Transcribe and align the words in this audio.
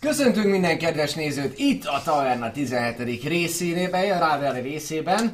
Köszöntünk 0.00 0.46
minden 0.46 0.78
kedves 0.78 1.14
nézőt 1.14 1.58
itt 1.58 1.84
a 1.84 2.02
Taverna 2.04 2.52
17. 2.52 3.22
részében, 3.24 3.92
a 3.92 4.18
Rável 4.18 4.62
részében. 4.62 5.30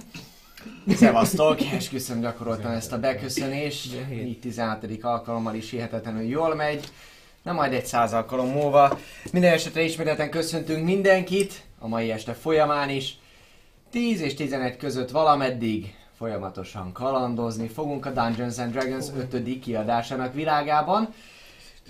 Szevasztok, 0.88 1.60
esküszöm 1.60 2.20
gyakoroltam 2.20 2.70
ezt 2.70 2.92
a 2.92 2.98
beköszönést. 2.98 3.96
Így 4.12 4.38
16. 4.40 4.84
alkalommal 5.00 5.54
is 5.54 5.70
hihetetlenül 5.70 6.22
jól 6.22 6.54
megy. 6.54 6.84
Na 7.42 7.52
majd 7.52 7.72
egy 7.72 7.86
száz 7.86 8.12
alkalom 8.12 8.48
múlva. 8.48 8.98
Minden 9.32 9.52
esetre 9.52 9.82
ismételten 9.82 10.30
köszöntünk 10.30 10.84
mindenkit, 10.84 11.62
a 11.78 11.88
mai 11.88 12.10
este 12.10 12.32
folyamán 12.32 12.90
is. 12.90 13.18
10 13.90 14.20
és 14.20 14.34
11 14.34 14.76
között 14.76 15.10
valameddig 15.10 15.94
folyamatosan 16.16 16.92
kalandozni 16.92 17.68
fogunk 17.68 18.06
a 18.06 18.10
Dungeons 18.10 18.58
and 18.58 18.72
Dragons 18.72 19.06
5. 19.32 19.58
kiadásának 19.58 20.34
világában. 20.34 21.14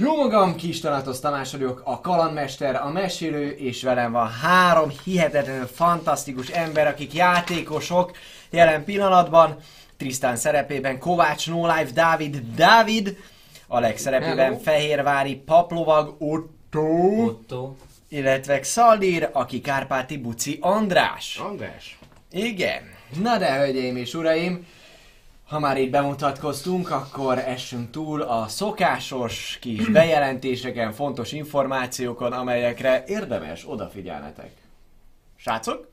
Jó 0.01 0.17
magam, 0.17 0.57
Kis 0.57 0.81
Tanatos 0.81 1.21
Tamás 1.21 1.53
vagyok, 1.53 1.83
a 1.85 2.01
kalandmester, 2.01 2.77
a 2.77 2.89
mesélő, 2.89 3.51
és 3.51 3.83
velem 3.83 4.13
van 4.13 4.31
három 4.31 4.89
hihetetlenül 5.05 5.67
fantasztikus 5.67 6.49
ember, 6.49 6.87
akik 6.87 7.15
játékosok 7.15 8.17
jelen 8.51 8.85
pillanatban. 8.85 9.57
Tristan 9.97 10.37
szerepében 10.37 10.99
Kovács 10.99 11.49
No 11.49 11.67
Life 11.67 11.91
Dávid 11.93 12.41
Dávid, 12.57 13.17
Alex 13.69 14.01
szerepében 14.01 14.37
Hello. 14.37 14.59
Fehérvári 14.59 15.35
Paplovag 15.35 16.17
Otto, 16.19 16.87
Otto. 17.25 17.75
illetve 18.09 18.61
Xaldír, 18.61 19.29
aki 19.33 19.61
Kárpáti 19.61 20.17
Buci 20.17 20.59
András. 20.61 21.41
András. 21.49 21.99
Igen. 22.31 22.83
Na 23.23 23.39
de, 23.39 23.53
hölgyeim 23.59 23.97
és 23.97 24.15
uraim, 24.15 24.67
ha 25.51 25.59
már 25.59 25.79
itt 25.79 25.91
bemutatkoztunk, 25.91 26.91
akkor 26.91 27.39
essünk 27.39 27.91
túl 27.91 28.23
a 28.23 28.49
szokásos 28.49 29.59
kis 29.61 29.89
bejelentéseken, 29.89 30.93
fontos 30.93 31.33
információkon, 31.33 32.33
amelyekre 32.33 33.05
érdemes 33.07 33.69
odafigyelnetek. 33.69 34.51
Srácok? 35.37 35.89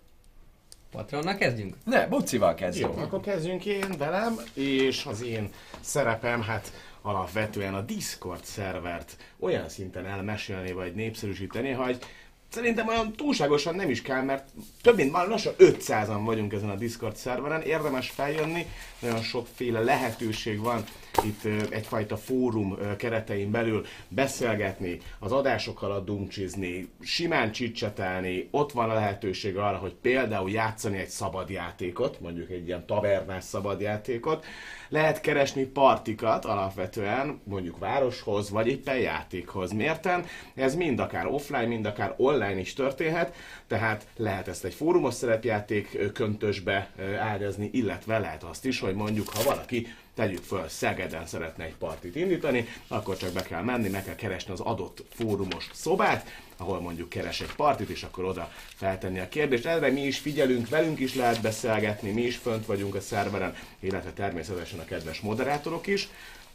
Patronnal 0.91 1.35
kezdjünk? 1.35 1.75
Ne, 1.83 2.07
Bucival 2.07 2.53
kezdjünk. 2.53 2.95
Jó, 2.95 3.01
akkor 3.01 3.19
kezdjünk 3.19 3.65
én 3.65 3.97
velem, 3.97 4.35
és 4.53 5.05
az 5.05 5.23
én 5.23 5.51
szerepem, 5.79 6.41
hát 6.41 6.71
alapvetően 7.01 7.73
a 7.73 7.81
Discord 7.81 8.43
szervert 8.43 9.17
olyan 9.39 9.69
szinten 9.69 10.05
elmesélni, 10.05 10.71
vagy 10.71 10.95
népszerűsíteni, 10.95 11.71
hogy 11.71 11.99
szerintem 12.49 12.87
olyan 12.87 13.13
túlságosan 13.13 13.75
nem 13.75 13.89
is 13.89 14.01
kell, 14.01 14.21
mert 14.21 14.49
több 14.81 14.95
mint 14.95 15.11
már 15.11 15.27
lassan 15.27 15.53
500-an 15.57 16.21
vagyunk 16.25 16.53
ezen 16.53 16.69
a 16.69 16.75
Discord 16.75 17.15
szerveren, 17.15 17.61
érdemes 17.61 18.09
feljönni, 18.09 18.65
nagyon 18.99 19.21
sokféle 19.21 19.79
lehetőség 19.79 20.59
van 20.59 20.83
itt 21.23 21.43
egyfajta 21.69 22.17
fórum 22.17 22.77
keretein 22.97 23.51
belül 23.51 23.85
beszélgetni, 24.07 24.99
az 25.19 25.31
adások 25.31 25.81
alatt 25.81 26.05
dumcsizni, 26.05 26.89
simán 27.01 27.51
csicsetelni, 27.51 28.47
ott 28.51 28.71
van 28.71 28.89
a 28.89 28.93
lehetőség 28.93 29.57
arra, 29.57 29.77
hogy 29.77 29.93
például 30.01 30.51
játszani 30.51 30.97
egy 30.97 31.09
szabadjátékot, 31.09 32.19
mondjuk 32.19 32.49
egy 32.49 32.67
ilyen 32.67 32.85
tavernás 32.85 33.43
szabadjátékot, 33.43 34.45
lehet 34.89 35.21
keresni 35.21 35.63
partikat 35.63 36.45
alapvetően, 36.45 37.41
mondjuk 37.43 37.79
városhoz, 37.79 38.49
vagy 38.49 38.67
éppen 38.67 38.97
játékhoz. 38.97 39.71
Mérten? 39.71 40.25
Ez 40.55 40.75
mind 40.75 40.99
akár 40.99 41.25
offline, 41.25 41.65
mind 41.65 41.85
akár 41.85 42.13
online 42.17 42.59
is 42.59 42.73
történhet, 42.73 43.35
tehát 43.67 44.07
lehet 44.15 44.47
ezt 44.47 44.65
egy 44.65 44.73
fórumos 44.73 45.13
szerepjáték 45.13 46.11
köntösbe 46.13 46.89
ágyazni, 47.19 47.69
illetve 47.73 48.19
lehet 48.19 48.43
azt 48.43 48.65
is, 48.65 48.79
hogy 48.79 48.95
mondjuk, 48.95 49.29
ha 49.29 49.43
valaki 49.43 49.87
tegyük 50.17 50.43
föl, 50.43 50.67
Szegeden 50.67 51.25
szeretne 51.25 51.63
egy 51.63 51.75
partit 51.75 52.15
indítani, 52.15 52.67
akkor 52.87 53.17
csak 53.17 53.31
be 53.31 53.41
kell 53.41 53.61
menni, 53.61 53.89
meg 53.89 54.03
kell 54.03 54.15
keresni 54.15 54.53
az 54.53 54.59
adott 54.59 55.03
fórumos 55.13 55.69
szobát, 55.73 56.27
ahol 56.57 56.79
mondjuk 56.79 57.09
keres 57.09 57.41
egy 57.41 57.55
partit, 57.55 57.89
és 57.89 58.03
akkor 58.03 58.25
oda 58.25 58.51
feltenni 58.75 59.19
a 59.19 59.29
kérdést. 59.29 59.65
Erre 59.65 59.89
mi 59.89 60.01
is 60.01 60.19
figyelünk, 60.19 60.69
velünk 60.69 60.99
is 60.99 61.15
lehet 61.15 61.41
beszélgetni, 61.41 62.11
mi 62.11 62.21
is 62.21 62.35
fönt 62.35 62.65
vagyunk 62.65 62.95
a 62.95 63.01
szerveren, 63.01 63.55
illetve 63.79 64.11
természetesen 64.11 64.79
a 64.79 64.85
kedves 64.85 65.19
moderátorok 65.19 65.87
is. 65.87 66.07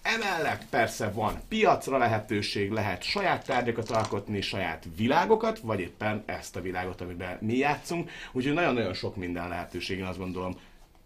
Emellett 0.02 0.62
persze 0.70 1.10
van 1.10 1.40
piacra 1.48 1.98
lehetőség, 1.98 2.70
lehet 2.70 3.02
saját 3.02 3.46
tárgyakat 3.46 3.90
alkotni, 3.90 4.40
saját 4.40 4.84
világokat, 4.96 5.58
vagy 5.58 5.80
éppen 5.80 6.22
ezt 6.26 6.56
a 6.56 6.60
világot, 6.60 7.00
amiben 7.00 7.38
mi 7.40 7.56
játszunk. 7.56 8.10
Úgyhogy 8.32 8.52
nagyon-nagyon 8.52 8.94
sok 8.94 9.16
minden 9.16 9.48
lehetőség, 9.48 9.98
én 9.98 10.04
azt 10.04 10.18
gondolom, 10.18 10.56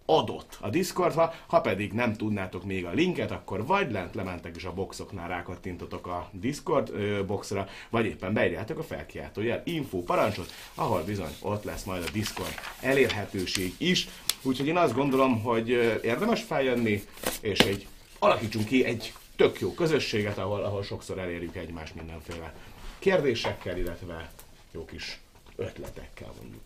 adott 0.06 0.58
a 0.60 0.68
Discordba, 0.68 1.34
ha 1.46 1.60
pedig 1.60 1.92
nem 1.92 2.12
tudnátok 2.12 2.64
még 2.64 2.84
a 2.84 2.90
linket, 2.90 3.30
akkor 3.30 3.66
vagy 3.66 3.90
lent 3.90 4.14
lementek 4.14 4.56
és 4.56 4.64
a 4.64 4.72
boxoknál 4.72 5.28
rákattintotok 5.28 6.06
a 6.06 6.28
Discord 6.32 6.90
ö, 6.90 7.24
boxra, 7.24 7.68
vagy 7.90 8.06
éppen 8.06 8.32
beírjátok 8.32 8.78
a 8.78 8.82
felkiáltójel 8.82 9.62
info 9.64 10.02
parancsot, 10.02 10.52
ahol 10.74 11.02
bizony 11.02 11.36
ott 11.40 11.64
lesz 11.64 11.84
majd 11.84 12.02
a 12.02 12.10
Discord 12.12 12.54
elérhetőség 12.80 13.74
is. 13.78 14.08
Úgyhogy 14.42 14.66
én 14.66 14.76
azt 14.76 14.94
gondolom, 14.94 15.42
hogy 15.42 15.68
érdemes 16.02 16.42
feljönni, 16.42 17.02
és 17.40 17.58
egy 17.58 17.86
alakítsunk 18.18 18.66
ki 18.66 18.84
egy 18.84 19.12
tök 19.36 19.60
jó 19.60 19.74
közösséget, 19.74 20.38
ahol, 20.38 20.64
ahol 20.64 20.82
sokszor 20.82 21.18
elérjük 21.18 21.56
egymást 21.56 21.94
mindenféle 21.94 22.54
kérdésekkel, 22.98 23.78
illetve 23.78 24.30
jó 24.72 24.84
kis 24.84 25.20
ötletekkel 25.56 26.32
mondjuk. 26.40 26.62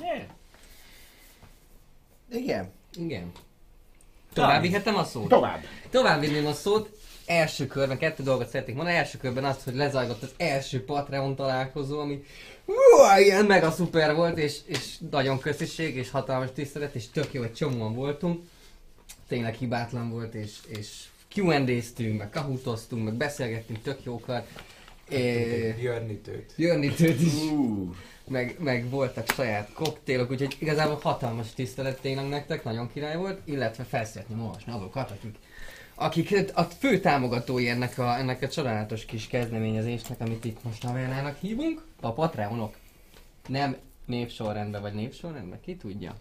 Yeah. 0.00 0.22
Igen. 2.30 2.70
Igen. 2.98 3.32
Tovább 4.32 4.62
vihetem 4.62 4.96
a 4.96 5.04
szót? 5.04 5.28
Tovább! 5.28 5.60
Tovább 5.90 6.20
vinném 6.20 6.46
a 6.46 6.52
szót. 6.52 6.90
Első 7.26 7.66
körben, 7.66 7.98
kettő 7.98 8.22
dolgot 8.22 8.48
szeretnék 8.48 8.76
mondani. 8.76 8.96
Első 8.96 9.18
körben 9.18 9.44
azt, 9.44 9.62
hogy 9.62 9.74
lezajlott 9.74 10.22
az 10.22 10.34
első 10.36 10.84
Patreon 10.84 11.36
találkozó, 11.36 12.00
ami 12.00 12.24
Uá, 12.66 13.20
ilyen 13.20 13.44
mega 13.44 13.70
szuper 13.70 14.14
volt, 14.14 14.38
és, 14.38 14.58
és 14.66 14.94
nagyon 15.10 15.38
köszönség, 15.38 15.96
és 15.96 16.10
hatalmas 16.10 16.48
tisztelet, 16.54 16.94
és 16.94 17.10
tök 17.10 17.32
jó, 17.32 17.40
hogy 17.40 17.52
csomóan 17.52 17.94
voltunk. 17.94 18.44
Tényleg 19.28 19.54
hibátlan 19.54 20.10
volt, 20.10 20.34
és, 20.34 20.52
és 20.66 20.88
Q&A-ztünk, 21.34 22.18
meg 22.18 22.30
kahutoztunk, 22.30 23.04
meg 23.04 23.14
beszélgettünk 23.14 23.82
tök 23.82 23.98
jókat. 24.04 24.46
É, 25.08 25.74
Jörnitőt. 25.82 26.52
Jörnitőt 26.56 27.20
is. 27.20 27.32
Uh. 27.32 27.94
Meg, 28.28 28.56
meg 28.58 28.90
voltak 28.90 29.30
saját 29.32 29.72
koktélok, 29.72 30.30
úgyhogy 30.30 30.56
igazából 30.58 30.98
hatalmas 31.02 31.54
tisztelet 31.54 32.00
tényleg 32.00 32.28
nektek, 32.28 32.64
nagyon 32.64 32.92
király 32.92 33.16
volt, 33.16 33.40
illetve 33.44 33.84
fel 33.84 34.04
szeretném 34.04 34.40
olvasni 34.40 34.72
azokat, 34.72 35.10
akik, 35.10 35.36
akik 35.94 36.50
a 36.54 36.62
fő 36.62 37.00
támogatói 37.00 37.68
ennek 37.68 37.98
a, 37.98 38.18
ennek 38.18 38.42
a 38.42 38.48
csodálatos 38.48 39.04
kis 39.04 39.26
kezdeményezésnek, 39.26 40.20
amit 40.20 40.44
itt 40.44 40.64
most 40.64 40.82
Navellának 40.82 41.36
hívunk, 41.40 41.84
a 42.00 42.12
Patreonok. 42.12 42.76
Nem 43.48 43.76
névsorrendben 44.04 44.80
vagy 44.80 44.94
névsorrendben, 44.94 45.60
ki 45.60 45.76
tudja. 45.76 46.14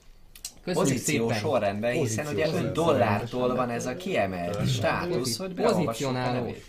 Köszönjük 0.63 0.93
Pozíció 0.93 1.27
szépen! 1.27 1.41
sorrendben, 1.41 1.91
hiszen 1.91 2.27
ugye 2.27 2.47
5 2.47 2.71
dollártól 2.71 3.55
van 3.55 3.69
ez 3.69 3.85
a 3.85 3.95
kiemelt 3.95 4.67
státusz, 4.69 5.37
hogy 5.37 5.53
beolvassuk 5.53 6.07
a 6.07 6.11
nevét. 6.11 6.63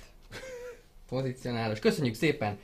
Pozícionálós. 1.09 1.79
Köszönjük 1.79 2.15
szépen! 2.15 2.59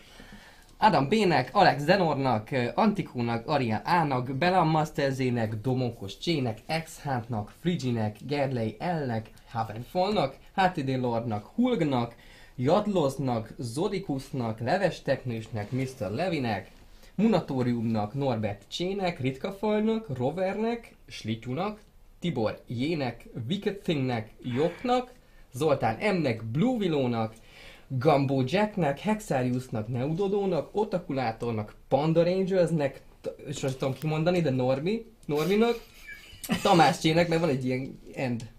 Adam 0.83 1.09
B-nek, 1.09 1.51
Alex 1.53 1.83
Zenornak, 1.83 2.51
Antikónak, 2.75 3.49
Aria 3.49 3.83
A-nak, 3.85 4.37
Belam 4.37 4.69
Masterzének, 4.69 5.61
Domokos 5.61 6.19
Csének, 6.19 6.59
x 6.85 7.03
nak 7.29 7.53
Friginek, 7.61 8.17
Gerlei 8.27 8.77
L-nek, 8.79 9.31
Havenfallnak, 9.51 10.37
HTD 10.55 10.89
Lordnak, 11.01 11.47
Hulgnak, 11.55 12.15
Jadloznak, 12.57 13.55
Zodikusnak, 13.59 14.61
Leves 14.61 15.03
Teknősnek, 15.03 15.71
Mr. 15.71 16.11
Levinek, 16.11 16.71
Munatóriumnak, 17.15 18.15
Norbert 18.15 18.63
Csének, 18.69 19.21
Ritkafajnak, 19.21 20.17
Rovernek, 20.17 20.97
Slityunak, 21.07 21.81
Tibor 22.21 22.59
Jének, 22.67 23.29
Wicked 23.49 23.77
Thingnek, 23.77 24.31
Joknak, 24.43 25.13
Zoltán 25.53 26.15
M-nek, 26.15 26.45
Blue 26.45 26.77
Willow-nak, 26.77 27.35
Gumbo 27.99 28.43
Jacknek, 28.47 28.99
Hexariusnak, 28.99 29.89
Neudodónak, 29.89 30.69
Otakulátornak, 30.73 31.75
Panda 31.89 32.25
Rangersnek, 32.25 33.01
és 33.47 33.61
most 33.61 33.79
tudom 33.79 33.95
kimondani, 33.95 34.41
de 34.41 34.51
Normi, 34.51 35.07
Norminak, 35.27 35.83
Tamás 36.63 36.99
Csének, 36.99 37.29
meg 37.29 37.41
van 37.41 37.49
egy 37.49 37.65
ilyen 37.65 38.01
end. 38.15 38.51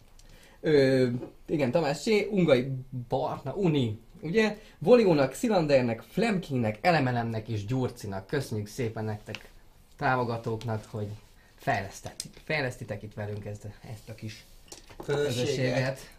Ö, 0.62 1.08
igen, 1.48 1.72
Tamás 1.72 2.04
Csé, 2.04 2.28
Ungai 2.32 2.72
Barna, 3.08 3.54
Uni, 3.56 4.00
ugye? 4.22 4.58
Voliónak, 4.80 5.34
Szilandernek, 5.34 6.02
Flemkingnek, 6.02 6.78
Elemelemnek 6.82 7.48
és 7.48 7.66
Gyurcinak. 7.66 8.28
Köszönjük 8.28 8.68
szépen 8.68 9.06
nektek, 9.06 9.52
támogatóknak, 9.98 10.86
hogy 10.86 11.08
fejlesztitek 12.46 13.04
itt 13.04 13.14
velünk 13.14 13.46
ezt, 13.46 13.68
ezt 13.94 14.10
a 14.10 14.16
kis 14.16 14.46
Közösséget. 15.06 16.12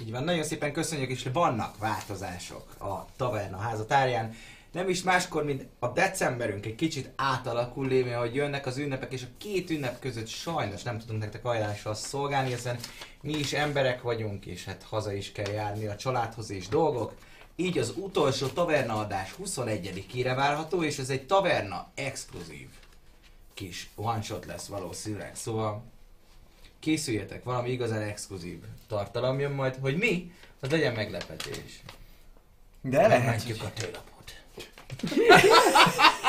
Így 0.00 0.10
van, 0.10 0.24
nagyon 0.24 0.44
szépen 0.44 0.72
köszönjük, 0.72 1.10
és 1.10 1.28
vannak 1.32 1.78
változások 1.78 2.80
a 2.80 3.06
taverna 3.16 3.56
házatárján. 3.56 4.34
Nem 4.72 4.88
is 4.88 5.02
máskor, 5.02 5.44
mint 5.44 5.66
a 5.78 5.88
decemberünk 5.88 6.66
egy 6.66 6.74
kicsit 6.74 7.10
átalakul 7.16 7.86
lévén, 7.86 8.18
hogy 8.18 8.34
jönnek 8.34 8.66
az 8.66 8.76
ünnepek, 8.76 9.12
és 9.12 9.22
a 9.22 9.36
két 9.38 9.70
ünnep 9.70 9.98
között 9.98 10.26
sajnos 10.26 10.82
nem 10.82 10.98
tudunk 10.98 11.20
nektek 11.20 11.44
ajánlással 11.44 11.94
szolgálni, 11.94 12.48
hiszen 12.48 12.78
mi 13.20 13.32
is 13.32 13.52
emberek 13.52 14.02
vagyunk, 14.02 14.46
és 14.46 14.64
hát 14.64 14.82
haza 14.82 15.12
is 15.12 15.32
kell 15.32 15.52
járni 15.52 15.86
a 15.86 15.96
családhoz 15.96 16.50
és 16.50 16.68
dolgok. 16.68 17.14
Így 17.56 17.78
az 17.78 17.92
utolsó 17.96 18.46
taverna 18.46 18.98
adás 18.98 19.34
21-ére 19.44 20.32
várható, 20.36 20.82
és 20.82 20.98
ez 20.98 21.10
egy 21.10 21.26
taverna 21.26 21.90
exkluzív 21.94 22.68
kis 23.54 23.90
one 23.94 24.22
shot 24.22 24.46
lesz 24.46 24.66
valószínűleg. 24.66 25.36
Szóval 25.36 25.82
készüljetek, 26.80 27.44
valami 27.44 27.70
igazán 27.70 28.02
exkluzív 28.02 28.58
tartalom 28.88 29.40
jön 29.40 29.52
majd, 29.52 29.76
hogy 29.80 29.96
mi, 29.96 30.32
az 30.60 30.70
legyen 30.70 30.92
meglepetés. 30.92 31.80
De 32.80 32.96
lehet, 32.96 33.18
Megmentjük 33.18 33.62
a 33.62 33.72
tőlapot. 33.74 34.34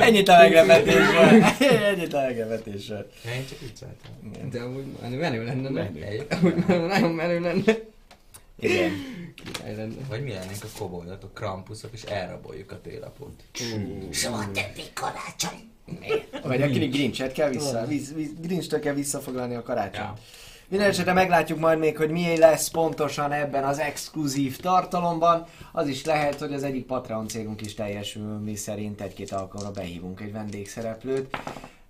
Ennyit 0.00 0.28
a 0.28 0.36
meglepetésről. 0.36 1.42
Ennyit 1.90 2.12
a 2.12 2.20
meglepetésről. 2.20 3.10
Én 3.26 3.46
csak 3.48 3.60
vicceltem. 3.60 4.50
De 4.50 4.60
amúgy 4.60 4.84
menő, 5.18 5.44
lenne? 5.44 5.70
Menő. 5.70 6.26
Amúgy 6.30 6.54
menő, 6.66 6.86
nagyon 6.86 7.10
menő 7.10 7.40
lenne. 7.40 7.74
Igen. 8.58 8.92
Lenne. 9.64 9.94
Vagy 10.08 10.22
mi 10.22 10.30
lennénk 10.30 10.64
a 10.64 10.78
koboldatok, 10.78 11.34
krampuszok, 11.34 11.92
és 11.92 12.02
elraboljuk 12.02 12.72
a 12.72 12.80
tőlapot. 12.80 13.42
Soha 14.10 14.44
többé 14.44 14.82
karácsony. 14.94 15.72
Vagy 16.42 16.62
akinek 16.62 16.90
Grinchet 16.90 17.32
kell 17.32 17.48
vissza, 17.48 17.84
visz, 17.86 18.12
visz, 18.12 18.30
Grinchtől 18.40 18.80
kell 18.80 18.94
visszafoglalni 18.94 19.54
a 19.54 19.62
karácsonyt. 19.62 19.96
Ja. 19.96 20.14
Minden 20.68 20.88
esetre 20.88 21.12
meglátjuk 21.12 21.58
majd 21.58 21.78
még, 21.78 21.96
hogy 21.96 22.10
mi 22.10 22.36
lesz 22.36 22.68
pontosan 22.68 23.32
ebben 23.32 23.64
az 23.64 23.78
exkluzív 23.78 24.56
tartalomban. 24.56 25.46
Az 25.72 25.88
is 25.88 26.04
lehet, 26.04 26.38
hogy 26.38 26.52
az 26.52 26.62
egyik 26.62 26.86
Patreon 26.86 27.28
célunk 27.28 27.60
is 27.60 27.74
teljesül, 27.74 28.38
mi 28.38 28.54
szerint 28.54 29.00
egy-két 29.00 29.32
alkalomra 29.32 29.72
behívunk 29.72 30.20
egy 30.20 30.32
vendégszereplőt. 30.32 31.36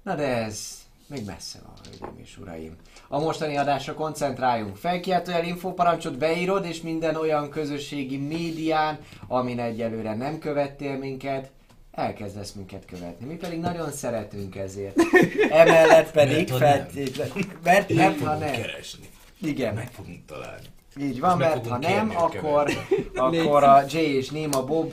Na 0.02 0.14
de 0.14 0.26
ez 0.26 0.84
még 1.06 1.24
messze 1.24 1.58
van, 1.64 1.74
hölgyeim 1.84 2.18
és 2.22 2.38
uraim. 2.38 2.76
A 3.08 3.18
mostani 3.18 3.56
adásra 3.56 3.94
koncentráljunk. 3.94 4.76
Felkiáltójel 4.76 5.44
infoparancsot 5.44 6.18
beírod, 6.18 6.64
és 6.64 6.80
minden 6.80 7.16
olyan 7.16 7.50
közösségi 7.50 8.16
médián, 8.16 8.98
amin 9.28 9.60
egyelőre 9.60 10.14
nem 10.14 10.38
követtél 10.38 10.98
minket, 10.98 11.50
elkezdesz 11.94 12.52
minket 12.52 12.84
követni. 12.84 13.26
Mi 13.26 13.34
pedig 13.34 13.58
nagyon 13.58 13.92
szeretünk 13.92 14.56
ezért. 14.56 14.96
Emellett 15.50 16.10
pedig 16.10 16.48
nem. 16.48 16.58
feltétlenül... 16.58 17.32
Mert 17.62 17.88
nem, 17.88 18.20
ha 18.20 18.34
nem. 18.34 18.52
keresni. 18.52 19.08
Igen. 19.40 19.74
Meg 19.74 19.90
fogunk 19.92 20.24
találni. 20.26 20.66
Így 21.00 21.20
van, 21.20 21.38
mert 21.38 21.66
ha 21.66 21.78
nem, 21.78 22.12
akkor, 22.16 22.70
akkor 23.14 23.64
a 23.64 23.82
Jay 23.88 24.16
és 24.16 24.30
Nima 24.30 24.64
Bob 24.64 24.92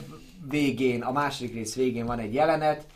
végén, 0.50 1.02
a 1.02 1.12
második 1.12 1.54
rész 1.54 1.74
végén 1.74 2.06
van 2.06 2.18
egy 2.18 2.34
jelenet. 2.34 2.86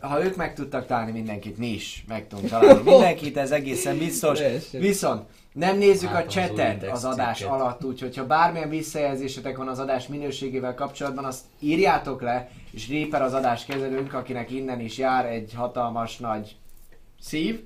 Ha 0.00 0.24
ők 0.24 0.36
meg 0.36 0.54
tudtak 0.54 0.86
találni 0.86 1.12
mindenkit, 1.12 1.58
mi 1.58 1.66
is 1.66 2.04
meg 2.08 2.28
tudunk 2.28 2.48
találni 2.48 2.82
mindenkit, 2.82 3.36
ez 3.36 3.50
egészen 3.50 3.98
biztos. 3.98 4.40
Viszont 4.70 5.22
nem 5.56 5.78
nézzük 5.78 6.10
a 6.10 6.24
Látom 6.34 6.90
az 6.90 7.04
az 7.04 7.04
adás 7.04 7.36
cikket. 7.36 7.52
alatt, 7.52 7.84
úgyhogy 7.84 8.16
ha 8.16 8.26
bármilyen 8.26 8.68
visszajelzésetek 8.68 9.56
van 9.56 9.68
az 9.68 9.78
adás 9.78 10.06
minőségével 10.06 10.74
kapcsolatban, 10.74 11.24
azt 11.24 11.44
írjátok 11.60 12.22
le, 12.22 12.50
és 12.76 12.88
Reaper 12.88 13.22
az 13.22 13.34
adás 13.34 13.64
kezelőnk, 13.64 14.12
akinek 14.12 14.50
innen 14.50 14.80
is 14.80 14.98
jár 14.98 15.26
egy 15.26 15.52
hatalmas 15.56 16.16
nagy 16.16 16.56
szív, 17.20 17.60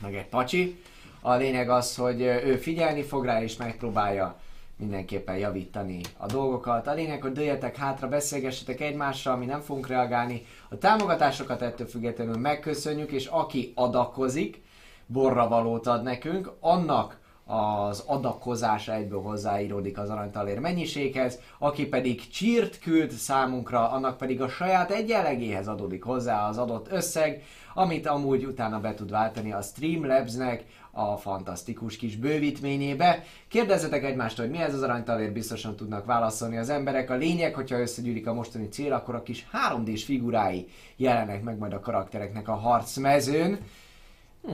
meg 0.00 0.14
egy 0.14 0.26
pacsi. 0.26 0.82
A 1.20 1.34
lényeg 1.34 1.70
az, 1.70 1.96
hogy 1.96 2.20
ő 2.20 2.56
figyelni 2.56 3.02
fog 3.02 3.24
rá, 3.24 3.42
és 3.42 3.56
megpróbálja 3.56 4.40
mindenképpen 4.76 5.36
javítani 5.36 6.00
a 6.16 6.26
dolgokat. 6.26 6.86
A 6.86 6.92
lényeg, 6.92 7.22
hogy 7.22 7.32
dőljetek 7.32 7.76
hátra, 7.76 8.08
beszélgessetek 8.08 8.80
egymással, 8.80 9.36
mi 9.36 9.44
nem 9.44 9.60
fogunk 9.60 9.86
reagálni. 9.86 10.46
A 10.68 10.78
támogatásokat 10.78 11.62
ettől 11.62 11.86
függetlenül 11.86 12.36
megköszönjük, 12.36 13.10
és 13.10 13.26
aki 13.26 13.72
adakozik, 13.74 14.62
borra 15.06 15.48
valót 15.48 15.86
ad 15.86 16.02
nekünk, 16.02 16.52
annak 16.60 17.18
az 17.50 18.02
adakozása 18.06 18.94
egyből 18.94 19.20
hozzáíródik 19.20 19.98
az 19.98 20.10
aranytalér 20.10 20.58
mennyiséghez, 20.58 21.38
aki 21.58 21.86
pedig 21.86 22.28
csírt 22.28 22.78
küld 22.78 23.10
számunkra, 23.10 23.90
annak 23.90 24.16
pedig 24.16 24.40
a 24.40 24.48
saját 24.48 24.90
egyenlegéhez 24.90 25.68
adódik 25.68 26.02
hozzá 26.02 26.48
az 26.48 26.58
adott 26.58 26.92
összeg, 26.92 27.42
amit 27.74 28.06
amúgy 28.06 28.44
utána 28.44 28.80
be 28.80 28.94
tud 28.94 29.10
váltani 29.10 29.52
a 29.52 29.60
Streamlabsnek 29.62 30.64
a 30.90 31.16
fantasztikus 31.16 31.96
kis 31.96 32.16
bővítményébe. 32.16 33.24
Kérdezzetek 33.48 34.04
egymástól, 34.04 34.44
hogy 34.44 34.54
mi 34.54 34.62
ez 34.62 34.74
az 34.74 34.82
aranytalér, 34.82 35.32
biztosan 35.32 35.76
tudnak 35.76 36.04
válaszolni 36.04 36.56
az 36.56 36.68
emberek. 36.68 37.10
A 37.10 37.14
lényeg, 37.14 37.54
hogyha 37.54 37.80
összegyűlik 37.80 38.26
a 38.26 38.34
mostani 38.34 38.68
cél, 38.68 38.92
akkor 38.92 39.14
a 39.14 39.22
kis 39.22 39.46
3D-s 39.70 40.04
figurái 40.04 40.66
jelenek 40.96 41.42
meg 41.42 41.58
majd 41.58 41.72
a 41.72 41.80
karaktereknek 41.80 42.48
a 42.48 42.54
harcmezőn. 42.54 43.58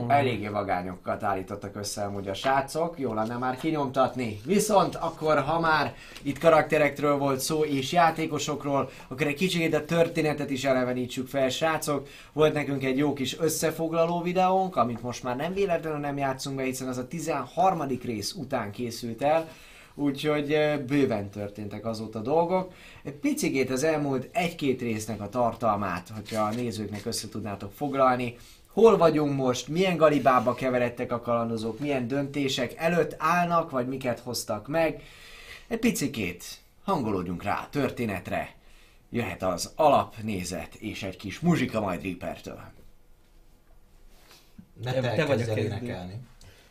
Eléggé 0.07 0.47
vagányokat 0.47 1.23
állítottak 1.23 1.75
össze 1.75 2.03
amúgy 2.03 2.27
a 2.27 2.33
srácok, 2.33 2.99
jó 2.99 3.13
lenne 3.13 3.37
már 3.37 3.57
kinyomtatni. 3.57 4.39
Viszont 4.45 4.95
akkor, 4.95 5.39
ha 5.39 5.59
már 5.59 5.95
itt 6.21 6.39
karakterekről 6.39 7.17
volt 7.17 7.39
szó 7.39 7.63
és 7.63 7.91
játékosokról, 7.91 8.89
akkor 9.07 9.27
egy 9.27 9.35
kicsit 9.35 9.73
a 9.73 9.85
történetet 9.85 10.49
is 10.49 10.63
elevenítsük 10.63 11.27
fel, 11.27 11.49
srácok. 11.49 12.07
Volt 12.33 12.53
nekünk 12.53 12.83
egy 12.83 12.97
jó 12.97 13.13
kis 13.13 13.39
összefoglaló 13.39 14.21
videónk, 14.21 14.75
amit 14.75 15.01
most 15.01 15.23
már 15.23 15.35
nem 15.35 15.53
véletlenül 15.53 15.99
nem 15.99 16.17
játszunk 16.17 16.55
be, 16.55 16.63
hiszen 16.63 16.87
az 16.87 16.97
a 16.97 17.07
13. 17.07 17.83
rész 18.03 18.33
után 18.33 18.71
készült 18.71 19.21
el. 19.21 19.47
Úgyhogy 19.97 20.47
bőven 20.87 21.29
történtek 21.29 21.85
azóta 21.85 22.19
dolgok. 22.19 22.73
Egy 23.03 23.13
picigét 23.13 23.69
az 23.69 23.83
elmúlt 23.83 24.29
egy-két 24.31 24.81
résznek 24.81 25.21
a 25.21 25.29
tartalmát, 25.29 26.09
hogyha 26.15 26.43
a 26.43 26.53
nézőknek 26.53 27.05
össze 27.05 27.29
tudnátok 27.29 27.71
foglalni, 27.71 28.35
hol 28.75 28.97
vagyunk 28.97 29.35
most, 29.35 29.67
milyen 29.67 29.97
galibába 29.97 30.55
keveredtek 30.55 31.11
a 31.11 31.21
kalandozók, 31.21 31.79
milyen 31.79 32.07
döntések 32.07 32.73
előtt 32.75 33.15
állnak, 33.17 33.69
vagy 33.69 33.87
miket 33.87 34.19
hoztak 34.19 34.67
meg. 34.67 35.03
Egy 35.67 35.79
picikét 35.79 36.43
hangolódjunk 36.83 37.43
rá 37.43 37.53
a 37.53 37.69
történetre. 37.69 38.53
Jöhet 39.09 39.43
az 39.43 39.71
alapnézet 39.75 40.75
és 40.75 41.03
egy 41.03 41.17
kis 41.17 41.39
muzsika 41.39 41.79
majd 41.79 42.03
Reapertől. 42.03 42.59
Ne 44.83 44.91
Te- 44.91 45.15
te, 45.15 45.25
vagy 45.25 45.41
a 45.41 45.57
énekelni. 45.57 46.13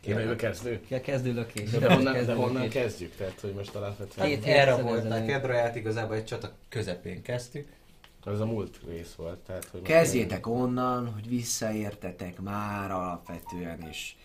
Én 0.06 0.14
vagyok 0.14 0.30
a 0.30 0.36
kezdő. 0.36 0.80
Ki 0.86 0.94
a 0.94 1.00
kezdőlökés? 1.00 1.70
De 1.70 1.94
honnan, 1.94 2.26
de 2.26 2.34
honnan 2.34 2.68
kezdjük? 2.68 3.16
Tehát, 3.16 3.40
hogy 3.40 3.52
most 3.52 3.74
alapvetően... 3.74 4.28
Két 4.28 4.44
Erre 4.44 4.64
hétszer 4.64 4.82
voltak 4.82 5.06
ezelőtt. 5.06 5.28
Ebraját 5.28 5.76
igazából 5.76 6.16
egy 6.16 6.24
csata 6.24 6.52
közepén 6.68 7.22
kezdtük. 7.22 7.68
Ez 8.26 8.40
a 8.40 8.46
múlt 8.46 8.80
rész 8.88 9.12
volt. 9.16 9.38
Tehát, 9.38 9.64
hogy 9.64 9.80
most- 9.80 9.92
Kezdjétek 9.92 10.46
onnan, 10.46 11.12
hogy 11.12 11.28
visszaértetek 11.28 12.40
már 12.40 12.90
alapvetően 12.90 13.88
is 13.90 14.16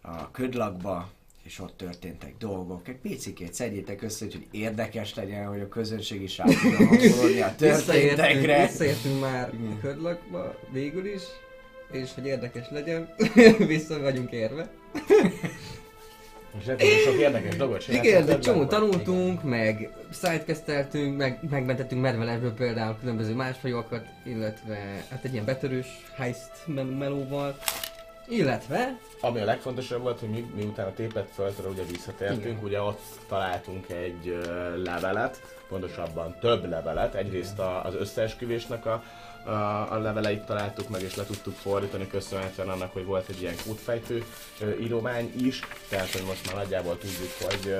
a 0.00 0.30
ködlakba, 0.30 1.08
és 1.42 1.58
ott 1.58 1.76
történtek 1.76 2.34
dolgok. 2.38 2.88
Egy 2.88 2.96
picikét 2.96 3.54
szedjétek 3.54 4.02
össze, 4.02 4.24
hogy 4.24 4.46
érdekes 4.50 5.14
legyen, 5.14 5.46
hogy 5.46 5.60
a 5.60 5.68
közönség 5.68 6.22
is 6.22 6.38
rá 6.38 6.44
tudjon 6.44 6.86
hangolódni 6.86 7.40
a 7.40 7.54
történtekre. 7.54 8.66
visszaértünk 8.66 9.20
már 9.20 9.48
a 9.48 9.80
ködlakba, 9.80 10.54
végül 10.72 11.06
is, 11.06 11.22
és 11.92 12.14
hogy 12.14 12.26
érdekes 12.26 12.66
legyen, 12.70 13.14
vissza 13.66 14.00
vagyunk 14.00 14.30
érve. 14.30 14.70
És 16.76 17.02
sok 17.02 17.14
érdekes 17.14 17.56
dolgot 17.56 17.88
Igen, 17.88 18.02
csináltunk 18.02 18.26
de 18.26 18.34
egy 18.34 18.40
csomó 18.40 18.64
tanultunk, 18.66 19.42
meg 19.42 19.90
sidequesteltünk, 20.12 21.16
meg 21.16 21.38
megmentettünk 21.50 22.02
medvelesből 22.02 22.54
például 22.54 22.96
különböző 23.00 23.34
másfajokat, 23.34 24.04
illetve 24.24 25.04
hát 25.10 25.24
egy 25.24 25.32
ilyen 25.32 25.44
betörős 25.44 25.86
heist 26.16 26.50
mel- 26.66 26.98
melóval, 26.98 27.56
illetve 28.28 28.98
Ami 29.20 29.40
a 29.40 29.44
legfontosabb 29.44 30.02
volt, 30.02 30.20
hogy 30.20 30.28
mi, 30.28 30.50
miután 30.54 30.86
a 30.86 30.92
tépet 30.92 31.28
földre 31.34 31.68
ugye 31.68 31.82
visszatértünk, 31.90 32.44
Igen. 32.44 32.58
ugye 32.62 32.80
ott 32.80 33.02
találtunk 33.28 33.90
egy 33.90 34.38
levelet, 34.84 35.40
pontosabban 35.68 36.36
több 36.40 36.68
levelet. 36.68 37.14
Egyrészt 37.14 37.58
a, 37.58 37.84
az 37.84 37.94
összeesküvésnek 37.94 38.86
a, 38.86 39.02
a, 39.90 39.98
leveleit 39.98 40.44
találtuk 40.44 40.88
meg, 40.88 41.02
és 41.02 41.14
le 41.14 41.24
tudtuk 41.24 41.54
fordítani 41.54 42.06
köszönhetően 42.06 42.68
annak, 42.68 42.92
hogy 42.92 43.04
volt 43.04 43.28
egy 43.28 43.40
ilyen 43.40 43.54
kódfejtő 43.66 44.24
íromány 44.80 45.32
is. 45.40 45.60
Tehát, 45.88 46.10
hogy 46.10 46.22
most 46.26 46.46
már 46.46 46.62
nagyjából 46.62 46.98
tudjuk, 46.98 47.30
hogy 47.40 47.74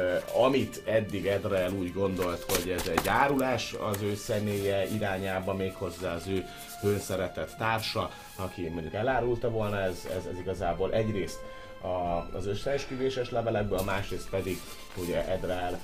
amit 0.44 0.82
eddig 0.84 1.26
Edrel 1.26 1.72
úgy 1.72 1.92
gondolt, 1.92 2.44
hogy 2.52 2.70
ez 2.70 2.88
egy 2.96 3.08
árulás 3.08 3.72
az 3.72 4.02
ő 4.02 4.14
személye 4.14 4.86
irányába, 4.86 5.54
méghozzá 5.54 6.14
az 6.14 6.26
ő 6.26 6.44
hőnszeretett 6.80 7.54
társa, 7.58 8.10
aki 8.36 8.68
mondjuk 8.68 8.94
elárulta 8.94 9.50
volna, 9.50 9.80
ez, 9.80 10.06
ez, 10.16 10.24
ez 10.32 10.38
igazából 10.38 10.92
egyrészt 10.92 11.38
a, 11.80 12.28
az 12.36 12.46
összeesküvéses 12.46 13.30
levelekből, 13.30 13.78
a 13.78 13.84
másrészt 13.84 14.28
pedig 14.28 14.60
ugye 14.96 15.28
Edrel 15.28 15.80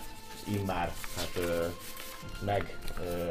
immár 0.53 0.93
hát 1.17 1.31
ö, 1.37 1.67
meg 2.45 2.79
ö, 3.01 3.29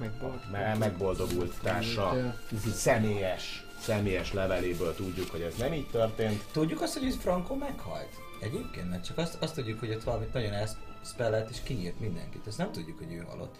megvolt. 0.00 0.50
me- 0.50 0.78
megboldogult 0.78 1.54
társa 1.62 2.34
személyes, 2.72 3.66
személyes 3.80 4.32
leveléből 4.32 4.94
tudjuk, 4.94 5.30
hogy 5.30 5.40
ez 5.40 5.54
nem 5.58 5.72
így 5.72 5.86
történt. 5.86 6.44
Tudjuk 6.52 6.80
azt, 6.80 6.98
hogy 6.98 7.06
ez 7.06 7.16
Franco 7.16 7.54
meghalt? 7.54 8.08
Egyébként, 8.40 8.90
mert 8.90 9.04
csak 9.04 9.18
azt, 9.18 9.42
azt 9.42 9.54
tudjuk, 9.54 9.78
hogy 9.78 9.90
ott 9.90 10.02
valamit 10.02 10.32
nagyon 10.32 10.52
elszpellelt 10.52 11.50
és 11.50 11.62
kinyírt 11.62 12.00
mindenkit. 12.00 12.46
Ezt 12.46 12.58
nem 12.58 12.72
tudjuk, 12.72 12.98
hogy 12.98 13.12
ő 13.12 13.24
halott. 13.28 13.54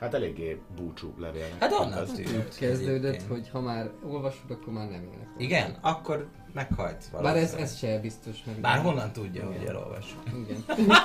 Hát 0.00 0.14
eléggé 0.14 0.60
búcsú 0.76 1.14
levélnek. 1.18 1.60
Hát 1.60 1.72
onnan 1.72 2.06
tűnt. 2.06 2.56
Kezdődött, 2.56 3.04
egyébként. 3.10 3.30
hogy 3.30 3.48
ha 3.52 3.60
már 3.60 3.90
olvasod, 4.02 4.50
akkor 4.50 4.72
már 4.72 4.90
nem 4.90 5.02
élek. 5.02 5.28
Igen? 5.38 5.76
Akkor 5.80 6.28
meghalt 6.52 7.04
Bár 7.22 7.36
ez, 7.36 7.54
ez 7.54 7.78
se 7.78 7.98
biztos 7.98 8.36
meg. 8.46 8.60
Bár 8.60 8.78
honnan 8.78 9.12
tudja, 9.12 9.46
hogy 9.46 9.64
elolvas. 9.66 10.16
Igen. 10.26 10.64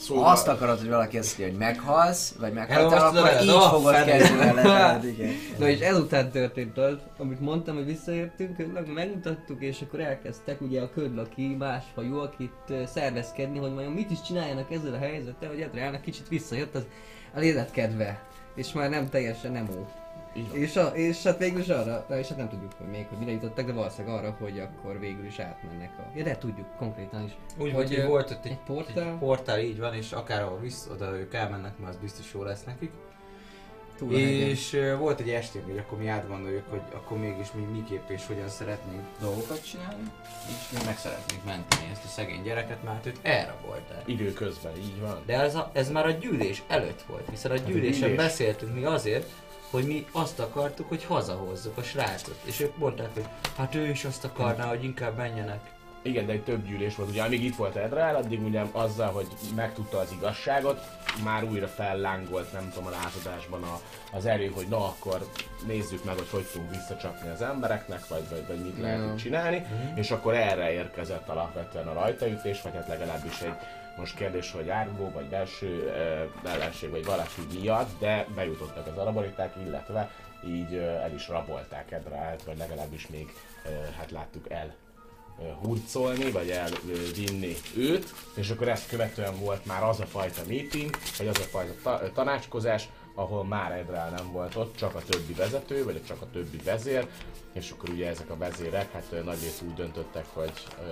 Szóval, 0.00 0.24
Ha 0.24 0.30
azt 0.30 0.48
akarod, 0.48 0.78
hogy 0.78 0.88
valaki 0.88 1.18
azt 1.18 1.38
mondja, 1.38 1.58
hogy 1.58 1.66
meghalsz, 1.66 2.34
vagy 2.38 2.52
meghaltál, 2.52 3.06
akkor 3.06 3.28
el? 3.28 3.42
így 3.42 3.50
Oh, 3.50 3.70
fogod 3.70 4.04
kezdeni 4.04 4.58
a. 4.58 5.00
Na 5.58 5.68
és 5.68 5.80
ezután 5.80 6.30
történt 6.30 6.78
az, 6.78 6.96
amit 7.18 7.40
mondtam, 7.40 7.74
hogy 7.74 7.86
visszaértünk, 7.86 8.56
hogy 8.56 8.72
meg- 8.72 8.92
megmutattuk, 8.92 9.62
és 9.62 9.80
akkor 9.82 10.00
elkezdtek 10.00 10.60
ugye 10.60 10.80
a 10.80 10.90
ködlaki 10.90 11.56
másfajú, 11.58 12.18
akit 12.18 12.86
szervezkedni, 12.92 13.58
hogy 13.58 13.72
majd 13.74 13.94
mit 13.94 14.10
is 14.10 14.22
csináljanak 14.22 14.72
ezzel 14.72 14.94
a 14.94 14.98
helyzettel, 14.98 15.48
hogy 15.48 15.60
Edreálnak 15.60 16.02
kicsit 16.02 16.28
visszajött 16.28 16.74
az 16.74 16.86
a 17.34 17.40
életkedve, 17.40 18.22
és 18.54 18.72
már 18.72 18.90
nem 18.90 19.08
teljesen 19.08 19.56
emo. 19.56 19.99
És, 20.52 20.76
a, 20.76 20.86
és 20.86 21.22
hát 21.22 21.38
végül 21.38 21.60
is 21.60 21.68
arra, 21.68 22.06
és 22.18 22.28
hát 22.28 22.38
nem 22.38 22.48
tudjuk, 22.48 22.72
hogy 22.78 22.86
még, 22.86 23.06
hogy 23.08 23.18
mire 23.18 23.30
jutottak, 23.30 23.66
de 23.66 23.72
valószínűleg 23.72 24.18
arra, 24.18 24.36
hogy 24.40 24.58
akkor 24.58 24.98
végül 24.98 25.24
is 25.26 25.38
átmennek 25.38 25.90
a... 25.98 26.02
Ja, 26.18 26.22
de 26.24 26.38
tudjuk 26.38 26.66
konkrétan 26.76 27.24
is. 27.24 27.36
Úgy, 27.58 27.72
Hogy, 27.72 27.94
hogy, 27.94 28.06
volt 28.06 28.30
ott 28.30 28.44
egy, 28.44 28.50
egy 28.50 28.58
portál? 28.66 29.08
egy 29.12 29.18
portál, 29.18 29.60
így 29.60 29.78
van, 29.78 29.94
és 29.94 30.12
akárhol 30.12 30.58
vissza, 30.60 30.90
oda 30.92 31.18
ők 31.18 31.34
elmennek, 31.34 31.78
mert 31.78 31.92
az 31.92 32.00
biztos 32.00 32.32
jó 32.34 32.42
lesz 32.42 32.64
nekik. 32.64 32.90
Túl 33.96 34.14
a 34.14 34.18
hegyen. 34.18 34.48
És 34.48 34.72
ö, 34.72 34.96
volt 34.96 35.20
egy 35.20 35.30
estünk, 35.30 35.64
hogy 35.64 35.78
akkor 35.78 35.98
mi 35.98 36.06
átgondoljuk, 36.08 36.64
hogy 36.68 36.80
akkor 36.94 37.18
mégis 37.18 37.52
mi 37.52 37.62
miképp 37.62 38.08
és 38.08 38.26
hogyan 38.26 38.48
szeretnénk 38.48 39.02
dolgokat 39.20 39.64
csinálni, 39.64 40.10
és 40.48 40.78
mi 40.78 40.84
meg 40.84 40.98
szeretnénk 40.98 41.44
menteni 41.44 41.90
ezt 41.92 42.04
a 42.04 42.08
szegény 42.08 42.42
gyereket, 42.42 42.82
mert 42.82 43.06
őt 43.06 43.18
elrabolták. 43.22 44.02
Időközben, 44.04 44.76
így 44.76 45.00
van. 45.00 45.22
De 45.26 45.40
ez, 45.40 45.54
a, 45.54 45.70
ez 45.72 45.90
már 45.90 46.06
a 46.06 46.10
gyűlés 46.10 46.62
előtt 46.68 47.02
volt, 47.02 47.28
hiszen 47.30 47.50
a 47.50 47.56
gyűlésen 47.56 48.00
gyűlés. 48.00 48.16
beszéltünk 48.16 48.74
mi 48.74 48.84
azért, 48.84 49.30
hogy 49.70 49.84
mi 49.86 50.06
azt 50.12 50.38
akartuk, 50.38 50.88
hogy 50.88 51.04
hazahozzuk 51.04 51.76
a 51.76 51.82
srácot. 51.82 52.40
És 52.44 52.60
ők 52.60 52.76
mondták, 52.76 53.10
hogy 53.14 53.24
hát 53.56 53.74
ő 53.74 53.88
is 53.88 54.04
azt 54.04 54.24
akarná, 54.24 54.64
hogy 54.68 54.84
inkább 54.84 55.16
menjenek. 55.16 55.60
Igen, 56.02 56.26
de 56.26 56.32
egy 56.32 56.42
több 56.44 56.66
gyűlés 56.66 56.96
volt. 56.96 57.08
Ugye 57.10 57.22
amíg 57.22 57.44
itt 57.44 57.56
volt 57.56 57.76
Edrál, 57.76 58.16
addig 58.16 58.42
ugye 58.44 58.62
azzal, 58.72 59.12
hogy 59.12 59.26
megtudta 59.54 59.98
az 59.98 60.12
igazságot, 60.12 60.80
már 61.24 61.44
újra 61.44 61.66
fellángolt, 61.68 62.52
nem 62.52 62.70
tudom, 62.74 62.86
a 62.86 62.90
lázadásban 62.90 63.62
a, 63.62 63.80
az 64.12 64.26
erő, 64.26 64.46
hogy 64.54 64.66
na 64.68 64.76
akkor 64.84 65.26
nézzük 65.66 66.04
meg, 66.04 66.14
hogy 66.14 66.28
hogy 66.30 66.44
tudunk 66.52 66.70
visszacsapni 66.70 67.28
az 67.30 67.42
embereknek, 67.42 68.08
vagy, 68.08 68.28
vagy, 68.30 68.44
vagy 68.46 68.58
mit 68.62 68.78
lehet 68.80 69.18
csinálni, 69.18 69.56
Mhm. 69.58 69.96
és 69.98 70.10
akkor 70.10 70.34
erre 70.34 70.72
érkezett 70.72 71.28
alapvetően 71.28 71.86
a 71.86 71.92
rajtaütés, 71.92 72.62
vagy 72.62 72.72
hát 72.74 72.88
legalábbis 72.88 73.40
egy 73.40 73.54
most 74.00 74.16
kérdés, 74.16 74.52
hogy 74.52 74.68
áruló, 74.68 75.10
vagy 75.14 75.24
belső 75.24 75.92
ellenség, 76.44 76.90
vagy 76.90 77.04
valaki 77.04 77.40
miatt, 77.60 77.98
de 77.98 78.26
bejutottak 78.34 78.86
az 78.86 78.96
araboriták, 78.98 79.54
illetve 79.66 80.10
így 80.46 80.74
el 80.76 81.12
is 81.14 81.28
rabolták 81.28 81.90
Edrált, 81.90 82.42
vagy 82.42 82.58
legalábbis 82.58 83.06
még, 83.06 83.32
hát 83.98 84.10
láttuk 84.10 84.50
el 84.50 84.74
hurcolni, 85.62 86.30
vagy 86.30 86.50
elvinni 86.50 87.56
őt, 87.76 88.14
és 88.34 88.50
akkor 88.50 88.68
ezt 88.68 88.88
követően 88.88 89.38
volt 89.38 89.66
már 89.66 89.82
az 89.82 90.00
a 90.00 90.06
fajta 90.06 90.42
meeting, 90.48 90.96
vagy 91.18 91.26
az 91.26 91.38
a 91.38 91.42
fajta 91.42 91.72
ta- 91.82 92.12
tanácskozás, 92.12 92.88
ahol 93.14 93.44
már 93.44 93.72
Edrál 93.72 94.10
nem 94.10 94.32
volt 94.32 94.56
ott, 94.56 94.76
csak 94.76 94.94
a 94.94 95.02
többi 95.08 95.32
vezető, 95.32 95.84
vagy 95.84 96.04
csak 96.06 96.22
a 96.22 96.30
többi 96.32 96.56
vezér, 96.64 97.06
és 97.52 97.70
akkor 97.70 97.88
ugye 97.88 98.08
ezek 98.08 98.30
a 98.30 98.36
vezérek, 98.36 98.92
hát 98.92 99.24
nagy 99.24 99.40
részt 99.42 99.62
úgy 99.62 99.74
döntöttek, 99.74 100.26
hogy 100.32 100.52
ö, 100.80 100.86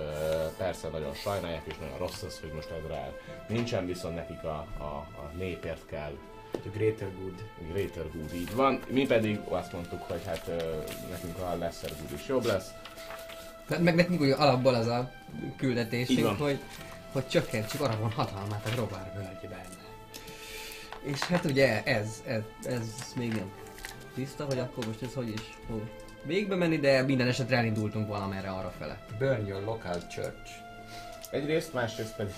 persze 0.57 0.87
nagyon 0.87 1.13
sajnálják, 1.13 1.63
és 1.65 1.77
nagyon 1.79 1.97
rossz 1.97 2.21
az, 2.21 2.39
hogy 2.39 2.51
most 2.51 2.69
Edrál 2.69 3.17
nincsen, 3.47 3.85
viszont 3.85 4.15
nekik 4.15 4.43
a, 4.43 4.67
a, 4.77 4.83
a 4.83 5.31
népért 5.37 5.85
kell 5.85 6.11
The 6.51 6.69
Greater 6.73 7.07
Good. 7.21 7.43
Greater 7.71 8.11
Good 8.11 8.33
így 8.33 8.55
van. 8.55 8.79
Mi 8.87 9.05
pedig 9.05 9.39
azt 9.49 9.73
mondtuk, 9.73 10.01
hogy 10.01 10.21
hát 10.25 10.47
ö, 10.47 10.77
nekünk 11.09 11.37
a 11.37 11.55
Lesser 11.55 11.91
Good 11.99 12.11
is 12.19 12.27
jobb 12.27 12.45
lesz, 12.45 12.69
Tehát 13.67 13.83
meg 13.83 13.95
nekünk 13.95 14.21
ugye 14.21 14.35
alapból 14.35 14.73
az 14.73 14.87
a 14.87 15.11
küldetésünk, 15.57 16.39
hogy, 16.39 16.59
hogy 17.11 17.27
csökkentsük 17.27 17.81
Aragon 17.81 18.11
hatalmát 18.11 18.65
a 18.65 18.75
Robár 18.75 19.11
völgyben. 19.15 19.65
És 21.01 21.19
hát 21.19 21.45
ugye 21.45 21.83
ez, 21.83 22.23
ez, 22.25 22.41
ez 22.63 23.13
még 23.15 23.33
nem 23.33 23.51
tiszta, 24.13 24.45
hogy 24.45 24.59
akkor 24.59 24.85
most 24.85 25.01
ez 25.01 25.13
hogy 25.13 25.29
is 25.29 25.41
fog 25.67 25.81
végbe 26.23 26.55
menni, 26.55 26.77
de 26.77 27.01
minden 27.01 27.27
esetre 27.27 27.57
elindultunk 27.57 28.07
valamerre 28.07 28.49
arra 28.49 28.73
fele. 28.77 28.97
Burn 29.19 29.45
your 29.47 29.63
local 29.63 30.07
church. 30.07 30.51
Egyrészt, 31.31 31.73
másrészt 31.73 32.15
pedig, 32.15 32.33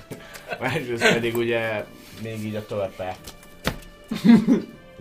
másrészt 0.60 1.12
pedig 1.12 1.36
ugye 1.36 1.84
még 2.22 2.44
így 2.44 2.54
a 2.54 2.66
törpe 2.66 3.16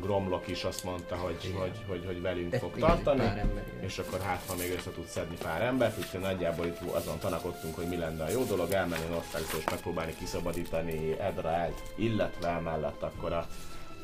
Gromlok 0.02 0.48
is 0.48 0.64
azt 0.64 0.84
mondta, 0.84 1.16
hogy, 1.16 1.38
Igen. 1.44 1.58
hogy, 1.60 1.78
hogy, 1.88 2.06
hogy 2.06 2.22
velünk 2.22 2.54
fog 2.54 2.72
igen, 2.76 2.90
tartani, 2.90 3.20
pár 3.20 3.38
ember, 3.38 3.64
és 3.80 3.98
akkor 3.98 4.20
hát, 4.22 4.44
ha 4.48 4.56
még 4.56 4.72
össze 4.72 4.92
tud 4.92 5.06
szedni 5.06 5.36
pár 5.44 5.62
embert, 5.62 5.98
úgyhogy 5.98 6.20
nagyjából 6.20 6.66
itt 6.66 6.80
azon 6.92 7.20
tanakodtunk, 7.20 7.76
hogy 7.76 7.88
mi 7.88 7.96
lenne 7.96 8.24
a 8.24 8.30
jó 8.30 8.44
dolog, 8.44 8.72
elmenni 8.72 9.06
Northside-ba 9.10 9.58
és 9.58 9.64
megpróbálni 9.70 10.14
kiszabadítani 10.20 11.20
Edraelt, 11.20 11.82
illetve 11.96 12.48
emellett 12.48 13.02
akkor 13.02 13.34
a, 13.34 13.48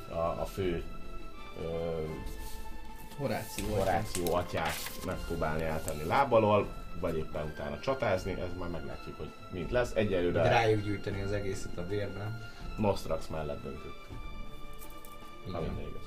a, 0.10 0.42
a 0.42 0.46
fő 0.54 0.84
ö, 1.62 1.66
Horáció. 3.18 3.76
Horáció 3.76 4.34
atyát 4.34 4.76
megpróbálni 5.06 5.64
eltenni 5.64 6.04
lábalól, 6.04 6.68
vagy 7.00 7.18
éppen 7.18 7.46
utána 7.46 7.80
csatázni, 7.80 8.32
ez 8.32 8.54
majd 8.58 8.72
meglátjuk, 8.72 9.18
hogy 9.18 9.30
mint 9.52 9.72
lesz. 9.72 9.94
De 9.94 10.00
Egyelőre 10.00 10.42
rájuk 10.42 10.84
gyűjteni 10.84 11.22
az 11.22 11.32
egészet 11.32 11.78
a 11.78 11.88
vérben. 11.88 12.52
Nostrax 12.78 13.28
mellett 13.28 13.64
döntött. 13.64 14.08
Ami 15.54 15.66
Igen, 15.66 15.80
igaz. 15.80 16.02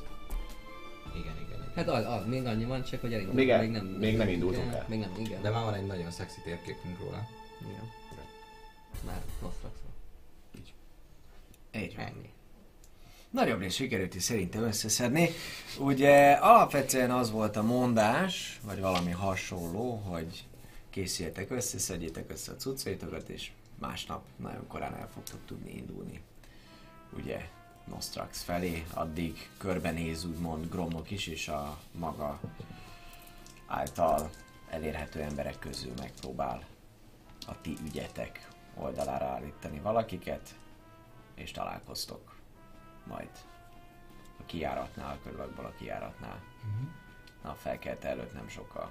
igen, 1.14 1.36
igen. 1.36 1.36
igen. 1.46 1.72
Hát 1.74 1.88
az, 1.88 2.04
az, 2.20 2.26
még 2.26 2.46
annyi 2.46 2.64
van, 2.64 2.82
csak 2.82 3.00
hogy 3.00 3.12
elindultunk. 3.12 3.38
Még 3.46 3.50
el- 3.50 3.60
még 3.60 3.70
nem, 3.70 3.86
még 3.86 4.16
nem 4.16 4.28
indultunk 4.28 4.72
el. 4.72 4.84
Még 4.88 4.98
nem, 4.98 5.10
igen. 5.18 5.42
De 5.42 5.50
már 5.50 5.64
van 5.64 5.74
egy 5.74 5.86
nagyon 5.86 6.10
szexi 6.10 6.40
térképünk 6.44 6.98
róla. 6.98 7.26
igen. 7.60 7.90
Már 9.06 9.20
Nostraxon. 9.42 9.90
Így 11.74 11.94
van. 11.96 12.04
Ennyi. 12.04 12.29
Nagyobb 13.30 13.60
rész 13.60 13.74
sikerült 13.74 14.14
is 14.14 14.22
szerintem 14.22 14.62
összeszedni. 14.62 15.28
Ugye 15.78 16.32
alapvetően 16.32 17.10
az 17.10 17.30
volt 17.30 17.56
a 17.56 17.62
mondás, 17.62 18.60
vagy 18.62 18.80
valami 18.80 19.10
hasonló, 19.10 19.94
hogy 19.94 20.44
készüljetek 20.90 21.50
össze, 21.50 21.78
szedjétek 21.78 22.30
össze 22.30 22.52
a 22.52 22.56
cuccaitokat, 22.56 23.28
és 23.28 23.50
másnap 23.78 24.22
nagyon 24.36 24.66
korán 24.66 24.94
el 24.94 25.08
fogtok 25.14 25.40
tudni 25.46 25.76
indulni. 25.76 26.22
Ugye 27.16 27.48
Nostrax 27.84 28.42
felé, 28.42 28.84
addig 28.94 29.48
körbenéz 29.58 30.24
úgymond 30.24 30.70
Gromlok 30.70 31.10
is, 31.10 31.26
és 31.26 31.48
a 31.48 31.78
maga 31.92 32.40
által 33.66 34.30
elérhető 34.70 35.20
emberek 35.20 35.58
közül 35.58 35.92
megpróbál 35.98 36.66
a 37.46 37.60
ti 37.60 37.76
ügyetek 37.86 38.48
oldalára 38.74 39.26
állítani 39.26 39.78
valakiket, 39.78 40.54
és 41.34 41.50
találkoztok 41.50 42.39
majd 43.10 43.30
a 44.38 44.42
kijáratnál, 44.46 45.12
a 45.12 45.22
körülakból 45.24 45.64
a 45.64 45.72
kijáratnál. 45.78 46.42
A 47.42 47.52
felkelte 47.52 48.08
előtt 48.08 48.34
nem 48.34 48.48
sokkal. 48.48 48.90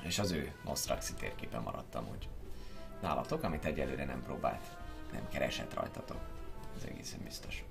És 0.00 0.18
az 0.18 0.30
ő 0.30 0.52
Nostraxi 0.64 1.14
térképen 1.14 1.62
maradtam, 1.62 2.06
hogy 2.06 2.28
nálatok, 3.00 3.42
amit 3.42 3.64
egyelőre 3.64 4.04
nem 4.04 4.22
próbált, 4.22 4.76
nem 5.12 5.28
keresett 5.28 5.74
rajtatok. 5.74 6.20
Ez 6.76 6.84
egészen 6.84 7.20
biztos. 7.24 7.64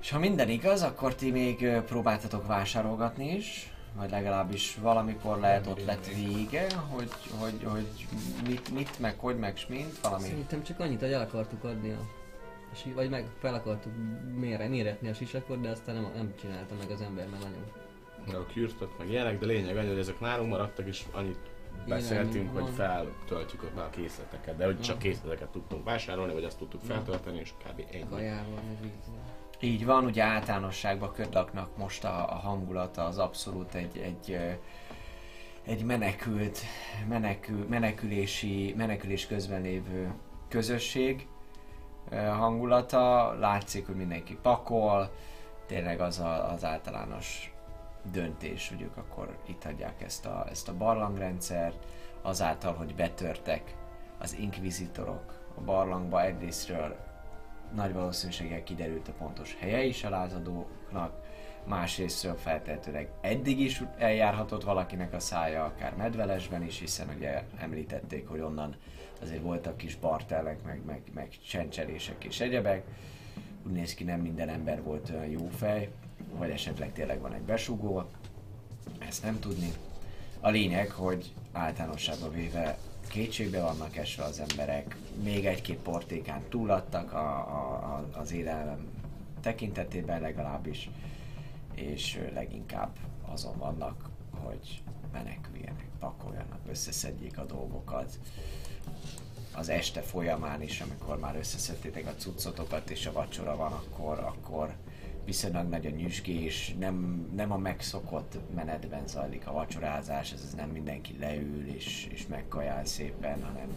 És 0.00 0.10
ha 0.10 0.18
minden 0.18 0.48
igaz, 0.48 0.82
akkor 0.82 1.14
ti 1.14 1.30
még 1.30 1.80
próbáltatok 1.80 2.46
vásárolgatni 2.46 3.34
is, 3.34 3.72
vagy 3.94 4.10
legalábbis 4.10 4.76
valamikor 4.76 5.38
lehet 5.38 5.66
ott 5.66 5.84
lett 5.84 6.06
vége, 6.06 6.66
hogy, 6.74 7.10
hogy, 7.38 7.62
hogy 7.64 8.08
mit, 8.46 8.70
mit, 8.70 8.98
meg 8.98 9.18
hogy, 9.18 9.38
meg 9.38 9.58
mint, 9.68 9.98
valami 10.00 10.22
Szerintem 10.22 10.62
csak 10.62 10.80
annyit, 10.80 11.00
hogy 11.00 11.12
el 11.12 11.20
akartuk 11.20 11.64
adni 11.64 11.90
a... 11.90 12.17
si- 12.74 12.92
vagy 12.92 13.10
meg 13.10 13.26
fel 13.38 13.54
akartuk 13.54 13.92
mére, 14.34 14.68
méretni 14.68 15.08
a 15.08 15.14
sisakot, 15.14 15.60
de 15.60 15.68
aztán 15.68 15.94
nem, 15.94 16.12
nem 16.14 16.34
csinálta 16.40 16.74
meg 16.78 16.90
az 16.90 17.00
ember, 17.00 17.28
mert 17.28 17.42
nagyon... 17.42 18.42
A 18.42 18.52
kürtök, 18.52 18.98
meg 18.98 19.10
ilyenek, 19.10 19.38
de 19.38 19.46
lényeg 19.46 19.76
annyi, 19.76 19.88
hogy 19.88 19.98
ezek 19.98 20.20
nálunk 20.20 20.50
maradtak, 20.50 20.86
és 20.86 21.04
annyit 21.12 21.38
beszéltünk, 21.86 22.52
hogy 22.52 22.62
van. 22.62 22.72
feltöltjük 22.72 23.62
ott 23.62 23.74
már 23.74 23.84
a 23.84 23.90
készleteket, 23.90 24.56
de 24.56 24.64
hogy 24.64 24.80
csak 24.80 24.98
készleteket 24.98 25.48
tudtunk 25.48 25.84
vásárolni, 25.84 26.32
vagy 26.32 26.44
azt 26.44 26.58
tudtuk 26.58 26.80
feltölteni, 26.80 27.38
és 27.38 27.52
kb. 27.52 27.84
ennyi. 27.92 28.04
Kajával. 28.10 28.60
Így 29.60 29.84
van, 29.84 30.04
ugye 30.04 30.22
általánosságban 30.22 31.12
Ködlaknak 31.12 31.76
most 31.76 32.04
a, 32.04 32.32
a 32.32 32.34
hangulata 32.34 33.04
az 33.04 33.18
abszolút 33.18 33.74
egy, 33.74 33.98
egy, 33.98 34.38
egy 35.62 35.84
menekült, 35.84 36.60
menekül, 37.08 37.66
menekülési, 37.68 38.74
menekülés 38.76 39.26
közben 39.26 39.62
lévő 39.62 40.12
közösség 40.48 41.26
hangulata. 42.10 43.34
Látszik, 43.38 43.86
hogy 43.86 43.96
mindenki 43.96 44.38
pakol, 44.42 45.10
tényleg 45.66 46.00
az 46.00 46.18
a, 46.18 46.52
az 46.52 46.64
általános 46.64 47.52
döntés, 48.12 48.68
hogy 48.68 48.82
ők 48.82 48.96
akkor 48.96 49.38
itt 49.46 49.62
hagyják 49.62 50.02
ezt 50.02 50.26
a, 50.26 50.46
ezt 50.50 50.68
a 50.68 50.76
barlangrendszert, 50.76 51.86
azáltal, 52.22 52.74
hogy 52.74 52.94
betörtek 52.94 53.74
az 54.18 54.36
inkvizitorok 54.38 55.38
a 55.56 55.60
barlangba 55.60 56.22
egyrésztről 56.22 56.96
nagy 57.74 57.92
valószínűséggel 57.92 58.62
kiderült 58.62 59.08
a 59.08 59.12
pontos 59.12 59.56
helye 59.60 59.82
is 59.82 60.04
a 60.04 60.10
lázadóknak, 60.10 61.12
másrésztről 61.68 62.36
feltehetőleg 62.36 63.08
eddig 63.20 63.60
is 63.60 63.82
eljárhatott 63.98 64.62
valakinek 64.62 65.12
a 65.12 65.20
szája, 65.20 65.64
akár 65.64 65.94
medvelesben 65.96 66.62
is, 66.62 66.78
hiszen 66.78 67.08
ugye 67.16 67.42
említették, 67.58 68.28
hogy 68.28 68.40
onnan 68.40 68.76
azért 69.22 69.42
voltak 69.42 69.76
kis 69.76 69.96
bartelek, 69.96 70.62
meg, 70.64 70.80
meg, 70.86 71.02
meg 71.14 71.28
csencselések 71.48 72.24
és 72.24 72.40
egyebek. 72.40 72.84
Úgy 73.66 73.72
néz 73.72 73.94
ki, 73.94 74.04
nem 74.04 74.20
minden 74.20 74.48
ember 74.48 74.82
volt 74.82 75.10
olyan 75.10 75.26
jó 75.26 75.48
fej, 75.48 75.88
vagy 76.32 76.50
esetleg 76.50 76.92
tényleg 76.92 77.20
van 77.20 77.32
egy 77.32 77.42
besugó, 77.42 78.04
ezt 78.98 79.22
nem 79.22 79.38
tudni. 79.38 79.72
A 80.40 80.50
lényeg, 80.50 80.90
hogy 80.90 81.32
általánosságban 81.52 82.32
véve 82.32 82.78
kétségbe 83.08 83.60
vannak 83.60 83.96
esve 83.96 84.24
az 84.24 84.40
emberek, 84.40 84.96
még 85.22 85.46
egy-két 85.46 85.78
portékán 85.78 86.42
túladtak 86.48 87.12
a, 87.12 87.28
a, 87.36 87.72
a, 87.72 88.18
az 88.18 88.32
élelem 88.32 88.86
tekintetében 89.40 90.20
legalábbis, 90.20 90.90
és 91.78 92.20
leginkább 92.34 92.96
azon 93.26 93.58
vannak, 93.58 94.08
hogy 94.30 94.82
meneküljenek, 95.12 95.88
pakoljanak, 95.98 96.60
összeszedjék 96.68 97.38
a 97.38 97.44
dolgokat. 97.44 98.18
Az 99.52 99.68
este 99.68 100.00
folyamán 100.00 100.62
is, 100.62 100.80
amikor 100.80 101.18
már 101.18 101.36
összeszedtétek 101.36 102.06
a 102.06 102.14
cuccotokat 102.14 102.90
és 102.90 103.06
a 103.06 103.12
vacsora 103.12 103.56
van, 103.56 103.72
akkor, 103.72 104.18
akkor 104.18 104.76
viszonylag 105.24 105.68
nagy 105.68 105.86
a 105.86 105.90
nyüzsgés, 105.90 106.74
nem, 106.78 107.28
nem 107.34 107.52
a 107.52 107.56
megszokott 107.56 108.38
menetben 108.54 109.06
zajlik 109.06 109.46
a 109.46 109.52
vacsorázás, 109.52 110.32
ez, 110.32 110.42
ez 110.46 110.54
nem 110.54 110.70
mindenki 110.70 111.16
leül 111.18 111.66
és, 111.66 112.08
és 112.10 112.26
megkajál 112.26 112.84
szépen, 112.84 113.44
hanem 113.44 113.76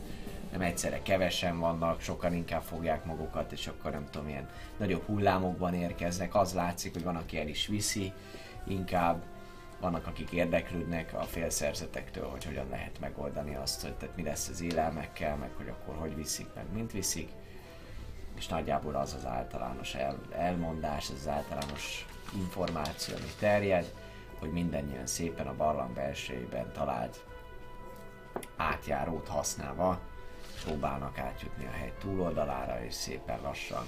nem 0.51 0.61
egyszerre 0.61 1.01
kevesen 1.01 1.59
vannak, 1.59 2.01
sokan 2.01 2.33
inkább 2.33 2.61
fogják 2.61 3.05
magukat, 3.05 3.51
és 3.51 3.67
akkor 3.67 3.91
nem 3.91 4.05
tudom, 4.09 4.27
ilyen 4.27 4.49
nagyobb 4.77 5.05
hullámokban 5.05 5.73
érkeznek. 5.73 6.35
Az 6.35 6.53
látszik, 6.53 6.93
hogy 6.93 7.03
van, 7.03 7.15
aki 7.15 7.39
el 7.39 7.47
is 7.47 7.67
viszi, 7.67 8.13
inkább 8.67 9.23
vannak, 9.79 10.07
akik 10.07 10.31
érdeklődnek 10.31 11.13
a 11.13 11.23
félszerzetektől, 11.23 12.29
hogy 12.29 12.45
hogyan 12.45 12.69
lehet 12.69 12.99
megoldani 12.99 13.55
azt, 13.55 13.81
hogy 13.81 13.93
tehát 13.93 14.15
mi 14.15 14.23
lesz 14.23 14.47
az 14.49 14.61
élelmekkel, 14.61 15.35
meg 15.35 15.49
hogy 15.57 15.67
akkor 15.67 15.95
hogy 15.95 16.15
viszik, 16.15 16.47
meg 16.55 16.65
mint 16.73 16.91
viszik. 16.91 17.29
És 18.35 18.47
nagyjából 18.47 18.95
az 18.95 19.13
az 19.13 19.25
általános 19.25 19.95
el, 19.95 20.19
elmondás, 20.31 21.09
az 21.09 21.15
az 21.19 21.27
általános 21.27 22.05
információ, 22.35 23.15
ami 23.15 23.31
terjed, 23.39 23.93
hogy 24.39 24.51
mindannyian 24.51 25.07
szépen 25.07 25.47
a 25.47 25.55
barlang 25.55 25.93
belsejében 25.93 26.71
talált 26.73 27.25
átjárót 28.55 29.27
használva 29.27 29.99
próbálnak 30.63 31.17
átjutni 31.17 31.65
a 31.65 31.71
hegy 31.71 31.93
túloldalára, 31.93 32.83
és 32.83 32.93
szépen 32.93 33.41
lassan, 33.41 33.85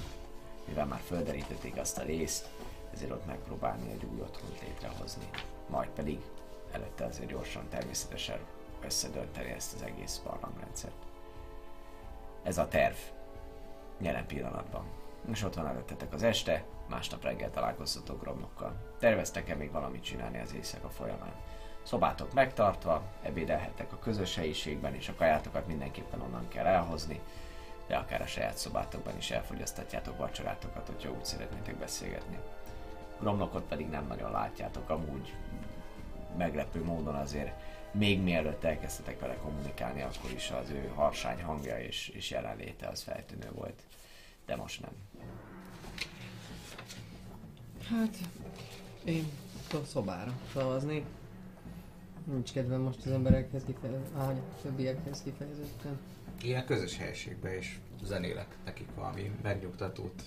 mivel 0.66 0.86
már 0.86 1.02
földerítették 1.06 1.78
azt 1.78 1.98
a 1.98 2.04
részt, 2.04 2.50
ezért 2.94 3.12
ott 3.12 3.26
megpróbálni 3.26 3.92
egy 3.92 4.06
új 4.14 4.22
otthont 4.22 4.62
létrehozni. 4.62 5.30
Majd 5.70 5.90
pedig 5.90 6.20
előtte 6.72 7.06
azért 7.06 7.30
gyorsan 7.30 7.70
természetesen 7.70 8.40
összedönteni 8.86 9.50
ezt 9.50 9.74
az 9.74 9.82
egész 9.82 10.22
barlangrendszert. 10.24 11.04
Ez 12.44 12.58
a 12.58 12.68
terv 12.68 12.96
jelen 13.98 14.26
pillanatban. 14.26 14.86
És 15.32 15.44
ott 15.44 15.54
van 15.54 15.68
előttetek 15.68 16.14
az 16.14 16.24
este, 16.24 16.64
másnap 16.90 17.24
reggel 17.24 17.52
találkoztatok 17.52 18.24
romokkal. 18.24 18.96
Terveztek-e 19.00 19.56
még 19.56 19.72
valamit 19.72 20.04
csinálni 20.04 20.40
az 20.40 20.54
éjszaka 20.54 20.90
folyamán? 20.90 21.34
Szobátok 21.84 22.34
megtartva, 22.34 23.04
ebédelhettek 23.22 23.92
a 23.92 24.00
közös 24.00 24.36
helyiségben, 24.36 24.96
és 24.96 25.10
a 25.10 25.16
kajátokat 25.16 25.68
mindenképpen 25.68 26.22
onnan 26.22 26.48
kell 26.48 26.66
elhozni, 26.66 27.20
de 27.88 27.96
akár 27.96 28.22
a 28.22 28.28
saját 28.28 28.58
szobátokban 28.58 29.18
is 29.18 29.32
elfogyasztatjátok 29.32 30.18
vacsorátokat, 30.18 30.88
hogyha 30.88 31.12
úgy 31.12 31.26
szeretnétek 31.26 31.78
beszélgetni. 31.78 32.40
Gromlokot 33.20 33.64
pedig 33.64 33.90
nem 33.90 34.08
nagyon 34.08 34.32
látjátok, 34.32 34.90
amúgy 34.90 35.34
meglepő 36.38 36.84
módon 36.84 37.16
azért 37.16 37.52
még 37.92 38.22
mielőtt 38.22 38.64
elkezdtetek 38.64 39.20
vele 39.20 39.36
kommunikálni, 39.36 40.02
akkor 40.02 40.32
is 40.32 40.52
az 40.52 40.70
ő 40.70 40.92
harsány 40.96 41.44
hangja 41.44 41.80
és, 41.80 42.08
és 42.08 42.30
jelenléte 42.30 42.88
az 42.88 43.04
feltűnő 43.04 43.50
volt. 43.52 43.82
De 44.46 44.56
most 44.56 44.82
nem. 44.82 44.92
Hát, 47.90 48.18
én 49.04 49.32
tudok 49.68 49.86
szobára 49.86 50.32
szavazni. 50.54 51.06
Nincs 52.24 52.52
kedvem 52.52 52.82
most 52.82 53.06
az 53.06 53.12
emberekhez 53.12 53.64
kifejezetten, 53.64 54.22
a 54.22 54.34
többiekhez 54.62 55.22
kifejezetten. 55.24 56.00
Én 56.44 56.58
a 56.58 56.66
közös 56.66 56.98
helyiségbe 56.98 57.58
is 57.58 57.80
zenélek 58.04 58.48
nekik 58.66 58.88
valami 58.96 59.32
megnyugtatót, 59.42 60.24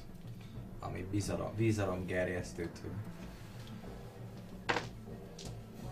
ami 0.80 1.06
bizalom, 1.10 1.50
bizalom 1.56 2.06
gerjesztőt, 2.06 2.78
hogy 2.82 2.90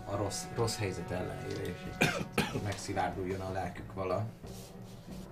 a 0.05 0.15
rossz, 0.15 0.43
rossz 0.55 0.77
helyzet 0.77 1.11
ellenére 1.11 1.61
is 1.61 1.77
egy 1.99 2.07
kicsit 2.35 2.63
megszilárduljon 2.63 3.39
a 3.39 3.51
lelkük 3.51 3.93
vala. 3.93 4.25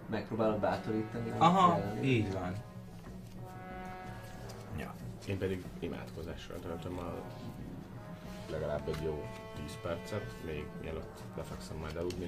Megpróbálod 0.09 0.59
bátorítani? 0.59 1.29
Aha, 1.37 1.77
jelenlét? 1.77 2.03
így 2.03 2.33
van. 2.33 2.53
Ja. 4.77 4.93
Én 5.27 5.37
pedig 5.37 5.63
imádkozással 5.79 6.59
töltöm 6.59 6.97
a 6.97 7.13
legalább 8.49 8.87
egy 8.87 9.03
jó 9.03 9.25
10 9.65 9.77
percet, 9.81 10.35
még 10.45 10.65
mielőtt 10.81 11.23
lefekszem 11.35 11.77
majd 11.77 11.95
aludni, 11.95 12.25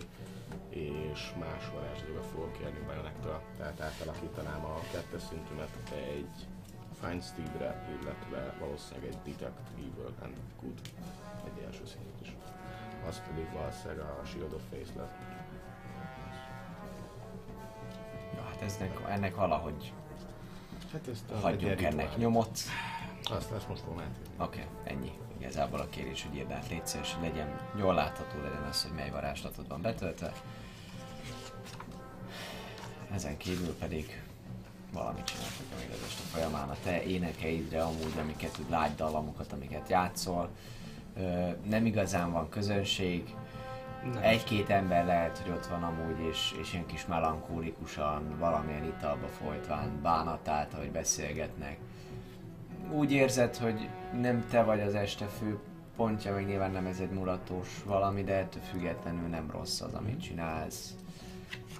és 0.69 1.33
más 1.39 1.69
varázslatot 1.73 2.25
fogok 2.25 2.51
kérni 2.57 2.79
Bajonektől, 2.85 3.41
tehát 3.57 3.81
átalakítanám 3.81 4.65
a 4.65 4.79
kettes 4.91 5.21
szintűmet 5.21 5.77
egy 5.91 6.47
Find 7.01 7.23
Steed-re, 7.23 7.97
illetve 8.01 8.55
valószínűleg 8.59 9.09
egy 9.09 9.17
Detect 9.33 9.69
Evil 9.77 10.13
and 10.23 10.35
Good, 10.61 10.79
egy 11.45 11.63
első 11.65 11.85
szintet 11.85 12.21
is. 12.21 12.35
Az 13.07 13.21
pedig 13.27 13.47
valószínűleg 13.53 13.99
a 13.99 14.25
Shield 14.25 14.53
of 14.53 14.61
Face 14.69 14.99
lesz. 14.99 15.15
ja 18.35 18.41
hát 18.41 18.61
eznek, 18.61 18.99
ennek 19.07 19.35
valahogy 19.35 19.93
Hát 20.91 21.07
ezt 21.07 21.31
a 21.31 21.37
hagyjunk 21.37 21.81
ennek 21.81 22.17
nyomot. 22.17 22.59
Azt 23.23 23.49
lesz 23.51 23.65
most 23.65 23.81
fogom. 23.81 24.01
Oké, 24.37 24.59
okay, 24.59 24.93
ennyi. 24.93 25.11
Igazából 25.39 25.79
a 25.79 25.89
kérés, 25.89 26.23
hogy 26.23 26.37
írd 26.37 26.51
át, 26.51 26.69
légy 26.69 26.87
szíves, 26.87 27.13
hogy 27.13 27.29
legyen 27.29 27.59
jól 27.77 27.93
látható 27.93 28.41
legyen 28.43 28.63
az, 28.69 28.83
hogy 28.83 28.91
mely 28.91 29.09
varázslatod 29.09 29.67
van 29.67 29.81
betöltve. 29.81 30.31
Ezen 33.11 33.37
kívül 33.37 33.73
pedig 33.79 34.21
valamit 34.93 35.23
csináltak 35.23 35.79
még 35.79 35.89
az 35.91 36.03
este 36.07 36.23
folyamán. 36.23 36.69
A 36.69 36.75
te 36.83 37.03
énekeidre 37.03 37.83
amúgy, 37.83 38.17
amiket 38.19 38.51
tud 38.51 38.69
lágy 38.69 38.95
dallamokat, 38.95 39.51
amiket 39.53 39.89
játszol. 39.89 40.49
Ö, 41.17 41.49
nem 41.69 41.85
igazán 41.85 42.31
van 42.31 42.49
közönség. 42.49 43.35
Egy-két 44.21 44.69
ember 44.69 45.05
lehet, 45.05 45.37
hogy 45.37 45.51
ott 45.51 45.65
van 45.65 45.83
amúgy, 45.83 46.19
és, 46.29 46.55
és 46.61 46.73
ilyen 46.73 46.85
kis 46.85 47.05
melankólikusan, 47.05 48.37
valamilyen 48.37 48.83
italba 48.85 49.27
folytván 49.27 50.01
bánatát, 50.01 50.73
hogy 50.73 50.91
beszélgetnek 50.91 51.77
úgy 52.91 53.11
érzed, 53.11 53.55
hogy 53.55 53.89
nem 54.21 54.45
te 54.49 54.63
vagy 54.63 54.79
az 54.79 54.95
este 54.95 55.25
fő 55.25 55.57
pontja, 55.95 56.35
még 56.35 56.45
nyilván 56.45 56.71
nem 56.71 56.85
ez 56.85 56.99
egy 56.99 57.09
mulatós 57.11 57.83
valami, 57.85 58.23
de 58.23 58.33
ettől 58.33 58.61
függetlenül 58.63 59.27
nem 59.27 59.51
rossz 59.51 59.81
az, 59.81 59.93
amit 59.93 60.21
csinálsz. 60.21 60.95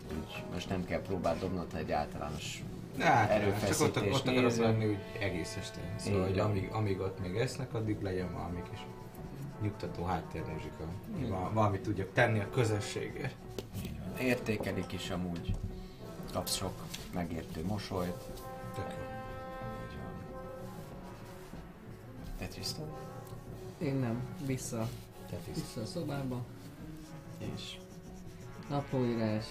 Úgy 0.09 0.43
most 0.53 0.69
nem 0.69 0.85
kell 0.85 1.01
próbáld 1.01 1.39
dobnod 1.39 1.67
egy 1.75 1.91
általános 1.91 2.63
Hát, 2.99 3.27
csak 3.29 3.37
ott, 3.37 3.41
erőfeszítés 3.41 3.87
ott 4.15 4.27
akarok 4.27 4.55
lenni 4.57 4.85
úgy 4.85 4.97
egész 5.19 5.55
este. 5.59 5.79
Szóval, 5.97 6.19
Így 6.19 6.25
hogy 6.27 6.37
van. 6.37 6.49
amíg, 6.49 6.69
amíg 6.71 6.99
ott 6.99 7.19
még 7.21 7.35
esznek, 7.35 7.73
addig 7.73 8.01
legyen 8.01 8.33
valami 8.33 8.61
kis 8.69 8.79
nyugtató 9.61 10.03
háttérmuzsika. 10.05 10.83
Val- 11.29 11.53
Valamit 11.53 11.81
tudjak 11.81 12.13
tenni 12.13 12.39
a 12.39 12.49
közösségért. 12.49 13.35
Értékelik 14.19 14.93
is 14.93 15.09
amúgy. 15.09 15.55
Kapsz 16.33 16.55
sok 16.55 16.73
megértő 17.13 17.65
mosolyt. 17.65 18.23
Te? 22.47 22.83
Én 23.77 23.95
nem. 23.95 24.21
Vissza, 24.45 24.87
Te 25.29 25.37
vissza 25.53 25.81
a 25.81 25.85
szobába. 25.85 26.45
És 27.37 27.77
Naplóírás. 28.69 29.45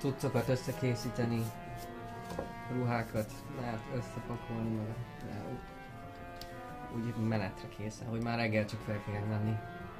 Tudcokat 0.00 0.48
összekészíteni. 0.48 1.42
Ruhákat 2.72 3.32
lehet 3.60 3.82
összepakolni, 3.94 4.74
meg 4.74 4.94
úgy, 6.96 7.28
menetre 7.28 7.68
készen, 7.68 8.08
hogy 8.08 8.22
már 8.22 8.38
reggel 8.38 8.64
csak 8.64 8.80
fel 8.80 9.02
kell 9.04 9.24
menni. 9.24 9.56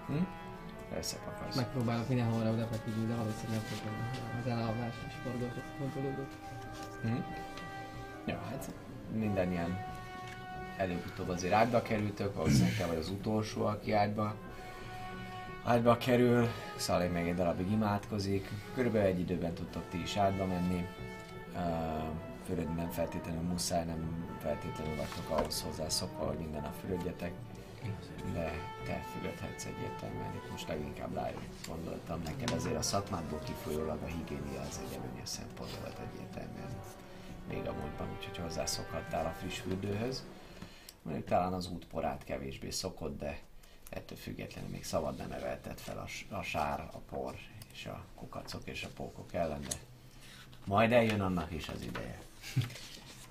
hm? 0.06 0.24
Összepakolsz. 0.98 1.56
Megpróbálok 1.56 2.08
mindenhol 2.08 2.52
oda 2.52 2.66
feküdni, 2.66 3.06
de 3.06 3.14
valószínűleg 3.14 3.60
nem 3.60 3.70
fogom 3.70 3.94
az 4.40 4.46
elalvás 4.46 4.94
és 5.06 5.14
forgolódott. 5.78 6.32
Hm? 7.02 7.16
Ja, 8.26 8.38
hát 8.50 8.74
mindannyian 9.12 9.87
előbb-utóbb 10.78 11.28
azért 11.28 11.52
ágyba 11.52 11.82
kerültök, 11.82 12.34
valószínűleg 12.34 12.76
te 12.76 12.86
vagy 12.86 12.96
az 12.96 13.08
utolsó, 13.08 13.64
aki 13.64 13.92
ágyba, 13.92 14.34
ágyba 15.64 15.96
kerül. 15.96 16.48
Szalé 16.76 17.06
még 17.06 17.28
egy 17.28 17.34
darabig 17.34 17.70
imádkozik. 17.70 18.48
Körülbelül 18.74 19.06
egy 19.06 19.20
időben 19.20 19.54
tudtok 19.54 19.82
ti 19.90 20.00
is 20.00 20.16
ágyba 20.16 20.46
menni. 20.46 20.86
Fürödni 22.46 22.74
nem 22.74 22.90
feltétlenül 22.90 23.42
muszáj, 23.42 23.84
nem 23.84 24.26
feltétlenül 24.42 24.96
vagytok 24.96 25.30
ahhoz 25.30 25.62
hozzászokva, 25.62 26.26
hogy 26.26 26.38
minden 26.38 26.60
nap 26.62 26.74
fürödjetek, 26.80 27.32
de 28.34 28.52
te 28.84 29.00
fürödhetsz 29.12 29.64
egyértelműen, 29.64 30.34
itt 30.34 30.50
most 30.50 30.68
leginkább 30.68 31.14
rájuk 31.14 31.42
gondoltam, 31.68 32.20
neked 32.24 32.50
azért 32.50 32.76
a 32.76 32.82
szakmádból 32.82 33.38
kifolyólag 33.44 33.98
a 34.02 34.06
higiénia 34.06 34.60
az 34.60 34.80
egy 34.86 34.98
előnyös 34.98 35.28
szempont 35.28 35.78
volt 35.80 35.98
egyértelműen 35.98 36.72
még 37.48 37.66
a 37.66 37.72
múltban, 37.80 38.08
úgyhogy 38.16 38.38
hozzászokhattál 38.38 39.26
a 39.26 39.38
friss 39.38 39.58
fürdőhöz. 39.58 40.22
Mondjuk 41.08 41.28
talán 41.28 41.52
az 41.52 41.70
útporát 41.70 42.24
kevésbé 42.24 42.70
szokott, 42.70 43.18
de 43.18 43.38
ettől 43.90 44.18
függetlenül 44.18 44.70
még 44.70 44.84
szabad 44.84 45.16
nem 45.16 45.32
emelted 45.32 45.78
fel 45.78 45.98
a, 45.98 46.34
a 46.34 46.42
sár, 46.42 46.80
a 46.80 46.98
por 46.98 47.34
és 47.72 47.86
a 47.86 48.04
kukacok 48.14 48.62
és 48.64 48.84
a 48.84 48.88
pókok 48.96 49.32
ellen, 49.34 49.60
de 49.60 49.74
majd 50.64 50.92
eljön 50.92 51.20
annak 51.20 51.50
is 51.52 51.68
az 51.68 51.82
ideje. 51.82 52.18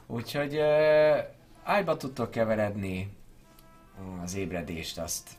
Úgyhogy 0.05 0.55
uh, 0.55 1.17
ágyba 1.63 1.97
tudtok 1.97 2.31
keveredni, 2.31 3.15
az 4.21 4.35
ébredést 4.35 4.97
azt 4.97 5.29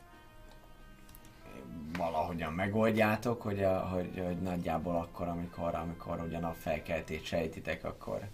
valahogyan 1.97 2.53
megoldjátok, 2.53 3.41
hogy, 3.41 3.63
a, 3.63 3.79
hogy, 3.79 4.21
hogy 4.25 4.41
nagyjából 4.41 4.95
akkor, 4.95 5.27
amikor, 5.27 5.75
amikor 5.75 6.19
ugye 6.21 6.37
a 6.37 6.39
napfelkeltét 6.39 7.25
sejtitek, 7.25 7.83
akkor, 7.83 8.27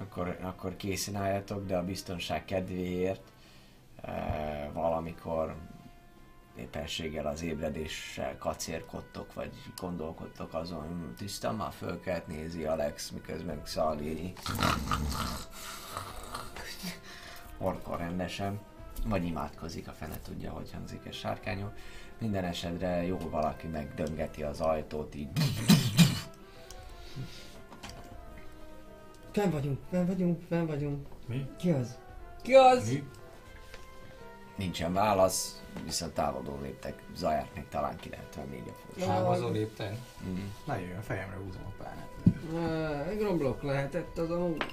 akkor, 0.00 0.38
akkor 0.40 0.76
készen 0.76 1.16
álljatok, 1.16 1.66
de 1.66 1.76
a 1.76 1.84
biztonság 1.84 2.44
kedvéért 2.44 3.22
e, 4.02 4.70
valamikor 4.72 5.56
éppenséggel 6.56 7.26
az 7.26 7.42
ébredéssel 7.42 8.38
kacérkodtok, 8.38 9.34
vagy 9.34 9.52
gondolkodtok 9.80 10.54
azon, 10.54 11.14
tisztán 11.16 11.54
már 11.54 11.72
fölkelt 11.72 12.26
nézi 12.26 12.64
Alex, 12.64 13.10
miközben 13.10 13.62
Xali 13.62 14.32
orkol 17.58 17.96
rendesen, 17.96 18.60
vagy 19.06 19.24
imádkozik, 19.24 19.88
a 19.88 19.92
fene 19.92 20.20
tudja, 20.22 20.50
hogy 20.50 20.70
hangzik 20.72 21.06
ez 21.06 21.14
sárkányok. 21.14 21.72
Minden 22.18 22.44
esetre 22.44 23.06
jó 23.06 23.18
valaki 23.18 23.66
megdöngeti 23.66 24.42
az 24.42 24.60
ajtót, 24.60 25.14
így 25.14 25.28
Fenn 29.36 29.50
vagyunk, 29.50 29.78
fenn 29.90 30.06
vagyunk, 30.06 30.42
fenn 30.48 30.66
vagyunk. 30.66 31.06
Mi? 31.26 31.46
Ki 31.58 31.70
az? 31.70 31.98
Ki 32.42 32.54
az? 32.54 32.88
Mi? 32.88 33.02
nincsen 34.56 34.92
válasz, 34.92 35.62
viszont 35.84 36.14
távolodó 36.14 36.58
léptek 36.62 37.02
zaját 37.14 37.54
még 37.54 37.68
talán 37.68 37.96
94 37.96 38.62
a 38.66 38.72
fő. 38.72 39.00
Távozó 39.06 39.48
lépten. 39.48 39.98
Mm. 40.26 40.48
Na 40.66 40.76
jöjjön, 40.76 41.02
fejemre 41.02 41.36
húzom 41.36 41.62
a 41.64 41.82
pálnát. 41.82 42.08
Uh, 42.52 43.08
egy 43.08 43.22
romblok 43.22 43.62
lehetett 43.62 44.18
az 44.18 44.30
amúgy. 44.30 44.64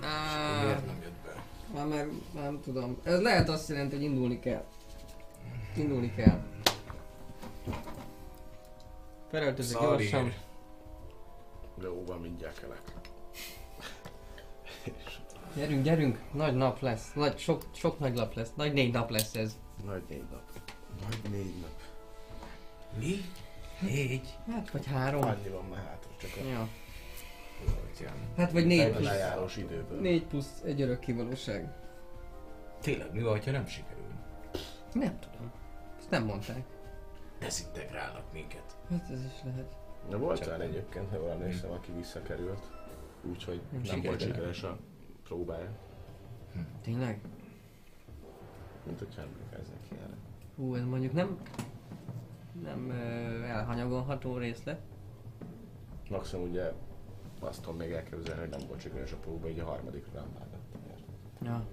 Ah, 0.00 0.62
Miért 0.62 0.86
nem 0.86 1.02
jött 1.02 1.24
be? 1.24 1.42
már, 1.74 2.06
már 2.34 2.44
nem 2.44 2.60
tudom. 2.60 2.96
Ez 3.02 3.20
lehet 3.20 3.48
azt 3.48 3.68
jelenti, 3.68 3.94
hogy 3.94 4.04
indulni 4.04 4.40
kell. 4.40 4.64
Indulni 5.76 6.14
kell. 6.14 6.42
Felöltözök 9.30 9.80
gyorsan. 9.80 10.32
Jó, 11.82 12.04
van, 12.06 12.20
mindjárt 12.20 12.60
kelek. 12.60 12.82
Gyerünk, 15.54 15.82
gyerünk, 15.82 16.18
nagy 16.32 16.54
nap 16.54 16.80
lesz. 16.80 17.12
Nagy, 17.14 17.38
sok, 17.38 17.62
sok 17.74 17.98
nagy 17.98 18.12
nap 18.12 18.34
lesz. 18.34 18.52
Nagy 18.54 18.72
négy 18.72 18.92
nap 18.92 19.10
lesz 19.10 19.34
ez. 19.34 19.58
Nagy 19.84 20.02
négy 20.08 20.24
nap. 20.30 20.42
Nagy 21.08 21.30
négy 21.30 21.54
nap. 21.60 21.80
Mi? 22.98 23.14
Négy? 23.80 24.38
Hát, 24.50 24.70
vagy 24.70 24.86
három. 24.86 25.22
Annyi 25.22 25.48
van 25.48 25.64
már 25.64 25.84
hátra, 25.84 26.10
csak 26.20 26.30
a 26.44 26.48
Ja. 26.48 26.68
Hát, 28.36 28.52
vagy 28.52 28.66
négy 28.66 28.90
plusz, 28.90 29.04
lejárós 29.04 29.56
időből. 29.56 30.00
négy 30.00 30.24
plusz 30.24 30.60
egy 30.64 30.80
örök 30.80 30.98
kivalóság. 31.00 31.72
Tényleg, 32.80 33.12
mi 33.12 33.22
van, 33.22 33.40
ha 33.44 33.50
nem 33.50 33.66
sikerül? 33.66 34.02
Nem 34.92 35.18
tudom. 35.20 35.52
Ezt 35.98 36.10
nem 36.10 36.24
mondták. 36.24 36.64
Dezintegrálnak 37.38 38.32
minket. 38.32 38.76
Hát 38.90 39.10
ez 39.10 39.24
is 39.24 39.42
lehet. 39.44 39.76
De 40.08 40.16
volt 40.16 40.46
olyan 40.46 40.60
egyébként, 40.60 41.10
ha 41.10 41.16
jól 41.16 41.30
emlékszem, 41.30 41.70
aki 41.70 41.92
visszakerült. 41.96 42.62
Úgyhogy 43.30 43.60
Nem 43.70 43.80
nem, 43.82 44.00
volt 44.02 44.20
sikeres 44.20 44.62
a 44.62 44.78
próbája. 45.24 45.70
Tényleg? 46.82 47.20
Mint 48.86 48.98
hogyha 48.98 49.22
emlékeznek 49.22 49.80
ilyenre. 49.92 50.16
Hú, 50.56 50.74
ez 50.74 50.84
mondjuk 50.84 51.12
nem... 51.12 51.38
Nem 52.62 52.90
ö, 52.90 53.42
elhanyagolható 53.42 54.36
részlet. 54.36 54.80
Maximum 56.10 56.50
ugye 56.50 56.72
azt 57.40 57.62
tudom 57.62 57.76
még 57.76 57.92
elképzelni, 57.92 58.40
hogy 58.40 58.50
nem 58.50 58.68
volt 58.68 58.80
sikeres 58.80 59.12
a 59.12 59.16
próba, 59.16 59.48
így 59.48 59.58
a 59.58 59.64
harmadikra 59.64 60.20
nem 60.20 60.32
vágott. 60.34 60.62
Ja. 61.42 61.64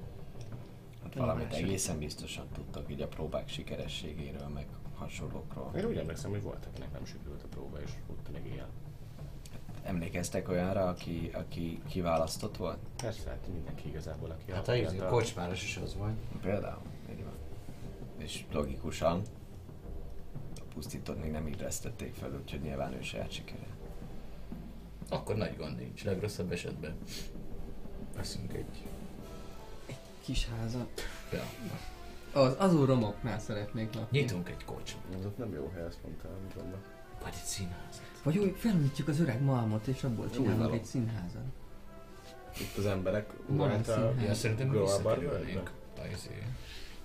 Hát 1.03 1.15
valamit 1.15 1.53
egészen 1.53 1.99
biztosan 1.99 2.47
tudtok 2.53 2.91
így 2.91 3.01
a 3.01 3.07
próbák 3.07 3.47
sikerességéről, 3.47 4.47
meg 4.47 4.67
hasonlókról. 4.95 5.71
Én 5.75 5.85
úgy 5.85 5.97
emlékszem, 5.97 6.31
hogy 6.31 6.41
volt, 6.41 6.65
akinek 6.65 6.91
nem 6.91 7.05
sikerült 7.05 7.43
a 7.43 7.47
próba, 7.47 7.81
és 7.81 7.91
ott 8.09 8.31
még 8.31 8.53
ilyen. 8.53 8.67
Emlékeztek 9.89 10.49
olyanra, 10.49 10.88
aki, 10.88 11.30
aki 11.34 11.82
kiválasztott 11.88 12.58
volt? 12.58 12.78
Persze, 13.02 13.30
hát 13.30 13.47
mindenki 13.54 13.88
igazából, 13.88 14.30
aki 14.30 14.52
Hát 14.52 14.67
a 14.67 14.75
izé, 14.75 14.97
kocsmáros 14.97 15.63
is 15.63 15.78
az 15.78 15.95
volt. 15.95 16.13
Például. 16.41 16.82
Így 17.12 17.23
van. 17.23 17.34
És 18.17 18.45
logikusan 18.52 19.21
a 20.56 20.63
pusztítót 20.73 21.21
még 21.21 21.32
nem 21.32 21.47
illesztették 21.47 22.13
fel, 22.13 22.39
úgyhogy 22.41 22.62
nyilván 22.62 22.93
ő 22.93 23.02
saját 23.02 23.32
sikere. 23.32 23.67
Akkor 25.10 25.36
nagy 25.36 25.58
gond 25.58 25.78
nincs, 25.78 26.04
legrosszabb 26.04 26.52
esetben. 26.52 26.95
Veszünk 28.15 28.54
egy... 28.54 28.88
Kis 30.23 30.47
házat. 30.47 31.02
Ja. 31.32 31.43
Az, 32.41 32.56
azon 32.58 32.86
romoknál 32.86 33.39
szeretnék 33.39 33.93
lakni. 33.93 34.19
Nyitunk 34.19 34.49
egy 34.49 34.65
kocsmát. 34.65 35.04
Ez 35.13 35.25
nem 35.38 35.54
jó 35.54 35.71
hely, 35.73 35.86
azt 35.86 35.99
mondtam, 36.04 36.32
gondolom. 36.54 36.82
Vagy 37.21 37.34
egy 37.34 37.43
színházat. 37.43 38.01
Vagy 38.23 38.38
úgy 38.38 38.55
felújítjuk 38.58 39.08
az 39.08 39.19
öreg 39.19 39.41
malmot, 39.41 39.88
és 39.88 40.03
abból 40.03 40.29
csinálunk 40.29 40.73
egy 40.73 40.86
színházat. 40.86 41.43
Itt 42.60 42.77
az 42.77 42.86
emberek 42.86 43.34
színház. 43.47 43.88
Ja, 44.25 44.34
szerintem 44.34 44.71
visszakerülnénk. 44.71 45.71
A 45.97 46.05
izé, 46.13 46.43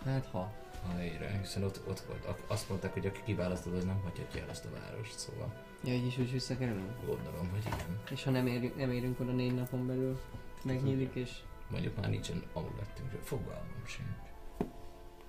Hát 0.04 0.26
ha. 0.26 0.52
a 0.88 0.96
helyre, 0.96 1.38
hiszen 1.40 1.62
ott, 1.62 1.80
ott 1.88 2.00
volt. 2.00 2.42
Azt 2.46 2.68
mondták, 2.68 2.92
hogy 2.92 3.06
aki 3.06 3.20
kiválasztod, 3.24 3.74
az 3.74 3.84
nem 3.84 4.00
hagyhatja 4.02 4.42
el 4.42 4.48
ezt 4.50 4.64
a 4.64 4.68
várost, 4.80 5.18
szóval 5.18 5.52
Ja, 5.84 5.92
így 5.92 6.06
is 6.06 6.18
úgy 6.18 6.32
visszakerülünk. 6.32 7.06
gondolom, 7.06 7.48
hogy 7.50 7.62
igen. 7.66 7.98
És 8.10 8.24
ha 8.24 8.30
nem 8.30 8.46
érünk, 8.46 8.76
nem 8.76 8.90
érünk 8.90 9.20
oda 9.20 9.32
négy 9.32 9.54
napon 9.54 9.86
belül, 9.86 10.20
megnyílik 10.64 11.14
és... 11.14 11.30
Mondjuk 11.70 11.96
már 11.96 12.10
nincsen 12.10 12.42
amulettünk, 12.52 13.10
fogalmam 13.22 13.82
sincs. 13.86 14.08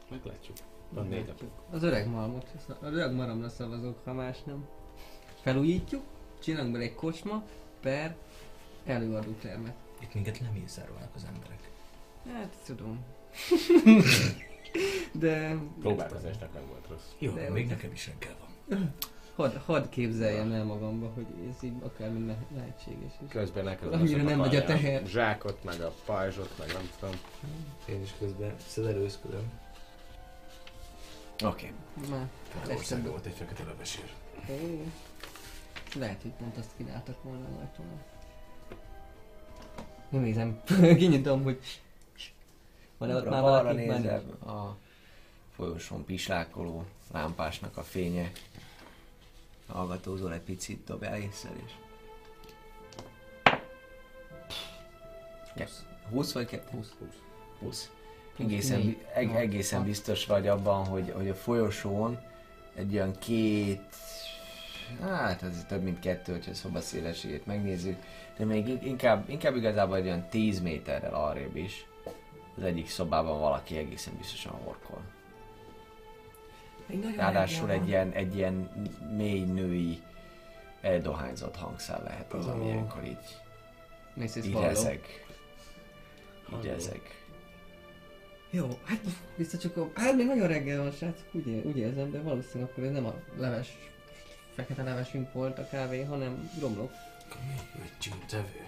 Meglátjuk. 0.10 0.58
Van 0.90 1.08
négy 1.08 1.26
nap. 1.28 1.42
Az 1.72 1.84
öreg 1.84 2.08
malmot, 2.10 2.48
az 2.82 2.94
öreg 2.94 3.14
maramra 3.16 3.50
szavazok, 3.50 3.98
ha 4.04 4.14
más 4.14 4.44
nem. 4.44 4.66
Felújítjuk, 5.46 6.04
csinálunk 6.40 6.72
bele 6.72 6.84
egy 6.84 6.96
kocsma, 6.96 7.44
per 7.82 8.16
előadó 8.86 9.32
termet. 9.32 9.74
Itt 10.00 10.14
minket 10.14 10.40
lemészárolnak 10.40 11.10
az 11.16 11.26
emberek. 11.34 11.70
Hát, 12.34 12.56
tudom. 12.66 13.00
De 15.24 15.58
Próbálkozásnak 15.80 16.54
nem 16.54 16.64
volt 16.68 16.88
rossz. 16.90 17.10
Jó, 17.18 17.34
De 17.34 17.50
még 17.50 17.68
nekem 17.68 17.92
is 17.92 18.08
reggel 18.08 18.36
van. 18.40 18.94
hadd 19.36 19.58
had 19.66 19.90
képzeljem 19.90 20.52
el 20.52 20.64
magamba, 20.64 21.12
hogy 21.14 21.26
ez 21.50 21.64
így 21.64 21.74
akár 21.82 22.12
minden 22.12 22.46
lehetséges 22.56 23.12
is. 23.26 23.30
Közben 23.30 23.64
neked 23.64 23.94
Annyira 23.94 24.24
nem 24.24 24.40
megy 24.40 24.56
a 24.56 24.64
teher. 24.64 25.06
Zsákot, 25.08 25.64
meg 25.64 25.82
a 25.82 25.94
pajzsot, 26.06 26.58
meg 26.60 26.68
nem 26.68 26.90
tudom. 27.00 27.16
Én 27.90 28.02
is 28.02 28.14
közben 28.20 28.56
szedelőzködöm. 28.68 29.52
Oké. 31.44 31.72
Már 32.10 32.30
Országban 32.70 33.12
volt 33.12 33.26
egy 33.26 33.34
fekete 33.34 33.64
levesér. 33.64 34.14
Lehet, 36.00 36.22
hogy 36.22 36.32
pont 36.32 36.58
azt 36.58 36.72
kínáltak 36.78 37.24
volna 37.24 37.46
a 37.46 37.60
ajtónak. 37.60 38.04
Nem 40.10 40.22
nézem, 40.22 40.62
kinyitom, 41.02 41.44
hogy 41.44 41.60
van-e 42.98 43.16
ott 43.16 43.30
már 43.30 43.42
valaki? 43.42 43.86
Nincs. 43.86 44.06
a 44.46 44.78
folyosón 45.56 46.06
pislákoló 46.06 46.86
lámpásnak 47.12 47.78
a 47.78 47.84
fénye. 47.84 48.32
Hallgatózol 49.68 50.34
egy 50.34 50.42
picit, 50.42 50.84
dobjál 50.84 51.18
észre 51.18 51.52
is. 51.66 51.72
20 56.12 56.34
vagy 56.34 56.46
2? 56.46 56.64
20. 56.72 56.94
20. 57.00 57.08
20. 57.60 57.92
Egészen, 58.38 58.98
eg- 59.14 59.36
egészen 59.36 59.84
biztos 59.84 60.26
vagy 60.26 60.48
abban, 60.48 60.86
hogy, 60.86 61.12
hogy 61.16 61.30
a 61.30 61.36
folyosón 61.36 62.20
egy 62.76 62.94
olyan 62.94 63.18
két, 63.20 63.96
hát 65.02 65.44
ez 65.44 65.66
több 65.68 65.84
mint 65.84 66.00
kettő, 66.00 66.32
hogyha 66.32 66.54
szoba 66.54 66.82
szélességét 66.82 67.46
megnézzük, 67.46 67.98
de 68.38 68.46
még 68.46 68.68
in- 68.68 68.84
inkább, 68.84 69.30
inkább 69.30 69.56
igazából 69.56 69.96
egy 69.96 70.06
olyan 70.06 70.28
10 70.30 70.62
méterrel 70.62 71.14
arrébb 71.14 71.56
is. 71.56 71.86
Az 72.58 72.64
egyik 72.64 72.90
szobában 72.90 73.40
valaki 73.40 73.78
egészen 73.78 74.14
biztosan 74.18 74.52
horkol. 74.52 75.02
Ráadásul 77.16 77.72
egy 77.72 77.88
ilyen, 77.88 78.12
egy 78.12 78.36
ilyen 78.36 78.70
mély 79.16 79.44
női 79.44 80.00
eldohányzott 80.82 81.56
hangszál 81.56 82.04
lehet 82.04 82.34
az, 82.34 82.46
ami 82.46 82.66
ilyenkor 82.66 83.04
így 83.04 83.38
Mrs. 84.14 84.36
Így 84.36 84.56
ezek. 84.56 85.26
Így 86.60 86.68
ezek. 86.68 87.24
Jó, 88.50 88.68
hát 88.84 89.00
vissza 89.36 89.58
csak 89.58 89.78
a... 89.78 89.90
Hát 89.96 90.16
még 90.16 90.26
nagyon 90.26 90.48
reggel 90.48 90.82
van, 90.82 90.92
srác, 90.92 91.20
úgy, 91.32 91.62
úgy 91.66 91.78
érzem, 91.78 92.12
de 92.12 92.22
valószínűleg 92.22 92.72
akkor 92.72 92.84
ez 92.84 92.92
nem 92.92 93.06
a 93.06 93.14
leves, 93.38 93.78
fekete 94.56 94.84
levesünk 94.84 95.34
volt 95.34 95.60
a 95.60 95.68
kávé, 95.68 96.04
hanem 96.04 96.50
romlok. 96.60 96.92
Egy 97.84 97.98
csintevő. 97.98 98.68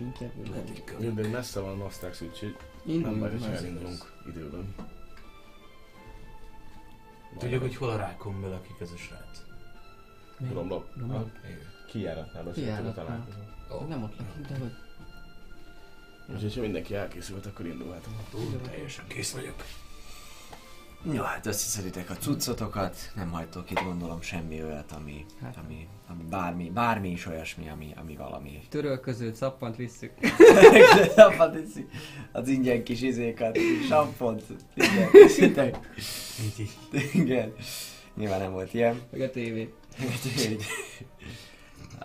Inkább 0.00 1.14
Még 1.14 1.30
messze 1.30 1.60
van 1.60 1.76
Nostrax, 1.76 2.20
úgyhogy 2.20 2.56
nem 2.84 3.18
baj, 3.18 3.30
hogy 3.30 3.42
elindulunk 3.42 4.12
időben. 4.28 4.74
Tudjuk, 7.38 7.60
hogy 7.60 7.76
hol 7.76 7.88
a 7.90 7.96
rákon 7.96 8.40
lakik 8.40 8.80
ez 8.80 8.90
a 8.90 8.96
srác. 8.96 9.42
Romlok. 10.52 10.86
Romlok. 10.96 11.30
A 11.42 11.86
kijáratnál 11.86 12.44
beszéltünk 12.44 12.86
a 12.86 12.92
találkozón. 12.92 13.88
Nem 13.88 14.02
ott 14.02 14.16
lakik, 14.18 14.46
de 14.46 14.58
hogy... 14.58 14.72
Úgyhogy 16.34 16.54
ha 16.54 16.60
mindenki 16.60 16.94
elkészült, 16.94 17.46
akkor 17.46 17.66
indulhatunk. 17.66 18.16
Ú, 18.34 18.56
teljesen 18.56 19.06
kész 19.06 19.32
vagyok. 19.32 19.64
Jó, 21.02 21.22
hát 21.22 21.46
összeszeditek 21.46 22.10
a 22.10 22.14
cuccotokat, 22.14 22.96
nem 23.14 23.30
hagytok 23.30 23.70
itt 23.70 23.80
gondolom 23.82 24.20
semmi 24.20 24.62
olyat, 24.62 24.92
ami, 24.92 25.24
Hát. 25.42 25.56
ami, 25.64 25.88
ami 26.08 26.22
bármi, 26.30 26.70
bármi 26.70 27.10
is 27.10 27.26
olyasmi, 27.26 27.68
ami, 27.68 27.92
ami 28.00 28.16
valami. 28.16 28.62
Törölközőt, 28.68 29.34
szappant 29.34 29.76
visszük. 29.76 30.12
Abban 31.16 31.52
teszi 31.52 31.88
az 32.32 32.48
ingyen 32.48 32.82
kis 32.84 33.00
izékat, 33.02 33.58
sampont, 33.88 34.42
ingyen 34.74 35.10
készítek. 35.10 35.76
Igen. 37.14 37.52
Nyilván 38.14 38.40
nem 38.40 38.52
volt 38.52 38.74
ilyen. 38.74 39.00
Meg 39.10 39.20
a 39.20 39.30
tévé. 39.30 39.74
Úgyhogy... 40.00 40.64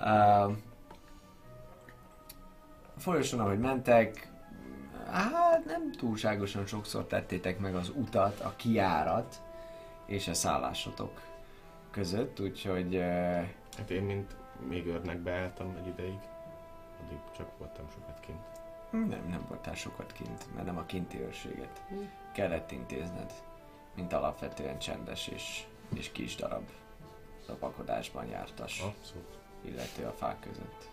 um, 0.05 0.57
Folyosón, 2.97 3.39
ahogy 3.39 3.59
mentek, 3.59 4.31
hát 5.11 5.65
nem 5.65 5.91
túlságosan 5.91 6.65
sokszor 6.65 7.05
tettétek 7.05 7.59
meg 7.59 7.75
az 7.75 7.91
utat, 7.95 8.39
a 8.39 8.53
kiárat 8.55 9.41
és 10.05 10.27
a 10.27 10.33
szállásotok 10.33 11.21
között, 11.91 12.39
úgyhogy 12.39 12.95
uh, 12.95 13.45
Hát 13.77 13.89
én, 13.89 14.03
mint 14.03 14.35
még 14.67 14.85
őrnek 14.85 15.17
beálltam 15.17 15.75
egy 15.75 15.87
ideig, 15.87 16.19
addig 17.03 17.17
csak 17.37 17.57
voltam 17.57 17.85
sokat 17.89 18.19
kint. 18.19 18.45
nem, 19.09 19.27
nem 19.29 19.45
voltál 19.47 19.75
sokat 19.75 20.11
kint, 20.11 20.53
mert 20.53 20.65
nem 20.65 20.77
a 20.77 20.85
kinti 20.85 21.21
őrséget 21.21 21.81
kellett 22.33 22.71
intézned, 22.71 23.33
mint 23.95 24.13
alapvetően 24.13 24.79
csendes 24.79 25.27
és, 25.27 25.63
és 25.95 26.11
kis 26.11 26.35
darab 26.35 26.69
lopakodásban 27.47 28.25
jártas. 28.25 28.81
Abszolút. 28.81 29.37
illető 29.61 30.03
a 30.05 30.11
fák 30.11 30.39
között. 30.39 30.91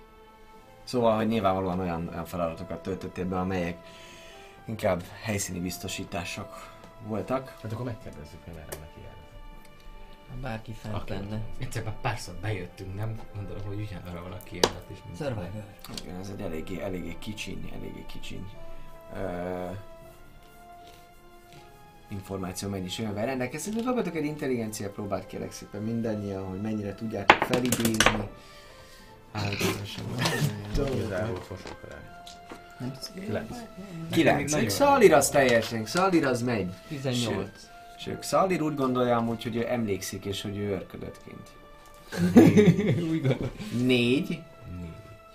Szóval, 0.91 1.17
hogy 1.17 1.27
nyilvánvalóan 1.27 1.79
olyan, 1.81 2.09
olyan 2.09 2.25
feladatokat 2.25 2.83
töltöttél 2.83 3.25
be, 3.25 3.39
amelyek 3.39 3.77
inkább 4.65 5.03
helyszíni 5.23 5.61
biztosítások 5.61 6.49
voltak. 7.07 7.57
Hát 7.63 7.73
akkor 7.73 7.85
megkérdezzük, 7.85 8.45
hogy 8.45 8.55
merre 8.55 8.67
neki 8.81 9.01
jár. 9.05 9.15
Bárki 10.41 10.73
fent 10.73 10.95
Aki- 10.95 11.13
lenne. 11.13 11.41
Egyszer 11.59 11.85
már 11.85 12.01
párszor 12.01 12.35
bejöttünk, 12.35 12.95
nem? 12.95 13.21
Gondolom, 13.35 13.63
hogy 13.67 13.81
ugyanarra 13.81 14.23
van 14.23 14.33
a 14.33 14.43
kijárat 14.45 14.85
is. 14.91 14.99
mint- 15.05 15.17
Survivor. 15.17 15.65
Igen, 16.03 16.19
ez 16.21 16.29
egy 16.37 16.41
eléggé, 16.41 16.81
eléggé 16.81 17.17
kicsiny, 17.19 17.71
eléggé 17.77 18.05
kicsiny 18.07 18.49
ö, 19.17 19.67
információ 22.09 22.69
mennyiségével 22.69 23.27
rendelkezhető. 23.27 23.81
Dobjatok 23.81 24.17
egy 24.17 24.25
intelligencia 24.25 24.91
próbát 24.91 25.27
kérek 25.27 25.53
szépen 25.53 25.83
mindannyian, 25.83 26.45
hogy 26.49 26.61
mennyire 26.61 26.95
tudjátok 26.95 27.43
felidézni. 27.43 28.29
Hát, 29.33 29.53
Igazából 30.95 31.41
fosok 31.41 31.81
rá. 31.91 31.97
Kilenc. 33.27 33.57
Kilenc. 34.11 34.51
nagyon- 34.53 34.69
Szalír 34.69 35.13
az 35.15 35.29
teljesen, 35.29 35.87
Szalír 35.87 36.25
az 36.27 36.43
megy. 36.43 36.71
18. 36.89 37.49
Sőt, 37.99 38.23
Szalír 38.23 38.63
úgy 38.63 38.75
gondolja 38.75 39.17
amúgy, 39.17 39.43
hogy 39.43 39.57
ő 39.57 39.67
emlékszik, 39.69 40.25
és 40.25 40.43
hogy 40.43 40.57
ő 40.57 40.71
örködött 40.71 41.21
kint. 41.25 41.49
Úgy 43.11 43.21
gondolom. 43.21 43.51
Négy. 43.85 44.39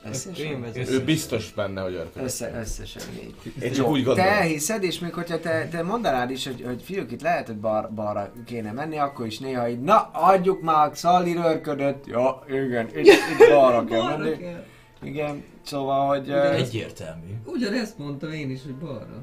Összesen? 0.09 0.65
Ő 0.89 1.03
biztos 1.03 1.51
benne, 1.53 1.81
hogy 1.81 1.93
örködött. 1.93 2.23
Össze, 2.23 2.51
összesen 2.59 3.01
négy. 3.15 3.35
Én 3.63 3.71
csak 3.71 3.87
úgy 3.87 3.99
Te 3.99 4.05
gondolom. 4.05 4.31
elhiszed, 4.31 4.83
és 4.83 4.99
még 4.99 5.13
hogyha 5.13 5.39
te, 5.39 5.67
te 5.67 5.83
mondanád 5.83 6.29
is, 6.31 6.45
hogy, 6.45 6.63
hogy 6.65 6.81
fiúk, 6.83 7.11
itt 7.11 7.21
lehet, 7.21 7.47
hogy 7.47 7.55
bar, 7.57 7.89
balra 7.93 8.31
kéne 8.45 8.71
menni, 8.71 8.97
akkor 8.97 9.25
is 9.25 9.39
néha 9.39 9.69
így, 9.69 9.81
na, 9.81 10.09
adjuk 10.13 10.61
már, 10.61 10.97
Szalír 10.97 11.37
örködött. 11.37 12.05
Ja, 12.07 12.43
igen, 12.49 12.87
itt, 12.87 13.05
itt 13.05 13.49
balra 13.53 13.85
kell 13.85 14.17
menni. 14.17 14.37
kell. 14.37 14.63
Igen, 15.03 15.43
szóval, 15.63 16.07
hogy... 16.07 16.19
Ugyan- 16.27 16.45
ö, 16.45 16.49
Egyértelmű. 16.51 17.27
Ugyanezt 17.45 17.97
mondtam 17.97 18.31
én 18.31 18.49
is, 18.51 18.59
hogy 18.63 18.75
balra. 18.75 19.21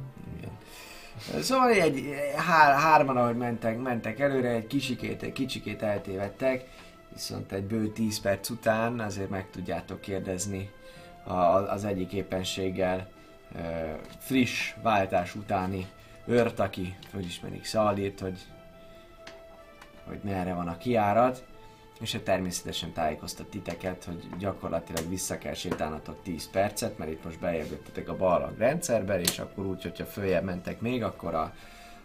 Szóval 1.40 1.68
egy, 1.70 2.04
hár, 2.36 2.74
hárman, 2.78 3.16
ahogy 3.16 3.36
mentek, 3.36 3.78
mentek 3.82 4.20
előre, 4.20 4.48
egy 4.48 4.66
kicsikét, 4.66 5.22
egy 5.22 5.32
kicsikét 5.32 5.82
eltévedtek, 5.82 6.64
viszont 7.12 7.52
egy 7.52 7.64
bő 7.64 7.88
10 7.88 8.20
perc 8.20 8.50
után 8.50 9.00
azért 9.00 9.30
meg 9.30 9.50
tudjátok 9.50 10.00
kérdezni 10.00 10.70
a, 11.24 11.32
az 11.32 11.84
egyik 11.84 12.12
éppenséggel 12.12 13.08
ö, 13.54 13.58
friss 14.18 14.74
váltás 14.82 15.34
utáni 15.34 15.86
őrt, 16.26 16.58
aki 16.58 16.96
fölismerik 17.10 17.64
Szalírt, 17.64 18.20
hogy, 18.20 18.38
hogy 20.06 20.20
merre 20.22 20.54
van 20.54 20.68
a 20.68 20.76
kiárat, 20.76 21.44
és 22.00 22.12
hát 22.12 22.22
természetesen 22.22 22.92
tájékoztat 22.92 23.46
titeket, 23.46 24.04
hogy 24.04 24.26
gyakorlatilag 24.38 25.08
vissza 25.08 25.38
kell 25.38 25.54
sétálnatok 25.54 26.22
10 26.22 26.50
percet, 26.50 26.98
mert 26.98 27.10
itt 27.10 27.24
most 27.24 27.40
bejöttetek 27.40 28.08
a 28.08 28.16
ballag 28.16 28.58
rendszerbe, 28.58 29.20
és 29.20 29.38
akkor 29.38 29.66
úgy, 29.66 29.82
hogyha 29.82 30.04
följebb 30.04 30.44
mentek 30.44 30.80
még, 30.80 31.02
akkor 31.02 31.34
a, 31.34 31.52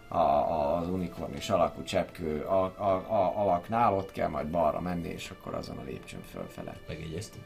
a, 0.07 0.17
az 0.17 0.89
unikornis 0.89 1.49
alakú 1.49 1.83
cseppkő 1.83 2.41
a, 2.41 2.63
a, 2.63 2.91
a, 2.93 3.39
alaknál 3.39 3.93
ott 3.93 4.11
kell 4.11 4.27
majd 4.27 4.47
balra 4.47 4.81
menni, 4.81 5.09
és 5.09 5.29
akkor 5.29 5.53
azon 5.53 5.77
a 5.77 5.83
lépcsőn 5.83 6.21
fölfele. 6.31 6.77
Megjegyezted? 6.87 7.41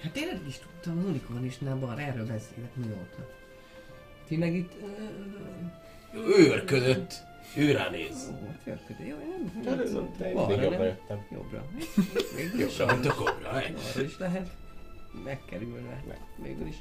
Hát 0.00 0.16
én 0.16 0.28
eddig 0.28 0.46
is 0.46 0.58
tudtam, 0.58 0.98
az 0.98 1.04
unikornisnál 1.04 1.76
balra, 1.76 2.00
erről 2.00 2.26
beszélek 2.26 2.74
mióta. 2.74 3.28
Ti 4.26 4.36
meg 4.36 4.54
itt... 4.54 4.72
Őrködött. 6.38 7.14
Ő 7.56 7.72
ránéz. 7.72 8.32
Ó, 8.32 8.52
törködő. 8.64 9.04
Jó, 9.04 9.16
én 9.16 9.28
nem... 9.64 9.76
Mindig 9.78 10.34
Balra, 10.34 10.62
jobbra 10.62 10.78
nem? 10.78 10.86
jöttem. 10.86 11.26
Jobbra. 11.30 11.64
Is. 11.78 11.86
Jobbra, 12.58 12.94
mint 12.94 13.06
a 13.06 13.14
kobra, 13.14 13.60
egy. 13.60 13.78
Arra 13.94 14.04
is 14.04 14.18
lehet. 14.18 14.48
Megkerülve. 15.24 16.02
Végül 16.42 16.66
is. 16.66 16.76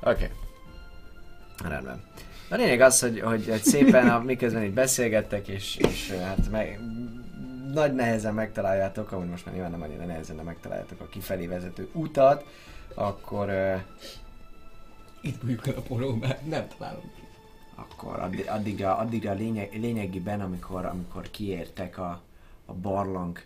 Oké. 0.00 0.10
Okay. 0.10 0.30
Rendben. 1.70 2.04
A 2.48 2.54
lényeg 2.54 2.80
az, 2.80 3.00
hogy, 3.00 3.20
hogy, 3.20 3.48
hogy 3.48 3.62
szépen, 3.62 4.08
a, 4.08 4.18
miközben 4.18 4.62
itt 4.62 4.72
beszélgettek, 4.72 5.48
és, 5.48 5.76
és 5.76 6.10
hát 6.10 6.50
meg, 6.50 6.80
nagy 7.72 7.94
nehezen 7.94 8.34
megtaláljátok, 8.34 9.12
amúgy 9.12 9.28
most 9.28 9.44
már 9.44 9.54
nyilván 9.54 9.72
nem 9.72 9.82
annyira 9.82 10.04
nehezen, 10.04 10.36
de 10.36 10.42
megtaláljátok 10.42 11.00
a 11.00 11.06
kifelé 11.06 11.46
vezető 11.46 11.88
utat, 11.92 12.44
akkor, 12.94 13.48
ö, 13.48 13.74
Itt 15.20 15.42
bújjuk 15.44 15.66
el 15.66 15.74
a 15.76 15.80
polóba. 15.80 16.26
Nem 16.44 16.66
találom 16.78 17.10
ki. 17.14 17.22
akkor 17.74 18.20
addig, 18.20 18.48
addig 18.48 18.84
a, 18.84 18.98
addig 18.98 19.26
a 19.26 19.32
lényeg, 19.32 19.68
lényegiben, 19.80 20.40
amikor, 20.40 20.84
amikor 20.84 21.30
kiértek 21.30 21.98
a, 21.98 22.20
a 22.66 22.72
barlang 22.72 23.40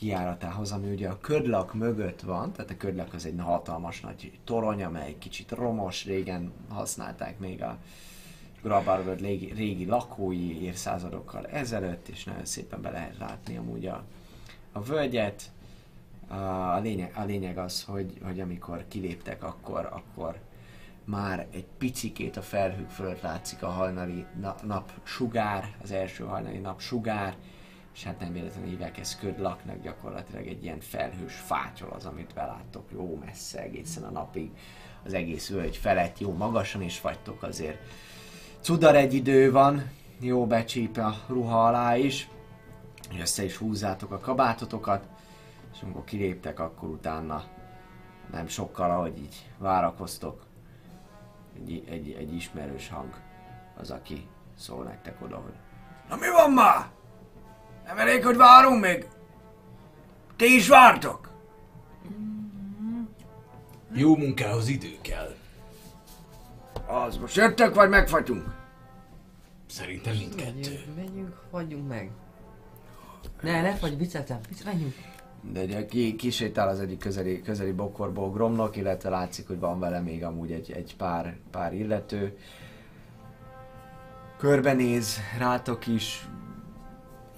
kiáratához, 0.00 0.72
ami 0.72 0.90
ugye 0.90 1.08
a 1.08 1.20
ködlak 1.20 1.74
mögött 1.74 2.20
van, 2.20 2.52
tehát 2.52 2.70
a 2.70 2.76
ködlak 2.76 3.14
az 3.14 3.26
egy 3.26 3.34
hatalmas 3.38 4.00
nagy 4.00 4.38
torony, 4.44 4.82
amely 4.82 5.14
kicsit 5.18 5.50
romos, 5.50 6.04
régen 6.04 6.52
használták 6.68 7.38
még 7.38 7.62
a 7.62 7.78
Grabarvöld 8.62 9.20
régi, 9.20 9.52
régi 9.52 9.86
lakói 9.86 10.62
évszázadokkal 10.62 11.46
ezelőtt, 11.46 12.08
és 12.08 12.24
nagyon 12.24 12.44
szépen 12.44 12.80
be 12.80 12.90
lehet 12.90 13.18
látni 13.18 13.56
amúgy 13.56 13.86
a, 13.86 14.04
a 14.72 14.82
völgyet. 14.82 15.50
A 16.28 16.78
lényeg, 16.78 17.12
a 17.16 17.24
lényeg 17.24 17.58
az, 17.58 17.84
hogy, 17.84 18.18
hogy 18.22 18.40
amikor 18.40 18.84
kiléptek, 18.88 19.42
akkor, 19.42 19.88
akkor 19.92 20.38
már 21.04 21.46
egy 21.50 21.66
picikét 21.78 22.36
a 22.36 22.42
felhők 22.42 22.90
fölött 22.90 23.20
látszik 23.20 23.62
a 23.62 23.68
hajnali 23.68 24.24
na- 24.40 24.56
nap 24.66 24.92
sugár, 25.02 25.76
az 25.82 25.90
első 25.90 26.24
hajnali 26.24 26.58
nap 26.58 26.80
sugár, 26.80 27.36
és 27.94 28.04
hát 28.04 28.20
nem 28.20 28.32
véletlenül 28.32 28.68
hívják 28.68 28.98
ezt 28.98 29.18
ködlaknak, 29.18 29.82
gyakorlatilag 29.82 30.46
egy 30.46 30.64
ilyen 30.64 30.80
felhős 30.80 31.34
fátyol 31.34 31.90
az, 31.90 32.04
amit 32.04 32.34
beláttok 32.34 32.90
jó 32.92 33.18
messze 33.24 33.62
egészen 33.62 34.02
a 34.02 34.10
napig, 34.10 34.50
az 35.04 35.12
egész 35.14 35.48
völgy 35.48 35.76
felett, 35.76 36.18
jó 36.18 36.32
magasan 36.32 36.82
is 36.82 37.00
vagytok 37.00 37.42
azért. 37.42 37.78
Cudar 38.60 38.96
egy 38.96 39.14
idő 39.14 39.52
van, 39.52 39.90
jó 40.20 40.46
becsíp 40.46 40.96
a 40.96 41.14
ruha 41.26 41.66
alá 41.66 41.96
is, 41.96 42.28
össze 43.20 43.44
is 43.44 43.56
húzzátok 43.56 44.12
a 44.12 44.18
kabátotokat, 44.18 45.06
és 45.74 45.82
amikor 45.82 46.04
kiléptek, 46.04 46.60
akkor 46.60 46.88
utána 46.88 47.44
nem 48.30 48.46
sokkal, 48.46 48.90
ahogy 48.90 49.18
így 49.18 49.50
várakoztok, 49.58 50.46
egy, 51.56 51.84
egy, 51.88 52.10
egy 52.18 52.34
ismerős 52.34 52.88
hang 52.88 53.14
az, 53.76 53.90
aki 53.90 54.26
szól 54.56 54.84
nektek 54.84 55.22
oda, 55.22 55.36
hogy 55.36 55.54
Na 56.08 56.16
mi 56.16 56.28
van 56.28 56.50
már? 56.50 56.90
Nem 57.90 57.98
elég, 57.98 58.24
hogy 58.24 58.36
várunk 58.36 58.80
még? 58.80 59.06
Ti 60.36 60.54
is 60.54 60.68
vártok? 60.68 61.30
Jó 63.92 64.16
munkához 64.16 64.68
idő 64.68 64.96
kell. 65.00 65.34
Az 66.86 67.16
most 67.16 67.36
jöttek, 67.36 67.74
vagy 67.74 67.88
megfagyunk? 67.88 68.54
Szerintem 69.66 70.16
mindkettő. 70.16 70.50
Menjünk, 70.52 70.96
menjünk, 70.96 71.34
hagyjunk 71.50 71.88
meg. 71.88 72.10
Ne, 73.40 73.62
ne 73.62 73.74
fagy, 73.74 73.98
vicceltem, 73.98 74.38
vicc, 74.48 74.64
menjünk. 74.64 74.94
De 75.52 75.62
ugye 75.62 75.86
ki, 75.86 76.16
kisétál 76.16 76.68
az 76.68 76.80
egyik 76.80 76.98
közeli, 76.98 77.42
közeli 77.42 77.72
bokorból 77.72 78.30
Gromnak, 78.30 78.76
illetve 78.76 79.08
látszik, 79.08 79.46
hogy 79.46 79.58
van 79.58 79.78
vele 79.78 80.00
még 80.00 80.24
amúgy 80.24 80.52
egy, 80.52 80.72
egy 80.72 80.96
pár, 80.96 81.36
pár 81.50 81.74
illető. 81.74 82.38
Körbenéz 84.38 85.18
rátok 85.38 85.86
is, 85.86 86.28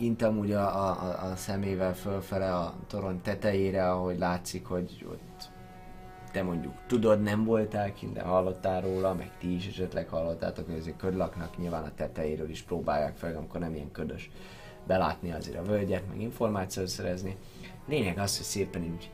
intem 0.02 0.38
úgy 0.38 0.52
a, 0.52 0.88
a, 0.88 1.30
a 1.30 1.36
szemével 1.36 1.94
fölfele 1.94 2.54
a 2.54 2.74
torony 2.86 3.20
tetejére, 3.20 3.90
ahogy 3.90 4.18
látszik, 4.18 4.66
hogy 4.66 5.06
ott 5.10 5.50
te 6.32 6.42
mondjuk 6.42 6.74
tudod, 6.86 7.22
nem 7.22 7.44
voltál 7.44 7.92
kint, 7.92 8.12
de 8.12 8.22
hallottál 8.22 8.80
róla, 8.80 9.14
meg 9.14 9.30
ti 9.38 9.54
is 9.54 9.66
esetleg 9.66 10.08
hallottátok, 10.08 10.66
hogy 10.66 10.78
azért 10.78 10.96
ködlaknak 10.96 11.58
nyilván 11.58 11.84
a 11.84 11.94
tetejéről 11.94 12.50
is 12.50 12.62
próbálják 12.62 13.16
fel, 13.16 13.36
amikor 13.36 13.60
nem 13.60 13.74
ilyen 13.74 13.90
ködös 13.90 14.30
belátni 14.86 15.32
azért 15.32 15.58
a 15.58 15.62
völgyet, 15.62 16.08
meg 16.08 16.20
információt 16.20 16.86
szerezni. 16.86 17.36
Lényeg 17.86 18.18
az, 18.18 18.36
hogy 18.36 18.46
szépen 18.46 18.82
így, 18.82 19.10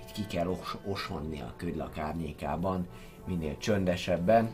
így 0.00 0.12
ki 0.12 0.26
kell 0.26 0.46
os- 0.46 0.78
osonni 0.86 1.40
a 1.40 1.54
ködlak 1.56 1.98
árnyékában, 1.98 2.86
minél 3.26 3.56
csöndesebben. 3.58 4.50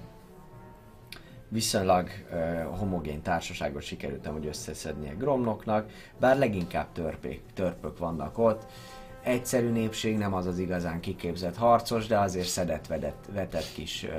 Viszonylag 1.49 2.09
uh, 2.31 2.79
homogén 2.79 3.23
társaságot 3.23 3.83
sikerült 3.83 4.27
amúgy 4.27 4.47
összeszednie 4.47 5.13
Gromnoknak, 5.13 5.91
bár 6.21 6.39
leginkább 6.39 6.93
törpék, 6.93 7.43
törpök 7.55 7.99
vannak 7.99 8.39
ott. 8.39 8.67
Egyszerű 9.23 9.71
népség, 9.71 10.17
nem 10.17 10.35
az 10.35 10.47
az 10.47 10.59
igazán 10.59 11.01
kiképzett 11.01 11.57
harcos, 11.57 12.07
de 12.07 12.19
azért 12.19 12.47
szedett, 12.47 12.87
vedett, 12.87 13.25
vetett 13.33 13.73
kis 13.75 14.03
uh, 14.03 14.11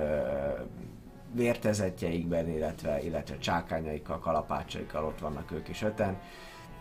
vértezetjeikben, 1.34 2.50
illetve, 2.50 3.02
illetve 3.02 3.38
csákányaikkal, 3.38 4.20
kalapácsaikkal 4.20 5.06
ott 5.06 5.20
vannak 5.20 5.52
ők 5.52 5.68
is 5.68 5.82
öten, 5.82 6.18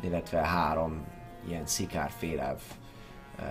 illetve 0.00 0.38
három 0.38 1.06
ilyen 1.48 1.66
szikárfélev 1.66 2.58
ö, 3.38 3.42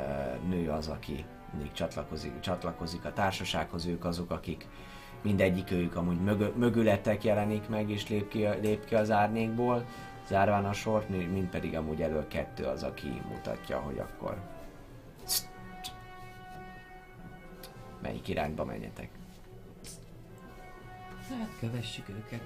nő 0.48 0.70
az, 0.70 0.88
aki 0.88 1.26
mindig 1.52 1.72
csatlakozik, 1.72 2.40
csatlakozik 2.40 3.06
a 3.06 3.14
társasághoz, 3.14 3.86
ők 3.86 4.06
azok, 4.06 4.32
akik 4.32 4.68
mindegyik 5.26 5.72
ők 5.72 5.96
amúgy 5.96 6.22
mögö, 6.22 6.52
mögületek 6.56 7.24
jelenik 7.24 7.68
meg 7.68 7.90
és 7.90 8.10
lép 8.10 8.28
ki, 8.28 8.48
lép 8.48 8.86
ki 8.86 8.96
az 8.96 9.12
árnyékból, 9.12 9.86
zárván 10.28 10.66
a 10.66 10.74
sort, 10.74 11.10
mint 11.10 11.50
pedig 11.50 11.76
amúgy 11.76 12.02
elől 12.02 12.28
kettő 12.28 12.64
az, 12.64 12.84
aki 12.84 13.22
mutatja, 13.30 13.80
hogy 13.80 14.00
akkor 14.00 14.38
melyik 18.02 18.28
irányba 18.28 18.66
menjetek. 18.66 19.10
Hát 21.30 21.50
kövessük 21.60 22.10
őket. 22.10 22.42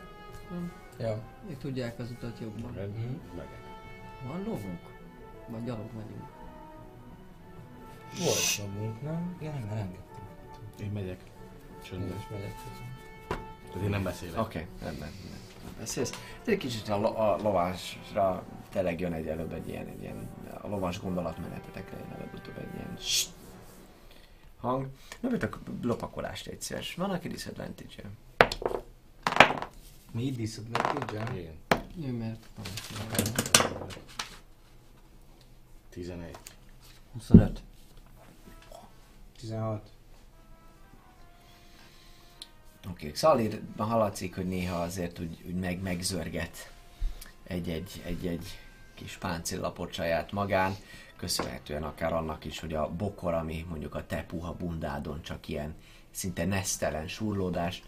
Ja. 1.00 1.22
Ők 1.50 1.58
tudják 1.58 2.00
az 2.00 2.12
utat 2.12 2.40
jobban. 2.40 2.74
Van 4.28 4.44
lovunk? 4.44 4.80
Vagy 5.48 5.64
gyalog 5.64 5.90
megyünk? 5.96 6.28
Volt 8.18 8.36
szabunk, 8.36 9.02
nem? 9.02 9.36
Igen, 9.40 9.54
nem, 9.54 9.78
engedtem. 9.78 10.28
Én 10.82 10.92
megyek. 10.92 11.20
Csöndes. 11.84 12.28
Tehát 13.28 13.84
én 13.84 13.90
nem 13.90 14.04
beszélek. 14.04 14.40
Oké, 14.40 14.60
okay, 14.60 14.70
rendben. 14.82 15.10
rendben. 15.10 15.40
Beszélsz. 15.78 16.12
Ez 16.42 16.48
egy 16.48 16.58
kicsit 16.58 16.90
a, 16.90 16.98
lo- 16.98 17.18
a 17.18 17.38
lovásra 17.42 18.44
tényleg 18.70 19.00
jön 19.00 19.14
egy 19.14 19.28
előbb 19.28 19.54
egy 19.54 19.68
ilyen, 19.68 19.88
egy 19.88 20.02
ilyen 20.02 20.30
a 20.62 20.68
lovas 20.68 21.00
gondolatmenetetekre 21.00 21.98
jön 21.98 22.12
előbb-utóbb 22.12 22.58
egy 22.58 22.74
ilyen 22.74 22.98
ssst 23.00 23.30
hang. 24.60 24.88
Mögöttök 25.20 25.58
lopakolást 25.82 26.48
egy 26.48 26.62
szíves. 26.62 26.96
Van, 26.96 27.10
aki 27.10 27.28
disadvantage 27.28 28.04
Mi 30.12 30.32
disadvantage 30.32 31.34
Én. 31.36 31.60
Jó, 31.96 32.18
mert... 32.18 32.48
11. 35.90 36.38
25. 37.14 37.62
16. 39.38 39.90
Oké, 42.86 42.92
okay. 42.92 43.16
Szalírban 43.16 43.88
hallatszik, 43.88 44.36
hogy 44.36 44.48
néha 44.48 44.82
azért 44.82 45.20
úgy, 45.20 45.44
úgy 45.48 45.56
meg, 45.56 45.82
megzörget 45.82 46.72
egy-egy, 47.44 48.02
egy-egy 48.06 48.60
kis 48.94 49.18
páncéllapot 49.18 49.94
saját 49.94 50.32
magán, 50.32 50.76
köszönhetően 51.18 51.84
akár 51.84 52.14
annak 52.14 52.46
is, 52.46 52.60
hogy 52.60 52.74
a 52.74 52.90
bokor, 52.90 53.34
ami 53.34 53.66
mondjuk 53.70 53.96
a 53.96 54.06
te 54.06 54.24
puha 54.24 54.54
bundádon 54.54 55.22
csak 55.22 55.48
ilyen 55.48 55.76
szinte 56.12 56.46
nesztelen 56.46 57.08
surlódást 57.08 57.86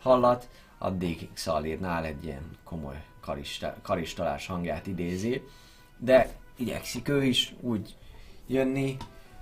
hallat, 0.00 0.48
addig 0.78 1.28
Szalírnál 1.32 2.04
egy 2.04 2.24
ilyen 2.24 2.56
komoly 2.64 3.02
karista, 3.20 3.76
karistolás 3.82 4.46
hangját 4.46 4.86
idézi, 4.86 5.42
de 5.98 6.36
igyekszik 6.56 7.08
ő 7.08 7.24
is 7.24 7.54
úgy 7.60 7.96
jönni, 8.46 8.96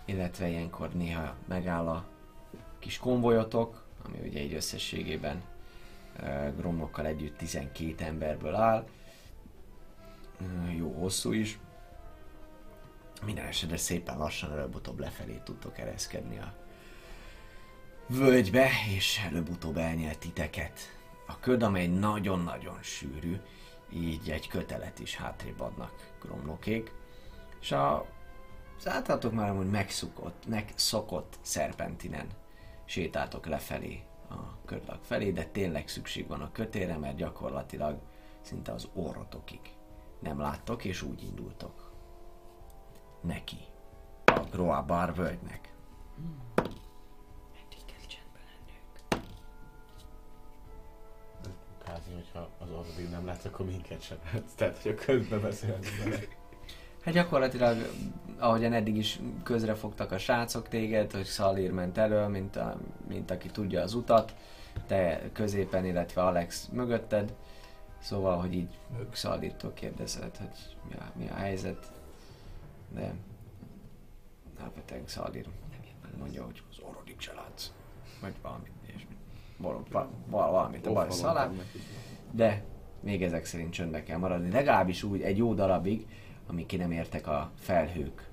illetve 0.05 0.49
ilyenkor 0.49 0.93
néha 0.93 1.35
megáll 1.49 1.89
a 1.89 2.05
kis 2.79 2.99
konvojotok, 2.99 3.80
ami 4.05 4.19
ugye 4.29 4.41
egy 4.41 4.55
összességében 4.55 5.43
Gromnokkal 6.57 7.07
együtt 7.07 7.37
12 7.37 8.05
emberből 8.05 8.55
áll. 8.55 8.87
Jó 10.77 10.93
hosszú 10.93 11.33
is. 11.33 11.59
Minden 13.25 13.47
esetre 13.47 13.77
szépen 13.77 14.19
lassan 14.19 14.53
előbb-utóbb 14.53 14.99
lefelé 14.99 15.41
tudtok 15.45 15.79
ereszkedni 15.79 16.39
a 16.39 16.55
völgybe, 18.07 18.69
és 18.97 19.21
előbb-utóbb 19.31 19.77
elnyelt 19.77 20.19
titeket. 20.19 20.81
A 21.27 21.39
köd, 21.41 21.63
amely 21.63 21.87
nagyon-nagyon 21.87 22.83
sűrű, 22.83 23.37
így 23.93 24.31
egy 24.31 24.49
kötelet 24.49 24.99
is 24.99 25.17
hátrébb 25.17 25.61
adnak 25.61 26.13
Gromnokék. 26.21 26.93
És 27.61 27.73
a, 27.73 28.07
az 28.79 28.89
általatok 28.89 29.33
már 29.33 29.49
amúgy 29.51 29.71
megszokott, 29.71 30.47
megszokott 30.47 31.39
szerpentinen 31.43 32.27
sétáltok 32.91 33.47
lefelé 33.47 34.03
a 34.29 34.65
ködlak 34.65 35.05
felé, 35.05 35.31
de 35.31 35.45
tényleg 35.45 35.89
szükség 35.89 36.27
van 36.27 36.41
a 36.41 36.53
kötére, 36.53 36.97
mert 36.97 37.17
gyakorlatilag 37.17 37.99
szinte 38.41 38.73
az 38.73 38.89
orrotokig 38.95 39.61
nem 40.19 40.41
láttok, 40.41 40.85
és 40.85 41.03
úgy 41.03 41.23
indultok 41.23 41.93
neki 43.21 43.59
a 44.25 44.41
Groa 44.51 44.83
Bar 44.83 45.15
völgynek. 45.15 45.73
Eddig 46.57 47.85
kell 47.87 48.07
csendben 48.07 48.43
lennünk. 48.47 49.25
Kázi, 51.85 52.13
hogyha 52.13 52.51
az 52.59 52.71
addig 52.71 53.11
nem 53.11 53.27
látsz, 53.27 53.45
akkor 53.45 53.67
minket 53.67 54.03
sem. 54.03 54.19
Tehát, 54.57 54.83
hogy 54.83 54.91
a 54.91 54.95
közben 55.05 55.41
beszélünk. 55.41 56.40
Hát 57.01 57.15
gyakorlatilag, 57.15 57.77
ahogyan 58.39 58.73
eddig 58.73 58.97
is 58.97 59.21
közre 59.43 59.75
fogtak 59.75 60.13
a 60.13 60.19
srácok 60.19 60.69
téged, 60.69 61.13
hogy 61.13 61.25
Szalír 61.25 61.73
ment 61.73 61.99
elő, 61.99 62.27
mint, 62.27 62.57
a, 62.57 62.81
mint 63.09 63.31
aki 63.31 63.49
tudja 63.49 63.83
az 63.83 63.95
utat, 63.95 64.35
te 64.87 65.23
középen, 65.33 65.85
illetve 65.85 66.23
Alex 66.23 66.69
mögötted, 66.73 67.35
szóval, 67.99 68.37
hogy 68.39 68.55
így 68.55 68.79
Szalírtól 69.13 69.73
kérdezed, 69.73 70.37
hogy 70.37 70.77
mi 70.89 70.95
a, 70.95 71.13
mi 71.19 71.29
a 71.29 71.35
helyzet, 71.35 71.93
de 72.95 73.13
alapvetően 74.61 75.03
Szalír 75.07 75.47
mondja, 76.19 76.45
hogy 76.45 76.63
az 76.71 76.77
orodik 76.91 77.21
se 77.21 77.33
látsz, 77.35 77.73
vagy 78.21 78.33
valami 78.43 78.71
ilyesmi. 78.87 79.17
Val- 79.57 79.89
val- 79.91 80.09
val- 80.27 80.51
valamit 80.51 80.87
a 80.87 80.93
baj 80.93 81.11
szalál, 81.11 81.53
de 82.31 82.65
még 83.01 83.23
ezek 83.23 83.45
szerint 83.45 83.73
csöndbe 83.73 84.03
kell 84.03 84.19
maradni, 84.19 84.51
legalábbis 84.51 85.03
úgy 85.03 85.23
egy 85.23 85.37
jó 85.37 85.55
darabig, 85.55 86.07
amíg 86.51 86.67
ki 86.67 86.77
nem 86.77 86.91
értek 86.91 87.27
a 87.27 87.51
felhők 87.59 88.29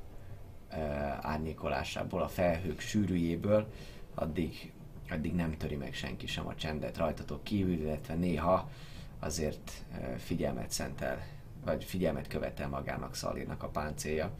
uh, 0.72 0.78
árnyékolásából, 1.26 2.22
a 2.22 2.28
felhők 2.28 2.80
sűrűjéből, 2.80 3.72
addig, 4.16 4.72
addig 5.10 5.34
nem 5.36 5.58
töri 5.58 5.76
meg 5.76 5.94
senki 5.94 6.28
sem 6.28 6.48
a 6.48 6.56
csendet 6.56 6.98
rajtatok 6.98 7.44
kívül, 7.44 7.74
illetve 7.74 8.14
néha 8.14 8.70
azért 9.20 9.72
uh, 9.92 10.16
figyelmet 10.16 10.72
szentel, 10.72 11.26
vagy 11.66 11.84
figyelmet 11.84 12.28
követel 12.28 12.68
magának 12.68 13.16
Szalírnak 13.16 13.64
a 13.64 13.70
páncélja. 13.70 14.32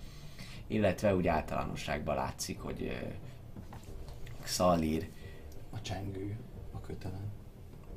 Illetve 0.68 1.16
úgy 1.16 1.28
általánosságban 1.28 2.16
látszik, 2.16 2.60
hogy 2.60 2.82
uh, 2.82 3.14
Szalír 4.44 5.10
A 5.70 5.82
csengő 5.82 6.38
a 6.72 6.82
kötelen. 6.82 7.32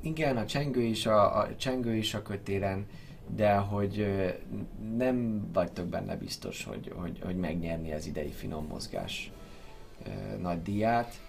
igen, 0.01 0.37
a 0.37 0.45
csengő 0.45 0.81
is 0.81 1.05
a, 1.05 1.39
a 1.39 1.55
csengő 1.55 1.95
is 1.95 2.13
a 2.13 2.21
kötéren, 2.21 2.87
de 3.35 3.55
hogy 3.55 4.07
nem 4.95 5.47
vagytok 5.53 5.87
benne 5.87 6.15
biztos, 6.15 6.63
hogy, 6.63 6.93
hogy, 6.95 7.19
hogy 7.25 7.35
megnyerni 7.35 7.93
az 7.93 8.05
idei 8.05 8.31
finom 8.31 8.65
mozgás 8.65 9.31
nagy 10.41 10.61
díját. 10.61 11.19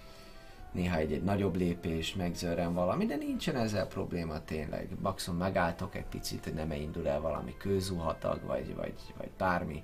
Néha 0.73 0.97
egy-egy 0.97 1.23
nagyobb 1.23 1.57
lépés, 1.57 2.15
megzörren 2.15 2.75
valami, 2.75 3.07
de 3.07 3.17
nincsen 3.17 3.57
ezzel 3.57 3.87
probléma 3.87 4.45
tényleg. 4.45 4.89
Maximum 5.01 5.39
megálltok 5.39 5.95
egy 5.95 6.05
picit, 6.05 6.45
hogy 6.45 6.55
nem 6.55 6.73
indul 6.73 7.09
el 7.09 7.21
valami 7.21 7.55
kőzuhatag, 7.59 8.41
vagy, 8.47 8.75
vagy, 8.75 8.95
vagy 9.17 9.31
bármi 9.39 9.83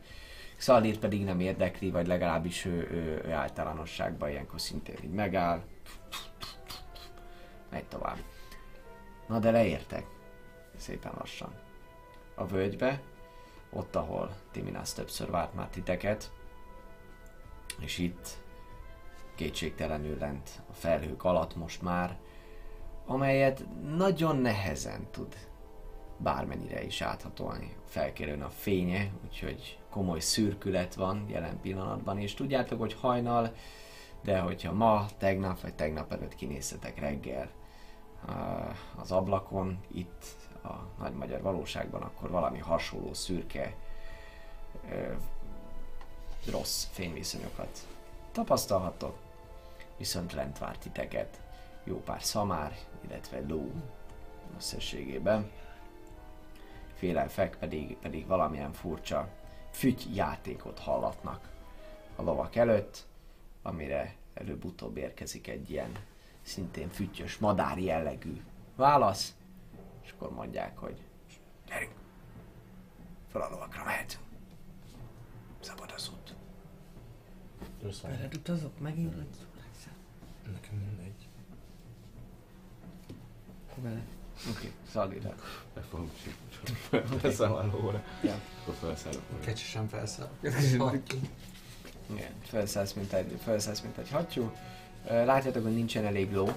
Xalir 0.59 0.99
pedig 0.99 1.25
nem 1.25 1.41
érdekli, 1.41 1.91
vagy 1.91 2.07
legalábbis 2.07 2.65
ő, 2.65 2.89
ő, 2.91 3.23
ő 3.27 3.33
általánosságban 3.33 4.29
ilyenkor 4.31 4.61
szintén 4.61 4.97
így 5.05 5.11
megáll. 5.11 5.63
Megy 7.71 7.85
tovább. 7.85 8.19
Na 9.29 9.39
de 9.39 9.51
leértek. 9.51 10.07
Szépen 10.77 11.13
lassan. 11.19 11.68
A 12.39 12.47
völgybe, 12.47 13.01
ott, 13.71 13.97
ahol 13.97 14.31
Timinász 14.51 14.93
többször 14.93 15.31
várt 15.31 15.55
már 15.55 15.69
titeket, 15.69 16.33
és 17.81 17.99
itt 17.99 18.29
kétségtelenül 19.35 20.19
lent 20.19 20.63
a 20.71 20.73
felhők 20.73 21.25
alatt 21.25 21.57
most 21.57 21.83
már, 21.83 22.19
amelyet 23.07 23.65
nagyon 23.97 24.37
nehezen 24.37 25.11
tud 25.11 25.35
bármennyire 26.17 26.85
is 26.85 27.01
áthatolni. 27.01 27.77
Felkerülne 27.85 28.45
a 28.45 28.51
fénye, 28.51 29.11
úgyhogy 29.25 29.79
komoly 29.91 30.21
szürkület 30.21 30.95
van 30.95 31.25
jelen 31.29 31.61
pillanatban, 31.61 32.19
és 32.19 32.35
tudjátok, 32.35 32.79
hogy 32.79 32.95
hajnal, 32.95 33.55
de 34.23 34.39
hogyha 34.39 34.73
ma, 34.73 35.07
tegnap 35.19 35.61
vagy 35.61 35.75
tegnap 35.75 36.13
előtt 36.13 36.35
kinéztetek 36.35 36.99
reggel 37.01 37.51
az 38.97 39.13
ablakon, 39.13 39.79
itt 39.93 40.25
a 40.69 40.89
nagy 40.99 41.13
magyar 41.13 41.43
valóságban, 41.43 42.03
akkor 42.03 42.31
valami 42.31 42.59
hasonló 42.59 43.15
szürke, 43.15 43.75
ö, 44.91 45.13
rossz 46.51 46.87
fényviszonyokat 46.91 47.87
tapasztalhattok. 48.33 49.19
Viszont 49.97 50.33
lent 50.33 50.59
vár 50.59 50.79
titeket 50.79 51.41
jó 51.85 52.01
pár 52.01 52.23
szamár, 52.23 52.77
illetve 53.01 53.41
ló 53.49 53.73
összességében. 54.57 55.51
Félelfek 56.95 57.57
pedig, 57.59 57.97
pedig 57.97 58.27
valamilyen 58.27 58.73
furcsa 58.73 59.29
füty 59.71 60.15
játékot 60.15 60.79
hallatnak 60.79 61.49
a 62.17 62.23
lovak 62.23 62.57
előtt, 62.57 63.07
amire 63.63 64.15
előbb-utóbb 64.35 64.97
érkezik 64.97 65.49
egy 65.49 65.71
ilyen 65.71 65.93
szintén 66.43 66.89
füttyös, 66.89 67.39
madár 67.39 67.79
jellegű 67.79 68.43
válasz, 68.77 69.35
és 70.09 70.15
akkor 70.15 70.33
mondják, 70.33 70.79
hogy 70.79 71.03
gyerünk, 71.67 71.93
fel 73.33 73.41
a 73.41 73.49
lovakra 73.51 73.85
mehetünk. 73.85 74.25
Szabad 75.61 75.93
az 75.95 76.11
út. 76.13 76.37
Veled 78.03 78.35
utazok 78.35 78.79
megint, 78.79 79.15
vagy 79.15 79.27
Nekem 80.53 80.75
mindegy. 80.75 81.29
vele? 83.75 84.03
Oké, 84.51 84.73
okay, 84.95 85.19
Be 85.75 85.81
fogom 85.81 86.11
csípni. 86.23 87.19
Teszem 87.21 87.53
a 87.53 87.65
lóra. 87.65 88.05
Ja. 88.23 88.41
Akkor 88.63 88.75
felszállok. 88.75 89.41
Kecsesen 89.41 89.89
felszáll. 89.89 90.31
Igen, 92.11 92.33
felszállsz, 92.43 92.93
mint 92.93 93.13
egy, 93.13 93.39
felszállsz, 93.43 93.81
mint 93.81 93.99
egy 93.99 94.11
hattyú. 94.11 94.53
Látjátok, 95.05 95.63
hogy 95.63 95.75
nincsen 95.75 96.05
elég 96.05 96.33
ló. 96.33 96.53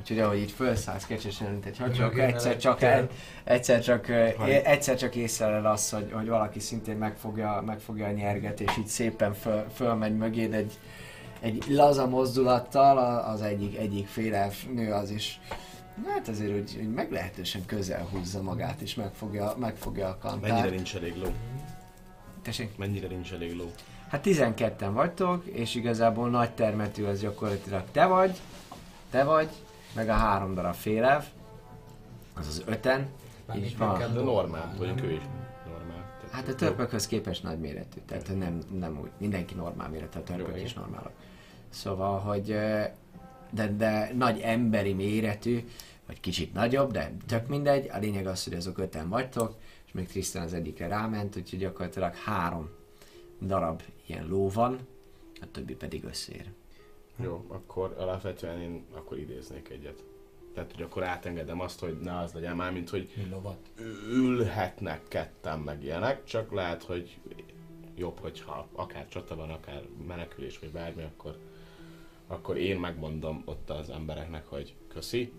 Úgyhogy 0.00 0.18
ahogy 0.18 0.38
így 0.38 0.50
felszállsz 0.50 1.06
kecsesen, 1.06 1.50
mint 1.50 1.66
egy 1.66 1.78
hattyú, 1.78 2.02
akkor 2.02 2.16
Mögé 2.16 2.32
egyszer 2.32 2.56
csak, 2.56 2.82
el, 2.82 3.08
egyszer 3.44 3.82
csak, 3.82 4.08
egyszer 4.64 4.96
csak 4.96 5.14
észreled 5.14 5.64
azt, 5.64 5.92
hogy, 5.92 6.10
hogy 6.12 6.28
valaki 6.28 6.60
szintén 6.60 6.96
megfogja, 6.96 7.62
megfogja 7.66 8.06
a 8.06 8.10
nyerget, 8.10 8.60
és 8.60 8.76
így 8.78 8.86
szépen 8.86 9.34
föl, 9.34 9.64
fölmegy 9.74 10.16
mögéd 10.16 10.54
egy, 10.54 10.72
egy 11.40 11.64
laza 11.68 12.06
mozdulattal, 12.06 12.98
az 13.18 13.42
egyik, 13.42 13.78
egyik 13.78 14.06
félelf 14.06 14.64
nő 14.74 14.92
az 14.92 15.10
is 15.10 15.40
Hát 16.06 16.28
azért, 16.28 16.52
hogy, 16.52 16.74
hogy 16.76 16.92
meglehetősen 16.92 17.66
közel 17.66 18.08
húzza 18.10 18.42
magát, 18.42 18.80
és 18.80 18.94
megfogja, 18.94 19.54
megfogja 19.58 20.06
a 20.06 20.18
Mennyire 20.22 20.48
kantárt. 20.48 20.74
nincs 20.74 20.96
elég 20.96 21.16
ló? 21.16 21.28
Tessék? 22.42 22.76
Mennyire 22.76 23.08
nincs 23.08 23.32
elég 23.32 23.56
ló? 23.56 23.70
Hát 24.08 24.24
12-en 24.24 24.90
vagytok, 24.92 25.44
és 25.46 25.74
igazából 25.74 26.30
nagy 26.30 26.50
termetű 26.50 27.04
az 27.04 27.20
gyakorlatilag 27.20 27.82
te 27.92 28.06
vagy, 28.06 28.36
te 29.10 29.24
vagy, 29.24 29.48
meg 29.94 30.08
a 30.08 30.12
három 30.12 30.54
darab 30.54 30.74
félev, 30.74 31.24
az 32.34 32.46
az 32.46 32.62
öten, 32.66 33.08
így 33.56 33.78
van. 33.78 33.98
De 33.98 34.06
normál, 34.06 34.74
vagyunk 34.78 35.02
ő 35.02 35.12
is. 35.12 35.22
Normál. 35.66 36.16
Tehát 36.20 36.30
Hát 36.30 36.48
a 36.48 36.54
törpökhöz 36.54 37.06
képest 37.06 37.42
nagy 37.42 37.58
méretű, 37.58 38.00
tehát 38.06 38.38
nem, 38.38 38.58
nem 38.78 38.98
úgy, 39.02 39.10
mindenki 39.18 39.54
normál 39.54 39.88
méretű, 39.88 40.18
a 40.18 40.22
törpök 40.22 40.56
Jó, 40.56 40.62
is 40.62 40.74
normálok. 40.74 41.12
Szóval, 41.68 42.18
hogy 42.18 42.46
de, 43.50 43.74
de 43.76 44.12
nagy 44.16 44.40
emberi 44.40 44.92
méretű, 44.92 45.68
vagy 46.06 46.20
kicsit 46.20 46.52
nagyobb, 46.52 46.92
de 46.92 47.12
tök 47.26 47.48
mindegy, 47.48 47.88
a 47.92 47.98
lényeg 47.98 48.26
az, 48.26 48.44
hogy 48.44 48.54
azok 48.54 48.78
öten 48.78 49.08
vagytok, 49.08 49.56
és 49.86 49.92
még 49.92 50.06
Tristan 50.06 50.42
az 50.42 50.54
egyikre 50.54 50.86
ráment, 50.86 51.36
úgyhogy 51.36 51.58
gyakorlatilag 51.58 52.14
három 52.14 52.70
darab 53.40 53.82
ilyen 54.06 54.26
ló 54.28 54.48
van, 54.48 54.78
a 55.40 55.50
többi 55.50 55.74
pedig 55.74 56.04
összér. 56.04 56.50
Jó, 57.22 57.44
akkor 57.48 57.94
alapvetően 57.98 58.60
én 58.60 58.84
akkor 58.92 59.18
idéznék 59.18 59.68
egyet. 59.68 60.04
Tehát, 60.54 60.72
hogy 60.72 60.82
akkor 60.82 61.02
átengedem 61.02 61.60
azt, 61.60 61.80
hogy 61.80 61.98
ne 62.00 62.18
az 62.18 62.32
legyen 62.32 62.56
már, 62.56 62.72
mint 62.72 62.90
hogy 62.90 63.26
lovat? 63.30 63.70
ülhetnek 64.10 65.08
ketten 65.08 65.58
meg 65.58 65.82
ilyenek, 65.82 66.24
csak 66.24 66.52
lehet, 66.52 66.82
hogy 66.82 67.18
jobb, 67.96 68.18
hogyha 68.18 68.68
akár 68.72 69.08
csata 69.08 69.36
van, 69.36 69.50
akár 69.50 69.82
menekülés, 70.06 70.58
vagy 70.58 70.70
bármi, 70.70 71.02
akkor, 71.02 71.38
akkor 72.26 72.56
én 72.56 72.78
megmondom 72.78 73.42
ott 73.44 73.70
az 73.70 73.90
embereknek, 73.90 74.46
hogy 74.46 74.74
köszi, 74.88 75.32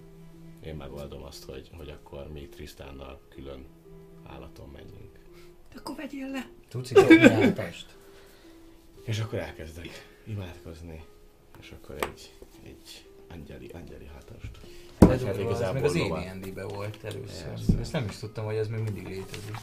én 0.64 0.76
megoldom 0.76 1.24
azt, 1.24 1.44
hogy, 1.44 1.70
hogy 1.78 1.90
akkor 1.90 2.32
mi 2.32 2.48
Trisztánnal 2.48 3.22
külön 3.30 3.66
állaton 4.24 4.70
menjünk. 4.70 5.20
Akkor 5.76 5.96
vegyél 5.96 6.30
le! 6.30 6.50
Tudsz 6.68 6.96
átast? 6.96 7.98
És 9.04 9.20
akkor 9.20 9.40
elkezdek 9.40 9.90
imádkozni, 10.24 11.04
és 11.62 11.74
akkor 11.82 11.95
egy, 11.95 12.34
egy 12.64 13.05
angyali, 13.30 13.70
angyali 13.74 14.05
hatast. 14.14 14.51
De 14.99 15.07
Hát 15.07 15.22
az 15.24 15.38
igazából 15.38 15.74
meg 15.74 15.84
az. 15.84 15.95
AD&D-be 15.95 16.64
volt 16.64 17.03
először. 17.03 17.47
Persze. 17.47 17.80
Ezt 17.80 17.91
nem 17.91 18.05
is 18.09 18.16
tudtam, 18.18 18.45
hogy 18.45 18.55
ez 18.55 18.68
még 18.68 18.80
mindig 18.80 19.07
létezik. 19.07 19.55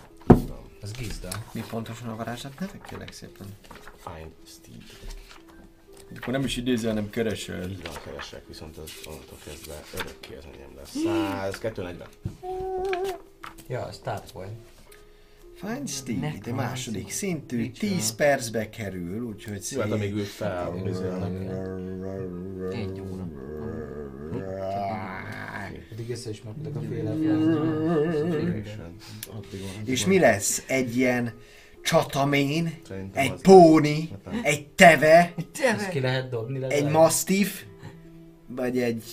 Az 0.82 0.92
gizda. 0.92 1.28
Mi 1.52 1.64
pontosan 1.70 2.08
a 2.08 2.16
varázslat 2.16 2.58
neve, 2.60 2.78
kérlek 2.88 3.12
szépen? 3.12 3.46
Find 3.96 4.32
Steed. 4.46 4.82
Akkor 6.16 6.32
nem 6.32 6.44
is 6.44 6.56
idézel, 6.56 6.90
hanem 6.90 7.10
keresel. 7.10 7.70
Így 7.70 7.82
van, 7.82 7.94
keresek, 8.04 8.46
viszont 8.46 8.76
az 8.76 8.90
onnantól 9.06 9.38
kezdve 9.44 9.82
örökké 9.94 10.36
az 10.36 10.44
enyém 10.54 10.76
lesz. 10.76 10.90
100, 10.90 11.58
240. 11.58 12.08
Ja, 13.68 13.92
start 13.92 14.32
point. 14.32 14.52
Fine 14.52 14.77
Steve, 15.86 16.34
de 16.44 16.52
második 16.52 17.10
szintű, 17.10 17.56
Micsoda? 17.56 17.94
10 17.94 18.14
percbe 18.14 18.70
kerül, 18.70 19.22
úgyhogy 19.22 19.66
Jó, 19.70 19.80
hát 19.80 19.90
amíg 19.90 20.14
ők 20.14 20.26
felvizélnek. 20.26 21.32
Egy 22.72 23.00
óra. 23.00 23.28
Eddig 25.92 26.10
összeismerkedek 26.10 26.76
a 26.76 26.80
féle 26.80 27.14
És 29.84 30.06
mi 30.06 30.18
lesz? 30.18 30.64
Egy 30.66 30.96
ilyen 30.96 31.34
csatamén, 31.82 32.78
egy 33.12 33.32
póni, 33.42 34.10
egy 34.42 34.68
teve, 34.68 35.34
lehet 36.00 36.28
dobni 36.28 36.64
egy 36.68 36.90
mastiff, 36.90 37.62
vagy 38.46 38.78
egy 38.78 39.04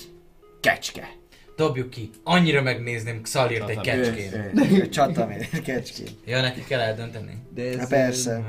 kecske. 0.59 1.09
Dobjuk 1.55 1.89
ki. 1.89 2.09
Annyira 2.23 2.61
megnézném 2.61 3.21
Xalirt 3.21 3.69
egy 3.69 3.81
kecskén. 3.81 4.89
Csatamén, 4.89 5.45
kecskén. 5.63 6.07
Ja, 6.25 6.41
neki 6.41 6.63
kell 6.63 6.79
eldönteni? 6.79 7.37
De 7.53 7.63
ez, 7.63 7.77
Hát 7.77 7.89
persze. 7.89 8.43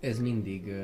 Ez 0.00 0.18
mindig, 0.18 0.74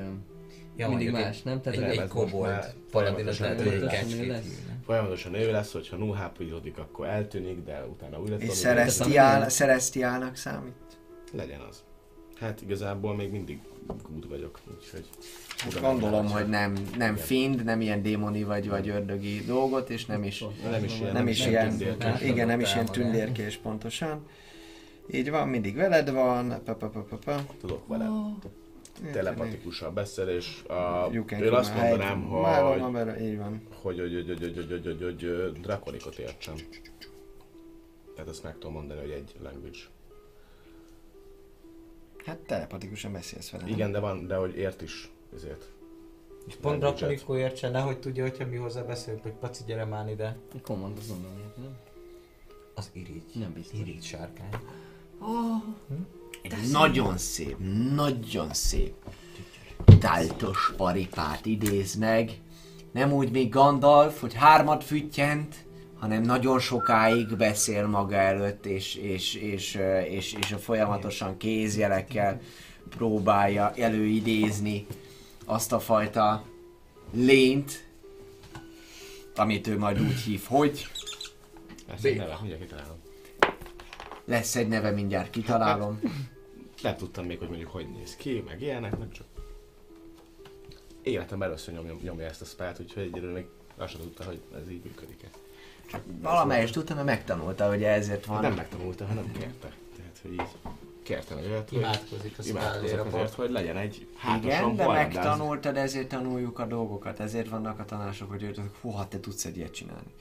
Ja, 0.76 0.88
mindig 0.88 1.10
más, 1.10 1.42
nem? 1.42 1.60
Tehát 1.60 1.78
Egy, 1.78 1.98
egy 1.98 2.08
kobold 2.08 2.74
paladinot 2.90 3.34
folyamatosan 3.34 3.46
lehet, 3.46 3.62
hogy 3.62 3.72
egy 3.72 3.88
kecskét. 3.88 4.42
Folyamatosan 4.84 5.34
ő 5.34 5.50
lesz, 5.50 5.72
hogyha 5.72 5.96
nuhápizódik, 5.96 6.78
akkor 6.78 7.06
eltűnik, 7.06 7.64
de 7.64 7.84
utána 7.90 8.20
újra 8.20 8.34
És 8.34 8.40
tanul. 8.40 8.54
Celestiál, 8.54 9.48
Celestiálnak 9.48 10.36
számít. 10.36 10.74
Legyen 11.32 11.60
az. 11.60 11.84
Hát 12.38 12.62
igazából 12.62 13.14
még 13.14 13.30
mindig 13.30 13.60
good 13.86 14.28
vagyok, 14.28 14.60
úgyhogy... 14.76 15.04
Gondolom, 15.80 16.26
hogy 16.26 16.48
nem, 16.48 16.76
nem 16.96 17.16
find, 17.16 17.64
nem 17.64 17.80
ilyen 17.80 18.02
démoni 18.02 18.42
vagy, 18.42 18.68
vagy 18.68 18.88
ördögi 18.88 19.44
dolgot, 19.44 19.90
és 19.90 20.06
nem 20.06 20.22
is, 20.22 20.44
Nem 20.70 20.84
is 20.84 21.00
ilyen, 21.00 21.12
nem 21.12 21.26
is 21.26 21.46
ilyen, 21.46 21.68
tündérkés. 21.68 22.28
igen, 22.28 22.46
nem 22.46 22.60
is 22.60 22.72
ilyen 22.74 22.86
tündérkés 22.86 23.56
pontosan. 23.56 24.26
Így 25.10 25.30
van, 25.30 25.48
mindig 25.48 25.76
veled 25.76 26.10
van, 26.10 26.62
pa, 26.64 26.74
pa, 26.74 26.88
pa, 26.88 27.00
pa, 27.00 27.16
pa. 27.16 27.44
Tudok 27.60 27.86
vele 27.86 28.08
telepatikusan 29.12 29.94
beszélés. 29.94 30.62
A, 30.62 31.08
You 31.12 31.24
can 31.24 31.42
én 31.42 31.52
azt 31.52 31.74
mondanám, 31.74 32.22
hogy, 32.22 32.40
van. 33.36 33.62
hogy, 33.82 33.98
hogy, 33.98 34.12
hogy, 34.14 34.26
hogy, 34.26 34.38
hogy, 34.38 34.54
hogy, 34.54 34.82
hogy, 34.84 35.02
hogy, 35.02 35.50
hogy 35.52 35.60
drakonikot 35.60 36.16
értsem. 36.16 36.54
Tehát 38.14 38.30
azt 38.30 38.42
meg 38.42 38.52
tudom 38.52 38.72
mondani, 38.72 39.00
hogy 39.00 39.10
egy 39.10 39.34
language. 39.42 39.78
Hát 42.28 42.38
telepatikusan 42.38 43.12
beszélsz 43.12 43.50
vele. 43.50 43.68
Igen, 43.68 43.92
de 43.92 43.98
van, 43.98 44.26
de 44.26 44.36
hogy 44.36 44.56
ért 44.56 44.82
is 44.82 45.10
ezért. 45.34 45.70
És 46.46 46.54
pont 46.54 46.78
Drakonikó 46.78 47.36
értse, 47.36 47.70
nehogy 47.70 47.98
tudja, 47.98 48.22
hogyha 48.22 48.46
mi 48.46 48.56
hozzá 48.56 48.82
beszélünk, 48.82 49.22
hogy 49.22 49.32
Paci, 49.32 49.62
gyere 49.66 49.84
már 49.84 50.08
ide. 50.08 50.36
Command 50.62 50.98
az 50.98 51.10
onnan 51.10 51.38
ért, 51.38 51.56
nem? 51.56 51.76
Az 52.74 52.90
irigy. 52.92 53.22
Nem 53.34 53.52
biztos. 53.52 53.78
Irigy 53.78 54.02
sárkány. 54.02 54.48
egy 56.42 56.70
nagyon 56.72 57.18
szép, 57.18 57.56
nagyon 57.94 58.52
szép 58.52 58.94
táltos 59.98 60.72
paripát 60.76 61.46
idéz 61.46 61.94
meg. 61.94 62.40
Nem 62.92 63.12
úgy, 63.12 63.30
még 63.30 63.48
Gandalf, 63.48 64.20
hogy 64.20 64.34
hármat 64.34 64.84
füttyent, 64.84 65.54
hanem 65.98 66.22
nagyon 66.22 66.58
sokáig 66.58 67.36
beszél 67.36 67.86
maga 67.86 68.16
előtt, 68.16 68.66
és, 68.66 68.94
és, 68.94 69.34
és, 69.34 69.74
és, 69.74 70.32
és, 70.32 70.34
és 70.40 70.54
folyamatosan 70.58 71.36
kézjelekkel 71.36 72.40
próbálja 72.88 73.72
előidézni 73.74 74.86
azt 75.44 75.72
a 75.72 75.80
fajta 75.80 76.44
lényt, 77.12 77.86
amit 79.36 79.66
ő 79.66 79.78
majd 79.78 80.00
úgy 80.00 80.20
hív, 80.20 80.42
hogy 80.46 80.86
Ez 81.86 82.04
egy 82.04 82.16
neve, 82.16 82.38
mindjárt 82.40 82.60
kitalálom. 82.60 82.96
lesz 84.24 84.56
egy 84.56 84.68
neve, 84.68 84.90
mindjárt 84.90 85.30
kitalálom. 85.30 86.00
Nem 86.82 86.96
tudtam 86.96 87.26
még, 87.26 87.38
hogy 87.38 87.48
mondjuk 87.48 87.70
hogy 87.70 87.88
néz 87.90 88.16
ki, 88.16 88.42
meg 88.46 88.62
ilyenek, 88.62 88.98
meg 88.98 89.12
csak... 89.12 89.26
Életem 91.02 91.42
először 91.42 91.74
nyomja, 91.74 91.96
nyomja 92.02 92.26
ezt 92.26 92.40
a 92.40 92.44
spelt, 92.44 92.80
úgyhogy 92.80 93.02
egyelőre 93.02 93.32
még 93.32 93.46
azt 93.76 93.92
sem 93.92 94.00
tudta, 94.00 94.24
hogy 94.24 94.40
ez 94.54 94.70
így 94.70 94.84
működik-e. 94.84 95.28
Valamelyest 96.22 96.72
tudta, 96.72 96.94
mert 96.94 97.06
megtanulta, 97.06 97.68
hogy 97.68 97.82
ezért 97.82 98.24
van. 98.26 98.40
Nem 98.40 98.52
megtanulta, 98.54 99.06
hanem 99.06 99.32
kérte. 99.32 99.72
Tehát, 99.96 100.18
hogy 100.22 100.32
így 100.32 100.42
kérte 101.02 101.34
meg 101.34 101.44
őt, 101.44 101.68
hogy 101.68 101.78
Imádkozik 101.78 102.38
a 102.38 102.42
imádkozok 102.46 102.88
spellére. 102.88 103.02
azért, 103.16 103.34
hogy 103.34 103.50
legyen 103.50 103.76
egy 103.76 104.06
hátosan 104.16 104.44
Igen, 104.44 104.76
de 104.76 104.84
Warlandaz. 104.84 105.14
megtanultad, 105.14 105.76
ezért 105.76 106.08
tanuljuk 106.08 106.58
a 106.58 106.64
dolgokat, 106.66 107.20
ezért 107.20 107.48
vannak 107.48 107.78
a 107.78 107.84
tanácsok, 107.84 108.30
hogy 108.30 108.42
őt, 108.42 108.60
hú, 108.80 108.92
hát 108.92 109.08
te 109.08 109.20
tudsz 109.20 109.44
egy 109.44 109.56
ilyet 109.56 109.72
csinálni. 109.72 110.12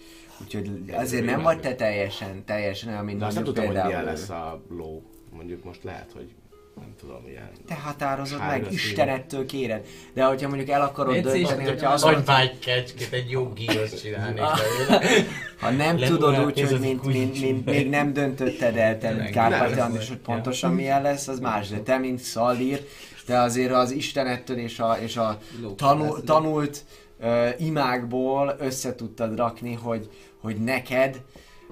Úgyhogy 0.41 0.83
azért 0.93 1.25
nem 1.25 1.41
vagy 1.41 1.59
te 1.59 1.75
teljesen, 1.75 2.45
teljesen 2.45 2.89
olyan, 2.89 3.05
mint 3.05 3.19
De 3.19 3.25
azt 3.25 3.35
nem 3.35 3.43
tudtam, 3.43 3.65
hogy 3.65 3.75
milyen 3.75 4.03
lesz 4.03 4.29
a 4.29 4.61
ló. 4.69 5.03
Mondjuk 5.31 5.63
most 5.63 5.83
lehet, 5.83 6.11
hogy 6.11 6.31
nem 6.79 6.93
tudom, 6.99 7.27
ilyen... 7.27 7.49
Te 7.67 7.75
határozod 7.75 8.39
meg, 8.39 8.63
színű. 8.63 8.75
Istenettől 8.75 9.45
kéred. 9.45 9.85
De 10.13 10.23
hogyha 10.23 10.47
mondjuk 10.47 10.69
el 10.69 10.81
akarod 10.81 11.13
Légy 11.13 11.25
szíves, 11.25 11.39
dönteni, 11.47 11.63
hogy 11.63 11.73
hogyha 11.73 11.93
azt 11.93 12.03
mondod, 12.03 12.59
kecskét, 12.59 13.13
egy 13.13 13.29
jó 13.29 13.53
gírost 13.53 14.01
csinálnék 14.01 14.43
belőle. 14.87 15.05
ha 15.61 15.69
nem 15.69 15.99
Le- 15.99 16.07
tudod 16.07 16.45
úgy, 16.45 16.61
hogy 16.61 16.79
mint, 16.79 17.03
mint, 17.03 17.39
mint, 17.41 17.65
még 17.65 17.89
nem 17.89 18.13
döntötted 18.13 18.77
el, 18.77 18.97
te, 18.97 19.29
Kárpáti 19.29 19.73
nem, 19.73 19.85
Andris, 19.85 20.07
hogy 20.07 20.17
pontosan 20.17 20.73
milyen 20.73 21.01
lesz, 21.01 21.27
az 21.27 21.39
más. 21.39 21.69
De 21.69 21.79
te, 21.79 21.97
mint 21.97 22.19
Szallír, 22.19 22.87
te 23.25 23.39
azért 23.41 23.71
az 23.71 23.91
Istenettől 23.91 24.57
és 24.57 24.79
a, 24.79 24.97
és 25.01 25.17
a 25.17 25.37
tanul, 25.75 26.23
tanult 26.23 26.85
uh, 27.19 27.49
imákból 27.57 28.55
össze 28.59 28.95
tudtad 28.95 29.37
rakni, 29.37 29.73
hogy, 29.73 30.09
hogy 30.41 30.55
neked 30.55 31.21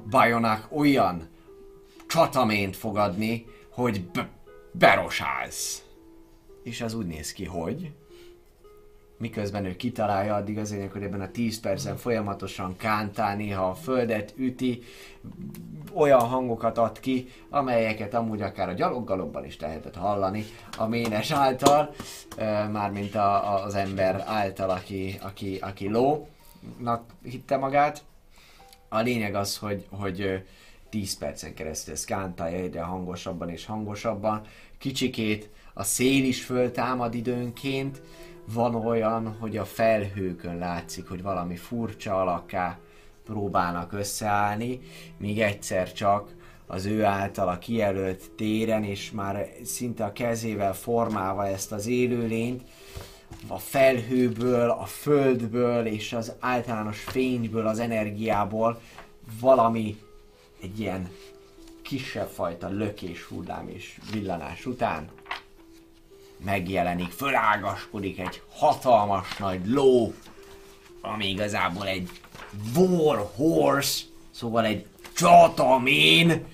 Bajonak 0.09 0.67
olyan 0.71 1.29
csatamént 2.07 2.75
fogadni, 2.75 3.45
hogy 3.69 4.01
b- 4.01 4.27
berosálsz. 4.77 5.83
És 6.63 6.81
az 6.81 6.93
úgy 6.93 7.05
néz 7.05 7.31
ki, 7.31 7.45
hogy 7.45 7.91
miközben 9.17 9.65
ő 9.65 9.75
kitalálja, 9.75 10.35
addig 10.35 10.57
az 10.57 10.75
hogy 10.91 11.03
ebben 11.03 11.21
a 11.21 11.31
10 11.31 11.59
percen 11.59 11.97
folyamatosan 11.97 12.75
kántál, 12.77 13.35
néha 13.35 13.69
a 13.69 13.73
földet 13.75 14.33
üti, 14.37 14.83
olyan 15.93 16.19
hangokat 16.19 16.77
ad 16.77 16.99
ki, 16.99 17.27
amelyeket 17.49 18.13
amúgy 18.13 18.41
akár 18.41 18.69
a 18.69 18.73
gyaloggalobban 18.73 19.45
is 19.45 19.59
lehetett 19.59 19.95
hallani 19.95 20.45
a 20.77 20.87
ménes 20.87 21.31
által, 21.31 21.93
mármint 22.71 23.15
a, 23.15 23.53
a, 23.53 23.63
az 23.63 23.75
ember 23.75 24.23
által, 24.25 24.69
aki, 24.69 25.19
aki, 25.21 25.57
aki 25.61 25.89
lónak 25.89 27.03
hitte 27.23 27.57
magát. 27.57 28.03
A 28.89 28.99
lényeg 28.99 29.35
az, 29.35 29.57
hogy, 29.57 29.85
hogy 29.89 30.21
ö, 30.21 30.35
10 30.89 31.17
percen 31.17 31.53
keresztül 31.53 31.93
ez 31.93 32.05
kántálja 32.05 32.57
egyre 32.57 32.81
hangosabban 32.81 33.49
és 33.49 33.65
hangosabban. 33.65 34.41
Kicsikét 34.85 35.49
a 35.73 35.83
szél 35.83 36.23
is 36.23 36.43
föltámad 36.43 37.13
időnként, 37.13 38.01
van 38.53 38.75
olyan, 38.75 39.35
hogy 39.39 39.57
a 39.57 39.65
felhőkön 39.65 40.57
látszik, 40.57 41.07
hogy 41.07 41.21
valami 41.21 41.55
furcsa 41.55 42.21
alakká 42.21 42.79
próbálnak 43.23 43.93
összeállni, 43.93 44.79
míg 45.17 45.39
egyszer 45.39 45.93
csak 45.93 46.35
az 46.67 46.85
ő 46.85 47.03
általa 47.03 47.57
kijelölt 47.57 48.31
téren, 48.31 48.83
és 48.83 49.11
már 49.11 49.49
szinte 49.63 50.05
a 50.05 50.13
kezével 50.13 50.73
formálva 50.73 51.47
ezt 51.47 51.71
az 51.71 51.87
élőlényt, 51.87 52.63
a 53.47 53.57
felhőből, 53.57 54.69
a 54.69 54.85
földből 54.85 55.85
és 55.85 56.13
az 56.13 56.33
általános 56.39 56.99
fényből, 56.99 57.67
az 57.67 57.79
energiából 57.79 58.81
valami 59.39 59.97
egy 60.61 60.79
ilyen 60.79 61.09
kisebb 61.85 62.27
fajta 62.27 62.67
lökés, 62.67 63.23
hullám 63.23 63.67
és 63.67 63.99
villanás 64.11 64.65
után 64.65 65.09
megjelenik, 66.37 67.11
fölágaskodik 67.11 68.19
egy 68.19 68.41
hatalmas 68.49 69.37
nagy 69.37 69.67
ló, 69.67 70.13
ami 71.01 71.29
igazából 71.29 71.87
egy 71.87 72.09
war 72.75 73.29
horse, 73.35 74.05
szóval 74.31 74.65
egy 74.65 74.87
csatamén, 75.15 76.45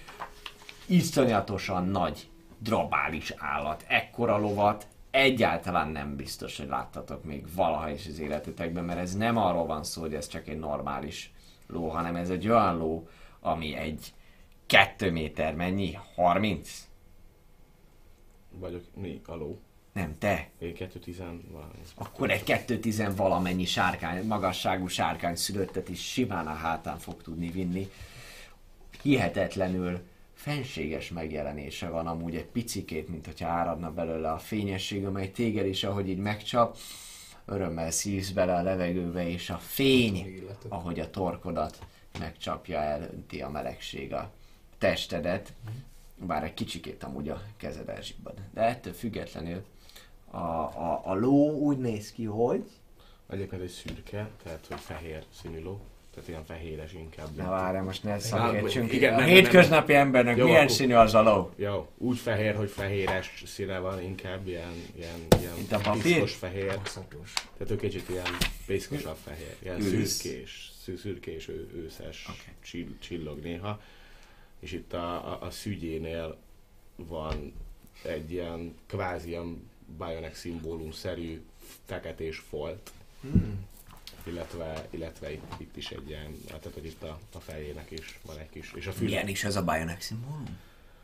iszonyatosan 0.85 1.87
nagy 1.87 2.29
drabális 2.57 3.33
állat, 3.37 3.85
ekkora 3.87 4.37
lovat, 4.37 4.87
egyáltalán 5.11 5.87
nem 5.87 6.15
biztos, 6.15 6.57
hogy 6.57 6.67
láttatok 6.67 7.23
még 7.23 7.45
valaha 7.55 7.89
is 7.89 8.07
az 8.07 8.19
életetekben, 8.19 8.83
mert 8.83 8.99
ez 8.99 9.15
nem 9.15 9.37
arról 9.37 9.65
van 9.65 9.83
szó, 9.83 10.01
hogy 10.01 10.13
ez 10.13 10.27
csak 10.27 10.47
egy 10.47 10.59
normális 10.59 11.33
ló, 11.67 11.87
hanem 11.87 12.15
ez 12.15 12.29
egy 12.29 12.47
olyan 12.47 12.77
ló, 12.77 13.07
ami 13.39 13.75
egy 13.75 14.13
2 14.71 15.11
méter 15.11 15.55
mennyi? 15.55 15.97
30? 16.15 16.87
Vagyok 18.51 18.83
mi, 18.95 19.21
a 19.25 19.35
ló. 19.35 19.59
Nem, 19.93 20.17
te. 20.17 20.49
Én 20.59 20.73
210 20.73 21.17
valami. 21.51 21.71
Akkor 21.95 22.31
egy 22.31 22.43
210 22.43 23.15
valamennyi 23.15 23.65
sárkány, 23.65 24.25
magasságú 24.25 24.87
sárkány 24.87 25.35
szülöttet 25.35 25.89
is 25.89 26.11
simán 26.11 26.47
a 26.47 26.53
hátán 26.53 26.97
fog 26.97 27.21
tudni 27.21 27.49
vinni. 27.49 27.89
Hihetetlenül 29.01 30.01
fenséges 30.33 31.09
megjelenése 31.09 31.89
van 31.89 32.07
amúgy 32.07 32.35
egy 32.35 32.45
picikét, 32.45 33.09
mint 33.09 33.25
hogyha 33.25 33.47
áradna 33.47 33.93
belőle 33.93 34.31
a 34.31 34.37
fényesség, 34.37 35.05
amely 35.05 35.31
téged 35.31 35.65
is, 35.65 35.83
ahogy 35.83 36.09
így 36.09 36.17
megcsap, 36.17 36.77
örömmel 37.45 37.91
szívsz 37.91 38.29
bele 38.29 38.55
a 38.55 38.61
levegőbe, 38.61 39.27
és 39.27 39.49
a 39.49 39.57
fény, 39.57 40.43
ahogy 40.67 40.99
a 40.99 41.09
torkodat 41.09 41.85
megcsapja, 42.19 42.79
elönti 42.79 43.41
a 43.41 43.49
melegség 43.49 44.13
a 44.13 44.31
testedet, 44.81 45.53
bár 46.15 46.43
egy 46.43 46.53
kicsikét 46.53 47.03
amúgy 47.03 47.29
a 47.29 47.41
kezed 47.57 47.89
elzsibbad. 47.89 48.33
De 48.53 48.61
ettől 48.61 48.93
függetlenül 48.93 49.63
a, 50.31 50.37
a, 50.37 51.01
a 51.03 51.15
ló 51.15 51.51
úgy 51.51 51.77
néz 51.77 52.11
ki, 52.11 52.25
hogy... 52.25 52.63
Egyébként 53.29 53.61
egy 53.61 53.69
szürke, 53.69 54.29
tehát 54.43 54.65
hogy 54.67 54.79
fehér 54.79 55.23
színű 55.41 55.61
ló. 55.61 55.81
Tehát 56.13 56.29
ilyen 56.29 56.45
fehéres 56.45 56.93
inkább. 56.93 57.35
Na 57.35 57.49
várj, 57.49 57.77
most 57.77 58.03
ne 58.03 58.19
szakítsunk. 58.19 58.93
igen, 58.93 59.13
a 59.13 59.21
hétköznapi 59.21 59.93
embernek 59.93 60.37
Jó, 60.37 60.45
milyen 60.45 60.61
akkor- 60.61 60.75
színű 60.75 60.93
az 60.93 61.13
a 61.13 61.21
ló? 61.21 61.51
Jó, 61.55 61.87
úgy 61.97 62.17
fehér, 62.17 62.55
hogy 62.55 62.69
fehéres 62.69 63.43
színe 63.45 63.79
van, 63.79 64.01
inkább 64.01 64.47
ilyen, 64.47 64.73
ilyen, 64.95 65.19
ilyen 65.39 65.53
Mint 65.55 65.71
a 65.71 65.79
papír? 65.79 66.01
piszkos 66.01 66.33
fehér. 66.33 66.75
Baszatos. 66.83 67.33
Tehát 67.57 67.71
ő 67.71 67.75
kicsit 67.75 68.09
ilyen 68.09 68.25
piszkosabb 68.65 69.17
fehér, 69.23 69.55
ilyen 69.59 69.81
Ősz. 69.81 70.11
szürkés, 70.11 70.71
szürkés, 70.97 71.47
ő, 71.47 71.69
őszes, 71.75 72.25
okay. 72.29 72.53
csill, 72.63 72.87
csillog 72.99 73.39
néha. 73.41 73.79
És 74.61 74.71
itt 74.71 74.93
a, 74.93 75.31
a, 75.31 75.45
a 75.45 75.51
szügyénél 75.51 76.37
van 76.95 77.53
egy 78.03 78.31
ilyen 78.31 78.75
kvázi 78.85 79.29
ilyen 79.29 79.69
Bionic 79.97 80.37
szimbólumszerű 80.37 81.41
feketés 81.85 82.37
folt. 82.37 82.91
Hmm. 83.21 83.65
Illetve, 84.23 84.87
illetve 84.89 85.31
itt, 85.31 85.53
itt, 85.57 85.77
is 85.77 85.89
egy 85.89 86.09
ilyen, 86.09 86.37
tehát 86.47 86.69
hogy 86.73 86.85
itt 86.85 87.03
a, 87.03 87.19
a 87.33 87.39
fejének 87.39 87.91
is 87.91 88.19
van 88.25 88.37
egy 88.37 88.49
kis, 88.49 88.73
és 88.75 88.87
a 88.87 88.91
füle. 88.91 89.09
Milyen 89.09 89.27
is 89.27 89.43
ez 89.43 89.55
a 89.55 89.63
Bionic 89.63 90.03
szimbólum? 90.03 90.57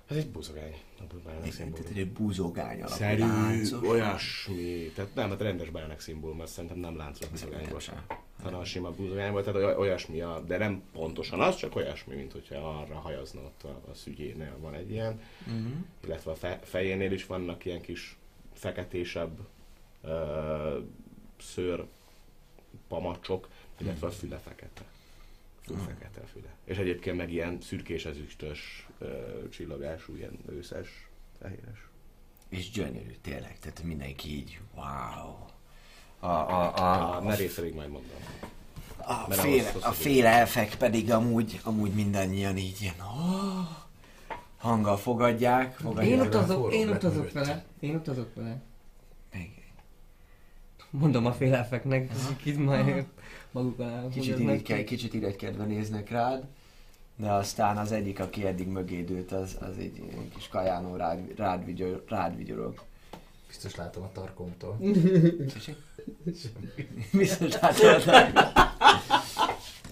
Ez 0.10 0.18
egy 0.18 0.28
buzogány, 0.30 0.76
a 0.99 1.03
Bionic 1.26 1.55
Tehát 1.55 1.89
egy 1.95 2.12
búzógány 2.12 2.78
alapú 2.82 2.93
Szerű, 2.93 3.20
láncos. 3.20 3.89
olyasmi, 3.89 4.91
tehát 4.95 5.16
nem, 5.16 5.30
hát 5.30 5.41
rendes 5.41 5.70
Bionic 5.70 6.01
szimbólum, 6.01 6.38
mert 6.38 6.49
szerintem 6.49 6.80
nem 6.80 6.97
láncos 6.97 7.28
buzogányból 7.28 7.80
sem. 7.80 8.05
hanem 8.43 8.60
a 8.60 8.64
sima 8.66 8.91
buzogányból, 8.91 9.43
tehát 9.43 9.64
oly- 9.64 9.76
olyasmi, 9.78 10.22
a, 10.22 10.39
de 10.47 10.58
nem 10.58 10.84
pontosan 10.91 11.41
az, 11.41 11.55
csak 11.55 11.76
olyasmi, 11.76 12.16
mint 12.16 12.32
hogyha 12.32 12.80
arra 12.80 12.95
hajazna 12.95 13.41
ott 13.41 13.64
a, 13.64 13.89
a 13.91 13.93
szügyénél 13.93 14.58
van 14.60 14.74
egy 14.74 14.91
ilyen, 14.91 15.22
Mhm. 15.45 15.68
illetve 16.05 16.32
a 16.32 16.36
fe, 16.36 16.60
fejénél 16.64 17.12
is 17.12 17.26
vannak 17.26 17.66
ilyen 17.66 17.82
kis 17.82 18.18
feketésebb 18.53 19.39
ö, 20.01 20.80
szőr 21.39 21.86
pamacsok, 22.88 23.47
illetve 23.78 24.08
a 24.08 24.12
füle 24.12 24.38
fekete. 24.38 24.84
Fül 25.62 25.78
fekete 25.78 26.22
füle. 26.32 26.55
És 26.64 26.78
egyébként 26.78 27.18
meg 27.18 27.32
ilyen 27.32 27.62
szürkés 27.62 28.05
ezüstös 28.05 28.87
ö, 29.00 29.08
csillagású, 29.50 30.16
ilyen 30.16 30.39
őszes, 30.50 31.08
fehéres. 31.41 31.86
És 32.50 32.70
gyönyörű, 32.70 33.16
tényleg. 33.22 33.60
Tehát 33.60 33.84
mindenki 33.84 34.36
így, 34.36 34.60
wow. 34.76 34.84
A, 36.20 36.26
a, 36.26 36.30
A, 36.30 36.76
a, 36.78 37.14
a 37.14 37.18
a, 37.18 37.22
merészedig 37.22 37.74
majd 37.74 37.89
mondom. 37.89 38.12
a, 38.98 39.26
mert 39.28 39.41
fél, 39.41 39.66
a 39.82 39.91
fél 39.91 40.26
elfek 40.26 40.76
pedig 40.76 41.12
amúgy, 41.12 41.60
amúgy 41.64 41.93
mindannyian 41.93 42.58
így 42.58 42.82
ilyen, 42.82 42.95
oh, 43.00 43.68
hanggal 44.58 44.98
fogadják. 44.98 45.66
Én 45.70 45.74
fogadják. 45.86 46.22
utazok, 46.28 46.58
forró 46.62 46.70
én 46.76 46.89
utazok 46.89 47.32
vele. 47.32 47.66
Én 47.80 47.95
utazok 47.95 48.36
vele. 48.36 48.62
Meg- 49.34 49.64
Mondom 50.89 51.26
a 51.26 51.32
majd 52.58 53.06
maguk 53.52 53.80
alá 53.80 54.08
Kicsit, 54.10 54.32
húznak. 54.34 54.50
irigyke, 54.54 54.84
kicsit 54.84 55.14
irigykedve 55.14 55.64
néznek 55.66 56.10
rád, 56.10 56.43
de 57.18 57.32
aztán 57.32 57.78
az 57.78 57.91
egyik, 57.91 58.20
aki 58.20 58.45
eddig 58.45 58.68
mögéd 58.68 59.09
ült, 59.09 59.32
az, 59.32 59.57
az 59.59 59.78
egy 59.78 59.97
ilyen 59.97 60.30
kis 60.30 60.47
kajánó 60.47 60.95
rád, 60.95 61.38
rád, 61.38 61.65
vigyor, 61.65 62.03
rád 62.07 62.36
vigyorog. 62.36 62.84
Biztos 63.47 63.76
látom 63.76 64.03
a 64.03 64.11
tarkomtól. 64.11 64.78
Biztos 67.11 67.53
látod. 67.59 68.03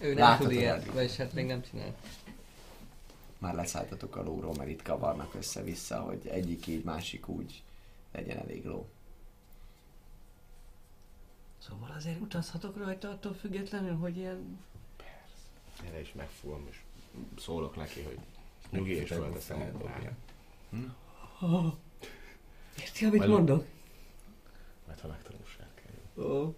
Ő 0.01 0.07
nem 0.07 0.17
Láthatod 0.17 0.47
tud 0.47 0.57
ilyet, 0.57 0.85
vagyis 0.85 1.15
hát 1.15 1.33
még 1.33 1.45
nem 1.45 1.61
csinál. 1.61 1.95
Már 3.37 3.55
leszálltatok 3.55 4.15
a 4.15 4.23
lóról, 4.23 4.53
mert 4.57 4.69
itt 4.69 4.81
kavarnak 4.81 5.35
össze-vissza, 5.35 5.99
hogy 5.99 6.27
egyik 6.27 6.67
így, 6.67 6.83
másik 6.83 7.27
úgy 7.27 7.63
legyen 8.11 8.37
elég 8.37 8.65
ló. 8.65 8.87
Szóval 11.57 11.93
azért 11.97 12.21
utazhatok 12.21 12.77
rajta 12.77 13.09
attól 13.09 13.33
függetlenül, 13.33 13.95
hogy 13.95 14.17
ilyen... 14.17 14.59
Erre 15.85 15.99
is 15.99 16.13
megfogom, 16.13 16.67
és 16.69 16.77
szólok 17.39 17.75
neki, 17.75 18.01
hogy 18.01 18.17
nyugi, 18.71 18.91
és 18.95 19.09
fölteszem 19.09 19.61
a 19.61 19.77
dobja. 19.77 20.11
Érti, 22.81 23.05
amit 23.05 23.17
Majd- 23.19 23.31
mondok? 23.31 23.65
Mert 24.87 24.99
ha 24.99 25.07
megtanulság 25.07 25.67
kell. 25.75 26.25
Ó. 26.25 26.53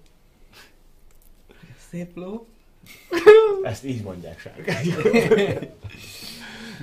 Szép 1.89 2.15
ló. 2.15 2.47
Ezt 3.63 3.83
így 3.85 4.03
mondják 4.03 4.39
sárkány. 4.39 4.87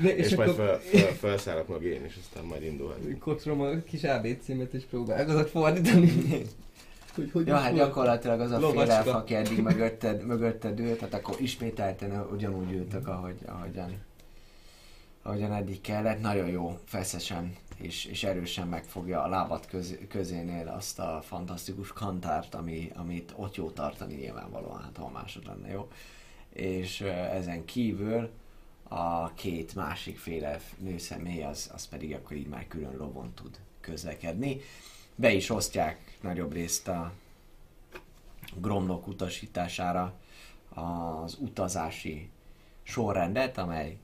De, 0.02 0.16
És, 0.16 0.26
és, 0.30 0.36
majd 0.36 0.54
fel, 0.54 0.78
fel, 0.80 1.12
felszállok 1.14 1.68
meg 1.68 1.82
én, 1.82 2.04
és 2.04 2.16
aztán 2.20 2.44
majd 2.44 2.62
indulhatunk. 2.62 3.18
kocrom 3.18 3.60
a 3.60 3.82
kis 3.82 4.02
ABC-met 4.04 4.72
és 4.74 4.84
próbálkozok 4.84 5.48
fordítani. 5.48 6.42
Hogy 7.14 7.30
hogy 7.32 7.46
Ja, 7.46 7.56
hát 7.56 7.74
gyakorlatilag 7.74 8.40
az 8.40 8.50
a 8.50 8.58
Lovacska. 8.58 8.80
félelf, 8.80 9.06
aki 9.06 9.34
eddig 9.34 9.62
mögötted, 9.62 10.26
mögötted 10.26 10.80
ült, 10.80 10.98
tehát 10.98 11.14
akkor 11.14 11.36
ismételten 11.40 12.26
ugyanúgy 12.32 12.72
ültök, 12.72 13.08
ahogy, 13.08 13.38
ahogyan, 13.46 14.02
ahogyan 15.22 15.52
eddig 15.52 15.80
kellett. 15.80 16.20
Nagyon 16.20 16.48
jó, 16.48 16.78
feszesen 16.84 17.56
és, 17.76 18.04
és 18.04 18.24
erősen 18.24 18.68
megfogja 18.68 19.22
a 19.22 19.28
lábad 19.28 19.66
köz, 19.66 19.98
közénél 20.08 20.68
azt 20.68 20.98
a 20.98 21.20
fantasztikus 21.24 21.92
kantárt, 21.92 22.54
ami, 22.54 22.90
amit 22.94 23.32
ott 23.36 23.54
jó 23.54 23.70
tartani 23.70 24.14
nyilvánvalóan, 24.14 24.82
hát 24.82 24.96
hol 24.96 25.10
másod 25.10 25.46
lenne 25.46 25.70
jó. 25.70 25.88
És 26.52 27.00
ezen 27.32 27.64
kívül 27.64 28.30
a 28.88 29.32
két 29.32 29.74
másik 29.74 30.18
féle 30.18 30.60
nőszemély, 30.78 31.42
az, 31.42 31.70
az 31.74 31.88
pedig 31.88 32.14
akkor 32.14 32.36
így 32.36 32.48
már 32.48 32.66
külön 32.68 32.96
lovon 32.96 33.32
tud 33.34 33.58
közlekedni. 33.80 34.60
Be 35.14 35.32
is 35.32 35.50
osztják 35.50 36.03
nagyobb 36.24 36.52
részt 36.52 36.88
a 36.88 37.12
Gromnok 38.54 39.06
utasítására 39.06 40.14
az 40.68 41.36
utazási 41.40 42.30
sorrendet, 42.82 43.58
amely 43.58 43.98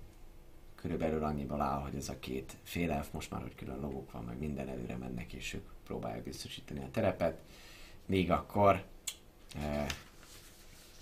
körülbelül 0.74 1.24
annyiból 1.24 1.60
áll, 1.60 1.80
hogy 1.80 1.94
ez 1.94 2.08
a 2.08 2.18
két 2.18 2.56
félelf, 2.62 3.08
most 3.12 3.30
már, 3.30 3.42
hogy 3.42 3.54
külön 3.54 3.80
lovuk 3.80 4.12
van, 4.12 4.24
meg 4.24 4.38
minden 4.38 4.68
előre 4.68 4.96
mennek, 4.96 5.32
és 5.32 5.54
ők 5.54 5.68
próbálják 5.86 6.22
biztosítani 6.22 6.80
a 6.80 6.90
terepet, 6.90 7.38
míg 8.06 8.30
akkor 8.30 8.84
e, 9.60 9.86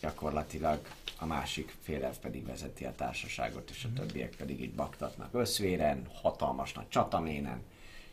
gyakorlatilag 0.00 0.80
a 1.18 1.26
másik 1.26 1.76
félelf 1.80 2.18
pedig 2.18 2.46
vezeti 2.46 2.84
a 2.84 2.94
társaságot, 2.94 3.70
és 3.70 3.84
a 3.84 3.92
többiek 3.92 4.36
pedig 4.36 4.60
így 4.60 4.74
baktatnak 4.74 5.34
összvéren, 5.34 6.06
hatalmas 6.22 6.72
nagy 6.72 6.88
csataménen, 6.88 7.62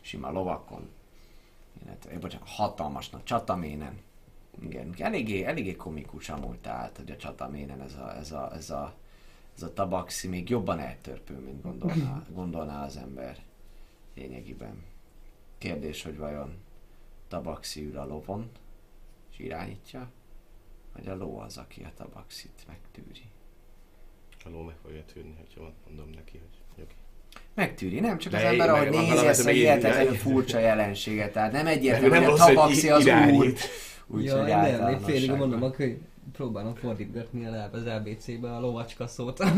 sima 0.00 0.30
lovakon, 0.30 0.88
illetve, 1.84 2.10
eh, 2.10 2.18
bocsánat, 2.18 2.48
hatalmas 2.48 3.10
nagy 3.10 3.22
csataménen. 3.22 4.00
Igen, 4.60 4.94
eléggé, 4.98 5.44
eléggé 5.44 5.76
komikus 5.76 6.28
amúgy, 6.28 6.58
tehát, 6.58 6.96
hogy 6.96 7.10
a 7.10 7.16
csataménen 7.16 7.80
ez 7.80 7.94
a, 7.94 8.16
ez 8.16 8.32
a, 8.32 8.54
ez 8.54 8.70
a, 8.70 8.94
ez 9.54 9.62
a 9.62 9.72
tabaxi 9.72 10.28
még 10.28 10.48
jobban 10.48 10.78
eltörpő, 10.78 11.38
mint 11.38 11.62
gondolná, 11.62 12.22
gondolná 12.34 12.84
az 12.84 12.96
ember 12.96 13.44
lényegében. 14.14 14.84
Kérdés, 15.58 16.02
hogy 16.02 16.16
vajon 16.16 16.56
tabaxi 17.28 17.84
ül 17.84 17.98
a 17.98 18.06
lovon, 18.06 18.50
és 19.30 19.38
irányítja, 19.38 20.10
vagy 20.92 21.08
a 21.08 21.16
ló 21.16 21.38
az, 21.38 21.56
aki 21.56 21.82
a 21.82 21.92
tabaxit 21.94 22.64
megtűri. 22.66 23.30
A 24.44 24.48
ló 24.48 24.62
meg 24.62 24.76
fogja 24.82 25.04
tűrni, 25.04 25.34
hogyha 25.38 25.72
mondom 25.86 26.10
neki, 26.10 26.38
hogy. 26.38 26.55
Megtűri, 27.56 28.00
nem 28.00 28.18
csak 28.18 28.32
az 28.32 28.40
De 28.40 28.46
ember, 28.46 28.66
én- 28.66 28.72
ahogy 28.72 28.90
meg- 28.90 29.00
nézi 29.00 29.26
ezt 29.26 29.46
a 29.46 29.50
én- 29.50 29.80
de- 29.80 30.04
furcsa 30.04 30.58
jelenséget, 30.58 31.32
tehát 31.32 31.52
nem 31.52 31.66
egyértelmű, 31.66 32.16
hogy 32.16 32.24
a 32.24 32.32
az, 32.32 32.40
hogy 32.40 32.54
tabaxi 32.54 32.88
az 32.90 33.06
úr, 33.32 33.52
úgyhogy 34.06 34.48
ja, 34.48 34.60
nem, 34.60 34.84
még 34.90 34.98
félig 34.98 35.30
mondom, 35.30 35.62
akkor 35.62 35.96
próbálom 36.32 36.74
fordítgatni 36.74 37.46
a 37.46 37.50
láb 37.50 37.74
az 37.74 37.86
ABC-be 37.86 38.54
a 38.56 38.60
lovacska 38.60 39.06
szót. 39.06 39.44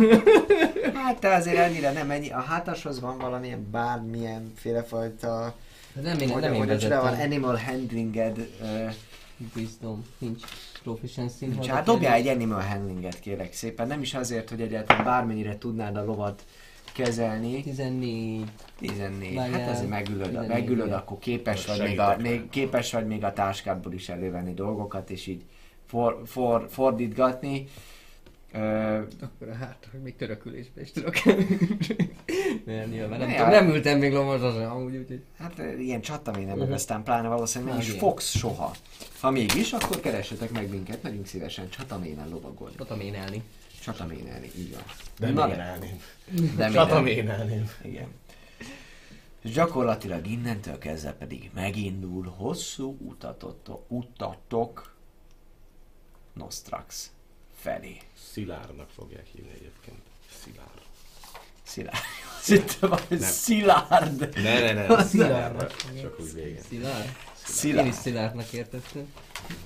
Hát 0.94 1.18
te 1.20 1.34
azért 1.34 1.56
ennyire 1.56 1.92
nem 1.92 2.10
ennyi. 2.10 2.30
A 2.30 2.40
hátashoz 2.40 3.00
van 3.00 3.18
valamilyen 3.18 3.68
bármilyen 3.70 4.52
félefajta... 4.56 5.54
nem 6.02 6.18
én, 6.18 6.28
hogy, 6.30 6.42
nem 6.42 6.52
én 6.52 6.66
hogy 6.66 6.78
csoda 6.78 7.00
van 7.02 7.14
animal 7.20 7.56
handlinged. 7.56 8.48
Uh, 8.60 8.92
Wisdom, 9.56 10.04
nincs 10.18 10.42
proficiency. 10.82 11.46
nincs. 11.46 11.66
Hát 11.66 11.84
dobjál 11.84 12.18
én. 12.18 12.22
egy 12.26 12.34
animal 12.34 12.60
handlinget 12.60 13.20
kérek 13.20 13.52
szépen. 13.52 13.86
Nem 13.86 14.00
is 14.00 14.14
azért, 14.14 14.48
hogy 14.48 14.60
egyáltalán 14.60 15.04
bármennyire 15.04 15.58
tudnád 15.58 15.96
a 15.96 16.04
lovat 16.04 16.44
kezelni. 17.04 17.62
14. 17.62 18.44
14. 18.78 19.34
Várjál. 19.34 19.60
Hát 19.60 19.70
azért 19.70 19.88
megülöd, 19.88 20.26
14, 20.26 20.48
megülöd 20.48 20.92
akkor 20.92 21.18
képes 21.18 21.66
vagy, 21.66 21.82
még 21.82 22.00
a, 22.00 22.16
még, 22.20 22.48
képes 22.48 22.92
vagy 22.92 23.06
még 23.06 23.24
a 23.24 23.32
táskádból 23.32 23.92
is 23.92 24.08
elővenni 24.08 24.54
dolgokat, 24.54 25.10
és 25.10 25.26
így 25.26 25.42
for, 25.86 26.22
for, 26.26 26.66
fordítgatni. 26.70 27.66
Ö, 28.52 28.58
Akkor 29.20 29.48
a 29.48 29.54
hát, 29.54 29.88
hogy 29.90 30.00
még 30.00 30.16
törökülésbe 30.16 30.80
is 30.80 30.90
tudok. 30.92 31.14
nem, 32.66 32.88
nyilván 32.90 33.18
nem, 33.18 33.30
tudom, 33.30 33.48
nem 33.50 33.68
ültem 33.68 33.98
még 33.98 34.12
sem, 34.12 34.70
amúgy, 34.70 34.96
úgyhogy... 34.96 35.22
Hát 35.38 35.62
ilyen 35.78 36.00
csataménen, 36.00 36.56
meg 36.56 36.66
Mhm. 36.66 36.74
aztán 36.74 37.02
pláne 37.02 37.28
valószínűleg 37.28 37.74
nem 37.74 37.82
is 37.82 37.90
fogsz 37.90 38.36
soha. 38.36 38.74
Ha 39.20 39.30
mégis, 39.30 39.72
akkor 39.72 40.00
keressetek 40.00 40.50
meg 40.50 40.70
minket, 40.70 41.02
nagyon 41.02 41.24
szívesen 41.24 41.68
csataménen 41.68 42.28
lovagolni. 42.28 42.74
Tudtam 42.74 43.00
én 43.00 43.14
elni. 43.14 43.42
Csataménelni, 43.82 44.50
így 44.56 44.72
van. 44.74 44.82
De 45.18 45.30
Na 45.30 45.46
ménelném. 45.46 46.02
De 46.56 46.70
Csataménelném. 46.70 47.70
Igen. 47.82 48.08
És 49.42 49.50
gyakorlatilag 49.50 50.26
innentől 50.26 50.78
kezdve 50.78 51.12
pedig 51.12 51.50
megindul 51.54 52.26
hosszú 52.36 52.96
utatot, 53.00 53.68
utatok 53.88 54.94
Nostrax 56.32 57.10
felé. 57.60 57.96
Szilárnak 58.32 58.90
fogják 58.90 59.26
hívni 59.26 59.50
egyébként. 59.50 59.98
Szilár. 60.42 60.66
Szilárd. 61.62 61.96
Azt 62.38 62.46
hittem, 62.46 62.90
hogy 62.90 63.18
Nem. 63.18 63.30
Szilárd. 63.30 64.34
Ne, 64.42 64.72
ne, 64.72 64.86
ne. 64.86 65.04
Szilárd. 65.04 65.74
Csak 66.00 66.20
úgy 66.20 66.32
vége. 66.34 66.60
Szilárd? 66.68 67.04
Én 67.04 67.12
is 67.48 67.54
Szilárd. 67.54 67.92
szilárdnak 67.92 68.52
értettem. 68.52 69.12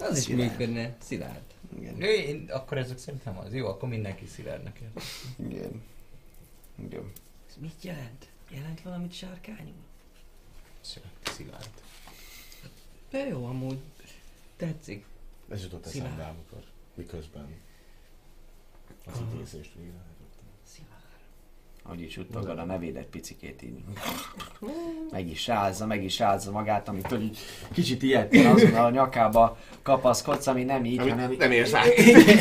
Az 0.01 0.17
is 0.19 0.25
Szilárd. 0.25 0.51
működne, 0.51 0.97
szilárd. 1.03 1.41
Igen. 1.77 2.03
Ő, 2.03 2.12
én, 2.14 2.49
akkor 2.51 2.79
ezek 2.79 2.99
szerintem 2.99 3.39
az. 3.39 3.55
Jó, 3.55 3.66
akkor 3.66 3.89
mindenki 3.89 4.27
szilárdnak 4.27 4.79
ér. 4.81 4.89
Igen. 5.49 5.83
Igen. 6.85 7.12
Ez 7.49 7.57
mit 7.61 7.83
jelent? 7.83 8.29
Jelent 8.51 8.81
valamit 8.83 9.12
sárkányul? 9.12 9.75
Szilárd. 11.23 11.70
De 13.11 13.18
jó, 13.18 13.45
amúgy. 13.47 13.79
Tetszik. 14.57 15.05
Ez 15.49 15.62
jutott 15.62 15.85
Szilárd. 15.87 16.12
eszembe, 16.12 16.29
amikor 16.31 16.64
miközben 16.95 17.61
az 19.07 19.18
idézést 19.33 19.75
végrehajtottam. 19.75 20.12
Ahogy 21.83 22.01
is 22.01 22.16
uttogad 22.16 22.59
a 22.59 22.64
nevédet 22.64 23.07
picikét 23.07 23.62
így. 23.62 23.85
Meg 25.11 25.28
is 25.28 25.47
rázza, 25.47 25.87
meg 25.87 26.05
is 26.05 26.18
rázza 26.18 26.51
magát, 26.51 26.89
amit 26.89 27.12
így 27.12 27.39
kicsit 27.72 28.03
ilyetten 28.03 28.47
azon 28.47 28.74
a 28.74 28.91
nyakába 28.91 29.59
kapaszkodsz, 29.83 30.47
ami 30.47 30.64
nem 30.64 30.85
így, 30.85 30.99
hanem... 30.99 31.33
nem 31.39 31.51
érsz 31.51 31.74
át. 31.80 31.99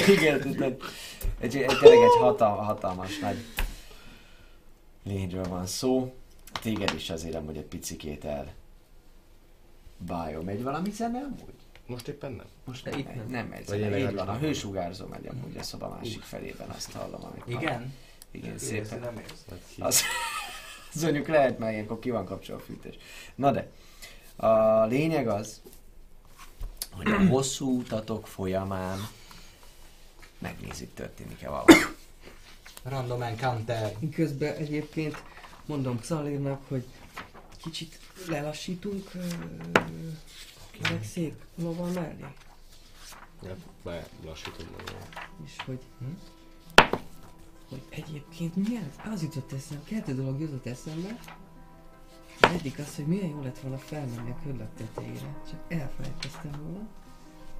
Igen, 0.08 0.40
tudod. 0.40 0.82
Egy, 1.40 1.56
egy, 1.56 1.78
tényleg 1.80 2.02
egy 2.02 2.18
hatal, 2.20 2.56
hatalmas 2.56 3.20
nagy 3.20 3.38
lényről 5.04 5.44
van 5.44 5.66
szó. 5.66 6.14
Téged 6.62 6.94
is 6.96 7.10
azért 7.10 7.36
amúgy 7.36 7.58
egy 7.58 7.66
picikét 7.66 8.26
el 8.26 8.54
bájom. 9.98 10.46
Megy 10.46 10.64
valami 10.64 10.92
zene 10.92 11.20
amúgy? 11.20 11.54
Most 11.86 12.08
éppen 12.08 12.32
nem. 12.32 12.46
Most 12.66 12.86
nem, 12.86 13.00
itt 13.00 13.16
nem. 13.16 13.26
nem 13.30 13.48
megy 13.48 13.68
zene. 13.68 13.98
Így 13.98 14.16
van, 14.16 14.28
a 14.28 14.32
nem 14.32 14.42
hősugárzó 14.42 15.06
megy 15.06 15.28
amúgy 15.28 15.58
a 15.58 15.64
szoba 15.64 15.90
másik 15.90 16.22
felében, 16.22 16.70
azt 16.70 16.92
hallom, 16.92 17.24
amit 17.24 17.62
Igen? 17.62 17.94
Igen, 18.32 18.52
Érzi, 18.52 18.66
szépen. 18.66 19.00
nem. 19.00 19.22
Az, 19.80 20.02
az 20.94 21.02
mondjuk 21.02 21.28
lehet, 21.28 21.58
mert 21.58 21.74
ilyenkor 21.74 22.00
ki 22.00 22.10
van 22.10 22.26
kapcsolva 22.26 22.62
a 22.62 22.66
fűtés. 22.66 22.96
Na 23.36 23.52
de, 23.52 23.70
a 24.36 24.86
lényeg 24.86 25.28
az, 25.28 25.62
hogy 26.92 27.08
a 27.08 27.28
hosszú 27.28 27.80
utatok 27.80 28.28
folyamán 28.28 29.00
megnézzük, 30.38 30.94
történik-e 30.94 31.50
valami. 31.50 31.74
Random 32.84 33.22
encounter. 33.22 33.96
Közben 34.16 34.56
egyébként 34.56 35.24
mondom 35.66 36.00
Xalérnak, 36.00 36.62
hogy 36.68 36.86
kicsit 37.58 38.00
lelassítunk 38.28 39.12
ö, 39.14 39.26
ezek 40.82 41.04
szép 41.04 41.34
lovan 41.56 41.92
mellé. 41.92 42.26
Hát 43.46 43.58
belassítom 43.84 44.68
magam. 44.72 44.96
És 45.46 45.56
hogy... 45.66 45.80
Hogy 47.72 47.84
egyébként 47.90 48.56
mi 48.56 48.78
az? 48.78 49.12
Az 49.14 49.22
jutott 49.22 49.52
eszembe, 49.52 49.84
kettő 49.84 50.14
dolog 50.14 50.40
jutott 50.40 50.66
eszembe. 50.66 51.20
Az 52.42 52.52
egyik 52.52 52.80
az, 52.80 52.96
hogy 52.96 53.06
milyen 53.06 53.30
jó 53.30 53.42
lett 53.42 53.60
volna 53.60 53.78
felmenni 53.78 54.30
a 54.30 54.40
körlök 54.44 54.74
tetejére, 54.78 55.36
csak 55.50 55.60
elfelejtkeztem 55.68 56.52
volna. 56.64 56.88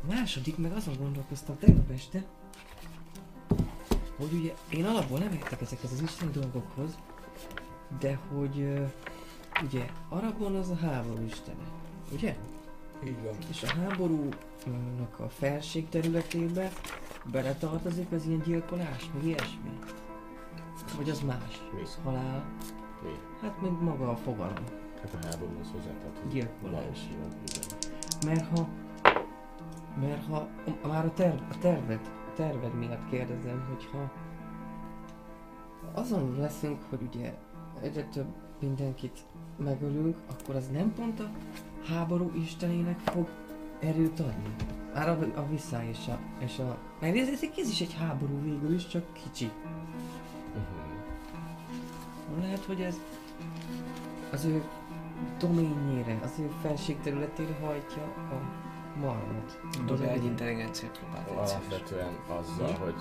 A 0.04 0.14
második 0.14 0.58
meg 0.58 0.72
azon 0.72 0.96
gondolkoztam 0.98 1.58
tegnap 1.58 1.90
este, 1.92 2.26
hogy 4.18 4.34
ugye 4.34 4.54
én 4.70 4.86
alapból 4.86 5.20
nem 5.20 5.34
értek 5.34 5.62
ezekhez 5.62 5.92
az 5.92 6.02
isteni 6.02 6.32
dolgokhoz, 6.32 6.98
de 8.00 8.16
hogy 8.16 8.60
ö, 8.60 8.86
ugye 9.64 9.86
Aragon 10.10 10.56
az 10.56 10.70
a 10.70 10.76
háború 10.76 11.26
istene, 11.26 11.64
ugye? 12.12 12.36
Így 13.06 13.24
van. 13.24 13.36
És 13.50 13.64
a 13.64 13.68
háborúnak 13.68 15.20
a 15.20 15.30
felség 15.30 15.90
területébe 15.90 16.72
beletartozik 17.32 18.12
az 18.12 18.26
ilyen 18.26 18.42
gyilkolás, 18.46 19.10
meg 19.14 19.26
ilyesmi? 19.26 19.80
Vagy 20.98 21.10
az 21.10 21.22
más? 21.22 21.62
Mi? 21.74 21.82
Halál? 22.04 22.46
Mi? 23.04 23.10
Hát 23.42 23.62
még 23.62 23.72
maga 23.72 24.10
a 24.10 24.16
fogalom. 24.16 24.64
Hát 25.02 25.14
a 25.14 25.28
háborúhoz 25.28 25.72
hozzátartozik. 25.72 26.32
Gyilkolás. 26.32 27.10
Mert 28.26 28.48
ha... 28.48 28.68
Mert 30.00 30.26
ha... 30.26 30.48
Már 30.88 31.06
a, 31.06 31.14
terv, 31.14 31.42
a 31.50 31.58
terved, 31.60 32.00
a 32.32 32.34
terved 32.36 32.74
miatt 32.74 33.10
kérdezem, 33.10 33.66
hogyha... 33.70 34.12
Azon 35.94 36.36
leszünk, 36.40 36.82
hogy 36.90 37.02
ugye 37.14 37.34
egyre 37.82 38.04
több 38.04 38.28
mindenkit 38.60 39.20
megölünk, 39.58 40.18
akkor 40.30 40.56
az 40.56 40.70
nem 40.70 40.94
pont 40.94 41.20
a 41.20 41.30
háború 41.88 42.32
istenének 42.36 43.00
fog 43.00 43.30
erőt 43.80 44.20
adni? 44.20 44.56
Már 44.94 45.10
a, 45.10 45.40
a 45.40 45.48
vissza 45.50 45.84
és 45.84 46.08
a... 46.08 46.20
És 46.40 46.60
a 46.60 46.78
mert 47.00 47.18
ez, 47.18 47.28
ez, 47.28 47.42
ez 47.58 47.70
is 47.70 47.82
egy 47.82 47.94
háború 47.94 48.42
végül 48.42 48.74
is, 48.74 48.88
csak 48.88 49.14
kicsi. 49.14 49.52
Lehet, 52.40 52.66
hogy 52.66 52.82
ez 52.82 53.00
az 54.32 54.46
ő 54.46 54.64
doményére, 55.40 56.20
az 56.24 56.40
ő 56.40 56.52
felségterületére 56.62 57.58
hajtja 57.62 58.04
a 58.04 58.42
marmot. 59.00 59.60
Dobja 59.86 60.10
egy 60.10 60.24
intelligencia 60.26 60.90
próbát. 60.90 61.30
Alapvetően 61.30 62.14
azzal, 62.28 62.74
hogy 62.74 62.96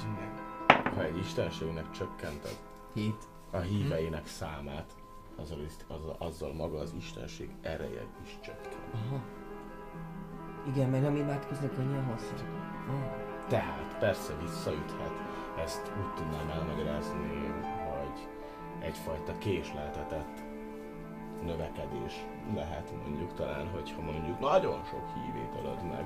ha 0.95 1.05
egy 1.05 1.19
istenségnek 1.19 1.91
csökkented 1.91 2.57
Hét. 2.95 3.25
a 3.51 3.59
híveinek 3.59 4.27
számát, 4.27 4.93
azzal, 5.37 5.61
is- 5.61 5.85
azzal, 5.89 6.17
azzal 6.19 6.53
maga 6.55 6.79
az 6.79 6.95
istenség 6.97 7.51
ereje 7.63 8.07
is 8.25 8.39
csökken. 8.43 8.79
Aha. 8.95 9.21
Igen, 10.67 10.91
mert 10.91 11.03
nem 11.03 11.17
imádkoznak 11.17 11.75
könnyen 11.75 12.05
hosszú. 12.05 12.35
Ah. 12.89 13.49
Tehát 13.49 13.97
persze 13.99 14.33
visszaüthet, 14.43 15.13
ezt 15.65 15.93
úgy 16.01 16.15
tudnám 16.15 16.51
elmagyarázni, 16.51 17.53
egyfajta 18.81 19.39
késleltetett 19.39 20.43
növekedés 21.45 22.25
lehet 22.55 22.93
mondjuk 23.05 23.35
talán, 23.35 23.69
hogyha 23.69 24.01
mondjuk 24.01 24.41
nagyon 24.41 24.85
sok 24.85 25.05
hívét 25.15 25.61
ölöd 25.63 25.83
meg, 25.91 26.05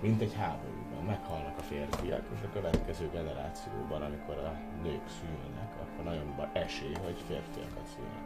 mint 0.00 0.20
egy 0.20 0.34
háborúban, 0.34 1.04
meghalnak 1.06 1.58
a 1.58 1.62
férfiak, 1.62 2.22
és 2.34 2.40
a 2.44 2.52
következő 2.52 3.10
generációban, 3.12 4.02
amikor 4.02 4.34
a 4.34 4.58
nők 4.82 5.08
szülnek, 5.20 5.72
akkor 5.80 6.04
nagyon 6.04 6.50
esély, 6.52 6.94
hogy 7.04 7.16
férfiakat 7.26 7.86
szülnek. 7.94 8.24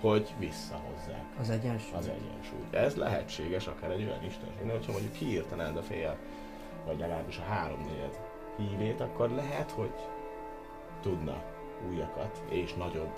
Hogy 0.00 0.34
visszahozzák 0.38 1.24
Az 1.40 1.50
egyensúly. 1.50 1.98
az 1.98 2.08
egyensúly. 2.08 2.66
Ez 2.70 2.96
lehetséges 2.96 3.66
akár 3.66 3.90
egy 3.90 4.02
olyan 4.02 4.24
istenségnél, 4.24 4.76
hogyha 4.76 4.92
mondjuk 4.92 5.12
kiírtanád 5.12 5.76
a 5.76 5.82
fél, 5.82 6.16
vagy 6.86 6.98
legalábbis 6.98 7.38
a 7.38 7.52
háromnegyed 7.52 8.20
hívét, 8.56 9.00
akkor 9.00 9.30
lehet, 9.30 9.70
hogy 9.70 9.94
tudna 11.00 11.42
újakat 11.88 12.42
és 12.48 12.74
nagyobb 12.74 13.12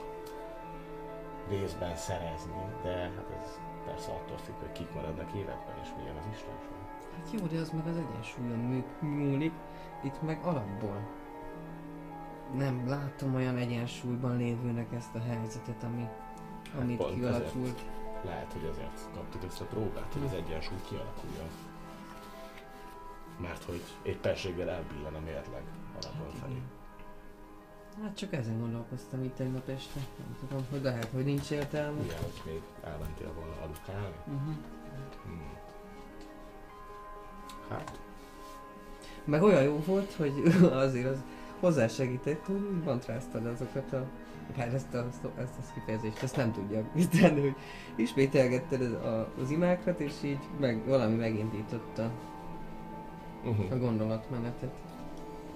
részben 1.48 1.96
szerezni, 1.96 2.64
de 2.82 2.94
hát 2.96 3.30
ez 3.42 3.58
persze 3.84 4.10
attól 4.10 4.36
függ, 4.38 4.54
hogy 4.58 4.72
kik 4.72 4.94
maradnak 4.94 5.32
életben 5.32 5.78
és 5.82 5.88
milyen 5.96 6.16
az 6.16 6.26
istenség. 6.32 6.72
Hát 7.16 7.30
jó, 7.32 7.46
de 7.46 7.60
az 7.60 7.70
meg 7.70 7.86
az 7.86 7.96
egyensúlyon 7.96 8.84
múlik, 9.00 9.52
itt 10.02 10.22
meg 10.22 10.44
alapból. 10.44 11.08
Nem 12.52 12.88
látom 12.88 13.34
olyan 13.34 13.56
egyensúlyban 13.56 14.36
lévőnek 14.36 14.92
ezt 14.92 15.14
a 15.14 15.20
helyzetet, 15.20 15.82
ami, 15.82 16.08
amit 16.78 16.96
pont 16.96 17.14
kialakult. 17.14 17.84
Lehet, 18.24 18.52
hogy 18.52 18.68
ezért 18.70 19.08
kaptuk 19.14 19.44
ezt 19.44 19.60
a 19.60 19.64
próbát, 19.64 20.12
hogy 20.12 20.22
az 20.24 20.32
egyensúly 20.32 20.78
kialakuljon. 20.88 21.48
Mert 23.36 23.64
hogy 23.64 23.82
éppenséggel 24.02 24.70
elbillen 24.70 25.14
a 25.14 25.20
mérleg 25.20 25.62
alapon 26.02 26.30
felé. 26.40 26.62
Hát 28.02 28.16
csak 28.16 28.32
ezen 28.32 28.60
gondolkoztam 28.60 29.24
itt 29.24 29.34
tegnap 29.34 29.68
este. 29.68 30.00
Nem 30.18 30.36
tudom, 30.40 30.66
hogy 30.70 30.82
lehet, 30.82 31.08
hogy 31.12 31.24
nincs 31.24 31.50
értelme. 31.50 32.00
Ugye, 32.00 32.16
hogy 32.16 32.42
még 32.44 32.60
elmentél 32.84 33.32
volna 33.34 33.52
aludkálni? 33.62 34.14
Uh-huh. 34.26 34.54
Hmm. 35.24 35.52
Hát, 37.68 38.00
Meg 39.24 39.42
olyan 39.42 39.62
jó 39.62 39.82
volt, 39.86 40.12
hogy 40.12 40.32
azért 40.84 41.06
az 41.06 41.22
hozzásegített, 41.60 42.46
hogy 42.46 42.82
mantráztad 42.84 43.46
azokat 43.46 43.92
a... 43.92 44.06
Hát 44.56 44.72
ezt 44.72 44.94
a, 44.94 45.08
ezt 45.38 45.58
a 45.58 45.72
kifejezést, 45.74 46.22
ezt 46.22 46.36
nem 46.36 46.52
tudja 46.52 46.84
tenni, 47.20 47.40
hogy 47.40 47.54
ismételgetted 47.96 48.80
az, 48.80 48.92
a, 48.92 49.32
az 49.40 49.50
imákat, 49.50 50.00
és 50.00 50.12
így 50.24 50.38
meg, 50.60 50.86
valami 50.86 51.14
megindította 51.14 52.04
a 53.44 53.48
uh-huh. 53.48 53.78
gondolatmenetet. 53.78 54.74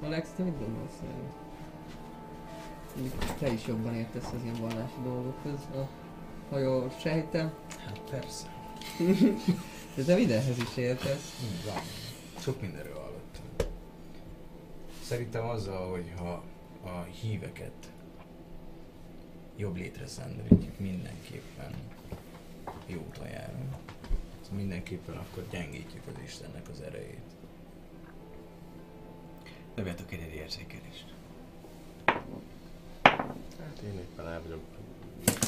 Alex, 0.03 0.31
te 0.37 0.43
mit 0.43 0.59
gondolsz 0.59 1.01
erről? 1.03 1.38
Te 3.39 3.53
is 3.53 3.67
jobban 3.67 3.95
értesz 3.95 4.27
az 4.35 4.43
ilyen 4.43 4.61
vallási 4.61 5.01
dolgokhoz, 5.05 5.61
a, 5.75 5.89
ha 6.51 6.59
jól 6.59 6.93
sejtem. 7.01 7.53
Hát 7.87 8.01
persze. 8.11 8.47
De 9.95 10.03
te 10.05 10.15
mindenhez 10.15 10.59
is 10.59 10.77
értesz. 10.77 11.35
Van. 11.65 11.83
Sok 12.39 12.61
mindenről 12.61 12.95
hallottam. 12.95 13.69
Szerintem 15.03 15.45
azzal, 15.45 15.91
hogyha 15.91 16.43
a 16.85 17.03
híveket 17.03 17.93
jobb 19.57 19.77
létre 19.77 20.07
szenderítjük 20.07 20.79
mindenképpen 20.79 21.75
jó 22.87 23.05
úton 23.09 23.29
járunk. 23.29 23.75
Szóval 24.43 24.59
mindenképpen 24.59 25.17
akkor 25.17 25.47
gyengítjük 25.51 26.03
az 26.07 26.23
Istennek 26.25 26.69
az 26.69 26.81
erejét. 26.81 27.21
Dobjatok 29.75 30.13
egy 30.13 30.35
érzékelést. 30.35 31.18
Hát 33.59 33.79
én 33.85 33.99
éppen 33.99 34.27
el 34.29 34.43
vagyok 34.43 34.61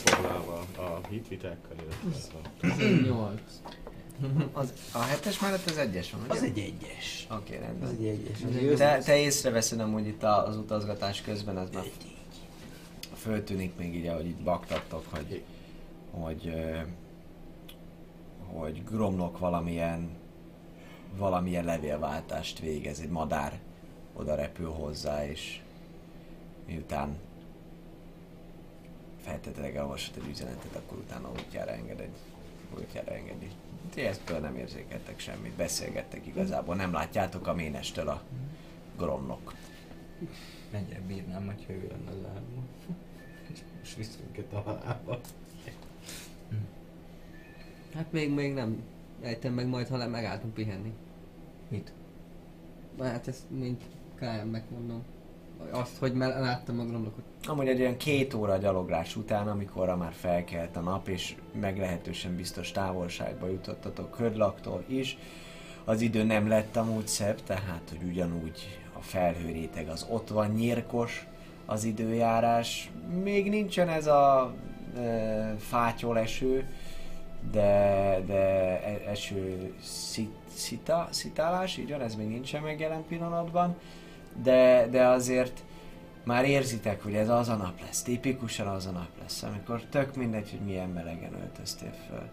foglalva 0.04 0.66
a 0.76 1.00
hitvitekkel, 1.08 1.76
illetve 1.82 2.38
a... 2.62 3.06
8. 3.06 3.40
Az, 4.52 4.72
a 4.92 4.98
hetes 4.98 5.40
mellett 5.40 5.64
az 5.70 5.76
egyes 5.76 6.10
van, 6.12 6.20
ugye? 6.24 6.32
Az 6.32 6.42
egy 6.42 6.58
egyes. 6.58 7.26
Oké, 7.30 7.56
Az 7.56 7.60
rendben. 7.62 7.88
egy 7.90 8.04
egyes. 8.06 8.42
Az 8.42 8.50
Az 8.50 8.56
egy- 8.56 8.76
Te, 8.76 8.98
te 8.98 9.16
észreveszed 9.16 9.80
amúgy 9.80 10.06
itt 10.06 10.22
a- 10.22 10.46
az 10.46 10.56
utazgatás 10.56 11.20
közben, 11.22 11.58
ez 11.58 11.68
már 11.70 11.84
föltűnik 13.14 13.76
még 13.76 13.94
így, 13.94 14.06
ahogy 14.06 14.26
itt 14.26 14.42
baktattok, 14.42 15.04
hogy, 15.10 15.42
hogy, 16.10 16.54
hogy 18.46 18.84
Gromnok 18.84 19.38
valamilyen, 19.38 20.08
valamilyen 21.16 21.64
levélváltást 21.64 22.58
végez, 22.58 23.00
egy 23.00 23.08
madár 23.10 23.58
oda 24.16 24.34
repül 24.34 24.70
hozzá, 24.70 25.26
és 25.26 25.60
miután 26.66 27.16
feltétlenül 29.20 29.76
elolvasod 29.76 30.14
egy 30.16 30.28
üzenetet, 30.30 30.76
akkor 30.76 30.98
utána 30.98 31.30
útjára 31.30 31.70
enged 31.70 32.00
egy 32.00 32.16
útjára 32.78 33.12
engedi. 33.14 33.50
Ti 33.94 34.00
eztől 34.00 34.38
nem 34.38 34.56
érzékeltek 34.56 35.18
semmit, 35.18 35.52
beszélgettek 35.52 36.26
igazából, 36.26 36.74
nem 36.74 36.92
látjátok 36.92 37.46
a 37.46 37.54
ménestől 37.54 38.08
a 38.08 38.22
Gromnok. 38.96 39.54
Mennyire 40.70 41.00
bírnám, 41.06 41.46
hogyha 41.46 41.72
ő 41.72 41.88
lenne 41.90 42.10
az 42.10 42.26
álmom. 42.34 42.66
És 43.82 43.94
visz 43.94 44.18
minket 44.24 44.52
a 44.52 44.60
halálba. 44.60 45.20
Hát 47.94 48.12
még, 48.12 48.30
még 48.34 48.52
nem 48.52 48.82
ejtem 49.22 49.52
meg 49.54 49.66
majd, 49.66 49.88
ha 49.88 49.96
le- 49.96 50.06
megálltunk 50.06 50.54
pihenni. 50.54 50.92
Mit? 51.68 51.92
Hát 53.00 53.28
ezt 53.28 53.50
mint 53.50 53.82
KM-nek 54.14 54.70
mondom. 54.70 55.02
Azt, 55.70 55.96
hogy 55.98 56.12
már 56.12 56.40
láttam 56.40 56.80
a 56.80 56.84
gromlokot. 56.84 57.24
Amúgy 57.46 57.68
egy 57.68 57.80
olyan 57.80 57.96
két 57.96 58.34
óra 58.34 58.56
gyaloglás 58.56 59.16
után, 59.16 59.48
amikor 59.48 59.96
már 59.96 60.12
felkelt 60.12 60.76
a 60.76 60.80
nap, 60.80 61.08
és 61.08 61.34
meglehetősen 61.60 62.36
biztos 62.36 62.72
távolságba 62.72 63.48
jutottatok 63.48 64.10
Ködlaktól 64.10 64.84
is, 64.86 65.18
az 65.84 66.00
idő 66.00 66.22
nem 66.22 66.48
lett 66.48 66.76
amúgy 66.76 67.06
szebb, 67.06 67.42
tehát 67.42 67.82
hogy 67.88 68.08
ugyanúgy 68.08 68.78
a 68.92 69.02
felhőréteg 69.02 69.88
az 69.88 70.06
ott 70.10 70.28
van 70.28 70.50
nyírkos, 70.50 71.26
az 71.66 71.84
időjárás. 71.84 72.90
Még 73.22 73.48
nincsen 73.48 73.88
ez 73.88 74.06
a 74.06 74.54
e, 74.96 75.54
fátyol 75.58 76.18
eső, 76.18 76.68
de, 77.50 78.22
de 78.26 78.42
e- 78.84 79.10
eső 79.10 79.72
szit, 79.82 80.34
szita, 80.54 81.08
szitálás, 81.10 81.76
így 81.76 81.90
van, 81.90 82.00
ez 82.00 82.14
még 82.14 82.28
nincsen 82.28 82.62
meg 82.62 82.80
jelen 82.80 83.04
pillanatban, 83.08 83.76
de, 84.42 84.86
de 84.90 85.06
azért 85.06 85.62
már 86.24 86.44
érzitek, 86.44 87.02
hogy 87.02 87.14
ez 87.14 87.28
az 87.28 87.48
a 87.48 87.54
nap 87.54 87.80
lesz, 87.80 88.02
tipikusan 88.02 88.66
az 88.66 88.86
a 88.86 88.90
nap 88.90 89.08
lesz, 89.22 89.42
amikor 89.42 89.82
tök 89.90 90.16
mindegy, 90.16 90.50
hogy 90.50 90.60
milyen 90.60 90.88
melegen 90.88 91.34
öltöztél 91.42 91.92
föl. 92.08 92.28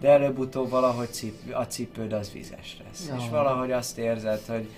De 0.00 0.08
előbb-utóbb 0.08 0.70
valahogy 0.70 1.12
cip, 1.12 1.54
a 1.54 1.66
cipőd 1.66 2.12
az 2.12 2.32
vizes 2.32 2.76
lesz. 2.84 3.08
Ja. 3.08 3.16
És 3.18 3.28
valahogy 3.28 3.72
azt 3.72 3.98
érzed, 3.98 4.40
hogy 4.48 4.68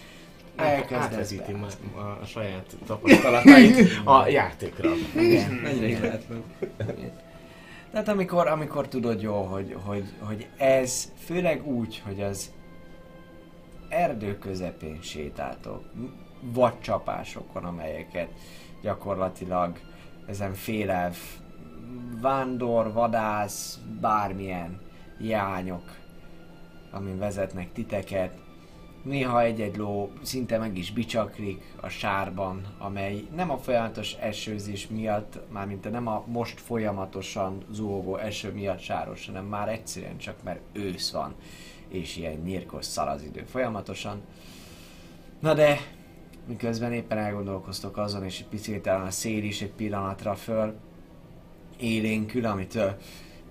be. 1.53 1.57
ma- 1.57 2.03
a, 2.03 2.19
a 2.23 2.25
saját 2.25 2.77
tapasztalatait 2.87 3.91
a 4.05 4.27
játékra. 4.27 4.91
Igen. 5.17 5.61
Lehet 5.81 6.25
föl. 6.25 6.43
Tehát 7.91 8.09
amikor, 8.09 8.47
amikor 8.47 8.89
tudod 8.89 9.23
jó, 9.23 9.43
hogy, 9.43 9.77
hogy, 9.85 10.05
hogy 10.19 10.47
ez 10.57 11.13
főleg 11.25 11.67
úgy, 11.67 12.03
hogy 12.05 12.23
az 12.23 12.53
erdő 13.89 14.39
közepén 14.39 14.99
sétáltok, 15.03 15.85
vagy 16.53 16.81
csapásokon, 16.81 17.65
amelyeket 17.65 18.29
gyakorlatilag 18.83 19.79
ezen 20.27 20.55
félelv, 20.55 21.17
vándor, 22.21 22.93
vadász, 22.93 23.79
bármilyen 24.01 24.81
jányok, 25.21 25.83
amin 26.91 27.19
vezetnek 27.19 27.73
titeket. 27.73 28.43
Néha 29.03 29.43
egy-egy 29.43 29.77
ló 29.77 30.13
szinte 30.23 30.59
meg 30.59 30.79
is 30.79 30.93
bicsaklik 30.93 31.75
a 31.81 31.89
sárban, 31.89 32.75
amely 32.79 33.25
nem 33.35 33.51
a 33.51 33.59
folyamatos 33.59 34.15
esőzés 34.15 34.89
miatt, 34.89 35.39
mármint 35.53 35.91
nem 35.91 36.07
a 36.07 36.25
most 36.27 36.61
folyamatosan 36.61 37.65
zúgó 37.71 38.17
eső 38.17 38.53
miatt 38.53 38.81
sáros, 38.81 39.27
hanem 39.27 39.45
már 39.45 39.69
egyszerűen 39.69 40.19
csak 40.19 40.43
mert 40.43 40.61
ősz 40.73 41.13
van, 41.13 41.35
és 41.89 42.17
ilyen 42.17 42.41
nyírkos 42.45 42.85
szal 42.85 43.09
az 43.09 43.23
idő 43.23 43.43
folyamatosan. 43.43 44.23
Na 45.41 45.55
de, 45.55 45.77
miközben 46.47 46.93
éppen 46.93 47.19
elgondolkoztok 47.19 47.97
azon, 47.97 48.25
és 48.25 48.41
egy 48.41 48.47
picit 48.47 48.83
talán 48.83 49.07
a 49.07 49.11
szél 49.11 49.45
is 49.45 49.63
egy 49.63 49.73
pillanatra 49.73 50.35
föl 50.35 50.75
élénkül, 51.77 52.47
amitől 52.47 52.97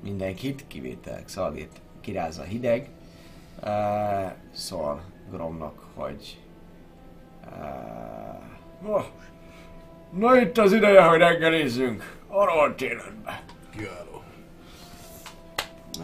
mindenkit, 0.04 0.68
kivételek 0.68 1.28
Szalvét 1.28 1.82
kirázza 2.02 2.41
a 2.41 2.46
hideg, 2.46 2.89
uh, 3.64 4.32
szól 4.52 5.04
Gromnak, 5.32 5.84
hogy 5.94 6.39
uh, 7.46 8.89
na, 8.89 9.06
na 10.12 10.39
itt 10.39 10.58
az 10.58 10.74
ideje, 10.74 11.02
hogy 11.02 11.18
reggelizzünk, 11.18 12.18
arról 12.28 12.76
télenbe. 12.76 13.44
Kiváló. 13.76 14.24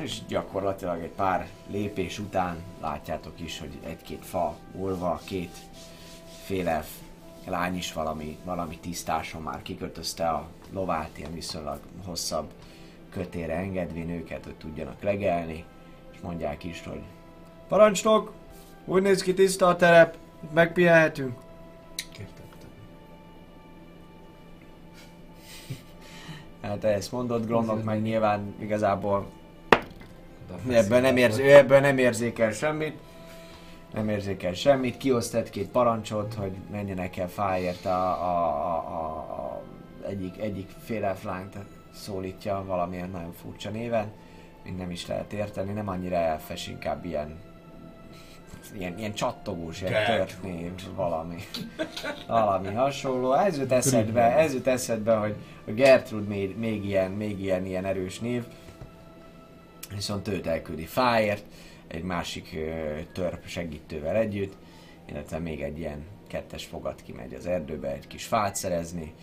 És 0.02 0.26
gyakorlatilag 0.28 1.02
egy 1.02 1.12
pár 1.12 1.48
lépés 1.68 2.20
után 2.20 2.58
látjátok 2.82 3.40
is, 3.40 3.60
hogy 3.60 3.80
egy-két 3.86 4.26
fa 4.26 4.56
ulva, 4.74 5.22
két 5.26 5.52
féle 6.50 6.86
lány 7.46 7.76
is 7.76 7.94
valami, 7.94 8.38
valami 8.44 8.78
tisztáson 8.78 9.42
már 9.42 9.62
kikötözte 9.62 10.30
a 10.30 10.48
lovát, 10.72 11.10
ilyen 11.18 11.34
viszonylag 11.34 11.80
hosszabb 12.06 12.52
kötére 13.10 13.54
engedvén 13.54 14.10
őket, 14.10 14.44
hogy 14.44 14.56
tudjanak 14.56 15.02
legelni, 15.02 15.64
és 16.14 16.20
mondják 16.22 16.64
is, 16.64 16.84
hogy 16.84 17.02
parancsnok, 17.68 18.34
úgy 18.86 19.02
néz 19.02 19.22
ki 19.22 19.34
tiszta 19.34 19.68
a 19.68 19.76
terep, 19.76 20.18
itt 20.44 20.54
megpihenhetünk. 20.54 21.38
Hát 26.62 26.84
ezt 26.84 27.12
mondod, 27.12 27.46
Gromnak 27.46 27.84
meg 27.84 28.02
nyilván 28.02 28.56
igazából 28.60 29.30
Ebből 30.70 31.00
nem, 31.00 31.18
érz, 31.18 31.36
feszül, 31.36 31.50
ő 31.50 31.56
ebből 31.56 31.80
nem 31.80 31.98
érzékel 31.98 32.52
semmit. 32.52 32.98
Nem 33.94 34.10
érzékel 34.10 34.54
semmit. 34.54 34.98
Kiosztett 34.98 35.50
két 35.50 35.68
parancsot, 35.68 36.34
hogy 36.34 36.52
menjenek 36.72 37.18
el 37.18 37.30
fáért 37.30 37.86
a, 37.86 38.06
a, 38.06 38.48
a, 38.68 39.16
a, 39.18 39.62
egyik, 40.08 40.38
egyik 40.38 40.70
félelflányt 40.84 41.58
szólítja 41.94 42.64
valamilyen 42.66 43.10
nagyon 43.10 43.34
furcsa 43.34 43.70
néven. 43.70 44.12
Még 44.64 44.76
nem 44.76 44.92
is 44.92 45.08
lehet 45.08 45.34
érteni, 45.34 45.72
nem 45.72 45.88
annyira 45.88 46.16
elfes, 46.16 46.68
inkább 46.68 47.06
ilyen 47.06 47.40
ilyen, 48.78 48.98
ilyen 48.98 49.14
csattogós, 49.14 49.82
ilyen 49.82 50.06
tört 50.06 50.44
név, 50.44 50.72
valami. 50.96 51.36
Valami 52.28 52.74
hasonló. 52.74 53.34
Ez 53.34 53.58
jut 53.58 53.72
eszedbe, 53.72 54.38
ez 54.38 54.54
jut 54.54 54.68
eszedbe, 54.68 55.16
hogy 55.16 55.36
a 55.68 55.72
Gertrud 55.72 56.28
még, 56.28 56.58
még 56.58 56.86
ilyen, 56.86 57.12
még 57.12 57.40
ilyen, 57.42 57.66
ilyen 57.66 57.86
erős 57.86 58.20
név. 58.20 58.44
Viszont 59.94 60.28
őt 60.28 60.48
elküldi 60.48 60.86
fáért, 60.86 61.44
egy 61.90 62.04
másik 62.04 62.58
törp 63.14 63.46
segítővel 63.46 64.16
együtt, 64.16 64.54
illetve 65.06 65.40
még 65.40 65.62
egy 65.62 65.80
ilyen 65.80 66.06
kettes 66.28 66.66
fogat 66.66 67.02
kimegy 67.02 67.34
az 67.34 67.46
erdőbe 67.46 67.92
egy 67.92 68.08
kis 68.08 68.26
fát 68.26 68.56
szerezni. 68.56 69.14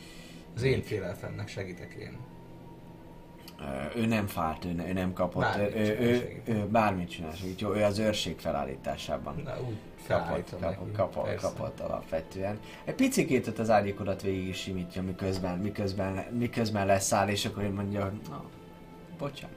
Az 0.54 0.62
én 0.62 0.82
félelfennek 0.82 1.48
segítek 1.48 1.96
én. 2.00 2.16
Ő 3.96 4.06
nem 4.06 4.26
fált, 4.26 4.64
ő, 4.64 4.84
ő 4.88 4.92
nem 4.92 5.12
kapott, 5.12 5.42
Bármit 5.42 5.74
ő, 5.74 5.78
ő, 5.78 5.84
csinál, 5.84 6.02
ő, 6.02 6.18
segít. 6.18 6.48
ő, 6.48 6.66
bármit 6.66 7.10
csinál, 7.10 7.32
segít. 7.32 7.60
Jó, 7.60 7.74
ő 7.74 7.82
az 7.82 7.98
őrség 7.98 8.38
felállításában. 8.38 9.40
Na 9.44 9.60
úgy 9.68 9.76
Kapott, 10.06 10.50
kapott, 10.60 10.92
kapott, 10.92 11.34
kapott 11.34 11.80
alapvetően. 11.80 12.58
Egy 12.84 12.94
picikét 12.94 13.46
ott 13.46 13.58
az 13.58 13.70
ágyékodat 13.70 14.22
végig 14.22 14.48
is 14.48 14.56
simítja, 14.56 15.02
miközben, 15.02 15.58
miközben, 15.58 16.24
miközben 16.38 16.86
leszáll, 16.86 17.28
és 17.28 17.44
akkor 17.44 17.62
én 17.62 17.70
mondja, 17.72 18.12
na, 18.28 18.44
bocsánat. 19.18 19.55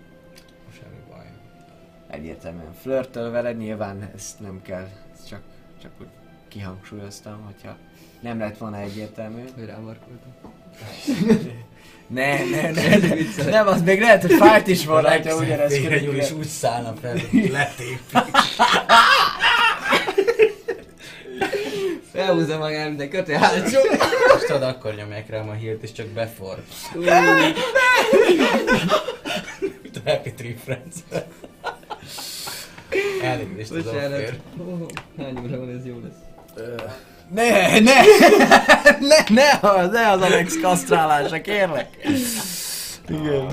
Egyértelműen 2.09 2.73
flörtöl 2.81 3.31
veled, 3.31 3.57
nyilván 3.57 4.11
ezt 4.15 4.39
nem 4.39 4.61
kell, 4.61 4.87
ezt 5.13 5.27
csak, 5.27 5.41
csak 5.81 5.91
úgy 6.01 6.07
kihangsúlyoztam, 6.47 7.41
hogyha 7.45 7.77
nem 8.19 8.39
lett 8.39 8.57
volna 8.57 8.77
egyértelmű. 8.77 9.43
Hogy 9.55 9.65
rámarkoltam. 9.65 10.33
Ne, 12.07 12.43
ne, 12.43 12.71
ne, 12.71 12.97
ne, 12.97 13.43
nem, 13.49 13.67
az 13.67 13.81
még 13.81 13.99
lehet, 13.99 14.21
hogy 14.21 14.33
fájt 14.33 14.67
is 14.67 14.85
volna, 14.85 15.09
hogyha 15.09 15.35
ugyanezt 15.37 15.81
körülbelül. 15.81 16.37
úgy 16.37 16.47
szállna 16.47 16.93
fel, 17.01 17.11
hogy 17.11 17.49
letépik. 17.51 17.99
Felhúzza 22.11 22.57
magát, 22.57 22.87
mint 22.87 23.01
egy 23.01 23.09
kötél 23.09 23.37
hátsó. 23.37 23.79
És 24.37 24.45
tudod, 24.47 24.63
akkor 24.63 24.95
nyomják 24.95 25.29
rám 25.29 25.49
a 25.49 25.53
hírt, 25.53 25.83
és 25.83 25.91
csak 25.91 26.07
befor. 26.07 26.63
Happy 30.05 30.33
Tree 30.33 30.55
Friends. 30.63 30.95
Elnézést 33.21 33.71
az 33.71 33.83
Bocsánat. 33.83 34.39
Hány 35.17 35.39
óra 35.43 35.59
van, 35.59 35.69
ez 35.69 35.85
jó 35.85 35.99
lesz. 36.03 36.29
Ne, 37.33 37.79
ne, 37.79 38.01
ne, 38.99 39.23
ne, 39.29 39.69
az, 39.69 39.91
ne 39.91 40.11
az 40.11 40.21
Alex 40.21 40.59
kasztrálása, 40.61 41.41
kérlek. 41.41 41.97
Igen. 43.09 43.51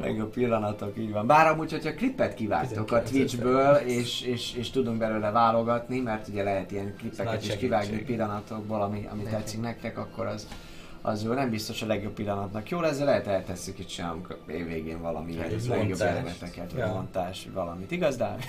Meg 0.00 0.20
a 0.20 0.26
pillanatok, 0.26 0.98
így 0.98 1.12
van. 1.12 1.26
Bár 1.26 1.46
amúgy, 1.46 1.70
hogyha 1.70 1.94
klipet 1.94 2.34
kivágtok 2.34 2.92
a 2.92 3.02
19 3.02 3.10
Twitchből, 3.10 3.74
és, 3.74 4.22
és, 4.22 4.54
és 4.54 4.70
tudunk 4.70 4.98
belőle 4.98 5.30
válogatni, 5.30 6.00
mert 6.00 6.28
ugye 6.28 6.42
lehet 6.42 6.70
ilyen 6.70 6.94
klippeket 6.98 7.44
is 7.44 7.56
kivágni 7.56 8.02
pillanatokból, 8.02 8.82
ami, 8.82 9.08
ami 9.12 9.22
tetszik 9.22 9.60
nektek, 9.60 9.98
akkor 9.98 10.26
az, 10.26 10.46
az 11.06 11.22
jó. 11.24 11.32
Nem 11.32 11.50
biztos 11.50 11.82
a 11.82 11.86
legjobb 11.86 12.12
pillanatnak 12.12 12.68
jó 12.68 12.80
lesz, 12.80 12.98
de 12.98 13.04
lehet 13.04 13.26
eltesszük 13.26 13.78
itt 13.78 13.88
sem, 13.88 14.26
évvégén 14.48 15.00
valami 15.02 15.32
ilyen 15.32 15.44
egy 15.44 15.50
legjobb 15.66 15.88
montás. 15.88 16.08
jeleneteket, 16.08 16.70
vagy 16.72 16.80
Ja. 16.80 16.92
montás, 16.92 17.46
valamit. 17.54 17.90
Igaz, 17.90 18.16
Dávid? 18.16 18.44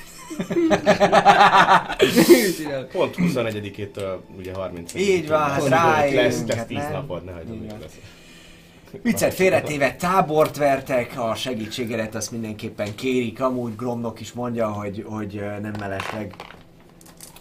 Pont 2.92 3.16
21-től 3.18 4.18
ugye 4.38 4.54
30 4.54 4.94
Így 4.94 5.28
van, 5.28 5.40
hát 5.40 5.62
lesz, 5.62 5.70
ráérünk, 5.70 6.22
lesz, 6.22 6.44
lesz 6.48 6.58
hát 6.58 6.68
10 6.68 6.78
nem? 6.78 6.92
napod, 6.92 7.24
ne 7.24 7.32
Így 7.32 7.38
hagyjuk 7.38 7.70
van. 7.70 7.80
lesz. 7.80 8.00
Viccet 9.02 9.34
félretéve 9.34 9.96
tábort 9.96 10.58
vertek, 10.58 11.14
a 11.20 11.36
segítségedet 11.36 12.16
azt 12.16 12.32
mindenképpen 12.32 12.96
kérik, 12.96 13.42
amúgy 13.42 13.76
Gromnok 13.76 14.20
is 14.20 14.34
mondja, 14.34 14.68
hogy, 14.72 15.06
hogy 15.08 15.44
nem 15.62 15.74
mellesleg. 15.80 16.36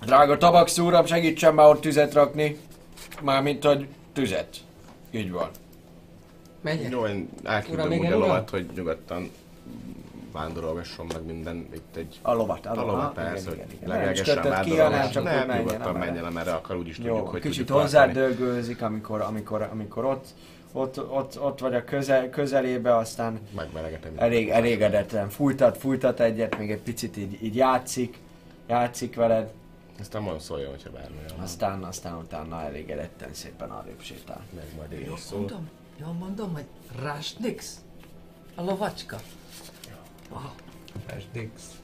Drága 0.05 0.39
tabax 0.39 0.79
úram, 0.79 1.07
segítsen 1.07 1.55
már 1.55 1.67
ott 1.69 1.81
tüzet 1.81 2.13
rakni. 2.15 2.57
Mármint, 3.23 3.65
hogy 3.65 3.87
tüzet. 4.13 4.57
Így 5.15 5.31
van. 5.31 5.49
Megyek. 6.61 6.91
Jó, 6.91 7.07
én 7.07 7.29
Uram, 7.43 7.55
elküldöm 7.55 7.93
igen, 7.93 8.07
úgy 8.07 8.13
a 8.13 8.19
lovat, 8.19 8.51
hogy 8.51 8.67
nyugodtan 8.75 9.31
vándorolgasson 10.33 11.07
meg 11.13 11.25
minden, 11.27 11.69
itt 11.75 11.97
egy 11.97 12.19
A 12.23 12.33
lovat, 12.33 12.67
a 12.67 12.71
a 12.71 12.85
lovat, 12.85 13.15
persze, 13.15 13.49
hogy. 13.49 13.63
Nem 13.87 14.01
hanem 14.01 14.51
vándorolgasson. 14.51 15.23
Nem, 15.23 15.47
menjen, 15.47 15.65
nyugodtan 15.65 15.95
menjen, 15.95 16.25
amerre 16.25 16.53
akar, 16.53 16.77
úgyis 16.77 16.97
tudjuk, 16.97 17.29
hogy 17.29 17.41
kicsit 17.41 17.69
hozzádörgőzik, 17.69 18.83
amikor, 18.83 19.21
amikor, 19.21 19.69
amikor 19.73 20.05
ott, 20.05 20.27
ott, 20.73 21.11
ott, 21.11 21.41
ott 21.41 21.61
vagy 21.61 21.75
a 21.75 21.85
közel, 21.85 22.31
közelébe, 22.31 22.97
aztán 22.97 23.41
elég, 24.17 24.49
elégedetlen 24.49 25.29
fújtat, 25.29 25.79
fújtat 25.79 26.21
egyet, 26.21 26.59
még 26.59 26.71
egy 26.71 26.83
picit 26.83 27.17
így, 27.17 27.39
így 27.43 27.57
játszik, 27.57 28.19
játszik 28.67 29.15
veled, 29.15 29.53
Aztán 30.01 30.23
majd 30.23 30.41
szóljon, 30.41 30.71
hogyha 30.71 30.91
bármi 30.91 31.17
van. 31.29 31.41
Aztán, 31.41 31.85
aztán 31.85 32.17
utána 32.17 32.63
elégedetten 32.63 33.35
szépen 33.35 33.71
arrébb 33.71 34.01
sétál. 34.01 34.45
Meg 34.55 34.65
majd 34.77 34.93
én 34.93 35.13
is 35.13 35.21
szól. 35.21 35.39
mondom? 35.39 35.69
Jól 36.01 36.13
mondom, 36.13 36.53
hogy 36.53 36.67
Rásnix? 37.03 37.81
A 38.55 38.63
lovacska? 38.63 39.21
Flashdix. 41.07 41.81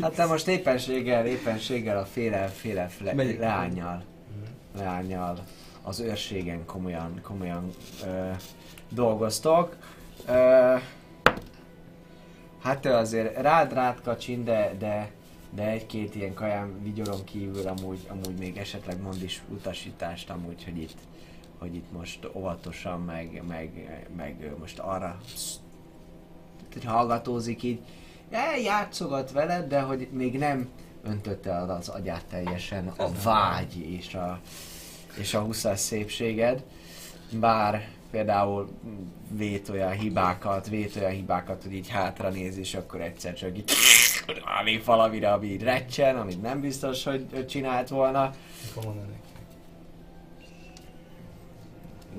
Hát 0.00 0.14
te 0.14 0.24
most 0.26 0.48
éppenséggel, 0.48 1.26
éppenséggel 1.26 1.98
a 1.98 2.04
féle, 2.04 2.46
féle 2.46 2.88
fle, 2.88 3.12
leányjal, 3.14 4.04
leányjal 4.76 5.44
az 5.82 6.00
őrségen 6.00 6.64
komolyan, 6.64 7.20
komolyan 7.22 7.70
ö, 8.04 8.30
dolgoztok. 8.88 9.76
Ö, 10.26 10.76
hát 12.62 12.86
ő 12.86 12.92
azért 12.92 13.36
rád 13.36 13.72
rád 13.72 14.00
kacsin, 14.02 14.44
de, 14.44 14.74
de, 14.78 15.10
de 15.56 15.68
egy-két 15.68 16.14
ilyen 16.14 16.34
kaján 16.34 16.82
vigyoron 16.82 17.24
kívül 17.24 17.66
amúgy, 17.66 18.06
amúgy 18.08 18.38
még 18.38 18.56
esetleg 18.56 19.00
mond 19.00 19.22
is 19.22 19.42
utasítást 19.48 20.30
amúgy, 20.30 20.64
hogy 20.64 20.78
itt, 20.78 20.98
hogy 21.58 21.74
itt 21.74 21.92
most 21.92 22.28
óvatosan, 22.32 23.00
meg, 23.00 23.42
meg, 23.48 23.98
meg 24.16 24.52
most 24.58 24.78
arra 24.78 25.20
hallgatózik 26.84 27.62
így, 27.62 27.80
el 28.30 28.58
játszogat 28.58 29.32
veled, 29.32 29.68
de 29.68 29.80
hogy 29.80 30.08
még 30.12 30.38
nem 30.38 30.68
öntötte 31.02 31.50
el 31.50 31.70
az 31.70 31.88
agyát 31.88 32.24
teljesen 32.24 32.88
a 32.88 33.08
vágy 33.24 33.76
és 33.76 34.14
a, 34.14 34.40
és 35.18 35.34
a 35.34 35.40
huszas 35.40 35.78
szépséged. 35.78 36.64
Bár 37.32 37.88
például 38.10 38.68
vét 39.30 39.68
olyan 39.68 39.92
hibákat, 39.92 40.68
vét 40.68 40.96
olyan 40.96 41.10
hibákat, 41.10 41.62
hogy 41.62 41.72
így 41.72 41.88
hátra 41.88 42.28
néz, 42.28 42.58
és 42.58 42.74
akkor 42.74 43.00
egyszer 43.00 43.34
csak 43.34 43.58
így 43.58 43.72
rálép 44.44 44.84
valamire, 44.84 45.32
ami 45.32 45.46
így 45.46 45.62
recsen, 45.62 46.16
amit 46.16 46.42
nem 46.42 46.60
biztos, 46.60 47.04
hogy 47.04 47.46
csinált 47.48 47.88
volna. 47.88 48.30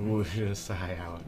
Új, 0.10 0.26
a 0.52 0.54
szájával. 0.54 1.20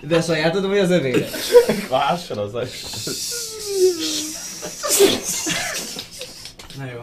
De 0.00 0.20
sajátod 0.20 0.66
vagy 0.66 0.78
az 0.78 0.90
övére? 0.90 1.28
Lássan 1.90 2.38
az. 2.38 2.52
Na 6.78 6.84
jó. 6.84 7.00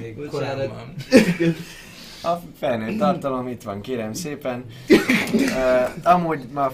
Még 0.00 0.16
Bocsánat. 0.16 0.70
A 2.22 2.40
felnőtt 2.58 2.98
tartalom 2.98 3.48
itt 3.48 3.62
van, 3.62 3.80
kérem 3.80 4.12
szépen. 4.12 4.64
Uh, 5.32 5.88
amúgy 6.14 6.40
ma 6.52 6.72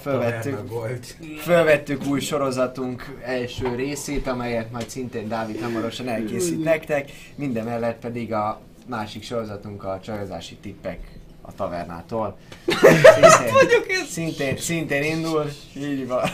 Gold. 0.68 1.04
Fölvettük 1.38 2.06
új 2.06 2.20
sorozatunk 2.20 3.18
első 3.24 3.74
részét, 3.74 4.26
amelyet 4.26 4.72
majd 4.72 4.90
szintén 4.90 5.28
Dávid 5.28 5.60
hamarosan 5.62 6.08
elkészít 6.08 6.64
nektek, 6.64 7.10
minden 7.34 7.64
mellett 7.64 7.98
pedig 7.98 8.32
a 8.32 8.60
másik 8.86 9.22
sorozatunk 9.22 9.84
a 9.84 10.00
csajozási 10.04 10.54
tippek 10.54 10.98
a 11.40 11.54
tavernától. 11.54 12.36
Szintén, 12.66 14.04
szintén, 14.06 14.56
szintén 14.56 15.02
indul, 15.02 15.50
így 15.76 16.06
van. 16.06 16.28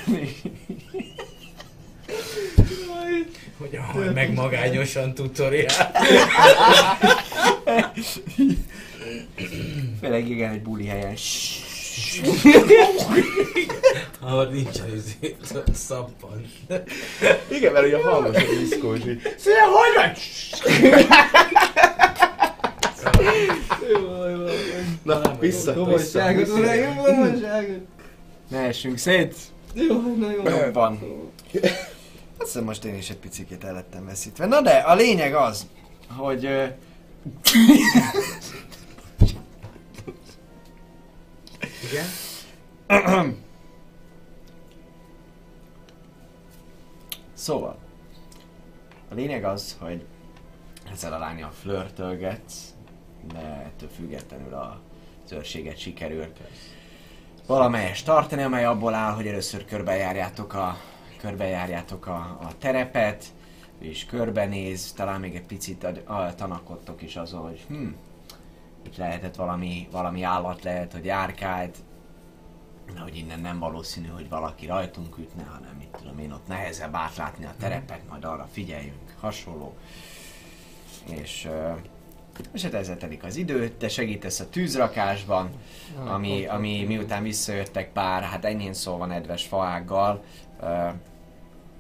Hogy 3.59 3.77
ahogy 3.77 4.13
meg 4.13 4.35
magányosan 4.35 5.15
tutoriál. 5.15 5.93
Főleg 10.01 10.29
igen, 10.29 10.53
egy 10.53 10.63
buli 10.63 10.87
helyen. 10.87 11.17
Ahol 14.21 14.47
nincs 14.47 14.79
a 14.79 14.95
izé, 14.95 15.37
szappan. 15.73 16.45
Igen, 17.51 17.73
mert 17.73 17.87
ugye 17.87 18.03
hallgass 18.03 18.43
a 18.43 18.47
diszkó, 18.59 18.95
és 18.95 19.03
így... 19.07 19.35
Szia, 19.37 19.65
hogy 19.65 19.95
vagy? 19.97 20.19
Na, 25.03 25.37
vissza, 25.41 25.85
vissza. 25.85 26.31
Ne 28.49 28.59
essünk 28.59 28.99
szét! 28.99 29.37
Jó, 29.75 30.17
na 30.17 30.31
jó. 30.31 30.43
Jobban. 30.43 30.99
Azt 31.53 32.53
hiszem 32.53 32.65
most 32.65 32.85
én 32.85 32.95
is 32.95 33.11
egy 33.11 33.17
picit 33.17 33.65
el 33.65 33.73
lettem 33.73 34.05
veszítve. 34.07 34.47
Na 34.47 34.61
de, 34.61 34.71
a 34.71 34.95
lényeg 34.95 35.35
az, 35.35 35.67
hogy... 36.17 36.49
Igen? 41.93 42.07
Szóval, 47.33 47.79
a 49.11 49.15
lényeg 49.15 49.45
az, 49.45 49.77
hogy 49.81 50.05
ezzel 50.93 51.13
a 51.13 51.19
lányal 51.19 51.51
flörtölgetsz, 51.51 52.75
de 53.33 53.39
ettől 53.39 53.89
függetlenül 53.89 54.55
a 54.55 54.81
őrséget 55.31 55.79
sikerült 55.79 56.41
valamelyest 57.47 58.05
tartani, 58.05 58.43
amely 58.43 58.65
abból 58.65 58.95
áll, 58.95 59.13
hogy 59.13 59.27
először 59.27 59.65
körbejárjátok 59.65 60.55
a, 60.55 60.77
körbejárjátok 61.17 62.07
a, 62.07 62.39
a 62.43 62.49
terepet, 62.59 63.25
és 63.79 64.07
körbenéz, 64.07 64.93
talán 64.93 65.21
még 65.21 65.35
egy 65.35 65.47
picit 65.47 65.85
a, 65.85 65.93
a, 66.05 66.35
tanakodtok 66.35 67.03
is 67.03 67.17
azon, 67.17 67.41
hogy 67.41 67.61
hm, 67.69 67.89
itt 68.87 68.97
lehetett 68.97 69.35
valami, 69.35 69.89
valami 69.91 70.23
állat 70.23 70.63
lehet, 70.63 70.93
hogy 70.93 71.05
járkált, 71.05 71.77
de 72.95 73.01
hogy 73.01 73.17
innen 73.17 73.41
nem 73.41 73.59
valószínű, 73.59 74.09
hogy 74.09 74.29
valaki 74.29 74.67
rajtunk 74.67 75.19
ütne, 75.19 75.45
hanem 75.45 75.75
mit 75.79 75.89
tudom 75.89 76.19
én, 76.19 76.33
ott 76.33 76.47
nehezebb 76.47 76.95
átlátni 76.95 77.45
a 77.45 77.55
terepet, 77.59 78.09
majd 78.09 78.25
arra 78.25 78.49
figyeljünk, 78.53 79.15
hasonló. 79.21 79.75
És, 81.05 81.49
és 82.53 82.63
hát 82.63 82.75
ezzel 82.75 82.97
telik 82.97 83.25
az 83.25 83.37
idő, 83.37 83.69
te 83.69 83.89
segítesz 83.89 84.41
a 84.41 84.49
tűzrakásban, 84.49 85.51
ami, 86.07 86.47
ami 86.47 86.85
miután 86.85 87.23
visszajöttek 87.23 87.93
pár, 87.93 88.23
hát 88.23 88.45
enyhén 88.45 88.75
szólva 88.75 89.07
nedves 89.07 89.47
faággal, 89.47 90.23
ö, 90.61 90.89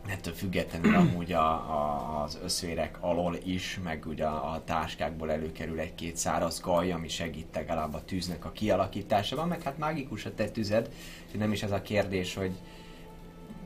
ettől 0.06 0.34
függetlenül 0.34 0.94
amúgy 0.94 1.32
a, 1.32 1.50
a, 1.50 2.22
az 2.22 2.38
összvérek 2.44 2.96
alól 3.00 3.36
is, 3.44 3.80
meg 3.84 4.06
ugye 4.06 4.24
a, 4.24 4.52
a 4.52 4.62
táskákból 4.64 5.30
előkerül 5.30 5.78
egy-két 5.78 6.16
száraz 6.16 6.60
gaj, 6.60 6.92
ami 6.92 7.08
segít 7.08 7.54
legalább 7.54 7.94
a 7.94 8.04
tűznek 8.04 8.44
a 8.44 8.52
kialakításában, 8.52 9.48
meg 9.48 9.62
hát 9.62 9.78
mágikus 9.78 10.24
a 10.24 10.34
te 10.34 10.48
tüzed, 10.48 10.90
nem 11.38 11.52
is 11.52 11.62
ez 11.62 11.70
a 11.70 11.82
kérdés, 11.82 12.34
hogy 12.34 12.52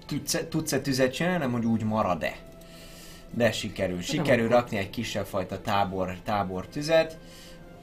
tudsz-e, 0.06 0.48
tudsz-e 0.48 0.80
tüzet 0.80 1.12
csinálni, 1.12 1.38
hanem 1.38 1.52
hogy 1.52 1.64
úgy 1.64 1.82
marad-e. 1.82 2.36
De 3.30 3.52
sikerül. 3.52 4.00
Sikerül 4.00 4.48
rakni 4.48 4.76
egy 4.76 4.90
kisebb 4.90 5.26
fajta 5.26 5.60
tábor, 5.60 6.16
tábor 6.24 6.66
tüzet. 6.66 7.18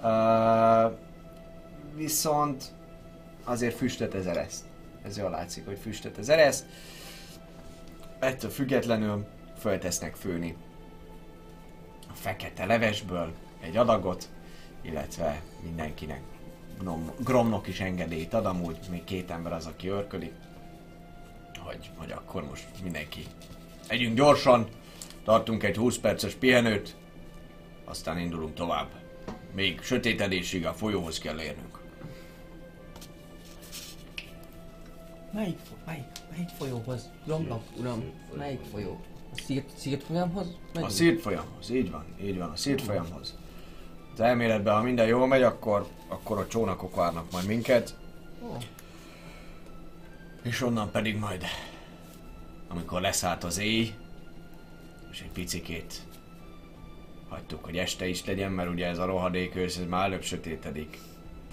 Uh, 0.02 0.92
viszont 1.96 2.64
azért 3.44 3.76
füstöt 3.76 4.14
ez 4.14 4.26
ereszt. 4.26 4.64
Ez 5.06 5.18
jól 5.18 5.30
látszik, 5.30 5.66
hogy 5.66 5.78
füstöt 5.82 6.18
ez 6.18 6.30
ereszt. 6.30 6.66
Ettől 8.24 8.50
függetlenül 8.50 9.26
föltesznek 9.60 10.16
főni 10.16 10.56
a 12.10 12.14
fekete 12.14 12.66
levesből 12.66 13.34
egy 13.60 13.78
adagot, 13.78 14.30
illetve 14.82 15.42
mindenkinek 15.64 16.22
gnom, 16.80 17.12
Gromnok 17.20 17.68
is 17.68 17.80
engedélyt 17.80 18.34
ad, 18.34 18.46
amúgy 18.46 18.78
még 18.90 19.04
két 19.04 19.32
ember 19.32 19.54
az, 19.54 19.66
aki 19.66 19.88
örködik, 19.88 20.34
hogy, 21.60 21.90
hogy 21.96 22.12
akkor 22.12 22.44
most 22.44 22.68
mindenki 22.84 23.26
együnk 23.88 24.16
gyorsan, 24.16 24.68
tartunk 25.24 25.64
egy 25.64 25.78
20 25.78 25.98
perces 25.98 26.34
pihenőt, 26.34 26.96
aztán 27.86 28.20
indulunk 28.20 28.54
tovább. 28.54 28.90
Még 29.56 29.82
sötétedésig 29.82 30.66
a 30.66 30.74
folyóhoz 30.74 31.20
kell 31.20 31.40
érnünk. 31.40 31.80
Melyik, 35.34 35.60
melyik, 35.86 36.23
melyik 36.34 36.50
folyóhoz? 36.58 37.10
Romlok, 37.26 37.62
uram, 37.80 38.04
melyik 38.38 38.62
folyó? 38.72 39.00
A 39.36 39.42
szírt, 39.46 39.70
szírt 39.78 40.04
folyamhoz? 40.04 40.48
A 40.48 40.70
Megyünk? 40.74 40.92
szírt 40.92 41.22
folyamhoz, 41.22 41.70
így 41.70 41.92
van, 41.92 42.06
így 42.24 42.38
van, 42.38 42.50
a 42.50 42.56
szírt 42.56 42.82
folyamhoz. 42.82 43.38
Az 44.14 44.20
elméletben, 44.20 44.76
ha 44.76 44.82
minden 44.82 45.08
jól 45.08 45.28
megy, 45.28 45.42
akkor, 45.42 45.88
akkor 46.08 46.38
a 46.38 46.48
csónakok 46.48 46.96
várnak 46.96 47.32
majd 47.32 47.46
minket. 47.46 47.98
Ó. 48.44 48.58
És 50.42 50.62
onnan 50.62 50.92
pedig 50.92 51.18
majd, 51.18 51.44
amikor 52.68 53.02
leszállt 53.02 53.44
az 53.44 53.58
éj, 53.58 53.94
és 55.12 55.22
egy 55.22 55.32
picikét 55.32 56.02
hagytuk, 57.30 57.66
hogy 57.66 57.78
este 57.78 58.08
is 58.08 58.26
legyen, 58.26 58.52
mert 58.52 58.70
ugye 58.70 58.88
ez 58.88 58.98
a 58.98 59.06
rohadék 59.06 59.56
ősz, 59.56 59.78
ez 59.78 59.86
már 59.86 60.06
előbb 60.06 60.24
sötétedik. 60.24 60.98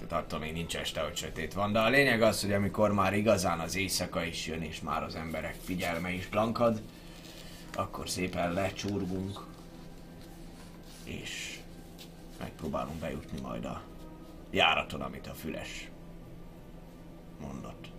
Tehát 0.07 0.25
attól 0.25 0.39
még 0.39 0.53
nincs 0.53 0.75
este, 0.77 1.01
hogy 1.01 1.15
sötét 1.15 1.53
van. 1.53 1.71
De 1.71 1.79
a 1.79 1.89
lényeg 1.89 2.21
az, 2.21 2.41
hogy 2.41 2.53
amikor 2.53 2.93
már 2.93 3.13
igazán 3.13 3.59
az 3.59 3.75
éjszaka 3.75 4.23
is 4.23 4.47
jön, 4.47 4.61
és 4.61 4.81
már 4.81 5.03
az 5.03 5.15
emberek 5.15 5.55
figyelme 5.63 6.11
is 6.11 6.27
blankad, 6.27 6.81
akkor 7.75 8.09
szépen 8.09 8.53
lecsurgunk, 8.53 9.39
és 11.03 11.59
megpróbálunk 12.39 12.99
bejutni 12.99 13.39
majd 13.41 13.65
a 13.65 13.81
járaton, 14.49 15.01
amit 15.01 15.27
a 15.27 15.33
füles 15.33 15.89
mondott. 17.39 17.89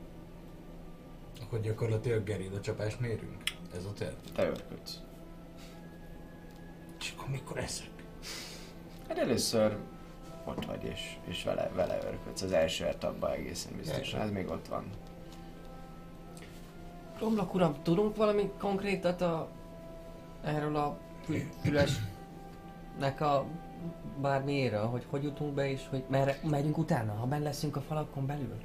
Hogy 1.49 1.61
gyakorlatilag 1.61 2.25
geréda 2.25 2.61
csapást 2.61 3.01
mérünk? 3.01 3.43
Ez 3.75 3.85
a 3.85 3.93
terv. 3.93 4.15
Te 4.35 4.47
örködsz. 4.47 5.01
És 7.01 7.13
akkor 7.17 7.29
mikor 7.29 7.59
eszek? 7.59 7.91
Hát 9.09 9.19
először 9.19 9.77
ott 10.45 10.65
vagy 10.65 10.85
és, 10.85 11.17
és 11.25 11.45
vele, 11.45 11.71
vele 11.75 11.99
örködsz. 12.07 12.43
Az 12.43 12.53
első 12.53 12.85
etapban 12.85 13.31
egészen 13.31 13.73
biztosan. 13.77 14.21
Ez 14.21 14.31
még 14.31 14.49
ott 14.51 14.69
van. 14.69 14.85
Romlok 17.19 17.55
uram, 17.55 17.75
tudunk 17.83 18.17
valami 18.17 18.51
konkrétat 18.59 19.21
a... 19.21 19.49
erről 20.45 20.77
a 20.77 20.99
fü- 21.25 21.55
fülesnek 21.63 23.21
a 23.21 23.45
bármiéről, 24.21 24.87
hogy 24.87 25.07
hogy 25.11 25.23
jutunk 25.23 25.55
be 25.55 25.71
és 25.71 25.81
hogy 25.91 26.05
merre 26.09 26.39
megyünk 26.43 26.79
utána, 26.79 27.13
ha 27.15 27.27
benn 27.27 27.43
leszünk 27.43 27.77
a 27.77 27.81
falakon 27.81 28.27
belül? 28.27 28.61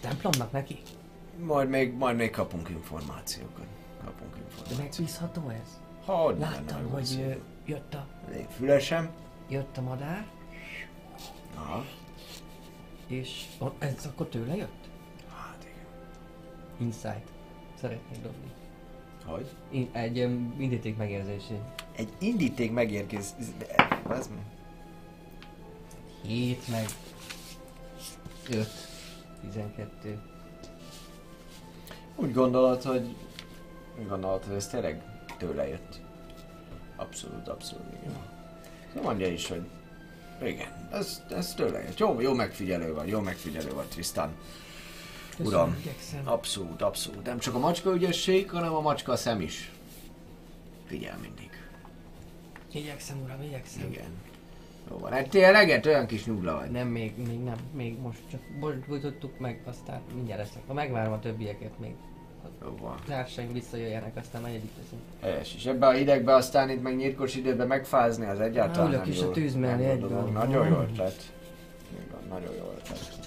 Templomnak 0.00 0.52
neki? 0.52 0.78
Majd 1.44 1.68
még, 1.68 1.92
majd 1.94 2.16
még 2.16 2.30
kapunk 2.30 2.68
információkat. 2.68 3.66
Kapunk 4.04 4.32
De 4.34 4.38
információkat. 4.40 4.78
megbízható 4.78 5.48
ez? 5.48 5.80
Hogy 6.04 6.38
Láttam, 6.38 6.90
hogy 6.90 7.38
jött 7.66 7.94
a, 7.94 8.06
Én 8.36 8.46
fülesem. 8.48 9.10
jött 9.48 9.76
a 9.76 9.80
madár, 9.80 10.26
Aha. 11.54 11.84
és 13.06 13.46
ez 13.78 14.06
akkor 14.06 14.26
tőle 14.26 14.56
jött? 14.56 14.88
Hát 15.28 15.58
igen. 15.64 15.86
Insight. 16.78 17.28
Szeretnék 17.80 18.22
dobni. 18.22 18.52
Hogy? 19.24 19.46
In- 19.70 19.94
egy 19.94 20.18
um, 20.18 20.54
indíték 20.58 20.96
megérzésén. 20.96 21.60
Egy 21.96 22.08
indíték 22.18 22.72
megérkez... 22.72 23.34
Az 24.08 24.28
mi? 24.28 24.40
7 26.22 26.68
meg 26.68 26.86
5. 28.50 28.68
12. 29.40 30.22
Úgy 32.16 32.32
gondolod, 32.32 32.82
hogy... 32.82 33.16
Úgy 33.98 34.08
gondolod, 34.08 34.44
hogy 34.44 34.54
ez 34.54 34.68
tényleg 34.68 35.02
tőle 35.38 35.68
jött. 35.68 36.00
Abszolút, 36.96 37.48
abszolút, 37.48 37.92
igen. 37.92 38.16
Szóval 38.88 39.02
mondja 39.02 39.26
is, 39.28 39.48
hogy 39.48 39.62
igen, 40.42 40.83
ez, 40.94 41.22
ez 41.30 41.54
tőle 41.54 41.82
jött. 41.82 41.98
Jó, 41.98 42.20
jó 42.20 42.32
megfigyelő 42.32 42.94
vagy, 42.94 43.08
jó 43.08 43.20
megfigyelő 43.20 43.72
vagy, 43.74 43.86
Tristan. 43.86 44.32
Uram, 45.38 45.50
Köszönöm, 45.50 45.76
igyekszem. 45.80 46.32
abszolút, 46.32 46.82
abszolút. 46.82 47.24
Nem 47.24 47.38
csak 47.38 47.54
a 47.54 47.58
macska 47.58 47.94
ügyesség, 47.94 48.50
hanem 48.50 48.74
a 48.74 48.80
macska 48.80 49.16
szem 49.16 49.40
is. 49.40 49.72
Figyel 50.86 51.18
mindig. 51.22 51.50
Igyekszem, 52.72 53.22
uram, 53.24 53.42
igyekszem. 53.42 53.90
Igen. 53.90 54.10
Jó 54.90 54.98
van, 54.98 55.12
hát 55.12 55.34
eleget 55.34 55.86
olyan 55.86 56.06
kis 56.06 56.24
nyugla 56.24 56.54
vagy. 56.54 56.70
Nem, 56.70 56.88
még, 56.88 57.12
még 57.26 57.40
nem, 57.40 57.56
még 57.72 57.98
most 57.98 58.18
csak 58.30 58.40
most 58.60 58.86
bújtottuk 58.86 59.38
meg, 59.38 59.62
aztán 59.64 60.00
mindjárt 60.14 60.40
leszek. 60.40 60.62
Ha 60.66 60.72
megvárom 60.72 61.12
a 61.12 61.20
többieket 61.20 61.78
még, 61.78 61.94
Jó 62.64 62.76
van. 62.80 62.96
társaim 63.06 63.52
visszajöjjenek, 63.52 64.16
aztán 64.16 64.40
majd 64.40 64.54
együtt 64.54 64.76
leszünk. 64.82 65.00
Helyes, 65.20 65.54
és 65.54 65.66
ebbe 65.66 65.86
a 65.86 65.92
hidegbe 65.92 66.34
aztán 66.34 66.70
itt 66.70 66.82
meg 66.82 66.96
nyírkos 66.96 67.34
időben 67.34 67.66
megfázni, 67.66 68.26
az 68.26 68.40
egyáltalán 68.40 68.88
Ülök 68.88 69.06
is 69.06 69.20
a 69.20 69.24
jó- 69.24 69.30
tűz 69.30 69.54
mellé 69.54 69.84
jó 69.84 69.90
egyben. 69.90 70.32
Nagyon 70.32 70.68
jó 70.68 70.80
ötlet. 70.80 71.32
Igen, 71.92 72.28
nagyon 72.28 72.54
jó 72.56 72.74
ötlet. 72.78 73.18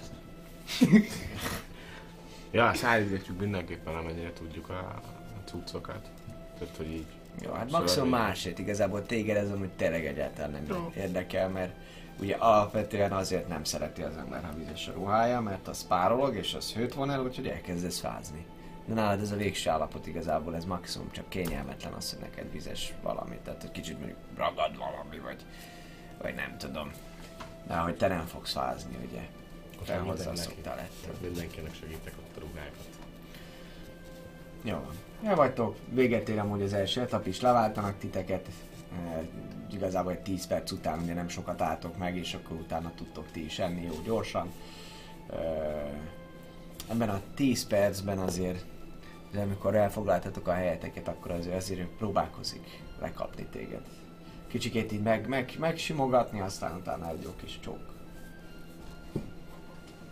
Ja, 2.52 2.74
szállítgatjuk 2.74 3.40
mindenképpen, 3.40 3.96
amennyire 3.96 4.34
tudjuk 4.34 4.70
a, 4.70 4.74
a 4.74 5.02
cuccokat. 5.46 6.10
Tehát, 6.60 6.76
hogy 6.78 6.92
így. 6.92 7.06
Jó, 7.42 7.52
hát 7.52 7.72
maximum 7.72 8.10
másért 8.10 8.60
igazából 8.60 9.06
téged 9.06 9.38
ez 9.38 9.52
amúgy 9.52 9.70
tényleg 9.70 10.06
egyáltalán 10.06 10.52
nem 10.52 10.92
érdekel, 10.96 11.50
mert 11.50 11.72
ugye 12.20 12.36
alapvetően 12.36 13.12
azért 13.12 13.48
nem 13.48 13.64
szereti 13.64 14.02
az 14.02 14.18
ember, 14.18 14.44
ha 14.44 14.54
vizes 14.58 14.88
a 14.88 14.92
ruhája, 14.94 15.42
mert 15.42 15.68
az 15.68 15.88
párolog 15.88 16.36
és 16.36 16.54
az 16.54 16.74
hőt 16.74 16.94
von 16.94 17.12
el, 17.12 17.24
úgyhogy 17.24 17.48
elkezdesz 17.48 18.00
fázni. 18.00 18.46
De 18.88 18.94
nálad 18.94 19.22
ez 19.22 19.32
a 19.32 19.36
végső 19.36 19.70
állapot 19.70 20.08
igazából, 20.08 20.56
ez 20.56 20.66
maximum 20.66 21.12
csak 21.12 21.30
kényelmetlen 21.30 21.94
az, 21.94 22.10
hogy 22.10 22.20
neked 22.20 22.52
vizes 22.52 22.94
valami, 23.02 23.38
tehát 23.44 23.62
hogy 23.62 23.72
kicsit 23.72 23.98
mondjuk 23.98 24.18
ragad 24.38 24.78
valami, 24.78 25.20
vagy, 25.20 25.46
vagy 26.22 26.36
nem 26.36 26.58
tudom. 26.58 26.92
De 27.68 27.76
hogy 27.76 27.96
te 27.96 28.08
nem 28.08 28.26
fogsz 28.26 28.52
fázni, 28.52 28.98
ugye? 29.10 29.28
Te 29.80 29.86
segítek 29.86 30.08
hozzá 30.08 30.26
neki. 30.26 30.38
szoktál 30.38 30.80
ettől. 30.80 31.16
Mindenkinek 31.22 31.76
segítek 31.76 32.14
ott 32.20 32.38
a 32.38 32.40
ruhákat. 32.40 32.88
Jó 34.62 34.74
van. 34.74 34.96
El 35.24 35.36
vagytok, 35.36 35.78
véget 35.90 36.30
ér 36.30 36.40
amúgy 36.40 36.62
az 36.62 36.74
első 36.74 37.02
etap 37.02 37.28
is, 37.28 37.42
leváltanak 37.42 37.98
titeket. 37.98 38.48
E, 38.94 39.28
igazából 39.72 40.12
egy 40.12 40.20
10 40.20 40.48
perc 40.48 40.72
után 40.72 41.00
ugye 41.00 41.14
nem 41.14 41.28
sokat 41.28 41.62
álltok 41.62 41.98
meg, 41.98 42.18
és 42.18 42.34
akkor 42.34 42.58
utána 42.58 42.92
tudtok 42.96 43.32
ti 43.32 43.46
is 43.46 43.60
enni 43.60 43.84
jó 43.84 44.02
gyorsan. 44.04 44.52
E, 45.30 45.36
ebben 46.90 47.10
a 47.10 47.22
10 47.36 47.68
percben 47.68 48.18
azért, 48.18 48.66
de 49.32 49.42
amikor 49.42 49.76
elfoglaltatok 49.76 50.48
a 50.48 50.54
helyeteket, 50.54 51.08
akkor 51.08 51.32
azért, 51.32 51.56
azért 51.56 51.80
ő 51.80 51.90
próbálkozik 51.98 52.82
lekapni 53.00 53.46
téged. 53.46 53.82
Kicsikét 54.48 54.92
így 54.92 55.02
meg, 55.02 55.28
meg, 55.28 55.56
megsimogatni, 55.60 56.40
aztán 56.40 56.76
utána 56.76 57.10
egy 57.10 57.22
jó 57.22 57.34
kis 57.36 57.60
csók. 57.60 57.96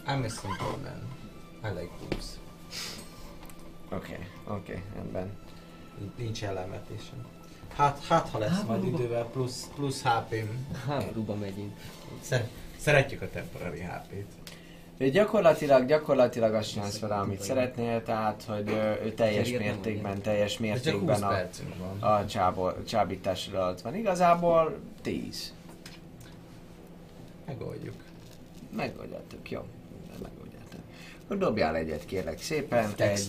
I'm 0.07 0.23
a 0.23 0.29
simple 0.29 0.77
man. 0.83 1.01
I 1.63 1.79
like 1.79 1.91
boobs. 1.99 2.25
Oké, 3.91 4.13
okay, 4.13 4.57
oké, 4.57 4.71
okay, 4.71 4.83
rendben. 4.95 5.37
Nincs 6.15 6.43
ellenvetésem. 6.43 7.25
Hát, 7.75 8.05
hát 8.05 8.29
ha 8.29 8.37
lesz 8.37 8.63
majd 8.63 8.83
idővel 8.83 9.25
plusz, 9.25 9.69
plusz 9.75 10.01
HP-m. 10.03 10.75
Háborúba 10.87 11.35
megyünk. 11.35 11.77
Szer- 12.21 12.49
szeretjük 12.77 13.21
a 13.21 13.29
temporary 13.29 13.79
HP-t. 13.79 14.34
Ő 14.97 15.09
gyakorlatilag, 15.09 15.85
gyakorlatilag 15.85 16.53
azt 16.53 16.71
csinálsz 16.71 16.99
vele, 16.99 17.15
amit 17.15 17.41
szeretnél, 17.41 18.03
tehát, 18.03 18.43
hogy 18.47 18.69
ö, 18.69 19.05
ő 19.05 19.13
teljes 19.13 19.51
mértékben, 19.51 20.21
teljes 20.21 20.57
De 20.57 20.79
csak 20.79 20.99
20 20.99 21.19
mértékben 21.19 21.99
a, 21.99 22.05
a 22.05 22.25
csábol, 22.25 22.83
csábítás 22.83 23.47
alatt 23.47 23.81
van. 23.81 23.95
Igazából 23.95 24.77
10. 25.01 25.53
Megoldjuk. 27.45 27.95
Megoldjátok, 28.75 29.51
jó. 29.51 29.61
Megoldjátok. 30.11 30.79
Akkor 31.23 31.37
dobjál 31.37 31.75
egyet, 31.75 32.05
kérlek 32.05 32.41
szépen. 32.41 32.93
Egy, 32.97 33.27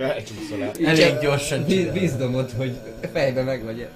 Elcsúszol 0.00 0.62
el. 0.62 0.72
Elég 0.84 1.18
gyorsan 1.20 1.66
csináljuk. 1.66 1.94
Wisdomot, 1.94 2.52
hogy 2.52 2.80
fejbe 3.12 3.42
meg 3.42 3.64
vagy 3.64 3.88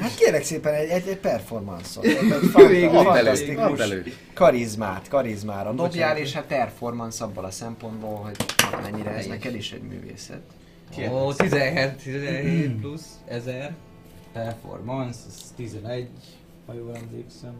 hát 0.00 0.14
kérlek 0.14 0.44
szépen 0.44 0.74
egy, 0.74 0.88
egy, 0.88 1.08
egy 1.08 1.16
performance-ot. 1.16 2.04
Egy 2.04 2.16
fantasztikus 2.92 3.80
karizmát, 4.34 5.08
karizmára 5.08 5.72
dobjál, 5.72 6.16
és 6.16 6.32
hát 6.32 6.44
performance 6.44 7.24
abból 7.24 7.44
a 7.44 7.50
szempontból, 7.50 8.14
hogy 8.16 8.36
mennyire 8.82 9.10
ez 9.10 9.26
neked 9.26 9.54
is 9.54 9.72
egy 9.72 9.82
művészet. 9.82 10.40
Ó, 11.10 11.32
17, 11.32 11.92
17 11.96 12.80
plusz 12.80 13.06
1000. 13.28 13.74
Performance, 14.32 15.18
az 15.28 15.40
11, 15.56 16.08
ha 16.66 16.72
jól 16.74 16.96
emlékszem. 16.96 17.54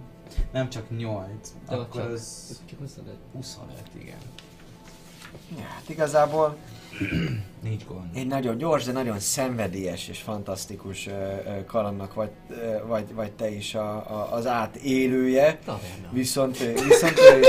Nem 0.53 0.71
csak 0.71 0.97
8, 0.97 1.27
De 1.69 1.75
akkor 1.77 2.01
csak- 2.03 2.13
az 2.13 2.61
Csak 2.69 2.79
25. 2.79 3.15
25, 3.35 3.77
igen. 4.03 4.17
Hát 5.59 5.89
igazából 5.89 6.57
Nincs 7.63 7.85
gond. 7.85 8.17
egy 8.17 8.27
nagyon 8.27 8.59
gyors, 8.59 8.85
de 8.85 8.93
nagyon 8.93 9.19
szenvedélyes 9.19 10.09
és 10.09 10.19
fantasztikus 10.19 11.09
kalandnak 11.67 12.15
vagy, 12.15 12.31
vagy, 12.87 13.15
vagy 13.15 13.33
te 13.33 13.51
is 13.51 13.75
a, 13.75 13.95
a, 13.95 14.29
az 14.33 14.47
átélője. 14.47 15.59
Taverna. 15.65 16.09
Viszont, 16.11 16.59
viszont, 16.59 17.19
ő, 17.19 17.45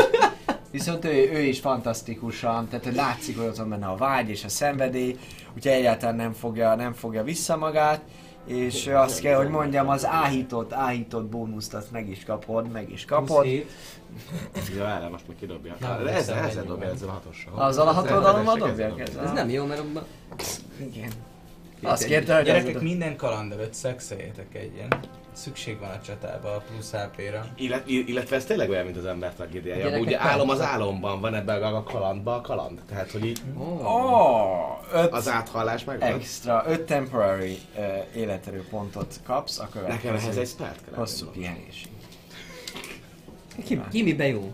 viszont 0.72 1.06
ő, 1.06 1.32
ő 1.32 1.40
is 1.40 1.60
fantasztikusan, 1.60 2.68
tehát 2.68 2.96
látszik, 2.96 3.38
hogy 3.38 3.48
ott 3.48 3.58
van 3.58 3.70
benne 3.70 3.88
a 3.88 3.96
vágy 3.96 4.30
és 4.30 4.44
a 4.44 4.50
szenvedély, 4.50 5.18
úgyhogy 5.56 5.72
egyáltalán 5.72 6.16
nem 6.16 6.34
fogja, 6.34 6.76
nem 6.76 6.94
fogja 6.94 7.24
vissza 7.24 7.58
magát, 7.58 8.02
és 8.48 8.88
azt 8.88 9.19
kell, 9.19 9.38
hogy 9.38 9.49
mondjam, 9.49 9.90
az 9.90 10.06
áhított, 10.06 10.74
áhított 10.74 11.26
bónuszt 11.26 11.74
azt 11.74 11.91
meg 11.91 12.10
is 12.10 12.24
kapod, 12.24 12.72
meg 12.72 12.91
is 12.91 13.06
kapod. 13.06 13.45
27. 13.45 13.72
Ja, 14.76 14.88
erre 14.88 15.07
most 15.07 15.28
meg 15.28 15.38
kidobja. 15.40 15.76
Nem, 15.80 16.03
De 16.03 16.14
ezzel, 16.14 16.38
ezzel 16.38 16.64
dobja, 16.64 16.90
ezzel 16.90 17.07
a 17.07 17.11
hatossal. 17.11 17.53
Azzal 17.56 17.88
a 17.88 18.02
dobják 18.57 18.90
dobja. 18.90 19.03
ezzel? 19.06 19.24
Ez 19.24 19.32
nem 19.32 19.49
jó, 19.49 19.65
mert 19.65 19.80
abban... 19.80 20.03
Igen. 20.78 21.11
Azt 21.84 22.06
kérte, 22.06 22.36
hogy 22.36 22.45
Gyerekek, 22.45 22.82
minden 22.82 23.15
kaland 23.15 23.52
előtt 23.52 23.74
szexeljetek 23.74 24.56
egyen. 24.56 24.99
Szükség 25.38 25.80
van 25.80 25.90
a 25.90 26.02
csatába 26.02 26.56
a 26.56 26.60
plusz 26.72 26.92
HP-ra. 26.92 27.46
Illet, 27.56 27.88
illetve 27.88 28.36
ez 28.36 28.46
tényleg 28.46 28.70
olyan, 28.70 28.86
mint 28.86 28.98
az 28.98 29.06
ember 29.06 29.34
tragédiája. 29.34 30.00
Ugye 30.00 30.20
álom 30.22 30.50
az 30.50 30.62
álomban 30.62 31.22
van 31.22 31.34
ebben 31.36 31.64
a 31.64 31.84
kalandban 31.84 32.38
a 32.38 32.42
kaland. 32.42 32.82
Tehát, 32.88 33.12
hogy 33.12 33.26
így 33.26 33.42
Oh, 33.58 34.78
öt 34.94 35.12
az 35.12 35.30
áthallás 35.30 35.84
megvan. 35.84 36.10
extra, 36.14 36.64
öt 36.68 36.82
temporary 36.86 37.58
uh, 37.78 37.86
életerő 38.16 38.66
pontot 38.70 39.20
kapsz 39.24 39.60
a 39.60 39.70
Nekem 39.74 39.88
ehhez 39.94 40.02
következő 40.02 40.40
egy 40.42 40.48
spelt 40.48 40.84
kell. 40.86 40.94
hosszú 40.96 41.26
pihenésig. 41.30 41.92
Ki, 43.66 43.82
ki 43.92 44.04
miben 44.04 44.28
jó? 44.28 44.54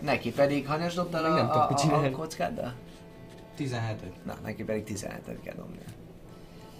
Neki 0.00 0.32
pedig, 0.32 0.66
hanyas 0.66 0.94
dobtál 0.94 1.22
Még 1.22 1.30
a, 1.30 1.34
nem 1.34 1.46
tudok 1.46 1.62
a, 1.62 1.68
a, 1.70 1.74
a 1.74 1.78
csinálni. 1.78 2.10
kockáddal? 2.10 2.72
17 3.56 3.96
Na, 4.24 4.34
neki 4.44 4.64
pedig 4.64 4.82
17-et 4.86 5.36
kell 5.44 5.54
dobni. 5.54 5.78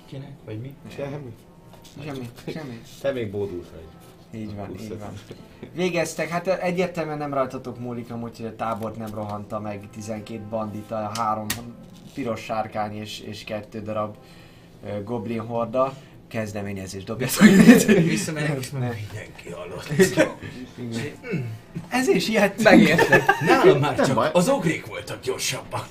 Kinek? 0.06 0.32
Vagy 0.44 0.60
mi? 0.60 0.74
Semmi. 0.96 1.34
Semmi, 2.04 2.28
semmi. 2.52 2.80
Te 3.00 3.12
még 3.12 3.30
bódult 3.30 3.66
vagy. 3.70 4.40
Így 4.40 4.54
van, 4.54 4.70
így 4.80 4.98
van. 4.98 5.12
Végeztek, 5.74 6.28
hát 6.28 6.46
egyértelműen 6.46 7.18
nem 7.18 7.34
rajtatok 7.34 7.78
múlik 7.78 8.10
amúgy, 8.10 8.36
hogy 8.36 8.46
a 8.46 8.56
tábort 8.56 8.96
nem 8.96 9.14
rohanta 9.14 9.60
meg 9.60 9.88
12 9.92 10.40
bandita, 10.50 11.10
három 11.14 11.46
piros 12.14 12.40
sárkány 12.40 12.94
és, 12.96 13.20
és 13.20 13.44
kettő 13.44 13.82
darab 13.82 14.16
ö, 14.86 15.02
goblin 15.02 15.40
horda. 15.40 15.94
Kezdeményezés 16.28 17.04
dobjatok. 17.04 17.46
Visszamegyek, 17.86 18.58
és 18.60 18.70
meg 18.70 18.80
mindenki 19.12 19.50
halott. 19.50 19.92
Ez 21.88 22.08
is 22.08 22.28
ilyet. 22.28 22.62
Megérted. 22.62 23.22
Nálam 23.46 23.78
már 23.80 23.96
Nem 23.96 24.06
csak 24.06 24.14
baj. 24.14 24.30
az 24.32 24.48
ogrék 24.48 24.86
voltak 24.86 25.20
gyorsabbak. 25.22 25.86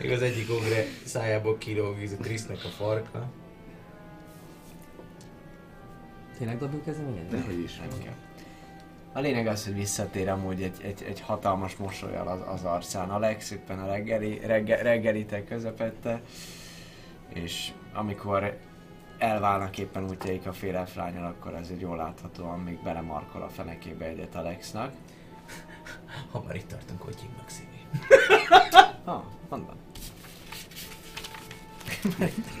Még 0.00 0.10
az 0.10 0.22
egyik 0.22 0.50
ogre 0.50 0.84
szájából 1.04 1.58
kilóg 1.58 1.96
a 2.18 2.22
Trisznek 2.22 2.64
a 2.64 2.68
farka. 2.68 3.30
Tényleg 6.38 6.58
dobjuk 6.58 6.84
kezdeményezni? 6.84 7.38
Dehogy 7.38 7.62
is. 7.62 7.80
A 9.12 9.20
lényeg 9.20 9.46
az, 9.46 9.64
hogy 9.64 9.74
visszatér 9.74 10.28
amúgy 10.28 10.62
egy, 10.62 10.76
egy, 10.82 11.02
egy 11.08 11.20
hatalmas 11.20 11.76
mosolyal 11.76 12.28
az, 12.28 12.40
az 12.54 12.64
arcán. 12.64 13.10
Alex 13.10 13.50
éppen 13.50 13.78
a 13.78 13.86
reggeli, 13.86 14.40
regge, 14.46 14.82
reggelitek 14.82 15.44
közepette, 15.46 16.20
és 17.28 17.72
amikor 17.92 18.58
elválnak 19.18 19.78
éppen 19.78 20.04
útjaik 20.04 20.46
a 20.46 20.52
fél 20.52 20.76
elfrányal, 20.76 21.24
akkor 21.24 21.54
ez 21.54 21.68
egy 21.70 21.80
jól 21.80 21.96
láthatóan 21.96 22.58
még 22.58 22.82
belemarkol 22.82 23.42
a 23.42 23.48
fenekébe 23.48 24.04
egyet 24.04 24.34
Alexnak. 24.34 24.92
Ha 26.30 26.42
már 26.46 26.54
itt 26.54 26.68
tartunk, 26.68 27.02
hogy 27.02 27.20
hívnak 27.20 27.48
szívi. 27.48 27.86
Ha, 29.04 29.24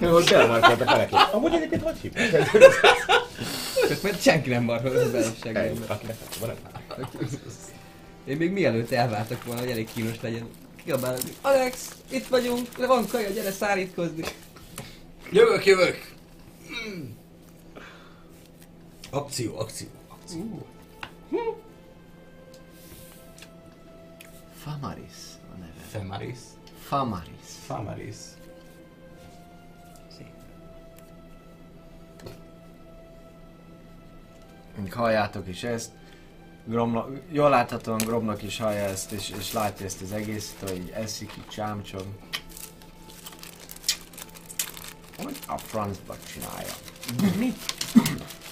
Ő 0.00 0.10
most 0.10 0.30
elmarkolt 0.30 0.80
a 0.80 0.84
felekét. 0.84 1.18
Amúgy 1.32 1.54
egyébként 1.54 1.82
hogy 1.82 1.96
hívják? 1.96 2.50
Közben 3.88 4.14
senki 4.14 4.50
nem 4.50 4.62
marhol 4.62 4.96
a 4.96 5.10
belőségembe. 5.10 6.00
Én 8.24 8.36
még 8.36 8.50
mielőtt 8.50 8.90
elváltak 8.90 9.44
volna, 9.44 9.60
hogy 9.60 9.70
elég 9.70 9.88
kínos 9.92 10.20
legyen. 10.20 10.48
Kiabálok, 10.84 11.20
Alex, 11.40 11.88
itt 12.10 12.26
vagyunk, 12.26 12.76
le 12.76 12.86
van 12.86 13.06
kaja, 13.06 13.30
gyere 13.30 13.50
szárítkozni. 13.50 14.24
Jövök, 15.30 15.66
jövök! 15.66 16.12
Akció, 19.10 19.58
akció, 19.58 19.88
akció. 20.08 20.66
Famaris 24.62 25.14
a 25.54 25.58
neve. 25.58 25.72
Femaris. 25.90 26.38
Famaris. 26.88 27.50
Famaris. 27.66 28.16
Még 34.76 34.92
halljátok 34.92 35.48
is 35.48 35.62
ezt. 35.62 35.90
Gromla, 36.64 37.08
jól 37.30 37.50
láthatóan 37.50 37.98
Gromnak 37.98 38.42
is 38.42 38.58
hallja 38.58 38.84
ezt, 38.84 39.12
és, 39.12 39.32
és 39.38 39.52
látja 39.52 39.86
ezt 39.86 40.00
az 40.02 40.12
egészet, 40.12 40.70
hogy 40.70 40.90
eszik, 40.94 41.32
így 41.38 41.48
csámcsog. 41.48 42.06
Hogy 45.16 45.36
a 45.46 45.58
francba 45.58 46.16
csinálja? 46.32 46.72
Mi? 47.38 47.52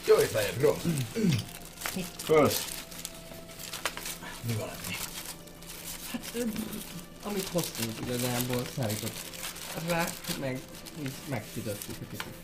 Jó 0.07 0.17
étvágyat, 0.21 0.59
Grom. 0.59 0.77
First. 2.17 2.73
Mi 4.47 4.53
valami? 4.53 4.97
Amit 7.24 7.49
hoztunk 7.49 7.93
igazából, 8.01 8.65
szállított 8.77 9.16
rá, 9.89 10.05
meg 10.40 10.61
így 11.03 11.12
megfűtöttük 11.28 11.97
egy 12.01 12.09
kicsit. 12.11 12.35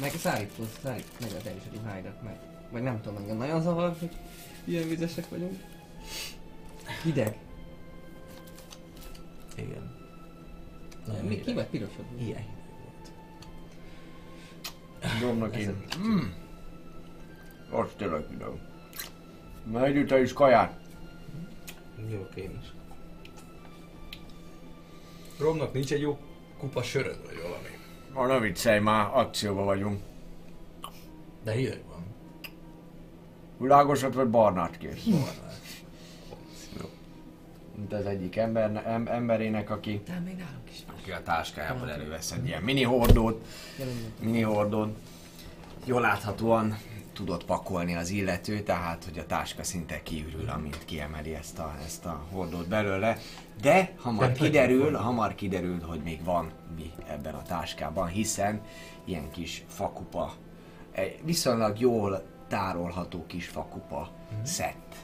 Meg 0.00 0.12
szállító, 0.14 0.64
szállít, 0.82 1.20
meg 1.20 1.30
az 1.38 1.46
el 1.46 1.56
is 1.56 1.62
a 1.70 1.76
ruháidat, 1.76 2.22
meg, 2.22 2.38
vagy 2.70 2.82
nem 2.82 3.00
tudom, 3.00 3.18
engem 3.18 3.36
nagyon 3.36 3.60
zavar, 3.62 3.96
hogy 3.98 4.10
ilyen 4.64 4.88
vizesek 4.88 5.28
vagyunk. 5.28 5.60
Hideg. 7.02 7.36
Igen. 9.56 9.94
Nagyon 11.06 11.24
Mi 11.24 11.28
hideg. 11.28 11.44
ki 11.44 11.52
vagy 11.52 11.66
pirosod? 11.66 12.04
Ilyen 12.18 12.36
hideg 12.42 12.80
volt. 12.82 13.10
Gromnak 15.18 15.56
én. 15.56 15.84
Mm. 15.98 16.18
Most 17.70 17.96
tényleg 17.96 18.28
videó. 18.28 18.58
Megyünk 19.72 20.08
te 20.08 20.20
is 20.20 20.32
kaját. 20.32 20.80
Jó, 22.10 22.28
én 22.34 22.58
is. 22.62 22.66
Romnak 25.38 25.72
nincs 25.72 25.92
egy 25.92 26.00
jó 26.00 26.18
kupa 26.58 26.82
söröd, 26.82 27.18
vagy 27.26 27.40
valami. 27.42 27.68
Ma 28.12 28.26
ne 28.26 28.38
viccelj 28.46 28.78
már, 28.80 29.08
akcióba 29.12 29.64
vagyunk. 29.64 30.00
De 31.44 31.52
hideg 31.52 31.82
van. 31.88 32.04
Világosat 33.58 34.14
vagy 34.14 34.28
barnát 34.28 34.78
kész? 34.78 35.04
Barnát. 35.04 35.54
Mint 37.74 37.92
az 37.92 38.06
egyik 38.06 38.36
ember, 38.36 38.82
em, 38.86 39.06
emberének, 39.06 39.70
aki, 39.70 40.02
De 40.06 40.18
még 40.24 40.36
nálunk 40.36 40.70
is 40.70 40.78
van. 40.86 40.96
aki 41.00 41.10
a 41.10 41.22
táskájából 41.22 41.90
elővesz 41.90 42.32
egy 42.32 42.46
ilyen 42.46 42.62
mini 42.62 42.82
hordót, 42.82 43.46
mini 44.20 44.40
hordót. 44.40 44.98
Jól 45.84 46.00
láthatóan 46.00 46.78
tudott 47.12 47.44
pakolni 47.44 47.94
az 47.94 48.10
illető, 48.10 48.60
tehát 48.60 49.04
hogy 49.04 49.18
a 49.18 49.26
táska 49.26 49.62
szinte 49.62 50.02
kiürül, 50.02 50.48
amint 50.48 50.84
kiemeli 50.84 51.34
ezt 51.34 51.58
a, 51.58 51.74
ezt 51.84 52.04
a 52.04 52.24
hordót 52.30 52.68
belőle. 52.68 53.18
De 53.60 53.92
hamar 53.98 54.26
De 54.26 54.32
kiderül, 54.32 54.90
nagyon 54.90 55.02
hamar 55.02 55.34
kiderül, 55.34 55.80
hogy 55.80 56.00
még 56.02 56.24
van 56.24 56.50
mi 56.76 56.92
ebben 57.08 57.34
a 57.34 57.42
táskában, 57.42 58.08
hiszen 58.08 58.60
ilyen 59.04 59.30
kis 59.30 59.64
fakupa, 59.68 60.32
egy 60.92 61.20
viszonylag 61.24 61.80
jól 61.80 62.22
tárolható 62.48 63.26
kis 63.26 63.46
fakupa 63.46 64.10
szett 64.42 64.94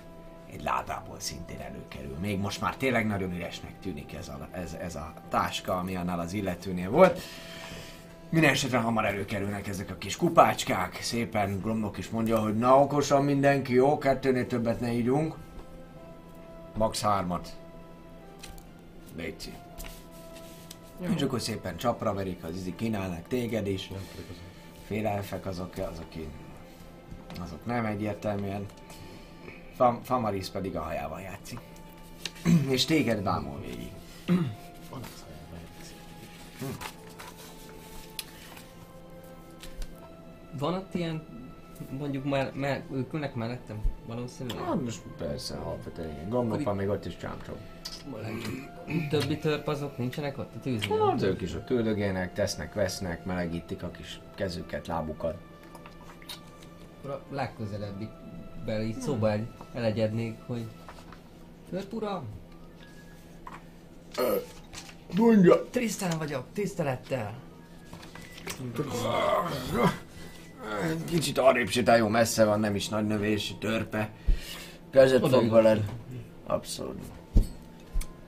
egy 0.52 0.62
ládából 0.62 1.16
szintén 1.18 1.60
előkerül. 1.60 2.16
Még 2.20 2.38
most 2.38 2.60
már 2.60 2.76
tényleg 2.76 3.06
nagyon 3.06 3.34
üresnek 3.34 3.80
tűnik 3.80 4.14
ez 4.14 4.28
a, 4.28 4.48
ez, 4.50 4.76
ez 4.80 4.94
a 4.94 5.12
táska, 5.28 5.78
ami 5.78 5.96
annál 5.96 6.20
az 6.20 6.32
illetőnél 6.32 6.90
volt. 6.90 7.20
Minden 8.28 8.50
esetre 8.50 8.78
hamar 8.78 9.04
előkerülnek 9.04 9.68
ezek 9.68 9.90
a 9.90 9.96
kis 9.96 10.16
kupácskák, 10.16 10.98
szépen 11.00 11.60
Gromnok 11.60 11.98
is 11.98 12.08
mondja, 12.08 12.38
hogy 12.38 12.58
na 12.58 12.80
okosan 12.80 13.24
mindenki, 13.24 13.74
jó, 13.74 13.98
kettőnél 13.98 14.46
többet 14.46 14.80
ne 14.80 14.92
ígyunk. 14.92 15.34
Max 16.76 17.02
hármat. 17.02 17.61
Léci. 19.16 19.52
És 21.16 21.22
akkor 21.22 21.40
szépen 21.40 21.76
csapra 21.76 22.14
verik, 22.14 22.44
az 22.44 22.54
izi 22.54 22.74
kínálnak 22.74 23.28
téged 23.28 23.66
is. 23.66 23.90
Félelfek 24.86 25.46
azok, 25.46 25.72
azok, 25.76 26.08
azok 27.42 27.66
nem 27.66 27.84
egyértelműen. 27.84 28.66
Fam, 29.74 30.02
Famaris 30.02 30.48
pedig 30.48 30.76
a 30.76 30.82
hajával 30.82 31.20
játszik. 31.20 31.58
És 32.74 32.84
téged 32.84 33.22
bámul 33.22 33.60
végig. 33.60 33.90
Van 40.58 40.74
ott 40.74 40.94
ilyen, 40.94 41.26
mondjuk 41.98 42.24
már, 42.24 42.52
már 42.54 42.82
ők 42.92 43.12
ülnek 43.12 43.34
mellettem, 43.34 43.80
valószínűleg. 44.06 44.64
Hát 44.64 44.80
most 44.82 45.02
persze, 45.18 45.54
alapvetően 45.54 46.10
igen. 46.10 46.28
Gomnopa 46.28 46.72
még 46.72 46.88
ott 46.88 47.06
is 47.06 47.16
csámcsog. 47.16 47.56
Többi 49.10 49.38
törp 49.38 49.68
azok 49.68 49.98
nincsenek 49.98 50.38
ott 50.38 50.54
a 50.54 50.60
tűznél? 50.60 51.06
Hát 51.06 51.22
ők 51.22 51.40
is 51.40 51.54
ott 51.54 51.70
üldögélnek, 51.70 52.32
tesznek, 52.32 52.74
vesznek, 52.74 53.24
melegítik 53.24 53.82
a 53.82 53.90
kis 53.90 54.20
kezüket, 54.34 54.86
lábukat. 54.86 55.34
Akkor 56.98 57.10
a 57.10 57.34
legközelebbi 57.34 58.08
bel 58.64 58.82
így 58.82 59.00
szóba 59.00 59.32
egy 59.32 59.46
elegyednék, 59.74 60.36
hogy 60.46 60.66
Törp 61.70 61.92
uram, 61.92 62.24
Mondja! 65.16 65.64
Trisztán 65.70 66.18
vagyok, 66.18 66.44
tisztelettel. 66.52 67.34
Kicsit 71.08 71.38
arrébb 71.38 71.68
sétál, 71.68 71.96
jó 71.96 72.08
messze 72.08 72.44
van, 72.44 72.60
nem 72.60 72.74
is 72.74 72.88
nagy 72.88 73.06
növés, 73.06 73.54
törpe. 73.60 74.10
Kezet 74.90 75.22
Oda 75.22 75.38
fog 75.38 75.50
veled. 75.50 75.84
Abszolút. 76.46 76.98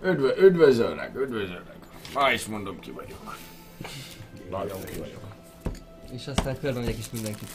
Üdv- 0.04 0.38
üdvözöllek, 0.38 1.10
üdvözöllek. 1.16 1.74
Ma 2.14 2.30
is 2.32 2.46
mondom, 2.46 2.80
ki 2.80 2.90
vagyok. 2.90 3.36
Nagyon 4.50 4.84
ki 4.84 4.98
vagyok. 4.98 5.22
És 6.12 6.26
aztán 6.26 6.58
körbe 6.60 6.78
megyek 6.80 6.96
és 6.96 7.04
mindenkit 7.12 7.48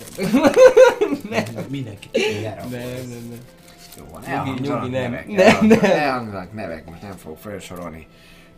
Mindenki. 1.69 2.09
Nem, 2.41 2.69
nem, 2.69 2.69
nem. 3.09 3.39
Jó 3.97 4.03
van, 4.11 4.21
Nyugi, 4.21 4.31
elhangzanak 4.31 4.81
nyugi, 4.81 4.91
nem. 4.95 5.11
nevek. 5.11 5.27
Nem, 5.27 5.37
elhangzanak- 5.39 5.81
nem. 5.81 5.91
Elhangzanak 5.91 6.53
nevek, 6.53 6.85
most 6.89 7.01
nem 7.01 7.11
fog 7.17 7.37
felsorolni 7.37 8.07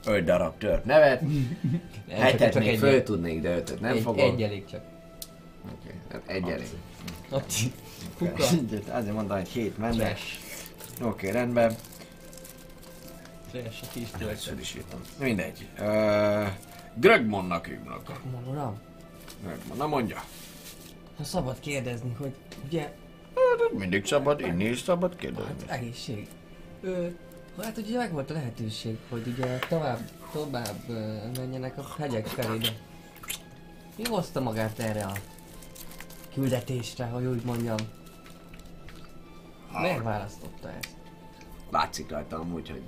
öt 0.05 0.23
darab 0.23 0.57
tört 0.57 0.85
nevet. 0.85 1.22
Nem, 1.22 2.19
Hetet 2.19 2.53
csak 2.53 2.63
még 2.63 2.80
föl 2.80 3.03
tudnék, 3.03 3.41
de 3.41 3.55
ötöt 3.55 3.80
nem 3.80 3.95
egy, 3.95 4.01
fogok. 4.01 4.19
egy 4.19 4.41
elég 4.41 4.65
csak. 4.65 4.81
Oké, 5.73 5.93
hát 6.11 6.22
egy 6.26 6.49
elég. 6.49 6.68
Kuka. 8.18 8.43
Azért 8.91 9.13
mondtam, 9.13 9.38
hogy 9.38 9.47
hét 9.47 9.77
menne. 9.77 9.95
Trash. 10.05 10.23
Oké, 11.01 11.30
rendben. 11.30 11.76
A 13.53 13.87
kis 13.91 14.09
Többször 14.17 14.59
is 14.59 14.75
írtam. 14.75 15.01
Mindegy. 15.19 15.67
Uh, 15.79 16.47
Gregmonnak 16.95 17.65
hívnak. 17.65 18.23
Mondom, 18.31 18.51
uram, 18.51 18.79
Gregmon, 19.43 19.77
na 19.77 19.87
mondja. 19.87 20.23
Ha 21.17 21.23
szabad 21.23 21.59
kérdezni, 21.59 22.15
hogy 22.17 22.35
ugye 22.65 22.93
Mindig 23.71 24.05
szabad, 24.05 24.39
inni 24.39 24.63
is 24.63 24.79
szabad 24.79 25.15
kérdezni. 25.15 25.53
Hát 25.67 25.79
egészség. 25.79 26.27
Ö, 26.81 27.07
hát 27.61 27.77
ugye 27.77 27.97
meg 27.97 28.11
volt 28.11 28.29
a 28.29 28.33
lehetőség, 28.33 28.97
hogy 29.09 29.27
ugye 29.27 29.59
tovább, 29.59 29.99
tovább 30.31 30.87
menjenek 31.35 31.77
a 31.77 31.85
hegyek 31.97 32.27
felé, 32.27 32.57
de 32.57 32.69
mi 33.97 34.03
hozta 34.09 34.41
magát 34.41 34.79
erre 34.79 35.03
a 35.03 35.13
küldetésre, 36.33 37.05
hogy 37.05 37.25
úgy 37.25 37.43
mondjam? 37.43 37.77
Miért 39.81 40.03
választotta 40.03 40.69
ezt? 40.69 40.95
Látszik 41.69 42.09
rajta 42.09 42.39
amúgy, 42.39 42.69
hogy 42.69 42.83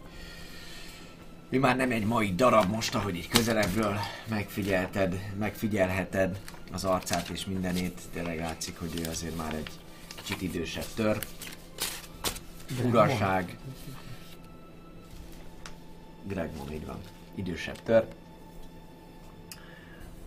mi 1.50 1.58
már 1.58 1.76
nem 1.76 1.92
egy 1.92 2.06
mai 2.06 2.36
darab 2.36 2.70
most, 2.70 2.96
ahogy 2.96 3.16
így 3.16 3.28
közelebbről 3.28 3.98
megfigyelted, 4.30 5.32
megfigyelheted 5.40 6.40
az 6.72 6.84
arcát 6.84 7.30
és 7.30 7.46
mindenét. 7.46 8.02
Tényleg 8.14 8.40
látszik, 8.40 8.80
hogy 8.80 9.00
ő 9.00 9.10
azért 9.10 9.38
már 9.38 9.54
egy 9.54 9.70
kicsit 10.16 10.42
idősebb 10.42 10.86
tör. 10.96 11.20
Uraság. 12.86 13.58
Gregmon, 16.24 16.72
így 16.72 16.86
van. 16.86 17.00
Idősebb 17.36 17.84
tör. 17.84 18.08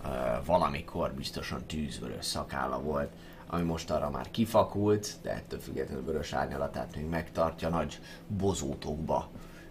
Ö, 0.04 0.08
valamikor 0.44 1.12
biztosan 1.12 1.66
tűzvörös 1.66 2.24
szakálla 2.24 2.80
volt, 2.80 3.12
ami 3.46 3.62
most 3.62 3.90
arra 3.90 4.10
már 4.10 4.30
kifakult, 4.30 5.16
de 5.22 5.30
ettől 5.30 5.60
függetlenül 5.60 6.04
vörös 6.04 6.32
árnyalatát 6.32 6.96
még 6.96 7.04
megtartja, 7.04 7.68
nagy 7.68 8.00
bozótokba 8.26 9.30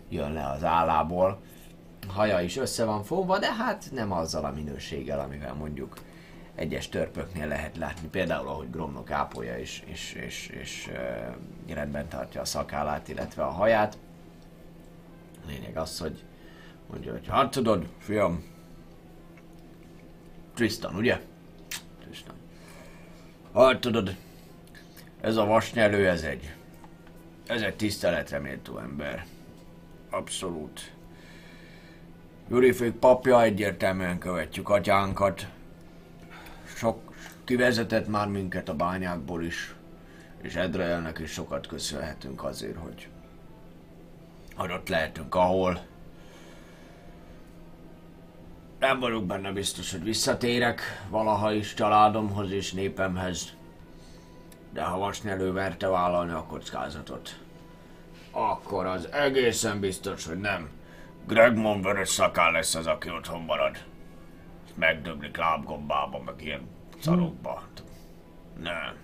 jön 0.09 0.33
le 0.33 0.49
az 0.49 0.63
állából. 0.63 1.41
Haja 2.07 2.39
is 2.39 2.57
össze 2.57 2.85
van 2.85 3.03
fogva, 3.03 3.39
de 3.39 3.53
hát 3.53 3.89
nem 3.91 4.11
azzal 4.11 4.45
a 4.45 4.51
minőséggel, 4.51 5.19
amivel 5.19 5.53
mondjuk 5.53 5.97
egyes 6.55 6.89
törpöknél 6.89 7.47
lehet 7.47 7.77
látni. 7.77 8.07
Például, 8.07 8.47
ahogy 8.47 8.69
Gromnok 8.69 9.11
ápolja 9.11 9.57
és, 9.57 9.83
és, 9.85 10.13
és, 10.13 10.47
és 10.47 10.91
uh, 11.67 11.75
rendben 11.75 12.07
tartja 12.07 12.41
a 12.41 12.45
szakállát, 12.45 13.07
illetve 13.07 13.43
a 13.43 13.49
haját. 13.49 13.97
Lényeg 15.47 15.77
az, 15.77 15.99
hogy 15.99 16.23
mondja, 16.89 17.11
hogy 17.11 17.27
hát 17.27 17.51
tudod, 17.51 17.87
fiam, 17.97 18.43
Tristan, 20.55 20.95
ugye? 20.95 21.21
Tristan. 21.99 22.35
Hát 23.53 23.79
tudod, 23.79 24.15
ez 25.21 25.35
a 25.35 25.45
vasnyelő, 25.45 26.09
ez 26.09 26.23
egy, 26.23 26.53
ez 27.47 27.61
egy 27.61 27.75
tiszteletre 27.75 28.39
méltó 28.39 28.77
ember. 28.77 29.25
Abszolút. 30.15 30.91
Jurifék 32.49 32.91
papja 32.91 33.41
egyértelműen 33.41 34.17
követjük 34.17 34.69
atyánkat. 34.69 35.47
Sok 36.75 37.13
kivezetett 37.43 38.07
már 38.07 38.27
minket 38.27 38.69
a 38.69 38.75
bányákból 38.75 39.43
is. 39.43 39.75
És 40.41 40.55
Edreelnek 40.55 41.19
is 41.19 41.31
sokat 41.31 41.67
köszönhetünk 41.67 42.43
azért, 42.43 42.77
hogy 42.77 43.07
hogy 44.55 44.71
ott 44.71 44.89
lehetünk, 44.89 45.35
ahol. 45.35 45.85
Nem 48.79 48.99
vagyok 48.99 49.25
benne 49.25 49.51
biztos, 49.51 49.91
hogy 49.91 50.03
visszatérek 50.03 50.81
valaha 51.09 51.53
is 51.53 51.73
családomhoz 51.73 52.51
és 52.51 52.71
népemhez. 52.71 53.53
De 54.73 54.83
ha 54.83 54.97
vasnyelő 54.97 55.51
verte 55.51 55.87
vállalni 55.87 56.31
a 56.31 56.45
kockázatot, 56.45 57.44
akkor 58.35 58.85
az 58.85 59.11
egészen 59.11 59.79
biztos, 59.79 60.25
hogy 60.25 60.39
nem 60.39 60.69
Gregmon 61.27 61.81
vörös 61.81 62.09
szakál 62.09 62.51
lesz 62.51 62.75
az, 62.75 62.87
aki 62.87 63.09
otthon 63.09 63.41
marad. 63.41 63.77
Megdöblik 64.75 65.37
lábgombába, 65.37 66.19
meg 66.19 66.41
ilyen 66.41 66.67
szarokba. 66.99 67.63
Nem. 68.59 68.95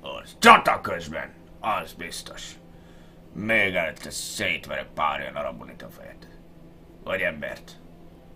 Az 0.00 0.36
csata 0.38 0.80
közben, 0.80 1.30
az 1.60 1.92
biztos. 1.92 2.54
Még 3.32 3.74
előtte 3.74 4.10
szétverek 4.10 4.86
pár 4.94 5.32
arabonit 5.34 5.82
a 5.82 5.88
fejet. 5.88 6.28
Vagy 7.04 7.20
embert. 7.20 7.78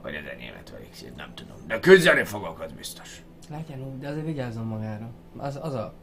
Vagy 0.03 0.15
az 0.15 0.25
enyémet 0.33 0.71
verik 0.71 0.95
szét, 0.95 1.17
nem 1.17 1.35
tudom. 1.35 1.57
De 1.67 1.81
küzdeni 1.81 2.25
fogok, 2.25 2.61
az 2.61 2.73
biztos. 2.73 3.23
Legyen 3.51 3.81
úgy, 3.81 3.99
de 3.99 4.09
azért 4.09 4.27
vigyázzon 4.27 4.67
magára. 4.67 5.11
Az, 5.37 5.59
az 5.63 5.75
a... 5.75 5.95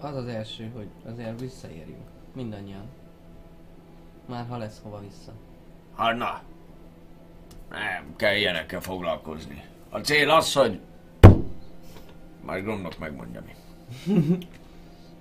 Az 0.00 0.16
az 0.16 0.26
első, 0.26 0.70
hogy 0.74 0.88
azért 1.04 1.40
visszaérjünk. 1.40 2.08
Mindannyian. 2.34 2.88
Már 4.26 4.46
ha 4.48 4.56
lesz 4.56 4.80
hova 4.82 5.00
vissza. 5.00 5.32
Hát 5.96 6.16
na. 6.16 6.42
Nem 7.70 8.16
kell 8.16 8.36
ilyenekkel 8.36 8.80
foglalkozni. 8.80 9.64
A 9.90 9.98
cél 9.98 10.30
az, 10.30 10.52
hogy... 10.52 10.80
Majd 12.42 12.62
Gromnak 12.64 12.98
megmondja 12.98 13.42
mi. 13.46 13.54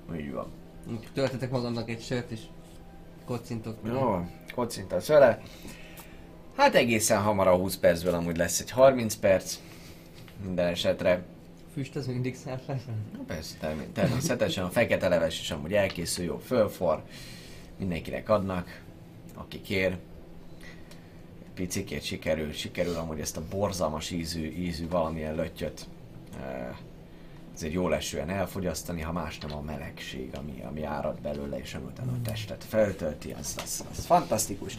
Így 0.20 0.32
van. 0.32 0.52
Töltetek 1.14 1.52
magamnak 1.52 1.90
egy 1.90 2.02
sört 2.02 2.32
és 2.32 2.40
kocintok. 3.26 3.78
Jó, 3.86 4.26
kocintasz 4.56 5.08
vele. 5.08 5.42
Hát 6.58 6.76
egészen 6.76 7.22
hamar 7.22 7.48
a 7.48 7.56
20 7.56 7.78
percből 7.78 8.14
amúgy 8.14 8.38
lesz 8.38 8.60
egy 8.60 8.72
30 8.72 9.16
perc. 9.16 9.60
Minden 10.44 10.68
esetre. 10.68 11.24
Füst 11.74 11.96
az 11.96 12.08
mindig 12.08 12.36
száll. 12.36 12.60
Na 13.18 13.24
persze, 13.28 13.56
termé- 13.60 13.88
természetesen 13.90 14.64
a 14.64 14.70
fekete 14.70 15.08
leves 15.08 15.40
is 15.40 15.52
amúgy 15.52 15.74
elkészül, 15.74 16.26
jó, 16.26 16.38
fölfor. 16.38 17.04
Mindenkinek 17.78 18.30
adnak, 18.30 18.82
aki 19.36 19.62
kér. 19.62 19.98
Picikét 21.54 22.04
sikerül, 22.04 22.52
sikerül 22.52 22.96
amúgy 22.96 23.20
ezt 23.20 23.38
a 23.38 23.42
borzalmas 23.50 24.12
ízű, 24.12 24.52
ízű 24.52 24.88
valamilyen 24.88 25.36
löttyöt 25.36 25.88
azért 27.56 27.74
jól 27.74 27.96
esően 27.96 28.30
elfogyasztani, 28.30 29.02
ha 29.02 29.12
más 29.12 29.38
nem 29.38 29.58
a 29.58 29.62
melegség, 29.62 30.30
ami, 30.38 30.64
ami 30.70 30.84
árad 30.84 31.22
belőle, 31.22 31.60
és 31.60 31.74
ami 31.74 31.84
utána 31.86 32.12
a 32.12 32.22
testet 32.24 32.64
feltölti, 32.70 33.36
az, 33.40 33.56
az, 33.64 33.86
az 33.92 34.06
fantasztikus. 34.06 34.78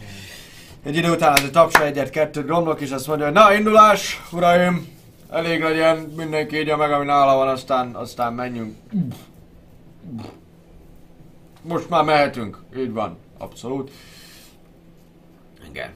Egy 0.83 0.95
idő 0.95 1.11
után 1.11 1.33
azért 1.33 1.51
tapsa 1.51 1.85
egyet, 1.85 2.09
kettőt 2.09 2.45
gromlok, 2.45 2.81
és 2.81 2.91
azt 2.91 3.07
mondja, 3.07 3.25
hogy 3.25 3.33
na 3.33 3.53
indulás, 3.53 4.21
uraim, 4.31 4.87
elég 5.29 5.61
legyen, 5.61 5.97
mindenki 5.97 6.59
ígya 6.59 6.77
meg, 6.77 6.91
ami 6.91 7.05
nála 7.05 7.35
van, 7.35 7.47
aztán, 7.47 7.95
aztán 7.95 8.33
menjünk. 8.33 8.75
Most 11.61 11.89
már 11.89 12.03
mehetünk, 12.03 12.63
így 12.77 12.91
van, 12.91 13.17
abszolút. 13.37 13.91
Igen. 15.69 15.93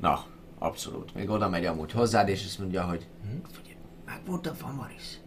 Na, 0.00 0.24
abszolút. 0.58 1.14
Még 1.14 1.30
oda 1.30 1.48
megy 1.48 1.64
amúgy 1.66 1.92
hozzád, 1.92 2.28
és 2.28 2.44
azt 2.44 2.58
mondja, 2.58 2.82
hogy 2.82 3.06
figyelj, 3.52 3.76
megvolt 4.06 4.46
a 4.46 4.54
famaris. 4.54 5.18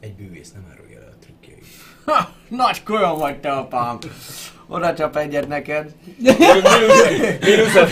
Egy 0.00 0.14
bűvész 0.14 0.52
nem 0.52 0.66
árulja 0.70 1.00
el 1.00 1.08
a 1.12 1.16
trükkjeit. 1.20 1.64
Ha, 2.04 2.28
nagy 2.48 2.82
kolyom 2.82 3.18
vagy 3.18 3.40
te, 3.40 3.52
apám. 3.52 3.98
Oda 4.66 4.94
csap 4.94 5.16
egyet 5.16 5.48
neked. 5.48 5.94
Mínusz 7.40 7.74
öt 7.74 7.90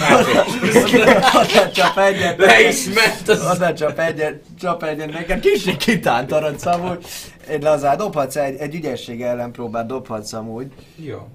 Oda 1.35 1.71
csap 1.71 1.99
egyet 1.99 2.39
Le 2.39 2.69
is 2.69 2.85
ment 2.85 3.29
az... 3.29 3.51
Oda 3.55 3.75
csap 3.75 3.99
egyet, 3.99 4.45
csap 4.59 4.83
egyet 4.83 5.13
neked. 5.13 5.41
Kicsit 5.41 5.77
kitántorod 5.77 6.67
amúgy. 6.67 7.07
Egy 7.47 7.63
lazár, 7.63 7.97
dobhatsz 7.97 8.37
egy, 8.37 8.57
egy 8.57 8.75
ügyesség 8.75 9.23
ellen 9.23 9.53
próbál, 9.53 9.87
dobhatsz 9.87 10.33
amúgy. 10.33 10.73
Jó. 10.97 11.29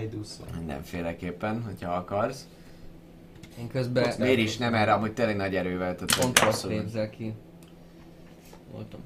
Egy 0.00 0.08
duszon. 0.08 0.46
Mindenféleképpen, 0.56 1.62
hogyha 1.62 1.92
akarsz. 1.92 2.46
Én 3.58 3.68
közben 3.68 4.14
Miért 4.18 4.38
is 4.38 4.56
nem 4.56 4.74
erre, 4.74 4.92
amúgy 4.92 5.12
tényleg 5.12 5.36
nagy 5.36 5.56
erővel 5.56 5.94
tudod. 5.94 6.16
kontrollt 6.16 6.66
képzel 6.66 7.10
ki. 7.10 7.34
Voltam. 8.72 9.00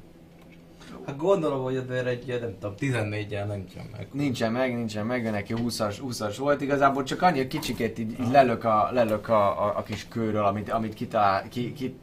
Hát 1.06 1.16
gondolom, 1.16 1.62
hogy 1.62 1.76
erre 1.76 2.08
egy, 2.08 2.38
nem 2.40 2.54
tudom, 2.60 2.74
14-jel 2.78 3.46
nem 3.46 3.66
tudom 3.66 3.88
meg. 3.92 4.08
Nincsen 4.12 4.52
meg, 4.52 4.74
nincsen 4.74 5.06
meg, 5.06 5.30
neki 5.30 5.54
20-as, 5.56 5.96
20-as 6.02 6.34
volt, 6.38 6.60
igazából 6.60 7.02
csak 7.02 7.22
annyi, 7.22 7.38
hogy 7.38 7.46
kicsikét 7.46 7.98
így, 7.98 8.10
így 8.10 8.30
lelök, 8.30 8.64
a, 8.64 8.88
lelök 8.92 9.28
a, 9.28 9.66
a, 9.66 9.78
a, 9.78 9.82
kis 9.82 10.08
kőről, 10.08 10.44
amit, 10.44 10.70
amit 10.70 10.94
kitalál, 10.94 11.48
ki, 11.48 11.72
ki, 11.72 11.96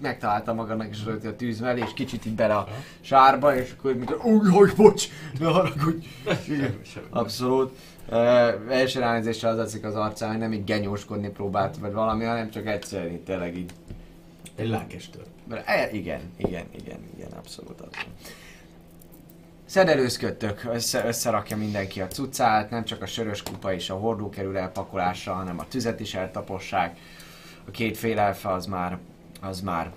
megtalálta 0.00 0.54
magának 0.54 0.88
és 0.90 1.04
rögtön 1.04 1.30
a 1.30 1.36
tűz 1.36 1.60
mellé, 1.60 1.80
és 1.80 1.94
kicsit 1.94 2.26
így 2.26 2.34
bele 2.34 2.54
a 2.54 2.68
sárba, 3.00 3.56
és 3.56 3.74
akkor 3.78 3.94
mint 3.94 4.14
úgy, 4.24 4.48
hogy 4.50 4.72
bocs, 4.76 5.08
ne 5.38 5.46
haragudj. 5.46 6.06
Abszolút. 7.10 7.76
Uh, 8.08 8.16
első 8.68 9.00
ránézésre 9.00 9.48
az 9.48 9.56
látszik 9.56 9.84
az 9.84 9.94
arcán, 9.94 10.30
hogy 10.30 10.38
nem 10.38 10.52
így 10.52 10.64
genyóskodni 10.64 11.28
próbált, 11.28 11.76
vagy 11.76 11.92
valami, 11.92 12.24
hanem 12.24 12.50
csak 12.50 12.66
egyszerűen 12.66 13.12
így 13.12 13.22
tényleg 13.22 13.56
így 13.56 13.72
Egy 14.56 14.70
mert 15.48 15.68
e, 15.68 15.90
igen, 15.92 16.20
igen, 16.36 16.64
igen, 16.72 16.98
igen, 17.16 17.30
abszolút 17.30 17.78
van. 17.78 17.88
Szedelőzködtök, 19.64 20.64
össze, 20.64 21.06
összerakja 21.06 21.56
mindenki 21.56 22.00
a 22.00 22.06
cuccát, 22.06 22.70
nem 22.70 22.84
csak 22.84 23.02
a 23.02 23.06
sörös 23.06 23.42
kupa 23.42 23.74
és 23.74 23.90
a 23.90 23.94
hordó 23.94 24.28
kerül 24.28 24.56
elpakolásra, 24.56 25.32
hanem 25.32 25.58
a 25.58 25.68
tüzet 25.68 26.00
is 26.00 26.14
eltapossák. 26.14 26.98
A 27.66 27.70
két 27.70 27.96
fél 27.96 28.18
elfe 28.18 28.52
az 28.52 28.66
már, 28.66 28.98
az 29.40 29.60
már 29.60 29.92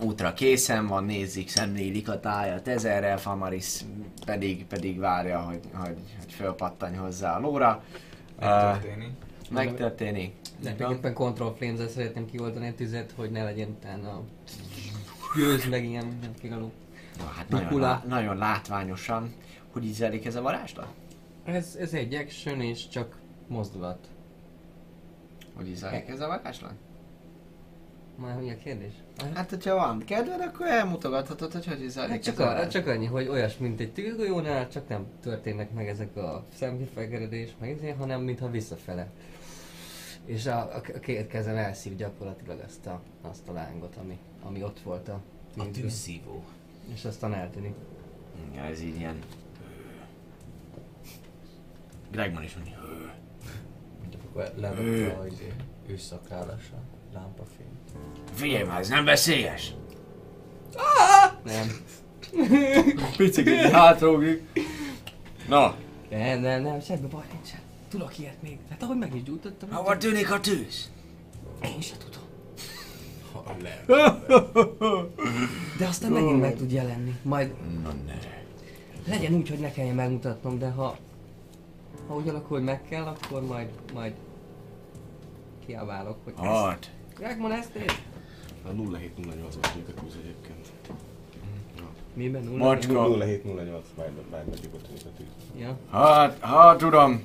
útra 0.00 0.32
készen 0.32 0.86
van, 0.86 1.04
nézik, 1.04 1.48
szemlélik 1.48 2.08
a 2.08 2.20
tájat, 2.20 2.68
ezerrel 2.68 3.18
Famaris 3.18 3.80
pedig, 4.26 4.66
pedig 4.66 4.98
várja, 4.98 5.38
hogy, 5.38 5.60
hogy 5.72 5.96
fölpattanj 6.38 6.96
hozzá 6.96 7.36
a 7.36 7.40
lóra. 7.40 7.82
Megtörténik. 8.40 9.08
Uh, 9.08 9.50
megtörténik. 9.50 10.34
Mindenképpen 10.62 11.14
control 11.14 11.54
flames 11.54 11.90
szeretném 11.90 12.26
kioldani 12.26 12.68
a 12.68 12.74
tüzet, 12.74 13.12
hogy 13.16 13.30
ne 13.30 13.44
legyen 13.44 13.68
utána 13.68 14.22
gőz, 15.34 15.68
meg 15.68 15.84
ilyen 15.84 16.06
minden 16.06 16.34
kigaló. 16.40 16.72
Na, 17.18 17.24
hát 17.24 17.48
nagyon, 17.48 18.02
nagyon 18.06 18.36
látványosan. 18.36 19.34
Hogy 19.72 19.84
így 19.84 19.92
zajlik 19.92 20.26
ez 20.26 20.34
a 20.34 20.42
varázslat? 20.42 20.88
Ez, 21.44 21.76
ez 21.80 21.92
egy 21.94 22.14
action 22.14 22.60
és 22.60 22.88
csak 22.88 23.16
mozdulat. 23.46 24.06
Hogy 25.56 25.68
így 25.68 25.76
zajlik 25.76 26.08
ez 26.08 26.20
a 26.20 26.26
varázslat? 26.26 26.74
Már 28.20 28.38
mi 28.40 28.50
a 28.50 28.56
kérdés? 28.56 28.92
Hát, 29.34 29.50
hogyha 29.50 29.74
van 29.74 29.98
kedved, 30.04 30.40
akkor 30.40 30.66
elmutogathatod, 30.66 31.52
hogy 31.52 31.66
hogy 31.66 31.88
zajlik 31.88 32.12
Hát 32.12 32.22
csak, 32.22 32.34
ez 32.40 32.46
a 32.46 32.58
a, 32.58 32.68
csak 32.68 32.86
annyi, 32.86 33.06
hogy 33.06 33.28
olyas, 33.28 33.56
mint 33.58 33.80
egy 33.80 33.92
tűzgolyónál, 33.92 34.68
csak 34.68 34.88
nem 34.88 35.06
történnek 35.22 35.72
meg 35.72 35.88
ezek 35.88 36.16
a 36.16 36.44
szemkifegeredés, 36.54 37.50
meg 37.60 37.70
ezért, 37.70 37.96
hanem 37.98 38.20
mintha 38.20 38.50
visszafele. 38.50 39.10
És 40.24 40.46
a, 40.46 40.58
a, 40.58 40.76
a 40.94 40.98
két 40.98 41.26
kezem 41.26 41.56
elszív 41.56 41.96
gyakorlatilag 41.96 42.60
azt 42.66 42.86
a, 42.86 43.00
azt 43.20 43.48
a 43.48 43.52
lángot, 43.52 43.96
ami, 43.96 44.18
ami 44.42 44.62
ott 44.62 44.80
volt 44.80 45.08
a 45.08 45.12
A 45.12 45.20
tűzben. 45.54 45.72
tűzszívó. 45.72 46.44
És 46.94 47.04
aztán 47.04 47.34
eltűnik. 47.34 47.74
Ja, 48.54 48.62
ez 48.62 48.80
így 48.82 48.96
ilyen... 48.96 49.18
Gregman 52.10 52.42
is 52.42 52.54
mondja. 52.54 52.76
"Hő." 52.80 53.10
Akkor 54.30 54.52
levette 54.56 55.16
a 55.20 55.26
izé, 55.26 55.52
ő 55.86 55.96
szakállása, 55.96 56.74
lámpafény. 57.12 57.77
Figyelj 58.34 58.64
már, 58.64 58.80
ez 58.80 58.88
nem 58.88 59.04
veszélyes! 59.04 59.72
Nem. 61.44 61.66
Picik 63.16 63.46
így 63.48 63.70
hátrógik. 63.72 64.42
Na, 65.48 65.74
Nem, 66.10 66.40
nem, 66.40 66.62
nem, 66.62 66.80
semmi 66.80 67.06
baj 67.06 67.24
nincsen. 67.32 67.60
Tudok 67.88 68.18
ilyet 68.18 68.42
még. 68.42 68.58
Hát 68.70 68.82
ahogy 68.82 68.96
meg 68.98 69.14
is 69.14 69.22
gyújtottam. 69.22 69.70
hova 69.70 69.96
tűnik 69.96 70.30
a 70.32 70.40
tűz? 70.40 70.90
Én 71.62 71.80
se 71.80 71.94
tudom. 71.96 72.22
Ha. 73.32 73.56
De 75.78 75.86
aztán 75.86 76.10
megint 76.10 76.40
meg 76.40 76.56
tud 76.56 76.72
jelenni. 76.72 77.14
Majd 77.22 77.54
Na 77.82 77.92
ne. 78.06 78.14
legyen 79.06 79.34
úgy, 79.34 79.48
hogy 79.48 79.58
ne 79.58 79.70
kelljen 79.72 79.94
megmutatnom, 79.94 80.58
de 80.58 80.68
ha, 80.70 80.96
ha 82.08 82.14
úgy 82.14 82.28
alakul, 82.28 82.56
hogy 82.56 82.66
meg 82.66 82.82
kell, 82.88 83.04
akkor 83.04 83.42
majd, 83.46 83.68
majd 83.94 84.12
kiabálok, 85.66 86.16
hogy 86.24 86.32
ezt. 86.42 86.90
Gregman 87.18 87.52
ezt 87.52 87.74
nézd! 87.74 87.98
A 88.64 88.68
0708-as 88.68 89.54
vagyok 89.60 89.88
a 89.96 90.00
tűz 90.00 90.14
egyébként. 90.22 90.66
Miben 92.14 92.42
nulla? 92.42 92.64
Macska. 92.64 92.92
0708, 92.92 93.84
majd, 93.96 94.10
majd 94.30 94.44
megyünk 94.50 94.74
a 94.74 94.78
tűz. 94.86 95.26
Ja. 95.60 95.78
hát, 95.90 96.38
hát 96.40 96.82
uram, 96.82 97.22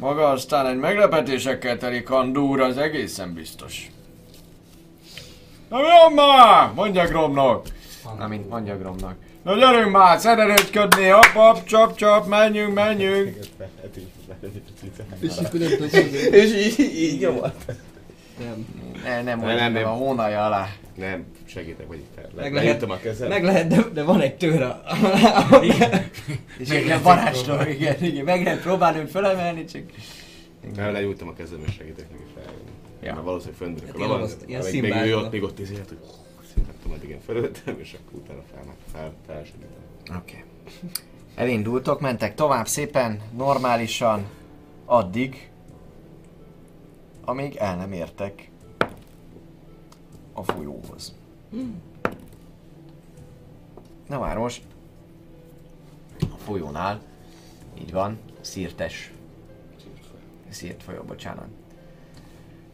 maga 0.00 0.28
aztán 0.28 0.66
egy 0.66 0.78
meglepetésekkel 0.78 1.78
teli 1.78 2.02
kandúr, 2.02 2.60
az 2.60 2.76
egészen 2.76 3.34
biztos. 3.34 3.90
Na 5.68 5.76
mi 5.76 5.86
van 6.02 6.12
már? 6.12 6.72
Mondja 6.74 7.06
Gromnak. 7.06 7.66
Na, 8.18 8.26
mint 8.26 8.48
mondja 8.48 8.78
Gromnak. 8.78 9.16
Na 9.42 9.56
gyerünk 9.56 9.90
már, 9.90 10.18
szerelődködni, 10.18 11.06
hopp, 11.08 11.22
hopp, 11.22 11.64
csap, 11.64 11.96
csap, 11.96 12.26
menjünk, 12.26 12.74
menjünk. 12.74 13.38
És 16.30 16.54
így, 16.54 16.78
így 16.78 17.20
nyomott. 17.20 17.72
Nem. 18.38 18.66
Ne, 19.02 19.22
nem, 19.22 19.24
Nem, 19.24 19.38
nem, 19.38 19.46
nem, 19.46 19.56
nem, 19.56 19.72
nem. 19.72 19.84
a 19.84 19.94
hónalja 19.94 20.44
alá. 20.44 20.68
Nem, 20.94 21.24
segítek, 21.44 21.86
vagy 21.86 21.98
itt 21.98 22.14
le, 22.34 22.42
Meg 22.42 22.52
lehet, 22.52 22.82
a 22.82 22.98
kezem. 22.98 23.28
meg 23.28 23.44
lehet, 23.44 23.66
de, 23.66 23.82
de 23.92 24.02
van 24.02 24.20
egy 24.20 24.36
tőr 24.36 24.62
a... 24.62 24.82
És 26.58 26.68
egy 26.68 26.84
ilyen 26.84 27.02
varázsló, 27.02 27.60
igen, 27.60 28.04
igen, 28.04 28.24
meg 28.24 28.42
lehet 28.42 28.60
próbálni 28.60 28.98
őt 28.98 29.10
fölemelni, 29.10 29.64
csak... 29.64 29.82
Nem, 30.76 30.92
lenyújtom 30.92 31.28
a 31.28 31.32
kezem 31.32 31.58
és 31.66 31.74
segítek 31.74 32.10
neki 32.10 32.22
feljönni. 32.34 32.70
Ja. 33.02 33.12
Mert 33.12 33.24
valószínűleg 33.24 33.58
fönnülök 33.58 33.94
a 33.94 33.98
lavan, 33.98 34.28
még, 34.46 34.82
még 34.82 34.94
ő 35.06 35.16
ott, 35.16 35.32
még 35.32 35.42
ott 35.42 35.58
izélt, 35.58 35.88
hogy 35.88 35.98
szinte 36.54 36.72
tudom, 36.82 36.96
addig 36.96 37.10
én 37.10 37.20
felöltem, 37.26 37.76
és 37.78 37.96
akkor 38.00 38.20
utána 38.20 38.40
fel, 38.92 39.12
fel. 39.26 39.42
Oké. 40.00 40.16
Okay. 40.16 40.44
Elindultok, 41.34 42.00
mentek 42.00 42.34
tovább 42.34 42.66
szépen, 42.66 43.20
normálisan, 43.36 44.26
addig, 44.84 45.50
amíg 47.28 47.56
el 47.56 47.76
nem 47.76 47.92
értek 47.92 48.50
a 50.32 50.42
folyóhoz. 50.42 51.14
Na 54.08 54.18
már 54.18 54.36
most, 54.36 54.62
a 56.20 56.36
folyónál, 56.36 57.00
így 57.80 57.92
van, 57.92 58.18
szírtes, 58.40 59.12
szírt 60.48 60.82
folyó, 60.82 61.02
bocsánat. 61.02 61.46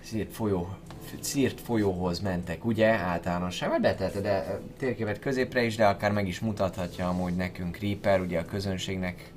Szírt 0.01 0.33
folyó, 0.33 0.77
szírt 1.21 1.61
folyóhoz 1.61 2.21
mentek, 2.21 2.65
ugye, 2.65 2.89
általánosságban, 2.89 3.81
de 3.81 4.11
ö, 4.15 4.55
térképet 4.79 5.19
középre 5.19 5.63
is, 5.63 5.77
de 5.77 5.87
akár 5.87 6.13
meg 6.13 6.29
is 6.29 6.41
mutathatja 6.41 7.09
amúgy 7.09 7.37
nekünk 7.37 7.77
Reaper, 7.77 8.21
ugye 8.21 8.39
a 8.39 8.45
közönségnek 8.45 9.33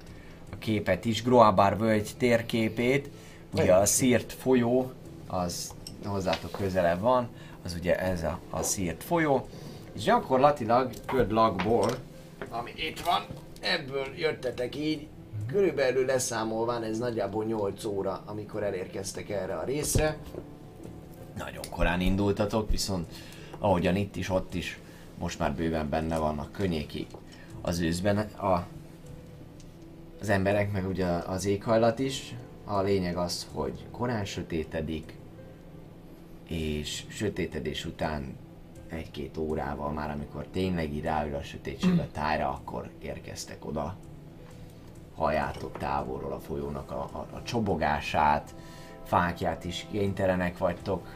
a 0.49 0.57
képet 0.57 1.05
is, 1.05 1.23
Groabar 1.23 1.77
völgy 1.77 2.11
térképét, 2.17 3.09
ugye 3.51 3.73
a 3.73 3.85
szírt 3.85 4.33
folyó, 4.33 4.91
az 5.27 5.73
hozzátok 6.05 6.51
közelebb 6.51 6.99
van, 6.99 7.27
az 7.63 7.73
ugye 7.79 7.99
ez 7.99 8.23
a, 8.23 8.39
a 8.49 8.61
szírt 8.61 9.03
folyó, 9.03 9.47
és 9.93 10.03
gyakorlatilag 10.03 10.91
ködlagból, 11.05 11.89
ami 12.49 12.71
itt 12.75 12.99
van, 12.99 13.25
ebből 13.61 14.07
jöttetek 14.17 14.75
így, 14.75 15.07
körülbelül 15.47 16.05
leszámolván 16.05 16.83
ez 16.83 16.97
nagyjából 16.97 17.45
8 17.45 17.85
óra, 17.85 18.21
amikor 18.25 18.63
elérkeztek 18.63 19.29
erre 19.29 19.55
a 19.55 19.63
részre. 19.63 20.17
Nagyon 21.37 21.63
korán 21.69 22.01
indultatok, 22.01 22.69
viszont 22.69 23.11
ahogyan 23.59 23.95
itt 23.95 24.15
is, 24.15 24.29
ott 24.29 24.53
is 24.53 24.79
most 25.17 25.39
már 25.39 25.55
bőven 25.55 25.89
benne 25.89 26.17
vannak 26.17 26.51
könnyéki 26.51 27.07
az 27.61 27.79
őszben 27.79 28.17
a, 28.17 28.65
az 30.21 30.29
emberek, 30.29 30.71
meg 30.71 30.87
ugye 30.87 31.05
az 31.05 31.45
éghajlat 31.45 31.99
is. 31.99 32.35
A 32.69 32.81
lényeg 32.81 33.17
az, 33.17 33.47
hogy 33.53 33.85
korán 33.91 34.25
sötétedik, 34.25 35.13
és 36.47 37.03
sötétedés 37.07 37.85
után 37.85 38.37
egy-két 38.87 39.37
órával 39.37 39.91
már, 39.91 40.09
amikor 40.09 40.45
tényleg 40.51 40.93
így 40.93 41.03
ráül 41.03 41.35
a 41.35 41.43
sötétség 41.43 41.99
a 41.99 42.07
tájra, 42.11 42.49
akkor 42.49 42.89
érkeztek 42.99 43.65
oda. 43.65 43.95
Halljátok 45.15 45.77
távolról 45.77 46.31
a 46.31 46.39
folyónak 46.39 46.91
a, 46.91 47.09
a, 47.11 47.35
a 47.35 47.43
csobogását, 47.43 48.55
fákját 49.03 49.65
is 49.65 49.85
kénytelenek 49.91 50.57
vagytok 50.57 51.07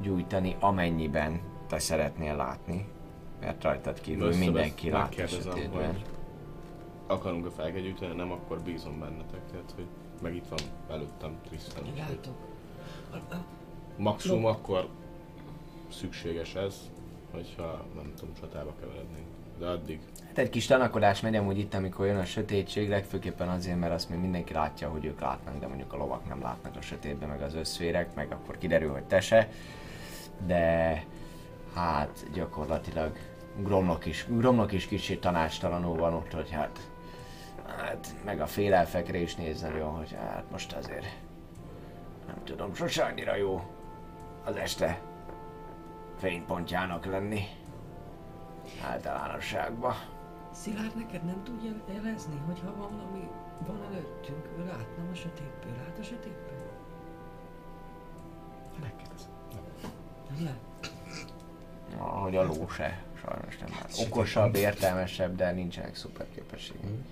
gyújtani, 0.00 0.56
amennyiben 0.60 1.40
te 1.66 1.78
szeretnél 1.78 2.36
látni. 2.36 2.88
Mert 3.40 3.62
rajtad 3.62 4.00
kívül 4.00 4.26
Össze- 4.28 4.38
mindenki 4.38 4.90
lát 4.90 5.18
a 5.18 5.26
sötétben. 5.26 5.86
hogy 5.86 6.04
akarunk-e 7.06 7.50
felkegyűjteni, 7.50 8.14
nem 8.14 8.32
akkor 8.32 8.60
bízom 8.60 8.98
bennetek, 8.98 9.40
tehát 9.50 9.72
hogy 9.76 9.86
meg 10.20 10.34
itt 10.34 10.48
van 10.48 10.58
előttem 10.90 11.40
Tristan. 11.48 11.82
úgyhogy 11.82 12.18
Látok. 13.12 13.44
Maximum 13.96 14.44
akkor 14.44 14.88
szükséges 15.88 16.54
ez, 16.54 16.90
hogyha 17.30 17.84
nem 17.94 18.12
tudom, 18.16 18.34
csatába 18.40 18.74
keverednénk. 18.80 19.26
De 19.58 19.66
addig 19.66 20.00
Hát 20.30 20.38
egy 20.38 20.50
kis 20.50 20.66
tanakodás 20.66 21.20
megy 21.20 21.36
amúgy 21.36 21.58
itt, 21.58 21.74
amikor 21.74 22.06
jön 22.06 22.16
a 22.16 22.24
sötétség, 22.24 22.88
legfőképpen 22.88 23.48
azért, 23.48 23.78
mert 23.78 23.92
azt 23.92 24.08
még 24.10 24.18
mindenki 24.18 24.52
látja, 24.52 24.88
hogy 24.88 25.04
ők 25.04 25.20
látnak, 25.20 25.58
de 25.58 25.66
mondjuk 25.66 25.92
a 25.92 25.96
lovak 25.96 26.28
nem 26.28 26.42
látnak 26.42 26.76
a 26.76 26.80
sötétben, 26.80 27.28
meg 27.28 27.42
az 27.42 27.54
összférek, 27.54 28.14
meg 28.14 28.32
akkor 28.32 28.58
kiderül, 28.58 28.92
hogy 28.92 29.02
te 29.02 29.20
se. 29.20 29.48
De 30.46 31.04
hát 31.74 32.26
gyakorlatilag 32.32 33.16
Gromnak 33.56 34.06
is, 34.06 34.26
Gromnak 34.28 34.72
is 34.72 34.86
kicsit 34.86 35.20
tanácstalanul 35.20 35.96
van 35.96 36.14
ott, 36.14 36.32
hogy 36.32 36.50
hát, 36.50 36.89
hát 37.80 38.14
meg 38.24 38.40
a 38.40 38.46
félelfekre 38.46 39.18
is 39.18 39.34
nézzen 39.34 39.76
jó, 39.76 39.86
hogy 39.86 40.12
hát 40.12 40.50
most 40.50 40.72
azért 40.72 41.06
nem 42.26 42.44
tudom, 42.44 42.74
sose 42.74 43.04
annyira 43.04 43.36
jó 43.36 43.62
az 44.44 44.56
este 44.56 45.00
fénypontjának 46.18 47.04
lenni 47.04 47.42
általánosságban. 48.84 49.94
Szilárd 50.52 50.96
neked 50.96 51.24
nem 51.24 51.42
tudja 51.44 51.72
jelezni, 51.94 52.36
hogy 52.46 52.60
ha 52.60 52.76
valami 52.76 53.28
van 53.66 53.82
előttünk, 53.90 54.48
ő 54.58 54.64
látna 54.64 55.10
a 55.12 55.14
sötétből, 55.14 55.72
lát 55.76 55.98
a 55.98 56.02
sötétből? 56.02 56.60
megkérdezem. 58.80 59.30
Nem 60.28 60.44
lát? 60.44 60.92
Ahogy 61.98 62.36
a 62.36 62.42
ló 62.42 62.68
se, 62.68 63.02
sajnos 63.22 63.58
nem 63.58 63.68
lát. 63.70 64.06
Okosabb, 64.06 64.54
értelmesebb, 64.54 65.36
de 65.36 65.50
nincsenek 65.50 65.94
szuper 65.94 66.26
képességei. 66.34 67.04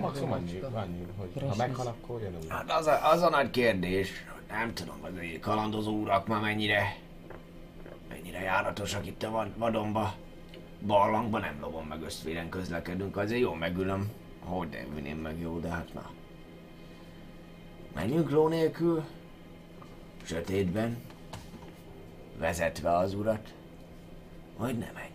Maximum 0.00 0.32
annyi, 0.32 0.60
annyi, 0.72 1.06
hogy 1.16 1.42
ha 1.48 1.54
meghal, 1.56 1.86
akkor 1.86 2.20
jön 2.22 2.34
a 2.48 2.52
Hát 2.52 2.70
az 2.70 2.86
a, 2.86 3.10
az 3.10 3.22
a 3.22 3.28
nagy 3.30 3.50
kérdés, 3.50 4.10
hogy 4.34 4.42
nem 4.48 4.74
tudom, 4.74 4.96
egy 5.20 5.40
kalandozó 5.40 5.92
urak 5.92 6.26
ma 6.26 6.40
mennyire, 6.40 6.96
mennyire 8.08 8.40
járatosak 8.40 9.06
itt 9.06 9.22
a 9.22 9.30
vad- 9.30 9.56
vadonba. 9.56 10.14
Barlangban 10.86 11.40
nem 11.40 11.58
lovon 11.60 11.84
meg 11.84 12.02
összvéren 12.02 12.48
közlekedünk, 12.48 13.16
azért 13.16 13.40
jó 13.40 13.52
megülöm. 13.54 14.10
Hogy 14.40 14.68
nem 14.68 14.94
vinném 14.94 15.18
meg 15.18 15.40
jó, 15.40 15.58
de 15.58 15.68
hát 15.68 15.94
na. 15.94 16.10
Menjünk 17.94 18.30
ló 18.30 18.48
nélkül, 18.48 19.04
sötétben, 20.22 21.02
vezetve 22.38 22.96
az 22.96 23.14
urat, 23.14 23.54
vagy 24.56 24.78
nem 24.78 24.88
menjünk. 24.94 25.13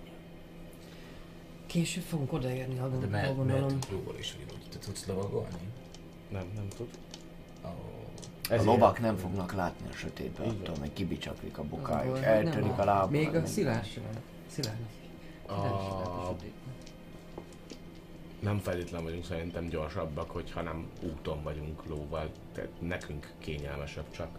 Később 1.69 2.03
fogunk 2.03 2.33
odaérni, 2.33 2.77
ha 2.77 2.87
De 2.87 3.05
mehet, 3.05 3.35
gondolom. 3.35 3.61
mehetünk 3.61 3.89
lóval 3.91 4.17
is 4.17 4.35
ugyanúgy. 4.35 4.69
Te 4.69 4.77
tudsz 4.77 5.05
lovagolni? 5.05 5.71
Nem, 6.29 6.45
nem 6.55 6.67
tud. 6.77 6.87
Oh. 7.63 8.59
A 8.59 8.63
lovak 8.63 8.99
nem 8.99 9.15
fognak 9.17 9.53
látni 9.53 9.87
a 9.89 9.93
sötétben, 9.93 10.49
attól 10.49 10.75
még 10.81 10.93
kibicsaklik 10.93 11.57
a 11.57 11.63
bukájuk, 11.63 12.15
Akkor 12.15 12.19
nem 12.19 12.45
eltörik 12.45 12.77
a 12.77 12.83
lábuk. 12.83 13.11
Még 13.11 13.35
a 13.35 13.45
szilárd 13.45 13.85
sem. 13.85 14.03
Szilárd. 14.47 14.77
A... 15.47 16.35
Nem 18.39 18.57
feltétlen 18.59 19.03
vagyunk 19.03 19.25
szerintem 19.25 19.67
gyorsabbak, 19.67 20.31
hogyha 20.31 20.61
nem 20.61 20.87
úton 21.03 21.43
vagyunk 21.43 21.85
lóval. 21.85 22.31
Tehát 22.53 22.71
nekünk 22.79 23.33
kényelmesebb 23.37 24.11
csak. 24.11 24.29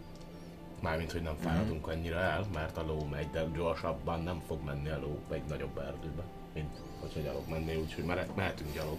Mármint, 0.81 1.11
hogy 1.11 1.21
nem 1.21 1.35
fáradunk 1.39 1.87
annyira 1.87 2.19
el, 2.19 2.47
mert 2.53 2.77
a 2.77 2.85
ló 2.85 3.07
megy, 3.11 3.29
de 3.29 3.45
gyorsabban 3.53 4.21
nem 4.21 4.41
fog 4.47 4.63
menni 4.65 4.89
a 4.89 4.99
ló 4.99 5.19
egy 5.29 5.43
nagyobb 5.47 5.77
erdőbe, 5.77 6.23
mint 6.53 6.81
hogyha 7.01 7.19
gyalog 7.19 7.49
menné, 7.49 7.75
úgyhogy 7.75 8.03
mehet- 8.03 8.35
mehetünk 8.35 8.73
gyalog. 8.73 8.97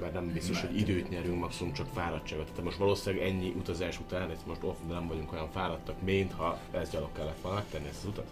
Mert 0.00 0.12
nem 0.12 0.32
biztos, 0.32 0.60
hogy 0.60 0.78
időt 0.78 1.08
nyerünk, 1.08 1.38
maximum 1.38 1.72
csak 1.72 1.86
fáradtságot. 1.92 2.46
Tehát 2.46 2.64
most 2.64 2.76
valószínűleg 2.76 3.26
ennyi 3.26 3.54
utazás 3.56 4.00
után, 4.00 4.30
egy 4.30 4.38
most 4.46 4.62
off, 4.62 4.76
nem 4.88 5.08
vagyunk 5.08 5.32
olyan 5.32 5.50
fáradtak, 5.50 6.02
mint 6.02 6.32
ha 6.32 6.58
ez 6.70 6.90
gyalog 6.90 7.12
kellett 7.12 7.40
volna 7.40 7.58
megtenni 7.58 7.88
ezt 7.88 8.02
az 8.02 8.08
utat. 8.08 8.26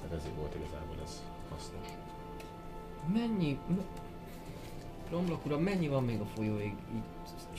Tehát 0.00 0.16
ezért 0.18 0.36
volt 0.36 0.54
igazából 0.54 0.96
ez 1.04 1.22
hasznos. 1.50 1.86
Mennyi... 3.12 3.58
Romlok 5.10 5.44
uram, 5.46 5.62
mennyi 5.62 5.88
van 5.88 6.04
még 6.04 6.20
a 6.20 6.26
folyóig 6.34 6.74
így 6.94 7.02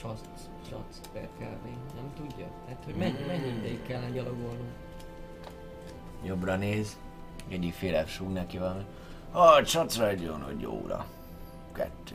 csasz, 0.00 0.20
csasz 0.68 1.00
per 1.12 1.28
kb. 1.38 1.66
Nem 1.94 2.12
tudja? 2.16 2.46
Tehát, 2.64 2.84
hogy 2.84 2.94
mennyi, 2.94 3.26
mennyi 3.26 3.58
ideig 3.58 3.82
kellene 3.82 4.10
gyalogolnunk? 4.10 4.72
Jobbra 6.24 6.56
néz, 6.56 6.96
egyik 7.48 7.72
féle 7.72 8.06
súg 8.06 8.32
neki 8.32 8.58
valami. 8.58 8.82
A 9.30 9.62
csacra 9.62 10.08
egy 10.08 10.22
olyan, 10.22 10.42
hogy 10.42 10.66
óra. 10.66 11.06
Kettő. 11.72 12.14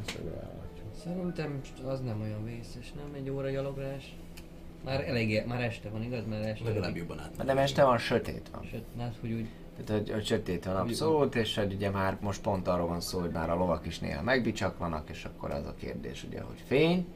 Ezt. 0.00 0.18
Szerintem 1.02 1.60
az 1.84 2.00
nem 2.00 2.20
olyan 2.20 2.44
vészes, 2.44 2.92
nem? 2.92 3.14
Egy 3.14 3.30
óra 3.30 3.50
gyaloglás. 3.50 4.16
Már 4.84 5.08
elég, 5.08 5.44
már 5.46 5.60
este 5.62 5.88
van, 5.88 6.02
igaz? 6.02 6.26
Már 6.28 6.40
este 6.40 6.64
Legalább 6.64 6.96
jobban 6.96 7.18
át. 7.20 7.36
Mert 7.36 7.48
nem 7.48 7.58
este 7.58 7.84
van, 7.84 7.98
sötét 7.98 8.50
van. 8.52 8.64
Sőt, 8.64 8.84
hát, 8.98 9.14
hogy 9.20 9.32
úgy 9.32 9.48
Tehát, 9.84 10.02
hogy, 10.02 10.12
hogy 10.12 10.26
sötét 10.26 10.64
van 10.64 10.76
abszolút, 10.76 11.34
és 11.34 11.56
hogy 11.56 11.72
ugye 11.72 11.90
már 11.90 12.16
most 12.20 12.40
pont 12.40 12.68
arról 12.68 12.86
van 12.86 13.00
szó, 13.00 13.18
hogy 13.20 13.30
már 13.30 13.50
a 13.50 13.54
lovak 13.54 13.86
is 13.86 13.98
néha 13.98 14.22
megbicsakvanak, 14.22 15.10
és 15.10 15.24
akkor 15.24 15.50
az 15.50 15.66
a 15.66 15.74
kérdés 15.74 16.24
ugye, 16.24 16.40
hogy 16.40 16.62
fény, 16.66 17.06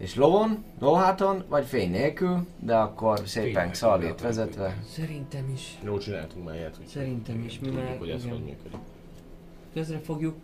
és 0.00 0.14
lovon, 0.14 0.64
lóháton, 0.78 1.44
vagy 1.48 1.66
fény 1.66 1.90
nélkül, 1.90 2.46
de 2.58 2.76
akkor 2.76 3.22
szépen 3.24 3.70
akarjuk, 3.80 4.20
vezetve. 4.20 4.76
Szerintem 4.92 5.50
is. 5.54 5.78
Jól 5.82 5.98
csináltunk 5.98 6.44
már 6.44 6.54
ilyet, 6.54 6.76
Szerintem 6.86 7.44
is, 7.44 7.58
mi 7.58 7.66
tudjuk, 7.66 7.84
már- 7.84 7.98
hogy 7.98 8.10
ez 8.10 8.22
hogy 8.22 8.42
működik. 8.42 8.78
Közre 9.72 9.98
fogjuk 9.98 10.34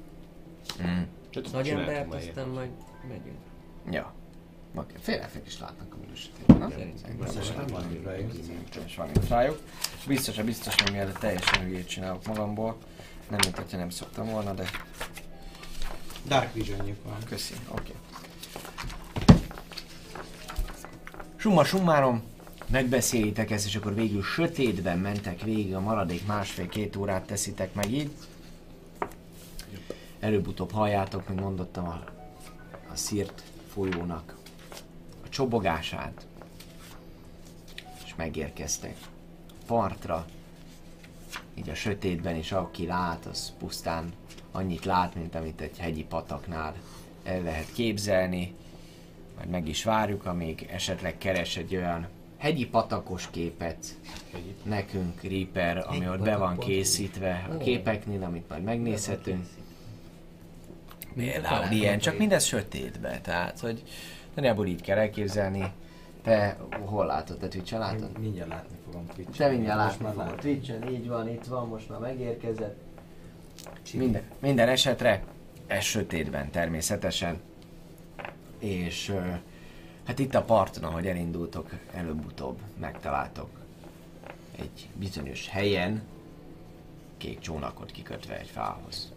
Mm. 0.83 1.03
Csak 1.31 1.53
nagy 1.53 1.69
embert, 1.69 2.15
aztán 2.15 2.49
majd 2.49 2.71
megyünk. 3.09 3.37
Ja. 3.91 4.13
Oké, 4.75 4.95
félrefék 5.01 5.47
is 5.47 5.61
látnak 5.61 5.95
a 5.95 5.97
minősítében, 6.01 6.59
nem? 6.59 6.71
Szerintem. 6.71 7.67
Van 8.97 9.09
itt 9.15 9.29
rájuk. 9.29 9.61
Biztos, 10.07 10.43
biztos, 10.43 10.75
hogy 10.83 10.93
mielőtt 10.93 11.19
teljesen 11.19 11.63
hülyét 11.65 11.89
csinálok 11.89 12.27
magamból. 12.27 12.77
Nem, 13.31 13.39
mint 13.43 13.57
hogyha 13.57 13.77
nem 13.77 13.91
szoktam 13.91 14.27
volna, 14.31 14.53
de 14.53 14.65
Dark 16.27 16.53
Visionjuk 16.53 17.05
van. 17.05 17.17
Köszi, 17.29 17.55
oké. 17.71 17.93
Summa 21.47 21.65
summarum, 21.65 22.23
megbeszélitek 22.67 23.51
ezt, 23.51 23.67
és 23.67 23.77
akkor 23.77 23.95
végül 23.95 24.23
sötétben 24.23 24.99
mentek 24.99 25.43
végig, 25.43 25.75
a 25.75 25.81
maradék 25.81 26.27
másfél-két 26.27 26.97
órát 26.97 27.27
teszitek 27.27 27.75
meg 27.75 27.93
így. 27.93 28.11
Előbb-utóbb 30.21 30.71
halljátok, 30.71 31.29
mint 31.29 31.41
mondottam, 31.41 31.87
a, 31.87 32.05
a 32.93 32.97
szírt 32.97 33.43
folyónak 33.73 34.37
a 35.25 35.29
csobogását. 35.29 36.27
És 38.05 38.15
megérkeztek 38.17 38.97
partra, 39.67 40.27
így 41.55 41.69
a 41.69 41.75
sötétben, 41.75 42.35
és 42.35 42.53
aki 42.53 42.87
lát, 42.87 43.27
az 43.27 43.53
pusztán 43.59 44.13
annyit 44.53 44.85
lát, 44.85 45.15
mint 45.15 45.35
amit 45.35 45.61
egy 45.61 45.79
hegyi 45.79 46.05
pataknál 46.05 46.75
el 47.25 47.43
lehet 47.43 47.73
képzelni. 47.73 48.55
Majd 49.37 49.49
meg 49.49 49.69
is 49.69 49.85
várjuk, 49.85 50.27
amíg 50.27 50.67
esetleg 50.71 51.19
keres 51.19 51.57
egy 51.57 51.77
olyan 51.77 52.09
hegyi 52.37 52.67
patakos 52.67 53.31
képet 53.31 53.87
Hegyi. 54.33 54.55
nekünk, 54.63 55.23
Reaper, 55.23 55.85
ami 55.87 56.09
ott 56.09 56.23
be 56.23 56.37
van 56.37 56.59
készítve 56.59 57.47
a 57.51 57.57
képeknél, 57.57 58.23
amit 58.23 58.49
majd 58.49 58.63
megnézhetünk. 58.63 59.47
Például 61.15 61.73
ilyen, 61.73 61.99
csak 61.99 62.19
mindez 62.19 62.45
sötétbe, 62.45 63.21
tehát, 63.21 63.61
hogy 63.61 63.83
nagyjából 64.35 64.67
így 64.67 64.81
kell 64.81 64.99
elképzelni. 64.99 65.73
Te 66.23 66.57
hol 66.85 67.07
látod? 67.07 67.39
Te 67.39 67.49
Twitch-en 67.49 67.79
látod? 67.79 68.19
Mindjárt 68.19 68.49
látni 68.49 68.77
fogom 68.85 69.07
Twitch-en. 69.07 69.49
Te 69.49 69.55
mindjárt 69.55 69.79
látni 69.79 70.05
már 70.05 70.15
fogod. 70.15 70.35
Twitch-en, 70.35 70.89
így 70.89 71.09
van, 71.09 71.29
itt 71.29 71.45
van, 71.45 71.69
most 71.69 71.89
már 71.89 71.99
megérkezett. 71.99 72.77
Minden, 73.95 74.23
minden 74.39 74.69
esetre, 74.69 75.23
ez 75.67 75.83
sötétben 75.83 76.51
természetesen. 76.51 77.41
És 78.59 79.15
hát 80.05 80.19
itt 80.19 80.35
a 80.35 80.43
parton, 80.43 80.85
ahogy 80.85 81.07
elindultok, 81.07 81.71
előbb-utóbb 81.93 82.61
megtaláltok 82.81 83.51
egy 84.59 84.89
bizonyos 84.95 85.49
helyen 85.49 86.03
kék 87.17 87.39
csónakot 87.39 87.91
kikötve 87.91 88.39
egy 88.39 88.49
fához. 88.49 89.13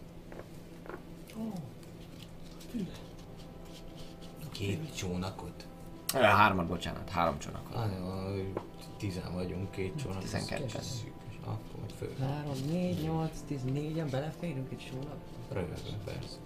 Két 4.52 4.94
csónakot? 4.96 5.66
Hármat, 6.12 6.66
bocsánat, 6.66 7.08
három 7.10 7.38
csónakot. 7.38 7.74
Ah, 7.74 7.90
jó, 7.98 8.52
tizen 8.96 9.34
vagyunk, 9.34 9.70
két 9.70 9.96
csónak. 10.02 10.22
az 10.22 10.34
12-en. 10.34 10.62
kicsit 10.66 10.82
szűk. 10.82 11.12
Akkor 11.44 11.80
majd 11.80 11.92
föl. 11.98 12.26
3, 12.26 12.52
4, 12.70 13.02
8, 13.02 13.30
10, 13.46 13.60
4-en 13.66 14.08
beleférünk 14.10 14.72
egy 14.72 14.86
sónak? 14.90 15.18
Röviden, 15.52 16.00
persze. 16.04 16.36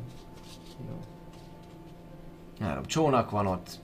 Jó. 0.89 1.01
Három 2.65 2.85
csónak 2.87 3.31
van 3.31 3.47
ott, 3.47 3.79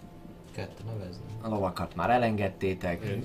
Kettő 0.53 0.83
nevezni. 0.85 1.23
a 1.41 1.49
lovakat 1.49 1.95
már 1.95 2.11
elengedtétek, 2.11 3.05
Én 3.05 3.25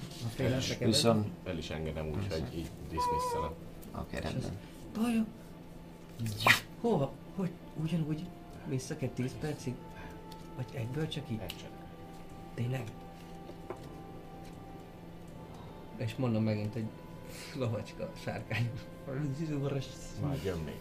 viszont... 0.80 1.28
el 1.46 1.58
is 1.58 1.70
engedem 1.70 2.08
úgy, 2.08 2.28
hogy 2.30 2.44
így 2.56 2.70
dismisszelem. 2.90 3.52
Oké, 4.00 4.18
rendben. 4.18 4.52
Baja. 4.94 5.26
Hova? 6.82 7.12
Hogy? 7.36 7.50
Ugyanúgy? 7.84 8.26
Vissza 8.68 8.96
kell 8.96 9.10
10 9.10 9.32
percig? 9.40 9.74
Vagy 10.56 10.66
egyből 10.74 11.08
csak 11.08 11.24
így? 11.30 11.40
Egy 11.42 11.56
csak. 11.60 11.70
Tényleg? 12.54 12.84
És 15.98 16.16
mondom 16.16 16.44
megint, 16.44 16.74
hogy 16.74 16.86
lovacska, 17.58 18.10
sárkány. 18.24 18.70
Már 20.22 20.38
jön 20.44 20.58
még. 20.58 20.80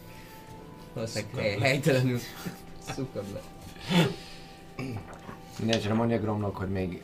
Valószínűleg 0.93 1.35
hely, 1.35 1.59
helytelenül 1.59 2.19
szukad 2.79 3.25
le. 3.33 3.41
Mindenesetre 5.59 5.95
mondja 5.95 6.19
Gromnak, 6.19 6.57
hogy 6.57 6.71
még, 6.71 7.03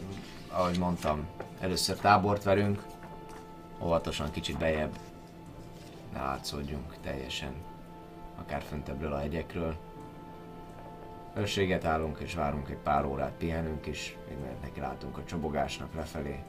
ahogy 0.48 0.78
mondtam, 0.78 1.26
először 1.60 1.96
tábort 1.96 2.42
verünk, 2.42 2.84
óvatosan 3.82 4.30
kicsit 4.30 4.58
bejebb, 4.58 4.98
ne 6.12 6.20
látszódjunk 6.20 6.96
teljesen, 7.02 7.52
akár 8.38 8.62
föntebbről 8.62 9.12
a 9.12 9.18
hegyekről. 9.18 9.76
Őrséget 11.36 11.84
állunk 11.84 12.18
és 12.18 12.34
várunk 12.34 12.68
egy 12.68 12.76
pár 12.76 13.04
órát, 13.04 13.32
pihenünk 13.32 13.86
is, 13.86 14.16
még 14.28 14.38
mert 14.38 14.62
neki 14.62 14.80
látunk 14.80 15.18
a 15.18 15.24
csobogásnak 15.24 15.94
lefelé. 15.94 16.42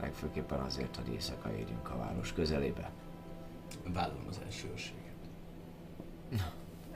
Legfőképpen 0.00 0.60
azért, 0.60 0.96
hogy 0.96 1.12
éjszaka 1.12 1.52
érjünk 1.52 1.90
a 1.90 1.96
város 1.96 2.32
közelébe. 2.32 2.90
Vállalom 3.86 4.26
az 4.28 4.40
első 4.44 4.68
őrséget. 4.72 5.00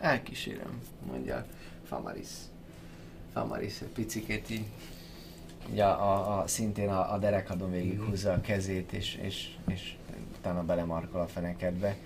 Elkísérem, 0.01 0.81
mondja 1.07 1.47
Famaris. 1.87 2.29
Famaris 3.33 3.81
egy 3.81 3.89
picikét 3.89 4.51
így, 4.51 4.67
így 5.73 5.81
a, 5.81 6.13
a, 6.13 6.39
a, 6.39 6.47
szintén 6.47 6.89
a, 6.89 7.13
a 7.13 7.19
derekadon 7.19 7.71
végig 7.71 8.01
húzza 8.01 8.33
a 8.33 8.41
kezét, 8.41 8.93
és, 8.93 9.19
és, 9.23 9.57
és 9.69 9.95
utána 10.39 10.65
belemarkol 10.65 11.21
a 11.21 11.27
fenekedbe. 11.27 11.97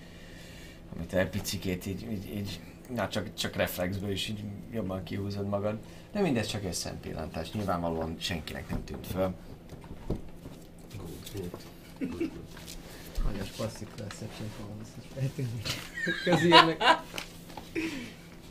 Amit 0.97 1.13
egy 1.13 1.29
picikét 1.29 1.87
így, 1.87 2.03
így, 2.13 2.35
így 2.35 2.61
na 2.95 3.09
csak, 3.09 3.35
csak 3.35 3.57
reflexből 3.57 4.11
is 4.11 4.29
így 4.29 4.45
jobban 4.73 5.03
kihúzod 5.03 5.49
magad. 5.49 5.79
De 6.13 6.21
mindez 6.21 6.47
csak 6.47 6.65
egy 6.65 6.73
szempillantás, 6.73 7.53
nyilvánvalóan 7.53 8.17
senkinek 8.19 8.69
nem 8.69 8.85
tűnt 8.85 9.07
föl. 9.07 9.35
Hanyas 13.25 13.49
passzív 13.49 13.89
perception 13.97 14.49
fogom 14.59 14.77
ezt 14.83 14.97
is 15.01 15.05
feltűnni. 15.15 15.63
Közülnek. 16.25 16.83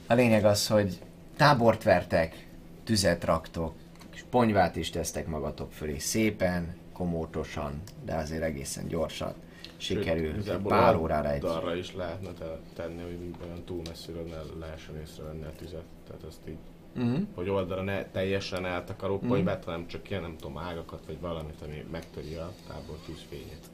A 0.08 0.14
lényeg 0.14 0.46
az, 0.46 0.68
hogy 0.68 1.00
tábort 1.40 1.84
vertek, 1.84 2.48
tüzet 2.84 3.24
raktok, 3.24 3.74
és 4.14 4.24
ponyvát 4.30 4.76
is 4.76 4.90
tesztek 4.90 5.28
magatok 5.28 5.72
fölé 5.72 5.98
szépen, 5.98 6.76
komótosan, 6.94 7.82
de 8.06 8.16
azért 8.16 8.42
egészen 8.44 8.88
gyorsan 8.88 9.34
Sőt, 9.78 9.98
sikerül 9.98 10.30
igazából 10.34 10.70
pár 10.72 10.96
órára 10.96 11.32
egy... 11.32 11.46
Arra 11.46 11.76
is 11.76 11.96
lehetne 11.96 12.30
te- 12.32 12.60
tenni, 12.76 13.02
hogy 13.02 13.36
olyan 13.46 13.64
túl 13.66 13.82
messziről 13.88 14.24
ne 14.24 14.66
lehessen 14.66 15.00
észrevenni 15.02 15.44
a 15.44 15.52
tüzet. 15.58 15.84
Tehát 16.08 16.24
azt 16.24 16.40
így, 16.48 16.58
Mhm. 16.94 17.22
hogy 17.36 17.50
oldalra 17.50 17.84
ne 17.84 18.06
teljesen 18.06 18.66
eltakaró 18.66 19.16
Mhm. 19.18 19.28
polybát, 19.28 19.64
hanem 19.64 19.88
csak 19.88 20.10
ilyen, 20.10 20.22
nem 20.22 20.36
tudom, 20.38 20.58
ágakat 20.58 21.02
vagy 21.06 21.20
valamit, 21.20 21.62
ami 21.62 21.86
megtöri 21.92 22.34
a 22.36 22.52
tábor 22.68 22.98
tűzfényét. 23.06 23.66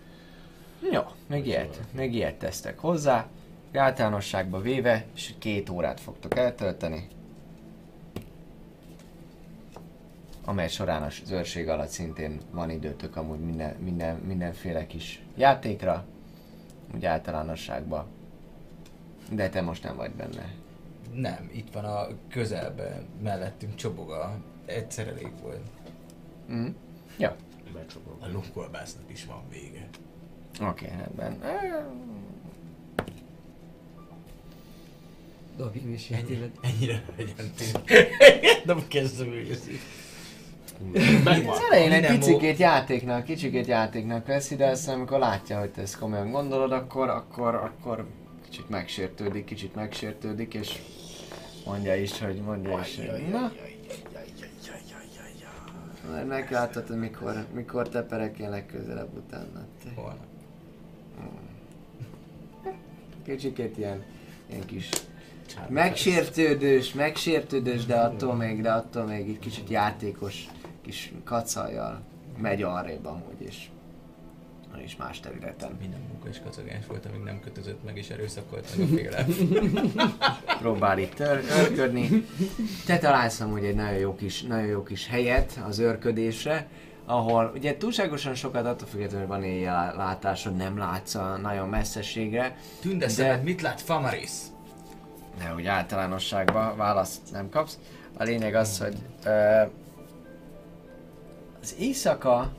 Jó, 0.92 1.02
még 1.28 1.46
ilyet, 1.48 1.80
még 1.92 2.14
ilyet 2.14 2.36
tesztek 2.36 2.80
hozzá. 2.80 3.28
Általánosságba 3.74 4.60
véve, 4.62 5.06
és 5.16 5.34
két 5.40 5.70
órát 5.70 6.00
fogtok 6.00 6.38
eltölteni. 6.38 7.08
Amely 10.46 10.70
során 10.70 11.04
az 11.04 11.32
őrség 11.32 11.70
alatt 11.70 11.90
szintén 11.90 12.40
van 12.52 12.70
időtök 12.70 13.16
amúgy 13.16 13.40
minden, 13.40 13.76
minden, 13.76 14.16
mindenféle 14.16 14.88
kis 14.88 15.22
játékra. 15.36 16.06
Úgy 16.96 17.06
általánosságban. 17.06 18.06
De 19.32 19.50
te 19.50 19.62
most 19.62 19.84
nem 19.84 19.96
vagy 19.96 20.12
benne. 20.12 20.54
Nem, 21.14 21.50
itt 21.54 21.74
van 21.74 21.86
a 21.86 22.08
közelben, 22.30 23.06
mellettünk 23.22 23.76
csoboga. 23.76 24.38
Egyszer 24.66 25.08
elég 25.08 25.32
volt. 25.42 25.70
Mm. 26.52 26.68
Jó, 27.18 27.30
Becsobog. 27.74 28.18
A 28.20 28.28
lunkolbásznak 28.32 29.04
is 29.12 29.26
van 29.26 29.44
vége. 29.50 29.90
oké, 30.62 30.86
rendben. 30.86 31.42
Dobjunk 35.58 35.94
is 35.94 36.10
játélet. 36.10 36.58
Ennyire 36.62 37.04
legyen 37.18 37.52
tűnt. 37.56 37.84
Nem 38.66 38.88
kezdem 38.88 39.28
őszi. 39.28 39.80
Az 41.26 41.60
elején 41.72 41.92
egy 41.92 42.18
picikét 42.18 42.58
játéknak, 42.58 43.24
kicsikét 43.24 43.68
játéknak 43.68 44.26
veszi, 44.26 44.56
de 44.56 44.66
aztán 44.66 44.96
amikor 44.96 45.20
látja, 45.20 45.60
hogy 45.60 45.70
te 45.70 45.82
ezt 45.82 45.98
komolyan 45.98 46.32
gondolod, 46.32 46.72
akkor, 46.72 47.10
akkor, 47.10 47.56
akkor 47.56 48.08
kicsit 48.50 48.70
megsértődik, 48.70 49.46
kicsit 49.46 49.76
megsértődik, 49.76 50.54
és 50.54 50.80
mondja 51.66 51.96
is, 51.96 52.20
hogy 52.20 52.42
mondja 52.42 52.80
is, 52.80 52.96
hogy 52.96 53.28
na, 53.32 53.52
majd 56.10 56.28
meglátod, 56.28 56.88
hogy 56.88 56.98
mikor, 56.98 57.46
mikor 57.54 57.90
teperek 57.90 58.38
legközelebb 58.38 59.18
utána. 59.18 59.66
Te. 59.84 59.90
Holnap. 59.96 60.26
Kicsikét 63.26 63.78
ilyen, 63.78 64.04
ilyen 64.50 64.66
kis 64.66 64.90
megsértődős, 65.68 66.94
megsértődős, 66.94 67.86
de 67.86 67.96
attól 67.96 68.34
még, 68.34 68.62
de 68.62 68.72
attól 68.72 69.04
még 69.04 69.30
egy 69.30 69.40
kicsit 69.40 69.70
játékos 69.70 70.48
kis 70.86 71.14
kacajjal 71.24 72.02
megy 72.38 72.62
arrébb 72.64 73.06
amúgy, 73.06 73.42
és 73.48 73.68
és 74.84 74.96
más 74.96 75.20
területen. 75.20 75.78
Minden 75.80 76.00
munka 76.10 76.28
és 76.30 76.40
kacagás 76.44 76.86
volt, 76.88 77.06
amíg 77.06 77.22
nem 77.24 77.40
kötözött 77.40 77.84
meg 77.84 77.98
és 77.98 78.10
erőszakolt 78.10 78.78
meg 78.78 78.88
a 78.88 78.96
féle. 78.96 79.26
Próbál 80.60 80.98
itt 81.00 81.20
ör- 81.20 81.50
örködni. 81.50 82.26
Te 82.86 82.98
találsz 82.98 83.40
amúgy 83.40 83.64
egy 83.64 83.76
nagyon 83.76 84.00
jó 84.00 84.16
kis, 84.16 84.42
nagyon 84.42 84.68
jó 84.68 84.84
kis 84.84 85.08
helyet 85.08 85.60
az 85.68 85.80
örködésre, 85.80 86.68
ahol 87.06 87.52
ugye 87.56 87.78
túlságosan 87.78 88.36
sokat 88.36 88.66
attól 88.66 88.88
függetlenül, 88.88 89.28
hogy 89.28 89.36
van 89.38 89.44
éjjel 89.46 89.94
látásod, 89.98 90.56
nem 90.56 90.78
látsz 90.78 91.16
a 91.16 91.38
nagyon 91.38 91.70
messzeségre, 91.70 92.58
Tünde 92.82 93.06
De- 93.06 93.12
szemed, 93.12 93.44
mit 93.44 93.62
lát 93.62 93.82
Famaris? 93.82 94.32
de 95.38 95.54
úgy 95.56 95.66
általánosságban 95.66 96.78
választ 96.78 97.22
nem 97.32 97.50
kapsz. 97.50 97.80
A 98.18 98.24
lényeg 98.24 98.56
az, 98.56 98.80
hogy 98.80 98.96
ö, 99.26 99.62
az 101.66 101.76
éjszaka 101.80 102.52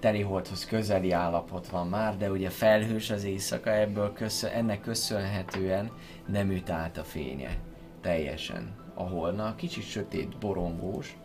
teliholdhoz 0.00 0.64
közeli 0.64 1.10
állapot 1.10 1.68
van 1.68 1.88
már, 1.88 2.16
de 2.16 2.30
ugye 2.30 2.50
felhős 2.50 3.10
az 3.10 3.24
éjszaka, 3.24 3.70
ebből 3.70 4.12
köszön, 4.12 4.50
ennek 4.50 4.80
köszönhetően 4.80 5.90
nem 6.26 6.50
üt 6.50 6.70
át 6.70 6.98
a 6.98 7.04
fénye 7.04 7.56
teljesen 8.00 8.74
a 8.94 9.02
holna. 9.02 9.54
Kicsit 9.54 9.82
sötét, 9.84 10.38
borongós, 10.38 11.16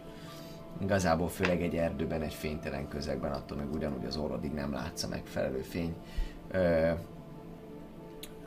igazából 0.81 1.29
főleg 1.29 1.61
egy 1.61 1.75
erdőben, 1.75 2.21
egy 2.21 2.33
fénytelen 2.33 2.87
közegben, 2.87 3.31
attól 3.31 3.57
még 3.57 3.73
ugyanúgy 3.73 4.05
az 4.05 4.17
orrodig 4.17 4.51
nem 4.51 4.73
látsz 4.73 5.03
a 5.03 5.07
megfelelő 5.07 5.61
fény. 5.61 5.95
Ö, 6.51 6.91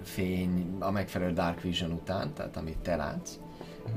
fény 0.03 0.77
a 0.81 0.91
megfelelő 0.91 1.33
Dark 1.33 1.61
Vision 1.61 1.93
után, 1.93 2.35
tehát 2.35 2.57
amit 2.57 2.79
te 2.79 2.97
látsz. 2.97 3.39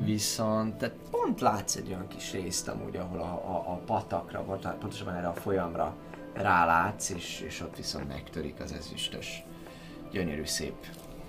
Viszont 0.03 0.75
te 0.75 0.91
pont 1.11 1.41
látsz 1.41 1.75
egy 1.75 1.87
olyan 1.87 2.07
kis 2.07 2.31
részt 2.31 2.67
amúgy, 2.67 2.95
ahol 2.95 3.19
a, 3.19 3.23
a, 3.23 3.71
a 3.71 3.81
patakra, 3.85 4.45
vagy 4.45 4.67
pontosabban 4.79 5.15
erre 5.15 5.27
a 5.27 5.33
folyamra 5.33 5.95
rálátsz, 6.33 7.09
és, 7.09 7.43
és 7.47 7.61
ott 7.61 7.75
viszont 7.75 8.07
megtörik 8.07 8.59
az 8.59 8.71
ezüstös, 8.71 9.43
gyönyörű 10.11 10.45
szép 10.45 10.75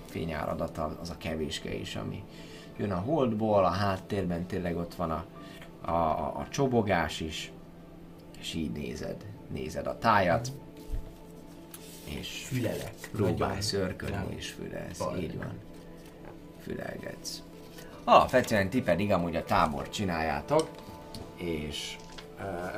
fényáradata, 0.05 0.97
az 1.01 1.09
a 1.09 1.17
kevéske 1.17 1.73
is, 1.73 1.95
ami 1.95 2.23
jön 2.77 2.91
a 2.91 2.99
holdból, 2.99 3.65
a 3.65 3.69
háttérben 3.69 4.45
tényleg 4.45 4.77
ott 4.77 4.95
van 4.95 5.11
a, 5.11 5.25
a, 5.81 5.91
a, 5.91 6.37
a 6.37 6.47
csobogás 6.49 7.19
is, 7.19 7.51
és 8.39 8.53
így 8.53 8.71
nézed, 8.71 9.25
nézed 9.47 9.87
a 9.87 9.97
tájat, 9.97 10.51
és 12.03 12.45
Fülelek. 12.47 13.09
próbálsz 13.11 13.73
örködni 13.73 14.35
és 14.35 14.49
fülelsz, 14.49 15.03
így 15.19 15.37
van. 15.37 15.53
Fülelgetsz. 16.61 17.41
Alapvetően 18.09 18.69
ti 18.69 18.81
pedig 18.81 19.11
amúgy 19.11 19.35
a 19.35 19.43
tábor 19.43 19.89
csináljátok, 19.89 20.69
és 21.35 21.95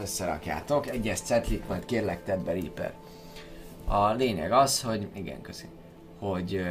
összerakjátok. 0.01 0.87
Egyes 0.87 1.19
cetlik, 1.19 1.67
majd 1.67 1.85
kérlek 1.85 2.23
tedd 2.23 2.43
be 2.43 2.51
Reaper. 2.51 2.93
A 3.85 4.11
lényeg 4.11 4.51
az, 4.51 4.81
hogy, 4.81 5.07
igen, 5.13 5.41
köszi, 5.41 5.65
hogy 6.19 6.61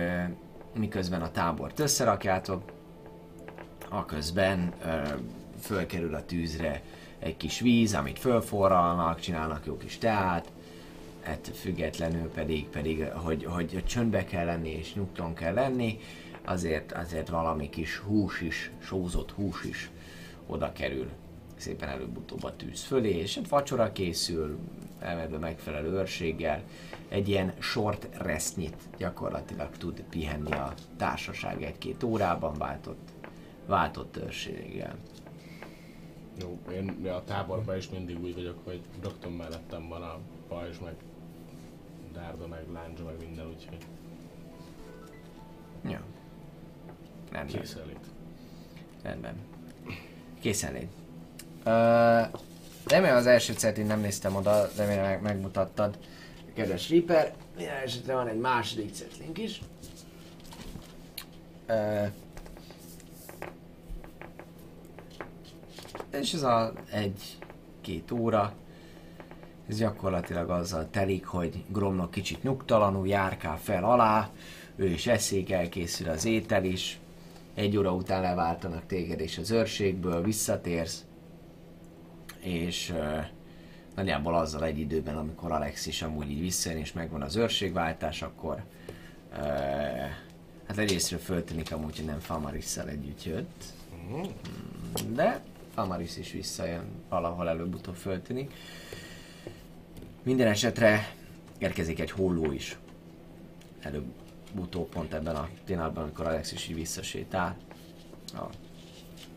miközben 0.75 1.23
a 1.23 1.31
tábort 1.31 1.79
összerakjátok, 1.79 2.63
a 3.89 4.05
közben 4.05 4.75
fölkerül 5.61 6.15
a 6.15 6.25
tűzre 6.25 6.83
egy 7.19 7.37
kis 7.37 7.61
víz, 7.61 7.95
amit 7.95 8.19
fölforralnak, 8.19 9.21
csinálnak 9.21 9.67
jó 9.67 9.77
kis 9.77 9.99
teát, 9.99 10.53
ettől 11.23 11.55
függetlenül 11.55 12.29
pedig, 12.29 12.69
pedig 12.69 13.05
hogy, 13.05 13.45
hogy 13.45 13.83
csöndbe 13.87 14.25
kell 14.25 14.45
lenni 14.45 14.71
és 14.71 14.95
nyugton 14.95 15.35
kell 15.35 15.55
lenni, 15.55 15.99
azért, 16.49 16.93
azért 16.93 17.29
valami 17.29 17.69
kis 17.69 17.97
hús 17.97 18.41
is, 18.41 18.71
sózott 18.79 19.31
hús 19.31 19.65
is 19.65 19.91
oda 20.47 20.73
kerül 20.73 21.11
szépen 21.57 21.89
előbb-utóbb 21.89 22.45
a 22.45 22.57
tűz 22.57 22.83
fölé, 22.83 23.11
és 23.11 23.37
egy 23.37 23.49
vacsora 23.49 23.93
készül, 23.93 24.59
elvedve 24.99 25.39
megfelelő 25.39 25.91
őrséggel, 25.91 26.63
egy 27.09 27.29
ilyen 27.29 27.55
short 27.59 28.09
restnyit 28.19 28.77
gyakorlatilag 28.97 29.77
tud 29.77 30.03
pihenni 30.11 30.53
a 30.53 30.75
társaság 30.97 31.63
egy-két 31.63 32.03
órában 32.03 32.55
váltott, 32.59 33.09
váltott 33.67 34.17
őrséggel. 34.17 34.97
Jó, 36.41 36.59
én 36.73 37.07
a 37.07 37.25
táborban 37.25 37.77
is 37.77 37.89
mindig 37.91 38.23
úgy 38.23 38.35
vagyok, 38.35 38.59
hogy 38.65 38.81
rögtön 39.03 39.33
mellettem 39.33 39.89
van 39.89 40.03
a 40.03 40.19
pajzs, 40.49 40.79
meg 40.85 40.95
dárda, 42.13 42.47
meg 42.47 42.65
láncsa, 42.73 43.05
meg 43.05 43.15
minden, 43.21 43.47
úgyhogy 43.47 43.87
Ja. 45.85 46.01
Rendben. 47.33 47.61
készenlét. 47.61 48.07
Rendben. 49.03 49.35
Készen 50.41 50.73
légy. 50.73 50.89
Ö, 51.65 52.21
remélem 52.87 53.17
az 53.17 53.27
első 53.27 53.53
cetin 53.53 53.87
nem 53.87 54.01
néztem 54.01 54.37
oda, 54.37 54.69
remélem 54.77 55.05
meg, 55.05 55.23
megmutattad. 55.23 55.99
Kedves 56.55 56.91
Reaper, 56.91 57.35
minden 57.57 57.77
esetre 57.77 58.15
van 58.15 58.29
egy 58.29 58.39
második 58.39 58.95
cetlink 58.95 59.39
is. 59.39 59.61
Ö, 61.67 62.05
és 66.13 66.33
ez 66.33 66.43
a 66.43 66.73
egy-két 66.91 68.11
óra, 68.11 68.53
ez 69.69 69.79
gyakorlatilag 69.79 70.51
azzal 70.51 70.91
telik, 70.91 71.27
hogy 71.27 71.65
Gromnak 71.69 72.11
kicsit 72.11 72.43
nyugtalanul 72.43 73.09
járkál 73.09 73.59
fel 73.59 73.85
alá, 73.85 74.31
ő 74.77 74.87
is 74.87 75.07
eszik, 75.07 75.51
elkészül 75.51 76.09
az 76.09 76.25
étel 76.25 76.65
is, 76.65 76.99
egy 77.59 77.77
óra 77.77 77.93
után 77.93 78.21
leváltanak 78.21 78.87
téged 78.87 79.21
és 79.21 79.39
az 79.39 79.51
őrségből, 79.51 80.23
visszatérsz, 80.23 81.05
és 82.41 82.91
uh, 82.91 83.25
nagyjából 83.95 84.35
azzal 84.35 84.65
egy 84.65 84.79
időben, 84.79 85.17
amikor 85.17 85.53
Alex 85.53 85.87
is 85.87 86.03
amúgy 86.03 86.31
így 86.31 86.41
visszajön, 86.41 86.79
és 86.79 86.93
megvan 86.93 87.23
az 87.23 87.37
őrségváltás, 87.37 88.23
akkor 88.23 88.65
uh, 89.31 89.39
hát 90.67 90.79
egyrésztről 90.79 91.19
föltűnik 91.19 91.73
amúgy, 91.73 91.97
hogy 91.97 92.07
nem 92.07 92.19
Famarisszal 92.19 92.89
együtt 92.89 93.25
jött, 93.25 93.65
Mm, 94.13 94.23
de 95.15 95.41
Famaris 95.75 96.17
is 96.17 96.33
visszajön, 96.33 96.85
valahol 97.09 97.49
előbb-utóbb 97.49 97.95
föltűnik. 97.95 98.53
Minden 100.23 100.47
esetre 100.47 101.15
érkezik 101.59 102.01
egy 102.01 102.11
holló 102.11 102.53
is. 102.53 102.77
Előbb-utóbb 104.49 104.89
pont 104.89 105.13
ebben 105.13 105.37
a 105.37 105.49
pillanatban, 105.65 106.03
amikor 106.03 106.27
Alex 106.27 106.53
is 106.53 106.69
így 106.69 106.75
visszasétál 106.75 107.57
a 108.33 108.45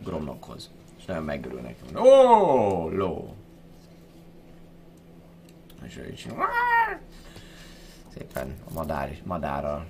Gromnokhoz. 0.04 0.70
És 0.98 1.06
nagyon 1.06 1.24
megörül 1.24 1.62
neki. 1.62 1.96
Ó, 1.96 2.90
ló! 2.90 3.36
És 5.84 5.98
ő 5.98 6.12
is 6.12 6.28
szépen 8.14 8.56
a 8.70 8.74
madár, 8.74 9.22
madárral 9.24 9.88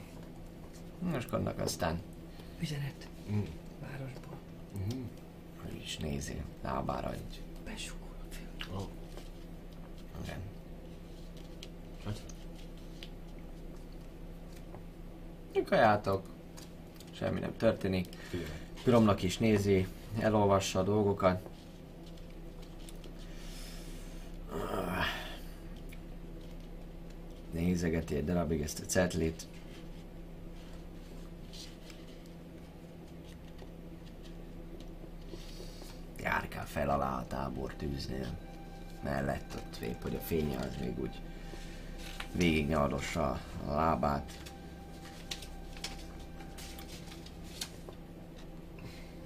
moskodnak, 0.99 1.60
aztán 1.60 2.02
Üzenet. 2.60 3.07
Mm. 3.31 3.43
Városból. 3.81 4.38
ő 5.65 5.76
is 5.84 5.98
nézi 5.98 6.41
lábára 6.61 7.14
így. 7.14 7.41
Besugolok. 7.65 8.26
Oh. 8.73 8.88
Igen. 10.23 10.51
Kajátok. 15.65 16.26
Semmi 17.11 17.40
nem 17.40 17.57
történik. 17.57 18.07
Piromnak 18.84 19.23
is 19.23 19.38
nézi, 19.38 19.88
elolvassa 20.19 20.80
a 20.80 20.84
dolgokat. 20.84 21.49
Nézegeti 27.52 28.15
egy 28.15 28.26
darabig 28.26 28.61
ezt 28.61 28.80
a 28.80 28.86
cetlit. 28.86 29.48
Járkál 36.23 36.65
fel 36.65 36.90
alá 36.90 37.18
a 37.18 37.28
tábor 37.28 37.73
tűznél. 37.73 38.38
Mellett 39.03 39.53
ott 39.56 39.76
épp, 39.82 40.02
hogy 40.02 40.15
a 40.15 40.19
fénye 40.19 40.57
az 40.57 40.76
még 40.80 40.99
úgy 40.99 41.19
végignyaldossa 42.32 43.40
a 43.68 43.73
lábát. 43.73 44.51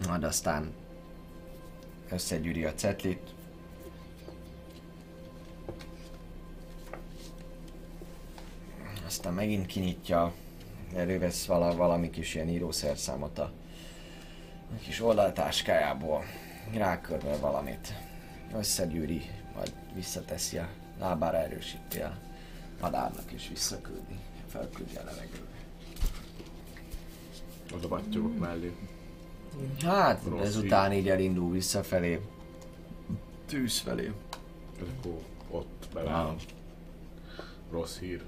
Majd 0.07 0.23
aztán 0.23 0.73
összegyűri 2.09 2.65
a 2.65 2.73
cetlit. 2.73 3.33
Aztán 9.05 9.33
megint 9.33 9.65
kinyitja, 9.65 10.33
elővesz 10.95 11.45
vala, 11.45 11.75
valami 11.75 12.09
kis 12.09 12.35
ilyen 12.35 12.49
írószerszámot 12.49 13.39
a, 13.39 13.51
kis 14.81 15.01
oldaltáskájából, 15.01 16.23
rákörve 16.73 17.37
valamit, 17.37 17.93
összegyűri, 18.53 19.21
majd 19.55 19.73
visszateszi 19.93 20.57
a 20.57 20.69
lábára 20.99 21.37
erősíti 21.37 21.99
a 21.99 22.17
madárnak 22.81 23.31
és 23.31 23.47
visszaküldi, 23.47 24.19
felküldi 24.47 24.95
a 24.95 25.03
levegőbe. 25.03 25.55
Oda 27.73 27.87
battyogok 27.87 28.39
mellé. 28.39 28.75
Hát, 29.83 30.21
Rossz 30.27 30.45
ezután 30.45 30.93
így 30.93 31.09
elindul 31.09 31.51
visszafelé. 31.51 32.21
Tűz 33.45 33.79
felé. 33.79 34.11
És 34.75 34.81
akkor 34.97 35.21
ott 35.49 35.87
bevállom. 35.93 36.35
Rossz 37.71 37.97
hír. 37.97 38.23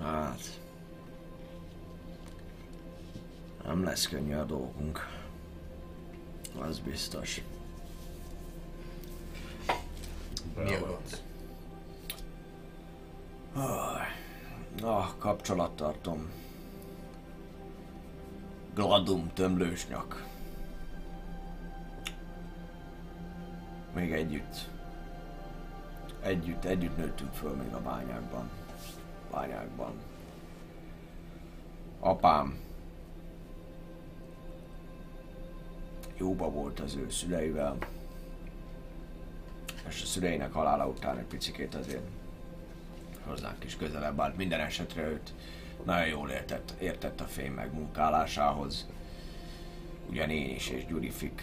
Hát... 0.00 0.60
Nem 3.64 3.84
lesz 3.84 4.06
könnyű 4.06 4.34
a 4.34 4.44
dolgunk. 4.44 5.06
Az 6.58 6.78
biztos. 6.78 7.42
Mi 10.56 10.74
a 10.74 10.78
gond? 10.78 11.22
Ah, 14.82 15.08
kapcsolattartom. 15.18 16.30
Gladum 18.74 19.30
tömlősnyak. 19.34 20.26
Még 23.94 24.12
együtt. 24.12 24.68
Együtt, 26.20 26.64
együtt 26.64 26.96
nőttünk 26.96 27.32
föl 27.32 27.54
még 27.54 27.72
a 27.72 27.80
bányákban. 27.80 28.50
Bányákban. 29.30 29.92
Apám 32.00 32.58
jóba 36.16 36.50
volt 36.50 36.80
az 36.80 36.94
ő 36.94 37.10
szüleivel, 37.10 37.76
és 39.88 40.02
a 40.02 40.06
szüleinek 40.06 40.52
halála 40.52 40.86
után 40.86 41.18
egy 41.18 41.24
picikét 41.24 41.74
azért 41.74 42.17
hozzánk 43.28 43.64
is 43.64 43.76
közelebb 43.76 44.20
állt. 44.20 44.36
Minden 44.36 44.60
esetre 44.60 45.02
őt 45.02 45.32
nagyon 45.84 46.06
jól 46.06 46.30
értett, 46.30 46.74
értett 46.80 47.20
a 47.20 47.24
fény 47.24 47.52
meg 47.52 47.72
munkálásához. 47.72 48.86
Ugyan 50.10 50.30
én 50.30 50.54
is 50.54 50.68
és 50.68 50.86
Gyurifik. 50.86 51.42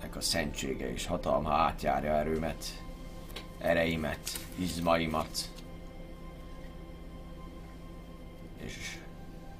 Nek 0.00 0.16
a 0.16 0.20
szentsége 0.20 0.92
és 0.92 1.06
hatalma 1.06 1.52
átjárja 1.52 2.12
erőmet, 2.12 2.82
ereimet, 3.58 4.30
izmaimat. 4.58 5.50
És 8.56 8.98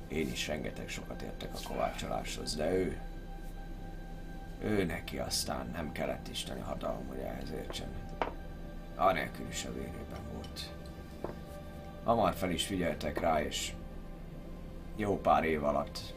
én 0.09 0.29
is 0.33 0.47
rengeteg 0.47 0.89
sokat 0.89 1.23
értek 1.23 1.55
a 1.55 1.69
kovácsoláshoz, 1.69 2.57
de 2.57 2.73
ő, 2.73 3.01
ő 4.61 4.85
neki 4.85 5.19
aztán 5.19 5.71
nem 5.73 5.93
kellett 5.93 6.29
isteni 6.29 6.61
hatalom, 6.61 7.07
hogy 7.09 7.19
ehhez 7.19 7.51
értsen. 7.51 7.89
Anélkül 8.97 9.49
is 9.49 9.65
a 9.65 9.73
vérében. 9.73 10.24
Hamar 12.05 12.35
fel 12.35 12.51
is 12.51 12.67
figyeltek 12.67 13.21
rá, 13.21 13.43
és 13.43 13.73
jó 14.97 15.21
pár 15.21 15.45
év 15.45 15.65
alatt 15.65 16.15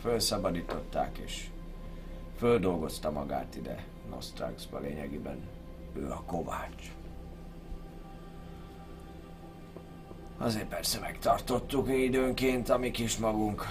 felszabadították, 0.00 1.18
és 1.18 1.46
földolgozta 2.36 3.10
magát 3.10 3.56
ide 3.56 3.84
Nostraxba 4.10 4.78
lényegében. 4.78 5.48
Ő 5.94 6.10
a 6.10 6.22
kovács. 6.26 6.92
Azért 10.38 10.68
persze 10.68 11.00
megtartottuk 11.00 11.88
időnként 11.88 12.68
a 12.68 12.78
mi 12.78 12.90
kis 12.90 13.16
magunk 13.16 13.66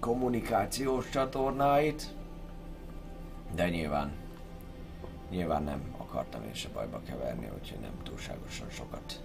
kommunikációs 0.00 1.08
csatornáit, 1.10 2.14
de 3.54 3.68
nyilván, 3.68 4.12
nyilván 5.30 5.62
nem 5.62 5.94
akartam 5.96 6.42
én 6.42 6.54
se 6.54 6.68
bajba 6.68 7.00
keverni, 7.02 7.50
úgyhogy 7.60 7.80
nem 7.80 8.02
túlságosan 8.02 8.70
sokat 8.70 9.22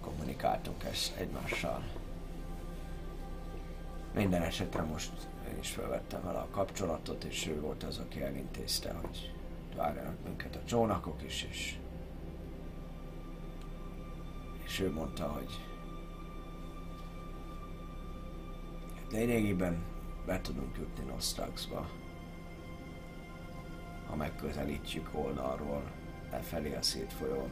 kommunikáltunk 0.00 0.84
ezt 0.84 1.16
egymással. 1.16 1.82
Minden 4.14 4.42
esetre 4.42 4.82
most 4.82 5.12
én 5.52 5.58
is 5.58 5.70
felvettem 5.70 6.22
vele 6.24 6.38
a 6.38 6.48
kapcsolatot, 6.50 7.24
és 7.24 7.46
ő 7.46 7.60
volt 7.60 7.82
az, 7.82 7.98
aki 7.98 8.22
elintézte, 8.22 8.92
hogy 8.92 9.32
várjanak 9.76 10.16
minket 10.24 10.56
a 10.56 10.64
csónakok 10.64 11.22
is, 11.22 11.46
és 11.50 11.76
és 14.72 14.80
ő 14.80 14.92
mondta, 14.92 15.28
hogy 15.28 15.60
lényegében 19.10 19.82
be 20.26 20.40
tudunk 20.40 20.76
jutni 20.76 21.04
Nostraxba, 21.04 21.88
ha 24.12 24.18
megközelítjük 24.18 25.08
oldalról, 25.12 25.82
lefelé 26.30 26.74
a 26.74 26.82
szétfolyón. 26.82 27.50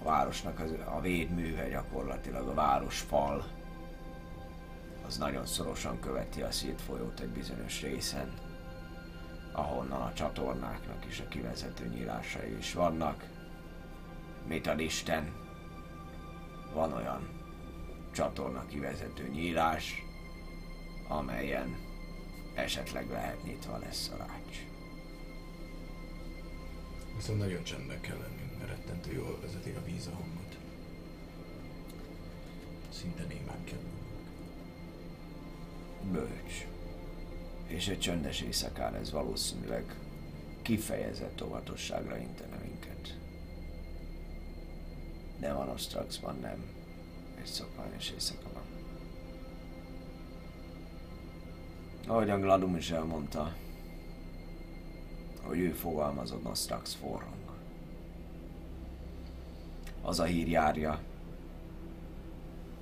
A 0.00 0.04
városnak 0.04 0.60
az, 0.60 0.70
a 0.84 1.00
védműve 1.00 1.68
gyakorlatilag 1.68 2.48
a 2.48 2.54
városfal, 2.54 3.44
az 5.06 5.18
nagyon 5.18 5.46
szorosan 5.46 6.00
követi 6.00 6.42
a 6.42 6.50
szétfolyót 6.50 7.20
egy 7.20 7.28
bizonyos 7.28 7.80
részen, 7.80 8.34
ahonnan 9.52 10.02
a 10.02 10.12
csatornáknak 10.12 11.06
is 11.06 11.20
a 11.20 11.28
kivezető 11.28 11.86
nyílásai 11.86 12.56
is 12.58 12.72
vannak. 12.72 13.24
Mit 14.46 14.66
ad 14.66 14.80
Isten? 14.80 15.32
Van 16.74 16.92
olyan 16.92 17.28
csatorna 18.12 18.66
kivezető 18.66 19.28
nyílás, 19.28 20.02
amelyen 21.08 21.76
esetleg 22.54 23.10
lehet 23.10 23.42
nyitva 23.44 23.78
lesz 23.78 24.10
a 24.14 24.16
rács. 24.16 24.39
Viszont 27.20 27.38
nagyon 27.38 27.64
csendben 27.64 28.00
kell 28.00 28.16
lenni, 28.16 28.56
mert 28.58 28.70
rettentő 28.70 29.12
jól 29.12 29.38
vezetik 29.40 29.76
a 29.76 29.84
víz 29.84 30.06
a 30.06 30.10
hangot. 30.10 30.56
Szinte 32.92 33.22
némán 33.22 33.64
kell 33.64 33.78
lennünk. 33.78 34.30
Bölcs. 36.12 36.66
És 37.66 37.88
egy 37.88 37.98
csöndes 37.98 38.40
éjszakán 38.40 38.94
ez 38.94 39.10
valószínűleg 39.10 39.94
kifejezett 40.62 41.42
óvatosságra 41.42 42.16
intene 42.16 42.56
minket. 42.56 43.16
De 45.38 45.52
van 45.52 45.68
Ostraxban 45.68 46.38
nem. 46.40 46.64
Egy 47.40 47.46
szokványos 47.46 48.10
éjszaka 48.10 48.48
van. 48.52 48.64
Ahogyan 52.06 52.40
Gladum 52.40 52.76
is 52.76 52.90
elmondta, 52.90 53.56
hogy 55.42 55.58
ő 55.58 55.72
fogalmazott 55.72 56.42
Nostrax 56.42 56.94
forrong. 56.94 57.34
Az 60.02 60.20
a 60.20 60.24
hír 60.24 60.48
járja, 60.48 61.00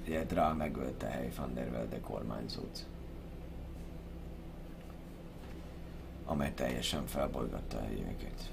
hogy 0.05 0.14
Edrál 0.14 0.55
megölte 0.55 1.06
Hely 1.06 1.32
van 1.36 1.55
der 1.55 1.70
Velde 1.70 2.01
kormányzót. 2.01 2.86
amely 6.28 6.52
teljesen 6.55 7.06
felbolygatta 7.06 7.78
a 7.78 7.82
helyeket. 7.82 8.51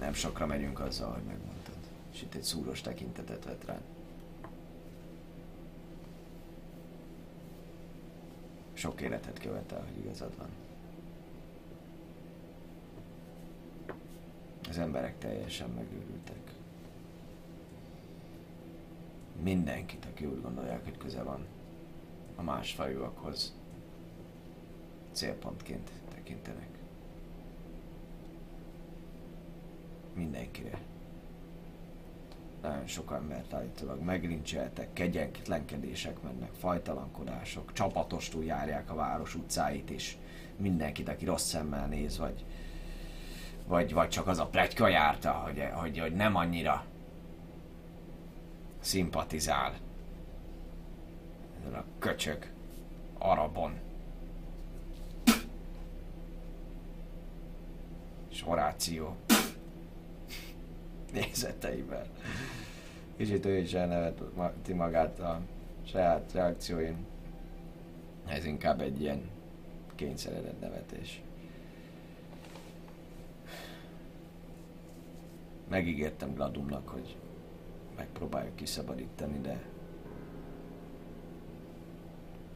Nem 0.00 0.12
sokra 0.12 0.46
megyünk 0.46 0.80
azzal, 0.80 1.12
hogy 1.12 1.22
megmondtad. 1.22 1.74
És 2.12 2.22
itt 2.22 2.34
egy 2.34 2.42
szúros 2.42 2.80
tekintetet 2.80 3.44
vett 3.44 3.64
rád. 3.64 3.80
Sok 8.78 9.00
életet 9.00 9.38
követel, 9.38 9.84
hogy 9.84 10.04
igazad 10.04 10.36
van. 10.36 10.48
Az 14.68 14.78
emberek 14.78 15.18
teljesen 15.18 15.70
megőrültek. 15.70 16.52
Mindenkit, 19.42 20.04
aki 20.04 20.26
úgy 20.26 20.42
gondolják, 20.42 20.84
hogy 20.84 20.98
köze 20.98 21.22
van 21.22 21.46
a 22.36 22.42
másfajúakhoz, 22.42 23.54
célpontként 25.12 25.90
tekintenek. 26.14 26.78
Mindenkire. 30.14 30.78
Nagyon 32.68 32.86
sok 32.86 33.12
embert 33.12 33.52
állítólag 33.52 34.00
meglincseltek, 34.00 34.92
kegyetlenkedések 34.92 36.22
mennek, 36.22 36.50
fajtalankodások, 36.58 37.72
csapatostul 37.72 38.44
járják 38.44 38.90
a 38.90 38.94
város 38.94 39.34
utcáit, 39.34 39.90
és 39.90 40.16
mindenkit, 40.56 41.08
aki 41.08 41.24
rossz 41.24 41.48
szemmel 41.48 41.86
néz, 41.86 42.18
vagy, 42.18 42.44
vagy, 43.66 43.92
vagy 43.92 44.08
csak 44.08 44.26
az 44.26 44.38
a 44.38 44.46
pletyka 44.46 44.88
járta, 44.88 45.32
hogy, 45.32 45.68
hogy, 45.72 45.98
hogy 45.98 46.14
nem 46.14 46.36
annyira 46.36 46.84
szimpatizál 48.80 49.74
ezzel 51.60 51.78
a 51.78 51.84
köcsög 51.98 52.50
arabon. 53.18 53.78
És 58.30 58.42
Horáció 58.42 59.16
nézeteivel. 61.12 62.06
Kicsit 63.18 63.46
ő 63.46 63.56
is 63.56 63.72
elneveti 63.72 64.72
magát 64.72 65.18
a 65.18 65.40
saját 65.84 66.32
reakcióin. 66.32 67.06
Ez 68.26 68.44
inkább 68.44 68.80
egy 68.80 69.00
ilyen 69.00 69.30
kényszeredett 69.94 70.60
nevetés. 70.60 71.22
Megígértem 75.68 76.34
Gladumnak, 76.34 76.88
hogy 76.88 77.16
megpróbáljuk 77.96 78.56
kiszabadítani, 78.56 79.40
de 79.40 79.62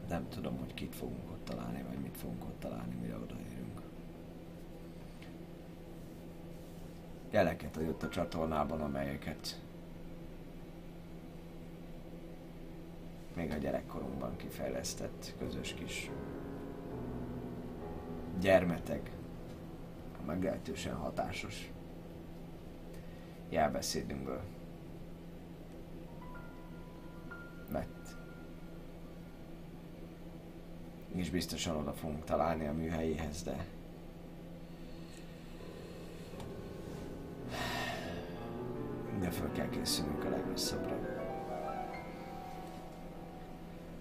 nem 0.09 0.29
tudom, 0.29 0.57
hogy 0.57 0.73
kit 0.73 0.95
fogunk 0.95 1.31
ott 1.31 1.45
találni, 1.45 1.83
vagy 1.89 1.99
mit 1.99 2.17
fogunk 2.17 2.43
ott 2.43 2.59
találni, 2.59 2.95
mire 3.01 3.15
odaérünk. 3.15 3.81
Jeleket 7.31 7.77
adott 7.77 8.03
a 8.03 8.09
csatornában, 8.09 8.81
amelyeket 8.81 9.61
még 13.35 13.51
a 13.51 13.55
gyerekkorunkban 13.55 14.35
kifejlesztett 14.35 15.33
közös 15.39 15.73
kis 15.73 16.11
gyermeteg, 18.39 19.11
meglehetősen 20.25 20.95
hatásos 20.95 21.71
jelbeszédünkből 23.49 24.41
lett. 27.71 28.15
És 31.07 31.29
biztosan 31.29 31.75
oda 31.75 31.93
fogunk 31.93 32.23
találni 32.23 32.67
a 32.67 32.73
műhelyéhez, 32.73 33.43
de 33.43 33.65
de 39.19 39.29
föl 39.29 39.51
kell 39.51 39.69
készülnünk 39.69 40.23
a 40.23 40.29
legrosszabbra. 40.29 41.12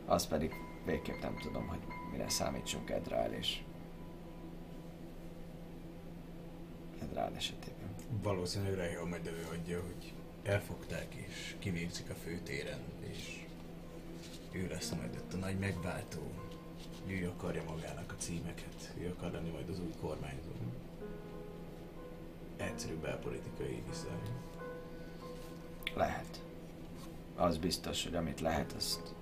Az 0.06 0.26
pedig 0.26 0.54
végképp 0.84 1.20
nem 1.20 1.36
tudom, 1.36 1.66
hogy 1.66 1.80
mire 2.10 2.28
számítsunk 2.28 2.90
Edrál 2.90 3.32
és 3.32 3.62
Edrál 7.02 7.34
esetében. 7.34 7.94
Valószínűleg 8.22 8.74
Rahel 8.74 9.04
majd 9.04 9.26
előadja, 9.26 9.80
hogy 9.80 10.12
elfogták 10.42 11.14
és 11.14 11.56
kivégzik 11.58 12.10
a 12.10 12.14
főtéren, 12.14 12.80
és 13.00 13.44
ő 14.52 14.68
lesz 14.68 14.90
majd 14.90 15.16
ott 15.16 15.32
a 15.32 15.36
nagy 15.36 15.58
megváltó. 15.58 16.30
Ő 17.06 17.28
akarja 17.28 17.62
magának 17.64 18.12
a 18.12 18.20
címeket, 18.22 18.92
ő 18.98 19.14
akar 19.16 19.30
lenni 19.30 19.50
majd 19.50 19.68
az 19.68 19.80
új 19.80 19.92
kormányzó. 20.00 20.50
Egyszerű 22.56 22.94
belpolitikai 22.94 23.82
viszony. 23.88 24.20
Lehet. 25.94 26.42
Az 27.36 27.58
biztos, 27.58 28.04
hogy 28.04 28.14
amit 28.14 28.40
lehet, 28.40 28.72
azt... 28.72 29.14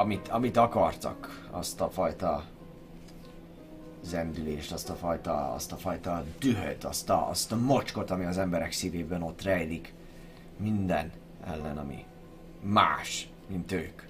Amit, 0.00 0.28
amit 0.28 0.56
akartak, 0.56 1.48
azt 1.50 1.80
a 1.80 1.90
fajta 1.90 2.44
zendülést, 4.02 4.72
azt 4.72 4.90
a 4.90 4.94
fajta, 4.94 5.52
azt 5.52 5.72
a 5.72 5.76
fajta 5.76 6.24
dühöt, 6.38 6.84
azt 6.84 7.10
a, 7.10 7.28
azt 7.28 7.52
a 7.52 7.56
mocskot, 7.56 8.10
ami 8.10 8.24
az 8.24 8.38
emberek 8.38 8.72
szívében 8.72 9.22
ott 9.22 9.42
rejlik. 9.42 9.94
Minden 10.56 11.12
ellen, 11.44 11.78
ami 11.78 12.04
más, 12.60 13.28
mint 13.46 13.72
ők. 13.72 14.02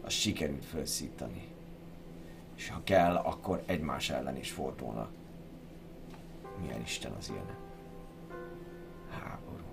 Azt 0.00 0.16
sikerült 0.16 0.64
felszítani. 0.64 1.48
És 2.56 2.68
ha 2.68 2.80
kell, 2.84 3.16
akkor 3.16 3.62
egymás 3.66 4.10
ellen 4.10 4.36
is 4.36 4.50
fordulnak. 4.50 5.10
Milyen 6.60 6.80
Isten 6.80 7.12
az 7.12 7.30
ilyen? 7.30 7.56
Háború. 9.10 9.64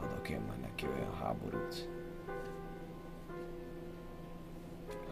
Adok 0.00 0.28
én 0.28 0.40
majd 0.46 0.60
neki 0.60 0.86
olyan 0.86 1.14
háborút. 1.14 1.93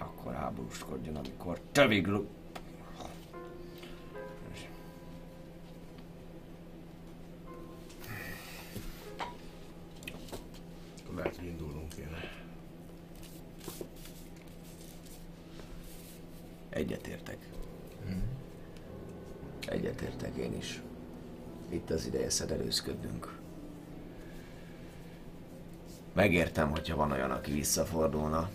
Akkor 0.03 0.35
háborúskodjon, 0.35 1.17
amikor 1.17 1.61
tövig 1.73 2.07
lu- 2.07 2.29
lehet, 11.15 11.37
hogy 11.37 11.47
indulnunk 11.47 11.89
kéne. 11.89 12.31
Egyetértek. 16.69 17.39
Egyetértek 19.67 20.37
én 20.37 20.55
is. 20.57 20.83
Itt 21.69 21.91
az 21.91 22.07
ideje 22.07 22.31
szedelőzködnünk. 22.31 23.39
Megértem, 26.13 26.71
hogyha 26.71 26.97
van 26.97 27.13
olyan, 27.13 27.31
aki 27.31 27.53
visszafordulna. 27.53 28.51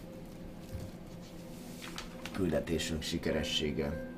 Küldetésünk 2.37 3.01
sikeressége. 3.01 4.11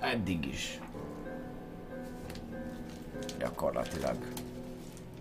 Eddig 0.00 0.46
is. 0.46 0.80
Gyakorlatilag 3.38 4.16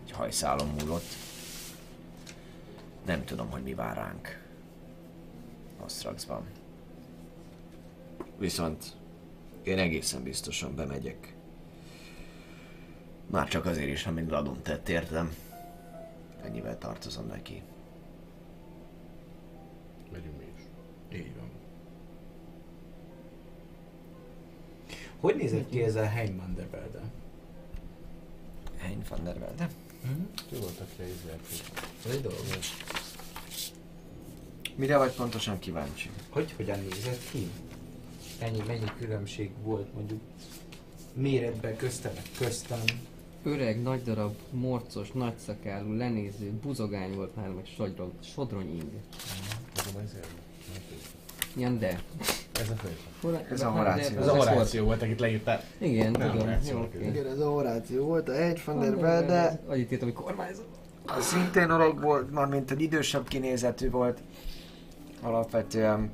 egy 0.04 0.12
hajszálon 0.12 0.68
múlott. 0.80 1.06
Nem 3.06 3.24
tudom, 3.26 3.50
hogy 3.50 3.64
mi 3.64 3.74
vár 3.74 3.96
ránk. 3.96 4.44
Osztraxban. 5.84 6.46
Viszont 8.38 8.86
én 9.64 9.78
egészen 9.78 10.24
biztosan 10.24 10.76
bemegyek. 10.76 11.34
Már 13.26 13.48
csak 13.48 13.66
azért 13.66 13.90
is, 13.90 14.06
amit 14.06 14.28
Gladon 14.28 14.62
tett, 14.62 14.90
értem. 14.90 15.36
Ennyivel 16.44 16.78
tartozom 16.78 17.28
neki. 17.28 17.62
Megyünk 20.12 20.38
mi 20.38 20.46
is. 20.56 20.62
Így 21.20 21.36
van. 21.36 21.50
Hogy 25.20 25.36
nézett 25.36 25.70
ki 25.70 25.84
ez 25.84 25.96
a 25.96 26.06
Heimann 26.06 26.56
de 26.56 26.68
Velde? 26.72 27.02
Hein 28.78 29.02
van 29.10 29.24
der 29.24 29.40
Velde? 29.40 29.70
Ő 30.52 30.60
volt, 30.60 30.80
aki 30.80 31.04
izért. 31.04 31.48
Ez 32.06 32.12
egy 32.12 32.22
dolog. 32.22 32.40
Mire 34.76 34.98
vagy 34.98 35.12
pontosan 35.12 35.60
kíváncsi? 35.60 36.10
Hogy 36.30 36.52
hogyan 36.52 36.80
nézett 36.80 37.30
ki? 37.32 37.50
Ennyi, 38.40 38.62
mennyi 38.68 38.92
különbség 39.00 39.52
volt 39.64 39.94
mondjuk 39.94 40.22
méretben 41.14 41.76
köztem, 41.76 42.14
köztem. 42.38 42.80
Öreg, 43.44 43.82
nagy 43.82 44.04
darab, 44.04 44.36
morcos, 44.52 45.12
nagyszakálú, 45.12 45.94
lenéző, 45.94 46.52
buzogány 46.52 47.16
volt 47.16 47.36
már, 47.36 47.50
meg 47.50 47.66
sodron, 47.76 48.12
sodrony 48.24 48.76
ing. 48.76 48.92
Ez 49.71 49.71
Ilyen 51.56 51.80
de. 51.80 52.00
Ez 52.62 52.70
a 52.70 52.76
fő. 52.76 52.90
Hol- 53.22 53.46
Ez 53.52 53.62
a 53.62 53.64
de- 53.64 53.70
Horáció. 53.78 54.18
Ez 54.20 54.28
a 54.28 54.36
Horáció 54.36 54.86
volt, 54.86 55.02
akit 55.02 55.20
leírtál. 55.20 55.64
Igen, 55.78 56.12
Nem, 56.12 56.32
tudom. 56.32 56.50
Jó. 56.70 56.90
Igen, 57.02 57.28
ez 57.28 57.40
a 57.40 57.50
Horáció 57.50 58.06
volt, 58.06 58.30
a 58.30 58.34
van 58.66 58.80
der 58.80 58.92
Van 58.92 59.02
Velde. 59.02 59.60
Annyit 59.68 59.92
írtam, 59.92 60.08
hogy 60.14 60.24
kormányzó. 60.24 60.62
az 61.06 61.24
szintén 61.26 61.70
öreg 61.70 62.02
volt, 62.02 62.32
mármint 62.32 62.72
egy 62.72 62.82
idősebb 62.82 63.28
kinézetű 63.28 63.90
volt. 63.90 64.20
Alapvetően 65.22 66.12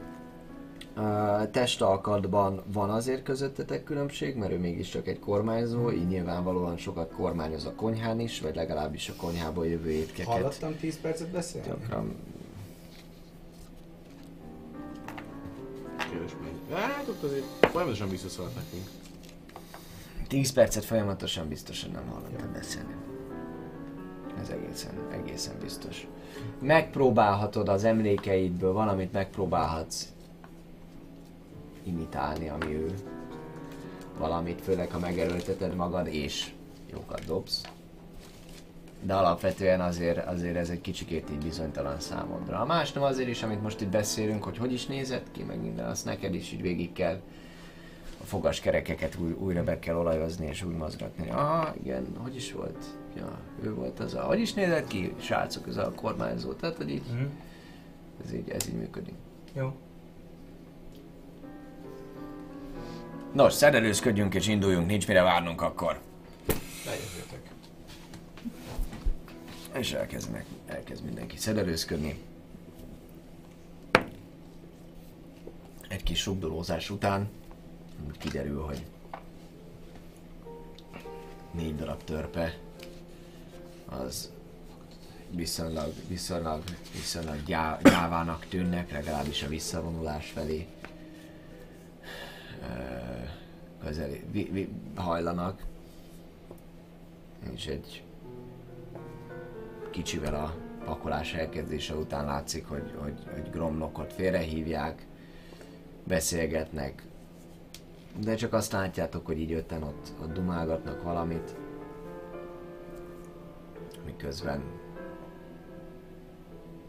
uh, 0.98 1.50
testalkatban 1.52 2.64
van 2.74 2.90
azért 2.90 3.24
közöttetek 3.24 3.84
különbség, 3.84 4.36
mert 4.36 4.52
ő 4.52 4.58
mégiscsak 4.60 5.08
egy 5.08 5.20
kormányzó, 5.20 5.92
így 5.92 6.08
nyilvánvalóan 6.08 6.78
sokat 6.78 7.12
kormányoz 7.12 7.66
a 7.66 7.74
konyhán 7.74 8.20
is, 8.20 8.42
vagy 8.42 8.56
legalábbis 8.56 9.10
a 9.10 9.14
konyhából 9.18 9.68
jövő 9.68 9.90
étkeket. 9.90 10.26
Hallottam 10.34 10.76
10 10.78 11.00
percet 11.02 11.30
beszélni? 11.30 11.68
Gyakran 11.68 12.16
Kérdés 16.10 16.32
még. 16.44 16.78
Hát 16.78 17.08
ott 17.08 17.24
azért 17.24 17.46
folyamatosan 17.60 18.10
visszaszólt 18.10 18.56
nekünk. 18.56 18.88
10 20.28 20.52
percet 20.54 20.86
folyamatosan 20.86 21.48
biztosan 21.48 21.92
nem 21.92 22.08
hallottam 22.08 22.54
beszélni. 22.54 22.96
Ez 24.42 24.50
egészen, 24.50 24.94
egészen 25.12 25.56
biztos. 25.62 26.08
Megpróbálhatod 26.60 27.70
az 27.70 27.84
emlékeidből 27.84 28.74
valamit 28.74 29.12
megpróbálhatsz 29.12 30.08
imitálni, 31.84 32.50
ami 32.50 32.74
ő. 32.74 32.94
Valamit, 34.18 34.62
főleg 34.62 34.92
ha 34.92 35.00
megerőlteted 35.00 35.76
magad 35.76 36.08
és 36.08 36.52
jókat 36.92 37.26
dobsz. 37.26 37.62
De 39.02 39.14
alapvetően 39.14 39.82
azért, 39.82 40.28
azért 40.28 40.56
ez 40.56 40.70
egy 40.70 40.82
kicsikét 40.82 41.30
így 41.32 41.38
bizonytalan 41.44 42.00
számodra. 42.00 42.60
A 42.60 42.66
más 42.66 42.92
nem 42.92 43.04
azért 43.04 43.30
is, 43.30 43.44
amit 43.44 43.62
most 43.62 43.82
itt 43.82 43.88
beszélünk, 43.90 44.44
hogy 44.44 44.58
hogy 44.58 44.74
is 44.74 44.86
nézett 44.86 45.32
ki, 45.32 45.44
meg 45.44 45.62
minden, 45.62 45.86
azt 45.90 46.06
neked 46.06 46.34
is 46.34 46.52
így 46.52 46.62
végig 46.62 46.94
kell 46.94 47.20
a 48.22 48.24
fogaskerekeket 48.24 49.16
új, 49.22 49.32
újra 49.32 49.64
be 49.64 49.80
kell 49.80 49.96
olajozni 49.96 50.46
és 50.48 50.64
úgy 50.64 50.76
mozgatni. 50.76 51.30
Ah, 51.30 51.68
igen, 51.84 52.06
hogy 52.18 52.36
is 52.36 52.52
volt? 52.52 52.86
Ja, 53.18 53.38
ő 53.64 53.74
volt 53.74 54.00
az 54.00 54.14
a... 54.14 54.22
Hogy 54.22 54.40
is 54.40 54.54
nézett 54.54 54.88
ki, 54.88 55.14
srácok, 55.20 55.68
ez 55.68 55.78
a 55.78 55.92
kormányzó? 55.96 56.54
Tehát, 56.54 56.76
hogy 56.78 56.90
így, 56.90 57.04
Mhm. 57.14 57.24
ez 58.26 58.34
így, 58.34 58.50
ez 58.50 58.68
így 58.68 58.76
működik. 58.76 59.14
Jó. 59.54 59.74
Nos, 63.34 63.54
szerelőzködjünk 63.54 64.34
és 64.36 64.48
induljunk, 64.48 64.88
nincs 64.88 65.08
mire 65.08 65.22
várnunk 65.22 65.62
akkor. 65.62 66.00
Lejövőtek. 66.86 67.27
És 69.78 69.94
elkezd, 69.94 70.32
meg, 70.32 70.46
elkezd 70.66 71.04
mindenki 71.04 71.38
szedelőzködni. 71.38 72.20
Egy 75.88 76.04
kis 76.04 76.20
sugdolózás 76.20 76.90
után 76.90 77.30
kiderül, 78.20 78.62
hogy 78.62 78.86
négy 81.52 81.76
darab 81.76 82.04
törpe 82.04 82.58
az 83.86 84.32
viszonylag, 85.30 85.94
viszonylag, 86.08 86.64
viszonylag 86.94 87.44
gyá, 87.46 87.80
gyávának 87.84 88.46
tűnnek, 88.46 88.92
legalábbis 88.92 89.44
a 89.44 89.48
visszavonulás 89.48 90.32
felé 90.32 90.68
közeli, 93.84 94.24
vi, 94.32 94.50
vi, 94.52 94.70
hajlanak. 94.96 95.66
És 97.54 97.66
egy 97.66 98.04
kicsivel 99.98 100.36
a 100.36 100.56
pakolás 100.86 101.34
elkezdése 101.34 101.96
után 101.96 102.26
látszik, 102.26 102.68
hogy, 102.68 102.94
hogy, 102.98 103.14
hogy 103.34 103.50
Gromlokot 103.52 104.14
félrehívják, 104.14 105.06
beszélgetnek, 106.04 107.04
de 108.20 108.36
csak 108.36 108.54
azt 108.54 108.72
látjátok, 108.72 109.26
hogy 109.26 109.40
így 109.40 109.52
ötten 109.52 109.84
ott, 109.84 110.14
ott 110.22 110.34
dumálgatnak 110.34 111.04
valamit, 111.04 111.56
miközben 114.06 114.64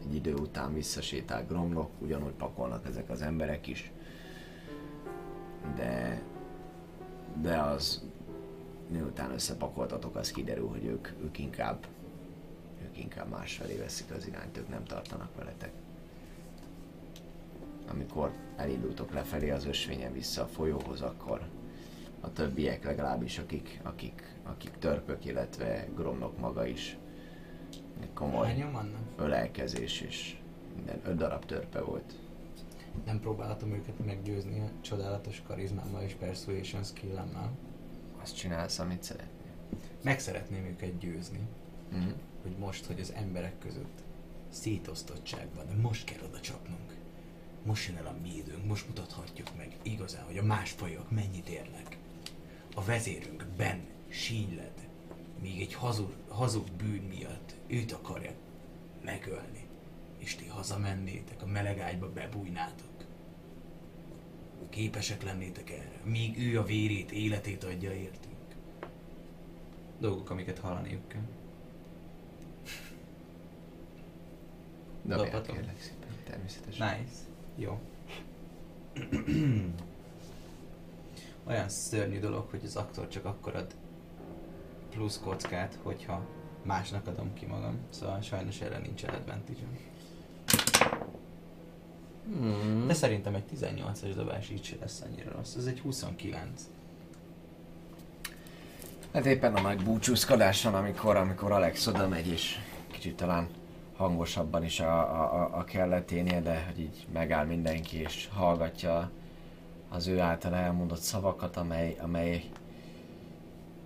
egy 0.05 0.15
idő 0.15 0.33
után 0.33 0.73
visszasétál 0.73 1.45
Gromlok, 1.45 1.89
ugyanúgy 1.99 2.33
pakolnak 2.33 2.85
ezek 2.85 3.09
az 3.09 3.21
emberek 3.21 3.67
is, 3.67 3.91
de 5.75 6.21
de 7.41 7.57
az 7.57 8.03
miután 8.87 9.31
összepakoltatok, 9.31 10.15
az 10.15 10.31
kiderül, 10.31 10.67
hogy 10.67 10.85
ők, 10.85 11.07
ők 11.23 11.37
inkább 11.37 11.85
inkább 12.99 13.29
másfelé 13.29 13.75
veszik 13.77 14.11
az 14.11 14.27
irányt, 14.27 14.57
ők 14.57 14.69
nem 14.69 14.83
tartanak 14.83 15.35
veletek. 15.35 15.71
Amikor 17.91 18.31
elindultok 18.55 19.13
lefelé 19.13 19.49
az 19.49 19.65
ösvényen 19.65 20.13
vissza 20.13 20.41
a 20.43 20.47
folyóhoz, 20.47 21.01
akkor 21.01 21.41
a 22.19 22.33
többiek 22.33 22.83
legalábbis, 22.83 23.37
akik, 23.37 23.79
akik, 23.83 24.35
akik 24.43 24.71
törpök, 24.79 25.25
illetve 25.25 25.87
Gromnok 25.95 26.39
maga 26.39 26.65
is 26.65 26.97
egy 28.01 28.13
komoly 28.13 28.65
ölelkezés 29.17 30.01
és 30.01 30.37
minden 30.75 31.01
öt 31.05 31.15
darab 31.15 31.45
törpe 31.45 31.81
volt. 31.81 32.13
Nem 33.05 33.19
próbálhatom 33.19 33.71
őket 33.71 34.05
meggyőzni 34.05 34.59
a 34.59 34.81
csodálatos 34.81 35.41
karizmámmal 35.47 36.01
és 36.01 36.13
persuasion 36.13 36.83
skill-emmel. 36.83 37.51
Azt 38.21 38.35
csinálsz, 38.35 38.79
amit 38.79 39.03
szeretnél. 39.03 39.53
Meg 40.03 40.19
szeretném 40.19 40.65
őket 40.65 40.97
győzni, 40.97 41.39
Mhm. 41.91 42.09
Hogy 42.41 42.55
most, 42.57 42.85
hogy 42.85 42.99
az 42.99 43.13
emberek 43.13 43.59
között 43.59 44.03
szétosztottság 44.49 45.47
van, 45.55 45.67
de 45.67 45.73
most 45.81 46.03
kell 46.03 46.23
oda 46.27 46.39
csapnunk. 46.39 46.93
Most 47.63 47.87
jön 47.87 47.97
el 47.97 48.07
a 48.07 48.15
mi 48.21 48.35
időnk, 48.35 48.65
most 48.65 48.87
mutathatjuk 48.87 49.57
meg 49.57 49.75
igazán, 49.81 50.23
hogy 50.23 50.37
a 50.37 50.43
más 50.43 50.71
fajok 50.71 51.11
mennyit 51.11 51.47
érnek. 51.47 51.97
A 52.75 52.83
vezérünk 52.83 53.45
Ben 53.57 53.87
sínyled, 54.07 54.87
még 55.41 55.61
egy 55.61 55.73
hazug, 55.73 56.13
hazug 56.27 56.71
bűn 56.71 57.01
miatt 57.01 57.55
őt 57.67 57.91
akarja 57.91 58.31
megölni. 59.03 59.67
És 60.17 60.35
ti 60.35 60.47
hazamennétek, 60.47 61.41
a 61.41 61.45
meleg 61.45 61.79
ágyba 61.79 62.11
bebújnátok. 62.11 62.87
Képesek 64.69 65.23
lennétek 65.23 65.69
erre, 65.69 66.01
míg 66.03 66.37
ő 66.37 66.59
a 66.59 66.63
vérét, 66.63 67.11
életét 67.11 67.63
adja 67.63 67.93
értünk. 67.93 68.35
Dolgok, 69.99 70.29
amiket 70.29 70.59
hallaniuk 70.59 71.07
kell. 71.07 71.27
Dobhatom? 75.17 75.55
kérlek 75.55 75.81
szépen, 75.81 76.09
természetesen. 76.25 76.97
Nice. 76.97 77.15
Jó. 77.55 77.79
Olyan 81.47 81.69
szörnyű 81.69 82.19
dolog, 82.19 82.49
hogy 82.49 82.61
az 82.63 82.75
aktor 82.75 83.07
csak 83.07 83.25
akkor 83.25 83.55
ad 83.55 83.75
plusz 84.89 85.19
kockát, 85.23 85.77
hogyha 85.83 86.25
másnak 86.63 87.07
adom 87.07 87.33
ki 87.33 87.45
magam. 87.45 87.79
Szóval 87.89 88.21
sajnos 88.21 88.61
erre 88.61 88.77
nincsen 88.77 89.13
advantage 89.13 89.61
Hmm. 92.23 92.87
De 92.87 92.93
szerintem 92.93 93.35
egy 93.35 93.43
18-as 93.55 94.11
dobás 94.15 94.49
így 94.49 94.63
se 94.63 94.75
lesz 94.79 95.01
annyira 95.01 95.31
rossz. 95.35 95.55
Ez 95.55 95.65
egy 95.65 95.79
29. 95.79 96.61
Hát 99.13 99.25
éppen 99.25 99.55
a 99.55 99.61
nagy 99.61 99.83
búcsúzkodáson, 99.83 100.73
amikor, 100.75 101.15
amikor 101.15 101.51
Alex 101.51 101.87
oda 101.87 102.07
megy, 102.07 102.27
és 102.27 102.59
kicsit 102.91 103.15
talán 103.15 103.47
hangosabban 103.99 104.63
is 104.63 104.79
a, 104.79 104.99
a, 104.99 105.49
a, 105.57 105.63
kelleténél, 105.63 106.41
de 106.41 106.63
hogy 106.65 106.79
így 106.79 107.07
megáll 107.13 107.45
mindenki, 107.45 107.97
és 107.97 108.29
hallgatja 108.33 109.11
az 109.89 110.07
ő 110.07 110.19
által 110.19 110.55
elmondott 110.55 110.99
szavakat, 110.99 111.57
amely, 111.57 111.97
amely 112.01 112.43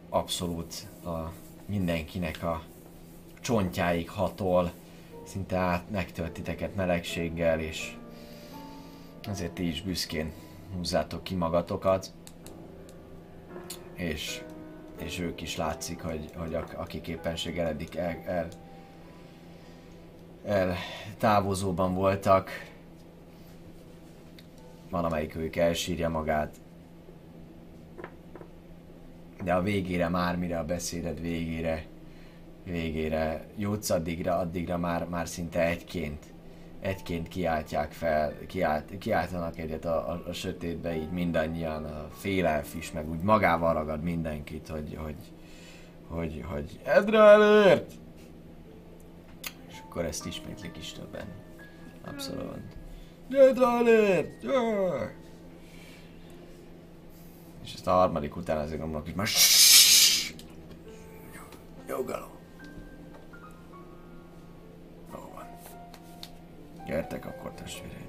abszolút 0.10 0.88
a 1.06 1.31
mindenkinek 1.65 2.44
a 2.44 2.61
csontjáig 3.41 4.10
hatol, 4.10 4.72
szinte 5.23 5.57
át 5.57 5.90
megtölt 5.90 6.31
titeket 6.31 6.76
melegséggel, 6.76 7.60
és 7.60 7.98
azért 9.27 9.53
ti 9.53 9.68
is 9.68 9.81
büszkén 9.81 10.31
húzzátok 10.76 11.23
ki 11.23 11.35
magatokat, 11.35 12.11
és 13.94 14.44
és 14.98 15.19
ők 15.19 15.41
is 15.41 15.57
látszik, 15.57 16.02
hogy, 16.02 16.30
hogy 16.35 16.53
ak- 16.53 16.73
akik 16.73 17.07
éppenséggel 17.07 17.68
eddig 17.68 17.95
el, 17.95 18.22
el, 18.26 18.48
el 20.45 20.76
távozóban 21.18 21.94
voltak, 21.94 22.49
valamelyik 24.90 25.36
ők 25.36 25.56
elsírja 25.56 26.10
magát, 26.10 26.56
de 29.44 29.53
a 29.53 29.61
végére 29.61 30.10
már, 30.10 30.38
mire 30.38 30.60
a 30.60 30.65
beszéded 30.65 31.22
végére, 31.22 31.86
végére 32.64 33.45
jutsz, 33.57 33.90
addigra, 33.90 34.38
addigra 34.38 34.78
már, 34.78 35.06
már 35.06 35.28
szinte 35.28 35.65
egyként, 35.65 36.26
egyként 36.80 37.28
kiáltják 37.28 37.91
fel, 37.91 38.34
kiált, 38.48 38.98
kiáltanak 38.98 39.57
egyet 39.57 39.86
a, 39.86 40.11
a, 40.11 40.24
a 40.28 40.34
sötétbe, 40.34 40.95
így 40.95 41.11
mindannyian, 41.11 41.84
a 41.84 42.07
félelf 42.11 42.76
is, 42.76 42.91
meg 42.91 43.10
úgy 43.10 43.22
magával 43.22 43.74
ragad 43.74 44.03
mindenkit, 44.03 44.68
hogy, 44.68 44.98
hogy, 45.02 45.15
hogy, 46.07 46.44
hogy 46.52 46.80
Edre 46.84 47.20
előtt! 47.20 47.91
És 47.91 48.03
akkor 49.94 50.06
ezt 50.06 50.26
ismétlik 50.26 50.78
is 50.78 50.91
többen. 50.91 51.28
Abszolút. 52.06 52.78
Előtt! 53.32 54.44
Jöjj! 54.44 55.10
És 57.64 57.74
ezt 57.74 57.88
a 57.88 57.91
harmadik 57.91 58.36
után 58.36 58.57
azért 58.57 58.80
gondolok, 58.80 59.06
hogy 59.06 59.15
már 59.15 59.28
Nyugalom. 61.88 62.32
Gyertek 66.86 67.26
akkor 67.26 67.52
testvéreim. 67.52 68.02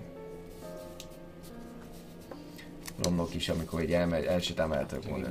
Romlok 3.02 3.34
is, 3.34 3.48
amikor 3.48 3.82
így 3.82 3.92
elmegy, 3.92 4.24
elsétám 4.24 4.72
eltök 4.72 5.02
Csak 5.02 5.10
volna. 5.10 5.28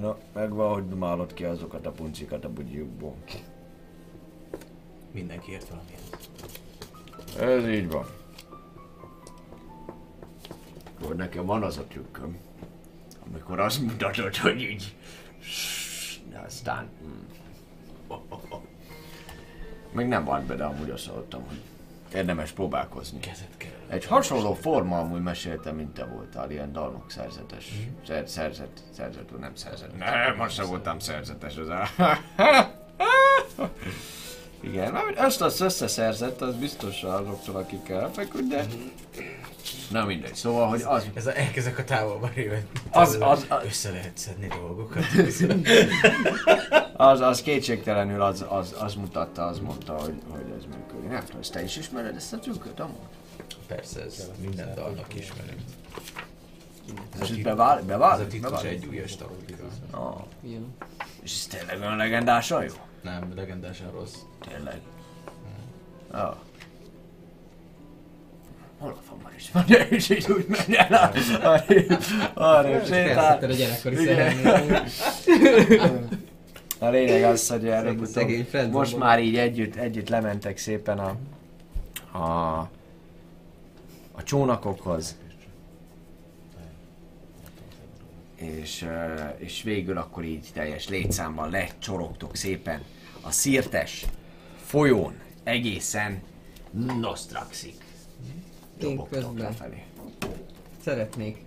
Na, 0.00 0.18
megvan, 0.32 0.72
hogy 0.72 0.84
málod 0.84 1.34
ki 1.34 1.44
azokat 1.44 1.86
a 1.86 1.90
puncikat 1.90 2.44
a 2.44 2.52
bugyjukból. 2.52 3.16
Mindenki 5.14 5.52
ért 5.52 5.68
valamit. 5.68 5.98
Ez 7.38 7.68
így 7.68 7.88
van. 7.88 8.06
Akkor 11.00 11.16
nekem 11.16 11.44
van 11.44 11.62
az 11.62 11.78
a 11.78 11.84
trükköm, 11.84 12.38
amikor 13.26 13.60
azt 13.60 13.80
mutatod, 13.80 14.36
hogy 14.36 14.60
így... 14.62 14.94
De 16.30 16.38
aztán... 16.46 16.88
mm. 17.04 17.32
Még 19.92 20.06
nem 20.06 20.24
van 20.24 20.46
be, 20.46 20.54
de 20.54 20.64
amúgy 20.64 20.90
azt 20.90 21.06
hallottam, 21.08 21.44
hogy 21.48 21.60
érdemes 22.14 22.50
próbálkozni. 22.50 23.20
Kezet 23.20 23.56
kell. 23.56 23.70
Egy 23.88 24.04
hasonló 24.04 24.54
forma 24.54 24.98
amúgy 24.98 25.22
meséltem, 25.22 25.76
mint 25.76 25.94
te 25.94 26.04
voltál, 26.04 26.50
ilyen 26.50 26.72
dalnok 26.72 27.10
szerzetes. 27.10 27.72
Szer, 28.06 28.28
szerzet, 28.28 28.82
szerzet, 28.90 29.38
nem 29.38 29.54
szerzet. 29.54 29.98
Nem, 29.98 30.36
most 30.36 30.54
sem 30.54 30.66
voltam 30.66 30.98
szerzetes 30.98 31.56
az 31.56 31.68
a... 31.68 31.88
Igen, 34.64 34.92
mert 34.92 35.18
ezt 35.18 35.40
azt 35.40 35.60
összeszerzett, 35.60 36.40
az 36.40 36.54
biztos 36.54 37.02
azoktól, 37.02 37.56
akikkel 37.56 38.00
elfeküdt, 38.00 38.48
de... 38.48 38.66
Na 39.90 40.04
mindegy, 40.04 40.34
szóval, 40.34 40.68
hogy 40.68 40.82
az, 40.82 41.06
Ez 41.14 41.26
a, 41.26 41.36
elkezdek 41.38 41.78
a 41.78 41.84
távolba 41.84 42.30
révet. 42.34 42.66
Az- 42.90 43.16
az- 43.20 43.46
az- 43.48 43.64
Össze 43.64 43.90
lehet 43.90 44.16
szedni 44.18 44.46
dolgokat. 44.46 45.04
az, 46.96 47.20
az 47.20 47.42
kétségtelenül 47.42 48.22
az, 48.22 48.44
az, 48.48 48.74
az 48.80 48.94
mutatta, 48.94 49.46
az 49.46 49.58
mondta, 49.58 49.92
hogy, 49.92 50.14
hogy 50.28 50.44
ez 50.58 50.64
működik. 50.64 51.10
Nem 51.10 51.24
tudom, 51.24 51.40
ezt 51.40 51.52
te 51.52 51.62
is 51.62 51.76
ismered 51.76 52.16
ezt 52.16 52.32
a 52.32 52.38
trükköt 52.38 52.80
amúgy? 52.80 52.96
Persze, 53.66 54.02
ez 54.02 54.30
minden 54.40 54.74
dalnak 54.74 55.14
ismerem. 55.14 55.56
És 57.22 57.30
ez 57.30 57.36
bevál, 57.36 57.78
Ez 57.78 57.84
bevál, 57.84 58.20
a 58.20 58.26
titkos 58.26 58.50
bevál. 58.50 58.66
egy 58.66 58.86
újas 58.86 59.16
taktika. 59.16 59.64
Ah, 59.90 60.20
és 61.22 61.32
ez 61.32 61.46
tényleg 61.46 61.80
olyan 61.80 61.96
legendásan 61.96 62.62
jó? 62.64 62.72
Nem, 63.04 63.32
legendásan 63.36 63.90
rossz. 63.90 64.14
Tényleg. 64.48 64.80
Ah. 66.10 66.36
Hol 68.78 68.90
a 68.90 69.02
famar 69.08 69.32
is 69.36 69.50
van? 69.52 69.64
Is 69.90 70.10
így 70.10 70.30
úgy 70.30 70.46
megy 70.48 70.74
el. 70.74 71.12
Arra- 72.34 72.86
sétál. 72.86 73.38
A 73.42 73.46
gyerekkori. 73.46 74.08
A 76.78 76.88
lényeg 76.88 77.24
az, 77.24 77.48
hogy 77.48 77.60
friendzone 77.60 78.68
most 78.68 78.96
már 78.96 79.20
így 79.20 79.36
együtt, 79.36 79.74
együtt 79.74 80.08
lementek 80.08 80.58
szépen 80.58 80.98
a, 80.98 81.16
a, 82.18 82.58
a 84.12 84.22
csónakokhoz. 84.22 85.16
És, 88.34 88.86
és 89.36 89.62
végül 89.62 89.98
akkor 89.98 90.24
így 90.24 90.48
teljes 90.52 90.88
létszámban 90.88 91.50
lecsorogtok 91.50 92.36
szépen 92.36 92.80
a 93.26 93.30
szirtes 93.30 94.06
folyón 94.56 95.14
egészen 95.42 96.22
Nostraxig. 97.00 97.74
Én 98.80 99.02
közben 99.10 99.34
lefelé. 99.34 99.82
szeretnék, 100.80 101.44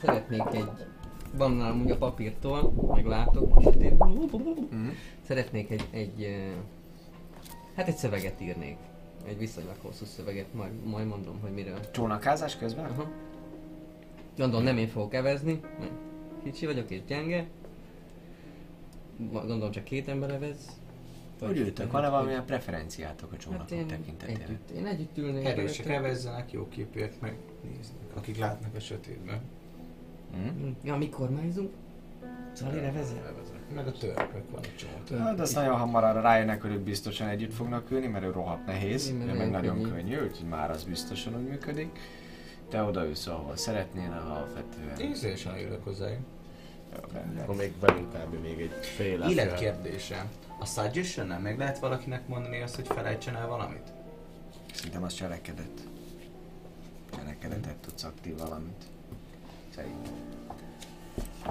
szeretnék 0.00 0.42
egy, 0.52 0.68
van 1.32 1.52
nálam 1.52 1.80
ugye 1.80 1.92
a 1.94 1.96
papírtól, 1.96 2.72
meg 2.94 3.06
látok, 3.06 3.60
így- 3.60 3.92
Mhm. 4.70 4.88
szeretnék 5.26 5.70
egy, 5.70 5.86
egy, 5.90 6.36
hát 7.76 7.88
egy 7.88 7.96
szöveget 7.96 8.40
írnék. 8.40 8.76
Egy 9.26 9.38
viszonylag 9.38 9.76
hosszú 9.82 10.04
szöveget, 10.04 10.54
majd, 10.54 10.84
majd 10.84 11.06
mondom, 11.06 11.40
hogy 11.40 11.50
miről. 11.52 11.90
Csónakázás 11.90 12.56
közben? 12.56 12.84
Aha. 12.84 13.08
Gondolom 14.36 14.64
nem 14.64 14.76
én 14.78 14.88
fogok 14.88 15.14
evezni, 15.14 15.60
mert 15.78 15.90
kicsi 16.44 16.66
vagyok 16.66 16.90
és 16.90 17.00
gyenge. 17.06 17.46
Gondolom 19.16 19.70
csak 19.70 19.84
két 19.84 20.08
ember 20.08 20.30
evez. 20.30 20.56
Hogy 21.40 21.56
ültök? 21.58 21.92
Van-e 21.92 22.08
valamilyen 22.08 22.44
preferenciátok 22.44 23.28
a 23.28 23.32
Hát 23.32 23.40
csónakok 23.40 23.70
én 23.70 23.86
tekintetében? 23.86 24.40
együtt, 24.42 24.70
én 24.70 24.86
együtt 24.86 25.18
ülnék. 25.18 25.44
Erősek 25.46 25.86
evezzenek, 25.88 26.52
jó 26.52 26.68
képért 26.68 27.20
meg 27.20 27.36
néznek, 27.62 28.16
akik 28.16 28.38
látnak 28.38 28.74
a 28.74 28.80
sötétben. 28.80 29.40
Hm? 30.32 30.68
Ja, 30.82 30.96
mikor 30.96 31.30
májzunk? 31.30 31.70
Zalira 32.54 32.92
vezet? 32.92 33.34
Meg 33.74 33.86
a 33.86 33.92
törpök 33.92 34.50
van 34.50 34.60
a 34.60 34.76
csomó. 34.76 35.22
Hát 35.22 35.40
azt 35.40 35.54
nagyon 35.54 35.76
hamar 35.76 36.04
arra 36.04 36.20
rájönnek, 36.20 36.62
hogy 36.62 36.70
ők 36.70 36.80
biztosan 36.80 37.28
együtt 37.28 37.52
fognak 37.52 37.90
ülni, 37.90 38.06
mert 38.06 38.24
ő 38.24 38.30
rohadt 38.30 38.66
nehéz, 38.66 39.08
de 39.18 39.24
mert 39.24 39.38
meg 39.38 39.50
nagyon 39.50 39.82
könnyű. 39.82 39.94
könnyű, 39.94 40.16
úgyhogy 40.28 40.48
már 40.48 40.70
az 40.70 40.84
biztosan 40.84 41.36
úgy 41.36 41.48
működik. 41.48 41.98
Te 42.68 42.82
odaülsz, 42.82 43.26
ahol 43.26 43.56
szeretnél, 43.56 44.22
alapvetően. 44.26 45.10
Ízlésen 45.10 45.58
ülök 45.58 45.84
hozzájuk. 45.84 46.20
Akkor 47.42 47.56
még 47.56 47.72
velünk 47.80 48.12
kb. 48.12 48.42
még 48.42 48.60
egy 48.60 48.86
fél 48.86 49.22
Életkérdése. 49.28 50.26
A 50.58 50.64
suggestion 50.66 51.26
nem 51.26 51.42
meg 51.42 51.58
lehet 51.58 51.78
valakinek 51.78 52.28
mondani 52.28 52.60
azt, 52.62 52.74
hogy 52.74 52.86
felejtsen 52.86 53.36
el 53.36 53.46
valamit? 53.48 53.92
Szerintem 54.74 55.02
az 55.02 55.14
cselekedett. 55.14 55.80
Cselekedettet 57.16 57.76
tudsz 57.76 58.04
aktív 58.04 58.38
valamit. 58.38 58.84
Szerintem. 59.74 60.12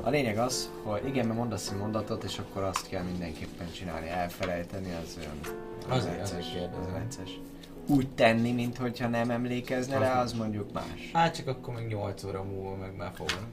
A 0.02 0.10
lényeg 0.10 0.38
az, 0.38 0.70
hogy 0.84 1.08
igen, 1.08 1.26
mert 1.26 1.38
mondasz 1.40 1.70
egy 1.72 1.78
mondatot, 1.78 2.24
és 2.24 2.38
akkor 2.40 2.64
azt 2.64 2.88
kell 2.88 3.04
mindenképpen 3.04 3.72
csinálni. 3.72 4.08
Elfelejteni, 4.10 4.92
az 5.04 5.18
olyan... 5.20 5.40
Azért- 5.88 6.22
azért 6.22 6.52
kérdezem. 6.52 6.82
az 6.84 6.92
necces. 6.92 7.40
Úgy 7.88 8.08
tenni, 8.10 8.52
mintha 8.52 9.08
nem 9.08 9.30
emlékezne 9.30 9.98
rá, 9.98 10.22
az 10.22 10.34
mondjuk 10.34 10.74
más. 10.74 11.10
Hát 11.14 11.36
csak 11.36 11.48
akkor 11.48 11.74
még 11.74 11.88
8 11.88 12.24
óra 12.24 12.44
múlva 12.44 12.76
meg 12.76 12.96
már 12.96 13.12
fogom. 13.16 13.44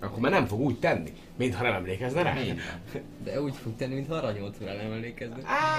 Akkor 0.00 0.18
már 0.18 0.30
nem 0.30 0.46
fog 0.46 0.60
úgy 0.60 0.78
tenni, 0.78 1.12
mintha 1.36 1.62
nem 1.62 1.72
emlékezne 1.74 2.22
rá. 2.22 2.34
De 3.24 3.42
úgy 3.42 3.54
fog 3.54 3.76
tenni, 3.76 3.94
mintha 3.94 4.14
arra 4.14 4.30
nyolc 4.32 4.56
órá 4.62 4.72
nem 4.74 4.92
emlékezne. 4.92 5.36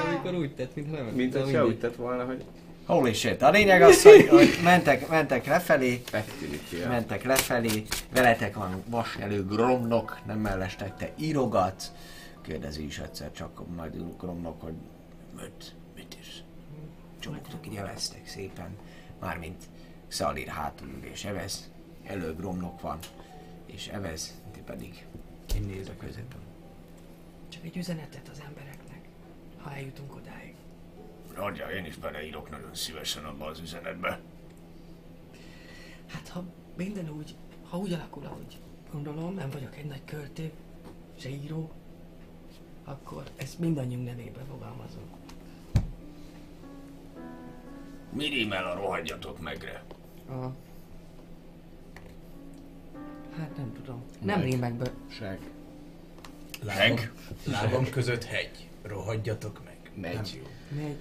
Amikor 0.07 0.33
úgy 0.33 0.55
tett, 0.55 0.75
mintha 0.75 0.95
nem 0.95 1.05
Mint 1.05 1.15
emlékezne. 1.35 1.41
hogy 1.43 1.51
se 1.53 1.65
úgy 1.65 1.79
tett 1.79 1.95
volna, 1.95 2.25
hogy 2.25 2.43
Holy 2.85 3.13
shit. 3.13 3.41
A 3.41 3.49
lényeg 3.49 3.81
az, 3.81 4.03
hogy, 4.03 4.27
hogy 4.27 4.49
mentek, 4.63 5.07
mentek 5.07 5.45
lefelé, 5.45 6.01
megtűnik 6.11 6.87
mentek 6.87 7.23
lefelé, 7.23 7.83
veletek 8.13 8.55
van 8.55 8.83
vasnyelő 8.89 9.45
gromnok, 9.45 10.19
nem 10.25 10.39
mellestek, 10.39 10.97
te 10.97 11.09
írogatsz. 11.19 11.91
Kérdezi 12.41 12.85
is 12.85 12.99
egyszer 12.99 13.31
csak 13.31 13.75
majd 13.75 13.93
gromnok, 14.19 14.61
hogy 14.61 14.73
mit, 15.41 15.75
mit 15.95 16.17
is. 16.21 16.43
Csomagtok 17.19 17.67
így 17.67 17.75
eveztek 17.75 18.27
szépen, 18.27 18.69
mármint 19.19 19.63
Szalir 20.07 20.47
hátul 20.47 20.87
ül 20.87 21.09
és 21.11 21.25
evez, 21.25 21.71
elő 22.03 22.35
gromnok 22.35 22.81
van, 22.81 22.97
és 23.71 23.87
evez, 23.87 24.41
ti 24.51 24.59
pedig 24.59 25.05
Én 25.55 25.63
nézek 25.63 26.01
a 26.01 26.05
középen. 26.05 26.39
Csak 27.49 27.63
egy 27.63 27.77
üzenetet 27.77 28.27
az 28.27 28.41
embereknek, 28.45 29.07
ha 29.57 29.71
eljutunk 29.71 30.15
odáig. 30.15 30.55
Adja, 31.35 31.67
én 31.67 31.85
is 31.85 31.95
beleírok 31.95 32.49
nagyon 32.49 32.75
szívesen 32.75 33.25
abba 33.25 33.45
az 33.45 33.59
üzenetbe. 33.59 34.19
Hát 36.07 36.27
ha 36.27 36.43
minden 36.75 37.09
úgy, 37.09 37.35
ha 37.69 37.77
úgy 37.77 37.93
alakul, 37.93 38.25
ahogy 38.25 38.59
gondolom, 38.91 39.33
nem 39.33 39.49
vagyok 39.49 39.77
egy 39.77 39.85
nagy 39.85 40.05
költő, 40.05 40.51
se 41.17 41.29
író, 41.29 41.71
akkor 42.83 43.23
ezt 43.35 43.59
mindannyiunk 43.59 44.05
nevébe 44.05 44.41
fogalmazom. 44.49 45.03
Mi 48.09 48.25
rímel 48.25 48.65
a 48.65 48.73
rohadjatok 48.73 49.39
megre? 49.39 49.83
A... 50.29 50.45
Hát 53.37 53.57
nem 53.57 53.71
tudom. 53.73 54.03
Nem 54.21 54.41
rímekből. 54.41 54.91
Seg. 55.07 55.39
Meg? 56.65 57.11
Lábam 57.45 57.89
között 57.89 58.23
hegy. 58.23 58.69
Rohadjatok 58.81 59.61
meg. 59.65 59.77
Megy. 59.95 60.13
Nem 60.13 60.23
jó. 60.35 60.81
Megy. 60.83 60.97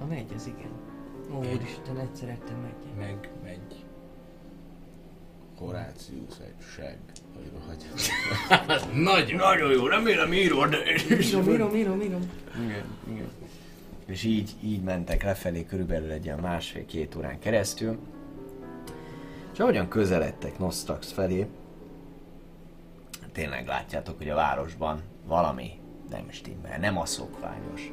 A 0.00 0.04
megy, 0.04 0.26
az 0.36 0.46
igen. 0.46 0.70
Ó, 1.32 1.38
úristen, 1.38 1.98
egyszer 1.98 2.28
ettem 2.28 2.56
megy. 2.60 2.96
Meg, 3.06 3.30
megy. 3.44 3.84
Horácius 5.58 6.38
egy 6.40 6.66
seg. 6.76 6.98
Hogy 7.34 7.50
rohagy. 7.52 7.84
Nagyon. 9.02 9.36
Nagyon 9.36 9.70
jó, 9.70 9.86
remélem 9.86 10.32
írod. 10.32 10.74
Írom, 11.10 11.48
írom, 11.48 11.74
írom, 11.74 12.00
írom. 12.00 12.30
Igen, 12.64 12.84
igen. 13.10 13.28
És 14.06 14.24
így, 14.24 14.50
így 14.62 14.82
mentek 14.82 15.22
lefelé 15.22 15.64
körülbelül 15.64 16.10
egy 16.10 16.24
ilyen 16.24 16.38
másfél-két 16.38 17.14
órán 17.14 17.38
keresztül. 17.38 17.98
És 19.52 19.58
ahogyan 19.58 19.88
közeledtek 19.88 20.58
Nostrax 20.58 21.12
felé, 21.12 21.46
tényleg 23.32 23.66
látjátok, 23.66 24.18
hogy 24.18 24.28
a 24.28 24.34
városban 24.34 25.02
valami 25.26 25.78
nem 26.10 26.24
stimmel, 26.30 26.78
nem 26.78 26.98
a 26.98 27.06
szokványos. 27.06 27.92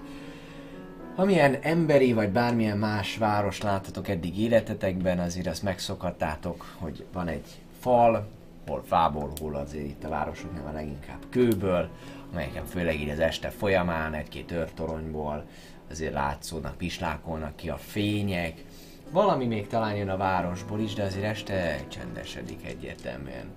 Amilyen 1.15 1.57
emberi 1.61 2.13
vagy 2.13 2.29
bármilyen 2.29 2.77
más 2.77 3.17
város 3.17 3.61
láttatok 3.61 4.07
eddig 4.07 4.39
életetekben, 4.39 5.19
azért 5.19 5.47
azt 5.47 5.63
megszokhattátok, 5.63 6.75
hogy 6.77 7.05
van 7.13 7.27
egy 7.27 7.47
fal, 7.79 8.27
hol 8.67 8.83
fából, 8.85 9.31
hol 9.39 9.55
azért 9.55 9.85
itt 9.85 10.03
a 10.03 10.09
városoknál 10.09 10.63
van 10.63 10.73
leginkább 10.73 11.23
kőből, 11.29 11.89
amelyeken 12.31 12.65
főleg 12.65 12.99
így 12.99 13.09
az 13.09 13.19
este 13.19 13.49
folyamán 13.49 14.13
egy-két 14.13 14.51
őrtoronyból 14.51 15.45
azért 15.89 16.13
látszódnak, 16.13 16.77
pislákolnak 16.77 17.55
ki 17.55 17.69
a 17.69 17.77
fények. 17.77 18.63
Valami 19.11 19.45
még 19.45 19.67
talán 19.67 19.95
jön 19.95 20.09
a 20.09 20.17
városból 20.17 20.79
is, 20.79 20.93
de 20.93 21.03
azért 21.03 21.23
este 21.23 21.85
csendesedik 21.87 22.65
egyértelműen. 22.65 23.47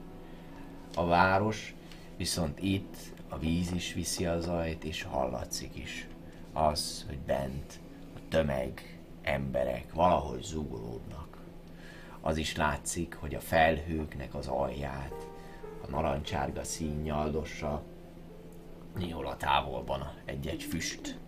A 0.95 1.07
város 1.07 1.75
viszont 2.17 2.63
itt 2.63 2.97
a 3.29 3.39
víz 3.39 3.73
is 3.73 3.93
viszi 3.93 4.27
a 4.27 4.41
zajt, 4.41 4.85
és 4.85 5.03
hallatszik 5.03 5.77
is 5.77 6.09
az, 6.53 7.05
hogy 7.09 7.19
bent 7.19 7.81
a 8.17 8.19
tömeg, 8.29 8.99
emberek 9.23 9.95
valahogy 9.95 10.43
zugolódnak. 10.43 11.39
Az 12.21 12.37
is 12.37 12.57
látszik, 12.57 13.15
hogy 13.15 13.35
a 13.35 13.41
felhőknek 13.41 14.35
az 14.35 14.47
alját 14.47 15.27
a 15.87 15.91
narancsárga 15.91 16.65
szín 16.65 17.01
nyaldossa, 17.03 17.83
néhol 18.99 19.27
a 19.27 19.37
távolban 19.37 20.13
egy-egy 20.25 20.63
füst 20.63 21.19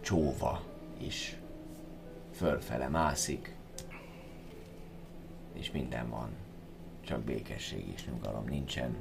csóva 0.00 0.62
is 0.98 1.37
fölfele 2.38 2.88
mászik, 2.88 3.54
és 5.52 5.70
minden 5.70 6.08
van. 6.08 6.28
Csak 7.00 7.20
békesség 7.20 7.88
és 7.94 8.06
nyugalom 8.06 8.44
nincsen. 8.44 8.96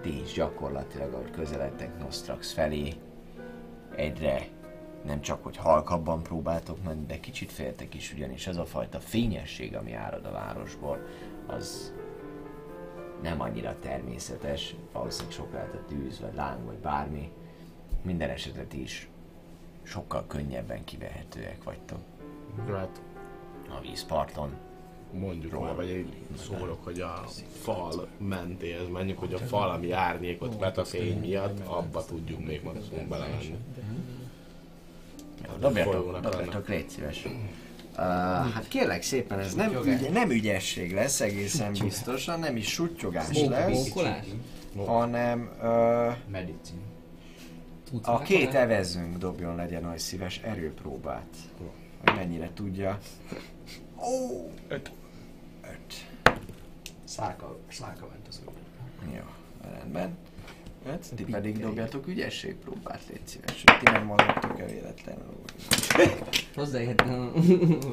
Ti 0.00 0.20
is 0.20 0.32
gyakorlatilag, 0.32 1.12
ahogy 1.12 1.30
közeledtek 1.30 1.98
Nostrax 1.98 2.52
felé, 2.52 2.94
egyre 3.94 4.48
nem 5.04 5.20
csak, 5.20 5.44
hogy 5.44 5.56
halkabban 5.56 6.22
próbáltok 6.22 6.82
menni, 6.82 7.06
de 7.06 7.20
kicsit 7.20 7.52
féltek 7.52 7.94
is, 7.94 8.12
ugyanis 8.12 8.46
az 8.46 8.56
a 8.56 8.64
fajta 8.64 9.00
fényesség, 9.00 9.76
ami 9.76 9.92
árad 9.92 10.26
a 10.26 10.30
városból, 10.30 11.06
az 11.46 11.92
nem 13.22 13.40
annyira 13.40 13.78
természetes, 13.80 14.74
valószínűleg 14.92 15.32
sok 15.32 15.52
lehet 15.52 15.74
a 15.74 15.84
tűz, 15.84 16.20
vagy 16.20 16.34
láng, 16.34 16.64
vagy 16.64 16.78
bármi. 16.78 17.32
Minden 18.02 18.30
esetet 18.30 18.72
is 18.72 19.08
sokkal 19.82 20.26
könnyebben 20.26 20.84
kivehetőek 20.84 21.64
vagytok 21.64 22.00
Hát 22.76 23.00
a 23.68 23.80
vízparton. 23.80 24.50
mondjuk 25.12 25.52
róla, 25.52 25.74
vagy 25.74 25.88
én 25.88 26.12
szólok, 26.46 26.84
hogy 26.84 27.00
a 27.00 27.24
fal 27.62 28.06
mentéhez 28.18 28.88
menjük, 28.88 29.18
hogy 29.18 29.34
a 29.34 29.38
fal, 29.38 29.70
ami 29.70 29.92
árnyékot 29.92 30.58
vet 30.58 30.78
a 30.78 30.84
fény 30.84 31.18
miatt, 31.20 31.66
abba 31.66 32.04
tudjunk 32.04 32.46
még 32.46 32.62
maximum 32.62 33.08
belemenni. 33.08 33.56
Dobjatok, 35.58 36.20
dobjatok, 36.20 36.68
légy 36.68 36.88
szíves. 36.88 37.24
Uh, 37.24 38.04
hát 38.52 38.68
kérlek 38.68 39.02
szépen, 39.02 39.38
ez 39.38 39.54
nem, 39.54 39.80
ügy, 39.84 40.10
nem 40.10 40.30
ügyesség 40.30 40.94
lesz 40.94 41.20
egészen 41.20 41.72
biztosan, 41.72 42.38
nem 42.38 42.56
is 42.56 42.68
sutyogás 42.68 43.42
lesz, 43.42 43.92
hanem 44.86 45.50
uh, 45.60 46.12
a 48.02 48.12
már 48.12 48.22
két 48.22 48.54
evezőnk 48.54 49.16
dobjon 49.16 49.56
legyen 49.56 49.84
olyan 49.84 49.98
szíves 49.98 50.40
erőpróbát, 50.42 51.36
hogy 52.04 52.14
mennyire 52.14 52.50
tudja. 52.54 52.98
Ó! 53.96 54.50
Öt. 54.68 54.90
Öt. 55.62 56.06
Szálka, 57.04 57.58
szálka 57.70 58.06
ment 58.10 58.28
az 58.28 58.40
úgy. 58.46 59.14
Jó, 59.14 59.22
rendben. 59.70 60.16
Öt, 60.86 61.14
ti 61.14 61.24
pedig 61.24 61.58
dobjatok 61.58 62.06
ügyességpróbát, 62.06 63.02
légy 63.08 63.26
szíves, 63.26 63.64
hogy 63.66 63.78
ti 63.78 63.90
nem 63.90 64.04
mozogtok 64.04 64.60
el 64.60 64.66
véletlenül. 64.66 65.34
Hozzáért 66.54 67.00
a 67.00 67.32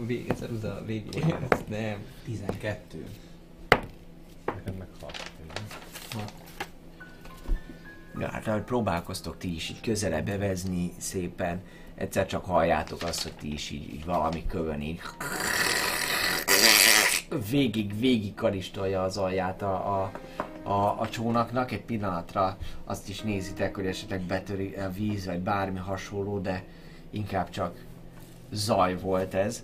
vége, 0.05 0.33
ceruza 0.33 0.75
a 0.75 0.85
végére. 0.85 1.47
Nem. 1.69 1.97
12. 2.23 3.05
Nekem 4.45 4.73
meg 4.73 4.87
hat. 5.01 5.31
Ja, 8.19 8.29
hát 8.31 8.47
ahogy 8.47 8.61
próbálkoztok 8.61 9.37
ti 9.37 9.55
is 9.55 9.69
így 9.69 9.81
közelebb 9.81 10.25
bevezni 10.25 10.91
szépen, 10.97 11.61
egyszer 11.95 12.25
csak 12.25 12.45
halljátok 12.45 13.01
azt, 13.01 13.23
hogy 13.23 13.33
ti 13.33 13.53
is 13.53 13.69
így, 13.69 13.93
így 13.93 14.05
valami 14.05 14.45
kövön 14.47 14.81
így 14.81 15.01
végig, 17.49 17.99
végig 17.99 18.33
karistolja 18.33 19.03
az 19.03 19.17
alját 19.17 19.61
a, 19.61 20.01
a, 20.01 20.11
a, 20.63 20.99
a 20.99 21.09
csónaknak. 21.09 21.71
Egy 21.71 21.81
pillanatra 21.81 22.57
azt 22.85 23.09
is 23.09 23.21
nézitek, 23.21 23.75
hogy 23.75 23.85
esetleg 23.85 24.21
betöri 24.21 24.73
a 24.73 24.89
víz, 24.89 25.25
vagy 25.25 25.39
bármi 25.39 25.79
hasonló, 25.79 26.39
de 26.39 26.63
inkább 27.09 27.49
csak 27.49 27.85
zaj 28.51 28.97
volt 28.97 29.33
ez. 29.33 29.63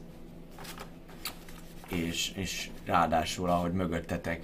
És, 1.88 2.32
és 2.36 2.70
ráadásul, 2.86 3.50
ahogy 3.50 3.72
mögöttetek 3.72 4.44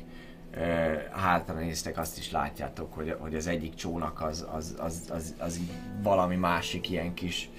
ö, 0.51 0.93
hátra 1.11 1.55
néztek, 1.55 1.97
azt 1.97 2.17
is 2.17 2.31
látjátok, 2.31 2.93
hogy, 2.93 3.15
hogy 3.19 3.35
az 3.35 3.47
egyik 3.47 3.75
csónak 3.75 4.21
az, 4.21 4.45
az, 4.51 4.75
az, 4.79 5.01
az, 5.09 5.35
az 5.37 5.57
így 5.57 5.71
valami 6.01 6.35
másik 6.35 6.89
ilyen 6.89 7.13
kis 7.13 7.49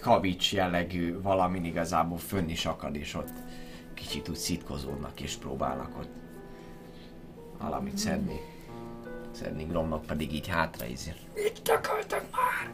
kavics 0.00 0.52
jellegű 0.52 1.20
valamin 1.20 1.64
igazából 1.64 2.18
fönn 2.18 2.48
is 2.48 2.66
akad, 2.66 2.96
és 2.96 3.14
ott 3.14 3.32
kicsit 3.94 4.28
úgy 4.28 4.36
szitkozódnak 4.36 5.20
és 5.20 5.34
próbálnak 5.34 5.98
ott 5.98 6.10
valamit 7.58 7.98
szedni. 7.98 8.40
Szedni 9.30 9.64
Gromnak 9.64 10.06
pedig 10.06 10.32
így 10.32 10.48
hátra 10.48 10.86
ízir. 10.86 11.14
Itt 11.34 11.68
akartak 11.68 12.24
már! 12.32 12.70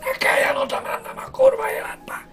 Ne 0.00 0.10
kelljen 0.18 0.56
oda 0.56 0.80
mennem 0.80 1.24
a 1.26 1.30
kurva 1.30 1.70
életbe! 1.70 2.30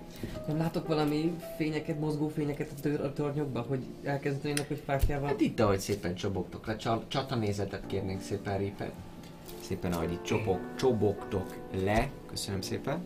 Nem 0.48 0.58
látok 0.58 0.88
valami 0.88 1.36
fényeket, 1.58 2.00
mozgó 2.00 2.28
fényeket 2.28 2.70
a, 2.78 2.82
tör, 2.82 3.02
a 3.02 3.14
tornyokba, 3.14 3.62
hogy 3.62 3.86
elkezdenének, 4.04 4.68
hogy 4.68 4.82
fákjával? 4.86 5.28
Hát 5.28 5.42
itt, 5.42 5.60
ahogy 5.60 5.80
szépen 5.80 6.16
csobogtok 6.16 6.66
le, 6.66 6.76
Csa- 6.76 7.04
csatanézetet 7.08 7.84
kérnénk 7.88 8.22
szépen 8.22 8.58
Reaper. 8.58 8.92
Szépen, 9.70 9.94
ahogy 9.94 10.12
itt 10.12 10.24
csobog, 10.24 10.60
csobogtok 10.78 11.56
le, 11.84 12.10
köszönöm 12.28 12.62
szépen. 12.62 13.06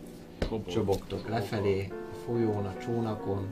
Csobogtok 0.66 1.28
lefelé, 1.28 1.88
a 2.12 2.14
folyón, 2.24 2.66
a 2.66 2.78
csónakon, 2.78 3.46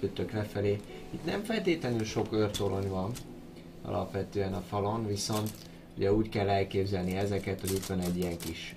jöttök 0.00 0.32
lefelé. 0.32 0.80
Itt 1.10 1.24
nem 1.24 1.42
feltétlenül 1.42 2.04
sok 2.04 2.32
őrtorony 2.32 2.88
van, 2.88 3.10
alapvetően 3.84 4.54
a 4.54 4.60
falon, 4.60 5.06
viszont 5.06 5.50
ugye 5.96 6.12
úgy 6.12 6.28
kell 6.28 6.48
elképzelni 6.48 7.16
ezeket, 7.16 7.60
hogy 7.60 7.72
itt 7.72 7.86
van 7.86 8.00
egy 8.00 8.16
ilyen 8.16 8.38
kis 8.38 8.76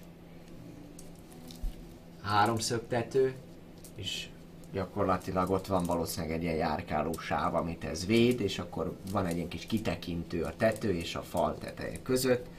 háromszögtető, 2.22 3.34
és 3.96 4.28
gyakorlatilag 4.72 5.50
ott 5.50 5.68
van 5.68 5.84
valószínűleg 5.84 6.36
egy 6.36 6.44
ilyen 6.44 6.56
járkáló 6.56 7.12
sáv, 7.18 7.56
amit 7.56 7.84
ez 7.84 8.06
véd, 8.06 8.40
és 8.40 8.60
akkor 8.60 8.98
van 9.12 9.26
egy 9.26 9.36
ilyen 9.36 9.48
kis 9.48 9.66
kitekintő 9.66 10.44
a 10.44 10.54
tető 10.58 10.94
és 10.94 11.16
a 11.16 11.22
fal 11.22 11.58
teteje 11.58 12.02
között. 12.02 12.54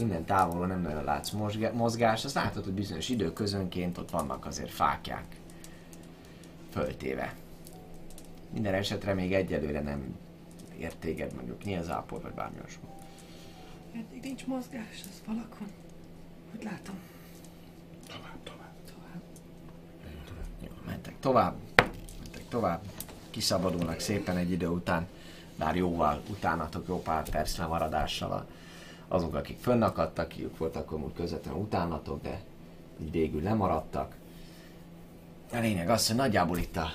Innen 0.00 0.24
távolról 0.24 0.66
nem 0.66 0.80
nagyon 0.80 1.04
látsz 1.04 1.30
mozgá- 1.30 1.72
mozgást, 1.72 2.24
azt 2.24 2.34
látod, 2.34 2.64
hogy 2.64 2.72
bizonyos 2.72 3.08
időközönként 3.08 3.98
ott 3.98 4.10
vannak 4.10 4.46
azért 4.46 4.70
fákják 4.70 5.24
föltéve. 6.70 7.34
Minden 8.52 8.74
esetre 8.74 9.14
még 9.14 9.32
egyelőre 9.34 9.80
nem 9.80 10.16
ért 10.78 10.96
téged 10.96 11.34
mondjuk 11.34 11.64
nyilzápor 11.64 12.20
vagy 12.22 12.32
bármi 12.32 12.56
olyasmi. 12.58 12.84
Eddig 13.94 14.22
nincs 14.22 14.46
mozgás 14.46 15.00
az 15.02 15.22
falakon. 15.24 15.68
Hogy 16.50 16.62
látom. 16.64 16.94
Jó, 20.62 20.70
mentek 20.86 21.14
tovább, 21.20 21.54
mentek 22.22 22.48
tovább, 22.48 22.82
kiszabadulnak 23.30 24.00
szépen 24.00 24.36
egy 24.36 24.50
idő 24.50 24.68
után, 24.68 25.06
bár 25.58 25.76
jóval 25.76 26.22
utánatok, 26.28 26.88
jó 26.88 27.02
pár 27.02 27.28
perc 27.28 27.56
lemaradással 27.56 28.32
a- 28.32 28.46
azok, 29.12 29.34
akik 29.34 29.58
fönnakadtak, 29.58 30.38
ők 30.38 30.58
voltak 30.58 30.92
amúgy 30.92 31.12
közvetlenül 31.12 31.60
utánatok, 31.60 32.22
de 32.22 32.40
végül 33.10 33.42
lemaradtak. 33.42 34.14
A 35.52 35.58
lényeg 35.58 35.88
az, 35.88 36.06
hogy 36.06 36.16
nagyjából 36.16 36.58
itt 36.58 36.76
a 36.76 36.88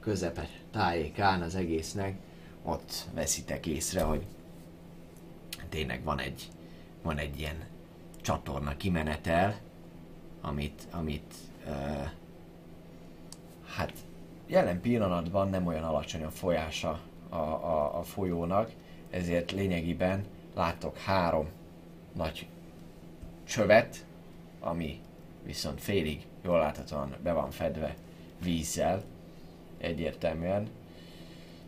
közepe 0.00 0.48
tájékán 0.70 1.42
az 1.42 1.54
egésznek, 1.54 2.16
ott 2.62 3.06
veszitek 3.14 3.66
észre, 3.66 4.02
hogy 4.02 4.22
tényleg 5.68 6.04
van 6.04 6.18
egy, 6.18 6.48
van 7.02 7.18
egy 7.18 7.38
ilyen 7.38 7.64
csatorna 8.20 8.76
kimenetel, 8.76 9.56
amit, 10.40 10.86
amit 10.90 11.34
uh, 11.66 12.10
Hát 13.76 13.92
jelen 14.46 14.80
pillanatban 14.80 15.48
nem 15.48 15.66
olyan 15.66 15.84
alacsony 15.84 16.24
a 16.24 16.30
folyása 16.30 17.00
a, 17.28 17.36
a, 17.36 17.98
a 17.98 18.02
folyónak, 18.02 18.72
ezért 19.10 19.52
lényegében 19.52 20.24
láttok 20.58 20.96
három 20.96 21.48
nagy 22.12 22.46
csövet, 23.44 24.06
ami 24.60 25.00
viszont 25.42 25.80
félig 25.80 26.26
jól 26.42 26.58
láthatóan 26.58 27.14
be 27.22 27.32
van 27.32 27.50
fedve 27.50 27.94
vízzel, 28.42 29.04
egyértelműen. 29.78 30.68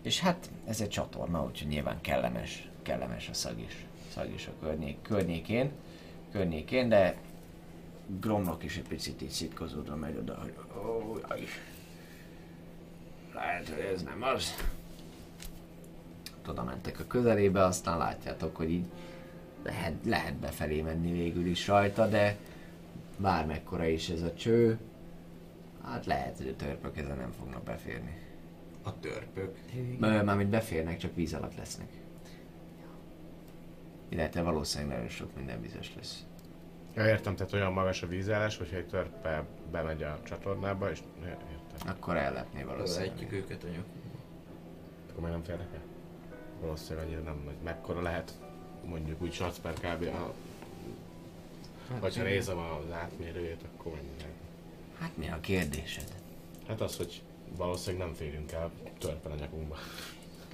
És 0.03 0.21
hát 0.21 0.51
ez 0.67 0.81
egy 0.81 0.89
csatorna, 0.89 1.45
úgyhogy 1.45 1.69
nyilván 1.69 2.01
kellemes, 2.01 2.69
kellemes 2.83 3.29
a 3.29 3.35
szag 3.35 3.61
is, 3.61 3.87
szag 4.13 4.33
is 4.35 4.47
a 4.47 4.53
környék, 4.61 5.03
környékén, 5.03 5.71
környékén, 6.33 6.89
de 6.89 7.17
Gromnak 8.21 8.65
is 8.65 8.77
egy 8.77 8.89
picit 8.89 9.23
így 9.23 9.31
szitkozódva 9.31 9.97
megy 9.97 10.17
oda, 10.17 10.39
hogy 10.41 10.55
ó, 10.77 11.19
lehet, 13.35 13.69
hogy 13.69 13.85
ez 13.95 14.03
nem 14.03 14.23
az. 14.23 14.55
Oda 16.49 16.65
mentek 16.65 17.01
a 17.01 17.07
közelébe, 17.07 17.65
aztán 17.65 17.99
látjátok, 17.99 18.57
hogy 18.57 18.71
így 18.71 18.87
lehet, 19.63 19.95
lehet 20.05 20.35
befelé 20.35 20.81
menni 20.81 21.13
végül 21.13 21.47
is 21.47 21.67
rajta, 21.67 22.07
de 22.07 22.37
bármekkora 23.17 23.87
is 23.87 24.09
ez 24.09 24.23
a 24.23 24.35
cső, 24.35 24.79
hát 25.85 26.07
lehet, 26.07 26.37
hogy 26.37 26.49
a 26.49 26.57
törpök 26.57 26.97
ezen 26.97 27.17
nem 27.17 27.33
fognak 27.39 27.63
beférni. 27.63 28.19
A 28.83 29.01
törpök. 29.01 29.59
Mármint 29.99 30.51
beférnek, 30.51 30.97
csak 30.97 31.15
víz 31.15 31.35
alatt 31.35 31.57
lesznek. 31.57 31.89
Illetve 34.09 34.43
valószínűleg 34.43 34.93
nagyon 34.93 35.09
sok 35.09 35.37
minden 35.37 35.61
vizes 35.61 35.95
lesz. 35.97 36.25
Ja, 36.95 37.07
értem, 37.07 37.35
tehát 37.37 37.53
olyan 37.53 37.73
magas 37.73 38.03
a 38.03 38.07
vízállás, 38.07 38.57
hogyha 38.57 38.77
egy 38.77 38.87
törpe 38.87 39.45
bemegy 39.71 40.03
a 40.03 40.19
csatornába, 40.23 40.91
és 40.91 41.03
értem. 41.25 41.89
Akkor 41.89 42.17
ellepné 42.17 42.63
valószínűleg. 42.63 43.13
Ölhetjük 43.13 43.33
őket 43.33 43.65
a 43.65 43.67
nyakunkba. 43.67 44.19
Akkor 45.11 45.23
meg 45.23 45.31
nem 45.31 45.43
férnek 45.43 45.69
el? 45.75 45.90
Valószínűleg 46.61 47.07
annyira 47.07 47.21
nem 47.21 47.43
nagy. 47.45 47.55
Mekkora 47.65 48.03
lehet 48.03 48.39
mondjuk 48.85 49.23
úgy 49.23 49.33
satsz 49.33 49.59
per 49.59 49.73
kb. 49.75 50.03
A, 50.07 50.33
Hát, 51.91 52.01
vagy 52.01 52.17
ha 52.17 52.23
nézem 52.23 52.59
az 52.59 52.93
átmérőjét, 52.93 53.63
akkor 53.77 53.93
mennyi 53.93 54.15
lehet. 54.19 54.35
Hát 54.99 55.17
mi 55.17 55.29
a 55.29 55.41
kérdésed? 55.41 56.15
Hát 56.69 56.81
az, 56.81 56.97
hogy 56.97 57.23
valószínűleg 57.57 58.07
nem 58.07 58.17
férünk 58.17 58.53
el 58.53 58.71
törpen 58.99 59.33
a 59.33 59.35
nyakunkba. 59.35 59.77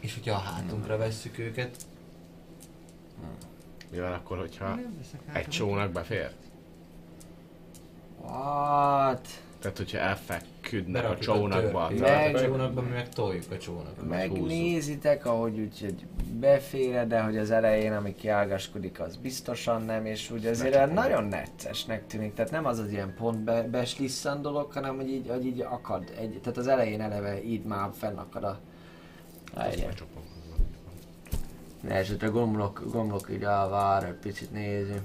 És 0.00 0.14
hogyha 0.14 0.34
a 0.34 0.38
hátunkra 0.38 0.96
vesszük 0.96 1.38
őket, 1.38 1.76
Mi 3.90 3.98
van 3.98 4.12
akkor, 4.12 4.38
hogyha 4.38 4.78
egy 5.32 5.48
csónak 5.48 5.92
befér? 5.92 6.32
What? 8.20 9.28
Tehát, 9.58 9.76
hogyha 9.76 9.98
elfeküdnek 9.98 11.02
a 11.02 11.08
berakjuk 11.08 11.34
a 11.34 11.38
csónakba. 11.38 11.90
Meg- 11.98 12.34
a 12.34 12.40
csónakba, 12.40 12.82
mi 12.82 12.90
meg 12.90 13.08
toljuk 13.08 13.44
a 13.50 13.58
csónakot. 13.58 14.08
Megnézitek, 14.08 15.26
ahogy 15.26 15.58
úgyhogy 15.58 16.06
beféred, 16.40 17.08
de 17.08 17.20
hogy 17.20 17.36
az 17.36 17.50
elején, 17.50 17.92
ami 17.92 18.14
kiágaskodik, 18.14 19.00
az 19.00 19.16
biztosan 19.16 19.82
nem, 19.82 20.06
és 20.06 20.30
úgy 20.30 20.46
azért 20.46 20.74
olyan 20.74 20.90
nagyon 20.90 21.24
neccesnek 21.24 22.06
tűnik. 22.06 22.34
Tehát 22.34 22.50
nem 22.50 22.66
az 22.66 22.78
az 22.78 22.90
ilyen 22.90 23.14
pont 23.14 23.38
be, 23.38 23.62
beslisszan 23.62 24.42
dolog, 24.42 24.72
hanem 24.72 24.96
hogy 24.96 25.08
így, 25.08 25.28
hogy 25.28 25.46
így 25.46 25.60
akad. 25.60 26.12
Egy, 26.18 26.40
tehát 26.40 26.58
az 26.58 26.66
elején 26.66 27.00
eleve 27.00 27.44
így 27.44 27.64
már 27.64 27.90
fennakad 27.98 28.44
a... 28.44 28.58
Ne 31.80 31.94
esetre 31.94 32.28
gomlok, 32.28 32.82
gomlok 32.90 33.28
így 33.30 33.42
elvár, 33.42 34.04
egy 34.04 34.14
picit 34.14 34.52
nézi. 34.52 35.00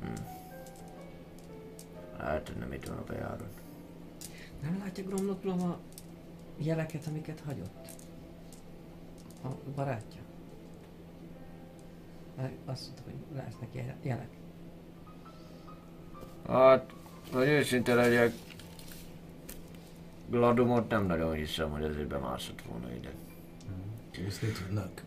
Hm. 0.00 0.38
Hogy 2.24 2.56
nem 2.58 2.72
itt 2.72 2.86
van 2.86 2.96
a 2.96 3.04
bejárat. 3.04 3.60
Nem 4.62 4.78
látja 4.78 5.04
Gromlok 5.04 5.44
a 5.44 5.78
jeleket, 6.56 7.06
amiket 7.06 7.42
hagyott? 7.46 7.88
A 9.44 9.48
barátja? 9.74 10.20
Azt 12.64 12.84
mondta, 12.86 13.02
hogy 13.04 13.14
lesznek 13.36 13.68
je- 13.72 13.96
jelek. 14.02 14.28
Hát, 16.48 16.92
hogy 17.32 17.48
őszinte 17.48 17.94
legyek, 17.94 18.32
Gladumot 20.28 20.88
nem 20.88 21.06
nagyon 21.06 21.34
hiszem, 21.34 21.70
hogy 21.70 21.82
ezért 21.82 22.06
bemászott 22.06 22.62
volna 22.62 22.92
ide. 22.94 23.10
Úszni 24.26 24.48
tudnak. 24.48 25.02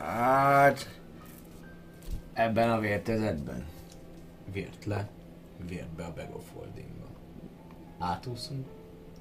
Hát, 0.00 1.00
ebben 2.32 2.70
a 2.70 2.78
vértezetben. 2.78 3.64
Vért 4.52 4.84
le, 4.84 5.08
vért 5.68 5.88
be 5.88 6.04
a 6.04 6.12
Bag 6.16 6.34
of 6.34 6.44
Holdingba. 6.54 7.06
Átúszunk, 7.98 8.66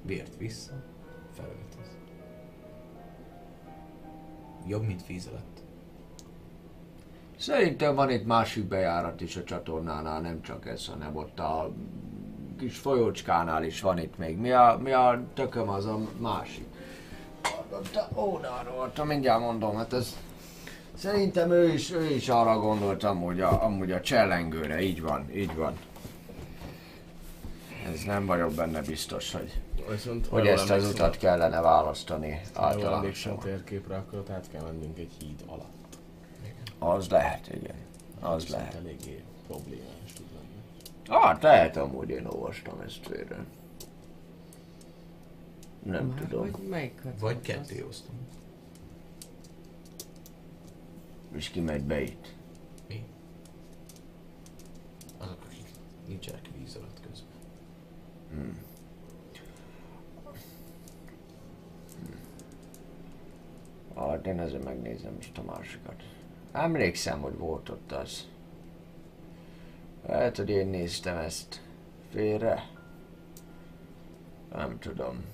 vért 0.01 0.37
vissza, 0.37 0.73
felöltöz. 1.35 1.97
Jobb, 4.67 4.85
mint 4.85 5.07
víz 5.07 5.27
alatt. 5.27 5.61
Szerintem 7.37 7.95
van 7.95 8.09
itt 8.09 8.25
másik 8.25 8.63
bejárat 8.63 9.21
is 9.21 9.35
a 9.35 9.43
csatornánál, 9.43 10.21
nem 10.21 10.41
csak 10.41 10.67
ez, 10.67 10.87
hanem 10.87 11.15
ott 11.15 11.39
a 11.39 11.71
kis 12.57 12.77
folyócskánál 12.77 13.63
is 13.63 13.81
van 13.81 13.97
itt 13.97 14.17
még. 14.17 14.37
Mi 14.37 14.51
a, 14.51 14.79
mi 14.83 14.91
a 14.91 15.23
tököm 15.33 15.69
az 15.69 15.85
a 15.85 15.99
másik? 16.17 16.65
Oldalról, 18.13 18.91
mindjárt 19.05 19.39
mondom, 19.39 19.75
hát 19.75 19.93
ez... 19.93 20.17
Szerintem 20.99 21.51
ő 21.51 21.73
is, 21.73 21.91
ő 21.91 22.09
is 22.09 22.29
arra 22.29 22.59
gondolt 22.59 23.03
amúgy 23.03 23.41
a, 23.41 23.63
amúgy 23.63 23.91
a 23.91 24.01
csellengőre, 24.01 24.81
így 24.81 25.01
van, 25.01 25.35
így 25.35 25.55
van. 25.55 25.73
Ez 27.93 28.03
nem 28.05 28.25
vagyok 28.25 28.53
benne 28.53 28.81
biztos, 28.81 29.31
hogy, 29.31 29.61
Viszont, 29.89 30.27
hogy 30.27 30.45
ha 30.45 30.51
ezt 30.51 30.69
az 30.69 30.87
utat 30.87 31.17
kellene 31.17 31.61
választani 31.61 32.41
Ha 32.53 32.71
jól 32.71 32.93
emlékszem 32.93 33.31
általánosan. 33.31 33.33
a 33.33 33.37
térképre, 33.37 33.95
akkor 33.95 34.19
ott 34.19 34.29
át 34.29 34.45
kell 34.51 34.61
mennünk 34.61 34.97
egy 34.97 35.11
híd 35.19 35.43
alatt. 35.45 35.97
Az 36.79 37.09
lehet, 37.09 37.47
igen. 37.53 37.75
Az 38.19 38.43
Viszont 38.43 38.61
lehet. 38.61 38.75
eléggé 38.75 39.23
problémás 39.47 40.13
tud 40.15 40.25
lenni. 40.33 41.21
Hát 41.23 41.41
lehet 41.43 41.77
amúgy 41.77 42.09
én 42.09 42.25
olvastam 42.25 42.79
ezt 42.85 43.07
félre. 43.07 43.45
Nem 45.83 46.05
Már 46.05 46.19
tudom. 46.19 46.51
Vagy? 46.69 46.91
Vagy 47.19 47.41
ketté 47.41 47.85
osztunk. 47.89 48.19
És 51.35 51.49
ki 51.49 51.59
megy 51.59 51.83
be 51.83 52.01
itt? 52.01 52.33
Mi? 52.87 53.03
Azok, 55.17 55.43
akik 55.45 55.67
nincsenek 56.07 56.49
víz 56.57 56.75
alatt 56.75 56.99
közben. 57.01 57.37
Hát 63.95 64.27
én 64.27 64.39
ezzel 64.39 64.59
megnézem 64.59 65.13
most 65.13 65.37
a 65.37 65.43
másikat. 65.43 66.03
Emlékszem, 66.51 67.21
hogy 67.21 67.37
volt 67.37 67.69
ott 67.69 67.91
az. 67.91 68.27
Lehet, 70.07 70.37
hogy 70.37 70.49
én 70.49 70.67
néztem 70.67 71.17
ezt 71.17 71.61
félre. 72.09 72.69
Nem 74.51 74.79
tudom. 74.79 75.25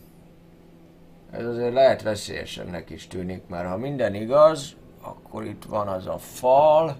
Ez 1.31 1.45
azért 1.45 1.73
lehet 1.73 2.01
veszélyesebbnek 2.01 2.89
is 2.89 3.07
tűnik, 3.07 3.47
mert 3.47 3.67
ha 3.67 3.77
minden 3.77 4.13
igaz, 4.13 4.75
akkor 5.05 5.45
itt 5.45 5.63
van 5.63 5.87
az 5.87 6.07
a 6.07 6.17
fal. 6.17 6.95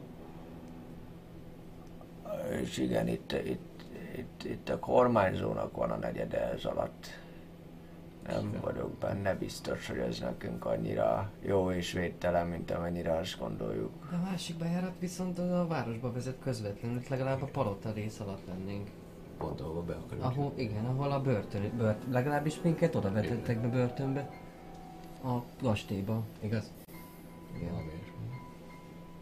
És 2.62 2.78
igen, 2.78 3.08
itt, 3.08 3.32
itt, 3.32 3.86
itt, 4.18 4.44
itt 4.44 4.70
a 4.70 4.80
kormányzónak 4.80 5.76
van 5.78 5.92
a 5.92 5.96
negyede 5.96 6.52
ez 6.52 6.66
alatt. 6.66 7.08
Nem 8.28 8.58
vagyok 8.62 8.92
benne 8.92 9.36
biztos, 9.36 9.88
hogy 9.88 9.98
ez 9.98 10.20
nekünk 10.20 10.66
annyira 10.66 11.32
jó 11.42 11.72
és 11.72 11.92
védtelen, 11.92 12.48
mint 12.48 12.72
amennyire 12.72 13.16
azt 13.16 13.40
gondoljuk. 13.40 13.92
De 14.10 14.16
a 14.16 14.30
másik 14.30 14.58
bejárat 14.58 14.94
viszont 15.00 15.40
a 15.40 15.68
városba 15.68 16.12
vezet 16.12 16.40
közvetlenül, 16.44 16.98
itt 16.98 17.08
legalább 17.08 17.42
a 17.42 17.46
palota 17.46 17.92
rész 17.92 18.20
alatt 18.20 18.48
lennénk. 18.48 18.90
Pont 19.38 19.62
ahova 19.62 19.82
be 19.82 19.94
akarunk. 19.94 20.24
Ahol, 20.24 20.54
igen, 20.56 20.86
ahol 20.86 21.12
a 21.12 21.22
börtön, 21.22 21.72
bört, 21.78 22.04
legalábbis 22.12 22.62
minket 22.62 22.96
oda 22.96 23.12
vetettek 23.12 23.62
be 23.62 23.68
börtönbe. 23.68 24.30
A 25.24 25.42
kastélyba, 25.62 26.24
igaz? 26.40 26.72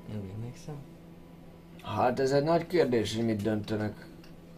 Úgy 0.10 0.30
emlékszem. 0.36 0.76
Hát 1.84 2.20
ez 2.20 2.32
egy 2.32 2.44
nagy 2.44 2.68
kérdés, 2.68 3.16
hogy 3.16 3.26
mit 3.26 3.42
döntenek 3.42 4.08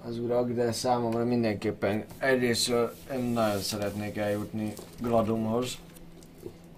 az 0.06 0.20
urak, 0.20 0.50
de 0.50 0.72
számomra 0.72 1.26
mindenképpen 1.26 2.06
egyrésztről 2.18 2.94
én 3.14 3.20
nagyon 3.20 3.60
szeretnék 3.60 4.18
eljutni 4.18 4.74
Gladumhoz, 5.02 5.78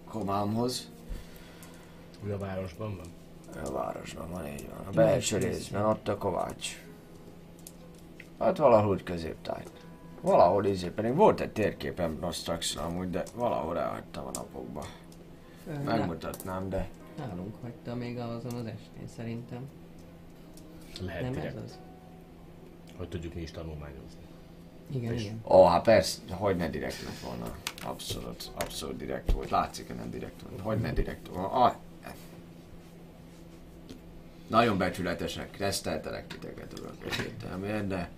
Komámhoz. 0.09 0.89
Úgy 2.23 2.31
a 2.31 2.37
városban 2.37 2.95
van? 2.97 3.05
A 3.65 3.71
városban 3.71 4.31
van, 4.31 4.47
így 4.47 4.69
van. 4.69 4.87
A 4.87 4.91
belső 4.91 5.37
részben, 5.37 5.85
ott 5.85 6.07
a 6.07 6.17
Kovács. 6.17 6.81
Hát 8.39 8.57
valahol 8.57 8.93
úgy 8.93 9.03
középtájt. 9.03 9.71
Valahol 10.21 10.65
izé, 10.65 10.87
pedig 10.87 11.15
volt 11.15 11.39
egy 11.39 11.51
térképem 11.51 12.17
Nostraxra 12.21 12.81
amúgy, 12.81 13.09
de 13.09 13.23
valahol 13.35 13.79
elhagytam 13.79 14.25
a 14.25 14.31
napokba. 14.33 14.85
Megmutatnám, 15.85 16.69
de 16.69 16.89
Nálunk 17.17 17.55
hagyta 17.61 17.95
még 17.95 18.17
azon 18.17 18.53
az 18.53 18.65
estén 18.65 19.07
szerintem. 19.15 19.69
Lehet 21.01 21.21
Nem 21.21 21.31
ez 21.31 21.37
direkt, 21.37 21.57
az? 21.57 21.79
hogy 22.97 23.09
tudjuk 23.09 23.33
mi 23.33 23.41
is 23.41 23.51
tanulmányozni. 23.51 24.19
Igen, 24.91 25.13
És- 25.13 25.23
igen. 25.23 25.41
Ó, 25.49 25.65
hát 25.65 25.83
persze, 25.83 26.19
hogy 26.29 26.55
ne 26.55 26.69
direkt 26.69 27.03
lett 27.03 27.19
volna. 27.19 27.55
Abszolút, 27.85 28.51
abszolút 28.59 28.97
direkt 28.97 29.31
volt. 29.31 29.49
Látszik, 29.49 29.87
hogy 29.87 29.95
nem 29.95 30.09
direkt 30.09 30.41
volt. 30.41 30.61
Hogy 30.61 30.77
ne 30.79 30.93
direkt 30.93 31.27
volt. 31.27 31.51
Ah, 31.53 31.73
nagyon 34.47 34.77
becsületesek, 34.77 35.57
reszteltelek 35.57 36.27
titeket, 36.27 36.79
urak, 36.79 36.95
egyértelműen, 37.11 37.87
de 37.87 38.09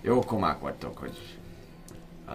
jó 0.00 0.20
komák 0.20 0.58
vagytok, 0.60 0.98
hogy 0.98 1.39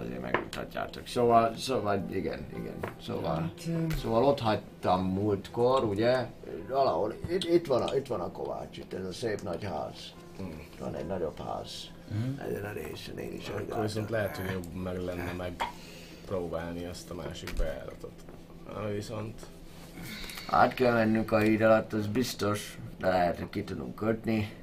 azért 0.04 0.22
megmutatjátok. 0.22 1.08
Szóval, 1.08 1.56
szóval, 1.58 2.06
igen, 2.12 2.46
igen. 2.58 2.74
Szóval, 3.02 3.36
Hát, 3.36 3.98
szóval 4.02 4.24
ott 4.24 4.40
hagytam 4.40 5.06
múltkor, 5.06 5.84
ugye, 5.84 6.26
valahol, 6.70 7.14
itt, 7.30 7.44
itt, 7.44 7.68
van 7.68 7.82
a, 7.82 7.96
itt 7.96 8.08
van 8.08 8.20
a 8.20 8.32
Kovács, 8.32 8.78
itt 8.78 8.94
ez 8.94 9.06
a 9.06 9.12
szép 9.14 9.42
nagy 9.42 9.64
ház. 9.64 10.14
Itt 10.40 10.80
van 10.80 10.96
egy 10.96 11.06
nagyobb 11.08 11.40
ház. 11.40 11.90
Ezen 12.38 12.64
a 12.66 12.72
részen 12.72 13.18
én 13.18 13.34
is 13.34 13.48
Akkor 13.50 13.82
viszont 13.82 14.10
lehet, 14.10 14.38
hogy 14.38 14.52
jobb 14.52 14.74
meg 14.84 15.02
lenne 15.04 15.34
meg 15.38 15.54
próbálni 16.26 16.86
azt 16.86 17.10
a 17.10 17.14
másik 17.14 17.54
bejáratot. 17.58 18.12
Ami 18.76 18.94
viszont 18.94 19.42
Át 20.50 20.74
kell 20.74 20.94
mennünk 20.94 21.32
a 21.32 21.40
híd 21.40 21.62
alatt, 21.62 21.94
az 21.94 22.08
biztos, 22.08 22.78
de 23.00 23.08
lehet, 23.08 23.38
hogy 23.38 23.50
ki 23.50 23.64
tudunk 23.64 23.96
kötni. 23.96 24.54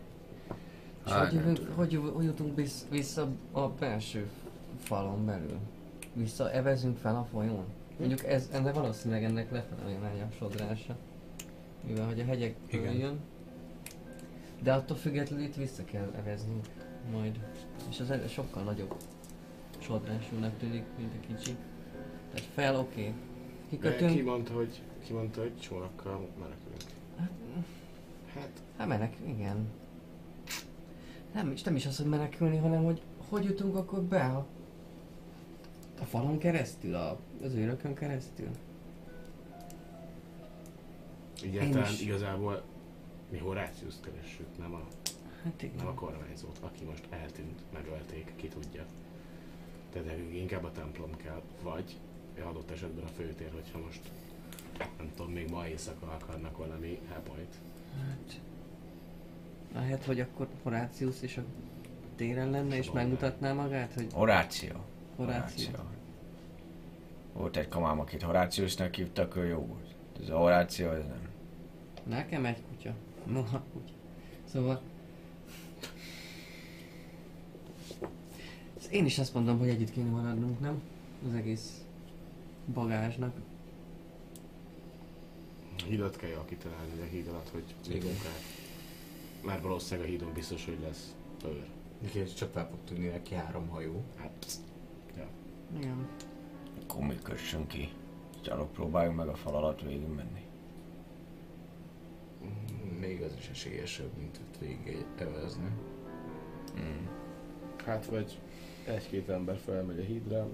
És 1.07 1.13
Hát, 1.13 1.25
hogy, 1.29 1.35
jövünk, 1.35 1.59
hogy, 1.75 1.93
jövünk- 1.93 2.15
hogy 2.15 2.25
jutunk 2.25 2.57
vissza, 2.57 2.85
vissza 2.91 3.29
a 3.53 3.69
belső 3.69 4.31
falon 4.83 5.27
belül? 5.27 5.59
Vissza 6.13 6.51
evezünk 6.53 6.97
fel 6.97 7.17
a 7.17 7.25
folyón? 7.25 7.65
Mondjuk 7.99 8.25
ez, 8.25 8.49
ennek 8.53 8.75
valószínűleg 8.75 9.25
ennek 9.25 9.51
lefele 9.51 9.99
megy 9.99 10.21
a 10.21 10.35
sodrása. 10.39 10.97
Mivel 11.87 12.07
hogy 12.07 12.21
a 12.21 12.25
hegyek 12.25 12.57
Igen. 12.71 12.95
jön. 12.95 13.21
De 14.63 14.73
attól 14.73 14.97
függetlenül 14.97 15.45
itt 15.45 15.55
vissza 15.55 15.85
kell 15.85 16.13
eveznünk 16.17 16.67
majd. 17.13 17.39
És 17.91 18.01
az 18.01 18.11
el- 18.11 18.29
sokkal 18.29 18.63
nagyobb 18.63 18.95
sodrásúnak 19.79 20.59
tűnik, 20.59 20.85
mint 20.99 21.13
a 21.15 21.27
kicsi. 21.27 21.57
Tehát 22.33 22.51
fel, 22.55 22.77
oké. 22.77 23.01
Okay. 23.01 23.11
de 23.11 23.15
ki 23.69 23.77
Kikötünk. 23.77 24.25
mondta, 24.25 24.53
hogy, 24.53 24.83
ki 25.05 25.13
mondta, 25.13 25.41
hogy 25.41 25.59
csónakkal 25.61 26.29
menekülünk. 26.39 26.83
Hát, 28.35 28.51
Hát 28.77 28.89
menek, 28.89 29.17
igen. 29.27 29.69
Nem, 31.35 31.51
és 31.51 31.63
nem 31.63 31.77
is 31.77 31.87
az, 31.87 31.97
hogy 31.97 32.07
menekülni, 32.07 32.57
hanem 32.57 32.85
hogy 32.85 33.03
hogy 33.29 33.45
jutunk 33.45 33.77
akkor 33.77 34.03
be 34.03 34.25
a, 34.25 34.47
a 36.03 36.05
falon 36.05 36.39
keresztül, 36.39 36.95
a, 36.95 37.19
az 37.43 37.55
őrökön 37.55 37.95
keresztül. 37.95 38.49
egyáltalán 41.43 41.93
is. 41.93 42.01
igazából 42.01 42.63
mi 43.31 43.39
Horáciuszt 43.39 44.01
keressük, 44.05 44.59
nem 44.59 44.75
a, 44.75 44.81
Hát 45.45 45.61
nem 45.61 45.71
igen. 45.75 45.87
a 45.87 45.95
kormányzót, 45.95 46.59
aki 46.61 46.85
most 46.85 47.07
eltűnt, 47.11 47.61
megölték, 47.73 48.33
ki 48.37 48.49
tudja. 48.49 48.85
Tehát 49.93 50.09
nekünk 50.09 50.35
inkább 50.35 50.65
a 50.65 50.73
templom 50.73 51.17
kell, 51.17 51.43
vagy 51.63 51.97
adott 52.45 52.71
esetben 52.71 53.05
a 53.05 53.09
főtér, 53.17 53.51
hogyha 53.53 53.79
most 53.79 54.01
nem 54.79 55.11
tudom, 55.17 55.33
még 55.33 55.51
ma 55.51 55.67
éjszaka 55.67 56.07
akarnak 56.07 56.57
valami 56.57 56.99
hellpoint. 57.09 57.55
Hát, 57.99 58.41
lehet, 59.75 60.05
hogy 60.05 60.21
akkor 60.21 60.49
Horácius 60.63 61.23
is 61.23 61.37
a 61.37 61.43
téren 62.17 62.51
lenne, 62.51 62.77
és 62.77 62.91
megmutatná 62.91 63.53
magát, 63.53 63.93
hogy 63.93 64.07
Horáció. 64.13 64.85
Horáció. 65.25 65.71
Volt 67.33 67.57
egy 67.57 67.69
kamám, 67.69 68.01
akit 68.01 68.23
Horáciusnak 68.23 68.95
hívtak, 68.95 69.37
ő 69.37 69.47
jó 69.47 69.59
volt. 69.59 69.95
Ez 70.23 70.29
a 70.29 70.39
Horáció, 70.39 70.91
ez 70.91 71.05
nem. 71.05 71.29
nekem 72.05 72.45
egy 72.45 72.63
kutya. 72.69 72.95
Noha 73.27 73.63
kutya. 73.73 73.93
Szóval... 74.45 74.81
Én 78.91 79.05
is 79.05 79.19
azt 79.19 79.35
mondom, 79.35 79.59
hogy 79.59 79.69
együtt 79.69 79.91
kéne 79.91 80.11
maradnunk, 80.11 80.61
nem? 80.61 80.83
Az 81.29 81.35
egész 81.35 81.85
bagázsnak. 82.75 83.35
Hidat 85.87 86.17
kell 86.17 86.31
jól 86.31 86.45
kitalálni, 86.45 86.93
de 86.99 87.07
híd 87.07 87.29
alatt, 87.29 87.49
hogy 87.49 87.75
jutunk 87.89 88.19
át. 88.27 88.43
Mert 89.45 89.63
valószínűleg 89.63 90.09
a 90.09 90.11
hídon 90.11 90.33
biztos, 90.33 90.65
hogy 90.65 90.79
lesz 90.83 91.15
őr. 91.45 91.67
Úgyhogy 92.03 92.35
csak 92.35 92.53
fel 92.53 92.69
fog 92.69 92.79
tudni 92.85 93.07
neki 93.07 93.35
három 93.35 93.69
hajó. 93.69 94.03
Hát, 94.17 94.31
psz, 94.39 94.61
ja. 94.67 94.72
Igen. 95.77 96.07
Akkor 96.83 97.07
mi 97.07 97.19
kössünk 97.23 97.69
ki. 97.69 97.89
Gyalog 98.43 98.69
próbáljunk 98.69 99.17
meg 99.17 99.29
a 99.29 99.35
fal 99.35 99.55
alatt 99.55 99.81
végig 99.81 100.07
menni. 100.09 100.45
Mm, 102.45 102.99
Még 102.99 103.23
az 103.23 103.35
is 103.39 103.49
esélyesebb, 103.49 104.11
mint 104.19 104.41
ott 104.43 104.59
végig 104.59 105.05
evezni. 105.19 105.69
Mm. 106.81 107.07
Hát 107.85 108.07
vagy 108.07 108.39
egy-két 108.87 109.29
ember 109.29 109.57
felmegy 109.59 109.99
a 109.99 110.03
hídra, 110.03 110.49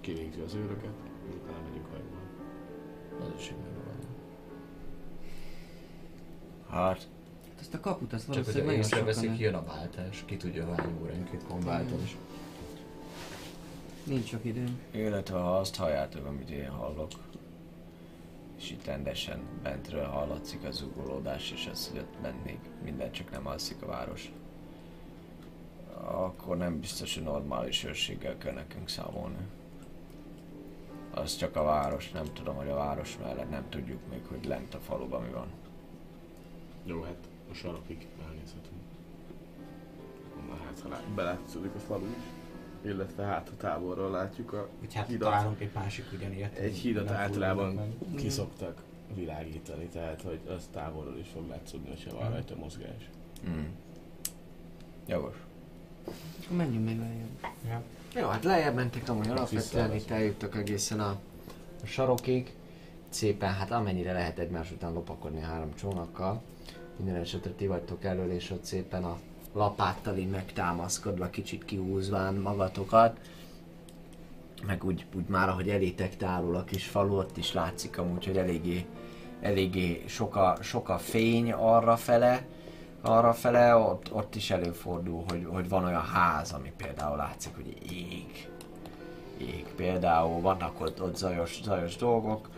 kivinti 0.00 0.40
az 0.40 0.54
őröket, 0.54 0.94
utána 1.34 1.62
megyünk 1.68 1.86
hajóval. 1.86 2.20
Az 3.20 3.40
is 3.40 3.48
egy 3.48 3.56
megvan. 3.56 3.94
Hát, 6.68 7.08
Hát 7.50 7.64
ezt 7.64 7.74
a 7.74 7.80
kaput, 7.80 8.10
Csak 8.10 8.18
hogyha 8.26 8.34
valószínűleg 8.34 8.66
nagyon 8.66 8.82
sokan... 8.82 9.08
észreveszik, 9.08 9.38
jön 9.40 9.54
a 9.54 9.64
váltás, 9.64 10.22
ki 10.26 10.36
tudja 10.36 10.74
hány 10.74 10.92
óránként 11.02 11.42
van 11.48 11.60
váltás. 11.60 12.16
Nincs 14.06 14.28
sok 14.28 14.44
időm. 14.44 14.78
illetve 14.90 15.38
ha 15.38 15.56
azt 15.58 15.76
halljátok, 15.76 16.26
amit 16.26 16.50
én 16.50 16.70
hallok, 16.70 17.10
és 18.56 18.70
itt 18.70 18.84
rendesen 18.84 19.40
bentről 19.62 20.04
hallatszik 20.04 20.64
a 20.64 20.70
zugolódás, 20.70 21.50
és 21.50 21.66
ez, 21.66 21.88
hogy 21.88 21.98
ott 21.98 22.44
még 22.44 22.58
minden 22.82 23.12
csak 23.12 23.30
nem 23.30 23.46
alszik 23.46 23.82
a 23.82 23.86
város, 23.86 24.32
akkor 25.94 26.56
nem 26.56 26.80
biztos, 26.80 27.14
hogy 27.14 27.22
normális 27.22 27.84
őrséggel 27.84 28.38
kell 28.38 28.52
nekünk 28.52 28.88
számolni. 28.88 29.46
Az 31.10 31.36
csak 31.36 31.56
a 31.56 31.62
város, 31.62 32.10
nem 32.10 32.32
tudom, 32.32 32.54
hogy 32.54 32.68
a 32.68 32.74
város 32.74 33.18
mellett 33.18 33.50
nem 33.50 33.68
tudjuk 33.68 34.00
még, 34.10 34.20
hogy 34.28 34.44
lent 34.44 34.74
a 34.74 34.78
faluban 34.78 35.22
mi 35.22 35.32
van. 35.32 35.48
Jó, 36.84 37.02
hát 37.02 37.28
a 37.50 37.54
sarokig 37.54 38.06
elnézhetünk. 38.26 38.82
Na 40.48 40.56
hát, 40.64 40.80
ha 40.80 40.88
lát, 40.88 41.08
belátszódik 41.08 41.74
a 41.74 41.78
falu 41.78 42.06
is. 42.06 42.35
Illetve 42.86 43.24
hát 43.24 43.48
a 43.48 43.56
távolról 43.56 44.10
látjuk 44.10 44.52
a 44.52 44.68
Vagy 44.80 44.94
hát 44.94 45.06
hidat. 45.06 45.30
találunk 45.30 45.60
egy 45.60 45.70
másik 45.74 46.04
ugyanilyet. 46.12 46.56
Egy 46.56 46.76
hídat 46.76 47.10
általában 47.10 47.94
kiszoktak 48.16 48.82
világítani, 49.14 49.84
tehát 49.84 50.22
hogy 50.22 50.40
az 50.48 50.68
távolról 50.72 51.18
is 51.18 51.28
fog 51.28 51.48
látszódni, 51.48 51.88
hogyha 51.88 52.18
van 52.18 52.30
rajta 52.30 52.56
mozgás. 52.56 53.10
Mm. 53.48 53.64
Jogos. 55.06 55.34
Akkor 56.44 56.56
menjünk 56.56 56.84
még 56.84 56.98
lejjebb. 56.98 57.28
Ja. 57.68 57.82
Jó, 58.20 58.28
hát 58.28 58.44
lejjebb 58.44 58.74
mentek 58.74 59.08
amúgy 59.08 59.28
alapvetően, 59.28 59.94
itt 59.94 60.10
eljuttak 60.10 60.56
egészen 60.56 61.00
a, 61.00 61.20
a 61.82 61.86
sarokig. 61.86 62.54
Szépen, 63.08 63.52
hát 63.54 63.70
amennyire 63.70 64.12
lehet 64.12 64.38
egymás 64.38 64.70
után 64.70 64.92
lopakodni 64.92 65.42
a 65.42 65.46
három 65.46 65.74
csónakkal. 65.74 66.42
Minden 66.96 67.14
esetre 67.14 67.50
ti 67.50 67.66
vagytok 67.66 68.04
elől, 68.04 68.30
és 68.30 68.50
ott 68.50 68.64
szépen 68.64 69.04
a 69.04 69.18
lapáttal 69.56 70.16
így 70.16 70.30
megtámaszkodva, 70.30 71.30
kicsit 71.30 71.64
kihúzván 71.64 72.34
magatokat. 72.34 73.18
Meg 74.66 74.84
úgy, 74.84 75.06
úgy 75.14 75.28
már, 75.28 75.48
ahogy 75.48 75.68
elétek 75.68 76.16
távol 76.16 76.56
a 76.56 76.64
kis 76.64 76.86
falu, 76.86 77.16
ott 77.18 77.36
is 77.36 77.52
látszik 77.52 77.98
amúgy, 77.98 78.26
hogy 78.26 78.36
eléggé, 78.36 78.86
eléggé 79.40 80.04
sok 80.06 80.36
a, 80.36 80.56
sok 80.60 80.88
a 80.88 80.98
fény 80.98 81.52
arra 81.52 81.96
fele, 81.96 82.46
arra 83.00 83.32
fele, 83.32 83.76
ott, 83.76 84.12
ott 84.12 84.34
is 84.34 84.50
előfordul, 84.50 85.24
hogy, 85.28 85.46
hogy 85.50 85.68
van 85.68 85.84
olyan 85.84 86.04
ház, 86.04 86.52
ami 86.52 86.72
például 86.76 87.16
látszik, 87.16 87.54
hogy 87.54 87.92
ég. 87.92 88.48
Ég. 89.38 89.66
Például 89.76 90.40
vannak 90.40 90.80
ott, 90.80 91.02
ott 91.02 91.16
zajos, 91.16 91.60
zajos 91.62 91.96
dolgok 91.96 92.48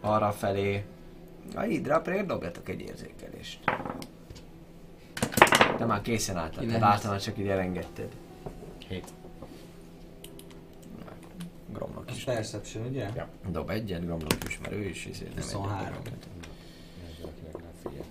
arra 0.00 0.30
felé. 0.30 0.84
A 1.54 1.60
hídra 1.60 2.00
pedig 2.00 2.26
dobjatok 2.26 2.68
egy 2.68 2.80
érzékelést. 2.80 3.60
De 5.78 5.84
már 5.84 6.02
készen 6.02 6.36
álltad, 6.36 6.54
te 6.54 6.60
Kilenc. 6.60 6.82
láttam, 6.82 7.10
hogy 7.10 7.20
csak 7.20 7.38
így 7.38 7.48
elengedted. 7.48 8.08
Hét. 8.88 9.12
Gromnak 11.72 12.10
is. 12.14 12.24
Perception, 12.24 12.86
ugye? 12.86 13.10
Ja. 13.14 13.28
Dob 13.50 13.70
egyet, 13.70 14.04
Gromnak 14.04 14.44
is, 14.48 14.58
mert 14.58 14.72
ő 14.74 14.84
is 14.84 15.06
izé 15.06 15.24
nem 15.24 15.34
23. 15.36 15.76
egyet. 16.04 16.28
Akinek 17.22 17.60
rá 17.60 17.68
figyel. 17.82 18.04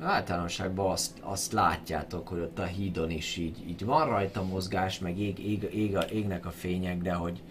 Általánosságban 0.00 0.90
azt, 0.90 1.18
azt 1.20 1.52
látjátok, 1.52 2.28
hogy 2.28 2.40
ott 2.40 2.58
a 2.58 2.64
hídon 2.64 3.10
is 3.10 3.36
így, 3.36 3.68
így 3.68 3.84
van 3.84 4.08
rajta 4.08 4.42
mozgás, 4.42 4.98
meg 4.98 5.18
ég, 5.18 5.38
ég, 5.38 5.74
ég 5.74 5.96
a, 5.96 6.02
égnek 6.02 6.46
a 6.46 6.50
fények, 6.50 7.02
de 7.02 7.12
hogy, 7.12 7.42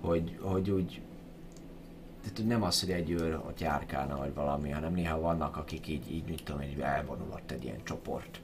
hogy, 0.00 0.38
hogy 0.40 0.70
úgy 0.70 1.00
tehát 2.22 2.46
nem 2.46 2.62
az, 2.62 2.80
hogy 2.80 2.90
egy 2.90 3.10
őr 3.10 3.34
ott 3.34 3.60
járkálna, 3.60 4.16
vagy 4.16 4.34
valami, 4.34 4.70
hanem 4.70 4.92
néha 4.92 5.20
vannak, 5.20 5.56
akik 5.56 5.88
így, 5.88 6.12
így 6.12 6.24
mit 6.24 6.44
tudom, 6.44 6.62
így 6.62 6.80
elvonul 6.80 7.30
ott 7.32 7.50
egy 7.50 7.64
ilyen 7.64 7.84
csoport 7.84 8.40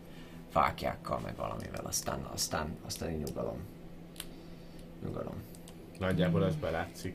fákjákkal, 0.49 1.19
meg 1.19 1.37
valamivel, 1.37 1.85
aztán, 1.85 2.21
aztán, 2.33 2.77
aztán 2.85 3.11
így 3.11 3.23
nyugalom. 3.27 3.59
Nyugalom. 5.05 5.43
Nagyjából 5.99 6.45
ez 6.45 6.55
belátszik. 6.55 7.15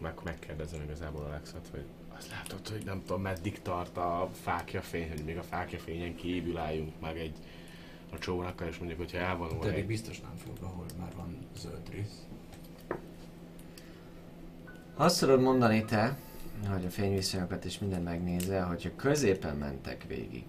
Meg 0.00 0.14
megkérdezem 0.24 0.82
igazából 0.82 1.24
Alexot, 1.24 1.68
hogy 1.70 1.84
azt 2.16 2.30
látod, 2.30 2.68
hogy 2.68 2.84
nem 2.84 3.02
tudom 3.06 3.22
meddig 3.22 3.62
tart 3.62 3.96
a 3.96 4.28
fákja 4.32 4.82
fény, 4.82 5.08
hogy 5.08 5.24
még 5.24 5.38
a 5.38 5.42
fákja 5.42 5.78
fényen 5.78 6.14
kívül 6.14 6.56
álljunk 6.56 7.00
meg 7.00 7.18
egy 7.18 7.36
a 8.12 8.18
csónakkal, 8.18 8.68
és 8.68 8.78
mondjuk, 8.78 8.98
hogyha 8.98 9.18
elvonul 9.18 9.58
Pedig 9.58 9.78
egy... 9.78 9.86
biztos 9.86 10.20
nem 10.20 10.36
fog, 10.36 10.56
ahol 10.60 10.84
már 10.98 11.14
van 11.16 11.36
zöld 11.56 11.88
rész. 11.90 12.25
Azt 14.98 15.20
tudod 15.20 15.40
mondani 15.40 15.84
te, 15.84 16.16
hogy 16.68 16.84
a 16.84 16.90
fényviszonyokat 16.90 17.64
is 17.64 17.78
minden 17.78 18.02
megnézel, 18.02 18.66
hogyha 18.66 18.90
középen 18.96 19.56
mentek 19.56 20.04
végig, 20.08 20.44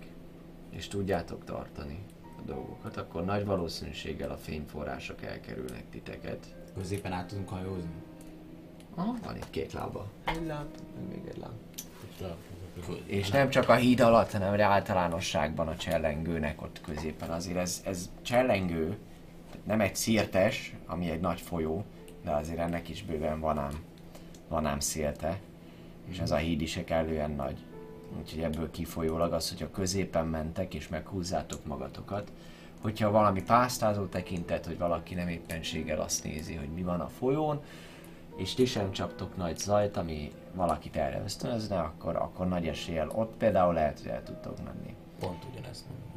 és 0.69 0.87
tudjátok 0.87 1.43
tartani 1.43 1.99
a 2.23 2.41
dolgokat, 2.45 2.97
akkor 2.97 3.25
nagy 3.25 3.45
valószínűséggel 3.45 4.31
a 4.31 4.37
fényforrások 4.37 5.23
elkerülnek 5.23 5.83
titeket. 5.89 6.55
Középen 6.77 7.11
át 7.11 7.27
tudunk 7.27 7.49
hajózni. 7.49 7.89
Aha, 8.95 9.15
van 9.23 9.35
itt 9.35 9.49
két 9.49 9.73
lába. 9.73 10.07
Egy 10.25 10.45
láb, 10.45 10.67
még 11.09 11.21
egy 11.27 11.37
láb. 11.37 11.55
És 13.05 13.29
nem 13.29 13.49
csak 13.49 13.69
a 13.69 13.75
híd 13.75 13.99
alatt, 13.99 14.31
hanem 14.31 14.59
általánosságban 14.59 15.67
a 15.67 15.75
csellengőnek 15.75 16.61
ott 16.61 16.81
középen. 16.81 17.29
Azért 17.29 17.57
ez, 17.57 17.81
ez 17.85 18.09
csellengő, 18.21 18.97
Nem 19.63 19.81
egy 19.81 19.95
szirtes, 19.95 20.75
ami 20.85 21.09
egy 21.09 21.19
nagy 21.19 21.41
folyó, 21.41 21.85
de 22.23 22.31
azért 22.31 22.59
ennek 22.59 22.89
is 22.89 23.03
bőven 23.03 23.39
van 23.39 23.57
ám, 23.57 23.86
van 24.47 24.65
ám 24.65 24.79
szélte, 24.79 25.39
és 26.05 26.19
ez 26.19 26.31
a 26.31 26.35
híd 26.35 26.61
is 26.61 26.79
kellően 26.85 27.31
nagy. 27.31 27.57
Úgyhogy 28.19 28.41
ebből 28.41 28.71
kifolyólag 28.71 29.33
az, 29.33 29.49
hogyha 29.49 29.71
középen 29.71 30.27
mentek 30.27 30.73
és 30.73 30.87
meghúzzátok 30.87 31.65
magatokat, 31.65 32.31
hogyha 32.81 33.11
valami 33.11 33.43
pásztázó 33.43 34.05
tekintet, 34.05 34.65
hogy 34.65 34.77
valaki 34.77 35.13
nem 35.13 35.27
éppenséggel 35.27 36.01
azt 36.01 36.23
nézi, 36.23 36.55
hogy 36.55 36.69
mi 36.69 36.81
van 36.81 36.99
a 36.99 37.07
folyón, 37.07 37.61
és 38.35 38.53
ti 38.53 38.65
sem 38.65 38.91
csaptok 38.91 39.37
nagy 39.37 39.57
zajt, 39.57 39.97
ami 39.97 40.31
valakit 40.53 40.95
erre 40.95 41.21
ösztönözne, 41.23 41.79
akkor, 41.79 42.15
akkor 42.15 42.47
nagy 42.47 42.67
eséllyel 42.67 43.09
ott 43.09 43.33
például 43.37 43.73
lehet, 43.73 43.99
hogy 43.99 44.09
el 44.09 44.23
tudtok 44.23 44.57
menni. 44.63 44.95
Pont 45.19 45.45
ugyanezt 45.51 45.83
mondom. 45.87 46.07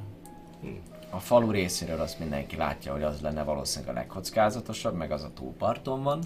A 1.10 1.18
falu 1.18 1.50
részéről 1.50 2.00
azt 2.00 2.18
mindenki 2.18 2.56
látja, 2.56 2.92
hogy 2.92 3.02
az 3.02 3.20
lenne 3.20 3.42
valószínűleg 3.42 3.94
a 3.94 3.98
legkockázatosabb, 3.98 4.94
meg 4.94 5.10
az 5.10 5.22
a 5.22 5.30
túlparton 5.34 6.02
van. 6.02 6.22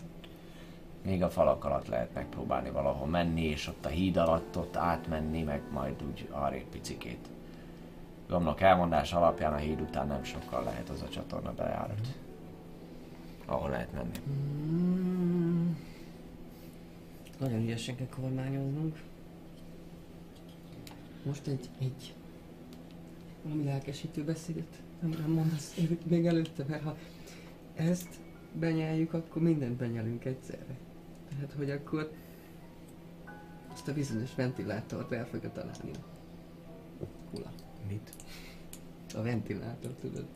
Még 1.05 1.23
a 1.23 1.31
falak 1.31 1.65
alatt 1.65 1.87
lehet 1.87 2.15
megpróbálni 2.15 2.71
valahol 2.71 3.07
menni, 3.07 3.43
és 3.43 3.69
ott 3.69 3.85
a 3.85 3.89
híd 3.89 4.17
alatt 4.17 4.59
ott 4.59 4.77
átmenni, 4.77 5.43
meg 5.43 5.63
majd 5.73 6.03
úgy 6.11 6.29
arrébb 6.31 6.67
picikét. 6.67 7.29
Gomnok 8.29 8.61
elmondás 8.61 9.13
alapján 9.13 9.53
a 9.53 9.57
híd 9.57 9.81
után 9.81 10.07
nem 10.07 10.25
sokkal 10.25 10.65
lehet 10.65 10.89
az 10.89 11.03
a 11.03 11.09
csatorna 11.09 11.53
bejárat. 11.53 12.07
Ahol 13.47 13.71
lehet 13.71 13.93
menni. 13.93 14.19
Mm. 14.29 15.71
Nagyon 17.39 17.61
ügyesen 17.63 17.97
kell 17.97 18.09
kormányoznunk. 18.21 19.03
Most 21.23 21.47
egy, 21.47 21.69
egy 21.79 22.15
valami 23.43 23.65
lelkesítő 23.65 24.25
beszédet 24.25 24.83
nem, 25.01 25.11
nem 25.21 25.31
mondasz 25.31 25.81
még 26.07 26.27
előtte, 26.27 26.65
mert 26.69 26.83
ha 26.83 26.97
ezt 27.75 28.09
benyeljük, 28.53 29.13
akkor 29.13 29.43
mindent 29.43 29.77
benyelünk 29.77 30.25
egyszerre. 30.25 30.77
Tehát, 31.35 31.53
hogy 31.53 31.71
akkor 31.71 32.13
azt 33.73 33.89
a 33.89 33.93
bizonyos 33.93 34.35
ventilátort 34.35 35.13
el 35.13 35.27
fogja 35.27 35.53
találni. 35.53 35.91
Hula. 37.31 37.51
Mit? 37.89 38.11
A 39.15 39.23
ventilátor, 39.23 39.91
tudod? 40.01 40.27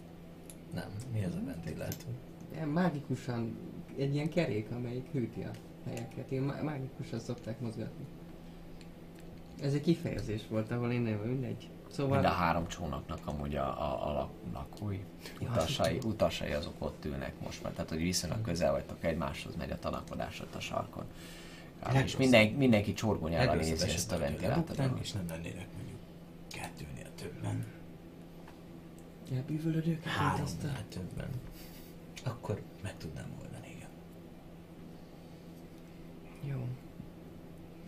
Nem. 0.75 0.89
Mi 1.13 1.23
ez 1.23 1.35
a 1.35 1.45
ventilátor? 1.45 2.13
Ilyen 2.53 2.69
mágikusan, 2.69 3.57
egy 3.97 4.15
ilyen 4.15 4.29
kerék, 4.29 4.71
amelyik 4.71 5.07
hűti 5.13 5.43
a 5.43 5.51
helyeket. 5.85 6.31
Ilyen 6.31 6.43
má- 6.43 6.63
mágikusan 6.63 7.19
szokták 7.19 7.61
mozgatni. 7.61 8.05
Ez 9.61 9.75
egy 9.75 9.81
kifejezés 9.81 10.47
volt, 10.49 10.71
ahol 10.71 10.93
én 10.93 11.01
nem 11.01 11.19
mindegy. 11.19 11.71
Szóval... 11.91 12.13
Mind 12.13 12.31
a 12.31 12.35
három 12.35 12.69
csónaknak 12.69 13.19
amúgy 13.25 13.57
a, 13.57 13.67
a, 13.67 14.09
a 14.09 14.13
lak- 14.13 14.53
lakói, 14.53 14.99
utasai, 15.41 15.99
utasai 16.05 16.53
azok 16.53 16.75
ott 16.79 17.05
ülnek 17.05 17.33
most 17.45 17.63
már, 17.63 17.73
tehát 17.73 17.91
hogy 17.91 17.99
viszonylag 17.99 18.41
közel 18.41 18.73
vagytok 18.73 19.05
egymáshoz, 19.05 19.57
megy 19.57 19.71
a 19.71 19.79
tanakodás 19.79 20.41
ott 20.41 20.55
a 20.55 20.61
sarkon. 20.61 21.05
És 21.79 21.93
Legrosszabb. 21.93 22.21
minden, 22.21 22.47
mindenki 22.47 22.93
csorgonyára 22.93 23.55
nézi 23.55 23.91
ezt 23.91 24.13
a 24.13 24.19
ventilátort. 24.19 25.01
és 25.01 25.13
nem 25.13 25.25
lennének 25.29 25.67
mondjuk 25.77 25.99
kettőnél 26.53 27.11
többen, 27.15 27.67
Elbűvölöd 29.35 29.87
őket, 29.87 30.05
mint 30.05 30.43
azt 30.43 30.65
a... 30.65 30.67
háromnál 30.67 30.89
többen, 30.89 31.29
akkor 32.25 32.63
meg 32.83 32.97
tudnám 32.97 33.33
oldani, 33.41 33.75
igen. 33.77 33.89
Jó. 36.43 36.69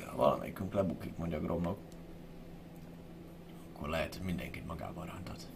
Ha 0.06 0.16
valamelyikünk 0.16 0.72
lebukik, 0.72 1.16
mondja 1.16 1.40
Gromnok, 1.40 1.78
akkor 3.81 3.93
lehet, 3.93 4.15
hogy 4.15 4.24
mindenkit 4.24 4.66
magával 4.66 5.07
rántat. 5.07 5.47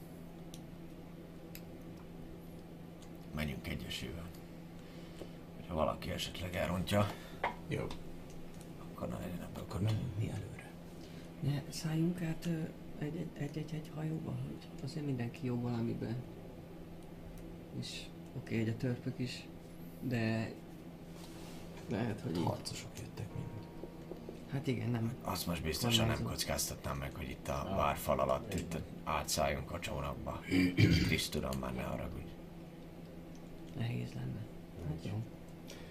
Menjünk 3.35 3.69
egyesével. 3.69 4.25
Ha 5.69 5.75
valaki 5.75 6.11
esetleg 6.11 6.55
elrontja, 6.57 7.07
Jó. 7.69 7.87
akkor 8.79 9.09
ne 9.09 9.19
legyen 9.19 9.43
ebből 9.43 9.65
Akkor 9.69 9.81
mi 10.19 10.31
előre. 10.31 10.71
Ne, 11.41 11.63
szálljunk 11.73 12.23
át 12.23 12.47
ö, 12.47 12.61
egy, 12.99 13.17
egy, 13.17 13.29
egy, 13.35 13.59
egy, 13.59 13.75
egy 13.75 13.91
hajóba, 13.95 14.31
hogy 14.31 14.69
azért 14.85 15.07
mindenki 15.07 15.47
jó 15.47 15.61
valamiben. 15.61 16.17
És 17.79 18.03
oké, 18.37 18.55
okay, 18.55 18.59
egy 18.59 18.69
a 18.69 18.77
törpök 18.77 19.19
is, 19.19 19.47
de 20.01 20.53
lehet, 21.89 22.21
hogy 22.21 22.37
így. 22.37 22.45
Harcosok 22.45 22.99
jöttek 22.99 23.35
mind. 23.35 23.54
Hát 24.55 24.67
igen, 24.67 24.91
nem. 24.91 25.15
Azt 25.23 25.47
most 25.47 25.63
biztosan 25.63 26.07
nem 26.07 26.23
kockáztatnám 26.23 26.97
meg, 26.97 27.15
hogy 27.15 27.29
itt 27.29 27.49
a 27.49 27.75
várfal 27.77 28.21
alatt 28.21 28.55
itt 28.55 28.77
átszálljunk 29.05 29.71
a 29.71 29.79
csónakba. 29.79 30.41
Kriszt 31.07 31.31
tudom, 31.31 31.59
már 31.61 31.75
ne 31.75 31.83
haragudj. 31.83 32.31
Nehéz 33.79 34.13
lenne. 34.15 34.47
Hát 34.89 35.05
jó. 35.05 35.23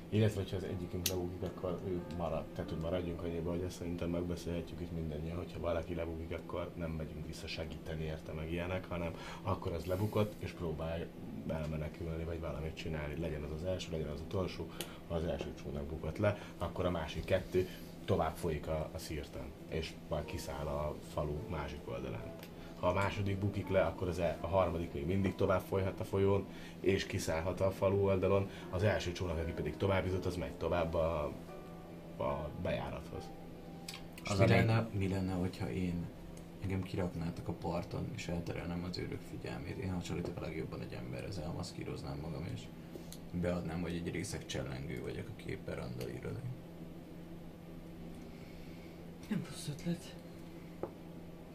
Illetve, 0.10 0.42
hogyha 0.42 0.56
az 0.56 0.64
egyikünk 0.64 1.08
lebukik, 1.08 1.42
akkor 1.42 1.80
ő 1.88 2.02
marad. 2.18 2.46
Tehát, 2.56 2.70
hogy 2.70 2.80
maradjunk 2.80 3.22
annyiba, 3.22 3.52
hogy 3.52 3.62
ezt 3.62 3.78
szerintem 3.78 4.10
megbeszélhetjük 4.10 4.82
itt 4.82 4.92
mindannyian, 4.92 5.38
hogyha 5.38 5.60
valaki 5.60 5.96
lebukik, 5.96 6.32
akkor 6.32 6.72
nem 6.76 6.92
megyünk 6.92 7.28
vissza 7.28 7.48
segíteni 7.48 8.04
érte 8.04 8.32
meg 8.32 8.52
ilyenek, 8.52 8.86
hanem 8.90 9.14
akkor 9.42 9.72
az 9.72 9.86
lebukott, 9.86 10.34
és 10.40 10.52
próbálj 10.52 11.06
elmenekülni, 11.48 12.24
vagy 12.24 12.40
valamit 12.40 12.76
csinálni. 12.76 13.20
Legyen 13.20 13.44
az 13.44 13.62
az 13.62 13.64
első, 13.64 13.92
legyen 13.92 14.10
az 14.10 14.20
utolsó. 14.20 14.70
Ha 15.08 15.16
az 15.16 15.24
első 15.24 15.54
csónak 15.64 15.86
bukott 15.86 16.18
le, 16.18 16.38
akkor 16.58 16.86
a 16.86 16.92
másik 16.92 17.26
kettő 17.26 17.68
tovább 18.06 18.36
folyik 18.36 18.68
a, 18.68 18.90
a 18.94 18.98
szírten, 18.98 19.46
és 19.70 19.94
majd 20.10 20.26
kiszáll 20.26 20.66
a 20.66 20.96
falu 21.14 21.36
másik 21.50 21.80
oldalán. 21.86 22.32
Ha 22.80 22.88
a 22.88 22.94
második 22.94 23.38
bukik 23.38 23.70
le, 23.70 23.82
akkor 23.82 24.08
az 24.08 24.20
el, 24.20 24.38
a 24.42 24.48
harmadik 24.48 24.94
még 24.94 25.06
mindig 25.06 25.36
tovább 25.36 25.62
folyhat 25.62 26.00
a 26.00 26.04
folyón, 26.04 26.46
és 26.80 27.06
kiszállhat 27.06 27.62
a 27.62 27.72
falu 27.72 28.04
oldalon. 28.04 28.50
Az 28.70 28.84
első 28.84 29.12
csónak, 29.12 29.38
aki 29.38 29.52
pedig 29.52 29.78
tovább 29.78 30.06
jutott, 30.06 30.26
az 30.26 30.36
megy 30.36 30.52
tovább 30.52 30.94
a, 30.94 31.32
a 32.18 32.50
bejárathoz. 32.62 33.30
Az 34.26 34.40
mi 34.40 34.48
lenne, 34.48 34.88
mi 34.98 35.08
lenne, 35.08 35.34
hogyha 35.34 35.72
én 35.72 36.06
engem 36.64 36.84
kiraknátok 36.84 37.48
a 37.48 37.52
parton, 37.54 38.12
és 38.16 38.28
elterelnem 38.28 38.86
az 38.90 38.98
őrök 38.98 39.22
figyelmét. 39.30 39.78
Én 39.78 39.94
hasonlítok 39.94 40.38
a 40.38 40.42
legjobban 40.42 40.82
egy 40.82 40.94
emberhez, 40.94 41.38
elmaszkíroznám 41.38 42.18
magam, 42.22 42.46
és 42.54 42.62
beadnám, 43.32 43.82
hogy 43.82 43.96
egy 43.96 44.12
részek 44.12 44.46
csellengő 44.46 45.02
vagyok, 45.02 45.30
aki 45.34 45.50
éppen 45.50 45.76
randalírozik. 45.76 46.44
Nem 49.34 49.46
rossz 49.50 49.68
ötlet. 49.68 50.16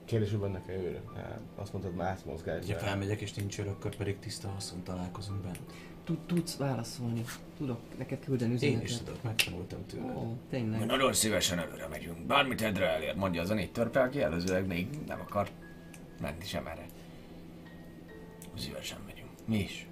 Kérdés, 0.05 0.30
hogy 0.30 0.38
vannak-e 0.38 0.72
őrök? 0.72 1.16
Hát, 1.16 1.40
azt 1.56 1.72
mondtad, 1.72 1.94
más 1.94 2.18
mozgás. 2.24 2.72
Ha 2.72 2.78
felmegyek 2.78 3.20
és 3.20 3.34
nincs 3.34 3.59
akkor 3.59 3.96
pedig 3.96 4.18
tiszta 4.18 4.48
haszon 4.48 4.82
találkozunk 4.82 5.40
bent. 5.40 5.60
Tud, 6.05 6.18
tudsz 6.26 6.56
válaszolni. 6.56 7.24
Tudok 7.56 7.80
neked 7.98 8.24
küldeni 8.24 8.50
Én 8.50 8.56
üzenetet. 8.56 8.88
is 8.88 8.96
tudok, 8.96 9.22
megtanultam 9.22 9.86
tőle. 9.86 10.14
Ó, 10.16 10.36
tényleg. 10.50 10.86
nagyon 10.86 11.12
szívesen 11.12 11.59
előre 11.59 11.86
megyünk. 11.86 12.26
Bármit 12.26 12.62
edre 12.62 12.88
elér, 12.88 13.14
mondja 13.14 13.42
az 13.42 13.50
a 13.50 13.55
négy 13.55 13.72
törpe, 13.72 14.00
aki 14.00 14.22
előzőleg 14.22 14.66
még 14.66 14.88
nem 15.06 15.20
akar 15.20 15.48
menni 16.20 16.44
sem 16.44 16.66
erre. 16.66 16.86
Szívesen 18.56 18.98
megyünk. 19.06 19.30
Mi 19.44 19.59
is. 19.59 19.86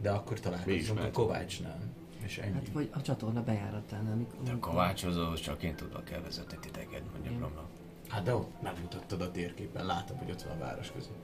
De 0.00 0.10
akkor 0.10 0.32
Mi 0.32 0.36
is 0.36 0.40
találkozunk 0.40 0.98
a. 0.98 1.10
Kovácsnál. 1.10 1.78
És 2.26 2.38
ennyi. 2.38 2.52
Hát 2.52 2.68
vagy 2.72 2.90
a 2.92 3.02
csatorna 3.02 3.42
bejáratánál, 3.42 4.14
mikor... 4.16 4.42
De 4.42 4.52
a 4.52 4.58
kovácsozóhoz 4.58 5.40
csak 5.40 5.62
én 5.62 5.74
tudok 5.74 6.10
elvezetni 6.10 6.58
titeket, 6.60 7.02
mondja 7.12 7.30
Igen. 7.30 7.36
Gromnak. 7.36 7.68
Hát 8.08 8.22
de 8.22 8.34
ott 8.34 8.62
megmutattad 8.62 9.20
a 9.20 9.30
térképen, 9.30 9.86
látom, 9.86 10.18
hogy 10.18 10.30
ott 10.30 10.42
van 10.42 10.56
a 10.56 10.58
város 10.58 10.92
között. 10.92 11.18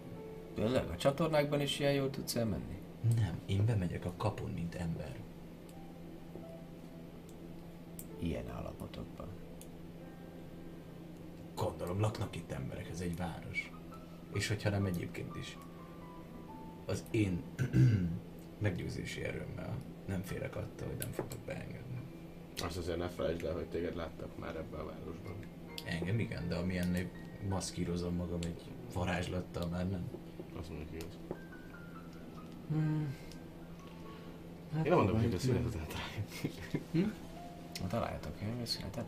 Tényleg? 0.54 0.88
A 0.88 0.96
csatornákban 0.96 1.60
is 1.60 1.78
ilyen 1.78 1.92
jól 1.92 2.10
tudsz 2.10 2.36
elmenni? 2.36 2.80
Nem, 3.16 3.40
én 3.46 3.64
bemegyek 3.66 4.04
a 4.04 4.12
kapun, 4.16 4.50
mint 4.50 4.74
ember. 4.74 5.16
Ilyen 8.18 8.50
állapotokban. 8.50 9.28
Gondolom, 11.54 12.00
laknak 12.00 12.36
itt 12.36 12.52
emberek, 12.52 12.88
ez 12.88 13.00
egy 13.00 13.16
város. 13.16 13.72
És 14.32 14.48
hogyha 14.48 14.70
nem 14.70 14.84
egyébként 14.84 15.36
is. 15.36 15.58
Az 16.86 17.04
én 17.10 17.42
meggyőzési 18.58 19.24
erőmmel 19.24 19.76
nem 20.06 20.22
félek 20.22 20.56
attól, 20.56 20.88
hogy 20.88 20.96
nem 20.98 21.10
fogok 21.12 21.38
beengedni. 21.46 22.00
Azt 22.62 22.76
azért 22.76 22.98
ne 22.98 23.08
felejtsd 23.08 23.44
el, 23.44 23.54
hogy 23.54 23.66
téged 23.66 23.96
láttak 23.96 24.38
már 24.38 24.56
ebben 24.56 24.80
a 24.80 24.84
városban. 24.84 25.34
Engem 25.84 26.18
igen, 26.18 26.48
de 26.48 26.54
amilyennél 26.54 27.08
maszkírozom 27.48 28.14
magam 28.14 28.38
egy 28.42 28.62
varázslattal, 28.94 29.66
már 29.66 29.88
nem. 29.90 30.08
Azt 30.58 30.68
mondjuk 30.68 30.90
igaz. 30.92 31.18
Hmm. 32.68 33.14
Hát 34.74 34.84
Én 34.84 34.90
nem 34.90 34.98
mondom, 35.00 35.20
hogy 35.22 35.34
a 35.34 35.38
szünet 35.38 35.62
meg. 35.62 35.72
után 35.72 35.86
találjuk. 35.86 37.14
Na 37.80 37.86
találjátok 37.86 38.40
én 38.40 38.60
a 38.62 38.66
szünetet? 38.66 39.04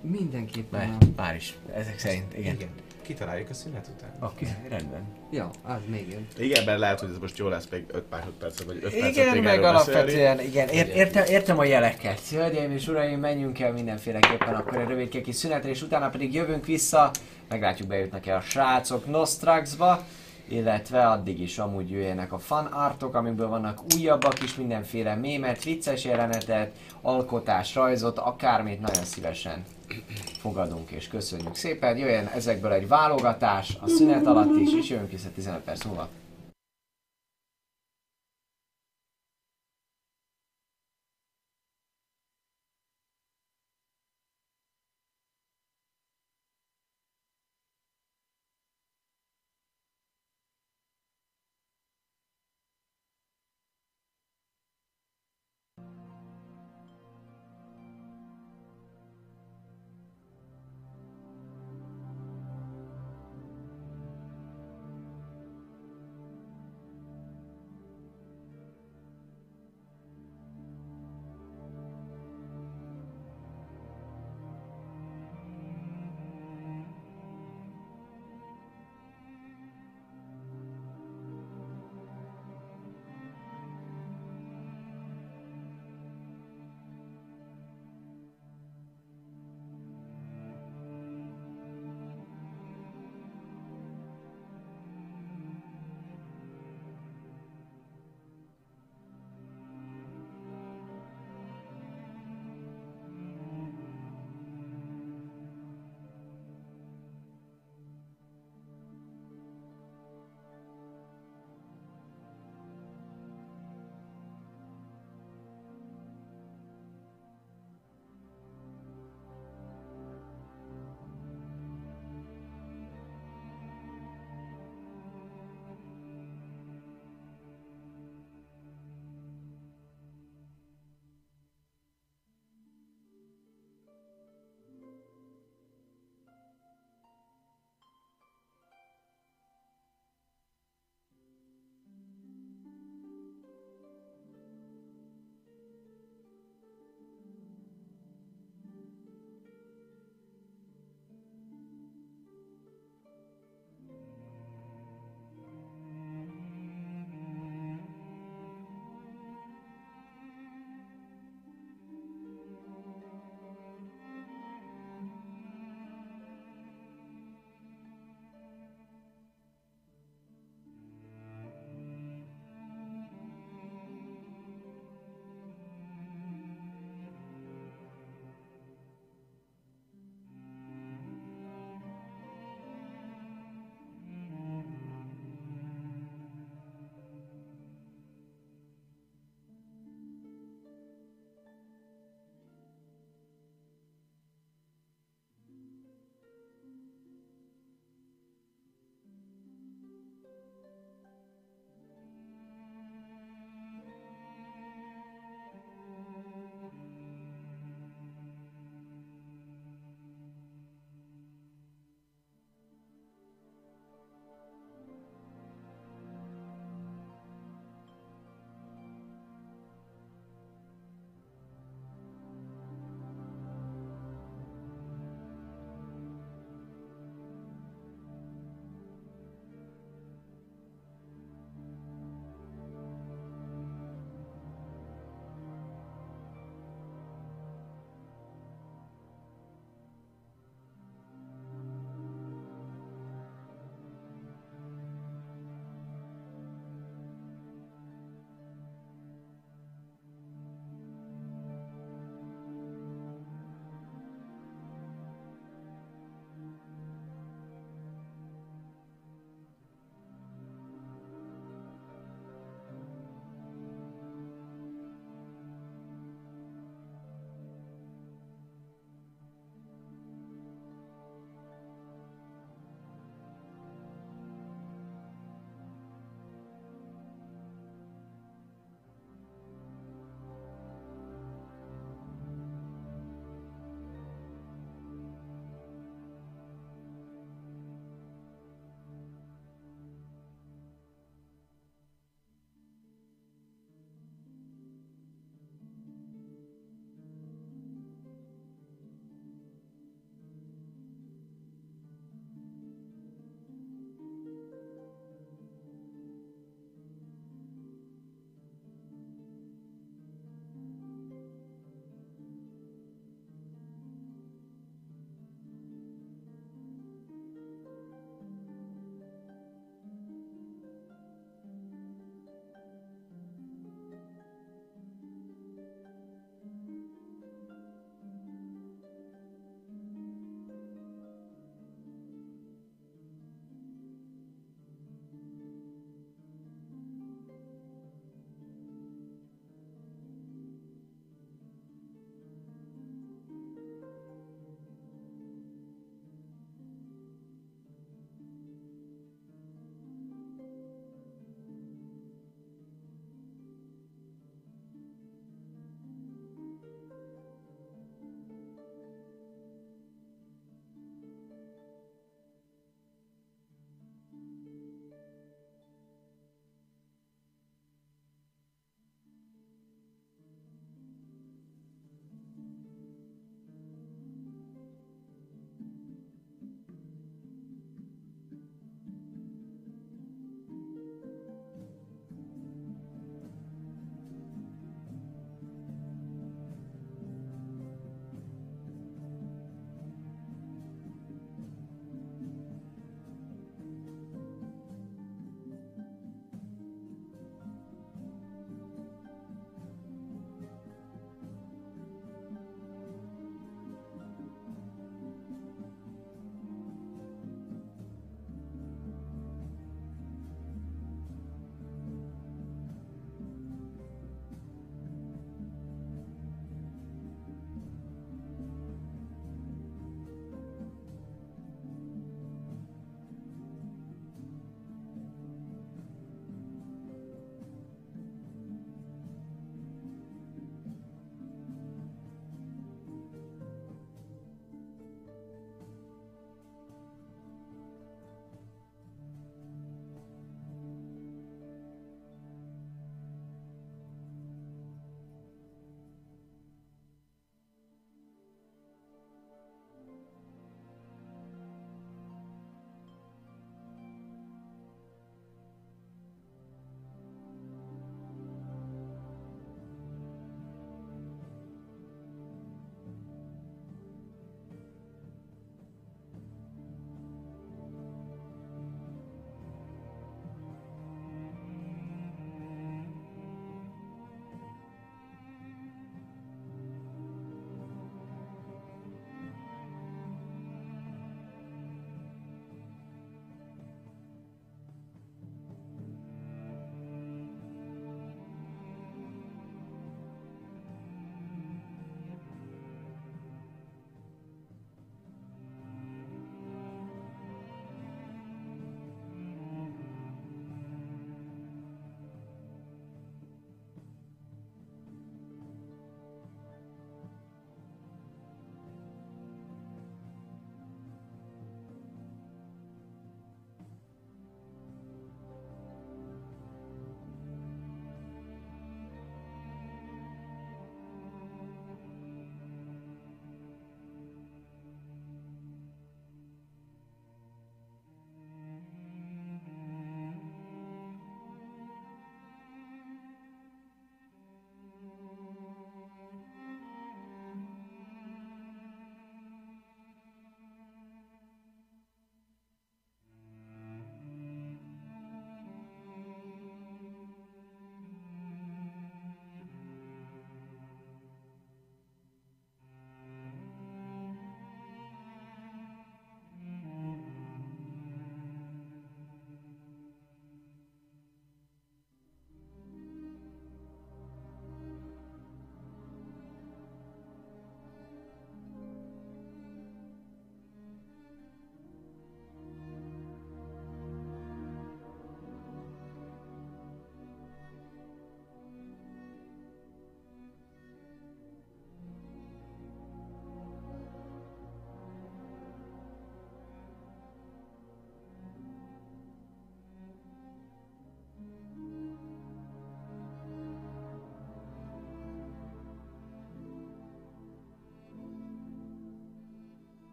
Mindenképpen 0.00 0.90
a... 0.90 0.98
már 1.16 1.34
is. 1.34 1.58
Ezek 1.72 1.98
szerint, 1.98 2.38
igen. 2.38 2.54
Igen. 2.54 2.68
Kitaláljuk 3.04 3.50
a 3.50 3.54
szünet 3.54 3.90
után. 3.96 4.10
Oké, 4.20 4.46
okay, 4.46 4.68
rendben. 4.68 5.02
Ja, 5.30 5.50
az 5.62 5.80
még 5.86 6.10
jön. 6.10 6.26
Igen, 6.38 6.64
mert 6.64 6.78
lehet, 6.78 7.00
hogy 7.00 7.08
ez 7.10 7.18
most 7.18 7.38
jó 7.38 7.48
lesz 7.48 7.68
még 7.70 7.84
5 7.92 8.04
másodpercet, 8.10 8.66
vagy 8.66 8.76
5 8.82 8.82
percet 8.82 9.10
Igen, 9.10 9.26
meg 9.26 9.42
beszélni. 9.42 9.64
alapvetően, 9.64 10.40
igen, 10.40 10.68
ér, 10.68 10.88
értem, 10.94 11.24
értem 11.24 11.58
a 11.58 11.64
jeleket. 11.64 12.20
Hölgyeim 12.28 12.70
és 12.70 12.88
uraim, 12.88 13.20
menjünk 13.20 13.60
el 13.60 13.72
mindenféleképpen 13.72 14.54
akkor 14.54 14.76
egy 14.76 14.88
rövid 14.88 15.20
kis 15.22 15.34
szünetre, 15.34 15.68
és 15.68 15.82
utána 15.82 16.08
pedig 16.08 16.34
jövünk 16.34 16.66
vissza, 16.66 17.10
meglátjuk 17.48 17.88
bejutnak-e 17.88 18.36
a 18.36 18.40
srácok 18.40 19.06
Nostraxba, 19.06 20.04
illetve 20.48 21.08
addig 21.08 21.40
is 21.40 21.58
amúgy 21.58 21.90
jöjjenek 21.90 22.32
a 22.32 22.38
fan 22.38 22.66
artok, 22.66 23.14
amiből 23.14 23.48
vannak 23.48 23.80
újabbak 23.96 24.42
is, 24.42 24.54
mindenféle 24.54 25.14
mémet, 25.14 25.64
vicces 25.64 26.04
jelenetet, 26.04 26.72
alkotás, 27.02 27.74
rajzot, 27.74 28.18
akármit 28.18 28.80
nagyon 28.80 29.04
szívesen 29.04 29.64
fogadunk 30.38 30.90
és 30.90 31.08
köszönjük 31.08 31.54
szépen. 31.54 31.96
Jöjjön 31.96 32.26
ezekből 32.26 32.72
egy 32.72 32.88
válogatás 32.88 33.76
a 33.80 33.88
szünet 33.88 34.26
alatt 34.26 34.56
is, 34.60 34.74
és 34.74 34.88
jövünk 34.88 35.10
vissza 35.10 35.28
15 35.34 35.60
perc 35.60 35.84
múlva. 35.84 36.08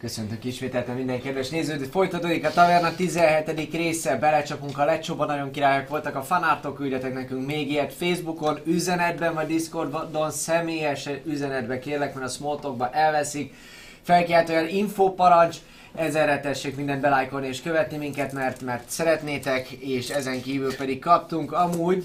Köszöntök 0.00 0.44
ismételten 0.44 0.96
minden 0.96 1.20
kedves 1.20 1.48
nézőt. 1.48 1.88
Folytatódik 1.88 2.44
a 2.44 2.50
Taverna 2.50 2.94
17. 2.94 3.72
része, 3.72 4.16
belecsapunk 4.16 4.78
a 4.78 4.84
lecsóba, 4.84 5.24
nagyon 5.24 5.50
királyok 5.50 5.88
voltak 5.88 6.14
a 6.14 6.22
fanártok, 6.22 6.76
küldjetek 6.76 7.14
nekünk 7.14 7.46
még 7.46 7.70
ilyet 7.70 7.92
Facebookon, 7.92 8.58
üzenetben 8.64 9.34
vagy 9.34 9.46
Discordon, 9.46 10.30
személyes 10.30 11.08
üzenetbe 11.24 11.78
kérlek, 11.78 12.14
mert 12.14 12.26
a 12.26 12.30
smalltalkba 12.30 12.90
elveszik. 12.90 13.54
Felkiáltójel 14.02 14.68
infoparancs, 14.68 15.56
ezerre 15.94 16.40
tessék 16.40 16.76
mindent 16.76 17.00
belájkolni 17.00 17.46
és 17.46 17.62
követni 17.62 17.96
minket, 17.96 18.32
mert, 18.32 18.62
mert 18.62 18.90
szeretnétek, 18.90 19.70
és 19.70 20.08
ezen 20.08 20.42
kívül 20.42 20.76
pedig 20.76 20.98
kaptunk 20.98 21.52
amúgy 21.52 22.04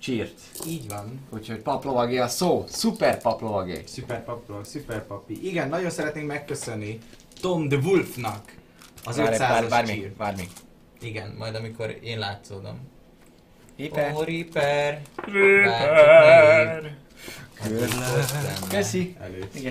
csírt. 0.00 0.40
Így 0.66 0.88
van. 0.88 1.26
Úgyhogy 1.30 1.58
paplovagi 1.62 2.18
a 2.18 2.28
szó, 2.28 2.64
szuper 2.68 3.22
paplovagi. 3.22 3.82
Szuper 3.86 4.24
papról, 4.24 4.64
szuper 4.64 5.06
papi. 5.06 5.46
Igen, 5.48 5.68
nagyon 5.68 5.90
szeretnénk 5.90 6.26
megköszönni 6.26 6.98
Tom 7.40 7.68
the 7.68 7.78
Wolfnak 7.78 8.54
az 9.04 9.16
Várj, 9.16 9.36
500-as 9.36 9.38
várj, 9.38 9.68
várj 9.68 9.86
még, 9.86 10.00
csír. 10.00 10.16
várj 10.16 10.36
még. 10.36 10.48
Igen, 11.00 11.34
majd 11.38 11.54
amikor 11.54 11.98
én 12.02 12.18
látszódom. 12.18 12.78
Éper. 13.76 14.12
Oh, 14.14 14.24
Reaper! 14.24 15.02
Reaper. 15.16 16.96
Köszi. 18.68 19.16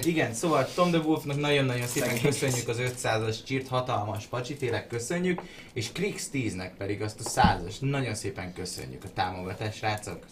Igen. 0.03 0.33
Szóval 0.33 0.69
Tom 0.75 0.91
the 0.91 0.99
Wolfnak 0.99 1.39
nagyon-nagyon 1.39 1.87
szépen 1.87 2.21
köszönjük 2.21 2.67
az 2.67 2.77
500-as 2.79 3.35
csírt, 3.45 3.67
hatalmas 3.67 4.25
pacsi, 4.25 4.55
tényleg 4.55 4.87
köszönjük, 4.87 5.41
és 5.73 5.91
Krix 5.91 6.29
10-nek 6.33 6.71
pedig 6.77 7.01
azt 7.01 7.19
a 7.19 7.29
100-as, 7.29 7.79
nagyon 7.79 8.15
szépen 8.15 8.53
köszönjük 8.53 9.03
a 9.03 9.09
támogatást, 9.13 9.77
srácok. 9.77 10.25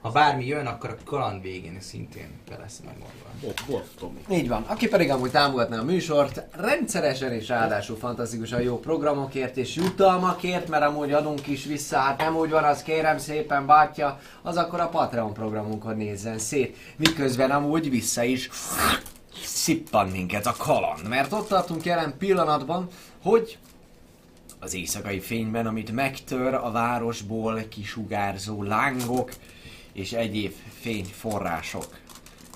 Ha 0.00 0.10
bármi 0.10 0.46
jön, 0.46 0.66
akkor 0.66 0.90
a 0.90 0.96
kaland 1.04 1.42
végén 1.42 1.80
szintén 1.80 2.28
be 2.48 2.56
lesz 2.58 2.80
megmondva. 2.84 3.28
Bot, 3.40 3.64
bot, 3.66 3.88
Tomi. 3.98 4.20
Így 4.30 4.48
van. 4.48 4.62
Aki 4.62 4.88
pedig 4.88 5.10
amúgy 5.10 5.30
támogatná 5.30 5.78
a 5.78 5.84
műsort, 5.84 6.42
rendszeresen 6.50 7.32
és 7.32 7.48
ráadásul 7.48 7.96
fantasztikusan 7.96 8.60
jó 8.60 8.78
programokért 8.78 9.56
és 9.56 9.74
jutalmakért, 9.74 10.68
mert 10.68 10.84
amúgy 10.84 11.12
adunk 11.12 11.46
is 11.46 11.64
vissza, 11.64 11.98
hát 11.98 12.18
nem 12.18 12.36
úgy 12.36 12.50
van, 12.50 12.64
az 12.64 12.82
kérem 12.82 13.18
szépen 13.18 13.66
bátya, 13.66 14.20
az 14.42 14.56
akkor 14.56 14.80
a 14.80 14.88
Patreon 14.88 15.32
programunkon 15.32 15.96
nézzen 15.96 16.38
szét. 16.38 16.76
Miközben 16.96 17.50
amúgy 17.50 17.90
vissza 17.90 18.22
is 18.22 18.50
szippan 19.44 20.08
minket 20.08 20.46
a 20.46 20.54
kaland, 20.58 21.08
mert 21.08 21.32
ott 21.32 21.48
tartunk 21.48 21.84
jelen 21.84 22.14
pillanatban, 22.18 22.88
hogy 23.22 23.58
az 24.60 24.74
éjszakai 24.74 25.20
fényben, 25.20 25.66
amit 25.66 25.92
megtör 25.92 26.54
a 26.54 26.70
városból 26.70 27.62
kisugárzó 27.68 28.62
lángok 28.62 29.30
és 29.92 30.12
egyéb 30.12 30.52
fényforrások 30.80 31.98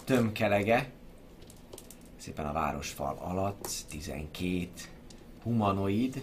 tömkelege, 0.05 0.91
szépen 2.17 2.47
a 2.47 2.53
városfal 2.53 3.19
alatt 3.21 3.85
12 3.89 4.69
humanoid 5.43 6.23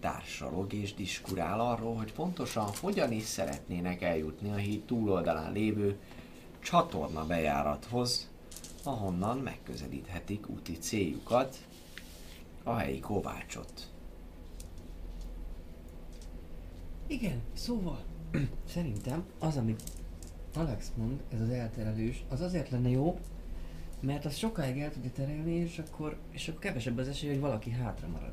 társalog 0.00 0.72
és 0.72 0.94
diskurál 0.94 1.60
arról, 1.60 1.96
hogy 1.96 2.12
pontosan 2.12 2.68
hogyan 2.80 3.12
is 3.12 3.22
szeretnének 3.22 4.02
eljutni 4.02 4.50
a 4.50 4.56
híd 4.56 4.82
túloldalán 4.84 5.52
lévő 5.52 5.98
csatorna 6.58 7.26
bejárathoz, 7.26 8.30
ahonnan 8.82 9.38
megközelíthetik 9.38 10.48
úti 10.48 10.78
céljukat, 10.78 11.56
a 12.62 12.74
helyi 12.74 13.00
kovácsot. 13.00 13.88
Igen, 17.06 17.42
szóval 17.52 18.04
szerintem 18.74 19.24
az, 19.38 19.56
amit 19.56 19.82
Alex 20.56 20.92
mond, 20.96 21.22
ez 21.32 21.40
az 21.40 21.48
elterelős, 21.48 22.24
az 22.28 22.40
azért 22.40 22.70
lenne 22.70 22.88
jó, 22.88 23.18
mert 24.00 24.24
az 24.24 24.36
sokáig 24.36 24.80
el 24.80 24.92
tudja 24.92 25.10
terelni, 25.10 25.54
és 25.54 25.78
akkor, 25.78 26.18
és 26.30 26.48
akkor 26.48 26.60
kevesebb 26.60 26.98
az 26.98 27.08
esély, 27.08 27.30
hogy 27.30 27.40
valaki 27.40 27.70
hátra 27.70 28.08
marad. 28.08 28.32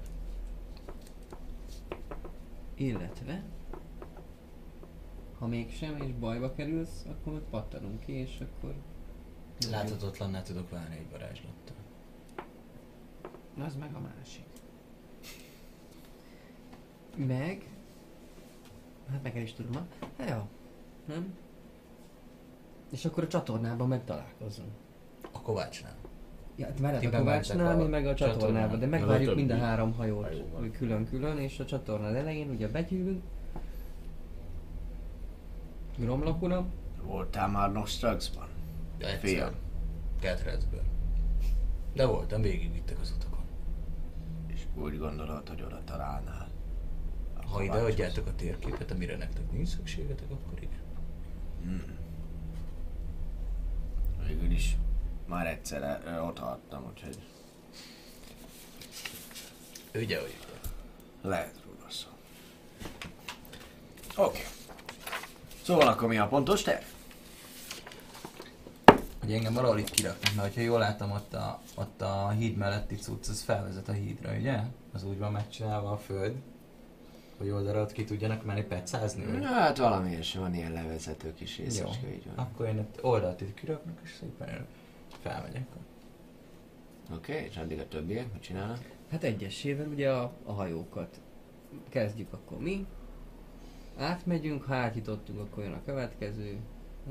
Illetve, 2.75 3.43
ha 5.39 5.47
mégsem, 5.47 6.01
és 6.01 6.11
bajba 6.19 6.53
kerülsz, 6.53 7.05
akkor 7.09 7.33
meg 7.33 7.41
pattanunk 7.41 7.99
ki, 7.99 8.11
és 8.11 8.39
akkor... 8.39 8.75
Láthatatlanná 9.69 10.41
tudok 10.41 10.69
válni 10.69 10.95
egy 10.95 11.11
varázslattal. 11.11 11.75
Az 13.57 13.75
meg 13.75 13.95
a 13.95 13.99
másik. 13.99 14.45
Meg... 17.15 17.69
Hát 19.09 19.23
meg 19.23 19.37
el 19.37 19.41
is 19.41 19.53
tudom, 19.53 19.73
ha? 19.73 20.07
Hát 20.17 20.29
jó. 20.29 20.47
Nem? 21.05 21.35
És 22.91 23.05
akkor 23.05 23.23
a 23.23 23.27
csatornában 23.27 23.87
megtalálkozunk. 23.87 24.69
A 25.31 25.41
Kovácsnál. 25.41 25.95
Ja, 26.55 26.67
hát 26.83 26.99
Ti 26.99 27.05
a 27.05 27.17
Kovácsnál, 27.17 27.75
mi 27.75 27.87
meg 27.87 28.07
a 28.07 28.13
csatornában, 28.15 28.79
de 28.79 28.85
Ja, 28.85 28.91
megvárjuk 28.91 29.31
a 29.31 29.35
mind 29.35 29.49
a 29.51 29.57
három 29.57 29.93
hajót 29.93 30.23
hajóval. 30.23 30.61
úgy 30.61 30.71
külön-külön, 30.71 31.37
és 31.37 31.59
a 31.59 31.65
csatorna 31.65 32.15
elején 32.15 32.49
ugye 32.49 32.67
begyűlünk. 32.67 33.23
Gromlok 35.97 36.41
uram, 36.41 36.71
Voltál 37.03 37.47
már 37.47 37.71
Nostraxban? 37.71 38.47
Egyszer. 38.97 39.19
Fiam. 39.19 39.53
Ketrecből. 40.19 40.83
De 41.93 42.05
voltam, 42.05 42.41
végigvittek 42.41 42.99
az 43.01 43.13
utakon. 43.17 43.43
És 44.47 44.61
úgy 44.75 44.97
gondolod, 44.97 45.49
hogy 45.49 45.61
oda 45.61 45.81
találnál. 45.85 46.47
Ha 47.51 47.63
ide 47.63 47.71
adjátok 47.77 48.27
a 48.27 48.35
térképet, 48.35 48.91
amire 48.91 49.17
nektek 49.17 49.51
nincs 49.51 49.67
szükségetek, 49.67 50.31
akkor 50.31 50.57
igen. 50.61 50.79
Végül 54.31 54.51
is 54.51 54.75
már 55.27 55.47
egyszer 55.47 56.01
ott 56.23 56.37
hagytam, 56.39 56.85
úgyhogy 56.89 57.17
Ugye, 59.95 60.19
hogy 60.19 60.35
ugye. 60.39 61.29
lehet 61.29 61.55
róla 61.65 61.89
szó. 61.89 62.07
Oké. 64.15 64.39
Okay. 64.39 64.41
Szóval 65.63 65.87
akkor 65.87 66.07
mi 66.07 66.17
a 66.17 66.27
pontos 66.27 66.61
terv? 66.61 66.83
Hogy 69.19 69.33
engem 69.33 69.53
valahol 69.53 69.79
itt 69.79 69.89
kiraknak, 69.89 70.33
mert 70.35 70.55
ha 70.55 70.61
jól 70.61 70.79
látom, 70.79 71.11
ott 71.11 71.33
a, 71.33 71.61
ott 71.75 72.01
a 72.01 72.29
híd 72.29 72.57
melletti 72.57 72.95
cucc, 72.95 73.27
az 73.29 73.41
felvezet 73.41 73.89
a 73.89 73.93
hídra, 73.93 74.33
ugye? 74.33 74.59
Az 74.93 75.03
úgy 75.03 75.17
van 75.17 75.31
megcsinálva 75.31 75.91
a 75.91 75.97
föld, 75.97 76.35
hogy 77.41 77.49
oldalra 77.49 77.81
ott 77.81 77.91
ki 77.91 78.03
tudjanak 78.03 78.45
menni 78.45 78.63
pecázni, 78.63 79.25
vagy? 79.25 79.43
Hát 79.43 79.77
valami 79.77 80.11
is 80.11 80.35
van 80.35 80.53
ilyen 80.53 80.71
levezető 80.71 81.33
kis 81.33 81.57
részecske, 81.57 82.13
így 82.13 82.25
van. 82.25 82.45
akkor 82.45 82.65
én 82.65 82.77
ott 82.77 83.03
oldalt 83.03 83.41
itt 83.41 83.53
kiraknak, 83.53 83.99
és 84.03 84.15
szépen 84.19 84.67
felmegyek. 85.21 85.67
Oké, 87.13 87.33
okay, 87.33 87.45
és 87.45 87.57
addig 87.57 87.79
a 87.79 87.87
többiek 87.87 88.33
mit 88.33 88.41
csinálnak? 88.41 88.79
hát 89.11 89.23
egyesével 89.23 89.87
ugye 89.87 90.11
a, 90.11 90.33
a 90.45 90.51
hajókat. 90.51 91.21
Kezdjük 91.89 92.33
akkor 92.33 92.57
mi. 92.57 92.85
Átmegyünk, 93.97 94.63
ha 94.63 94.75
átjutottunk, 94.75 95.39
akkor 95.39 95.63
jön 95.63 95.73
a 95.73 95.83
következő. 95.85 96.59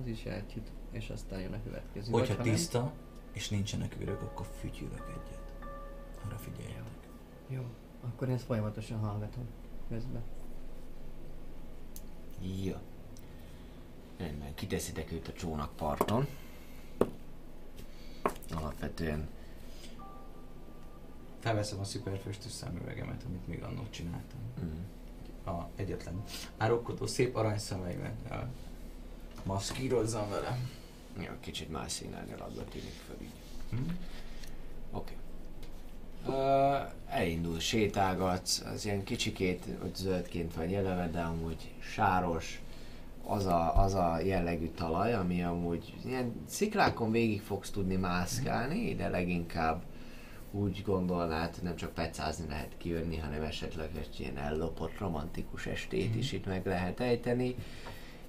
Az 0.01 0.07
is 0.07 0.27
átjut, 0.27 0.71
és 0.91 1.11
aztán 1.11 1.41
jön 1.41 1.53
a 1.53 1.63
következő. 1.65 2.11
Vagy 2.11 2.21
Hogyha 2.21 2.37
ha 2.37 2.45
nem- 2.45 2.55
tiszta, 2.55 2.93
és 3.33 3.49
nincsenek 3.49 3.97
ürök, 4.01 4.23
akkor 4.23 4.47
fütyülök 4.61 5.05
egyet. 5.09 5.41
Arra 6.25 6.37
figyeljetek. 6.37 7.09
Jó, 7.49 7.63
akkor 8.01 8.29
én 8.29 8.35
ezt 8.35 8.45
folyamatosan 8.45 8.99
hallgatom 8.99 9.49
közben. 9.91 10.23
Jó. 12.63 12.75
Rendben, 14.19 14.55
kiteszitek 14.55 15.13
őt 15.13 15.29
a 15.29 15.33
csónakparton. 15.33 16.27
Alapvetően 18.55 19.29
Felveszem 21.41 21.79
a 21.81 21.85
szuperföstös 21.85 22.53
szemüvegemet, 22.53 23.23
amit 23.27 23.47
még 23.47 23.63
annól 23.63 23.91
csináltam. 23.91 24.39
mm, 24.65 24.85
A 25.55 25.69
egyetlen 25.77 26.23
árokkodó 26.57 27.07
szép 27.07 27.37
aranyszemeimet. 27.37 28.15
el- 28.29 28.51
Maszkírozzam 29.45 30.29
vele. 30.31 30.59
jó, 31.19 31.33
kicsit 31.41 31.71
más 31.71 31.93
színen 31.93 32.29
eladva 32.31 32.65
tűnik 32.65 32.93
föl 33.07 33.17
így. 33.21 33.33
Hm? 33.71 33.77
Oké. 33.77 33.93
Okay. 34.91 35.15
Elindul, 37.09 37.61
sétálgatsz, 37.61 38.63
az 38.75 38.85
ilyen 38.85 39.05
kicsikét 39.05 39.65
hogy 39.81 39.95
zöldként 39.95 40.55
vagy 40.55 40.71
jeleve, 40.71 41.09
de 41.09 41.21
amúgy 41.21 41.71
sáros, 41.79 42.61
az 43.27 43.47
a, 43.47 43.83
az 43.83 43.95
a 43.95 44.21
jellegű 44.25 44.67
talaj, 44.67 45.15
ami 45.15 45.43
amúgy 45.43 45.95
ilyen 46.05 46.33
sziklákon 46.49 47.11
végig 47.11 47.41
fogsz 47.41 47.71
tudni 47.71 47.97
mászkálni, 47.97 48.95
de 48.95 49.09
leginkább 49.09 49.83
úgy 50.53 50.83
gondolnád, 50.87 51.55
nem 51.63 51.77
csak 51.77 51.93
pecázni 51.93 52.47
lehet 52.49 52.77
kijönni, 52.79 53.17
hanem 53.17 53.43
esetleg 53.43 53.91
egy 53.97 54.21
ilyen 54.21 54.37
ellopott 54.37 54.99
romantikus 54.99 55.67
estét 55.67 56.17
is 56.17 56.33
itt 56.33 56.47
meg 56.47 56.67
lehet 56.67 57.01
ejteni 57.01 57.55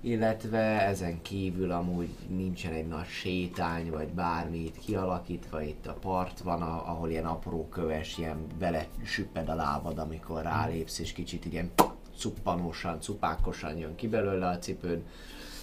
illetve 0.01 0.81
ezen 0.81 1.21
kívül 1.21 1.71
amúgy 1.71 2.09
nincsen 2.27 2.73
egy 2.73 2.87
nagy 2.87 3.07
sétány, 3.07 3.89
vagy 3.89 4.07
bármi 4.07 4.71
kialakítva, 4.85 5.61
itt 5.61 5.87
a 5.87 5.93
part 5.93 6.39
van, 6.39 6.61
ahol 6.61 7.09
ilyen 7.09 7.25
apró 7.25 7.67
köves, 7.67 8.17
ilyen 8.17 8.37
bele 8.59 8.87
süpped 9.03 9.49
a 9.49 9.55
lábad, 9.55 9.97
amikor 9.97 10.41
rálépsz, 10.41 10.99
és 10.99 11.13
kicsit 11.13 11.45
ilyen 11.45 11.71
cuppanósan, 12.17 13.01
cupákosan 13.01 13.77
jön 13.77 13.95
ki 13.95 14.07
belőle 14.07 14.47
a 14.47 14.57
cipőd, 14.57 15.03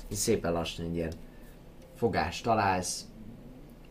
és 0.08 0.16
szépen 0.16 0.52
lassan 0.52 0.84
egy 0.84 0.94
ilyen 0.94 1.12
fogást 1.94 2.44
találsz, 2.44 3.06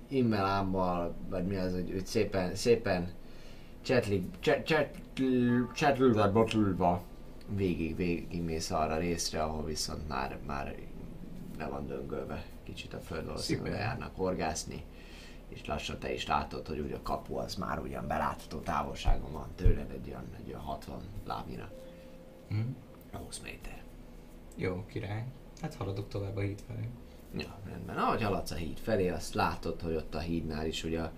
immelámmal, 0.09 1.15
vagy 1.29 1.45
mi 1.45 1.55
az, 1.55 1.73
hogy, 1.73 1.91
hogy 1.91 2.05
szépen, 2.05 2.55
szépen 2.55 3.09
csetli, 3.81 4.29
cset, 4.39 4.65
csetl, 4.65 4.99
csetlülve, 5.73 6.27
botlülve 6.27 7.01
végig, 7.55 7.95
végig 7.95 8.41
mész 8.41 8.71
arra 8.71 8.93
a 8.93 8.97
részre, 8.97 9.43
ahol 9.43 9.65
viszont 9.65 10.07
már, 10.07 10.39
már 10.45 10.75
le 11.57 11.67
van 11.67 11.87
döngölve. 11.87 12.45
Kicsit 12.63 12.93
a 12.93 12.99
föld 12.99 13.25
valószínűleg 13.25 13.71
járnak 13.71 14.15
horgászni, 14.15 14.83
és 15.47 15.65
lassan 15.65 15.99
te 15.99 16.13
is 16.13 16.27
látod, 16.27 16.67
hogy 16.67 16.79
ugye 16.79 16.95
a 16.95 17.01
kapu 17.01 17.35
az 17.35 17.55
már 17.55 17.79
ugyan 17.79 18.07
belátható 18.07 18.59
távolságon 18.59 19.31
van 19.31 19.47
tőled, 19.55 19.91
egy 19.91 20.07
olyan, 20.07 20.25
egy 20.37 20.47
olyan 20.47 20.61
60 20.61 21.01
lábnyira. 21.25 21.71
Hm? 22.49 22.59
20 23.11 23.39
méter. 23.39 23.83
Jó, 24.55 24.85
király. 24.85 25.25
Hát 25.61 25.75
haladok 25.75 26.07
tovább 26.07 26.35
a 26.35 26.41
híd 26.41 26.61
felé. 26.67 26.89
Ja, 27.37 27.57
rendben. 27.65 27.97
Ahogy 27.97 28.21
haladsz 28.21 28.51
a 28.51 28.55
híd 28.55 28.77
felé, 28.77 29.09
azt 29.09 29.33
látod, 29.33 29.81
hogy 29.81 29.95
ott 29.95 30.15
a 30.15 30.19
hídnál 30.19 30.65
is 30.65 30.83
ugye 30.83 31.01
a, 31.01 31.11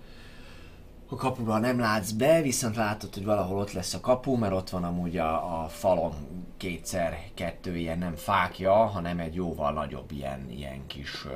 a 1.10 1.16
kapuba 1.16 1.58
nem 1.58 1.78
látsz 1.78 2.10
be, 2.10 2.42
viszont 2.42 2.76
látod, 2.76 3.14
hogy 3.14 3.24
valahol 3.24 3.58
ott 3.58 3.72
lesz 3.72 3.94
a 3.94 4.00
kapu, 4.00 4.36
mert 4.36 4.52
ott 4.52 4.70
van 4.70 4.84
amúgy 4.84 5.16
a, 5.16 5.62
a 5.62 5.68
falon 5.68 6.12
kétszer 6.56 7.18
kettő 7.34 7.76
ilyen 7.76 7.98
nem 7.98 8.14
fákja, 8.14 8.72
hanem 8.72 9.18
egy 9.18 9.34
jóval 9.34 9.72
nagyobb 9.72 10.10
ilyen, 10.10 10.50
ilyen 10.50 10.86
kis 10.86 11.26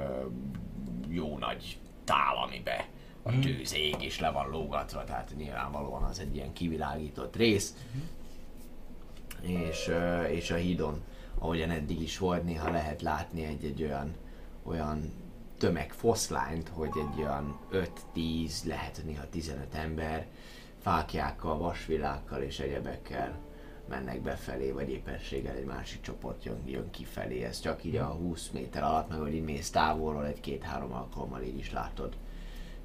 jó 1.08 1.38
nagy 1.38 1.78
tál, 2.04 2.36
amibe 2.46 2.88
a 3.22 3.38
tűz 3.38 3.74
ég 3.74 4.02
is 4.02 4.20
le 4.20 4.30
van 4.30 4.50
lógatva, 4.50 5.04
tehát 5.04 5.32
nyilvánvalóan 5.36 6.02
az 6.02 6.18
egy 6.18 6.34
ilyen 6.34 6.52
kivilágított 6.52 7.36
rész. 7.36 7.74
És, 9.40 9.88
ö, 9.88 10.22
és 10.22 10.50
a 10.50 10.54
hídon, 10.54 11.02
ahogyan 11.38 11.70
eddig 11.70 12.02
is 12.02 12.18
volt, 12.18 12.44
néha 12.44 12.70
lehet 12.70 13.02
látni 13.02 13.44
egy-egy 13.44 13.82
olyan, 13.82 14.14
olyan 14.62 15.12
tömegfoszlányt, 15.64 16.68
hogy 16.68 16.90
egy 16.94 17.22
olyan 17.22 17.58
5-10, 18.14 18.64
lehet 18.64 19.02
néha 19.04 19.28
15 19.30 19.74
ember 19.74 20.26
fákjákkal, 20.80 21.58
vasvilákkal 21.58 22.42
és 22.42 22.58
egyebekkel 22.58 23.38
mennek 23.88 24.20
befelé, 24.20 24.70
vagy 24.70 24.90
éppenséggel 24.90 25.56
egy 25.56 25.64
másik 25.64 26.00
csoport 26.00 26.44
jön, 26.44 26.62
jön 26.66 26.90
kifelé. 26.90 27.42
Ez 27.44 27.60
csak 27.60 27.84
így 27.84 27.96
a 27.96 28.04
20 28.04 28.50
méter 28.50 28.82
alatt, 28.82 29.08
meg 29.08 29.18
hogy 29.18 29.34
így 29.34 29.44
mész 29.44 29.70
távolról 29.70 30.26
egy-két-három 30.26 30.92
alkalommal 30.92 31.42
így 31.42 31.58
is 31.58 31.72
látod. 31.72 32.16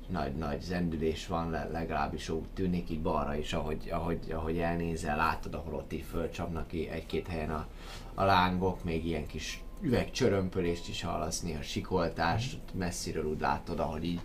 Nagy-nagy 0.08 0.61
zendülés 0.61 1.27
van, 1.27 1.49
le- 1.49 1.69
legalábbis 1.72 2.30
úgy 2.30 2.48
tűnik 2.53 2.90
így 2.90 3.01
balra 3.01 3.35
is, 3.35 3.53
ahogy, 3.53 3.90
ahogy, 3.91 4.32
ahogy 4.32 4.58
elnézel, 4.58 5.17
látod, 5.17 5.53
ahol 5.53 5.74
ott 5.74 5.93
így 5.93 6.06
fölcsapnak 6.09 6.74
egy-két 6.74 7.27
helyen 7.27 7.51
a, 7.51 7.67
a 8.14 8.24
lángok, 8.24 8.83
még 8.83 9.06
ilyen 9.06 9.27
kis 9.27 9.64
üvegcsörömpölést 9.82 10.88
is 10.88 11.01
hallasz, 11.01 11.41
néha 11.41 11.61
sikoltást, 11.61 12.59
messziről 12.74 13.25
úgy 13.25 13.40
látod, 13.40 13.80
ahogy 13.80 14.03
így 14.03 14.22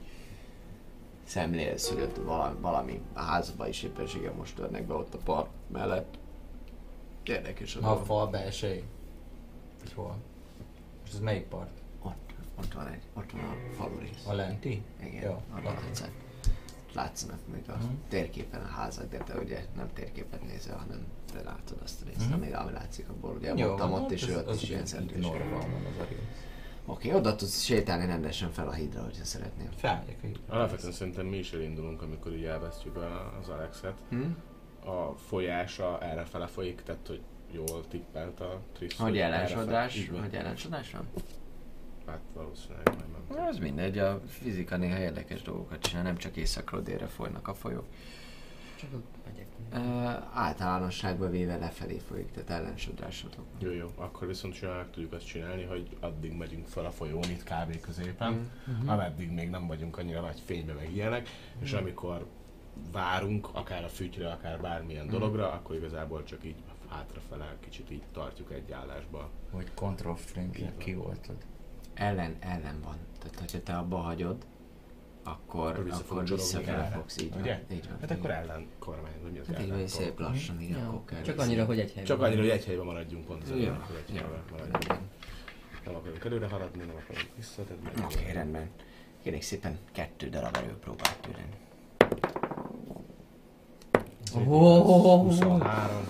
szemlélsz, 1.24 1.89
hogy 1.89 2.02
ott 2.02 2.16
valami, 2.16 2.57
valami 2.60 3.00
a 3.12 3.20
házba 3.20 3.68
is 3.68 3.83
éppenséggel 3.83 4.33
most 4.33 4.55
törnek 4.55 4.86
be 4.86 4.94
ott 4.94 5.15
a 5.15 5.18
park 5.18 5.49
mellett. 5.73 6.18
Érdekes 7.23 7.76
a 7.76 7.91
A 7.92 8.05
fal 8.05 8.26
belsején. 8.26 8.84
Vagy 9.81 9.92
hol? 9.92 10.16
És 11.07 11.10
ez 11.12 11.18
melyik 11.20 11.44
part? 11.47 11.70
Ott, 12.02 12.34
ott 12.58 12.73
van 12.74 12.86
egy, 12.86 13.02
ott 13.15 13.31
van 13.33 13.41
a 13.44 13.74
falu 13.76 13.99
rész. 13.99 14.26
A 14.26 14.33
lenti? 14.33 14.83
Igen, 15.02 15.23
Jó, 15.23 15.42
arra 15.55 15.74
tetszett. 15.74 16.12
Látszanak 16.94 17.39
még 17.52 17.62
a 17.68 17.73
Mhm. 17.76 17.92
térképen 18.08 18.60
a 18.60 18.66
házak, 18.66 19.10
de 19.10 19.16
te 19.18 19.34
ugye 19.39 19.65
nem 19.76 19.91
térképet 19.92 20.42
nézel, 20.42 20.76
hanem 20.76 21.05
te 21.34 21.42
látod 21.42 21.78
azt 21.82 22.02
a 22.02 22.04
részt, 22.06 22.24
Mhm. 22.30 22.32
ami, 22.32 22.52
ami 22.52 22.72
látszik 22.72 23.08
abból. 23.08 23.34
Ugye 23.34 23.52
Jó, 23.56 23.66
voltam 23.66 23.92
hát 23.92 24.00
ott, 24.00 24.10
és 24.10 24.22
az- 24.22 24.28
ő 24.28 24.36
ott 24.36 24.62
is 24.62 24.68
ilyen 24.68 24.82
rész. 24.84 25.26
Oké, 26.86 27.12
oda 27.12 27.36
tudsz 27.36 27.60
sétálni 27.62 28.06
rendesen 28.06 28.50
fel 28.50 28.68
a 28.68 28.72
hídra, 28.72 29.02
hogyha 29.02 29.24
szeretnél. 29.24 29.68
Felmegyek 29.76 30.16
a 30.22 30.26
hídra. 30.26 30.40
Alapvetően 30.54 30.92
szerintem 30.92 31.26
mi 31.26 31.36
is 31.36 31.52
elindulunk, 31.52 32.02
amikor 32.02 32.32
így 32.34 32.44
elvesztjük 32.44 32.96
a- 32.96 33.32
az 33.40 33.48
Alexet. 33.48 33.94
Hm? 34.08 34.22
A 34.88 35.14
folyása 35.16 35.98
errefele 36.02 36.46
folyik, 36.46 36.82
tehát 36.82 37.06
hogy 37.06 37.20
jól 37.52 37.88
tippelt 37.88 38.40
a 38.40 38.60
Trisz. 38.72 38.90
Hogy 38.90 38.98
van. 38.98 40.20
hogy 40.20 40.34
ellensodrás 40.34 40.90
van? 40.90 41.06
Hát 42.06 42.20
valószínűleg 42.34 42.84
nem. 43.28 43.44
Az 43.46 43.58
mindegy, 43.58 43.98
a 43.98 44.20
fizika 44.28 44.76
néha 44.76 44.98
érdekes 44.98 45.42
dolgokat 45.42 45.78
csinál, 45.80 46.02
nem 46.02 46.16
csak 46.16 46.36
északról 46.36 46.80
délre 46.80 47.06
folynak 47.06 47.48
a 47.48 47.54
folyók. 47.54 47.84
Csak 48.80 48.90
ott 48.94 49.14
megyek. 49.26 49.46
Uh, 49.72 50.38
általánosságban 50.38 51.30
véve 51.30 51.56
lefelé 51.56 51.98
folyik, 51.98 52.30
tehát 52.30 52.50
ellensodrásotok. 52.50 53.44
Jó, 53.58 53.70
jó, 53.72 53.86
akkor 53.96 54.26
viszont 54.28 54.54
simán 54.54 54.76
meg 54.76 54.90
tudjuk 54.90 55.12
azt 55.12 55.26
csinálni, 55.26 55.62
hogy 55.62 55.96
addig 56.00 56.32
megyünk 56.36 56.66
fel 56.66 56.84
a 56.84 56.90
folyón 56.90 57.22
itt 57.22 57.42
kb. 57.44 57.80
középen, 57.80 58.50
Mhm. 58.66 58.88
ameddig 58.88 59.30
még 59.30 59.50
nem 59.50 59.66
vagyunk 59.66 59.98
annyira 59.98 60.20
nagy 60.20 60.40
fénybe 60.44 60.72
meg 60.72 60.92
ilyenek, 60.94 61.28
és 61.60 61.72
amikor 61.72 62.26
várunk, 62.92 63.48
akár 63.52 63.84
a 63.84 63.88
fütyre, 63.88 64.30
akár 64.30 64.60
bármilyen 64.60 65.08
dologra, 65.08 65.52
akkor 65.52 65.76
igazából 65.76 66.24
csak 66.24 66.44
így 66.44 66.56
hátrafele 66.88 67.56
kicsit 67.60 67.90
így 67.90 68.02
tartjuk 68.12 68.52
egy 68.52 68.72
állásba. 68.72 69.30
Hogy 69.52 69.74
control 69.74 70.16
frame 70.16 70.72
kioltod. 70.78 71.36
Ellen, 71.94 72.36
ellen 72.40 72.80
van. 72.84 72.96
Tehát, 73.18 73.38
hogyha 73.38 73.62
te 73.62 73.76
abba 73.76 73.96
hagyod, 73.96 74.46
akkor, 75.24 75.68
Akkor 75.70 75.84
vissza 75.84 75.96
akkor 76.08 76.24
visszafele 76.24 76.76
erre. 76.84 76.94
fogsz, 76.94 77.20
így 77.20 77.30
van. 77.32 77.40
Ugye? 77.40 77.62
Így 77.72 77.88
van. 77.88 77.98
Hát 78.00 78.10
így 78.10 78.16
akkor 78.16 78.30
van. 78.30 78.38
ellen 78.38 78.66
kormány, 78.78 79.12
vagy 79.22 79.32
mi 79.32 79.38
az 79.38 79.46
Hát 79.46 79.54
így 79.60 79.62
van, 79.62 79.70
ellen 79.70 79.80
hogy 79.80 79.88
szép 79.88 80.18
lassan, 80.18 80.60
így 80.60 80.70
Ja. 80.70 80.88
akkor 80.88 81.04
kell. 81.04 81.22
Csak 81.22 81.34
vissza. 81.34 81.46
annyira, 81.46 81.64
hogy 81.64 81.78
egy 81.78 81.86
helyben. 81.86 82.04
Csak 82.04 82.22
annyira, 82.22 82.40
hogy 82.40 82.50
egy 82.50 82.64
helyben 82.64 82.84
maradjunk 82.84 83.24
pont, 83.24 83.48
Ja, 83.48 83.56
ja. 83.56 83.84
hogy 83.86 83.96
egy 84.08 84.16
helyben 84.16 84.42
maradjunk. 84.50 85.00
Nem 85.84 85.94
akarunk 85.94 86.24
előre 86.24 86.48
haladni, 86.48 86.78
nem 86.84 86.96
akarunk 87.04 87.28
vissza, 87.36 87.62
tehát 87.64 87.82
meg- 87.82 88.04
Oké, 88.04 88.32
rendben. 88.32 88.70
Kérlek 89.22 89.42
szépen 89.42 89.78
kettő 89.92 90.28
darab 90.28 90.56
erőpróbát 90.56 91.18
tőlem. 91.20 91.48
Oh, 94.36 95.22
23, 95.22 96.08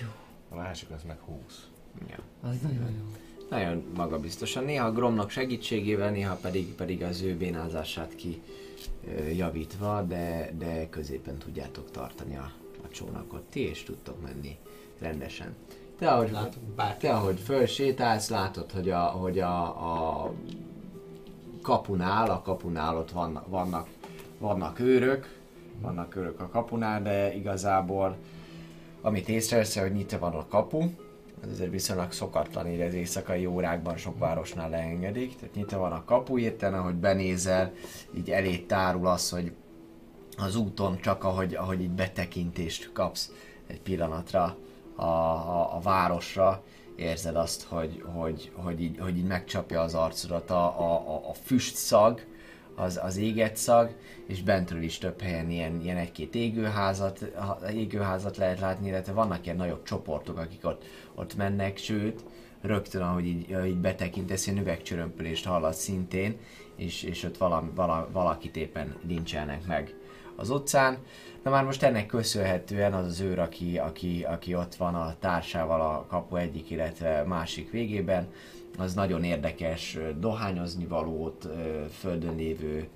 Jó. 0.00 0.06
a 0.50 0.54
másik 0.54 0.90
az 0.90 1.02
meg 1.02 1.18
20. 1.20 1.68
Ja. 2.08 2.16
Az 2.50 2.56
nagyon 2.62 2.90
jó. 2.98 3.06
Nagyon 3.50 3.84
magabiztosan. 3.96 4.64
Néha 4.64 4.92
Gromnak 4.92 5.30
segítségével, 5.30 6.10
néha 6.10 6.34
pedig, 6.34 6.74
pedig 6.74 7.02
az 7.02 7.22
ő 7.22 7.36
bénázását 7.36 8.14
ki 8.14 8.42
javítva, 9.36 10.02
de, 10.02 10.50
de 10.58 10.88
középen 10.88 11.38
tudjátok 11.38 11.90
tartani 11.90 12.36
a, 12.36 12.50
a 12.84 12.88
csónakot 12.90 13.42
ti, 13.42 13.60
és 13.60 13.82
tudtok 13.82 14.22
menni 14.22 14.56
rendesen. 14.98 15.54
Te 15.98 16.08
ahogy, 16.08 16.30
bárki. 16.76 17.06
te 17.06 17.14
ahogy 17.14 17.40
fölsétálsz, 17.40 18.28
látod, 18.28 18.70
hogy 18.70 18.90
a, 18.90 19.00
hogy 19.00 19.38
a, 19.38 19.62
a 19.62 20.32
kapunál, 21.62 22.30
a 22.30 22.42
kapunál 22.42 22.96
ott 22.96 23.10
vannak, 23.10 23.48
vannak, 23.48 23.88
vannak 24.38 24.80
őrök, 24.80 25.38
vannak 25.80 26.16
őrök 26.16 26.40
a 26.40 26.48
kapunál, 26.48 27.02
de 27.02 27.34
igazából 27.34 28.16
amit 29.00 29.28
észrevesz, 29.28 29.78
hogy 29.78 29.92
nyitva 29.92 30.18
van 30.18 30.32
a 30.34 30.46
kapu, 30.48 30.90
ez 31.44 31.50
azért 31.50 31.70
viszonylag 31.70 32.12
szokatlan, 32.12 32.68
így 32.68 32.80
az 32.80 32.94
éjszakai 32.94 33.46
órákban 33.46 33.96
sok 33.96 34.18
városnál 34.18 34.70
leengedik, 34.70 35.36
tehát 35.36 35.54
nyitva 35.54 35.78
van 35.78 35.92
a 35.92 36.04
kapu, 36.04 36.38
érten, 36.38 36.74
ahogy 36.74 36.94
benézel, 36.94 37.72
így 38.16 38.30
elé 38.30 38.56
tárul 38.56 39.06
az, 39.06 39.30
hogy 39.30 39.52
az 40.36 40.56
úton 40.56 41.00
csak 41.00 41.24
ahogy, 41.24 41.54
ahogy 41.54 41.80
így 41.80 41.90
betekintést 41.90 42.92
kapsz 42.92 43.32
egy 43.66 43.80
pillanatra 43.80 44.56
a, 44.96 45.04
a, 45.04 45.76
a 45.76 45.80
városra, 45.82 46.62
érzed 46.96 47.36
azt, 47.36 47.62
hogy, 47.62 48.02
hogy, 48.14 48.52
hogy, 48.54 48.80
így, 48.80 48.98
hogy 48.98 49.16
így 49.16 49.26
megcsapja 49.26 49.80
az 49.80 49.94
arcodat 49.94 50.50
a, 50.50 50.80
a, 50.80 50.92
a, 50.92 51.28
a 51.28 51.34
füst 51.34 51.76
szag, 51.76 52.20
az, 52.74 53.00
az 53.02 53.16
éget 53.16 53.56
szag, 53.56 53.94
és 54.26 54.42
bentről 54.42 54.82
is 54.82 54.98
több 54.98 55.20
helyen 55.20 55.50
ilyen, 55.50 55.80
ilyen 55.80 55.96
egy-két 55.96 56.34
égőházat, 56.34 57.32
égőházat 57.72 58.36
lehet 58.36 58.60
látni, 58.60 58.88
illetve 58.88 59.12
vannak 59.12 59.44
ilyen 59.44 59.56
nagyobb 59.56 59.82
csoportok, 59.82 60.38
akik 60.38 60.64
ott, 60.64 60.84
ott 61.14 61.36
mennek, 61.36 61.76
sőt, 61.76 62.24
rögtön, 62.60 63.02
ahogy 63.02 63.26
így, 63.26 63.56
így 63.66 63.76
betekintesz, 63.76 64.46
ilyen 64.46 64.58
üvegcsörömpölést 64.58 65.46
hallasz 65.46 65.78
szintén, 65.78 66.36
és, 66.76 67.02
és 67.02 67.22
ott 67.22 67.36
valami, 67.36 67.70
vala, 67.74 68.08
valakit 68.12 68.56
éppen 68.56 68.96
lincselnek 69.06 69.66
meg 69.66 69.94
az 70.36 70.50
utcán. 70.50 70.98
Na 71.42 71.50
már 71.50 71.64
most 71.64 71.82
ennek 71.82 72.06
köszönhetően 72.06 72.92
az 72.92 73.06
az 73.06 73.20
őr, 73.20 73.38
aki, 73.38 73.78
aki, 73.78 74.24
aki 74.28 74.54
ott 74.54 74.74
van 74.74 74.94
a 74.94 75.14
társával 75.20 75.80
a 75.80 76.06
kapu 76.08 76.36
egyik, 76.36 76.70
illetve 76.70 77.24
másik 77.26 77.70
végében, 77.70 78.28
az 78.78 78.94
nagyon 78.94 79.24
érdekes 79.24 79.98
dohányozni 80.18 80.86
valót, 80.86 81.48
földön 81.98 82.36
lévő 82.36 82.88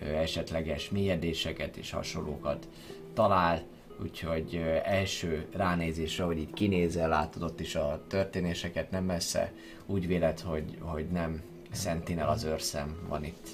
esetleges 0.00 0.90
mélyedéseket 0.90 1.76
és 1.76 1.90
hasonlókat 1.90 2.68
talál, 3.14 3.62
úgyhogy 4.02 4.56
első 4.84 5.46
ránézésre, 5.52 6.24
hogy 6.24 6.38
így 6.38 6.52
kinézel, 6.52 7.08
látod 7.08 7.42
ott 7.42 7.60
is 7.60 7.74
a 7.74 8.00
történéseket 8.06 8.90
nem 8.90 9.04
messze, 9.04 9.52
úgy 9.86 10.06
véled, 10.06 10.40
hogy, 10.40 10.78
hogy 10.80 11.06
nem 11.06 11.42
Sentinel 11.72 12.28
az 12.28 12.44
őrszem 12.44 13.06
van 13.08 13.24
itt 13.24 13.48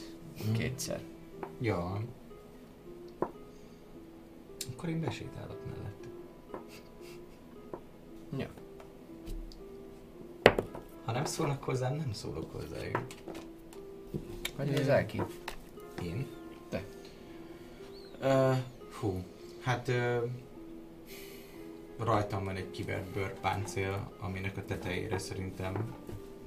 kétszer. 0.57 1.01
Jó. 1.59 1.77
Akkor 4.73 4.89
én 4.89 5.01
besétálok 5.01 5.59
mellett. 5.65 6.09
Ja. 8.37 8.49
Ha 11.09 11.15
nem 11.15 11.25
szólnak 11.25 11.65
hozzám, 11.65 11.95
nem 11.95 12.13
szólok 12.13 12.53
hozzájuk. 12.53 13.07
Hogy 14.57 14.67
nézel 14.67 15.07
ki? 15.07 15.23
Én? 16.03 16.27
Te. 16.69 16.83
Uh, 18.23 18.57
hú, 19.01 19.23
hát 19.61 19.89
uh, 19.89 20.23
rajtam 21.99 22.45
van 22.45 22.57
egy 22.57 22.71
kivert 22.71 23.13
bőrpáncél, 23.13 24.11
aminek 24.21 24.57
a 24.57 24.65
tetejére 24.65 25.19
szerintem 25.19 25.95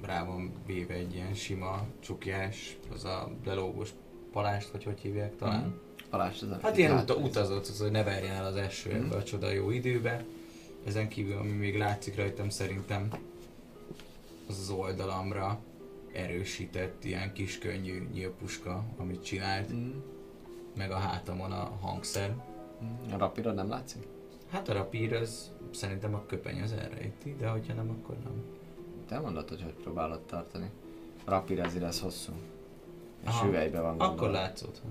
rá 0.02 0.24
van 0.24 0.52
véve 0.66 0.94
egy 0.94 1.14
ilyen 1.14 1.34
sima 1.34 1.86
csukjás, 2.00 2.76
az 2.94 3.04
a 3.04 3.30
lelógós 3.44 3.90
palást, 4.32 4.70
vagy 4.70 4.84
hogy 4.84 5.00
hívják 5.00 5.36
talán. 5.36 5.64
Mm. 5.66 5.70
Balázs, 6.10 6.42
ez 6.42 6.48
a 6.48 6.58
Hát 6.62 6.76
ilyen 6.76 6.98
uta, 6.98 7.14
utazott, 7.14 7.66
az, 7.66 7.80
hogy 7.80 7.90
ne 7.90 8.02
verjen 8.02 8.34
el 8.34 8.46
az 8.46 8.56
eső 8.56 8.90
ebbe 8.90 9.16
a 9.16 9.22
csoda 9.22 9.50
jó 9.50 9.70
időbe. 9.70 10.24
Ezen 10.86 11.08
kívül, 11.08 11.36
ami 11.36 11.50
még 11.50 11.78
látszik 11.78 12.16
rajtam 12.16 12.48
szerintem, 12.48 13.08
az 14.48 14.70
oldalamra 14.70 15.58
erősített 16.12 17.04
ilyen 17.04 17.32
kis 17.32 17.58
könnyű 17.58 18.08
nyílpuska, 18.12 18.84
amit 18.98 19.24
csinált, 19.24 19.72
Mm. 19.72 19.90
meg 20.76 20.90
a 20.90 20.96
hátamon 20.96 21.52
a 21.52 21.76
hangszer. 21.80 22.30
Mm. 22.84 23.12
A 23.12 23.16
rapira 23.18 23.52
nem 23.52 23.68
látszik? 23.68 24.02
Hát 24.50 24.68
a 24.68 24.72
rapír 24.72 25.12
az 25.14 25.50
szerintem 25.70 26.14
a 26.14 26.26
köpeny 26.26 26.60
az 26.62 26.72
elrejti, 26.72 27.34
de 27.38 27.48
hogyha 27.48 27.74
nem, 27.74 27.90
akkor 27.90 28.16
nem. 28.24 28.42
Te 29.06 29.18
mondod, 29.18 29.48
hogy 29.48 29.62
hogy 29.62 29.74
próbálod 29.82 30.20
tartani. 30.20 30.70
A 31.24 31.30
rapir 31.30 31.60
azért 31.60 31.84
ez 31.84 32.00
hosszú. 32.00 32.32
És 33.22 33.28
Aha. 33.28 33.44
hüvelybe 33.46 33.80
van 33.80 33.92
Akkor 33.92 34.06
gondolva. 34.06 34.32
látszott, 34.32 34.78
ha? 34.82 34.88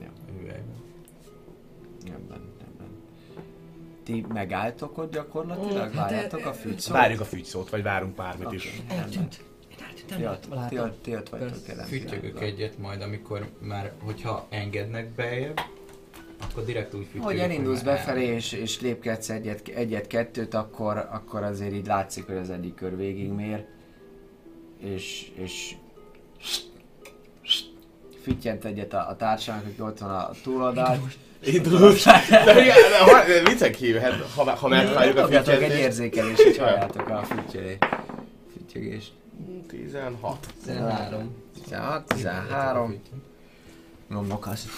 Jó, 0.00 0.06
A 0.28 0.30
hüvelyben. 0.38 0.82
ebben, 2.06 2.40
ebben. 2.60 2.71
Ti 4.04 4.24
megálltok 4.32 4.98
ott 4.98 5.12
gyakorlatilag? 5.12 5.94
Várjátok 5.94 6.46
a 6.46 6.52
fűtszót? 6.52 6.96
Várjuk 6.96 7.20
a 7.20 7.24
fügyszót, 7.24 7.70
vagy 7.70 7.82
várunk 7.82 8.14
bármit 8.14 8.52
is. 8.52 8.82
Eltűnt. 8.88 9.40
Ti 10.16 10.26
ott, 10.26 10.46
ti 10.68 10.78
ott, 10.78 11.02
ti 11.02 11.14
ott 11.14 11.28
vagytok 11.28 11.66
jelen 11.66 11.86
Füttyögök 11.86 12.20
pillanatban. 12.20 12.42
egyet 12.42 12.78
majd, 12.78 13.00
amikor 13.02 13.48
már, 13.58 13.92
hogyha 14.04 14.46
engednek 14.50 15.10
bejebb, 15.10 15.60
akkor 16.42 16.64
direkt 16.64 16.94
úgy 16.94 17.04
füttyögök, 17.04 17.24
Hogy 17.24 17.38
elindulsz 17.38 17.82
befelé 17.82 18.24
és, 18.24 18.52
és 18.52 18.80
lépkedsz 18.80 19.28
egyet, 19.28 19.68
egyet-kettőt, 19.68 20.54
akkor, 20.54 21.08
akkor 21.10 21.42
azért 21.42 21.72
így 21.72 21.86
látszik, 21.86 22.26
hogy 22.26 22.36
az 22.36 22.50
egyik 22.50 22.74
kör 22.74 22.96
végigmér. 22.96 23.64
És, 24.78 25.30
és 25.34 25.74
füttyent 28.22 28.64
egyet 28.64 28.92
a, 28.92 29.08
a 29.08 29.16
társának, 29.16 29.64
aki 29.66 29.80
ott 29.80 29.98
van 29.98 30.10
a 30.10 30.30
túloldalt. 30.42 31.00
Indulós. 31.44 32.04
De 32.44 32.54
de 32.54 32.98
ha- 32.98 33.24
viccek 33.44 33.74
hívhet, 33.76 34.30
ha, 34.34 34.50
ha 34.56 34.68
megtaláljuk 34.68 35.16
a 35.16 35.20
Dobjatok 35.20 35.62
egy 35.62 35.78
érzékelést, 35.78 36.42
hogy 36.42 36.58
halljátok 36.58 37.08
a 37.08 37.22
füttyölé. 37.22 37.78
Füttyögést. 38.52 39.12
16. 39.68 40.46
13. 40.64 41.34
16, 41.62 42.04
13. 42.06 43.00
Nyomok 44.08 44.46
az. 44.46 44.68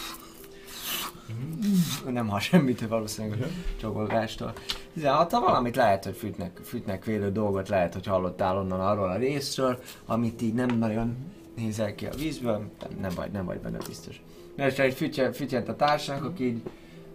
Nem 2.10 2.28
hall 2.28 2.40
semmit 2.40 2.86
valószínűleg 2.88 3.42
a 3.42 3.46
csokolgástól. 3.80 4.52
16 4.94 5.30
ha 5.32 5.40
valamit 5.40 5.76
lehet, 5.76 6.04
hogy 6.04 6.16
fűtnek, 6.16 6.60
fűtnek 6.64 7.04
vélő 7.04 7.32
dolgot, 7.32 7.68
lehet, 7.68 7.92
hogy 7.94 8.06
hallottál 8.06 8.56
onnan 8.56 8.80
arról 8.80 9.08
a 9.10 9.16
részről, 9.16 9.82
amit 10.06 10.42
így 10.42 10.54
nem 10.54 10.78
nagyon 10.78 11.16
nézel 11.56 11.94
ki 11.94 12.06
a 12.06 12.14
vízből, 12.16 12.70
nem 13.00 13.10
vagy, 13.14 13.30
nem 13.30 13.44
vagy 13.44 13.58
benne 13.58 13.78
biztos. 13.86 14.20
És 14.56 14.78
egy 14.78 14.94
fütye, 14.94 15.32
fütyent 15.32 15.68
a 15.68 15.76
társnak, 15.76 16.24
aki 16.24 16.44
így 16.44 16.62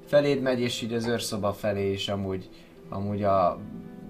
feléd 0.06 0.42
megy, 0.42 0.60
és 0.60 0.82
így 0.82 0.94
az 0.94 1.06
őrszoba 1.06 1.54
felé 1.54 1.92
is 1.92 2.08
amúgy, 2.08 2.50
amúgy 2.90 3.24
a, 3.24 3.60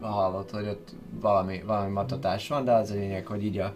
hallott, 0.01 0.51
hogy 0.51 0.67
ott 0.67 0.90
valami, 1.19 1.61
valami 1.66 1.91
matatás 1.91 2.48
van, 2.48 2.66
de 2.66 2.72
az 2.72 2.91
a 2.91 2.93
lényeg, 2.93 3.25
hogy 3.25 3.45
így 3.45 3.58
a 3.58 3.74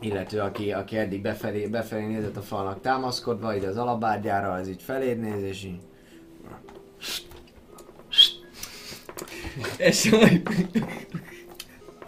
illető, 0.00 0.40
aki, 0.40 0.72
aki 0.72 0.96
eddig 0.96 1.22
befelé, 1.22 1.66
befelé 1.66 2.06
nézett 2.06 2.36
a 2.36 2.42
falnak 2.42 2.80
támaszkodva, 2.80 3.56
így 3.56 3.64
az 3.64 3.76
alabárgyára, 3.76 4.52
az 4.52 4.68
így 4.68 4.82
feléd 4.82 5.20
néz, 5.20 5.42
és 5.42 5.64
így... 5.64 5.80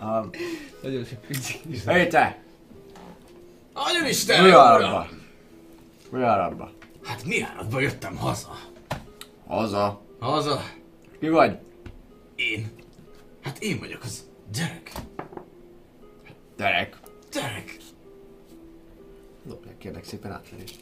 A, 0.01 0.27
Nagyon 0.83 1.05
sok 1.05 1.21
pici. 1.27 1.61
Hé 1.87 2.07
te! 2.07 2.39
Nagyon 3.75 4.09
Isten! 4.09 4.45
Mi 4.45 4.51
arabba? 4.51 5.20
Mi 6.11 6.23
arabba? 6.23 6.71
Hát 7.03 7.25
mi 7.25 7.43
áradba 7.43 7.81
jöttem 7.81 8.17
haza? 8.17 8.59
Haza. 9.47 10.01
Haza? 10.19 10.61
Ki 11.19 11.29
vagy? 11.29 11.59
Én? 12.35 12.71
Hát 13.43 13.59
én 13.63 13.79
vagyok 13.79 14.03
az 14.03 14.29
gyerek. 14.53 14.93
Derek. 16.57 17.01
Gyerek! 17.33 17.77
Dobják 19.45 19.79
kérlek 19.79 20.05
szépen 20.05 20.33
átverést. 20.33 20.81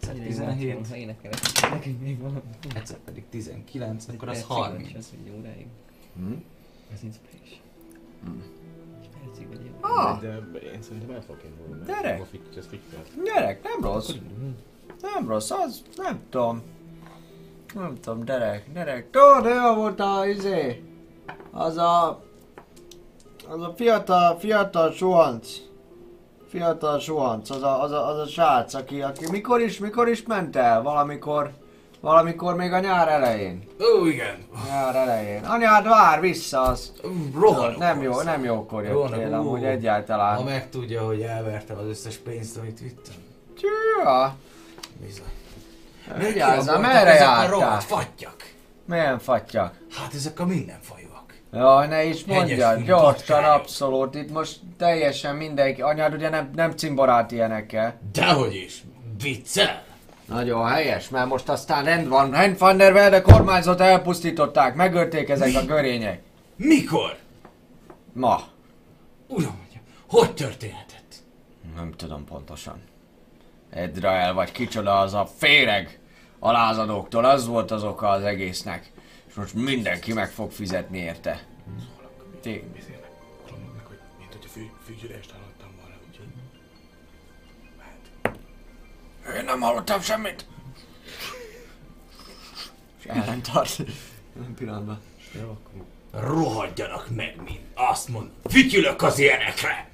17. 0.00 0.86
Ha 0.88 0.96
énekelek, 0.96 1.38
nekünk 1.70 2.00
még 2.00 2.18
van. 2.20 2.42
Egyszer 2.74 2.98
pedig 2.98 3.24
19, 3.28 4.08
akkor 4.08 4.28
az 4.28 4.36
Egy 4.36 4.44
30. 4.44 4.92
percig 4.92 4.92
vagy, 4.92 4.98
Az 4.98 5.12
egy 5.24 5.38
óráig. 5.38 5.66
Hm? 6.16 6.32
Az 6.94 7.02
inspiration. 7.02 7.60
Egy 8.26 8.53
percig 9.24 9.48
vagy 9.48 9.64
jó. 9.64 9.72
Ah, 9.80 10.20
De 10.20 10.36
én 10.72 10.82
szerintem 10.82 11.10
el 11.14 11.20
fogok 11.22 11.40
indulni. 11.44 11.84
Gyere. 11.86 12.18
A 12.20 12.24
füty- 12.24 12.56
Ez 12.56 12.66
fütyölt. 12.66 13.22
Derek, 13.24 13.62
nem 13.62 13.92
rossz. 13.92 14.10
Nem 15.02 15.28
rossz, 15.28 15.50
az, 15.50 15.82
nem 15.96 16.20
tudom. 16.30 16.62
Nem 17.74 17.94
tudom, 18.00 18.24
Derek, 18.24 18.72
Derek. 18.72 19.10
Tudod, 19.10 19.46
olyan 19.46 19.76
volt 19.76 20.00
a, 20.00 20.26
izé, 20.26 20.82
az 21.50 21.76
a, 21.76 22.22
az 23.48 23.62
a 23.62 23.72
fiatal, 23.76 24.38
fiatal 24.38 24.92
suhanc. 24.92 25.48
Fiatal 26.48 26.98
suhanc, 26.98 27.50
az 27.50 27.62
a, 27.62 27.82
az 27.82 27.90
a, 27.92 28.08
az 28.08 28.18
a 28.18 28.26
srác, 28.26 28.74
aki, 28.74 29.02
aki 29.02 29.30
mikor 29.30 29.60
is, 29.60 29.78
mikor 29.78 30.08
is 30.08 30.22
ment 30.26 30.56
el? 30.56 30.82
Valamikor, 30.82 31.50
valamikor 32.04 32.56
még 32.56 32.72
a 32.72 32.78
nyár 32.80 33.08
elején. 33.08 33.64
Ó, 33.80 34.06
igen. 34.06 34.36
Nyár 34.68 34.96
elején. 34.96 35.44
Anyád 35.44 35.88
vár 35.88 36.20
vissza, 36.20 36.60
az 36.62 36.92
Rohanok. 37.34 37.78
nem 37.78 38.02
jó, 38.02 38.20
nem 38.22 38.44
jókor 38.44 38.84
jöttél, 38.84 39.34
amúgy 39.34 39.60
Ha 39.60 39.66
egyáltalán. 39.68 40.42
megtudja, 40.42 41.02
hogy 41.02 41.20
elvertem 41.20 41.78
az 41.78 41.86
összes 41.86 42.16
pénzt, 42.16 42.56
amit 42.56 42.80
vittem. 42.80 43.14
Tűha, 43.60 44.34
Bizony. 45.00 46.28
vigyázzál, 46.28 46.78
merre 46.78 47.14
jártál? 47.14 47.80
fattyak. 47.80 48.52
Milyen 48.86 49.18
fatyak? 49.18 49.74
Hát 49.90 50.14
ezek 50.14 50.40
a 50.40 50.46
mindenfajúak. 50.46 51.34
Jaj, 51.52 51.86
ne 51.86 52.04
is 52.04 52.24
mondjad, 52.24 52.82
gyorsan, 52.84 53.44
abszolút. 53.44 54.14
Itt 54.14 54.30
most 54.30 54.58
teljesen 54.78 55.36
mindenki, 55.36 55.82
anyád 55.82 56.14
ugye 56.14 56.28
nem, 56.28 56.50
nem 56.54 56.70
cimborált 56.70 57.30
ilyenekkel. 57.32 58.00
Dehogy 58.12 58.54
is. 58.54 58.84
Viccel. 59.22 59.82
Nagyon 60.28 60.66
helyes, 60.66 61.08
mert 61.08 61.28
most 61.28 61.48
aztán 61.48 61.84
rend 61.84 62.08
van. 62.08 62.30
Rend 62.30 62.58
van 62.58 62.76
der 62.76 62.92
Velde 62.92 63.20
kormányzat 63.20 63.80
elpusztították, 63.80 64.74
megölték 64.74 65.28
ezek 65.28 65.54
a 65.54 65.64
görények. 65.64 66.22
Mikor? 66.56 67.16
Ma. 68.12 68.42
Uram, 69.28 69.62
hogy 70.06 70.34
történhetett? 70.34 71.14
Nem 71.76 71.92
tudom 71.96 72.24
pontosan. 72.24 72.82
Edrael 73.70 74.34
vagy 74.34 74.52
kicsoda 74.52 74.98
az 74.98 75.14
a 75.14 75.28
féreg 75.36 75.98
alázadóktól, 76.38 77.24
az 77.24 77.46
volt 77.46 77.70
az 77.70 77.84
oka 77.84 78.08
az 78.08 78.22
egésznek. 78.22 78.92
És 79.28 79.34
most 79.34 79.54
mindenki 79.54 80.12
meg 80.12 80.30
fog 80.30 80.50
fizetni 80.50 80.98
érte. 80.98 81.42
Beszélnek. 82.42 83.10
Mondom 83.50 83.80
hogy 83.86 83.98
mint 84.18 84.32
hogy 84.32 84.44
a 84.44 84.48
fű, 84.48 84.70
fügyülést 84.84 85.32
Én 89.32 89.44
nem 89.44 89.60
hallottam 89.60 90.00
semmit. 90.00 90.46
És 92.98 93.04
ellentart. 93.04 93.78
Nem 94.40 94.54
pillanatban. 94.54 95.00
Jó, 95.40 95.40
akkor... 95.40 95.84
Rohadjanak 96.10 97.08
meg 97.10 97.34
mind. 97.44 97.60
Azt 97.74 98.08
mondom, 98.08 98.32
fütyülök 98.50 99.02
az 99.02 99.18
ilyenekre. 99.18 99.88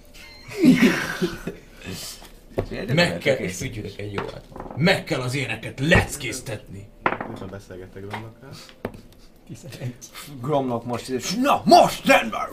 Meg 2.95 3.19
kell, 3.19 3.37
és 3.37 3.57
fütyülök 3.57 3.99
egy 3.99 4.13
jóat. 4.13 4.49
Meg 4.77 5.05
kell 5.05 5.21
az 5.21 5.35
ilyeneket 5.35 5.81
leckéztetni. 5.81 6.89
Most 7.31 7.51
beszélgettek 7.51 8.11
vannak 8.11 8.37
rá. 8.43 8.49
Gromlok 10.41 10.85
most, 10.85 11.37
na 11.43 11.63
most 11.65 12.07
rendben! 12.07 12.49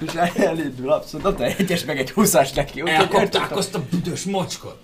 és 0.00 0.14
elindul 0.34 0.92
abszolút, 0.92 1.26
ott 1.26 1.40
egy 1.40 1.54
egyes 1.58 1.84
meg 1.84 1.98
egy 1.98 2.10
húszas 2.10 2.52
neki. 2.52 2.82
úgyhogy 2.82 2.98
Elkapták 2.98 3.56
azt 3.56 3.74
a 3.74 3.84
büdös 3.90 4.24
mocskot. 4.24 4.82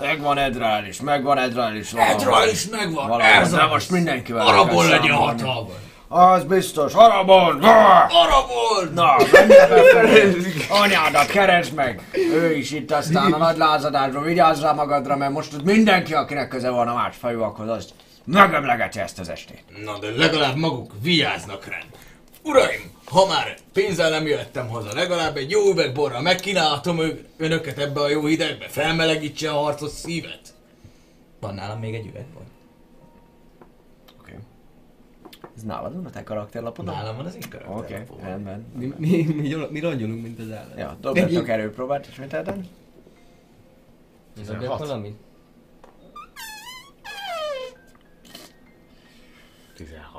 Megvan 0.00 0.38
Edrál 0.38 0.84
is, 0.86 1.00
megvan 1.00 1.38
Edrál 1.38 1.76
is. 1.76 1.92
Edra 1.92 2.46
is 2.50 2.68
megvan. 2.68 3.08
Valahol, 3.08 3.22
Ez 3.22 3.50
de 3.50 3.66
most 3.66 3.90
mindenkivel 3.90 4.46
Arabon 4.46 4.88
legyen 4.88 5.14
hatalma. 5.14 5.68
Az 6.08 6.44
biztos, 6.44 6.92
Arabon! 6.94 7.62
Arabon! 7.62 8.92
Na, 8.94 9.16
menj 9.32 9.48
befelé! 9.48 10.36
Anyádat 10.68 11.26
keresd 11.26 11.74
meg! 11.74 12.00
Ő 12.32 12.56
is 12.56 12.70
itt 12.70 12.90
aztán 12.92 13.32
a 13.32 13.36
nagy 13.36 13.56
lázadásban, 13.56 14.22
vigyázz 14.22 14.62
rá 14.62 14.72
magadra, 14.72 15.16
mert 15.16 15.32
most 15.32 15.54
ott 15.54 15.64
mindenki, 15.64 16.14
akinek 16.14 16.48
köze 16.48 16.70
van 16.70 16.88
a 16.88 16.94
másfajúakhoz, 16.94 17.68
az 17.68 17.88
megemlegeti 18.24 18.98
ezt 19.00 19.18
az 19.18 19.28
estét. 19.28 19.62
Na 19.84 19.98
de 19.98 20.08
legalább 20.16 20.56
maguk 20.56 20.92
vigyáznak 21.02 21.64
rá. 21.66 21.78
Uraim, 22.42 22.90
ha 23.04 23.26
már 23.26 23.58
pénzzel 23.72 24.10
nem 24.10 24.26
jöttem 24.26 24.68
haza, 24.68 24.94
legalább 24.94 25.36
egy 25.36 25.50
jó 25.50 25.70
üveg 25.70 25.94
borra 25.94 26.20
megkínálhatom 26.20 27.00
önöket 27.36 27.78
ebbe 27.78 28.00
a 28.00 28.08
jó 28.08 28.24
hidegbe, 28.26 28.68
felmelegítse 28.68 29.50
a 29.50 29.58
harcos 29.58 29.90
szívet. 29.90 30.54
Van 31.40 31.54
nálam 31.54 31.78
még 31.78 31.94
egy 31.94 32.06
üvegbor. 32.06 32.42
Oké. 34.20 34.38
Ez 35.56 35.62
nálad 35.62 35.94
van 35.94 36.06
a 36.06 36.10
te 36.10 36.22
karakterlapodon? 36.22 36.94
Nálam 36.94 37.16
van 37.16 37.26
az 37.26 37.34
én 37.34 37.50
karakter. 37.50 38.06
Oké, 38.10 38.22
rendben. 38.22 38.66
Mi, 38.76 38.94
mi, 38.96 39.22
mi, 39.34 39.48
gyal- 39.48 39.70
mi 39.70 39.80
rongyolunk, 39.80 40.22
mint 40.22 40.38
az 40.38 40.50
állat. 40.50 40.78
Ja, 40.78 40.96
dobjatok 41.00 41.48
erőpróbát 41.48 42.06
ismételten. 42.08 42.68
Dobjak 44.46 44.78
valamit? 44.78 45.16
16. 49.76 50.09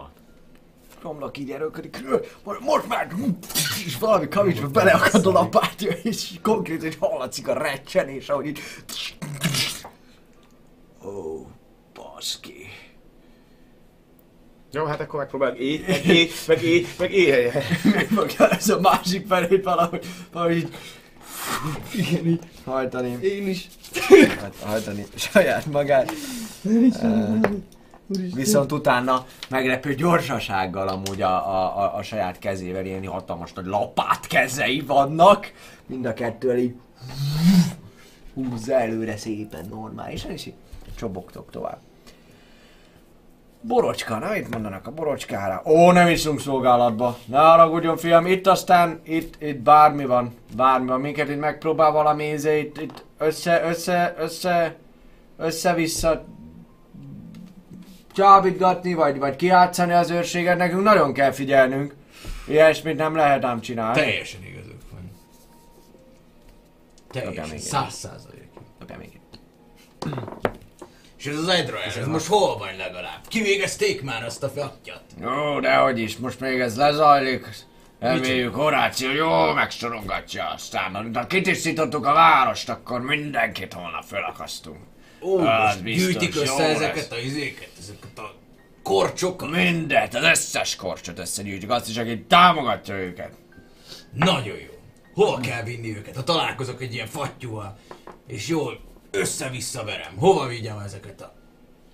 Romlok 1.01 1.38
így 1.38 1.51
erőködik, 1.51 2.03
"Mo- 2.43 2.59
most 2.59 2.88
már, 2.88 3.07
és 3.85 3.97
valami 3.97 4.27
kavicsba 4.27 4.67
beleakad 4.67 5.25
a 5.25 5.31
lapátja, 5.31 5.91
és 5.91 6.31
konkrétan 6.41 6.83
hogy 6.85 6.97
hallatszik 6.99 7.47
a 7.47 7.53
recsenés, 7.53 8.30
ahogy 8.30 8.45
így... 8.47 8.59
Ó, 11.05 11.47
baszki. 11.93 12.67
Jó, 14.71 14.85
hát 14.85 14.99
akkor 15.01 15.19
megpróbálok 15.19 15.57
éj, 15.57 15.83
meg 15.88 16.05
éj, 16.05 16.30
meg 16.47 16.63
éj, 16.63 16.85
meg 16.97 17.13
éj. 17.13 17.51
Megfogja 17.83 18.47
ez 18.49 18.69
a 18.69 18.80
másik 18.80 19.27
felét 19.27 19.63
valahogy, 19.63 20.05
valahogy 20.31 20.55
így... 20.55 20.75
Igen, 21.95 22.27
így 22.27 22.39
hajtani. 22.65 23.17
Én 23.21 23.47
is. 23.47 23.67
Hát, 24.39 24.55
hajtani 24.63 25.05
saját 25.15 25.65
magát. 25.65 26.11
Ö, 26.65 27.38
Viszont 28.35 28.72
utána 28.72 29.25
meglepő 29.49 29.93
gyorsasággal 29.93 30.88
amúgy 30.88 31.22
a, 31.22 31.49
a, 31.49 31.83
a, 31.83 31.95
a 31.95 32.03
saját 32.03 32.40
kezével 32.40 32.85
ilyen 32.85 33.07
hatalmas 33.07 33.53
nagy 33.53 33.65
lapát 33.65 34.27
kezei 34.27 34.81
vannak. 34.81 35.51
Mind 35.85 36.06
a 36.06 36.14
kettővel 36.14 36.57
így 36.57 36.75
húzza 38.33 38.73
előre 38.73 39.17
szépen 39.17 39.65
normálisan, 39.69 40.31
és 40.31 40.45
így 40.45 40.53
csobogtok 40.95 41.51
tovább. 41.51 41.77
Borocska, 43.61 44.17
na 44.17 44.30
mit 44.30 44.49
mondanak 44.49 44.88
a 44.88 44.91
borocskára? 44.91 45.61
Ó, 45.65 45.91
nem 45.91 46.07
iszunk 46.07 46.40
szolgálatba. 46.40 47.17
Ne 47.25 47.38
haragudjon, 47.38 47.98
fiam, 47.98 48.25
itt 48.25 48.48
aztán, 48.48 48.99
itt, 49.03 49.41
itt 49.41 49.57
bármi 49.57 50.06
van. 50.06 50.33
Bármi 50.56 50.88
van, 50.88 50.99
minket 50.99 51.30
itt 51.30 51.40
megpróbál 51.40 51.91
valami 51.91 52.23
íze, 52.23 52.57
itt, 52.57 52.81
itt 52.81 53.03
össze, 53.17 53.64
össze, 53.64 54.15
össze, 54.17 54.75
össze-vissza 55.38 56.25
csábítgatni, 58.22 58.93
vagy, 58.93 59.17
vagy 59.17 59.35
kiátszani 59.35 59.93
az 59.93 60.09
őrséget, 60.09 60.58
nekünk 60.58 60.83
nagyon 60.83 61.14
kell 61.14 61.32
figyelnünk. 61.32 61.93
Ilyesmit 62.48 62.98
nem 62.98 63.16
lehet 63.16 63.43
ám 63.43 63.61
csinálni. 63.61 64.00
Teljesen 64.00 64.43
igazuk 64.43 64.82
van. 64.91 65.11
Teljesen, 67.11 67.58
száz 67.58 67.93
százalék. 67.93 68.40
És 71.17 71.27
ez 71.27 71.38
az 71.38 71.48
Edra, 71.48 71.83
ez 71.83 72.08
most 72.08 72.27
hol 72.27 72.58
van 72.58 72.75
legalább? 72.77 73.19
Kivégezték 73.27 74.01
már 74.01 74.24
azt 74.24 74.43
a 74.43 74.50
fattyat? 74.50 75.03
Jó, 75.22 75.59
dehogy 75.59 76.00
is, 76.00 76.17
most 76.17 76.40
még 76.40 76.59
ez 76.59 76.77
lezajlik. 76.77 77.48
Reméljük 78.00 78.56
Horáció 78.56 79.11
jól 79.11 79.53
megsorongatja, 79.53 80.50
aztán 80.50 81.11
ha 81.14 81.27
kitisztítottuk 81.27 82.06
a 82.06 82.14
várost, 82.14 82.69
akkor 82.69 83.01
mindenkit 83.01 83.74
holnap 83.74 84.03
felakasztunk. 84.03 84.77
Ó, 85.22 85.38
Az 85.40 85.74
most 85.74 85.83
biztos, 85.83 86.03
gyűjtik 86.06 86.35
össze 86.35 86.67
lesz. 86.67 86.75
ezeket 86.75 87.11
a 87.11 87.17
izéket, 87.19 87.69
ezeket 87.80 88.17
a 88.19 88.33
korcsokat. 88.83 89.50
Mindet, 89.50 90.16
az 90.16 90.24
összes 90.24 90.75
korcsot 90.75 91.19
összegyűjtjük, 91.19 91.72
azt 91.72 91.90
is, 91.90 91.98
aki 91.98 92.24
támogatja 92.24 92.95
őket. 92.95 93.33
Nagyon 94.14 94.58
jó. 94.58 94.69
Hova 95.14 95.40
kell 95.40 95.64
vinni 95.64 95.98
őket? 95.98 96.16
Ha 96.16 96.24
találkozok 96.24 96.82
egy 96.82 96.93
ilyen 96.93 97.08
fattyúval, 97.08 97.77
és 98.27 98.48
jól 98.48 98.80
össze-vissza 99.11 99.83
verem, 99.83 100.16
hova 100.17 100.48
vigyem 100.48 100.80
ezeket 100.80 101.22
a 101.22 101.33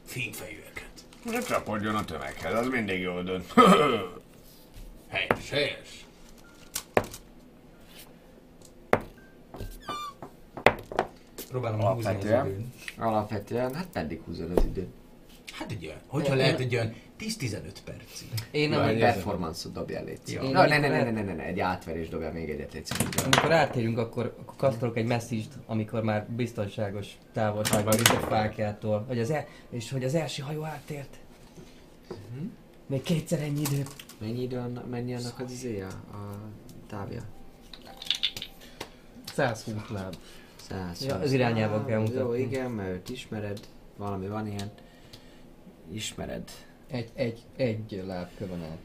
fényfejűeket? 0.06 0.90
Ne 1.24 1.40
csapodjon 1.42 1.96
a 1.96 2.06
tömeghez, 2.06 2.54
az 2.54 2.68
mindig 2.68 3.00
jól 3.02 3.24
dönt. 3.24 3.54
Helyes, 5.10 5.50
helyes. 5.50 6.06
Próbálom 11.50 11.82
húzni 11.82 12.10
az 12.10 12.48
Alapvetően. 12.98 13.74
hát 13.74 13.88
meddig 13.94 14.22
húzod 14.26 14.52
az 14.58 14.64
időt? 14.66 14.90
Hát 15.52 15.72
egy 15.72 15.86
olyan, 15.86 16.00
hogyha 16.08 16.36
lehet 16.36 16.60
egy 16.60 16.76
olyan 16.76 16.94
10-15 17.20 17.60
percig. 17.86 18.28
Én 18.52 18.70
nem 18.70 18.82
egy 18.82 19.00
performance-ot 19.00 19.74
dobjál, 19.74 20.04
légy. 20.04 20.20
Én 20.28 20.52
Na, 20.52 20.68
ne, 20.68 20.78
ne, 20.80 20.88
ne, 20.88 21.12
ne, 21.12 21.22
ne, 21.24 21.34
ne, 21.34 21.44
egy 21.44 21.60
átverés 21.60 22.10
dobjál 22.10 22.32
még 22.32 22.50
egyet, 22.50 22.74
légy. 22.74 22.88
Amikor 23.24 23.52
átérünk, 23.52 23.98
akkor, 23.98 24.36
akkor 24.42 24.56
kasztolok 24.56 24.98
egy 24.98 25.06
messzist, 25.06 25.50
amikor 25.66 26.04
már 26.04 26.28
biztonságos 26.30 27.08
távolságban 27.34 27.96
vagyunk 27.98 28.24
a 28.24 28.28
fákjától. 28.28 29.04
Hogy 29.08 29.20
az 29.20 29.30
el, 29.32 29.46
és 29.70 29.92
hogy 29.92 30.04
az 30.04 30.16
első 30.16 30.44
hajó 30.44 30.64
átért. 30.64 31.18
Még 32.88 33.02
kétszer 33.02 33.42
ennyi 33.42 33.62
idő. 33.72 33.84
Mennyi 34.20 34.42
idő, 34.42 34.58
anna- 34.58 34.86
mennyi 34.90 35.14
annak 35.16 35.40
az 35.40 35.52
izéje, 35.52 35.86
a 36.12 36.38
távja? 36.90 37.22
120 39.34 39.74
láb. 39.90 40.16
100. 40.70 41.06
Ja, 41.06 41.16
az 41.16 41.32
irányába 41.32 41.86
kell 41.86 42.00
Jó, 42.00 42.04
mutatni. 42.06 42.40
igen, 42.40 42.72
mert 42.72 42.90
őt 42.90 43.10
ismered, 43.10 43.60
valami 43.98 44.28
van 44.28 44.48
ilyen. 44.48 44.72
Ismered. 45.92 46.50
Egy, 46.88 47.10
egy, 47.14 47.40
egy 47.56 48.04
láb 48.08 48.28
kövön 48.38 48.62
át. 48.62 48.78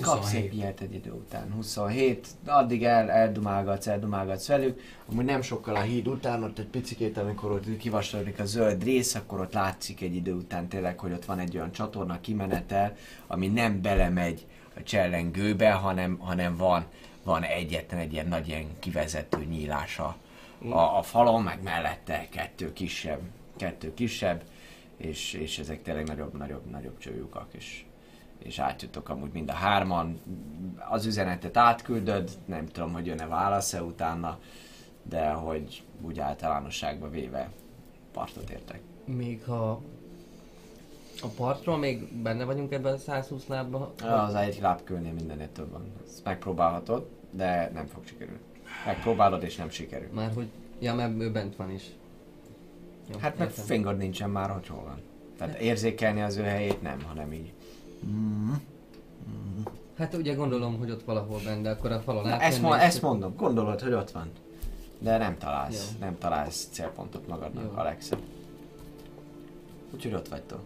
Kapsz 0.00 0.32
egy 0.32 0.54
ilyet 0.54 0.80
egy 0.80 0.94
idő 0.94 1.10
után. 1.10 1.52
27, 1.52 2.26
addig 2.46 2.84
el, 2.84 3.10
eldumálgatsz, 3.10 3.86
eldumálgatsz 3.86 4.46
velük. 4.46 4.80
Amúgy 5.10 5.24
nem 5.24 5.42
sokkal 5.42 5.74
a 5.74 5.80
híd 5.80 6.08
után, 6.08 6.42
ott 6.42 6.58
egy 6.58 6.66
picikét, 6.66 7.18
amikor 7.18 7.50
ott 7.50 7.76
kivasalodik 7.76 8.40
a 8.40 8.44
zöld 8.44 8.84
rész, 8.84 9.14
akkor 9.14 9.40
ott 9.40 9.52
látszik 9.52 10.00
egy 10.00 10.14
idő 10.14 10.32
után 10.32 10.68
tényleg, 10.68 10.98
hogy 10.98 11.12
ott 11.12 11.24
van 11.24 11.38
egy 11.38 11.56
olyan 11.56 11.72
csatorna 11.72 12.20
kimenetel, 12.20 12.96
ami 13.26 13.48
nem 13.48 13.82
belemegy 13.82 14.46
a 14.76 14.82
csellengőbe, 14.82 15.70
hanem, 15.70 16.18
hanem 16.18 16.56
van, 16.56 16.84
van 17.26 17.42
egyetlen 17.42 18.00
egy 18.00 18.12
ilyen 18.12 18.28
nagy 18.28 18.48
ilyen 18.48 18.78
kivezető 18.78 19.44
nyílása 19.44 20.16
a, 20.68 20.78
a 20.78 21.02
falon, 21.02 21.42
meg 21.42 21.62
mellette 21.62 22.28
kettő 22.30 22.72
kisebb, 22.72 23.20
kettő 23.56 23.94
kisebb, 23.94 24.42
és, 24.96 25.32
és 25.32 25.58
ezek 25.58 25.82
tényleg 25.82 26.06
nagyobb, 26.06 26.36
nagyobb, 26.36 26.70
nagyobb 26.70 26.98
csőlyukak, 26.98 27.48
és, 27.50 27.84
és 28.38 28.58
átjutok 28.58 29.08
amúgy 29.08 29.32
mind 29.32 29.48
a 29.50 29.52
hárman. 29.52 30.20
Az 30.90 31.06
üzenetet 31.06 31.56
átküldöd, 31.56 32.30
nem 32.44 32.66
tudom, 32.66 32.92
hogy 32.92 33.06
jön-e 33.06 33.26
válasz-e 33.26 33.82
utána, 33.82 34.38
de 35.02 35.28
hogy 35.30 35.82
úgy 36.00 36.18
általánosságban 36.18 37.10
véve 37.10 37.50
partot 38.12 38.50
értek. 38.50 38.80
Még 39.04 39.44
ha 39.44 39.80
a 41.22 41.26
partról 41.36 41.76
még 41.76 42.22
benne 42.22 42.44
vagyunk 42.44 42.72
ebben 42.72 42.92
a 42.92 42.96
120 42.98 43.46
lábban. 43.46 43.92
Az 44.02 44.34
egy 44.34 44.58
lábkőnél 44.60 45.12
mindennél 45.12 45.52
több 45.52 45.70
van. 45.70 45.92
Ezt 46.06 46.24
megpróbálhatod, 46.24 47.08
de 47.36 47.70
nem 47.74 47.86
fog 47.86 48.06
sikerülni. 48.06 48.40
Megpróbálod 48.86 49.42
és 49.42 49.56
nem 49.56 49.70
sikerül. 49.70 50.08
Már 50.12 50.32
hogy, 50.34 50.46
ja, 50.78 50.94
mert 50.94 51.20
ő 51.20 51.30
bent 51.32 51.56
van 51.56 51.70
is. 51.70 51.82
Jó, 53.12 53.18
Hát 53.18 53.38
meg 53.38 53.50
fingod 53.50 53.96
nincsen 53.96 54.30
már, 54.30 54.50
hogy 54.50 54.66
hol 54.66 54.82
van. 54.82 55.00
Tehát 55.38 55.60
érzékelni 55.60 56.22
az 56.22 56.36
ő 56.36 56.42
helyét 56.42 56.82
nem, 56.82 57.00
hanem 57.02 57.32
így. 57.32 57.52
Hát 59.98 60.14
ugye 60.14 60.34
gondolom, 60.34 60.78
hogy 60.78 60.90
ott 60.90 61.04
valahol 61.04 61.40
benne, 61.44 61.60
de 61.62 61.70
akkor 61.70 61.92
a 61.92 62.00
falon 62.00 62.22
Na, 62.22 62.40
ezt, 62.40 62.58
és- 62.62 62.68
ezt 62.78 63.02
mondom, 63.02 63.36
gondolod, 63.36 63.80
hogy 63.80 63.92
ott 63.92 64.10
van. 64.10 64.30
De 64.98 65.18
nem 65.18 65.38
találsz, 65.38 65.90
Jó. 65.92 65.98
nem 66.06 66.18
találsz 66.18 66.68
célpontot 66.70 67.26
magadnak, 67.28 67.64
Jó. 67.72 67.78
Alexa. 67.78 68.18
Úgyhogy 69.94 70.14
ott 70.14 70.28
vagytok. 70.28 70.60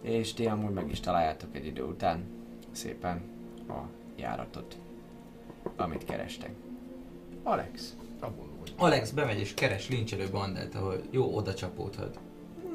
És 0.00 0.34
ti 0.34 0.46
amúgy 0.46 0.72
meg 0.72 0.90
is 0.90 1.00
találjátok 1.00 1.56
egy 1.56 1.66
idő 1.66 1.82
után 1.82 2.24
szépen 2.70 3.22
a 3.68 3.80
járatot, 4.16 4.76
amit 5.76 6.04
kerestek. 6.04 6.50
Alex, 7.42 7.96
Alex 8.76 9.10
bemegy 9.10 9.38
és 9.38 9.54
keres 9.54 9.88
lincselő 9.88 10.28
bandát, 10.30 10.74
ahol 10.74 11.00
jó 11.10 11.36
oda 11.36 11.54
csapódhat. 11.54 12.18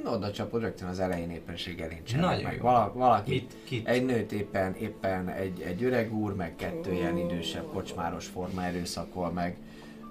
oda 0.05 0.31
csapod 0.31 0.61
rögtön 0.61 0.88
az 0.88 0.99
elején 0.99 1.30
éppenséggel 1.30 1.88
nincs. 1.88 2.15
Nagyon 2.15 2.43
meg 2.43 2.55
jó. 2.55 2.61
vala, 2.61 2.91
valaki, 2.93 3.31
Mit? 3.31 3.55
Kit? 3.63 3.88
egy 3.88 4.05
nőt 4.05 4.31
éppen, 4.31 4.75
éppen 4.75 5.30
egy, 5.30 5.61
egy 5.61 5.83
öreg 5.83 6.13
úr, 6.13 6.35
meg 6.35 6.55
kettő 6.55 6.93
ilyen 6.93 7.17
idősebb 7.17 7.71
kocsmáros 7.71 8.25
forma 8.25 8.63
erőszakol 8.63 9.31
meg 9.31 9.57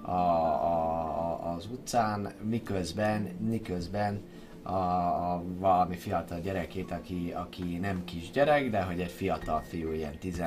a, 0.01 0.11
a, 0.11 1.43
a, 1.43 1.53
az 1.55 1.67
utcán, 1.71 2.31
miközben, 2.41 3.21
miközben 3.49 4.21
a, 4.63 4.71
a 4.71 5.43
valami 5.57 5.95
fiatal 5.95 6.39
gyerekét, 6.39 6.91
aki, 6.91 7.33
aki 7.35 7.77
nem 7.77 8.03
kisgyerek, 8.03 8.69
de 8.69 8.81
hogy 8.81 8.99
egy 8.99 9.11
fiatal 9.11 9.61
fiú, 9.61 9.91
ilyen 9.91 10.17
10 10.17 10.43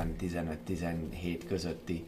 15-17 0.67 1.41
közötti 1.47 2.05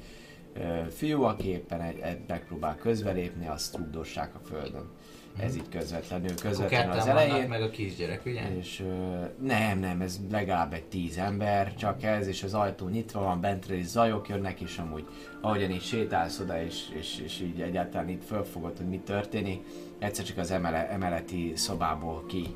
fiú, 0.90 1.22
aki 1.24 1.48
éppen 1.48 1.82
egy, 1.82 2.00
egy 2.00 2.20
megpróbál 2.28 2.76
közbelépni, 2.76 3.48
azt 3.48 3.78
rugdossák 3.78 4.36
a 4.36 4.40
földön. 4.40 4.90
Ez 5.40 5.58
közvetlenül, 5.70 6.28
Akkor 6.30 6.42
közvetlenül 6.42 6.86
ketten 6.86 7.00
az 7.00 7.08
elején. 7.08 7.50
meg 7.50 7.62
a 7.62 7.70
kisgyerek, 7.70 8.26
ugye? 8.26 8.58
És 8.58 8.80
ö, 8.80 9.24
nem, 9.42 9.80
nem, 9.80 10.02
ez 10.02 10.20
legalább 10.32 10.74
egy 10.74 10.84
tíz 10.84 11.18
ember, 11.18 11.76
csak 11.76 12.04
ez, 12.04 12.28
és 12.28 12.44
az 12.44 12.54
ajtó 12.54 12.88
nyitva 12.88 13.20
van, 13.22 13.42
bentről 13.42 13.78
is 13.78 13.86
zajok 13.86 14.30
jönnek, 14.30 14.62
és 14.62 14.78
amúgy 14.78 15.08
ahogyan 15.42 15.72
így 15.72 15.82
sétálsz 15.82 16.40
oda, 16.40 16.62
és, 16.62 16.84
és, 16.98 17.20
és 17.24 17.42
így 17.42 17.62
egyáltalán 17.62 18.10
itt 18.10 18.24
fölfogod, 18.24 18.78
hogy 18.78 18.88
mi 18.88 19.00
történik, 19.00 19.64
egyszer 20.00 20.26
csak 20.26 20.38
az 20.38 20.52
emele, 20.52 20.90
emeleti 20.90 21.52
szobából 21.56 22.26
ki 22.26 22.56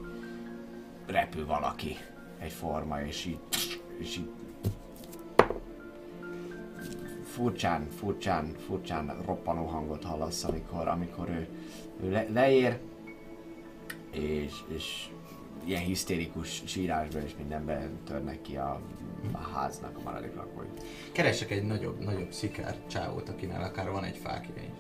repül 1.08 1.46
valaki, 1.46 1.98
egy 2.40 2.52
forma, 2.52 3.02
és 3.02 3.26
így, 3.26 3.40
és 4.00 4.18
így 4.18 4.30
furcsán, 7.32 7.88
furcsán, 7.90 8.56
furcsán 8.66 9.22
roppanó 9.26 9.66
hangot 9.66 10.04
hallasz, 10.04 10.44
amikor, 10.44 10.88
amikor 10.88 11.30
ő, 11.30 11.48
ő 12.04 12.12
le, 12.12 12.26
leér, 12.30 12.80
és, 14.12 14.54
és 14.68 15.10
ilyen 15.64 15.82
hisztérikus 15.82 16.64
sírásban 16.66 17.22
és 17.22 17.36
mindenben 17.38 18.04
törnek 18.06 18.42
ki 18.42 18.56
a, 18.56 18.82
a 19.32 19.38
háznak 19.38 19.98
a 19.98 20.02
maradék 20.04 20.36
lakói. 20.36 20.66
Keresek 21.12 21.52
egy 21.52 21.64
nagyobb, 21.64 22.00
nagyobb 22.00 22.32
szikár 22.32 22.76
csávót, 22.88 23.30
akinek 23.30 23.62
akár 23.62 23.92
van 23.92 24.04
egy 24.04 24.18
fákja 24.18 24.54
is. 24.56 24.80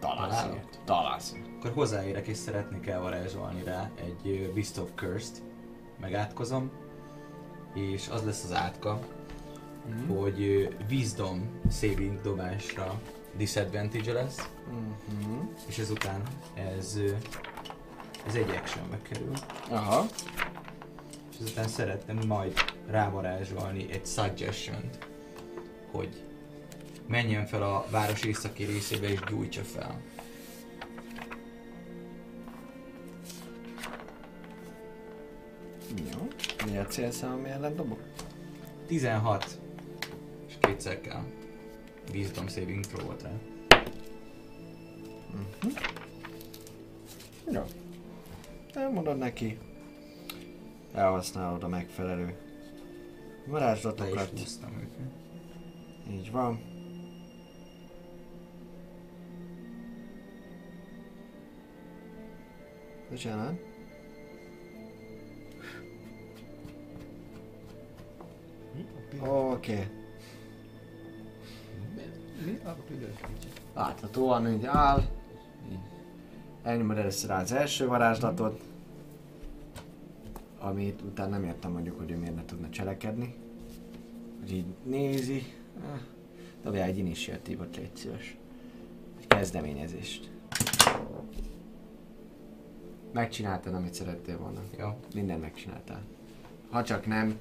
Találsz 0.00 0.44
ilyet. 0.44 0.80
Találsz. 0.84 1.34
Akkor 1.58 1.72
hozzáérek 1.72 2.26
és 2.26 2.36
szeretnék 2.36 2.86
elvarázsolni 2.86 3.62
rá 3.64 3.90
egy 3.94 4.50
Beast 4.54 4.78
of 4.78 4.90
Cursed. 4.94 5.42
Megátkozom. 6.00 6.70
És 7.74 8.08
az 8.08 8.24
lesz 8.24 8.44
az 8.44 8.52
átka, 8.52 9.00
Mhm. 9.90 10.16
hogy 10.16 10.68
Wisdom 10.90 11.60
saving 11.70 12.20
dobásra 12.20 13.00
disadvantage 13.36 14.12
lesz. 14.12 14.48
Mhm. 14.70 15.40
És 15.68 15.78
ezután 15.78 16.22
ez, 16.54 16.98
ez 18.26 18.34
egy 18.34 18.50
actionbe 18.50 18.98
kerül. 19.02 19.32
Aha. 19.68 20.06
És 21.30 21.36
ezután 21.40 21.68
szeretném 21.68 22.18
majd 22.26 22.52
rávarázsolni 22.86 23.86
egy 23.90 24.06
suggestion 24.06 24.90
hogy 25.90 26.24
menjen 27.06 27.46
fel 27.46 27.62
a 27.62 27.86
város 27.90 28.22
északi 28.22 28.64
részébe 28.64 29.08
és 29.08 29.20
gyújtsa 29.28 29.62
fel. 29.62 30.00
Jó. 36.12 36.28
Mi 36.66 36.76
a 36.76 36.84
célszám, 36.86 37.32
ami 37.32 37.48
ellen 37.48 37.76
dobok? 37.76 38.00
16 38.86 39.44
és 39.44 39.52
kétszer 40.60 41.00
kell. 41.00 41.24
Wisdom 42.12 42.48
saving 42.48 42.84
throw 42.84 43.06
volt 43.06 43.22
rá. 43.22 43.30
Jó. 47.52 47.62
Elmondod 48.74 49.18
neki. 49.18 49.58
Elhasználod 50.94 51.62
a 51.62 51.68
megfelelő 51.68 52.36
varázslatokat. 53.46 54.30
Így 56.10 56.30
van. 56.30 56.60
Bocsánat. 63.10 63.60
Oké. 69.20 69.72
Okay. 69.72 69.99
Mi 72.44 72.58
a 72.64 72.76
büdös 72.88 73.14
Láthatóan 73.74 74.52
így 74.52 74.64
áll. 74.64 75.02
Elnyomod 76.62 76.96
először 76.96 77.30
rá 77.30 77.40
az 77.40 77.52
első 77.52 77.86
varázslatot. 77.86 78.60
Amit 80.58 81.02
utána 81.02 81.30
nem 81.30 81.44
értem 81.44 81.72
mondjuk, 81.72 81.98
hogy 81.98 82.10
ő 82.10 82.16
miért 82.16 82.34
ne 82.34 82.44
tudna 82.44 82.68
cselekedni. 82.68 83.34
Hogy 84.40 84.52
így 84.52 84.66
nézi. 84.84 85.42
Ah, 85.82 86.00
Dobjál 86.62 86.88
egy 86.88 86.98
initiatívot, 86.98 87.76
légy 87.76 87.96
szíves. 87.96 88.36
Egy 89.18 89.26
kezdeményezést. 89.26 90.30
Megcsináltad, 93.12 93.74
amit 93.74 93.94
szerettél 93.94 94.38
volna. 94.38 94.60
Jó. 94.78 94.88
Mindent 95.14 95.40
megcsináltál. 95.40 96.02
Ha 96.70 96.82
csak 96.82 97.06
nem, 97.06 97.38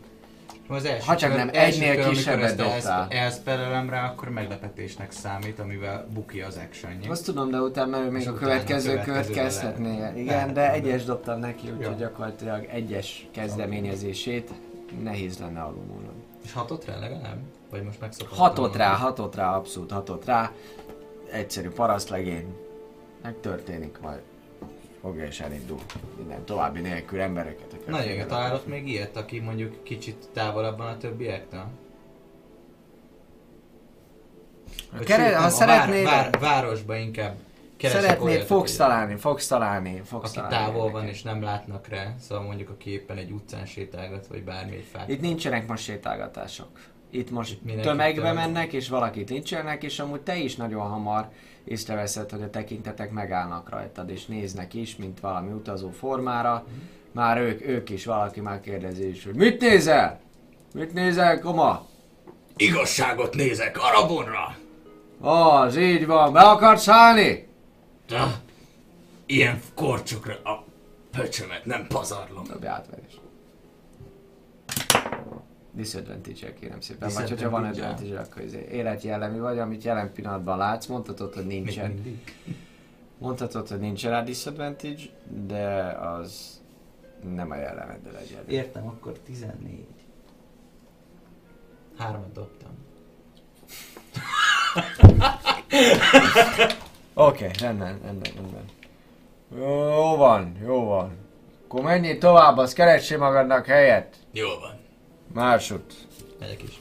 Az 0.71 0.85
első 0.85 1.03
Ha 1.05 1.15
csak 1.15 1.35
nem 1.35 1.49
egynél 1.53 1.95
kör, 1.95 2.09
kisebbet 2.09 2.43
ezt 2.43 2.55
dobtál. 2.55 2.73
elsz- 3.01 3.13
elszpelelem 3.13 3.89
rá, 3.89 4.05
akkor 4.09 4.29
meglepetésnek 4.29 5.11
számít, 5.11 5.59
amivel 5.59 6.07
buki 6.13 6.41
az 6.41 6.59
actionje. 6.67 7.09
Azt 7.09 7.25
tudom, 7.25 7.49
de 7.51 7.57
utána 7.57 7.99
ő 7.99 8.09
még 8.09 8.27
a 8.27 8.33
következő 8.33 8.93
kört 8.93 9.03
következőre 9.05 9.41
kezdhetné. 9.41 9.97
lehet. 9.99 10.15
Igen, 10.17 10.35
Lehet, 10.35 10.51
de 10.51 10.71
egyes 10.71 11.03
dobtam 11.03 11.39
neki, 11.39 11.71
úgyhogy 11.77 11.95
gyakorlatilag 11.97 12.65
egyes 12.71 13.27
kezdeményezését 13.31 14.49
nehéz 15.03 15.39
lenne 15.39 15.61
alulmúlnod. 15.61 16.13
És 16.43 16.53
hatott 16.53 16.85
rá 16.85 16.99
legalább? 16.99 17.37
Vagy 17.69 17.83
most 17.83 17.99
megszokottam? 17.99 18.37
Hatott 18.39 18.75
rá, 18.75 18.93
hatott 18.93 19.35
rá, 19.35 19.55
abszolút 19.55 19.91
hatott 19.91 20.25
rá. 20.25 20.51
Egyszerű 21.31 21.69
parasztlegény. 21.69 22.55
Megtörténik 23.23 23.97
majd. 24.01 24.19
Fogja 25.01 25.25
és 25.25 25.39
elindul. 25.39 25.79
Minden 26.17 26.45
további 26.45 26.79
nélkül 26.79 27.19
embereket. 27.21 27.75
jó, 27.87 27.95
figyelembe 27.95 28.25
találod 28.25 28.67
még 28.67 28.87
ilyet, 28.87 29.15
aki 29.17 29.39
mondjuk 29.39 29.83
kicsit 29.83 30.27
távolabban 30.33 30.87
a 30.87 30.97
többiektől? 30.97 31.65
Vagy 34.91 35.05
Kere- 35.05 35.35
ha 35.35 35.43
a 35.45 35.49
szeretnéd- 35.49 36.03
vár, 36.05 36.29
vár, 36.29 36.39
városba 36.39 36.95
inkább 36.95 37.35
Szeretnéd, 37.81 38.41
fogsz 38.41 38.75
találni, 38.75 39.15
fogsz 39.15 39.47
találni, 39.47 40.01
fogsz 40.05 40.29
Aki 40.29 40.35
találni. 40.39 40.55
távol 40.71 40.91
van 40.91 41.07
és 41.07 41.21
nem 41.21 41.41
látnak 41.41 41.87
rá, 41.87 42.13
szóval 42.19 42.45
mondjuk 42.45 42.69
aki 42.69 42.91
éppen 42.91 43.17
egy 43.17 43.31
utcán 43.31 43.65
sétálgat, 43.65 44.27
vagy 44.27 44.43
bármi 44.43 44.75
egy 44.75 44.85
fát. 44.91 45.09
Itt 45.09 45.21
nincsenek 45.21 45.67
most 45.67 45.83
sétálgatások. 45.83 46.67
Itt 47.09 47.29
most 47.31 47.51
Itt 47.65 47.81
tömegbe 47.81 48.21
tömeg. 48.21 48.33
mennek, 48.33 48.73
és 48.73 48.89
valakit 48.89 49.29
nincsenek, 49.29 49.83
és 49.83 49.99
amúgy 49.99 50.21
te 50.21 50.35
is 50.37 50.55
nagyon 50.55 50.81
hamar 50.81 51.29
észreveszed, 51.69 52.29
hogy 52.29 52.41
a 52.41 52.49
tekintetek 52.49 53.11
megállnak 53.11 53.69
rajtad, 53.69 54.09
és 54.09 54.25
néznek 54.25 54.73
is, 54.73 54.95
mint 54.95 55.19
valami 55.19 55.51
utazó 55.51 55.89
formára. 55.89 56.65
Már 57.11 57.37
ők, 57.37 57.67
ők 57.67 57.89
is, 57.89 58.05
valaki 58.05 58.41
már 58.41 58.59
kérdezi 58.59 59.09
is, 59.09 59.23
hogy 59.23 59.35
mit 59.35 59.61
nézel? 59.61 60.19
Mit 60.73 60.93
nézel, 60.93 61.39
koma? 61.39 61.87
Igazságot 62.55 63.35
nézek 63.35 63.77
Arabonra! 63.81 64.57
Az, 65.21 65.77
így 65.77 66.05
van, 66.05 66.33
be 66.33 66.39
akarsz 66.39 66.87
állni? 66.87 67.47
De 68.07 68.41
ilyen 69.25 69.61
korcsokra 69.75 70.33
a 70.33 70.63
pöcsömet 71.11 71.65
nem 71.65 71.87
pazarlom. 71.87 72.43
Dobj 72.43 72.67
átverés. 72.67 73.19
Disadvantage 75.79 76.53
kérem 76.53 76.79
szépen. 76.79 77.09
Vagy 77.13 77.29
hogyha 77.29 77.49
van 77.49 77.63
advantage 77.63 78.19
akkor 78.19 78.41
izé 78.41 78.67
életjellemű 78.71 79.39
vagy, 79.39 79.59
amit 79.59 79.83
jelen 79.83 80.13
pillanatban 80.13 80.57
látsz, 80.57 80.85
mondhatod, 80.85 81.33
hogy 81.33 81.45
nincsen. 81.45 82.17
Mondhatod, 83.17 83.67
hogy 83.67 83.79
nincsen 83.79 84.11
rá 84.11 84.23
disadvantage, 84.23 85.01
de 85.47 85.65
az 85.91 86.61
nem 87.35 87.51
a 87.51 87.55
jellemeddel 87.55 88.17
egyenlő. 88.17 88.51
Értem, 88.51 88.87
akkor 88.87 89.19
14. 89.25 89.85
Hármat 91.97 92.31
dobtam. 92.31 92.71
Oké, 97.13 97.45
okay, 97.45 97.49
rendben, 97.59 97.99
rendben, 98.03 98.31
rendben. 98.35 98.65
Jó 99.55 100.15
van, 100.15 100.57
jó 100.61 100.83
van. 100.83 101.17
Akkor 101.63 101.81
menjél 101.81 102.17
tovább, 102.17 102.57
az 102.57 102.73
keressél 102.73 103.17
magadnak 103.17 103.65
helyet. 103.65 104.15
Jó 104.31 104.47
van. 104.59 104.78
Másút. 105.33 105.93
Megyek 106.39 106.63
is. 106.63 106.77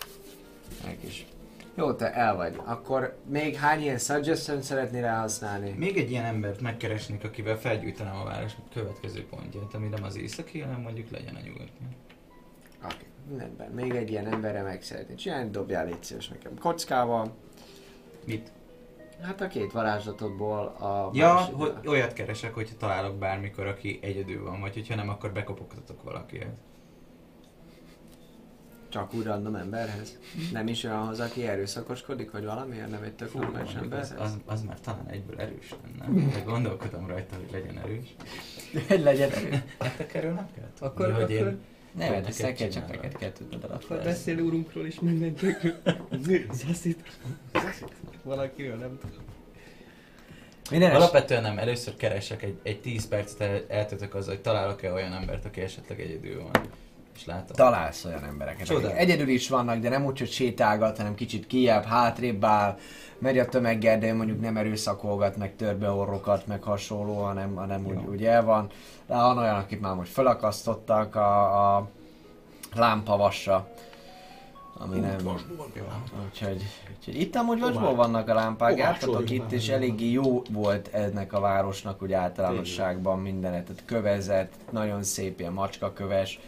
Meg 0.84 0.98
is. 1.04 1.26
Jó, 1.74 1.92
te 1.92 2.12
el 2.12 2.36
vagy. 2.36 2.60
Akkor 2.64 3.16
még 3.26 3.54
hány 3.54 3.80
ilyen 3.80 3.98
suggestion 3.98 4.62
szeretnél 4.62 5.04
elhasználni? 5.04 5.70
Még 5.70 5.96
egy 5.96 6.10
ilyen 6.10 6.24
embert 6.24 6.60
megkeresnék, 6.60 7.24
akivel 7.24 7.58
felgyújtanám 7.58 8.16
a 8.16 8.24
város 8.24 8.52
következő 8.72 9.26
pontját, 9.26 9.74
ami 9.74 9.88
nem 9.88 10.02
az 10.02 10.16
északi, 10.16 10.60
hanem 10.60 10.80
mondjuk 10.80 11.10
legyen 11.10 11.34
a 11.34 11.40
nyugati. 11.44 11.70
Oké, 12.84 12.94
okay. 12.94 13.38
rendben. 13.38 13.70
Még 13.70 13.94
egy 13.94 14.10
ilyen 14.10 14.32
emberre 14.32 14.62
meg 14.62 14.82
szeretnél 14.82 15.16
csinálni, 15.16 15.50
dobjál 15.50 15.84
légy 15.84 16.02
szíves 16.02 16.28
nekem 16.28 16.58
kockával. 16.58 17.34
Mit? 18.24 18.52
Hát 19.22 19.40
a 19.40 19.46
két 19.46 19.72
varázslatodból 19.72 20.66
a 20.66 21.10
Ja, 21.12 21.34
hogy 21.34 21.72
olyat 21.86 22.12
keresek, 22.12 22.54
hogyha 22.54 22.76
találok 22.76 23.16
bármikor, 23.16 23.66
aki 23.66 23.98
egyedül 24.02 24.44
van, 24.44 24.60
vagy 24.60 24.74
hogyha 24.74 24.94
nem, 24.94 25.08
akkor 25.08 25.32
bekopogtatok 25.32 26.02
valakihez. 26.02 26.54
Csak 28.88 29.14
úgy 29.14 29.24
random 29.24 29.54
emberhez? 29.54 30.18
Nem 30.52 30.68
is 30.68 30.84
olyanhoz, 30.84 31.20
aki 31.20 31.46
erőszakoskodik, 31.46 32.30
vagy 32.30 32.44
valamiért 32.44 32.90
nem 32.90 33.02
egy 33.02 33.12
tök 33.12 33.34
normális 33.34 33.74
emberhez? 33.74 34.14
az, 34.18 34.20
az, 34.20 34.36
az, 34.46 34.62
már 34.62 34.80
talán 34.80 35.06
egyből 35.10 35.40
erős 35.40 35.74
lenne. 35.82 36.28
De 36.32 36.40
gondolkodom 36.40 37.06
rajta, 37.06 37.36
hogy 37.36 37.48
legyen 37.52 37.78
erős. 37.78 38.14
Hogy 38.88 39.00
legyen 39.00 39.30
erő. 39.30 39.62
Nektek 39.78 40.06
kerül 40.06 40.32
neked? 40.32 40.68
Akkor, 40.80 41.06
Mi, 41.06 41.12
hogy 41.12 41.22
akkor 41.22 41.34
én 41.34 41.44
Nem, 41.92 42.08
Neked 42.08 42.26
ezt 42.26 42.42
neked 42.42 42.72
csak 42.72 42.88
neked 42.88 43.16
kell 43.16 43.32
tudnod 43.32 43.64
alapvetően. 43.64 44.04
Beszél 44.04 44.40
úrunkról 44.40 44.86
is 44.86 45.00
mindenkiről. 45.00 45.74
Zaszit. 46.66 47.02
Valakiről 48.22 48.76
nem 48.76 48.98
tudom. 49.00 49.24
Minden 50.70 50.94
Alapvetően 50.94 51.42
nem, 51.42 51.58
először 51.58 51.96
keresek 51.96 52.42
egy, 52.42 52.58
egy 52.62 52.80
10 52.80 53.08
percet 53.08 53.40
el, 53.40 53.64
eltöltök 53.68 54.14
azzal, 54.14 54.34
hogy 54.34 54.42
találok-e 54.42 54.92
olyan 54.92 55.12
embert, 55.12 55.44
aki 55.44 55.60
esetleg 55.60 56.00
egyedül 56.00 56.42
van. 56.42 56.50
És 57.18 57.24
látom. 57.24 57.56
találsz 57.56 58.04
olyan 58.04 58.24
embereket, 58.24 58.70
akik 58.70 58.90
egyedül 58.90 59.28
is 59.28 59.48
vannak, 59.48 59.78
de 59.78 59.88
nem 59.88 60.04
úgy, 60.04 60.18
hogy 60.18 60.30
sétálgat, 60.30 60.96
hanem 60.96 61.14
kicsit 61.14 61.46
kijebb, 61.46 61.84
hátrébb 61.84 62.44
áll, 62.44 62.78
megy 63.18 63.38
a 63.38 63.46
tömeggel, 63.48 63.98
de 63.98 64.14
mondjuk 64.14 64.40
nem 64.40 64.56
erőszakolgat, 64.56 65.36
meg 65.36 65.56
törbe 65.56 65.90
orrokat, 65.90 66.46
meg 66.46 66.62
hasonló, 66.62 67.22
hanem, 67.22 67.54
hanem 67.54 67.86
úgy, 67.86 68.04
úgy 68.10 68.24
el 68.24 68.44
van. 68.44 68.66
De 69.06 69.14
van 69.14 69.38
olyan, 69.38 69.54
akit 69.54 69.80
már 69.80 69.94
most 69.94 70.12
felakasztottak 70.12 71.14
a, 71.14 71.76
a 71.76 71.88
lámpavasra, 72.74 73.68
ami 74.78 74.98
nem... 74.98 75.16
Úgyhogy, 76.26 76.62
úgyhogy 76.96 77.20
itt 77.20 77.36
amúgy 77.36 77.60
vasból 77.60 77.94
vannak 77.94 78.28
a 78.28 78.34
lámpák, 78.34 78.76
jártatok 78.76 79.30
itt, 79.30 79.52
és 79.52 79.68
eléggé 79.68 80.10
jó 80.10 80.42
volt 80.50 80.88
ennek 80.92 81.32
a 81.32 81.40
városnak 81.40 82.02
úgy 82.02 82.12
általánosságban 82.12 83.18
mindenet, 83.18 83.64
tehát 83.64 83.82
kövezett, 83.84 84.52
nagyon 84.70 85.02
szép 85.02 85.40
ilyen 85.40 85.52
macskaköves, 85.52 86.40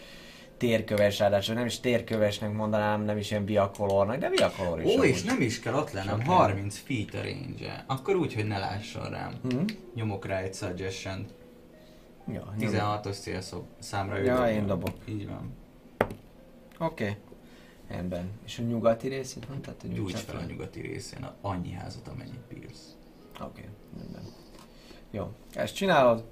térköves, 0.61 1.19
ráadásul 1.19 1.55
nem 1.55 1.67
is 1.67 1.81
térkövesnek 1.81 2.53
mondanám, 2.53 3.03
nem 3.03 3.17
is 3.17 3.31
ilyen 3.31 3.45
viakolornak, 3.45 4.17
de 4.17 4.29
viakolor 4.29 4.81
is. 4.81 4.95
Ó, 4.95 5.05
és 5.05 5.23
nem 5.23 5.41
is 5.41 5.61
kell 5.61 5.75
ott 5.75 5.91
lennem, 5.91 6.21
30 6.25 6.79
feet 6.79 7.15
a 7.15 7.23
range 7.23 7.85
Akkor 7.87 8.17
úgy, 8.17 8.35
hogy 8.35 8.47
ne 8.47 8.59
lásson 8.59 9.11
rám. 9.11 9.39
Mhm. 9.43 9.65
Nyomok 9.95 10.27
rá 10.27 10.39
egy 10.39 10.55
suggestion 10.55 11.27
Ja, 12.33 12.55
nyomj. 12.59 12.77
16-os 12.77 13.19
célszó 13.19 13.63
számra 13.79 14.17
Ja, 14.17 14.35
dobja. 14.35 14.53
én 14.53 14.67
dobok. 14.67 14.95
Így 15.09 15.29
van. 15.29 15.55
Oké. 16.79 17.05
Okay. 17.05 17.17
Ebben. 17.99 18.31
És 18.45 18.59
a 18.59 18.63
nyugati 18.63 19.09
részét 19.09 19.49
mondtad, 19.49 19.75
hogy 19.81 19.93
Gyújts 19.93 20.19
fel 20.19 20.37
a 20.37 20.45
nyugati 20.45 20.81
részén 20.81 21.27
annyi 21.41 21.73
házat, 21.73 22.09
amennyit 22.09 22.47
bírsz. 22.49 22.97
Oké, 23.35 23.45
okay. 23.45 23.65
rendben. 23.99 24.23
Jó, 25.11 25.33
ezt 25.55 25.75
csinálod. 25.75 26.25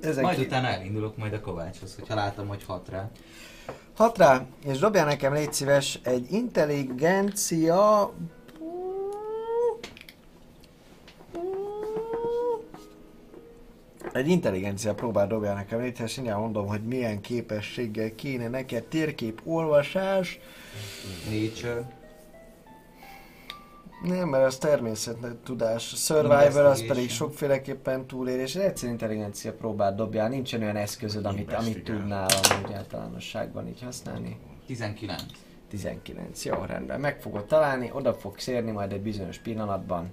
Ezek 0.00 0.24
Majd 0.24 0.38
ki- 0.38 0.44
utána 0.44 0.66
elindulok 0.66 1.16
majd 1.16 1.32
a 1.32 1.40
Kovácshoz, 1.40 1.94
hogyha 1.94 2.14
látom, 2.14 2.48
hogy 2.48 2.64
hat 2.64 2.88
rá. 2.88 3.10
Hat 3.96 4.18
rá, 4.18 4.46
és 4.64 4.78
dobjál 4.78 5.04
nekem 5.06 5.32
légy 5.32 5.52
szíves 5.52 5.98
egy 6.02 6.32
intelligencia... 6.32 8.12
Egy 14.12 14.28
intelligencia 14.28 14.94
próbál 14.94 15.26
dobjál 15.26 15.54
nekem 15.54 15.80
légy 15.80 15.94
szíves, 15.94 16.14
mindjárt 16.14 16.40
mondom, 16.40 16.66
hogy 16.66 16.82
milyen 16.82 17.20
képességgel 17.20 18.14
kéne 18.14 18.48
neked 18.48 18.84
térkép 18.84 19.40
olvasás. 19.44 20.38
Nature. 21.30 21.97
Nem, 24.02 24.28
mert 24.28 24.44
az 24.44 24.56
természettudás. 24.56 25.82
Survivor 25.82 26.64
az 26.64 26.86
pedig 26.86 27.10
sokféleképpen 27.10 28.06
túlélés. 28.06 28.54
Egy 28.54 28.62
egyszerű 28.62 28.92
intelligencia 28.92 29.52
próbál 29.52 29.94
dobjál, 29.94 30.28
nincsen 30.28 30.62
olyan 30.62 30.76
eszközöd, 30.76 31.24
amit, 31.24 31.52
amit 31.52 31.84
tudnál 31.84 32.28
amúgy 32.50 32.72
általánosságban 32.72 33.68
így 33.68 33.82
használni. 33.82 34.38
19. 34.66 35.22
19. 35.68 36.44
Jó, 36.44 36.64
rendben. 36.64 37.00
Meg 37.00 37.20
fogod 37.20 37.44
találni, 37.44 37.90
oda 37.92 38.14
fogsz 38.14 38.46
érni 38.46 38.70
majd 38.70 38.92
egy 38.92 39.00
bizonyos 39.00 39.38
pillanatban, 39.38 40.10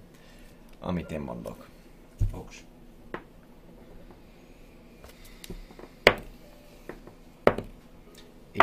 amit 0.80 1.12
én 1.12 1.20
mondok. 1.20 1.68
Fogs. 2.32 2.64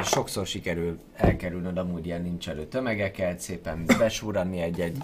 És 0.00 0.06
sokszor 0.06 0.46
sikerül 0.46 0.98
elkerülnöd 1.14 1.78
amúgy 1.78 2.06
ilyen 2.06 2.22
nincs 2.22 2.48
elő 2.48 2.66
tömegeket, 2.66 3.40
szépen 3.40 3.84
besúrani 3.98 4.60
egy-egy 4.60 4.96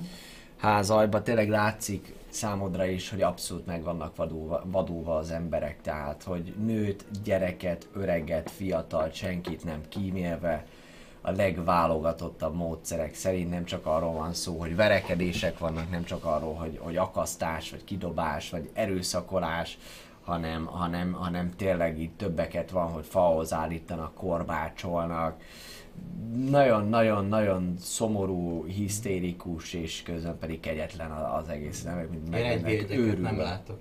házajba. 0.56 1.22
Tényleg 1.22 1.48
látszik 1.48 2.14
számodra 2.28 2.84
is, 2.84 3.10
hogy 3.10 3.22
abszolút 3.22 3.66
meg 3.66 3.82
vannak 3.82 4.16
vadulva, 4.16 4.62
vadulva 4.64 5.16
az 5.16 5.30
emberek, 5.30 5.80
tehát 5.82 6.22
hogy 6.22 6.54
nőt, 6.64 7.04
gyereket, 7.24 7.88
öreget, 7.94 8.50
fiatal, 8.50 9.10
senkit 9.12 9.64
nem 9.64 9.80
kímélve, 9.88 10.66
a 11.20 11.30
legválogatottabb 11.30 12.54
módszerek 12.54 13.14
szerint 13.14 13.50
nem 13.50 13.64
csak 13.64 13.86
arról 13.86 14.12
van 14.12 14.34
szó, 14.34 14.58
hogy 14.58 14.76
verekedések 14.76 15.58
vannak, 15.58 15.90
nem 15.90 16.04
csak 16.04 16.24
arról, 16.24 16.54
hogy, 16.54 16.78
hogy 16.82 16.96
akasztás, 16.96 17.70
vagy 17.70 17.84
kidobás, 17.84 18.50
vagy 18.50 18.70
erőszakolás, 18.72 19.78
hanem, 20.28 20.64
hanem, 20.64 21.12
hanem 21.12 21.50
tényleg 21.56 22.00
itt 22.00 22.18
többeket 22.18 22.70
van, 22.70 22.90
hogy 22.90 23.04
fahoz 23.04 23.52
állítanak, 23.52 24.14
korbácsolnak. 24.14 25.42
Nagyon-nagyon-nagyon 26.50 27.74
szomorú, 27.78 28.64
hisztérikus, 28.64 29.72
és 29.72 30.02
közben 30.02 30.38
pedig 30.38 30.60
kegyetlen 30.60 31.10
az 31.10 31.48
egész. 31.48 31.82
Nem, 31.82 32.08
mint 32.10 32.34
Én 32.34 32.44
egy 32.44 33.20
nem 33.20 33.38
látok. 33.38 33.78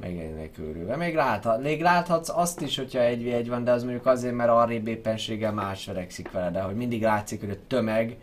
Megjelennek 0.00 0.58
őrülve. 0.58 0.96
Még, 0.96 1.14
láthat, 1.14 1.62
még 1.62 1.80
láthatsz 1.80 2.28
azt 2.28 2.60
is, 2.60 2.76
hogyha 2.76 3.00
egy 3.00 3.24
v 3.24 3.26
egy 3.26 3.48
van, 3.48 3.64
de 3.64 3.70
az 3.72 3.82
mondjuk 3.82 4.06
azért, 4.06 4.34
mert 4.34 4.50
arrébb 4.50 4.86
éppenséggel 4.86 5.52
más 5.52 5.86
verekszik 5.86 6.30
vele, 6.30 6.50
de 6.50 6.60
hogy 6.60 6.74
mindig 6.74 7.02
látszik, 7.02 7.40
hogy 7.40 7.50
a 7.50 7.66
tömeg 7.66 8.16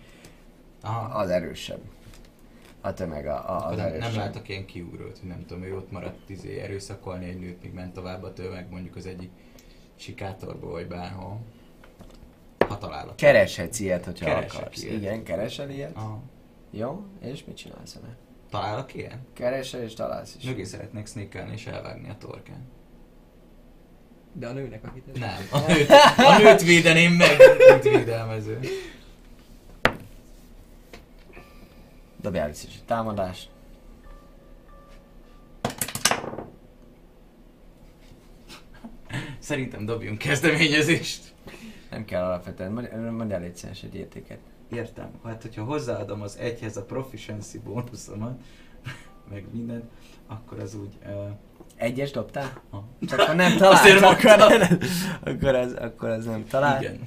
Aha. 0.82 1.19
az 1.19 1.30
erősebb. 1.30 1.82
A 2.86 2.94
tömeg 2.94 3.28
a, 3.28 3.50
a, 3.50 3.68
az 3.68 3.78
nem, 3.78 4.16
látok 4.16 4.50
ilyen 4.50 4.66
kiugrót, 4.66 5.18
hogy 5.20 5.28
nem 5.30 5.45
tudom, 5.45 5.64
ő 5.64 5.76
ott 5.76 5.92
maradt 5.92 6.30
izé, 6.30 6.60
erőszakolni 6.60 7.26
egy 7.26 7.40
nőt, 7.40 7.62
míg 7.62 7.74
ment 7.74 7.94
tovább 7.94 8.24
a 8.24 8.34
tömeg, 8.34 8.70
mondjuk 8.70 8.95
az 8.95 9.06
egyik 9.06 9.30
sikátorba, 9.95 10.70
vagy 10.70 10.88
bárhol. 10.88 11.40
Ha 12.68 12.78
találok. 12.78 13.16
Kereshetsz 13.16 13.80
ilyet, 13.80 14.06
hogyha 14.06 14.26
Keresek 14.26 14.60
akarsz. 14.62 14.84
ilyet. 14.84 14.95
Igen, 14.95 15.24
keresel 15.24 15.70
ilyet. 15.70 15.95
Aha. 15.95 16.22
Jó, 16.72 17.06
és 17.22 17.45
mit 17.45 17.58
csinálsz 17.58 17.94
vele? 18.02 18.16
Találok 18.50 18.94
ilyen? 18.94 19.28
Keresel 19.34 19.82
és 19.82 19.94
találsz 19.94 20.36
is. 20.36 20.44
Mögé 20.44 20.64
szeretnék 20.64 21.08
sneakelni 21.08 21.53
és 21.53 21.66
elvágni 21.66 22.10
a 22.10 22.16
torkán. 22.18 22.68
De 24.34 24.48
a 24.48 24.52
nőnek, 24.52 24.84
akit. 24.88 25.20
Nem, 25.20 25.48
a 25.52 25.60
nőt, 25.72 25.90
a 26.18 26.38
nőt 26.42 26.62
védeném 26.62 27.12
meg, 27.14 27.38
mint 27.70 27.84
védelmező. 27.84 28.60
Dobjál 32.24 32.50
is 32.50 32.64
egy 32.64 32.84
támadást. 32.85 33.50
Szerintem 39.40 39.85
dobjunk 39.85 40.18
kezdeményezést. 40.18 41.34
Nem 41.92 42.06
kell 42.06 42.24
alapvetően, 42.24 42.72
mondj- 42.72 43.11
mondjál 43.18 43.42
egy 43.42 43.56
színes 43.56 43.84
egy 43.84 43.95
értéket. 43.95 44.38
Értem. 44.72 45.10
Hát, 45.26 45.42
hogyha 45.42 45.64
hozzáadom 45.64 46.22
az 46.22 46.38
egyhez 46.38 46.77
a 46.77 46.84
proficiency 46.84 47.58
bónuszomat, 47.60 48.40
meg 49.32 49.45
mindent, 49.52 49.84
akkor 50.27 50.60
az 50.60 50.76
úgy... 50.76 50.93
Uh, 51.06 51.30
Egyes 51.76 52.11
dobtál? 52.11 52.61
Ha. 52.69 52.84
Csak 53.08 53.19
akkor 53.19 53.35
nem 53.35 53.52
Azért 53.60 54.00
talált, 54.00 54.02
mondtam. 54.24 54.42
akkor, 54.42 54.80
akkor, 55.34 55.56
ez, 55.56 55.74
akkor 55.74 56.10
ez 56.10 56.26
nem 56.26 56.48
talált. 56.48 56.82
igen. 56.82 57.00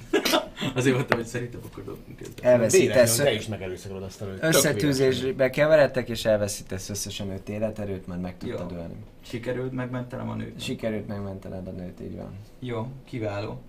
Azért 0.75 0.95
mondtam, 0.95 1.17
hogy 1.17 1.27
szerintem 1.27 1.59
akkor 1.65 1.83
dobjunk 1.83 2.21
ezt. 2.21 2.39
Elveszítesz, 2.39 3.15
Te 3.15 3.33
is 3.33 3.47
megerőszakolod 3.47 4.03
azt 4.03 4.21
a. 4.21 4.25
Tök 4.25 4.43
összetűzésbe 4.43 5.49
keveredtek, 5.49 6.09
és 6.09 6.25
elveszítesz 6.25 6.89
összesen 6.89 7.29
5 7.29 7.49
életerőt, 7.49 8.07
mert 8.07 8.21
meg 8.21 8.37
tudtad 8.37 8.71
Jó. 8.71 8.77
ölni. 8.77 8.95
Sikerült 9.25 9.71
megmentenem 9.71 10.29
a 10.29 10.35
nőt? 10.35 10.61
Sikerült 10.61 11.07
megmentened 11.07 11.67
a 11.67 11.71
nőt, 11.71 11.99
így 12.01 12.15
van. 12.15 12.31
Jó, 12.59 12.87
kiváló. 13.05 13.61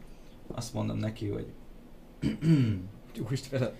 Azt 0.55 0.75
mondom 0.75 0.99
neki, 0.99 1.29
hogy 1.29 1.47
Gyújtsd 3.15 3.45
fel 3.45 3.63
a. 3.63 3.73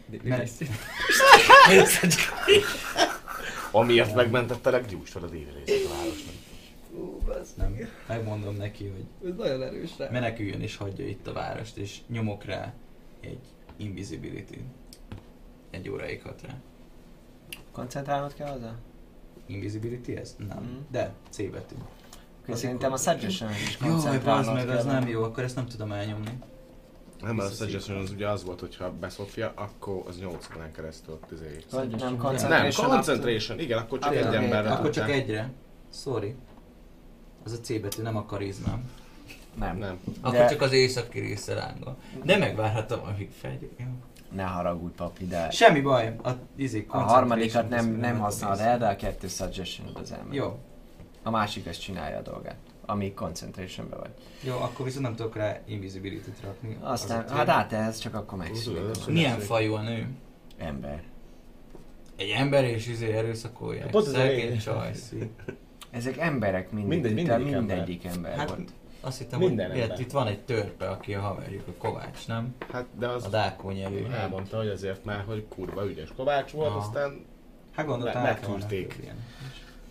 Amiért 3.73 4.15
megmentettelek, 4.15 4.87
gyújts 4.87 5.11
fel 5.11 5.23
a 5.23 5.27
déli 5.27 5.47
részét 5.65 5.87
a 5.87 5.89
városnak. 5.89 6.35
nem, 7.57 7.89
megmondom 8.07 8.57
neki, 8.57 8.87
hogy 8.87 9.31
Ez 9.31 9.37
nagyon 9.37 9.63
erős 9.63 9.91
rá. 9.99 10.09
meneküljön 10.11 10.61
és 10.61 10.77
hagyja 10.77 11.07
itt 11.07 11.27
a 11.27 11.33
várost, 11.33 11.77
és 11.77 11.99
nyomok 12.09 12.45
rá 12.45 12.75
egy 13.21 13.41
invisibility. 13.77 14.59
Egy 15.71 15.89
óráig 15.89 16.23
hat 16.23 16.43
rá. 16.43 16.55
Koncentrálnod 17.73 18.35
kell 18.35 18.53
hozzá? 18.53 18.75
Invisibility 19.47 20.09
ez? 20.17 20.37
Nem. 20.39 20.63
Mhm. 20.63 20.77
De 20.91 21.13
C 21.31 21.37
betű. 21.37 21.75
Akkor 22.43 22.57
szerintem 22.57 22.93
a 22.93 22.97
suggestion 22.97 23.51
is 23.51 23.79
Jó, 23.81 23.89
koncentrálnod 23.89 24.55
meg, 24.55 24.69
az 24.69 24.85
nem 24.85 25.09
jó, 25.09 25.23
akkor 25.23 25.43
ezt 25.43 25.55
nem 25.57 25.67
tudom 25.67 25.93
elnyomni. 25.93 26.39
Nem, 27.21 27.35
mert 27.35 27.51
a 27.51 27.53
suggestion 27.55 27.99
az 27.99 28.11
ugye 28.11 28.29
az 28.29 28.45
volt, 28.45 28.61
hogyha 28.61 28.93
beszopja, 28.93 29.53
akkor 29.57 30.03
az 30.07 30.19
8 30.19 30.49
órán 30.57 30.73
keresztül 30.73 31.19
izé. 31.33 31.57
Vagy 31.71 31.89
nem 31.89 31.99
Nem, 31.99 32.17
concentration. 32.17 32.89
concentration, 32.91 33.59
igen, 33.59 33.79
akkor 33.79 33.99
csak 33.99 34.15
egy 34.15 34.35
emberre 34.35 34.71
Akkor 34.71 34.91
csak 34.91 35.11
egyre. 35.11 35.53
Sorry. 35.93 36.35
Az 37.45 37.53
a 37.53 37.57
C 37.57 37.81
betű, 37.81 38.03
nem 38.03 38.17
a 38.17 38.25
karizmám. 38.25 38.91
Nem. 39.55 39.77
Nem. 39.79 39.99
Akkor 40.21 40.39
De- 40.39 40.49
csak 40.49 40.61
az 40.61 40.73
északi 40.73 41.21
része 41.21 41.55
lángol. 41.55 41.97
De 42.25 42.37
megvárhatom, 42.37 43.01
amíg 43.15 43.31
fegy. 43.41 43.71
Jó. 43.79 43.87
Ne 44.35 44.43
haragudj, 44.43 44.95
papi, 44.95 45.27
de 45.27 45.51
Semmi 45.51 45.81
baj, 45.81 46.17
a, 46.23 46.31
izé, 46.57 46.85
a 46.89 46.99
harmadikat 46.99 47.69
nem, 47.69 47.87
nem 47.97 48.19
használod 48.19 48.59
el, 48.59 48.79
de 48.79 48.87
a 48.89 48.97
kettő 48.97 49.29
suggestion 49.29 49.89
az 49.95 50.13
elmegy. 50.13 50.35
Jó, 50.35 50.59
A 51.23 51.31
másik 51.31 51.67
ezt 51.67 51.81
csinálja 51.81 52.19
a 52.19 52.23
dolgát. 52.23 52.57
amíg 52.87 53.15
concentration 53.15 53.89
vagy. 53.89 54.11
Jó, 54.43 54.55
akkor 54.55 54.85
viszont 54.85 55.03
nem 55.05 55.15
tudok 55.15 55.37
rá 55.37 55.59
invisibility-t 55.67 56.41
rakni. 56.45 56.77
Aztán, 56.81 57.25
Az 57.25 57.31
hát 57.31 57.49
át 57.49 57.73
ehhez 57.73 57.99
csak 57.99 58.15
akkor 58.15 58.39
megszűnik. 58.39 59.07
Milyen 59.07 59.39
fajú 59.39 59.75
a 59.75 59.81
nő? 59.83 60.09
Ember. 60.59 61.03
Egy 62.17 62.31
ember 62.31 62.65
és 62.65 62.87
izé 62.87 63.13
erőszakolják. 63.13 63.91
Pont 63.91 64.07
Szegény 64.07 64.59
csajszi. 64.59 65.31
Ezek 65.91 66.17
emberek 66.17 66.71
mindig, 66.71 66.89
Mindegy, 66.91 67.15
mindegy, 67.15 67.39
mindegyik 67.45 67.55
ember. 67.55 67.77
mindegyik 67.77 68.05
ember, 68.05 68.37
Hát 68.39 68.49
volt. 68.49 68.73
Azt 69.09 69.19
hittem, 69.19 69.39
Minden 69.39 69.67
hogy 69.69 69.77
ilyet, 69.77 69.99
itt 69.99 70.11
van 70.11 70.27
egy 70.27 70.41
törpe, 70.41 70.89
aki 70.89 71.15
a 71.15 71.21
haverjuk, 71.21 71.69
a 71.69 71.73
Kovács, 71.79 72.27
nem? 72.27 72.55
Hát, 72.73 72.87
de 72.99 73.09
az 73.09 73.25
A 73.25 73.29
Dákó 73.29 73.71
nyelvű. 73.71 74.05
elmondta, 74.11 74.57
hogy 74.57 74.69
azért 74.69 75.05
már, 75.05 75.25
hogy 75.27 75.47
kurva 75.49 75.87
ügyes 75.87 76.09
Kovács 76.17 76.51
volt, 76.51 76.69
Aha. 76.71 76.79
aztán 76.79 77.25
Hát 77.73 77.87
gondoltam, 77.87 78.23
Me- 78.23 78.31
át 78.31 78.41
vannak 78.47 78.59
megtűrték. 78.61 78.99
ilyen. 79.03 79.17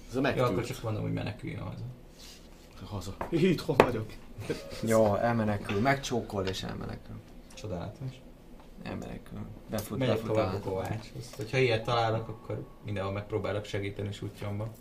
ez 0.10 0.16
a 0.16 0.22
Jó, 0.22 0.28
akkor 0.44 0.56
megtűrt. 0.56 0.68
csak 0.68 0.84
mondom, 0.84 1.02
hogy 1.02 1.14
meneküljön 1.14 1.60
haza. 1.62 1.84
Haza. 2.86 3.16
Itthon 3.30 3.76
vagyok. 3.78 4.06
Jó, 4.84 5.16
elmenekül, 5.16 5.80
megcsókol 5.80 6.46
és 6.46 6.64
elmenekül. 6.64 7.16
Csodálatos. 7.54 8.12
Elmenekül. 8.84 9.40
Befut, 9.70 9.98
Megyek 9.98 10.14
befut 10.16 10.28
tovább 10.30 10.54
a 10.54 10.56
a... 10.56 10.60
Kovácshoz. 10.60 11.34
Hogyha 11.36 11.58
ilyet 11.58 11.84
találok, 11.84 12.28
akkor 12.28 12.68
mindenhol 12.86 13.14
megpróbálok 13.14 13.66
segíteni 13.66 14.08
és 14.08 14.22
útjomba. 14.22 14.72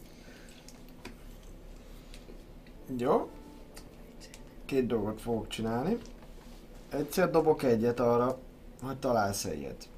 Jó. 2.99 3.31
Két 4.67 4.87
dolgot 4.87 5.21
fogok 5.21 5.49
csinálni. 5.49 5.99
Egyszer 6.89 7.31
dobok 7.31 7.63
egyet 7.63 8.01
arra, 8.01 8.39
hogy 8.83 8.97
találsz 8.97 9.45
egyet. 9.45 9.89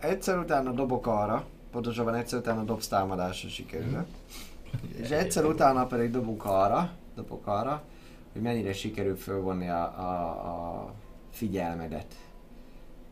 Egyszer 0.00 0.38
utána 0.38 0.72
dobok 0.72 1.06
arra, 1.06 1.46
pontosabban 1.70 2.14
egyszer 2.14 2.38
utána 2.38 2.62
dobsz 2.62 2.88
támadásra 2.88 3.48
sikerül. 3.48 4.06
És 4.96 5.10
egyszer 5.10 5.44
utána 5.44 5.86
pedig 5.86 6.10
dobok 6.10 6.44
arra, 6.44 6.90
dobok 7.14 7.46
arra, 7.46 7.82
hogy 8.32 8.42
mennyire 8.42 8.72
sikerül 8.72 9.16
fölvonni 9.16 9.68
a, 9.68 9.82
a, 9.82 10.28
a 10.28 10.92
figyelmedet 11.30 12.14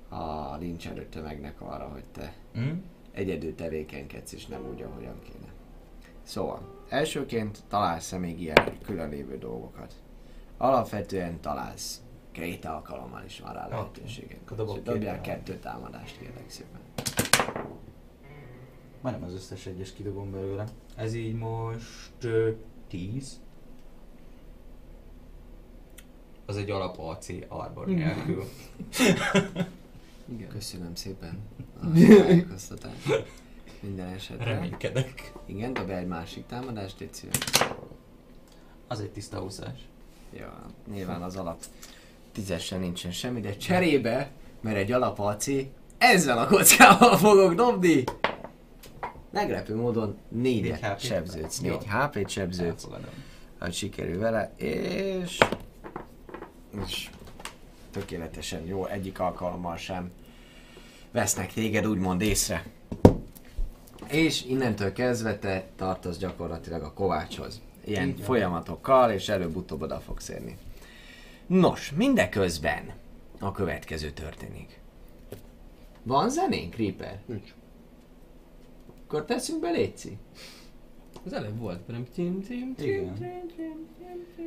a 0.08 0.56
lincselő 0.56 1.06
tömegnek 1.06 1.60
arra, 1.60 1.88
hogy 1.92 2.04
te 2.12 2.34
Hm? 2.52 2.70
egyedül 3.12 3.54
tevékenykedsz, 3.54 4.32
és 4.32 4.46
nem 4.46 4.60
úgy, 4.72 4.82
ahogyan 4.82 5.20
kéne. 5.22 5.52
Szóval, 6.22 6.77
elsőként 6.88 7.62
találsz-e 7.68 8.18
még 8.18 8.40
ilyen 8.40 8.78
külön 8.84 9.08
lévő 9.08 9.38
dolgokat? 9.38 9.94
Alapvetően 10.56 11.40
találsz. 11.40 12.00
Két 12.32 12.64
alkalommal 12.64 13.22
is 13.24 13.40
van 13.40 13.52
rá 13.52 13.68
lehetőséged. 13.68 14.38
Dobok 14.46 14.68
Úgyhogy 14.68 14.82
Dobjál 14.82 15.20
kettő 15.20 15.58
támadást, 15.58 16.18
kérlek 16.18 16.50
szépen. 16.50 16.80
Majdnem 19.00 19.28
az 19.28 19.34
összes 19.34 19.66
egyes 19.66 19.92
kidobom 19.92 20.30
belőle. 20.30 20.64
Ez 20.96 21.14
így 21.14 21.34
most 21.34 22.24
ö, 22.24 22.50
10. 22.88 23.40
Az 26.46 26.56
egy 26.56 26.70
alap 26.70 26.98
AC 26.98 27.28
arbor 27.48 27.86
nélkül. 27.86 28.44
Igen. 30.28 30.48
Köszönöm 30.48 30.94
szépen 30.94 31.38
a 31.82 31.92
tájékoztatást. 32.22 33.24
Minden 33.80 34.08
esetre. 34.08 34.44
Reménykedek. 34.44 35.32
Igen, 35.46 35.72
dobj 35.72 35.92
egy 35.92 36.06
másik 36.06 36.46
támadást, 36.46 37.00
légy 37.00 37.14
szíves. 37.14 37.38
Az 38.86 39.00
egy 39.00 39.10
tiszta 39.10 39.42
úszás. 39.42 39.88
Ja, 40.32 40.66
nyilván 40.92 41.22
az 41.22 41.36
alap 41.36 41.62
tízesen 42.32 42.80
nincsen 42.80 43.10
semmi, 43.10 43.40
de 43.40 43.56
cserébe, 43.56 44.30
mert 44.60 44.76
egy 44.76 44.92
alap 44.92 45.18
AC, 45.18 45.46
ezzel 45.98 46.38
a 46.38 46.46
kockával 46.46 47.16
fogok 47.26 47.54
dobni. 47.54 48.04
Meglepő 49.30 49.76
módon 49.76 50.16
Négy 50.28 50.62
négyet 50.62 51.00
sebződsz, 51.00 51.58
négy 51.58 51.86
HP-t 51.88 52.28
sebződsz, 52.28 52.86
hogy 53.58 53.72
sikerül 53.72 54.18
vele, 54.18 54.52
és... 54.56 55.38
és 56.86 57.10
tökéletesen 57.90 58.66
jó, 58.66 58.86
egyik 58.86 59.20
alkalommal 59.20 59.76
sem 59.76 60.10
vesznek 61.10 61.52
téged 61.52 61.86
úgymond 61.86 62.20
észre. 62.20 62.64
És 64.06 64.44
innentől 64.44 64.92
kezdve 64.92 65.38
te 65.38 65.66
tartoz 65.76 66.18
gyakorlatilag 66.18 66.82
a 66.82 66.92
kovácshoz. 66.92 67.60
Ilyen 67.84 68.14
van. 68.16 68.24
folyamatokkal, 68.24 69.10
és 69.10 69.28
előbb-utóbb 69.28 69.82
oda 69.82 70.00
fogsz 70.00 70.28
érni. 70.28 70.56
Nos, 71.46 71.92
mindeközben 71.96 72.92
a 73.38 73.52
következő 73.52 74.10
történik. 74.10 74.80
Van 76.02 76.30
zenénk, 76.30 76.74
Reaper? 76.74 77.20
Nincs. 77.26 77.54
Akkor 79.06 79.24
teszünk 79.24 79.60
be, 79.60 79.70
Léci? 79.70 80.18
Az 81.24 81.32
előbb 81.32 81.58
volt, 81.58 81.86
nem? 81.86 82.06
Tim, 82.14 82.42
tim, 82.42 82.74
tim, 82.74 82.86
Igen. 82.86 83.46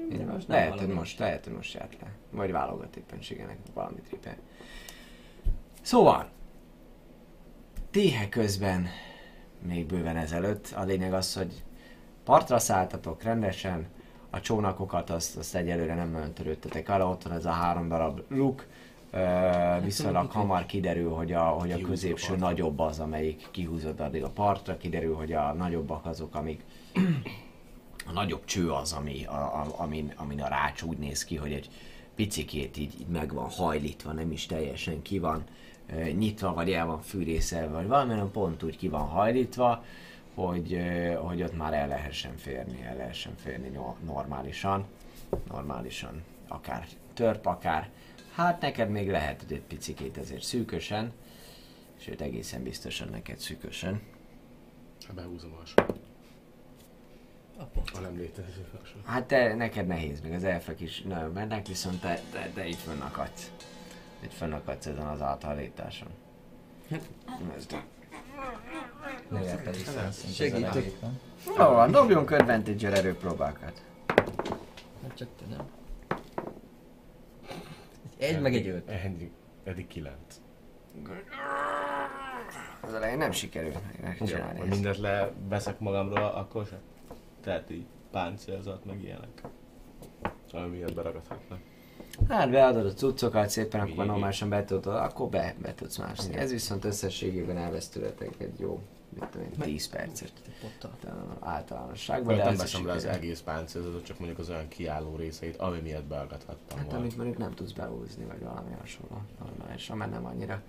tim, 0.10 0.28
most 0.28 0.48
lehet, 0.48 0.80
hogy 0.80 0.88
most, 0.88 1.20
lehet, 1.20 1.44
hogy 1.44 1.54
most 1.54 1.74
járt 1.74 1.98
le. 2.02 2.12
Vagy 2.32 2.52
válogat 2.52 2.96
éppenségenek 2.96 3.58
valamit 3.74 4.10
Reaper. 4.10 4.38
Szóval, 5.82 6.30
téhe 7.92 8.30
közben, 8.30 8.88
még 9.68 9.86
bőven 9.86 10.18
ezelőtt, 10.18 10.74
a 10.76 10.84
lényeg 10.84 11.14
az, 11.14 11.34
hogy 11.36 11.64
partra 12.24 12.60
szálltatok 12.60 13.24
rendesen, 13.24 13.88
a 14.30 14.40
csónakokat 14.40 15.10
azt, 15.10 15.38
azt 15.38 15.56
egyelőre 15.56 15.96
nem 15.96 16.12
nagyon 16.12 16.34
törődtetek 16.34 16.90
arra, 16.90 17.10
ott 17.10 17.24
van 17.24 17.34
ez 17.34 17.46
a 17.46 17.52
három 17.52 17.88
darab 17.88 18.22
luk, 18.28 18.66
Ö, 19.14 19.82
viszonylag 19.84 20.32
hamar 20.32 20.66
kiderül, 20.66 21.10
hogy 21.10 21.34
a, 21.34 21.44
hogy 21.44 21.72
a 21.72 21.76
a 21.76 21.80
középső 21.82 22.28
partra. 22.28 22.48
nagyobb 22.48 22.80
az, 22.80 23.00
amelyik 23.00 23.48
kihúzod 23.52 24.00
addig 24.00 24.24
a 24.24 24.30
partra, 24.30 24.78
kiderül, 24.78 25.16
hogy 25.16 25.34
a 25.34 25.54
nagyobbak 25.54 26.06
azok, 26.06 26.36
amik 26.36 26.64
a 28.08 28.12
nagyobb 28.14 28.46
cső 28.46 28.72
az, 28.72 28.94
ami, 28.94 29.26
a, 29.26 29.34
a, 29.34 29.66
amin, 29.78 30.14
amin 30.16 30.42
a 30.42 30.48
rács 30.48 30.82
úgy 30.82 30.98
néz 30.98 31.24
ki, 31.26 31.36
hogy 31.36 31.54
egy 31.54 31.70
picikét 32.16 32.78
így, 32.78 32.94
így 33.00 33.08
meg 33.08 33.34
van 33.34 33.50
hajlítva, 33.50 34.12
nem 34.12 34.32
is 34.32 34.46
teljesen 34.46 35.02
ki 35.02 35.20
van 35.20 35.44
nyitva, 36.18 36.54
vagy 36.54 36.72
el 36.72 36.86
van 36.86 37.02
fűrészelve, 37.02 37.74
vagy 37.74 37.88
valamilyen 37.88 38.32
pont 38.32 38.64
úgy 38.64 38.78
ki 38.78 38.88
van 38.88 39.08
hajlítva, 39.08 39.84
hogy, 40.34 40.82
hogy 41.18 41.44
ott 41.44 41.58
már 41.58 41.74
el 41.74 41.88
lehessen 41.88 42.38
férni, 42.38 42.82
el 42.84 42.96
lehessen 42.96 43.36
férni 43.36 43.70
no- 43.70 44.04
normálisan, 44.06 44.86
normálisan, 45.48 46.24
akár 46.48 46.88
törp, 47.14 47.46
akár, 47.46 47.90
hát 48.36 48.62
neked 48.62 48.90
még 48.90 49.10
lehet, 49.10 49.42
hogy 49.42 49.54
egy 49.54 49.62
picikét 49.62 50.18
ezért 50.18 50.42
szűkösen, 50.42 51.12
sőt 51.98 52.22
egészen 52.22 52.64
biztosan 52.64 53.08
neked 53.08 53.38
szűkösen. 53.38 54.02
Ha 55.08 55.14
behúzom 55.14 55.52
a 55.54 55.56
hasonlót. 55.56 56.00
Apa. 57.58 57.82
A 57.94 58.00
nem 58.00 58.18
létező 58.18 58.68
hasonlót. 58.80 59.06
Hát 59.06 59.26
te, 59.26 59.56
neked 59.56 59.88
nehéz, 59.88 60.22
meg 60.22 60.34
az 60.34 60.44
elfek 60.44 60.80
is 60.80 61.02
nagyon 61.02 61.32
mennek, 61.32 61.68
viszont 61.68 62.02
te, 62.02 62.20
te, 62.32 62.50
te 62.54 62.68
itt 62.68 62.78
fönnakadsz. 62.78 63.52
Itt 64.24 64.34
fönnakadsz 64.34 64.86
ezen 64.86 65.08
az 65.08 65.22
általításon. 65.22 66.08
Ez 67.56 67.66
de. 67.66 67.84
Legalább 69.30 69.64
pedig 69.64 69.86
Segítek. 70.34 70.92
Jó 71.46 71.56
van, 71.56 71.92
dobjunk 71.92 72.32
advantage-el 72.32 72.96
erőpróbákat. 72.96 73.84
Hát 75.02 75.16
csak 75.16 75.28
te 75.40 75.56
nem. 75.56 75.70
Egy 78.18 78.42
meg 78.42 78.56
egy 78.56 78.68
öt. 78.68 78.90
Eddig, 78.90 79.32
eddig 79.64 79.88
kilenc. 79.88 80.42
Az 82.82 82.94
elején 82.94 83.18
nem 83.18 83.32
sikerül 83.32 83.72
megcsinálni 84.02 84.60
ezt. 84.60 84.70
mindent 84.70 84.98
leveszek 84.98 85.80
magamról, 85.80 86.26
akkor 86.26 86.66
se. 86.66 86.80
Tehát 87.42 87.70
így 87.70 87.86
páncélzat, 88.12 88.86
meg 88.86 89.04
ilyenek. 89.04 89.42
Ami 90.52 90.78
miatt 90.78 90.94
beragadhatnak. 90.94 91.60
Hát 92.30 92.50
beadod 92.50 92.86
a 92.86 92.94
cuccokat 92.94 93.50
szépen, 93.50 93.80
akkor 93.80 93.96
Mi? 93.96 94.06
normálisan 94.06 94.50
be 94.50 94.66
tudod, 94.66 94.96
akkor 94.96 95.30
be, 95.30 95.56
be 95.62 95.74
tudsz 95.76 95.98
mászni. 95.98 96.36
Ez 96.36 96.52
viszont 96.52 96.86
összességében 96.86 97.58
elvesz 97.58 97.88
tőletek 97.88 98.34
egy 98.38 98.60
jó, 98.60 98.82
mit 99.20 99.30
tudom 99.30 99.48
én, 99.48 99.60
10 99.60 99.90
percet. 99.90 100.32
Potta. 100.62 100.92
Általánosságban, 101.40 102.36
de 102.38 102.44
nem 102.44 102.56
veszem 102.56 102.86
le 102.86 102.94
az 102.94 103.06
egész 103.06 103.40
páncélzatot, 103.40 104.06
csak 104.06 104.18
mondjuk 104.20 104.40
az 104.40 104.50
olyan 104.50 104.68
kiálló 104.68 105.16
részeit, 105.16 105.56
ami 105.56 105.80
miatt 105.80 106.04
beagadhattam 106.06 106.78
Hát 106.78 106.94
amit 106.94 107.18
mondjuk 107.18 107.38
nem 107.38 107.54
tudsz 107.54 107.72
behúzni, 107.72 108.24
vagy 108.24 108.44
valami 108.44 108.72
hasonló. 108.80 109.22
Normálisan, 109.40 109.98
mert 109.98 110.12
nem 110.12 110.26
annyira 110.26 110.62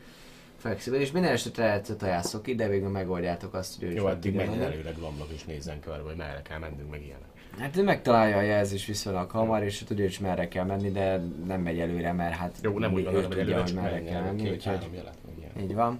flexibilis. 0.56 1.10
Minden 1.10 1.32
esetre 1.32 1.64
eltajászok 1.64 2.46
ide, 2.48 2.68
végül 2.68 2.88
megoldjátok 2.88 3.54
azt, 3.54 3.78
hogy 3.78 3.88
ő 3.88 3.92
Jó, 3.92 4.06
addig 4.06 4.34
menjen 4.34 4.58
menni. 4.58 4.72
előre 4.72 4.90
glomlok 4.90 5.28
és 5.30 5.44
nézzen 5.44 5.80
körbe, 5.80 6.02
hogy 6.02 6.16
merre 6.16 6.42
kell 6.42 6.58
mennünk, 6.58 6.90
meg 6.90 7.02
ilyenek. 7.02 7.30
Hát 7.58 7.76
ő 7.76 7.82
megtalálja 7.82 8.36
a 8.36 8.40
jelzés 8.40 8.86
viszonylag 8.86 9.30
hamar, 9.30 9.62
és 9.62 9.82
tudja, 9.86 10.04
is 10.04 10.18
merre 10.18 10.48
kell 10.48 10.64
menni, 10.64 10.90
de 10.90 11.20
nem 11.46 11.60
megy 11.60 11.78
előre, 11.78 12.12
mert 12.12 12.34
hát 12.34 12.58
Jó, 12.62 12.78
nem 12.78 12.92
úgy 12.92 13.04
van, 13.04 13.14
hogy 13.14 13.28
tudja, 13.28 13.62
hogy 13.62 13.74
merre 13.74 14.02
kell 14.02 14.22
menni, 14.22 14.50
úgyhogy 14.50 14.88
így 15.60 15.74
van. 15.74 15.98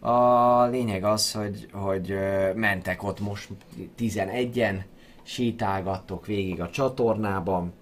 A 0.00 0.66
lényeg 0.66 1.04
az, 1.04 1.32
hogy, 1.32 1.68
hogy 1.72 2.14
mentek 2.54 3.02
ott 3.02 3.20
most 3.20 3.48
11-en, 3.98 4.82
sétálgattok 5.22 6.26
végig 6.26 6.60
a 6.60 6.70
csatornában, 6.70 7.72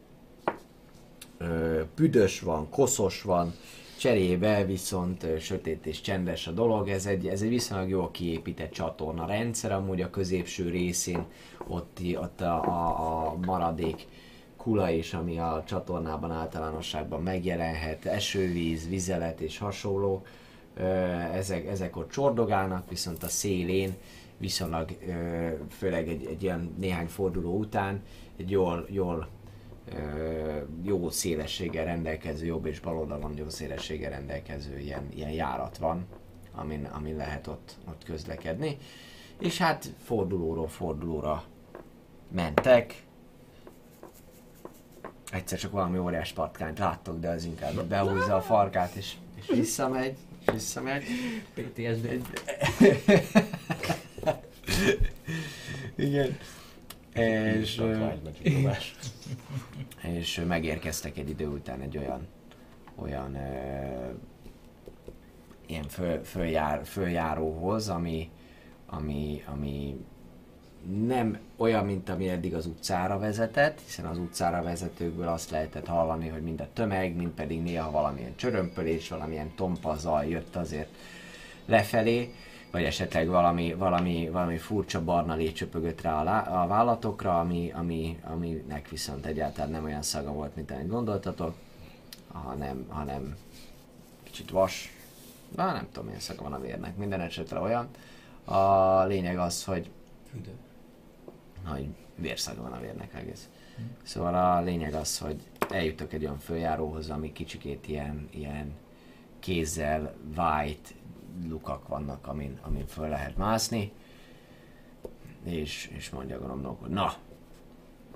Ö, 1.43 1.81
büdös 1.97 2.41
van, 2.41 2.71
koszos 2.71 3.23
van, 3.23 3.55
Cserébe 4.01 4.65
viszont 4.65 5.27
sötét 5.41 5.87
és 5.87 6.01
csendes 6.01 6.47
a 6.47 6.51
dolog, 6.51 6.89
ez 6.89 7.07
egy, 7.07 7.27
ez 7.27 7.43
egy 7.43 7.49
viszonylag 7.49 7.89
jól 7.89 8.11
kiépített 8.11 8.71
csatorna 8.71 9.27
rendszer, 9.27 9.73
amúgy 9.73 10.01
a 10.01 10.11
középső 10.11 10.71
részén 10.71 11.25
ott, 11.67 11.99
ott 12.15 12.41
a, 12.41 12.65
a, 12.65 13.27
a 13.27 13.37
maradék 13.47 14.07
kula 14.57 14.91
is, 14.91 15.15
ami 15.15 15.39
a 15.39 15.63
csatornában 15.67 16.31
általánosságban 16.31 17.23
megjelenhet, 17.23 18.05
esővíz, 18.05 18.89
vizelet 18.89 19.41
és 19.41 19.59
hasonló, 19.59 20.23
ezek, 21.33 21.67
ezek 21.67 21.97
ott 21.97 22.11
csordogálnak, 22.11 22.89
viszont 22.89 23.23
a 23.23 23.29
szélén 23.29 23.95
viszonylag, 24.37 24.91
főleg 25.71 26.09
egy, 26.09 26.25
egy 26.25 26.43
ilyen 26.43 26.75
néhány 26.79 27.07
forduló 27.07 27.59
után, 27.59 28.03
egy 28.37 28.51
jól, 28.51 28.87
jól 28.91 29.29
jó 30.83 31.11
szélességgel 31.11 31.85
rendelkező, 31.85 32.47
jobb 32.47 32.67
és 32.67 32.81
bal 32.81 32.97
oldalon 32.97 33.37
jó 33.37 33.49
szélességgel 33.49 34.11
rendelkező 34.11 34.79
ilyen, 34.79 35.09
ilyen 35.15 35.31
járat 35.31 35.79
van, 35.79 36.07
amin, 36.55 36.85
amin 36.85 37.17
lehet 37.17 37.47
ott, 37.47 37.77
ott 37.89 38.05
közlekedni. 38.05 38.79
És 39.39 39.59
hát 39.59 39.93
fordulóról 40.03 40.69
fordulóra 40.69 41.45
mentek. 42.29 43.03
Egyszer 45.33 45.59
csak 45.59 45.73
valami 45.73 45.99
óriás 45.99 46.33
patkányt 46.33 46.79
láttok, 46.79 47.21
de 47.21 47.29
az 47.29 47.45
inkább 47.45 47.85
behúzza 47.85 48.37
a 48.37 48.41
farkát 48.41 48.95
és, 48.95 49.15
és 49.35 49.47
visszamegy, 49.47 50.17
és 50.41 50.53
visszamegy. 50.53 51.05
PTSD. 51.55 52.09
Igen. 55.97 56.39
És, 57.15 57.77
Vágymegy 57.77 58.41
és 60.03 60.43
megérkeztek 60.49 61.19
egy 61.19 61.29
idő 61.29 61.47
után 61.47 61.81
egy 61.81 61.99
olyan, 61.99 62.27
olyan 62.95 63.35
ö, 63.35 64.11
ilyen 65.67 65.89
föl, 65.89 66.25
följár, 66.25 66.85
följáróhoz, 66.85 67.89
ami, 67.89 68.31
ami, 68.87 69.45
ami 69.47 70.05
nem 71.07 71.39
olyan, 71.57 71.85
mint 71.85 72.09
ami 72.09 72.29
eddig 72.29 72.55
az 72.55 72.67
utcára 72.67 73.19
vezetett, 73.19 73.81
hiszen 73.81 74.05
az 74.05 74.19
utcára 74.19 74.63
vezetőkből 74.63 75.29
azt 75.29 75.51
lehetett 75.51 75.87
hallani, 75.87 76.29
hogy 76.29 76.43
mind 76.43 76.61
a 76.61 76.69
tömeg, 76.73 77.17
mind 77.17 77.31
pedig 77.31 77.63
néha 77.63 77.91
valamilyen 77.91 78.37
csörömpölés, 78.37 79.09
valamilyen 79.09 79.53
tompa 79.55 79.97
zaj 79.97 80.29
jött 80.29 80.57
azért 80.57 80.95
lefelé, 81.67 82.35
vagy 82.71 82.85
esetleg 82.85 83.29
valami, 83.29 83.75
valami, 83.75 84.29
valami 84.29 84.57
furcsa 84.57 85.05
barna 85.05 85.35
lé 85.35 85.53
csöpögött 85.53 86.01
rá 86.01 86.21
a, 86.21 86.23
lá, 86.23 86.63
a 86.63 86.67
vállatokra, 86.67 87.41
ami, 87.41 87.71
ami, 87.75 88.21
aminek 88.23 88.89
viszont 88.89 89.27
egyáltalán 89.27 89.71
nem 89.71 89.85
olyan 89.85 90.03
szaga 90.03 90.33
volt, 90.33 90.57
mint 90.57 90.71
amit 90.71 90.89
gondoltatok, 90.89 91.55
hanem, 92.33 92.87
hanem 92.89 93.37
kicsit 94.23 94.51
vas, 94.51 94.93
na 95.57 95.73
nem 95.73 95.87
tudom 95.87 96.05
milyen 96.05 96.21
szaga 96.21 96.43
van 96.43 96.53
a 96.53 96.61
vérnek, 96.61 96.97
minden 96.97 97.21
esetre 97.21 97.59
olyan. 97.59 97.89
A 98.45 99.05
lényeg 99.05 99.39
az, 99.39 99.65
hogy 99.65 99.91
Füdő. 100.31 100.53
hogy 101.65 101.87
vérszaga 102.15 102.63
van 102.63 102.73
a 102.73 102.81
vérnek 102.81 103.15
egész. 103.15 103.49
Szóval 104.03 104.35
a 104.35 104.61
lényeg 104.61 104.95
az, 104.95 105.19
hogy 105.19 105.37
eljutok 105.71 106.13
egy 106.13 106.25
olyan 106.25 106.39
följáróhoz, 106.39 107.11
ami 107.11 107.33
kicsikét 107.33 107.89
ilyen, 107.89 108.29
ilyen 108.31 108.73
kézzel 109.39 110.15
vájt 110.35 110.95
lukak 111.49 111.89
vannak, 111.89 112.27
amin, 112.27 112.59
amin 112.63 112.87
föl 112.87 113.09
lehet 113.09 113.37
mászni. 113.37 113.93
És, 115.45 115.91
és 115.97 116.11
mondja 116.11 116.37
a 116.37 116.41
gonombnak, 116.41 116.81
hogy 116.81 116.91
na, 116.91 117.15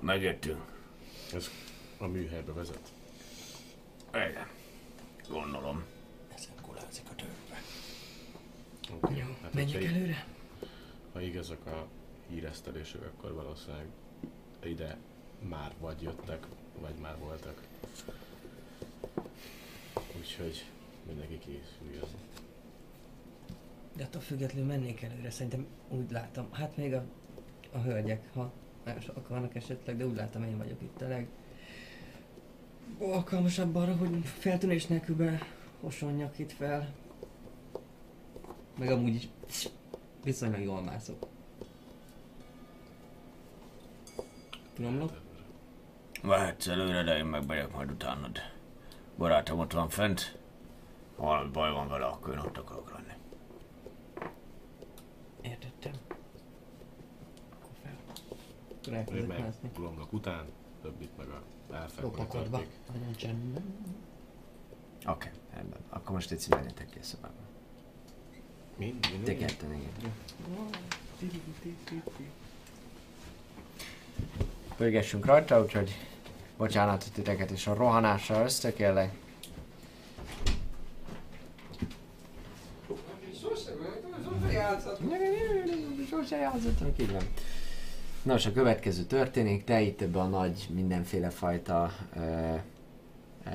megjöttünk. 0.01 0.63
Ez 1.33 1.49
a 1.97 2.05
műhelybe 2.07 2.53
vezet. 2.53 2.91
Igen, 4.13 4.47
gondolom. 5.29 5.83
Ezen 6.35 6.53
kulázik 6.61 7.05
a 7.11 7.15
törpe. 7.15 7.61
Okay. 8.91 9.19
Hát, 9.41 9.53
Menjek 9.53 9.81
hogyha- 9.81 9.95
előre? 9.95 10.25
Ha 11.13 11.21
igazak 11.21 11.65
a 11.65 11.87
híresztelések, 12.29 13.01
akkor 13.03 13.33
valószínűleg 13.33 13.85
ide 14.63 14.97
már 15.49 15.73
vagy 15.79 16.01
jöttek, 16.01 16.47
vagy 16.81 16.95
már 17.01 17.17
voltak. 17.19 17.61
Úgyhogy 20.17 20.65
mindenki 21.07 21.37
készüljön. 21.39 22.09
De 23.95 24.03
attól 24.03 24.21
függetlenül 24.21 24.67
mennék 24.67 25.01
előre, 25.01 25.29
szerintem 25.29 25.67
úgy 25.89 26.11
látom. 26.11 26.47
Hát 26.51 26.77
még 26.77 26.93
a, 26.93 27.03
a 27.71 27.77
hölgyek, 27.77 28.33
ha 28.33 28.51
más 28.85 29.07
akarnak 29.07 29.55
esetleg, 29.55 29.97
de 29.97 30.05
úgy 30.05 30.15
látom 30.15 30.43
én 30.43 30.57
vagyok 30.57 30.81
itt 30.81 31.01
a 31.01 31.07
leg 31.07 31.27
alkalmasabb 32.99 33.75
arra, 33.75 33.95
hogy 33.95 34.25
feltűnés 34.25 34.85
nélkül 34.85 35.15
behosonjak 35.15 36.39
itt 36.39 36.51
fel. 36.51 36.93
Meg 38.77 38.91
amúgy 38.91 39.15
is 39.15 39.29
viszonylag 40.23 40.61
jól 40.61 40.81
mászok. 40.81 41.27
Tudom, 44.73 45.09
Vehetsz 46.21 46.67
előre, 46.67 47.03
de 47.03 47.17
én 47.17 47.25
meg 47.25 47.45
megyek 47.45 47.71
majd 47.71 47.91
utánad. 47.91 48.37
Barátom 49.17 49.59
ott 49.59 49.71
van 49.71 49.89
fent. 49.89 50.37
Ha 51.17 51.49
baj 51.51 51.71
van 51.71 51.87
vele, 51.87 52.05
akkor 52.05 52.33
én 52.33 52.39
ott 52.39 52.57
akarok. 52.57 52.94
Értettem. 55.49 55.93
Akkor 57.53 57.71
fel. 57.83 59.25
Meg. 59.27 59.53
Glomnak 59.75 60.13
után, 60.13 60.45
többit 60.81 61.17
meg 61.17 61.27
a 61.27 61.43
elfekvő 61.73 62.07
Lopakodva. 62.07 62.61
Nagyon 62.93 63.15
csendben. 63.15 63.63
Oké, 65.07 65.09
okay, 65.11 65.39
rendben. 65.53 65.79
Akkor 65.89 66.11
most 66.11 66.31
egy 66.31 66.45
menjetek 66.49 66.89
ki 66.89 66.99
a 66.99 67.03
szobába. 67.03 67.33
Mind, 68.77 69.07
Te 69.23 69.37
ketten, 69.37 69.73
igen. 69.73 70.13
Pörgessünk 74.75 75.25
rajta, 75.25 75.61
úgyhogy 75.61 75.97
bocsánatot 76.57 77.13
titeket 77.13 77.51
és 77.51 77.67
a 77.67 77.73
rohanással 77.73 78.43
összekérlek. 78.43 79.24
Sose 86.09 86.37
játszottunk, 86.37 86.99
így 86.99 87.11
van. 87.11 87.21
Nos, 88.23 88.45
a 88.45 88.51
következő 88.51 89.03
történik, 89.03 89.63
te 89.63 89.81
itt 89.81 90.01
ebbe 90.01 90.19
a 90.19 90.27
nagy 90.27 90.67
mindenféle 90.73 91.29
fajta 91.29 91.91
ö, 92.15 92.53
ö, 93.45 93.49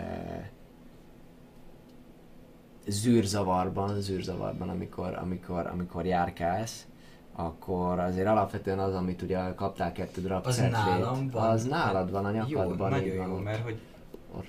zűrzavarban, 2.87 4.01
zűrzavarban, 4.01 4.69
amikor, 4.69 5.15
amikor, 5.23 5.67
amikor 5.67 6.07
járkálsz, 6.07 6.87
akkor 7.33 7.99
azért 7.99 8.27
alapvetően 8.27 8.79
az, 8.79 8.95
amit 8.95 9.23
ugye 9.23 9.55
kaptál 9.55 9.93
kettő 9.93 10.21
darab 10.23 10.47
Az 10.47 10.55
cetlét, 10.55 10.73
nálam 10.73 11.31
van. 11.31 11.51
az 11.51 11.65
nálad 11.65 12.11
van 12.11 12.25
a 12.25 12.31
Jó, 12.31 12.37
nyakadban. 12.37 12.93
így 12.95 13.01
nagyon 13.03 13.17
van 13.19 13.29
jó, 13.29 13.35
ott, 13.35 13.43
mert 13.45 13.63
hogy, 13.63 13.81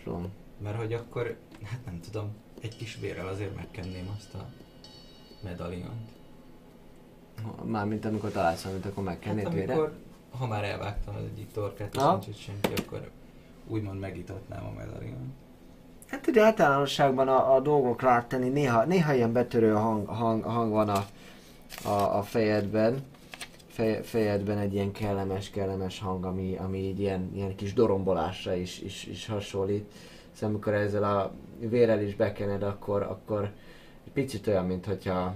van. 0.04 0.32
mert 0.64 0.78
hogy 0.78 0.94
akkor, 0.94 1.38
hát 1.64 1.80
nem 1.86 2.00
tudom, 2.00 2.36
egy 2.62 2.78
kis 2.78 2.98
vérrel 3.02 3.28
azért 3.28 3.56
megkenném 3.56 4.10
azt 4.18 4.34
a 4.34 4.46
medaliont. 5.44 6.10
Mármint 7.64 8.06
amikor 8.06 8.32
találsz 8.32 8.62
valamit, 8.64 8.86
akkor 8.86 9.04
Hát 9.04 9.14
megkennéd 9.14 9.44
hát, 9.44 9.54
vére. 9.54 9.74
amikor, 9.74 9.94
ha 10.38 10.48
már 10.48 10.64
elvágtam 10.64 11.16
az 11.16 11.22
egyik 11.34 11.52
torkát, 11.52 11.96
és 11.96 12.02
nincs 12.02 12.28
itt 12.28 12.38
senki, 12.38 12.82
akkor 12.82 13.10
úgymond 13.68 14.00
megitatnám 14.00 14.66
a 14.66 14.72
medaliont. 14.78 15.34
Hát 16.08 16.28
ugye 16.28 16.44
általánosságban 16.44 17.28
a, 17.28 17.56
a 17.56 17.60
dolgok 17.60 18.02
látni, 18.02 18.50
néha, 18.50 18.84
néha 18.86 19.14
ilyen 19.14 19.34
betörő 19.34 19.74
hang, 19.74 20.08
hang, 20.08 20.44
hang 20.44 20.72
van 20.72 20.90
a, 20.90 21.06
a, 21.88 22.18
a 22.18 22.22
fejedben. 22.24 23.04
Fej, 23.68 24.02
fejedben 24.04 24.58
egy 24.58 24.74
ilyen 24.74 24.92
kellemes, 24.92 25.50
kellemes 25.50 26.00
hang, 26.00 26.26
ami, 26.26 26.56
ami 26.58 26.78
így 26.78 27.00
ilyen, 27.00 27.32
ilyen 27.34 27.56
kis 27.56 27.74
dorombolásra 27.74 28.56
is, 28.56 28.80
is, 28.82 29.06
is 29.06 29.28
hasonlít. 29.28 29.92
Szóval 30.34 30.50
amikor 30.50 30.74
ezzel 30.74 31.04
a 31.04 31.32
vérrel 31.60 32.02
is 32.02 32.16
bekened, 32.16 32.64
akkor, 32.64 33.02
akkor 33.02 33.52
egy 34.06 34.12
picit 34.14 34.48
olyan, 34.48 34.66
mint 34.66 34.86
hogyha 34.86 35.36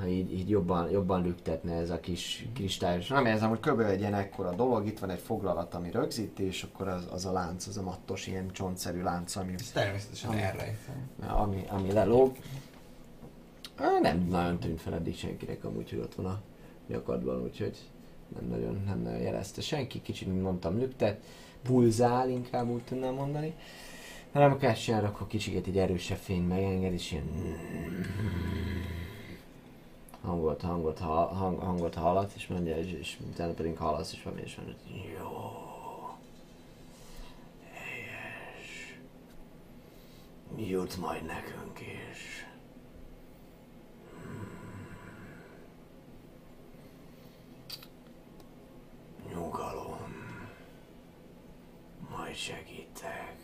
ha 0.00 0.06
így, 0.06 0.32
így 0.32 0.48
jobban, 0.48 0.90
jobban 0.90 1.22
lüktetne 1.22 1.72
ez 1.74 1.90
a 1.90 2.00
kis 2.00 2.46
kristályos. 2.54 3.06
Nem 3.08 3.26
érzem, 3.26 3.48
hogy 3.48 3.60
kb. 3.60 3.80
egy 3.80 4.00
ilyen 4.00 4.14
ekkora 4.14 4.54
dolog, 4.54 4.86
itt 4.86 4.98
van 4.98 5.10
egy 5.10 5.20
foglalat, 5.20 5.74
ami 5.74 5.90
rögzíti, 5.90 6.42
és 6.42 6.62
akkor 6.62 6.88
az, 6.88 7.08
az 7.12 7.26
a 7.26 7.32
lánc, 7.32 7.66
az 7.66 7.76
a 7.76 7.82
mattos, 7.82 8.26
ilyen 8.26 8.50
csontszerű 8.52 9.02
lánc, 9.02 9.36
ami 9.36 9.52
Ez 9.58 9.70
természetesen 9.70 10.30
Ami- 10.30 10.40
elrejtem. 10.42 11.10
ami, 11.28 11.64
ami 11.68 11.92
lelóg. 11.92 12.36
Nem 14.02 14.26
nagyon 14.30 14.58
tűnt 14.58 14.80
fel 14.80 14.94
eddig 14.94 15.16
senkinek 15.16 15.64
amúgy, 15.64 15.90
hogy 15.90 15.98
ott 15.98 16.14
van 16.14 16.26
a 16.26 16.40
nyakadban, 16.88 17.42
úgyhogy 17.42 17.78
nem 18.34 18.48
nagyon, 18.48 18.82
nem 18.86 19.00
nagyon 19.02 19.20
jelezte 19.20 19.60
senki, 19.60 20.02
kicsit, 20.02 20.28
mint 20.28 20.42
mondtam, 20.42 20.78
lüktet, 20.78 21.24
pulzál, 21.62 22.30
inkább 22.30 22.68
úgy 22.68 22.82
tudnám 22.82 23.14
mondani. 23.14 23.54
Ha 24.32 24.38
nem 24.38 24.52
akarsz 24.52 24.80
csinálni, 24.80 25.06
akkor 25.06 25.26
kicsit 25.26 25.66
egy 25.66 25.78
erősebb 25.78 26.16
fény 26.18 26.42
megenged, 26.42 26.92
és 26.92 27.12
ilyen 27.12 27.24
hangot, 30.22 30.62
hangot, 30.62 30.98
ha- 30.98 31.34
hang, 31.34 31.58
hangot 31.58 31.94
hallat, 31.94 32.32
és 32.34 32.46
mondja, 32.46 32.76
és, 32.76 32.92
és 32.92 33.18
utána 33.30 33.52
pedig 33.52 33.76
hallasz, 33.76 34.12
és 34.12 34.22
valami, 34.22 34.42
és 34.42 34.56
mondja, 34.56 34.74
jó, 35.18 35.56
helyes, 37.72 38.98
jut 40.56 40.96
majd 40.96 41.24
nekünk 41.24 41.80
is. 41.80 42.46
Hmm. 44.22 44.48
Nyugalom. 49.34 50.14
Majd 52.10 52.34
segítek. 52.34 53.39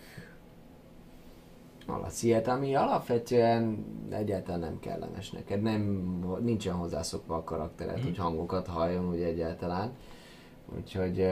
Alasz 1.87 2.23
ilyet, 2.23 2.49
ami 2.49 2.75
alapvetően 2.75 3.85
egyáltalán 4.11 4.61
nem 4.61 4.79
kellemes 4.81 5.31
neked. 5.31 5.63
Nem, 5.63 5.81
nincsen 6.41 6.75
hozzászokva 6.75 7.37
a 7.37 7.45
karaktered, 7.45 8.03
hogy 8.03 8.19
hangokat 8.19 8.67
halljon 8.67 9.09
úgy 9.09 9.23
egyáltalán. 9.23 9.93
Úgyhogy 10.77 11.27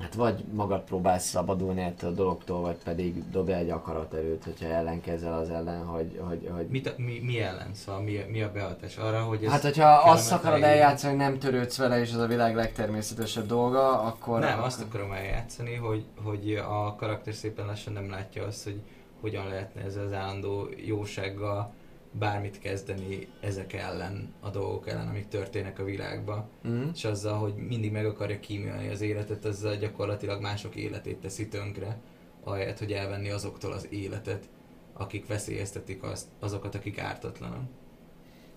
hát 0.00 0.14
vagy 0.14 0.44
magad 0.52 0.80
próbálsz 0.80 1.24
szabadulni 1.28 1.80
ettől 1.80 2.10
a 2.10 2.14
dologtól, 2.14 2.60
vagy 2.60 2.76
pedig 2.84 3.30
dobj 3.30 3.52
egy 3.52 3.70
akaraterőt, 3.70 4.44
hogyha 4.44 4.68
ellenkezel 4.68 5.32
az 5.32 5.50
ellen, 5.50 5.84
hogy, 5.84 6.20
hogy, 6.20 6.50
hogy 6.56 6.66
Mit, 6.66 6.86
a- 6.86 6.94
mi, 6.96 7.20
mi 7.22 7.40
ellen? 7.40 7.74
Szóval 7.74 8.00
mi, 8.02 8.24
mi 8.30 8.42
a 8.42 8.52
behatás 8.52 8.96
arra, 8.96 9.22
hogy 9.22 9.44
ez 9.44 9.50
Hát, 9.50 9.62
hogyha 9.62 9.88
azt 9.88 10.32
akarod 10.32 10.62
eljátszani, 10.62 11.12
hogy 11.16 11.22
nem 11.22 11.38
törődsz 11.38 11.76
vele, 11.78 12.00
és 12.00 12.10
ez 12.10 12.18
a 12.18 12.26
világ 12.26 12.54
legtermészetesebb 12.54 13.46
dolga, 13.46 14.02
akkor... 14.02 14.38
Nem, 14.38 14.62
azt 14.62 14.82
akarom 14.82 15.12
eljátszani, 15.12 15.74
hogy, 15.74 16.04
hogy 16.24 16.54
a 16.54 16.94
karakter 16.94 17.34
szépen 17.34 17.66
lassan 17.66 17.92
nem 17.92 18.10
látja 18.10 18.44
azt, 18.46 18.64
hogy 18.64 18.80
hogyan 19.20 19.48
lehetne 19.48 19.82
ezzel 19.82 20.04
az 20.04 20.12
állandó 20.12 20.68
jósággal 20.86 21.72
bármit 22.12 22.58
kezdeni 22.58 23.28
ezek 23.40 23.72
ellen, 23.72 24.34
a 24.40 24.50
dolgok 24.50 24.88
ellen, 24.88 25.08
amik 25.08 25.28
történnek 25.28 25.78
a 25.78 25.84
világban. 25.84 26.48
Mm. 26.68 26.88
És 26.94 27.04
azzal, 27.04 27.38
hogy 27.38 27.54
mindig 27.54 27.92
meg 27.92 28.06
akarja 28.06 28.40
kímélni 28.40 28.88
az 28.88 29.00
életet, 29.00 29.44
azzal 29.44 29.76
gyakorlatilag 29.76 30.40
mások 30.40 30.74
életét 30.74 31.16
teszi 31.16 31.48
tönkre, 31.48 32.00
ahelyett, 32.44 32.78
hogy 32.78 32.92
elvenni 32.92 33.30
azoktól 33.30 33.72
az 33.72 33.86
életet, 33.90 34.48
akik 34.92 35.26
veszélyeztetik 35.26 36.02
azt, 36.02 36.26
azokat, 36.40 36.74
akik 36.74 36.98
ártatlanok. 36.98 37.62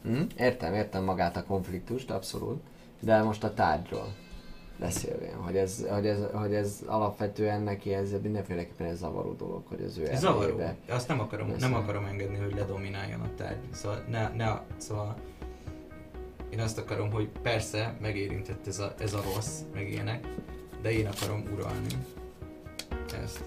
Mm. 0.08 0.22
Értem, 0.38 0.74
értem 0.74 1.04
magát 1.04 1.38
a 1.38 1.44
konfliktust, 1.44 2.12
abszolút. 2.12 2.62
De 3.00 3.22
most 3.22 3.44
a 3.44 3.54
tárgyról 3.54 4.14
beszélvén, 4.82 5.36
hogy 5.36 5.58
ez, 5.58 5.86
hogy 5.90 6.08
ez, 6.08 6.18
hogy 6.34 6.54
ez 6.54 6.80
alapvetően 6.86 7.62
neki 7.62 7.94
ez 7.94 8.12
mindenféleképpen 8.22 8.88
egy 8.88 8.96
zavaró 8.96 9.34
dolog, 9.34 9.62
hogy 9.68 9.82
az 9.82 9.98
ő 9.98 10.08
Ez 10.08 10.20
zavaró. 10.20 10.42
erejébe- 10.42 10.90
Azt 10.90 11.08
nem 11.08 11.20
akarom, 11.20 11.48
nem 11.48 11.58
Persze. 11.58 11.76
akarom 11.76 12.06
engedni, 12.06 12.38
hogy 12.38 12.54
ledomináljon 12.56 13.20
a 13.22 13.30
tárgy. 13.36 13.58
Szóval, 13.72 14.04
ne, 14.10 14.30
ne, 14.30 14.60
szóval 14.78 15.16
én 16.50 16.60
azt 16.60 16.78
akarom, 16.78 17.12
hogy 17.12 17.30
persze 17.42 17.98
megérintett 18.02 18.68
ez 18.68 18.80
a, 18.80 18.94
ez 19.00 19.14
a 19.14 19.22
rossz, 19.34 19.60
meg 19.74 19.90
ilyenek, 19.90 20.28
de 20.82 20.92
én 20.92 21.08
akarom 21.08 21.44
uralni 21.54 21.88
ezt. 23.24 23.44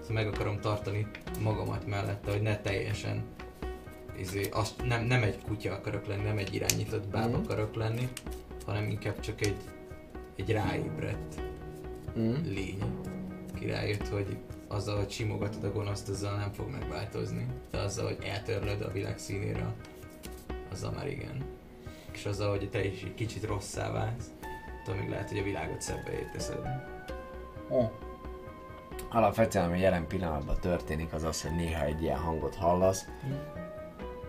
Szóval 0.00 0.22
meg 0.24 0.26
akarom 0.34 0.60
tartani 0.60 1.06
magamat 1.42 1.86
mellette, 1.86 2.30
hogy 2.30 2.42
ne 2.42 2.60
teljesen 2.60 3.22
izé, 4.18 4.48
azt, 4.52 4.86
nem, 4.86 5.04
nem 5.04 5.22
egy 5.22 5.38
kutya 5.48 5.72
akarok 5.72 6.06
lenni, 6.06 6.22
nem 6.22 6.38
egy 6.38 6.54
irányított 6.54 7.06
báb 7.08 7.30
Mhm. 7.30 7.40
akarok 7.42 7.74
lenni, 7.74 8.08
hanem 8.66 8.88
inkább 8.88 9.20
csak 9.20 9.40
egy, 9.40 9.56
egy 10.40 10.50
ráébredt 10.50 11.40
Mm. 12.18 12.34
lény, 12.44 12.82
aki 13.54 13.66
rájött, 13.66 14.08
hogy 14.08 14.36
azzal, 14.68 14.96
hogy 14.96 15.10
simogatod 15.10 15.64
a 15.64 15.72
gonoszt, 15.72 16.08
azzal 16.08 16.36
nem 16.36 16.52
fog 16.52 16.70
megváltozni. 16.70 17.46
De 17.70 17.78
azzal, 17.78 18.04
hogy 18.04 18.18
eltörlöd 18.24 18.82
a 18.82 18.92
világ 18.92 19.18
színéről, 19.18 19.72
azzal 20.72 20.90
már 20.92 21.08
igen. 21.08 21.44
És 22.12 22.24
azzal, 22.24 22.50
hogy 22.50 22.70
te 22.70 22.84
is 22.84 23.02
egy 23.02 23.14
kicsit 23.14 23.44
rosszá 23.44 23.92
válsz, 23.92 24.30
attól 24.80 24.94
még 24.94 25.08
lehet, 25.08 25.28
hogy 25.28 25.38
a 25.38 25.42
világot 25.42 25.80
szebbé 25.80 26.28
teszed. 26.32 26.66
Alapvetően, 29.10 29.64
ami 29.64 29.78
jelen 29.78 30.06
pillanatban 30.06 30.56
történik, 30.60 31.12
az 31.12 31.22
az, 31.22 31.42
hogy 31.42 31.56
néha 31.56 31.84
egy 31.84 32.02
ilyen 32.02 32.18
hangot 32.18 32.54
hallasz, 32.54 33.06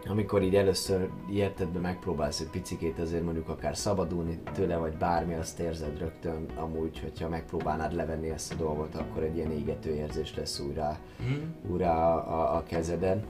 amikor 0.05 0.41
így 0.41 0.55
először 0.55 1.09
ilyetedbe 1.29 1.79
megpróbálsz 1.79 2.39
egy 2.39 2.49
picikét 2.49 2.99
azért 2.99 3.23
mondjuk 3.23 3.49
akár 3.49 3.77
szabadulni 3.77 4.39
tőle, 4.53 4.77
vagy 4.77 4.93
bármi, 4.93 5.33
azt 5.33 5.59
érzed 5.59 5.99
rögtön 5.99 6.45
amúgy, 6.55 6.99
hogyha 6.99 7.29
megpróbálnád 7.29 7.93
levenni 7.93 8.29
ezt 8.29 8.53
a 8.53 8.55
dolgot, 8.55 8.95
akkor 8.95 9.23
egy 9.23 9.35
ilyen 9.35 9.51
égető 9.51 9.93
érzés 9.93 10.35
lesz 10.35 10.59
újra, 10.59 10.97
Hm? 11.19 11.71
újra 11.71 11.91
a, 11.91 12.39
a, 12.39 12.55
a 12.55 12.63
kezeden. 12.63 13.23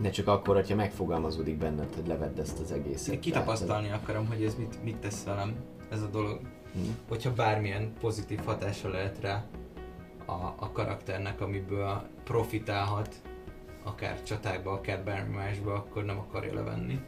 De 0.00 0.10
csak 0.10 0.26
akkor, 0.26 0.54
hogyha 0.54 0.74
megfogalmazódik 0.74 1.58
benned, 1.58 1.94
hogy 1.94 2.06
levedd 2.06 2.40
ezt 2.40 2.60
az 2.60 2.72
egészet. 2.72 3.14
Én 3.14 3.20
kitapasztalni 3.20 3.90
akarom, 3.90 4.26
hogy 4.26 4.44
ez 4.44 4.54
mit, 4.54 4.84
mit 4.84 4.96
tesz 4.96 5.24
velem, 5.24 5.54
ez 5.90 6.02
a 6.02 6.06
dolog. 6.06 6.40
Hm. 6.72 6.80
Hogyha 7.08 7.32
bármilyen 7.32 7.92
pozitív 8.00 8.40
hatása 8.44 8.88
lehet 8.88 9.20
rá 9.20 9.44
a, 10.26 10.54
a 10.58 10.70
karakternek, 10.72 11.40
amiből 11.40 12.02
profitálhat, 12.24 13.14
akár 13.88 14.22
csatákba, 14.22 14.72
akár 14.72 15.04
bármi 15.04 15.34
másba, 15.34 15.74
akkor 15.74 16.04
nem 16.04 16.18
akarja 16.18 16.54
levenni. 16.54 17.00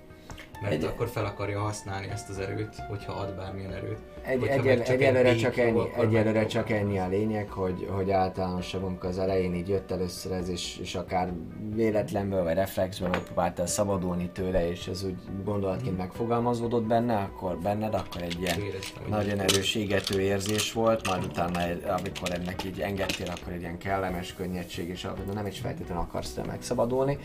Mert 0.60 0.72
Egy- 0.72 0.84
akkor 0.84 1.08
fel 1.08 1.24
akarja 1.24 1.60
használni 1.60 2.08
ezt 2.10 2.28
az 2.28 2.38
erőt, 2.38 2.74
hogyha 2.88 3.12
ad 3.12 3.34
bármilyen 3.34 3.72
erőt. 3.72 3.98
Egy, 4.22 4.42
egy, 4.42 4.64
meg 4.64 4.76
csak 4.82 4.94
egy 4.94 5.02
egyelőre, 5.02 5.30
bék 5.32 5.40
csak 5.40 5.56
ennyi, 5.56 5.80
egyelőre 5.96 6.46
csak 6.46 6.70
ennyi 6.70 6.98
a 6.98 7.08
lényeg, 7.08 7.48
hogy, 7.50 7.88
hogy 7.90 8.10
általánosabban, 8.10 8.88
amikor 8.88 9.08
az 9.08 9.18
elején 9.18 9.54
így 9.54 9.68
jött 9.68 9.90
először 9.90 10.32
ez, 10.32 10.48
és, 10.48 10.78
és 10.78 10.94
akár 10.94 11.32
véletlenből 11.74 12.42
vagy 12.42 12.54
reflexből 12.54 13.08
megpróbáltál 13.08 13.66
szabadulni 13.66 14.30
tőle, 14.30 14.70
és 14.70 14.86
ez 14.86 15.04
úgy 15.04 15.16
gondolatként 15.44 15.96
megfogalmazódott 15.96 16.84
benne, 16.84 17.16
akkor 17.16 17.58
benned, 17.58 17.94
akkor 17.94 18.22
egy 18.22 18.40
ilyen 18.40 18.60
Éreztem, 18.60 19.02
nagyon 19.08 19.38
erős 19.40 19.74
égető 19.74 20.20
érzés 20.20 20.72
volt, 20.72 21.06
majd 21.08 21.24
utána, 21.24 21.62
egy- 21.62 21.84
amikor 21.98 22.32
ennek 22.32 22.64
így 22.64 22.80
engedtél, 22.80 23.28
akkor 23.40 23.52
egy 23.52 23.60
ilyen 23.60 23.78
kellemes 23.78 24.34
könnyedség, 24.34 24.88
és 24.88 25.04
alapvetően 25.04 25.36
nem 25.36 25.46
is 25.46 25.58
feltétlenül 25.58 26.02
akarsz 26.02 26.32
te 26.32 26.42
megszabadulni, 26.44 27.18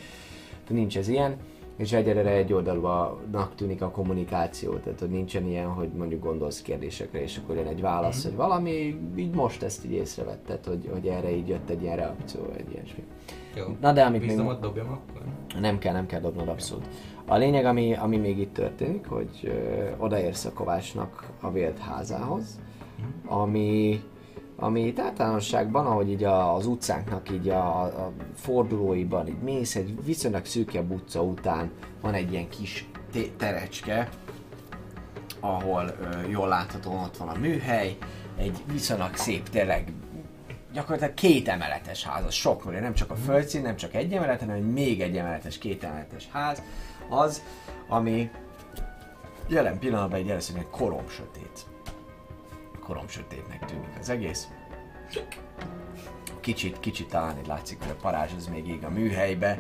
de 0.68 0.74
nincs 0.74 0.98
ez 0.98 1.08
ilyen, 1.08 1.38
és 1.76 1.94
egyelőre 1.94 2.30
egy 2.30 2.54
oldalúnak 2.54 3.56
tűnik 3.56 3.82
a 3.82 3.90
kommunikáció, 3.90 4.74
tehát 4.74 5.00
hogy 5.00 5.10
nincsen 5.10 5.46
ilyen, 5.46 5.68
hogy 5.68 5.90
mondjuk 5.90 6.24
gondolsz 6.24 6.62
kérdésekre, 6.62 7.22
és 7.22 7.38
akkor 7.38 7.56
jön 7.56 7.68
egy 7.68 7.82
válasz, 7.82 8.24
hogy 8.24 8.36
valami, 8.36 9.00
így 9.16 9.36
most 9.36 9.64
ezt 9.64 9.86
így 9.86 9.92
észrevetted, 9.92 10.66
hogy, 10.66 10.90
hogy 10.92 11.08
erre 11.08 11.36
így 11.36 11.48
jött 11.48 11.70
egy 11.70 11.82
ilyen 11.82 11.96
reakció, 11.96 12.42
egy 12.58 12.72
ilyesmi. 12.72 13.04
Jó. 13.56 13.66
Na 13.82 13.94
de 13.94 14.04
amit 14.04 14.20
még... 14.20 14.30
Bizdomot 14.30 14.60
dobjam 14.60 14.88
akkor? 14.88 15.22
Nem 15.60 15.78
kell, 15.78 15.94
nem 15.94 16.06
kell 16.06 16.20
dobnod 16.20 16.48
abszolút. 16.48 16.88
A 17.26 17.36
lényeg, 17.36 17.66
ami, 17.66 17.94
ami 17.94 18.18
még 18.18 18.38
itt 18.38 18.54
történik, 18.54 19.08
hogy 19.08 19.40
ö, 19.44 19.50
odaérsz 19.98 20.46
a 20.46 20.54
Kovácsnak 20.54 21.30
a 21.42 21.52
vélt 21.52 21.80
házához, 21.80 22.60
ami, 23.26 24.02
ami 24.58 24.86
itt 24.86 25.00
általánosságban, 25.00 25.86
ahogy 25.86 26.10
így 26.10 26.24
az 26.24 26.66
utcánknak 26.66 27.32
így 27.32 27.50
a, 27.50 27.82
a 27.84 28.12
fordulóiban 28.36 29.28
így 29.28 29.42
mész, 29.42 29.76
egy 29.76 30.06
viszonylag 30.06 30.46
szűkebb 30.46 30.92
utca 30.92 31.22
után 31.22 31.72
van 32.02 32.14
egy 32.14 32.32
ilyen 32.32 32.50
kis 32.50 32.88
terecske, 33.38 34.10
ahol 35.40 35.96
ö, 36.02 36.28
jól 36.28 36.48
láthatóan 36.48 37.04
ott 37.04 37.18
van 37.18 37.28
a 37.28 37.38
műhely, 37.38 37.98
egy 38.38 38.64
viszonylag 38.72 39.16
szép, 39.16 39.50
tényleg 39.50 39.94
gyakorlatilag 40.74 41.14
két 41.14 41.48
emeletes 41.48 42.04
ház, 42.04 42.26
az 42.26 42.34
sok 42.34 42.66
millió, 42.66 42.80
nem 42.80 42.94
csak 42.94 43.12
a 43.12 43.16
földszín, 43.16 43.62
nem 43.62 43.76
csak 43.76 43.94
egy 43.94 44.14
emelet, 44.14 44.40
hanem 44.40 44.58
még 44.58 45.02
egy 45.02 45.18
emeletes, 45.18 45.58
két 45.58 45.84
emeletes 45.84 46.28
ház, 46.32 46.62
az, 47.10 47.42
ami 47.88 48.30
jelen 49.48 49.80
pillanatban 49.80 50.20
egy 50.20 50.30
először 50.30 50.58
egy 50.58 50.70
korom 50.70 51.08
sötét. 51.08 51.75
Korom 52.86 53.08
sötétnek 53.08 53.66
tűnik 53.66 53.98
az 54.00 54.10
egész. 54.10 54.48
Kicsit, 56.40 56.80
kicsit 56.80 57.10
talán 57.10 57.38
itt 57.38 57.48
látszik, 57.48 57.82
hogy 57.82 57.92
a 57.92 58.02
parázs 58.02 58.32
az 58.38 58.48
még 58.48 58.68
ég 58.68 58.84
a 58.84 58.90
műhelybe, 58.90 59.60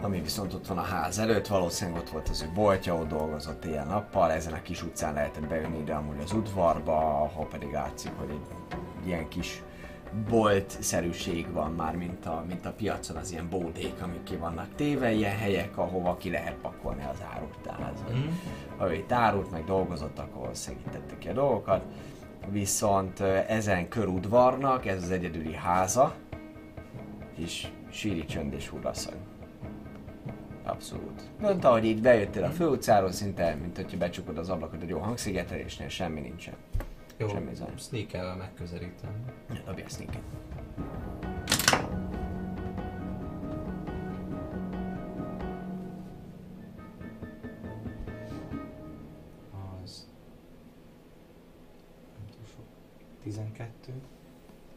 ami 0.00 0.20
viszont 0.20 0.54
ott 0.54 0.66
van 0.66 0.78
a 0.78 0.82
ház 0.82 1.18
előtt, 1.18 1.46
valószínűleg 1.46 2.00
ott 2.00 2.08
volt 2.08 2.28
az 2.28 2.42
ő 2.42 2.50
boltja, 2.54 2.94
ott 2.94 3.08
dolgozott 3.08 3.64
éjjel-nappal, 3.64 4.30
ezen 4.30 4.52
a 4.52 4.62
kis 4.62 4.82
utcán 4.82 5.14
lehetett 5.14 5.46
bejönni 5.46 5.78
ide 5.78 5.94
amúgy 5.94 6.20
az 6.22 6.32
udvarba, 6.32 7.22
ahol 7.22 7.46
pedig 7.46 7.72
látszik, 7.72 8.12
hogy 8.18 8.30
egy 8.30 9.06
ilyen 9.06 9.28
kis 9.28 9.62
bolt-szerűség 10.28 11.52
van 11.52 11.72
már, 11.72 11.96
mint 11.96 12.26
a, 12.26 12.44
mint 12.48 12.66
a 12.66 12.72
piacon, 12.72 13.16
az 13.16 13.32
ilyen 13.32 13.48
bódék, 13.48 14.02
amik 14.02 14.22
ki 14.22 14.36
vannak 14.36 14.74
téve, 14.74 15.12
ilyen 15.12 15.36
helyek, 15.36 15.78
ahova 15.78 16.16
ki 16.16 16.30
lehet 16.30 16.54
pakolni 16.54 17.04
az 17.12 17.22
árut. 17.34 17.58
Tehát, 17.62 17.98
hogy 18.06 18.28
ha 18.76 18.90
ő 18.90 18.94
itt 18.94 19.12
árult, 19.12 19.50
meg 19.50 19.64
dolgozott, 19.64 20.18
akkor 20.18 20.50
segítette 20.54 21.18
ki 21.18 21.28
a 21.28 21.32
dolgokat. 21.32 21.84
Viszont 22.48 23.20
ezen 23.48 23.88
körudvarnak, 23.88 24.86
ez 24.86 25.02
az 25.02 25.10
egyedüli 25.10 25.54
háza, 25.54 26.14
és 27.36 27.68
síri 27.90 28.24
csönd 28.24 28.52
és 28.52 28.68
hurraszag. 28.68 29.14
Abszolút. 30.64 31.22
Mondta, 31.40 31.70
hogy 31.70 31.84
így 31.84 32.00
bejöttél 32.00 32.44
a 32.44 32.50
főutcáról, 32.50 33.12
szinte, 33.12 33.54
mint 33.54 33.76
hogyha 33.76 33.98
becsukod 33.98 34.38
az 34.38 34.48
ablakot 34.48 34.82
egy 34.82 34.88
jó 34.88 34.98
hangszigetelésnél, 34.98 35.88
semmi 35.88 36.20
nincsen. 36.20 36.54
Jó, 37.16 37.28
Semmi 37.28 37.54
zaj. 37.54 37.68
sneakelvel 37.78 38.36
megközelítem. 38.36 39.10
Dobja 39.66 39.84
a 39.84 39.88
12. 53.22 53.92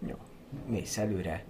Jó. 0.07 0.15
Mész 0.67 0.97
előre, 0.97 1.43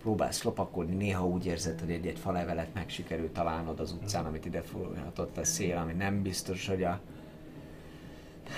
próbálsz 0.00 0.42
lopakodni, 0.42 0.94
néha 0.94 1.26
úgy 1.26 1.46
érzed, 1.46 1.80
hogy 1.80 1.90
egy-egy 1.90 2.18
falevelet 2.18 2.74
meg 2.74 2.88
sikerült 2.88 3.32
találnod 3.32 3.80
az 3.80 3.92
utcán, 3.92 4.24
amit 4.26 4.44
ide 4.44 4.60
fújhatott 4.62 5.36
a 5.36 5.44
szél, 5.44 5.76
ami 5.76 5.92
nem 5.92 6.22
biztos, 6.22 6.66
hogy 6.66 6.82
a 6.82 7.00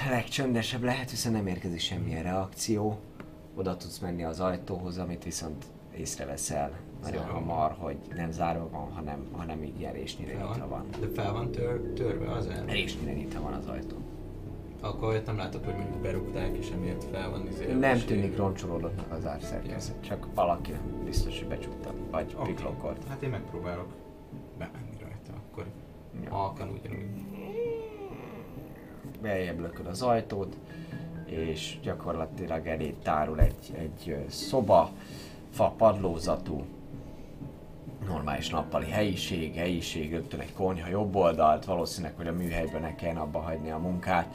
legcsöndesebb 0.09 0.83
lehet, 0.83 1.11
hiszen 1.11 1.33
nem 1.33 1.47
érkezik 1.47 1.81
semmilyen 1.81 2.23
reakció. 2.23 2.99
Oda 3.55 3.77
tudsz 3.77 3.99
menni 3.99 4.25
az 4.25 4.41
ajtóhoz, 4.41 4.99
amit 4.99 5.25
viszont 5.25 5.65
észreveszel 5.97 6.81
nagyon 7.03 7.21
Zárva. 7.23 7.35
hamar, 7.39 7.77
hogy 7.79 7.97
nem 8.15 8.31
zárva 8.31 8.69
van, 8.69 8.93
hanem, 8.93 9.27
hanem 9.33 9.63
így 9.63 9.81
ilyen 9.81 9.93
résnyire 9.93 10.33
nyitva 10.33 10.69
van, 10.69 10.69
van. 10.69 10.87
de 11.01 11.09
fel 11.15 11.33
van 11.33 11.51
tör, 11.51 11.81
törve 11.95 12.33
az 12.33 12.47
el. 12.47 12.65
Résnyire 12.65 13.13
nyitva 13.13 13.41
van 13.41 13.53
az 13.53 13.67
ajtó. 13.67 13.97
Akkor 14.87 15.09
olyat 15.09 15.27
nem 15.27 15.37
látod, 15.37 15.65
hogy 15.65 15.75
mondjuk 15.75 15.99
berúgták, 16.01 16.57
és 16.57 16.71
emiatt 16.71 17.05
fel 17.13 17.31
van 17.31 17.47
izé. 17.47 17.73
Nem 17.73 17.99
tűnik 17.99 18.37
roncsolódottnak 18.37 19.13
az 19.13 19.27
árszerkezet, 19.27 19.95
csak 20.01 20.27
valaki 20.35 20.73
biztos, 21.05 21.39
hogy 21.39 21.49
becsukta, 21.49 21.93
vagy 22.11 22.35
Oké. 22.39 22.53
piklokolt. 22.53 23.05
Hát 23.09 23.23
én 23.23 23.31
megpróbálok 23.31 23.89
bemenni 24.59 24.97
rajta, 25.01 25.33
akkor 25.51 25.65
Ja. 26.25 26.35
halkan 26.35 26.69
ugyanúgy. 26.69 27.25
beljebb 29.23 29.61
lököd 29.61 29.87
az 29.87 30.03
ajtót, 30.03 30.57
és 31.25 31.79
gyakorlatilag 31.83 32.67
elé 32.67 32.95
tárul 33.03 33.41
egy, 33.41 33.73
egy 33.79 34.25
szoba, 34.29 34.91
fa 35.51 35.75
padlózatú, 35.77 36.65
normális 38.09 38.49
nappali 38.51 38.91
helyiség, 38.91 39.55
helyiség, 39.55 40.13
rögtön 40.13 40.41
egy 40.41 40.53
konyha 40.53 40.89
jobb 40.89 41.15
oldalt, 41.15 41.65
valószínűleg, 41.65 42.17
hogy 42.17 42.27
a 42.27 42.33
műhelyben 42.33 42.81
ne 42.81 42.95
kellene 42.95 43.21
abba 43.21 43.39
hagyni 43.39 43.71
a 43.71 43.79
munkát. 43.79 44.35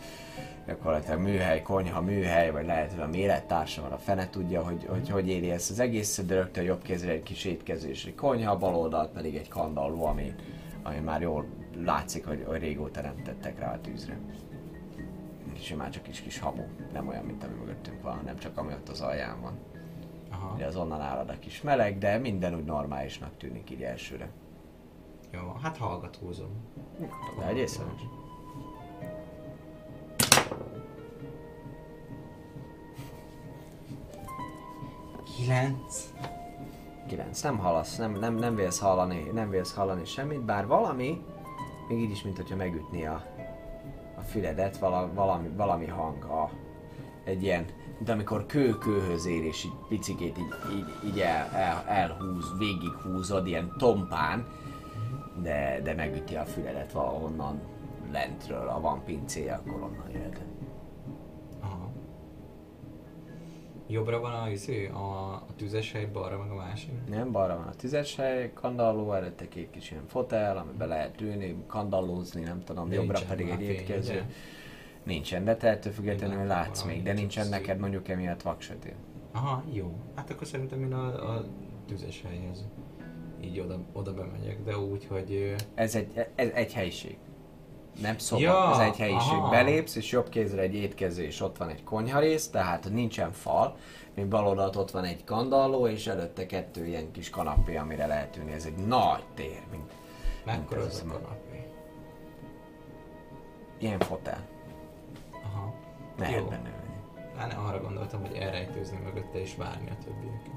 Gyakorlatilag 0.68 1.20
műhely, 1.20 1.62
konyha, 1.62 2.02
műhely, 2.02 2.52
vagy 2.52 2.66
lehet, 2.66 2.92
hogy 2.92 3.02
a 3.02 3.08
mérettársa 3.08 3.82
van, 3.82 3.92
a 3.92 3.98
fene 3.98 4.30
tudja, 4.30 4.64
hogy 4.64 4.86
hogy, 4.86 5.10
hogy 5.10 5.28
éri 5.28 5.52
ezt 5.52 5.70
az 5.72 5.80
egészet, 5.80 6.26
de 6.26 6.36
rögtön 6.36 6.64
jobb 6.64 6.82
kézre 6.82 7.12
egy 7.12 7.24
kis 7.24 7.46
étkező 7.46 7.90
és 7.90 8.06
egy 8.06 8.16
konyha, 8.16 8.58
bal 8.58 8.76
oldalt 8.76 9.12
pedig 9.12 9.36
egy 9.36 9.48
kandalló, 9.48 10.06
ami, 10.06 10.34
ami 10.84 11.00
már 11.00 11.22
jól 11.22 11.46
látszik, 11.84 12.26
hogy, 12.26 12.44
hogy 12.48 12.60
régóta 12.60 13.02
nem 13.02 13.16
tettek 13.24 13.60
rá 13.60 13.74
a 13.74 13.82
tűzre. 13.82 14.18
Simán 15.60 15.92
csak 15.92 16.04
kis 16.04 16.22
kis 16.22 16.40
hamu, 16.40 16.64
nem 16.94 17.08
olyan, 17.08 17.26
mint 17.26 17.44
ami 17.44 17.54
mögöttünk 17.54 18.02
van, 18.02 18.16
hanem 18.16 18.38
csak 18.38 18.58
ami 18.58 18.74
ott 18.74 18.90
az 18.90 19.02
alján 19.02 19.42
van. 19.42 19.60
Aha, 20.32 20.54
Ugye 20.56 20.66
az 20.66 20.76
onnan 20.76 21.02
árad 21.02 21.30
a 21.30 21.40
kis 21.40 21.62
meleg, 21.62 21.98
de 21.98 22.18
minden 22.18 22.56
úgy 22.56 22.64
normálisnak 22.64 23.38
tűnik 23.38 23.70
így 23.70 23.82
elsőre. 23.82 24.30
jó, 25.32 25.56
hát 25.62 25.78
hallgatózom. 25.78 26.50
De 27.40 27.48
egy 27.48 27.58
észre 27.58 27.84
Kilenc. 35.35 36.14
9. 37.08 37.42
Nem 37.42 37.58
hallasz, 37.58 37.98
nem, 37.98 38.11
nem, 38.11 38.35
nem 38.35 38.56
vélsz 38.56 38.80
hallani, 38.80 39.30
nem 39.34 39.50
vélsz 39.50 39.74
hallani 39.74 40.06
semmit, 40.06 40.42
bár 40.42 40.68
valami, 40.68 41.24
még 41.88 42.00
így 42.00 42.11
is, 42.11 42.24
mint 42.24 42.38
hogyha 42.38 42.56
megütné 42.56 43.06
a, 43.06 43.26
a 44.18 44.22
füledet, 44.22 44.77
vala, 44.77 45.14
valami, 45.14 45.48
valami 45.56 45.85
hang, 45.88 46.24
a, 46.24 46.50
egy 47.24 47.43
ilyen, 47.43 47.66
mint 47.98 48.10
amikor 48.10 48.45
kő 48.45 48.77
kőhöz 48.77 49.26
ér, 49.26 49.43
és 49.43 49.64
így 49.64 49.76
picikét 49.88 50.38
így, 50.38 50.76
így, 50.77 51.10
így 51.10 51.19
el, 51.19 51.50
el, 51.53 51.84
elhúz, 51.88 52.58
végighúzod, 52.58 53.48
ilyen 53.48 53.74
tompán, 53.77 54.48
de, 55.42 55.80
de 55.84 55.93
megüti 55.93 56.35
a 56.35 56.45
füledet 56.45 56.92
valahonnan 56.92 57.61
lentről, 58.11 58.68
ha 58.68 58.80
van 58.80 59.03
pincéje, 59.03 59.53
akkor 59.53 59.82
onnan 59.82 60.10
jöhet. 60.11 60.51
Jobbra 63.92 64.20
van 64.20 64.34
a, 64.34 64.50
izé, 64.50 64.88
a, 64.88 64.98
a 65.34 65.45
tüzes 65.56 65.92
hely, 65.92 66.06
balra 66.06 66.38
meg 66.38 66.52
a 66.52 66.56
másik. 66.56 66.92
Nem, 67.10 67.32
balra 67.32 67.56
van 67.58 67.68
a 67.68 67.76
tüzes 67.76 68.16
hely, 68.16 68.52
kandalló, 68.53 69.14
előtte 69.14 69.48
két 69.48 69.70
kis 69.70 69.92
ilyen 69.92 70.08
fotel, 70.08 70.58
amiben 70.58 70.88
lehet 70.88 71.22
ülni, 71.22 71.56
kandallózni, 71.68 72.42
nem 72.42 72.64
tudom, 72.64 72.90
De 72.90 72.95
jobbra 72.95 73.11
nincsen 73.18 73.28
pedig 73.38 73.50
egy 73.50 73.61
étkező. 73.61 74.11
ugye? 74.11 74.24
Nincsen, 75.03 75.44
de 75.44 75.56
te 75.56 75.68
ettől 75.68 75.94
függetlenül 75.94 76.40
Én 76.40 76.45
látsz 76.48 76.84
még, 76.84 77.03
de 77.03 77.14
nincsen 77.14 77.44
csak 77.44 77.52
neked 77.52 77.68
szép. 77.68 77.80
mondjuk 77.80 78.08
emiatt 78.08 78.42
vaksötét. 78.42 78.95
Aha, 79.32 79.64
jó. 79.72 79.94
Hát 80.16 80.30
akkor 80.30 80.48
szerintem 80.48 80.84
én 80.84 80.94
a, 80.94 81.36
a 81.36 81.45
tüzes 81.88 82.22
helyhez 82.28 82.66
így 83.44 83.60
oda, 83.60 83.80
oda 83.94 84.14
bemegyek, 84.14 84.64
de 84.64 84.78
úgy, 84.78 85.06
hogy... 85.06 85.56
Ez 85.76 85.95
egy, 85.95 86.28
ez 86.36 86.50
egy 86.53 86.74
helység. 86.74 87.18
Nem 88.02 88.18
szoba, 88.18 88.42
Ja, 88.42 88.72
ez 88.72 88.78
egy 88.78 88.98
helyiség. 88.98 89.32
aha. 89.32 89.50
Belépsz, 89.50 89.96
és 89.96 90.12
jobb 90.12 90.30
kézre 90.30 90.62
egy 90.62 90.76
étkező, 90.76 91.24
és 91.24 91.42
ott 91.42 91.58
van 91.58 91.70
egy 91.70 91.84
konyharész, 91.84 92.48
tehát 92.50 92.90
nincsen 92.92 93.32
fal, 93.32 93.76
még 94.16 94.26
bal 94.26 94.48
oldalt 94.48 94.76
ott 94.76 94.92
van 94.92 95.04
egy 95.04 95.24
kandalló, 95.24 95.88
és 95.88 96.08
előtte 96.08 96.46
kettő 96.46 96.86
ilyen 96.86 97.12
kis 97.12 97.30
kanapé, 97.30 97.76
amire 97.78 98.06
lehet 98.06 98.38
ülni. 98.38 98.52
Ez 98.52 98.66
egy 98.66 98.76
nagy 98.88 99.24
tér, 99.36 99.62
mint 99.72 99.92
Mekkora 100.46 100.80
ez 100.82 100.86
az 100.88 101.04
a 101.08 101.12
kanapé? 101.12 101.68
ilyen 103.80 104.00
fotel. 104.00 104.48
Aha. 105.44 105.74
Lehet 106.18 106.36
Jó. 106.40 106.46
benne 106.46 106.70
ülni. 106.70 107.00
Hát 107.38 107.54
arra 107.68 107.82
gondoltam, 107.82 108.22
hogy 108.22 108.36
elrejtőzni 108.36 108.98
mögötte 109.04 109.42
és 109.42 109.56
várni 109.56 109.90
a 109.90 110.04
többieket. 110.04 110.52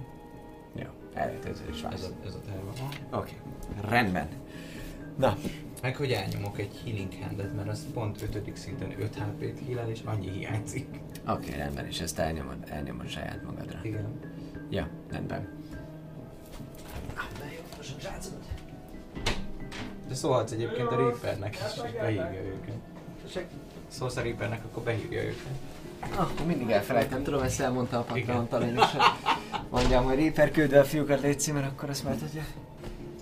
Jó, 0.74 0.88
elrejtőző 1.14 1.64
is 1.68 1.76
Ez 1.76 1.82
vársz. 1.82 2.02
a, 2.22 2.26
ez 2.26 2.34
a 2.34 2.40
terve. 2.40 2.70
Oké, 3.18 3.32
rendben. 3.88 4.28
Na, 5.16 5.36
Meg 5.84 5.96
hogy 5.96 6.12
elnyomok 6.12 6.58
egy 6.58 6.80
healing 6.84 7.12
handet, 7.22 7.54
mert 7.54 7.68
az 7.68 7.86
pont 7.92 8.22
5. 8.22 8.56
szinten 8.56 9.00
5 9.00 9.14
HP-t 9.14 9.58
heal 9.66 9.90
és 9.90 10.00
annyi 10.04 10.30
hiányzik. 10.30 10.86
oké, 11.28 11.54
rendben, 11.56 11.86
és 11.86 12.00
ezt 12.00 12.18
elnyomod, 12.18 12.56
elnyomod 12.68 13.08
saját 13.08 13.42
magadra. 13.42 13.78
Igen. 13.82 14.20
Ja, 14.70 14.88
rendben. 15.10 15.48
De 20.08 20.14
szólhatsz 20.14 20.52
egyébként 20.52 20.88
a 20.88 20.96
Reapernek 20.96 21.54
is, 21.54 21.82
és 21.84 21.92
behívja 21.92 22.44
őket. 22.44 22.76
Szólsz 23.88 24.16
a 24.16 24.22
Reapernek, 24.22 24.64
akkor 24.64 24.82
behívja 24.82 25.22
őket. 25.22 25.46
Ah, 26.16 26.46
mindig 26.46 26.70
elfelejtem, 26.70 27.22
tudom, 27.22 27.42
ezt 27.42 27.60
elmondta 27.60 27.98
a 27.98 28.02
patron 28.02 28.48
talán 28.48 28.76
is, 28.76 28.90
hogy 28.90 29.02
mondjam, 29.70 30.04
hogy 30.04 30.16
Reaper 30.16 30.50
küldve 30.50 30.80
a 30.80 30.84
fiúkat 30.84 31.20
légy 31.20 31.50
mert 31.52 31.66
akkor 31.66 31.90
ezt 31.90 32.04
már 32.04 32.16
tudja. 32.16 32.44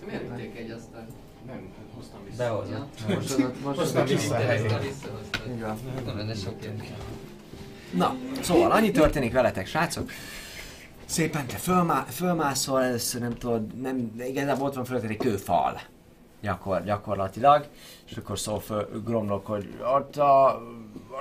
Miért 0.06 0.28
vitték 0.28 0.56
egy 0.56 0.70
asztalt? 0.70 1.10
Nem, 1.46 1.72
hoztam 2.02 2.24
vissza. 2.24 2.42
Behozott. 2.42 3.08
Most 3.08 3.64
most 3.64 3.78
Hoztam 3.78 4.02
adott. 4.02 4.82
vissza. 4.82 5.08
Van. 5.60 5.78
Nem 6.04 6.16
lenne 6.16 6.34
sok. 6.34 6.54
Na, 7.90 8.14
szóval 8.40 8.70
annyi 8.70 8.90
történik 8.90 9.32
veletek, 9.32 9.66
srácok. 9.66 10.10
Szépen 11.04 11.46
te 11.46 11.56
fölmá, 11.56 12.04
fölmászol, 12.08 12.82
először 12.82 13.20
nem 13.20 13.34
tudod, 13.34 13.80
nem, 13.80 14.12
de 14.16 14.26
igazából 14.28 14.66
ott 14.66 14.74
van 14.74 14.84
fölött 14.84 15.02
egy 15.02 15.16
kőfal. 15.16 15.80
Gyakor, 16.40 16.84
gyakorlatilag. 16.84 17.66
És 18.10 18.16
akkor 18.16 18.38
szól 18.38 18.60
föl 18.60 19.02
Gromlok, 19.04 19.46
hogy 19.46 19.68
ott, 19.94 20.16
a, 20.16 20.62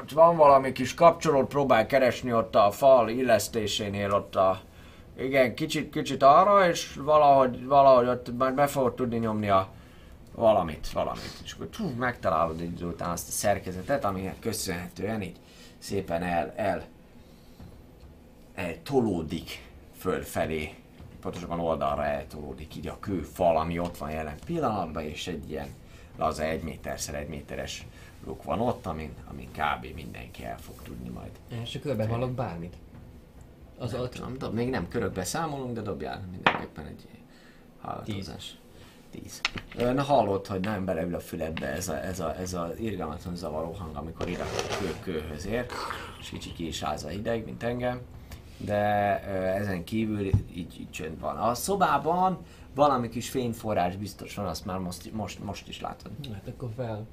ott 0.02 0.12
van 0.12 0.36
valami 0.36 0.72
kis 0.72 0.94
kapcsolót, 0.94 1.48
próbál 1.48 1.86
keresni 1.86 2.34
ott 2.34 2.56
a 2.56 2.72
fal 2.72 3.10
illesztésénél, 3.10 4.12
ott 4.12 4.36
a... 4.36 4.62
Igen, 5.18 5.56
kicsit, 5.56 5.92
kicsit 5.92 6.24
arra, 6.24 6.70
és 6.70 7.00
valahogy, 7.04 7.66
valahogy 7.66 8.08
ott 8.08 8.38
majd 8.38 8.54
be 8.54 8.68
fogod 8.68 8.94
tudni 8.94 9.18
nyomni 9.18 9.50
a 9.50 9.70
valamit, 10.42 10.90
valamit. 10.92 11.40
És 11.44 11.54
akkor 11.54 11.68
tú, 11.68 11.90
megtalálod 11.90 12.62
így 12.62 12.84
után 12.84 13.10
azt 13.10 13.28
a 13.28 13.32
szerkezetet, 13.32 14.04
aminek 14.04 14.40
köszönhetően 14.40 15.22
így 15.22 15.38
szépen 15.78 16.24
el, 16.24 16.54
el, 16.56 16.86
eltolódik 18.54 19.70
fölfelé, 19.98 20.76
pontosabban 21.22 21.60
oldalra 21.60 22.06
eltolódik 22.06 22.76
így 22.76 22.88
a 22.88 23.00
kőfal, 23.00 23.58
ami 23.58 23.80
ott 23.80 23.98
van 23.98 24.12
jelen 24.12 24.38
pillanatban, 24.46 25.04
és 25.04 25.28
egy 25.28 25.50
ilyen 25.50 25.68
laza 26.18 26.44
egy 26.44 26.64
méterszer 26.64 27.16
egy 27.16 27.28
méteres 27.28 27.86
luk 28.26 28.44
van 28.44 28.60
ott, 28.60 28.86
amin, 28.86 29.14
amin 29.30 29.50
kb. 29.52 29.94
mindenki 29.96 30.44
el 30.46 30.60
fog 30.60 30.82
tudni 30.84 31.10
majd. 31.10 31.32
És 31.64 31.76
a 31.76 31.80
körben 31.80 32.08
hallok 32.08 32.32
bármit. 32.32 32.76
Az 33.78 33.92
Nem 33.92 34.10
tudom, 34.10 34.38
dob, 34.38 34.54
még 34.54 34.70
nem 34.70 34.88
körökbe 34.88 35.24
számolunk, 35.24 35.74
de 35.74 35.82
dobjál 35.82 36.28
mindenképpen 36.32 36.86
egy 36.86 37.08
hallgatózás. 37.82 38.56
Tíz. 39.12 39.42
Ö, 39.78 39.94
Na 39.94 40.02
hallod, 40.02 40.48
hogy 40.48 40.60
nagyon 40.60 40.86
beleül 40.86 41.16
a 41.16 41.20
füledbe 41.20 41.68
ez 41.68 41.90
a, 41.90 42.04
ez 42.04 42.20
a, 42.20 42.36
ez 42.36 42.54
a 42.54 42.72
irgalmatlan 42.80 43.36
zavaró 43.36 43.72
hang, 43.72 43.96
amikor 43.96 44.30
ide 44.30 44.44
a 44.44 44.78
kő, 44.80 44.96
kőhöz 45.04 45.46
ér, 45.46 45.66
és 46.20 46.30
kicsit 46.30 46.54
ki 46.54 46.68
is 46.68 46.82
áll 46.84 46.98
a 47.06 47.08
hideg, 47.08 47.46
mint 47.46 47.64
engem. 47.64 48.02
De 48.58 48.76
ezen 49.54 49.84
kívül 49.84 50.26
így, 50.26 50.80
így 50.80 50.88
csönd 50.90 51.20
van. 51.20 51.38
A 51.38 51.54
szobában 51.54 52.38
valami 52.76 53.10
kis 53.10 53.30
fényforrás 53.30 53.96
biztos 53.96 54.36
van, 54.36 54.46
azt 54.46 54.66
már 54.66 54.78
most, 54.78 55.14
most, 55.14 55.44
most 55.44 55.68
is 55.68 55.82
látod. 55.82 56.12
Hát 56.34 56.48
akkor 56.48 56.70
fel. 56.76 57.06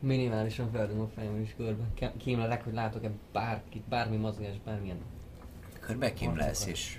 Minimálisan 0.00 0.70
feldom 0.70 1.00
a 1.00 1.08
fejem 1.14 1.40
is 1.40 1.54
körbe. 1.56 2.10
Kímlelek, 2.16 2.64
hogy 2.64 2.72
látok-e 2.74 3.10
bárkit, 3.32 3.82
bármi 3.88 4.16
mozgás, 4.16 4.54
bármilyen. 4.64 4.98
Körbekimlesz, 5.80 6.66
és 6.66 6.98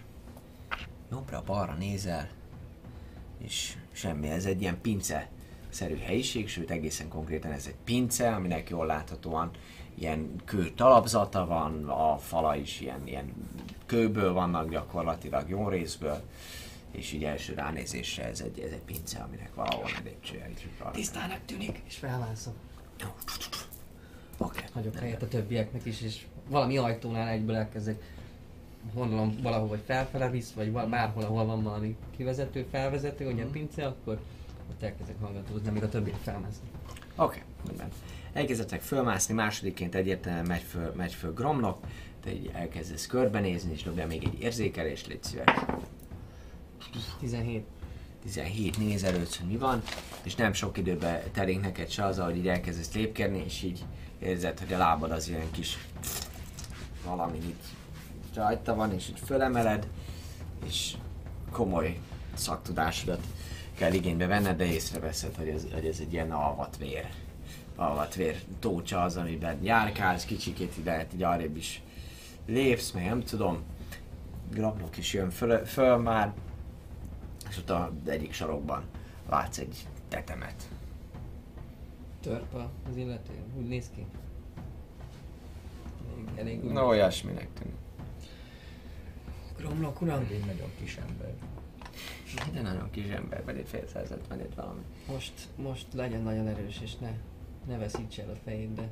jobbra-balra 1.11 1.74
nézel, 1.74 2.28
és 3.38 3.78
semmi, 4.00 4.30
ez 4.30 4.45
egy 4.45 4.61
ilyen 4.61 4.82
pince 4.82 5.30
szerű 5.69 5.98
helyiség, 5.98 6.50
sőt 6.50 6.72
egészen 6.72 7.08
konkrétan 7.08 7.52
ez 7.52 7.66
egy 7.68 7.76
pince, 7.84 8.36
aminek 8.36 8.69
jól 8.69 8.86
láthatóan 8.86 9.52
ilyen 9.95 10.36
kő 10.45 10.69
talapzata 10.69 11.45
van, 11.45 11.90
a 11.90 12.18
fala 12.18 12.56
is 12.56 12.82
ilyen, 12.82 13.08
ilyen 13.08 13.34
kőből 13.86 14.34
vannak 14.34 14.69
gyakorlatilag 14.69 15.50
jó 15.50 15.69
részből, 15.69 16.22
és 16.92 17.11
így 17.11 17.24
első 17.24 17.53
ránézésre 17.53 18.24
ez 18.24 18.42
egy, 18.42 18.60
ez 18.60 18.72
egy 18.72 18.82
pince, 18.86 19.19
aminek 19.19 19.56
valahol 19.56 19.84
a 19.86 20.02
lépcsője 20.03 20.50
is. 20.50 20.68
Tisztának 20.92 21.40
tűnik, 21.45 21.82
és 21.88 21.95
felmászom. 21.95 22.53
Oké. 24.38 24.64
Hagyok 24.74 24.95
helyet 24.95 25.22
a 25.22 25.28
többieknek 25.28 25.86
is, 25.86 26.02
és 26.02 26.26
valami 26.48 26.78
ajtónál 26.78 27.28
egyből 27.28 27.56
elkezdek 27.56 28.03
gondolom 28.93 29.35
valahol 29.42 29.68
vagy 29.68 29.82
felfele 29.85 30.30
visz, 30.30 30.51
vagy 30.51 30.72
bárhol, 30.72 31.24
ahol 31.24 31.45
van 31.45 31.64
valami 31.64 31.95
kivezető, 32.18 32.66
felvezető, 32.72 33.32
ugye 33.32 33.43
a 33.43 33.50
pince, 33.50 33.85
akkor 33.85 34.19
ott 34.69 34.84
elkezdek 34.84 35.16
hallgatózni, 35.22 35.68
amíg 35.68 35.84
a 35.84 35.90
többiek 35.90 36.18
felmásznak. 36.22 36.69
Oké, 37.16 37.42
rendben. 37.66 37.90
Elkezdetek 38.34 38.82
fölmászni, 38.82 39.34
másodikként 39.34 39.95
egyértelműen 39.95 40.45
megy 40.45 40.61
föl, 40.61 40.93
megy 40.95 41.14
föl 41.14 41.34
Gromnak, 41.34 41.77
te 42.24 42.32
így 42.32 42.50
elkezdesz 42.53 43.08
körbenézni, 43.08 43.72
és 43.72 43.84
dobja 43.84 44.08
még 44.08 44.24
egy 44.24 44.42
érzékelést, 44.42 45.08
légy 45.08 45.24
szíves. 45.24 45.66
17. 47.19 47.66
17 48.24 48.77
nézelődsz, 48.77 49.38
hogy 49.38 49.48
mi 49.48 49.58
van, 49.58 49.82
és 50.24 50.35
nem 50.35 50.53
sok 50.53 50.77
időbe 50.77 51.24
telik 51.32 51.61
neked 51.61 51.90
se 51.90 52.06
az, 52.06 52.19
ahogy 52.19 52.38
így 52.38 52.48
elkezdesz 52.48 52.93
lépkedni, 52.93 53.43
és 53.45 53.64
így 53.64 53.85
érzed, 54.19 54.59
hogy 54.59 54.74
a 54.74 54.77
lábad 54.77 55.11
az 55.11 55.27
ilyen 55.27 55.51
kis 55.51 55.77
valami 57.06 57.38
itt 57.38 57.64
rajta 58.40 58.76
van, 58.76 58.93
és 58.93 59.09
így 59.09 59.19
fölemeled, 59.19 59.88
és 60.66 60.95
komoly 61.51 62.00
szaktudásodat 62.34 63.24
kell 63.76 63.93
igénybe 63.93 64.27
venned, 64.27 64.58
de 64.58 64.66
észreveszed, 64.66 65.35
hogy 65.35 65.48
ez, 65.48 65.66
hogy 65.74 65.85
ez 65.85 66.00
egy 66.00 66.14
ilyen 66.14 66.32
alvatvér. 66.32 67.09
Alvatvér 67.76 68.42
tócsa 68.59 69.01
az, 69.01 69.18
amiben 69.18 69.64
járkálsz, 69.64 70.26
kicsikét 70.26 70.77
ide 70.77 70.92
lehet 70.92 71.14
így 71.14 71.24
arrébb 71.24 71.56
is 71.56 71.82
lépsz, 72.45 72.92
meg 72.92 73.06
nem 73.06 73.24
tudom. 73.24 73.64
Grabnok 74.51 74.98
is 74.98 75.14
jön 75.14 75.30
föl, 75.30 75.66
föl 75.66 75.98
már, 75.98 76.34
és 77.50 77.58
ott 77.58 77.69
a 77.69 77.92
egyik 78.06 78.34
sarokban 78.34 78.84
látsz 79.30 79.58
egy 79.58 79.88
tetemet. 80.08 80.69
Törpa 82.22 82.69
az 82.90 82.95
illető, 82.95 83.34
úgy 83.58 83.68
néz 83.68 83.90
ki. 83.95 84.06
Elég, 86.11 86.27
elég 86.35 86.64
úgy. 86.66 86.72
Na, 86.72 86.85
olyasminek 86.85 87.48
tűnik. 87.53 87.89
Gromlok, 89.59 90.01
uram! 90.01 90.27
Egy 90.31 90.45
nagyon 90.45 90.71
kis 90.81 90.97
ember. 90.97 91.33
De 92.53 92.61
nagyon 92.61 92.89
kis 92.91 93.09
ember, 93.09 93.43
vagy 93.45 93.57
egy 93.57 93.67
fél 93.67 93.88
századmenét 93.93 94.55
valami. 94.55 94.81
Most, 95.07 95.33
most 95.55 95.85
legyen 95.93 96.21
nagyon 96.21 96.47
erős, 96.47 96.79
és 96.83 96.95
ne, 96.95 97.09
ne 97.67 97.77
veszíts 97.77 98.19
el 98.19 98.29
a 98.29 98.38
fejét, 98.45 98.73
de 98.73 98.89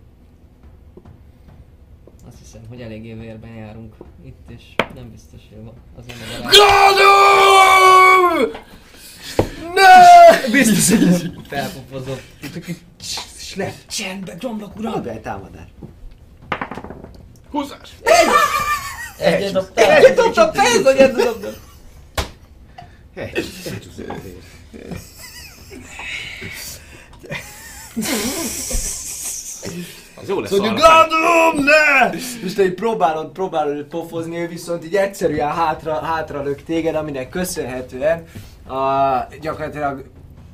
azt 2.27 2.37
hiszem, 2.39 2.61
hogy 2.67 2.81
eléggé 2.81 3.13
vérben 3.13 3.49
járunk 3.49 3.95
itt, 4.23 4.49
és 4.49 4.63
nem 4.93 5.11
biztos, 5.11 5.41
hogy 5.49 5.63
van 5.63 5.73
az 5.97 6.05
ember. 6.07 6.51
Ne! 9.73 10.51
Biztos, 10.51 10.97
hogy 10.97 11.39
felpofozott. 11.49 12.21
Csak 12.53 12.65
le, 13.55 13.73
csendbe, 13.87 14.33
gromlok, 14.33 14.75
uram! 14.75 14.93
Dobj 14.93 15.09
egy 15.09 15.21
támadás. 15.21 15.67
Húzás! 17.49 17.89
Egy, 19.17 19.43
egy 19.43 19.51
dobtál? 19.51 20.05
Egy 20.05 20.13
dobtam, 20.13 20.51
persze, 20.51 20.81
hogy 20.83 20.97
egy 20.97 21.11
dobtam. 21.11 21.51
Egy. 23.15 23.45
Az 30.21 30.27
jó 30.27 30.39
lesz 30.39 30.49
Tudjuk, 30.49 30.75
Gladlum, 30.75 31.63
ne! 31.63 32.17
És 32.43 32.53
te 32.53 32.71
próbálod, 32.71 33.31
próbálod 33.31 33.83
pofozni, 33.83 34.37
ő 34.37 34.47
viszont 34.47 34.85
így 34.85 34.95
egyszerűen 34.95 35.51
hátra, 35.51 35.93
hátra 35.93 36.43
lök 36.43 36.63
téged, 36.63 36.95
aminek 36.95 37.29
köszönhetően 37.29 38.23
a, 38.67 39.27
gyakorlatilag 39.41 40.03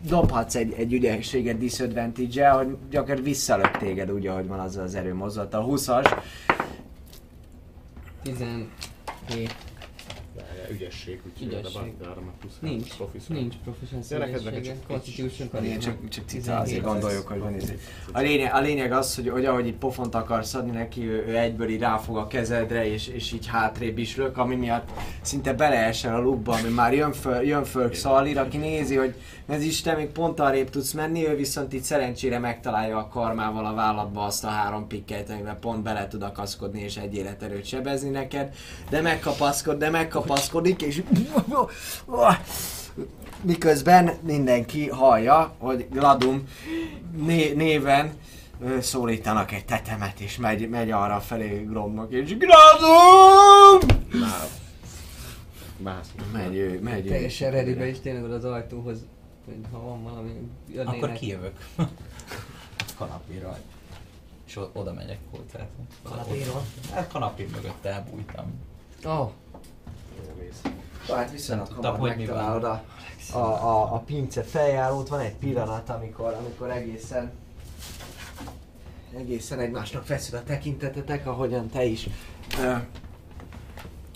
dobhatsz 0.08 0.56
egy, 0.56 0.74
egy 0.78 0.94
ügyességet 0.94 1.58
disadvantage 1.58 2.50
hogy 2.50 2.68
gyakorlatilag 2.90 3.24
visszalök 3.24 3.78
téged 3.78 4.12
úgy, 4.12 4.28
ahogy 4.28 4.48
van 4.48 4.60
azzal 4.60 4.84
az 4.84 4.96
erőmozzattal. 4.96 5.68
20-as, 5.70 6.18
isn't 8.26 8.70
he 9.28 9.50
Ügyesség, 10.72 11.22
úgyhogy 11.28 11.48
Ügyesség. 11.48 11.94
be- 12.00 12.08
arra 12.08 12.22
meg 12.22 12.34
plusz 12.40 12.58
Nincs, 12.60 12.88
három 12.90 12.96
profi 12.96 13.34
nincs 13.34 13.56
proficiency 13.64 14.08
csak- 14.64 14.88
Constitution 14.88 15.50
csak, 15.80 16.10
csak 16.10 16.24
cica 16.28 16.62
17 16.62 16.62
azért 16.62 16.86
az. 16.86 16.92
gondoljuk, 16.92 17.28
hogy 17.28 17.40
van 17.40 17.56
izé. 17.56 17.78
A 18.12 18.20
lényeg, 18.20 18.54
a 18.54 18.60
lényeg 18.60 18.92
az, 18.92 19.16
hogy, 19.16 19.30
hogy 19.30 19.46
ahogy 19.46 19.68
így 19.68 19.76
pofont 19.76 20.16
akarsz 20.16 20.54
adni 20.54 20.72
neki, 20.72 21.08
ő, 21.10 21.26
ő 21.28 21.38
egyből 21.38 21.70
így 21.70 21.80
ráfog 21.80 22.18
a 22.18 22.28
kezedre, 22.28 22.88
és, 22.92 23.08
és 23.08 23.32
így 23.32 23.48
hátrébb 23.48 23.98
is 23.98 24.16
lök, 24.16 24.38
ami 24.38 24.56
miatt 24.56 24.90
szinte 25.22 25.54
beleesel 25.54 26.16
a 26.16 26.20
lukba, 26.20 26.54
ami 26.54 26.70
már 26.70 26.94
jön 26.94 27.12
föl, 27.14 27.42
jön 27.44 27.64
föl 27.64 27.90
Xalir, 27.90 28.38
aki 28.40 28.58
nézi, 28.58 28.96
hogy 28.96 29.16
ez 29.48 29.64
is 29.64 29.82
te 29.82 29.96
még 29.96 30.08
pont 30.08 30.40
arrébb 30.40 30.70
tudsz 30.70 30.92
menni, 30.92 31.28
ő 31.28 31.36
viszont 31.36 31.74
itt 31.74 31.84
szerencsére 31.84 32.40
megtalálja 32.40 32.98
a 32.98 33.08
karmával 33.08 33.66
a 33.66 33.74
vállatba 33.74 34.24
azt 34.24 34.44
a 34.44 34.48
három 34.48 34.88
pikket, 34.88 35.30
amiben 35.30 35.60
pont 35.60 35.84
bele 35.84 36.08
tud 36.08 36.22
akaszkodni 36.24 36.82
és 36.82 36.98
egy 36.98 37.16
életerőt 37.16 37.66
sebezni 37.66 38.10
neked, 38.10 38.54
de 38.90 39.02
megkapaszkod, 39.02 39.78
de 39.78 39.90
megkapaszkodik, 40.54 40.82
és 40.82 41.04
miközben 43.42 44.12
mindenki 44.22 44.90
hallja, 44.90 45.54
hogy 45.58 45.88
Gladum 45.92 46.48
né- 47.16 47.56
néven 47.56 48.14
szólítanak 48.80 49.52
egy 49.52 49.66
tetemet, 49.66 50.20
és 50.20 50.38
megy, 50.38 50.70
megy 50.70 50.92
arra 50.92 51.20
felé 51.20 51.64
Gromnak, 51.70 52.12
és 52.12 52.38
Gladum! 52.38 53.88
Már. 54.20 54.48
Mász. 55.78 56.12
Megy 56.34 56.56
ő, 56.56 56.80
megy 56.82 57.06
ő. 57.06 57.10
Teljesen 57.10 57.52
readybe 57.52 57.88
is 57.88 58.00
tényleg 58.00 58.32
az 58.32 58.46
ajtóhoz, 58.46 58.98
hogy 59.46 59.56
ha 59.72 59.80
van 59.80 60.04
valami, 60.04 60.32
jönnének. 60.74 60.96
Akkor 60.96 61.12
kijövök. 61.12 61.54
Kanapéra. 62.98 63.58
És 64.48 64.60
oda 64.74 64.94
megyek 64.94 65.18
hozzá. 65.32 65.66
Kanapéról? 66.04 66.66
Hát 66.92 67.12
kanapé 67.12 67.48
mögött 67.54 67.86
elbújtam. 67.86 68.46
Oh, 69.04 69.32
Hát 71.08 71.32
viszonylag 71.32 71.68
hamar 71.68 72.00
hogy 72.00 72.16
mi 72.16 72.26
van. 72.26 72.36
megtalálod 72.36 72.64
a, 72.64 72.84
a, 73.32 73.38
a, 73.38 73.94
a 73.94 73.98
pince 74.00 74.44
feljárót, 74.44 75.08
van 75.08 75.20
egy 75.20 75.36
pillanat, 75.36 75.90
amikor, 75.90 76.34
amikor 76.34 76.70
egészen 76.70 77.32
egészen 79.18 79.60
egymásnak 79.60 80.06
feszül 80.06 80.38
a 80.38 80.44
tekintetetek, 80.44 81.28
ahogyan 81.28 81.70
te 81.70 81.84
is 81.84 82.08
ö, 82.60 82.76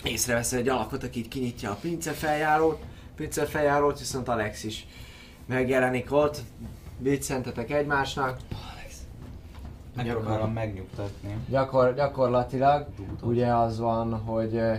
észreveszed 0.04 0.58
egy 0.58 0.68
alakot, 0.68 1.02
aki 1.02 1.18
itt 1.18 1.28
kinyitja 1.28 1.70
a 1.70 1.78
pince 1.80 2.12
feljárót, 2.12 2.82
pince 3.16 3.46
feljárót, 3.46 3.98
viszont 3.98 4.28
Alex 4.28 4.64
is 4.64 4.86
megjelenik 5.46 6.12
ott, 6.12 6.38
viccentetek 6.98 7.70
egymásnak, 7.70 8.38
Megpróbálom 10.04 10.52
megnyugtatni. 10.52 11.36
Gyakor, 11.48 11.94
gyakorlatilag. 11.94 12.86
Ugye 13.22 13.54
az 13.54 13.78
van, 13.78 14.18
hogy 14.18 14.54
ö, 14.54 14.74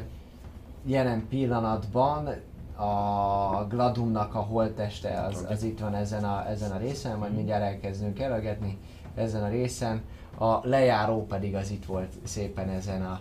jelen 0.90 1.28
pillanatban 1.30 2.28
a 2.76 3.66
Gladumnak 3.70 4.36
a 4.36 4.40
holtteste 4.40 5.22
az, 5.22 5.46
az 5.50 5.64
itt 5.64 5.80
van 5.80 5.96
ezen 5.96 6.24
a, 6.24 6.50
ezen 6.50 6.72
a 6.72 6.78
részen, 6.78 7.18
majd 7.18 7.34
mindjárt 7.34 7.64
elkezdünk 7.64 8.20
elögetni 8.20 8.78
ezen 9.16 9.44
a 9.44 9.50
részen. 9.50 10.02
A 10.38 10.68
lejáró 10.68 11.26
pedig 11.26 11.56
az 11.56 11.72
itt 11.72 11.86
volt 11.86 12.14
szépen 12.24 12.70
ezen 12.70 13.06
a, 13.06 13.20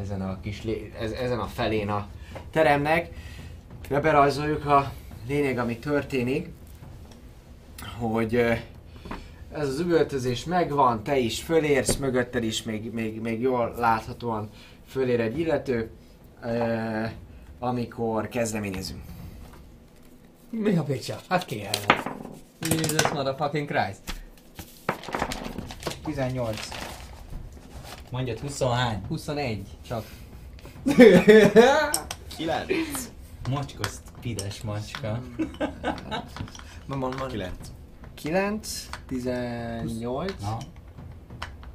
ezen 0.00 0.20
a 0.20 0.40
kis 0.40 0.64
ez, 1.00 1.10
ezen 1.10 1.38
a 1.38 1.46
felén 1.46 1.88
a 1.88 2.06
teremnek. 2.50 3.10
Beberajzoljuk 3.88 4.66
a 4.66 4.92
lényeg, 5.26 5.58
ami 5.58 5.78
történik, 5.78 6.52
hogy 7.98 8.34
ez 9.52 9.68
az 9.68 9.80
üvöltözés 9.80 10.44
megvan, 10.44 11.02
te 11.02 11.18
is 11.18 11.42
fölérsz, 11.42 11.96
mögötted 11.96 12.44
is 12.44 12.62
még, 12.62 12.92
még, 12.92 13.20
még 13.20 13.40
jól 13.40 13.74
láthatóan 13.78 14.48
fölér 14.86 15.20
egy 15.20 15.38
illető, 15.38 15.90
ö, 16.42 17.04
amikor 17.58 18.28
kezdeményezünk. 18.28 19.02
mi 20.50 20.76
a 20.76 20.82
picsa? 20.82 21.20
Hát 21.28 21.44
ki 21.44 21.64
ellen? 21.64 22.04
Jesus 22.60 23.08
motherfucking 23.12 23.68
Christ. 23.68 24.22
18. 26.04 26.68
Mondjad 28.10 28.38
20 28.38 28.60
hány? 28.62 29.02
21 29.08 29.66
csak. 29.86 30.04
Kilenc. 32.36 33.10
Macskoszt, 33.48 34.02
pides 34.20 34.60
macska. 34.60 35.20
Van, 36.86 37.00
van, 37.00 37.28
9. 37.28 37.52
9, 38.14 38.88
18, 39.06 40.32
Na, 40.40 40.58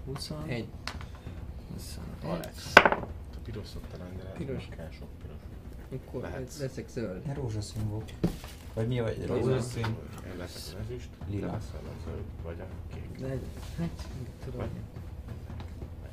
20, 0.06 0.32
Egy. 0.48 0.68
20. 1.74 2.00
Alex. 2.24 2.74
A 2.76 3.38
piros 3.44 3.68
szokta 3.68 3.98
lenni, 3.98 4.22
Piros. 4.38 4.68
kell 4.78 4.90
sok 4.92 5.08
piros. 5.22 6.02
Akkor 6.08 6.22
Lehetsz. 6.22 6.60
leszek 6.60 6.88
zöld. 6.90 7.22
rózsaszín 7.34 7.90
volt. 7.90 8.14
Vagy 8.74 8.88
mi 8.88 9.00
vagy? 9.00 9.26
Rózsaszín. 9.26 9.86
Én 10.26 10.38
leszek 10.38 10.56
az 10.56 10.76
ezüst, 10.90 11.10
Lila. 11.30 11.46
leszel 11.46 11.80
a 11.84 12.04
zöld, 12.06 12.24
vagy 12.44 12.60
a 12.60 12.66
kék. 12.94 13.20
De, 13.28 13.40
hát, 13.78 14.08
tudom. 14.46 14.68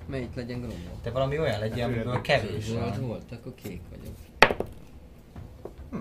Melyik 0.07 0.35
legyen 0.35 0.59
gromló? 0.61 0.99
Te 1.03 1.11
valami 1.11 1.39
olyan 1.39 1.59
legyen, 1.61 1.89
Hát, 1.89 1.97
amiből 1.99 2.21
kevés 2.21 2.65
Zöld 2.65 2.81
van. 2.99 3.07
volt, 3.07 3.33
akkor 3.33 3.55
kék 3.55 3.81
vagyok. 3.91 4.15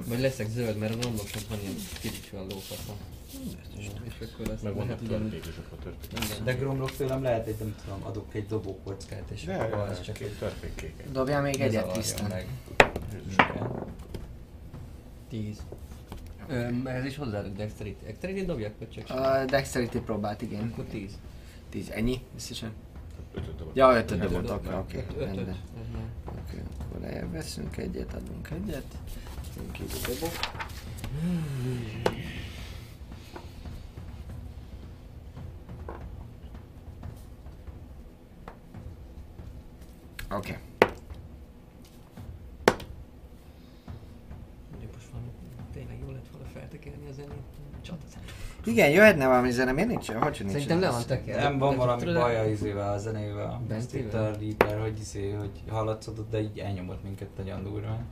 Vagy 0.08 0.20
leszek 0.20 0.48
zöld, 0.50 0.78
mert 0.78 0.96
a 0.96 1.02
romloknak 1.02 1.48
van 1.50 1.60
ilyen 1.60 1.74
spiritual 1.78 2.44
lófasza. 2.50 2.94
És 3.78 3.88
akkor 4.34 4.54
azt 4.54 4.64
Meg 4.64 4.74
vannak 4.74 4.88
lehet 4.88 5.02
ugyanúgy- 5.02 5.30
törpék, 5.32 5.46
és 5.52 5.60
akkor 5.66 5.78
törpék. 5.78 6.44
De 6.44 6.54
gromlok 6.54 6.92
tőlem 6.96 7.24
lehet, 7.24 7.44
hogy 7.46 7.56
nem 7.60 7.76
tudom, 7.84 8.04
adok 8.04 8.34
egy 8.34 8.46
dobókockát, 8.48 9.30
és 9.34 9.44
De, 9.44 9.56
akkor 9.56 9.78
az 9.80 10.02
csak 10.02 10.16
két 10.16 10.38
törpék 10.40 10.76
kéket. 10.76 11.12
Dobjál 11.12 11.42
még 11.42 11.60
egyet 11.62 11.92
tisztán. 11.92 12.34
Tíz. 15.30 15.62
Ö, 16.48 16.68
ehhez 16.86 17.06
is 17.06 17.16
hozzá 17.18 17.42
Dexterity. 17.42 18.04
Dexterity 18.04 18.46
dobjak, 18.46 18.74
vagy 18.80 18.90
csak 18.90 19.10
A 19.10 19.46
Dexterity 19.46 19.98
próbált, 19.98 20.42
igen. 20.42 20.70
Akkor 20.72 20.84
tíz. 20.86 21.18
10. 21.70 21.90
Ennyi? 21.90 22.22
Összesen? 22.36 22.72
Ötöt 23.34 23.56
dobott. 23.58 23.76
Ja, 23.76 23.96
ötöt 23.98 24.20
dobott, 24.20 24.46
dobtam. 24.48 24.80
oké, 24.80 25.06
rendben. 25.18 25.56
Oké, 26.28 26.64
akkor 26.80 27.04
elveszünk 27.08 27.78
egyet, 27.78 28.14
adunk 28.14 28.50
egyet. 28.50 28.86
Én 29.62 29.72
kívül 29.72 30.00
dobok. 30.08 30.32
Oké. 40.36 40.58
Ugye 44.78 44.88
most 44.94 45.08
van, 45.12 45.22
tényleg 45.74 46.00
jó 46.06 46.12
lett 46.12 46.28
volna 46.32 46.48
feltekerni 46.54 47.08
a 47.10 47.12
zenét. 47.12 47.32
Csatazán. 47.82 48.22
Igen, 48.66 48.90
jöhetne 48.90 49.28
valami 49.28 49.52
zene, 49.52 49.72
miért 49.72 49.90
nincs? 49.90 50.12
Hogy 50.12 50.38
nincs? 50.40 50.52
Szerintem 50.52 50.80
le 50.80 50.90
van 50.90 51.06
tekerve. 51.08 51.42
Nem 51.42 51.58
van 51.58 51.76
valami 51.76 52.14
baj 52.14 52.40
a 52.40 52.46
izével, 52.46 52.94
a 52.94 52.98
zenével. 52.98 53.62
Ezt 53.70 53.96
itt 53.96 54.14
a 54.14 54.32
Reaper, 54.40 54.82
hogy 54.82 55.00
izé, 55.00 55.32
hogy 55.32 55.64
hallatszódott, 55.70 56.30
de 56.30 56.42
így 56.42 56.60
elnyomott 56.60 57.04
minket 57.04 57.30
nagyon 57.38 57.64
durván. 57.64 58.06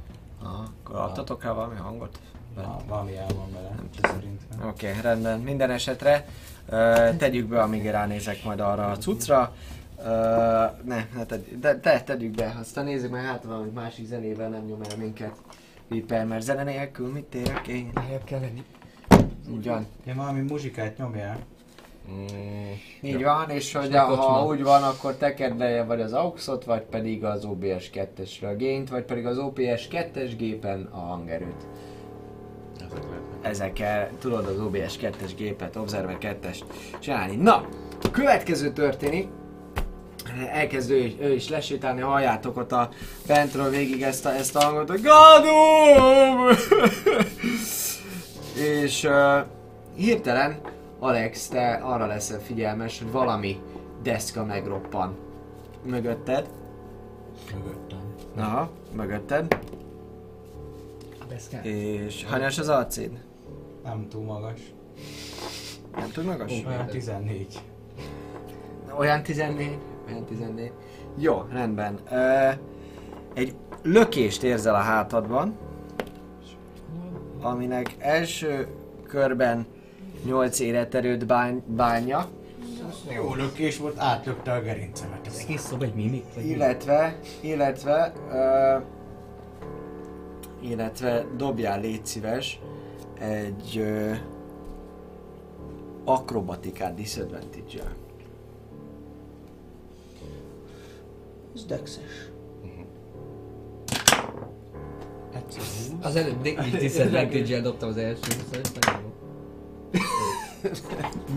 Aha, 0.43 0.63
akkor 0.83 0.95
adtatok 0.95 1.43
rá 1.43 1.51
valami 1.51 1.75
hangot? 1.75 2.19
Na, 2.55 2.77
valami 2.87 3.15
el 3.17 3.27
van 3.35 3.51
vele, 3.53 3.69
Nem 3.75 3.89
szerintem. 4.01 4.67
Oké, 4.67 4.89
okay, 4.89 5.01
rendben. 5.01 5.39
Minden 5.39 5.69
esetre 5.69 6.25
uh, 6.69 7.15
tegyük 7.15 7.47
be, 7.47 7.61
amíg 7.61 7.85
ránézek 7.85 8.43
majd 8.43 8.59
arra 8.59 8.91
a 8.91 8.97
cuccra. 8.97 9.53
Uh, 10.01 10.05
ne, 10.85 11.07
ne 11.15 11.25
tegy, 11.27 11.59
de, 11.59 11.73
de 11.73 12.01
tegyük 12.01 12.35
be, 12.35 12.55
aztán 12.59 12.85
nézzük 12.85 13.11
meg 13.11 13.23
hát 13.23 13.43
valami 13.43 13.69
másik 13.69 14.05
zenével 14.05 14.49
nem 14.49 14.65
nyom 14.65 14.81
el 14.81 14.97
minket. 14.97 15.31
Viper, 15.87 16.25
mert 16.25 16.41
zene 16.43 16.63
nélkül 16.63 17.11
mit 17.11 17.35
érek 17.35 17.67
én? 17.67 17.91
Lejjebb 17.95 18.23
kell 18.23 18.39
venni. 18.39 18.63
Így 19.51 19.67
van. 19.67 19.87
Ja, 20.05 20.13
valami 20.15 20.41
muzsikát 20.41 20.97
nyomjál. 20.97 21.37
Mm, 22.11 22.17
Így 23.01 23.23
van, 23.23 23.49
és 23.49 23.73
hogy 23.73 23.89
ne 23.89 23.99
ha 23.99 24.45
úgy 24.45 24.63
van, 24.63 24.83
akkor 24.83 25.15
tekerd 25.15 25.57
lejjebb 25.57 25.87
vagy 25.87 26.01
az 26.01 26.13
AUX-ot, 26.13 26.63
vagy 26.63 26.81
pedig 26.81 27.23
az 27.23 27.45
OBS 27.45 27.89
2-esre 27.93 28.49
a 28.51 28.55
gént, 28.55 28.89
vagy 28.89 29.03
pedig 29.03 29.25
az 29.25 29.37
OBS 29.37 29.87
2-es 29.91 30.31
gépen 30.37 30.89
a 30.91 30.97
hangerőt. 30.99 31.67
ezek 32.75 32.91
lehetnek. 33.03 33.51
ezekkel 33.51 34.09
tudod 34.19 34.45
az 34.45 34.59
OBS 34.59 34.97
2-es 35.01 35.31
gépet, 35.37 35.75
Observer 35.75 36.17
2-est 36.21 36.63
csinálni. 36.99 37.35
Na, 37.35 37.67
a 38.03 38.11
következő 38.11 38.71
történik, 38.71 39.27
elkezd 40.51 40.91
ő, 40.91 40.97
is- 40.97 41.15
ő 41.19 41.33
is 41.33 41.49
lesétálni, 41.49 42.01
halljátok 42.01 42.57
ott 42.57 42.71
a 42.71 42.89
bentről 43.27 43.69
végig 43.69 44.01
ezt 44.01 44.25
a, 44.25 44.33
ezt 44.33 44.55
a 44.55 44.59
hangot, 44.63 44.89
hogy 44.89 45.01
Gadum! 45.01 46.47
És 48.55 49.03
uh, 49.03 49.37
hirtelen, 49.95 50.59
Alex, 50.99 51.47
te 51.47 51.71
arra 51.83 52.05
leszel 52.05 52.39
figyelmes, 52.39 52.99
hogy 52.99 53.11
valami 53.11 53.59
deszka 54.03 54.45
megroppan 54.45 55.17
mögötted. 55.83 56.49
Mögöttem. 57.53 57.99
Aha, 58.37 58.69
mögötted. 58.95 59.57
A 61.19 61.23
deszkát. 61.29 61.65
És 61.65 62.25
hanyas 62.29 62.57
az 62.57 62.69
arcéd? 62.69 63.11
Nem 63.83 64.07
túl 64.09 64.23
magas. 64.23 64.59
Nem 65.95 66.11
tud 66.11 66.25
magas? 66.25 66.51
Olyan 66.67 66.85
14. 66.87 67.59
Olyan 68.97 69.23
14? 69.23 69.77
Olyan 70.09 70.25
14. 70.25 70.71
Jó, 71.17 71.45
rendben. 71.51 71.99
Ö, 72.11 72.49
egy 73.33 73.55
lökést 73.83 74.43
érzel 74.43 74.75
a 74.75 74.77
hátadban, 74.77 75.57
aminek 77.41 77.95
első 77.99 78.67
körben 79.07 79.65
8 80.25 80.59
életerőt 80.59 81.25
bány, 81.25 81.63
bánja, 81.67 82.25
Jó 83.15 83.35
lökés 83.35 83.77
volt, 83.77 83.99
átlökte 83.99 84.51
a 84.51 84.61
gerincemet. 84.61 85.27
Ez 85.27 85.37
egész 85.43 85.61
szoba 85.61 85.85
egy 85.85 85.93
mimik? 85.93 86.25
Illetve, 86.43 87.19
illetve, 87.41 88.13
ö, 88.31 88.77
illetve 90.61 91.25
dobjál 91.37 91.79
légy 91.79 92.05
szíves 92.05 92.59
egy 93.19 93.77
ö, 93.77 94.11
akrobatikát 96.03 96.93
disadvantage-el. 96.95 97.98
Ez 101.59 101.65
dexes. 101.65 102.01
Egyszer 105.33 105.63
Az 106.01 106.15
előbb 106.15 106.41
di- 106.41 106.57
disadvantage-el 106.79 107.61
dobtam 107.61 107.89
az 107.89 107.97
első, 107.97 108.31
szóval. 108.51 109.13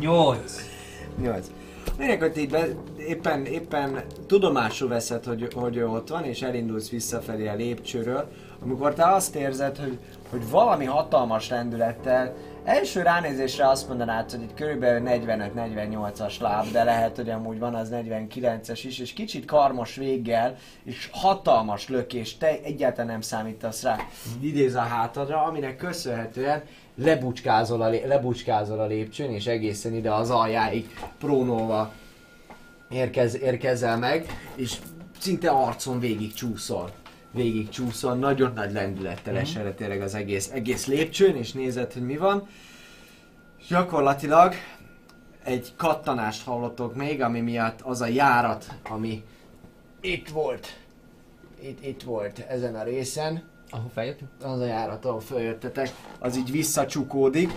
8. 0.00 0.40
8. 1.20 1.46
Lényeg, 1.98 2.20
hogy 2.20 2.36
így 2.36 2.50
be, 2.50 2.66
éppen, 2.98 3.44
éppen 3.44 4.02
tudomásul 4.26 4.88
veszed, 4.88 5.24
hogy, 5.24 5.52
hogy 5.54 5.76
ő 5.76 5.86
ott 5.88 6.08
van, 6.08 6.24
és 6.24 6.42
elindulsz 6.42 6.90
visszafelé 6.90 7.48
a 7.48 7.54
lépcsőről, 7.54 8.28
amikor 8.62 8.94
te 8.94 9.06
azt 9.06 9.34
érzed, 9.34 9.76
hogy, 9.78 9.98
hogy 10.30 10.50
valami 10.50 10.84
hatalmas 10.84 11.48
lendülettel, 11.48 12.34
első 12.64 13.02
ránézésre 13.02 13.68
azt 13.68 13.88
mondanád, 13.88 14.30
hogy 14.30 14.42
itt 14.42 14.54
körülbelül 14.54 15.08
45-48-as 15.08 16.40
láb, 16.40 16.70
de 16.72 16.84
lehet, 16.84 17.16
hogy 17.16 17.30
amúgy 17.30 17.58
van 17.58 17.74
az 17.74 17.88
49-es 17.92 18.80
is, 18.84 18.98
és 18.98 19.12
kicsit 19.12 19.44
karmos 19.44 19.94
véggel, 19.94 20.56
és 20.84 21.08
hatalmas 21.12 21.88
lökés, 21.88 22.36
te 22.36 22.58
egyáltalán 22.62 23.10
nem 23.10 23.20
számítasz 23.20 23.82
rá, 23.82 23.96
idéz 24.40 24.74
a 24.74 24.80
hátadra, 24.80 25.42
aminek 25.42 25.76
köszönhetően 25.76 26.62
lebucskázol 26.94 27.82
a, 27.82 27.88
lé- 27.88 28.06
lebucskázol 28.06 28.80
a 28.80 28.86
lépcsőn, 28.86 29.30
és 29.30 29.46
egészen 29.46 29.94
ide 29.94 30.12
az 30.12 30.30
aljáig 30.30 30.96
prónolva 31.18 31.92
érkez, 32.90 33.40
érkezel 33.40 33.98
meg, 33.98 34.26
és 34.54 34.76
szinte 35.18 35.50
arcon 35.50 36.00
végig 36.00 36.34
csúszol. 36.34 36.90
Végig 37.32 37.68
csúszol, 37.68 38.14
nagyon 38.14 38.52
nagy 38.52 38.72
lendülettel 38.72 39.36
esel 39.36 39.64
le 39.64 39.72
tényleg 39.72 40.00
az 40.00 40.14
egész, 40.14 40.50
egész 40.50 40.86
lépcsőn, 40.86 41.36
és 41.36 41.52
nézed, 41.52 41.92
hogy 41.92 42.06
mi 42.06 42.16
van. 42.16 42.48
És 43.58 43.66
gyakorlatilag 43.66 44.54
egy 45.44 45.72
kattanást 45.76 46.44
hallottok 46.44 46.94
még, 46.94 47.22
ami 47.22 47.40
miatt 47.40 47.80
az 47.80 48.00
a 48.00 48.06
járat, 48.06 48.66
ami 48.88 49.24
itt 50.00 50.28
volt, 50.28 50.66
itt, 51.62 51.84
itt 51.84 52.02
volt 52.02 52.38
ezen 52.38 52.74
a 52.74 52.82
részen, 52.82 53.50
Ahol 53.70 53.90
feljöttünk? 53.94 54.30
az 54.42 54.60
a 54.60 54.64
járat, 54.64 55.04
ahol 55.04 55.20
följöttetek, 55.20 55.90
az 56.18 56.36
így 56.36 56.50
visszacsukódik. 56.50 57.52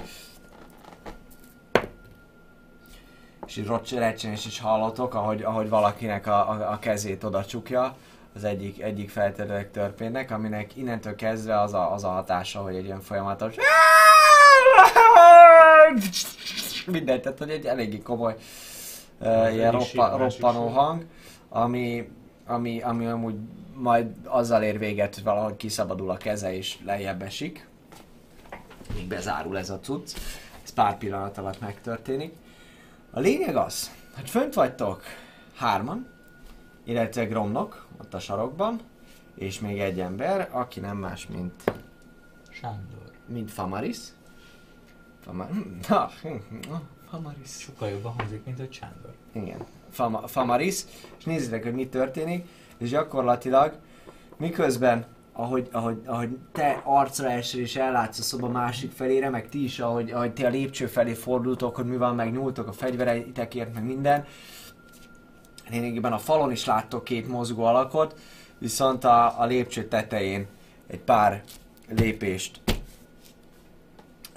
És 3.46 3.58
így 3.58 3.72
recsenés 3.92 4.46
is 4.46 4.60
hallotok, 4.60 5.14
ahogy, 5.14 5.44
ahogy 5.44 5.70
valakinek 5.70 6.28
a, 6.28 6.50
a, 6.50 6.72
a 6.72 6.80
kezét 6.80 7.24
oda 7.24 7.46
csukja 7.46 7.96
az 8.36 8.44
egyik, 8.44 8.82
egyik 8.82 9.10
felterülek 9.10 9.72
törpének, 9.72 10.32
aminek 10.32 10.76
innentől 10.76 11.16
kezdve 11.16 11.62
az 11.62 11.74
a, 11.74 11.94
az 11.94 12.04
a 12.04 12.10
hatása, 12.10 12.62
hogy 12.62 12.76
egy 12.76 12.86
ilyen 12.86 13.02
folyamatos 13.02 13.56
mindent, 16.86 17.22
tehát 17.22 17.38
hogy 17.38 17.50
egy 17.50 17.66
eléggé 17.66 18.00
komoly 18.00 18.36
uh, 19.20 19.54
ilyen 19.54 19.72
roppa, 19.72 20.18
roppanó 20.18 20.68
hang, 20.68 21.06
ami, 21.50 22.10
ami, 22.46 22.82
ami 22.82 23.06
amúgy 23.06 23.36
majd 23.74 24.08
azzal 24.24 24.64
ér 24.64 24.80
véget, 24.80 25.16
hogy 25.16 25.24
valahogy 25.24 25.56
kiszabadul 25.56 26.10
a 26.10 26.18
keze 26.18 26.56
és 26.56 26.78
lejjebb 26.86 27.22
esik. 27.22 27.68
Még 28.94 29.08
bezárul 29.08 29.58
ez 29.58 29.70
a 29.70 29.80
cucc. 29.80 30.16
Ez 30.64 30.74
pár 30.74 30.98
pillanat 30.98 31.38
alatt 31.38 31.60
megtörténik. 31.60 32.34
A 33.12 33.20
lényeg 33.20 33.56
az, 33.56 33.92
hogy 34.16 34.30
fönt 34.30 34.54
vagytok 34.54 35.04
hárman, 35.56 36.08
illetve 36.84 37.26
Gromnok 37.26 37.85
ott 38.02 38.14
a 38.14 38.20
sarokban, 38.20 38.80
és 39.36 39.60
még 39.60 39.80
egy 39.80 40.00
ember, 40.00 40.50
aki 40.52 40.80
nem 40.80 40.98
más, 40.98 41.28
mint, 41.28 41.64
Sándor. 42.50 43.12
mint 43.28 43.52
Famaris. 43.52 43.98
Fama, 45.22 45.48
na, 45.90 46.10
Famaris. 47.10 47.50
Sokkal 47.60 47.90
jobban 47.90 48.14
hangzik, 48.18 48.46
mint 48.46 48.60
a 48.60 48.66
Sándor. 48.70 49.14
Igen, 49.32 49.66
Fama, 49.90 50.28
Famaris, 50.28 50.84
és 51.18 51.24
nézzétek, 51.24 51.64
hogy 51.64 51.74
mi 51.74 51.88
történik, 51.88 52.48
és 52.78 52.90
gyakorlatilag 52.90 53.78
miközben, 54.38 55.06
ahogy, 55.34 55.70
ahogy, 55.72 56.02
ahogy 56.06 56.38
te 56.52 56.82
arcra 56.84 57.30
esel 57.30 57.60
és 57.60 57.76
ellátsz 57.76 58.20
a 58.20 58.22
szoba 58.22 58.48
másik 58.48 58.92
felére, 58.92 59.30
meg 59.30 59.50
ti 59.50 59.64
is, 59.64 59.80
ahogy, 59.80 60.12
ahogy 60.12 60.34
ti 60.34 60.46
a 60.46 60.50
lépcső 60.50 60.86
felé 60.86 61.14
fordultok, 61.14 61.76
hogy 61.76 61.86
mi 61.86 61.98
van, 61.98 62.16
meg 62.16 62.32
nyúltok 62.32 62.68
a 62.68 62.72
fegyvereitekért, 62.72 63.74
meg 63.74 63.84
minden, 63.84 64.26
lényegében 65.70 66.14
a 66.14 66.18
falon 66.18 66.52
is 66.52 66.66
láttok 66.66 67.04
két 67.04 67.28
mozgó 67.28 67.64
alakot, 67.64 68.20
viszont 68.58 69.04
a, 69.04 69.40
a 69.40 69.46
lépcső 69.46 69.88
tetején 69.88 70.48
egy 70.88 71.00
pár 71.00 71.44
lépést 71.90 72.62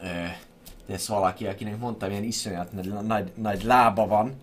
ö, 0.02 0.06
lesz 0.86 1.08
valaki, 1.08 1.46
akinek 1.46 1.78
mondtam, 1.78 2.10
ilyen 2.10 2.22
iszonyat 2.22 2.72
nagy, 2.72 2.92
nagy, 3.06 3.32
nagy 3.34 3.62
lába 3.62 4.06
van 4.06 4.40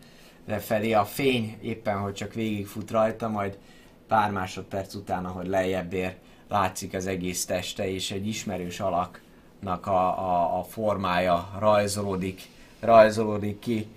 lefelé, 0.47 0.93
a 0.93 1.05
fény 1.05 1.57
éppen, 1.61 1.97
hogy 1.97 2.13
csak 2.13 2.33
végigfut 2.33 2.91
rajta, 2.91 3.29
majd 3.29 3.57
pár 4.07 4.31
másodperc 4.31 4.93
után, 4.93 5.25
ahogy 5.25 5.47
lejjebb 5.47 5.93
ér, 5.93 6.15
látszik 6.49 6.93
az 6.93 7.07
egész 7.07 7.45
teste, 7.45 7.89
és 7.89 8.11
egy 8.11 8.27
ismerős 8.27 8.79
alaknak 8.79 9.87
a, 9.87 10.19
a, 10.19 10.59
a 10.59 10.63
formája 10.63 11.49
rajzolódik, 11.59 12.41
rajzolódik 12.79 13.59
ki 13.59 13.87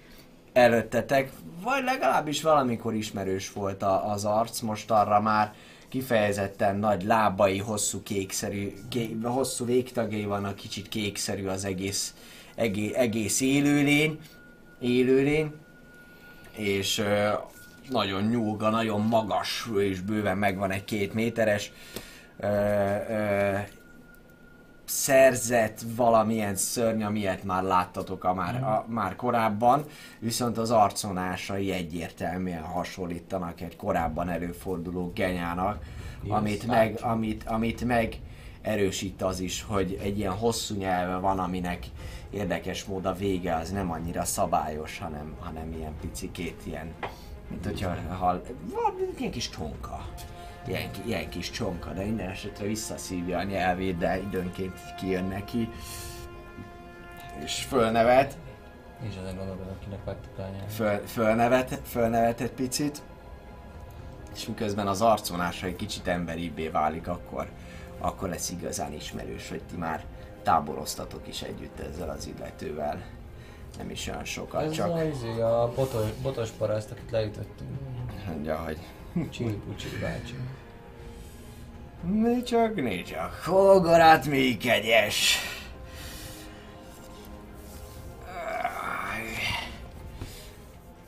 előttetek, 0.53 1.33
vagy 1.63 1.85
legalábbis 1.85 2.43
valamikor 2.43 2.95
ismerős 2.95 3.53
volt 3.53 3.83
a, 3.83 4.11
az 4.11 4.25
arc, 4.25 4.61
most 4.61 4.91
arra 4.91 5.21
már 5.21 5.53
kifejezetten 5.89 6.77
nagy 6.77 7.03
lábai, 7.03 7.59
hosszú 7.59 8.03
kékszerű, 8.03 8.73
ké, 8.91 9.17
hosszú 9.23 9.65
végtagjai 9.65 10.25
vannak, 10.25 10.55
kicsit 10.55 10.89
kékszerű 10.89 11.47
az 11.47 11.65
egész, 11.65 12.15
egész, 12.55 12.93
egész 12.95 13.41
élőlény, 13.41 14.19
élőlény, 14.81 15.55
és 16.53 16.99
ö, 16.99 17.29
nagyon 17.91 18.23
nyúlga, 18.23 18.71
nagyon 18.71 19.01
magas, 19.01 19.69
és 19.79 20.01
bőven 20.01 20.39
megvan 20.39 20.71
egy 20.71 20.85
két 20.85 21.15
méteres, 21.15 21.73
ö, 22.41 22.47
ö, 22.47 23.59
szerzett 24.89 25.81
valamilyen 25.97 26.57
szörny, 26.57 27.03
amilyet 27.03 27.45
már 27.45 27.63
láttatok 27.63 28.25
a 28.25 28.35
már, 28.35 28.63
a, 28.63 28.85
már 28.89 29.17
korábban, 29.17 29.85
viszont 30.19 30.59
az 30.59 30.71
arconásai 30.71 31.73
egyértelműen 31.73 32.63
hasonlítanak 32.63 33.61
egy 33.61 33.77
korábban 33.77 34.29
előforduló 34.29 35.13
genyának, 35.15 35.85
amit 36.29 36.67
meg, 36.67 36.99
amit, 37.03 37.45
amit 37.47 37.85
meg 37.85 38.21
erősít 38.63 39.23
az 39.23 39.41
is, 39.41 39.63
hogy 39.63 39.99
egy 40.03 40.19
ilyen 40.19 40.33
hosszú 40.33 40.77
nyelve 40.77 41.17
van, 41.17 41.39
aminek 41.39 41.87
érdekes 42.31 42.85
mód 42.85 43.07
a 43.07 43.13
vége 43.13 43.55
az 43.55 43.71
nem 43.71 43.91
annyira 43.91 44.25
szabályos, 44.25 44.99
hanem, 44.99 45.35
hanem 45.39 45.73
ilyen 45.73 45.93
picikét 46.01 46.61
ilyen, 46.65 46.95
mint 47.49 47.65
hogyha 47.65 47.95
hal, 48.19 48.43
van 48.73 48.95
ilyen 49.19 49.31
kis 49.31 49.49
csonka. 49.49 50.07
Ilyen, 50.69 50.91
ilyen 51.05 51.29
kis 51.29 51.51
csonka, 51.51 51.91
de 51.91 52.05
minden 52.05 52.29
esetre 52.29 52.67
visszaszívja 52.67 53.39
a 53.39 53.43
nyelvét, 53.43 53.99
de 53.99 54.19
időnként 54.21 54.79
kijön 54.99 55.25
neki. 55.25 55.69
És 57.45 57.63
fölnevet, 57.65 58.37
És 59.09 59.15
ezen 59.23 59.37
gondolom, 59.37 59.67
akinek 59.81 60.05
vágtuk 60.05 60.39
a 60.39 60.43
nyelvet. 60.43 60.73
föl, 60.73 60.97
fölnevet, 61.07 61.81
fölnevet 61.85 62.41
egy 62.41 62.51
picit, 62.51 63.03
és 64.35 64.47
miközben 64.47 64.87
az 64.87 65.01
arcvonása 65.03 65.67
egy 65.67 65.77
kicsit 65.77 66.07
emberibbé 66.07 66.69
válik, 66.69 67.09
akkor, 67.09 67.49
akkor 67.99 68.29
lesz 68.29 68.51
igazán 68.51 68.93
ismerős, 68.93 69.49
hogy 69.49 69.63
ti 69.71 69.77
már 69.77 70.05
táboroztatok 70.43 71.29
is 71.29 71.43
együtt 71.43 71.79
ezzel 71.81 72.09
az 72.11 72.27
illetővel. 72.37 73.03
Nem 73.79 73.91
is 73.91 74.07
olyan 74.09 74.25
sokat, 74.25 74.63
Ez 74.63 74.73
csak 74.73 74.95
a, 74.95 75.03
izé, 75.05 75.41
a 75.41 75.73
botos, 75.75 76.11
botos 76.23 76.51
paraszt, 76.51 76.91
akit 76.91 77.11
leütöttünk. 77.11 77.71
mondja, 78.29 78.57
hogy 78.57 78.79
Csili 79.31 79.61
bácsi. 80.01 80.35
Mi 82.03 82.43
csak, 82.43 82.75
mi 82.75 83.03
csak, 83.03 83.43
Holgorát 83.45 84.27
mi 84.27 84.57
kegyes. 84.57 85.39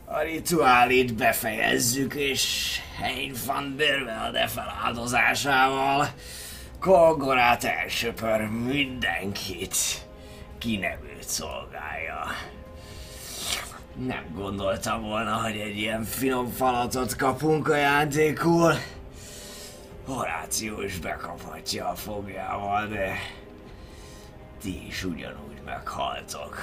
A 0.05 0.21
rituálit 0.21 1.15
befejezzük, 1.15 2.15
és 2.15 2.77
Hein 3.01 3.33
van 3.47 3.77
Dervelde 3.77 4.47
feláldozásával 4.47 6.09
Kolgorát 6.81 7.65
elsöpör 7.65 8.41
mindenkit, 8.49 9.77
kinevőt 10.59 11.29
szolgálja. 11.29 12.25
Nem 14.07 14.25
gondoltam 14.35 15.03
volna, 15.03 15.35
hogy 15.35 15.57
egy 15.57 15.77
ilyen 15.77 16.05
finom 16.05 16.51
falatot 16.51 17.17
kapunk 17.17 17.69
ajándékul. 17.69 18.75
Horáció 20.11 20.83
is 20.83 20.99
bekaphatja 20.99 21.89
a 21.89 21.95
fogjával, 21.95 22.87
de 22.87 23.15
ti 24.61 24.87
is 24.87 25.05
ugyanúgy 25.05 25.61
meghaltok. 25.65 26.57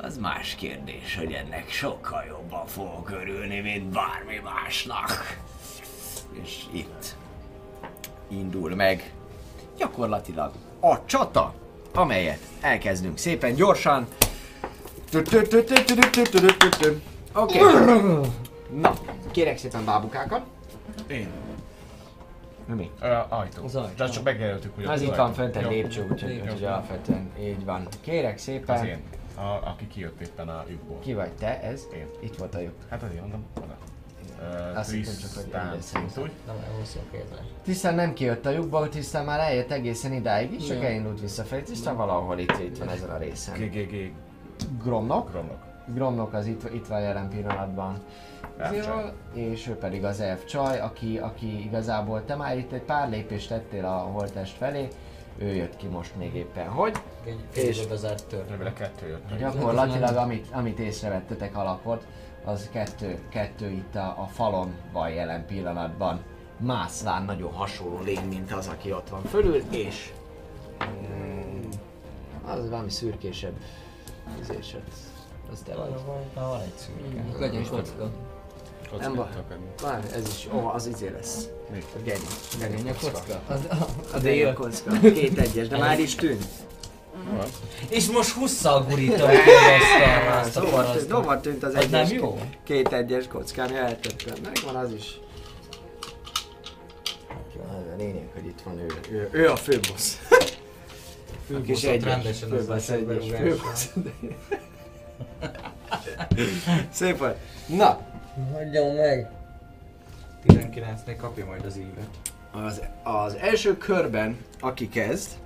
Az 0.00 0.18
más 0.18 0.54
kérdés, 0.54 1.16
hogy 1.16 1.32
ennek 1.32 1.70
sokkal 1.70 2.24
jobban 2.28 2.66
fogok 2.66 3.10
örülni, 3.10 3.60
mint 3.60 3.84
bármi 3.84 4.40
másnak. 4.44 5.38
És 6.42 6.62
itt 6.72 7.16
indul 8.28 8.74
meg 8.74 9.12
gyakorlatilag 9.76 10.52
a 10.80 11.04
csata, 11.04 11.54
amelyet 11.94 12.40
elkezdünk 12.60 13.18
szépen 13.18 13.54
gyorsan. 13.54 14.06
Oké. 17.34 17.58
Na, 18.70 18.94
kérek 19.30 19.58
szépen 19.58 19.84
bábukákat. 19.84 20.42
Én. 21.06 21.49
Mi? 22.74 22.90
Ö, 23.00 23.06
ajtó. 23.28 23.64
Az 23.64 23.76
ajtó. 23.76 23.94
De 23.96 24.08
csak 24.08 24.24
megjelöltük, 24.24 24.74
hogy 24.74 24.84
Az 24.84 25.00
itt 25.02 25.14
van 25.14 25.32
fönt 25.32 25.56
egy 25.56 25.66
lépcső, 25.70 26.06
úgyhogy 26.10 26.40
úgyhogy 26.42 26.64
alapvetően 26.64 27.30
így 27.40 27.64
van. 27.64 27.86
Kérek 28.00 28.34
Az 28.34 28.40
szépen, 28.40 28.86
én. 28.86 29.02
A, 29.36 29.68
aki 29.68 29.86
kijött 29.86 30.20
éppen 30.20 30.48
a 30.48 30.64
lyukból. 30.68 30.98
ki 30.98 31.14
vagy 31.14 31.32
te, 31.32 31.60
ez? 31.62 31.86
Én. 31.94 32.06
Itt 32.20 32.36
volt 32.36 32.54
a 32.54 32.60
lyuk. 32.60 32.74
Hát 32.88 33.02
azért 33.02 33.20
mondom, 33.20 33.44
oda. 33.56 33.76
Ö, 34.40 34.78
Azt 34.78 34.90
hittem 34.90 35.14
csak, 35.20 35.30
hogy 35.34 36.22
úgy. 36.22 36.30
A 36.46 36.52
kézzel. 37.10 37.44
Tisztán 37.62 37.94
nem 37.94 38.12
kijött 38.12 38.46
a 38.46 38.50
lyukból, 38.50 38.88
tisztán 38.88 39.24
már 39.24 39.40
eljött 39.40 39.70
egészen 39.70 40.12
idáig 40.12 40.52
is, 40.52 40.66
csak 40.66 40.84
elindult 40.84 41.20
visszafelé. 41.20 41.62
Tisztán 41.62 41.96
valahol 41.96 42.38
itt, 42.38 42.58
itt 42.58 42.78
van 42.78 42.88
ezen 42.88 43.10
a 43.10 43.18
részen. 43.18 43.54
GGG 43.58 44.12
Gromnok. 44.82 45.30
Gromnok. 45.30 45.64
Gromnok 45.94 46.32
az 46.32 46.46
itt, 46.46 46.74
itt 46.74 46.86
van 46.86 47.00
jelen 47.00 47.28
pillanatban. 47.28 48.02
Elfcsaj. 48.60 49.12
És 49.34 49.66
ő 49.68 49.74
pedig 49.76 50.04
az 50.04 50.20
elf 50.20 50.44
csaj, 50.44 50.80
aki, 50.80 51.18
aki 51.18 51.64
igazából 51.64 52.24
te 52.24 52.34
már 52.36 52.58
itt 52.58 52.72
egy 52.72 52.82
pár 52.82 53.10
lépést 53.10 53.48
tettél 53.48 53.84
a 53.84 53.96
holtest 53.96 54.56
felé, 54.56 54.88
ő 55.38 55.54
jött 55.54 55.76
ki 55.76 55.86
most 55.86 56.16
még 56.16 56.34
éppen, 56.34 56.68
hogy 56.68 56.96
Egy 57.24 57.40
És- 57.52 57.86
bezárt 57.86 58.26
tör. 58.26 58.44
Remélem 58.48 58.74
kettő 58.74 59.06
jött. 59.08 59.38
gyakorlatilag 59.38 60.16
amit, 60.16 60.46
amit 60.52 60.78
észrevettetek 60.78 61.56
alapot, 61.56 62.06
az 62.44 62.68
kettő, 62.72 63.18
kettő 63.28 63.70
itt 63.70 63.94
a, 63.94 64.14
a 64.18 64.26
falon 64.32 64.74
van 64.92 65.10
jelen 65.10 65.46
pillanatban. 65.46 66.20
Mászlán 66.56 67.22
nagyon 67.24 67.52
hasonló 67.52 68.00
lény, 68.04 68.26
mint 68.28 68.52
az, 68.52 68.66
aki 68.68 68.92
ott 68.92 69.08
van 69.08 69.22
fölül, 69.22 69.62
és 69.70 70.12
mm, 70.84 71.68
az 72.46 72.70
valami 72.70 72.90
szürkésebb 72.90 73.54
ízésed. 74.40 74.82
Az 75.52 75.60
te 75.64 75.74
vagy. 75.74 75.90
Van, 76.06 76.48
van 76.50 76.60
egy 76.60 76.72
szürke. 76.76 77.38
Legyen 77.38 77.68
kocka. 77.70 78.10
Nem 78.98 79.14
baj. 79.14 79.26
Kockát. 79.26 79.58
Várj, 79.82 80.06
ez 80.14 80.28
is, 80.36 80.48
ó, 80.54 80.66
az 80.74 80.86
izé 80.86 81.08
lesz. 81.08 81.48
Mi? 81.72 81.78
A 81.94 81.98
geny. 82.04 82.88
A 82.88 82.94
kocka. 83.00 83.40
Az, 83.48 83.60
A 84.12 84.18
dél 84.18 84.52
kocka. 84.52 84.90
Két 85.00 85.38
egyes, 85.38 85.68
de 85.68 85.78
már 85.78 85.98
is 86.00 86.14
tűnt. 86.14 86.44
Van. 87.36 87.46
És 87.88 88.06
most 88.10 88.30
husszal 88.32 88.84
gurítom 88.88 89.28
ki 89.44 89.50
azt 90.40 90.56
a, 90.56 90.60
a 90.62 90.70
parasztot. 90.70 91.08
dova 91.08 91.40
tűnt 91.40 91.62
az 91.62 91.74
Az 91.74 91.86
nem 91.90 92.00
egyes. 92.00 92.10
jó? 92.10 92.38
Két 92.64 92.92
egyes 92.92 93.26
kockám, 93.26 93.74
eltettem. 93.74 94.34
Megvan 94.42 94.76
az 94.76 94.92
is. 94.92 95.20
Az 97.68 97.84
a 97.94 97.96
lényeg, 97.98 98.28
hogy 98.34 98.46
itt 98.46 98.60
van 98.64 98.78
ő. 98.78 98.86
Ő, 99.10 99.28
ő 99.32 99.48
a 99.50 99.56
főbossz. 99.56 100.14
Ők 101.48 101.68
is 101.68 101.80
Főbossz, 101.80 101.84
egyes. 101.84 102.04
rendesen 102.04 102.50
az 102.50 102.68
a 102.68 102.78
sebberúgással. 102.78 103.36
Főbossz. 103.36 103.86
Szép 106.92 107.18
vagy. 107.18 107.34
Na, 107.66 108.00
Hagyjon 108.52 108.94
meg! 108.94 109.30
19-nél 110.46 111.16
kapja 111.16 111.46
majd 111.46 111.64
az 111.64 111.76
ívet. 111.76 112.08
az, 112.52 112.82
az 113.02 113.34
első 113.34 113.76
körben, 113.76 114.38
aki 114.60 114.88
kezd, 114.88 115.38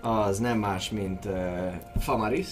az 0.00 0.38
nem 0.38 0.58
más, 0.58 0.90
mint 0.90 1.24
uh, 1.24 1.72
Famaris. 1.98 2.48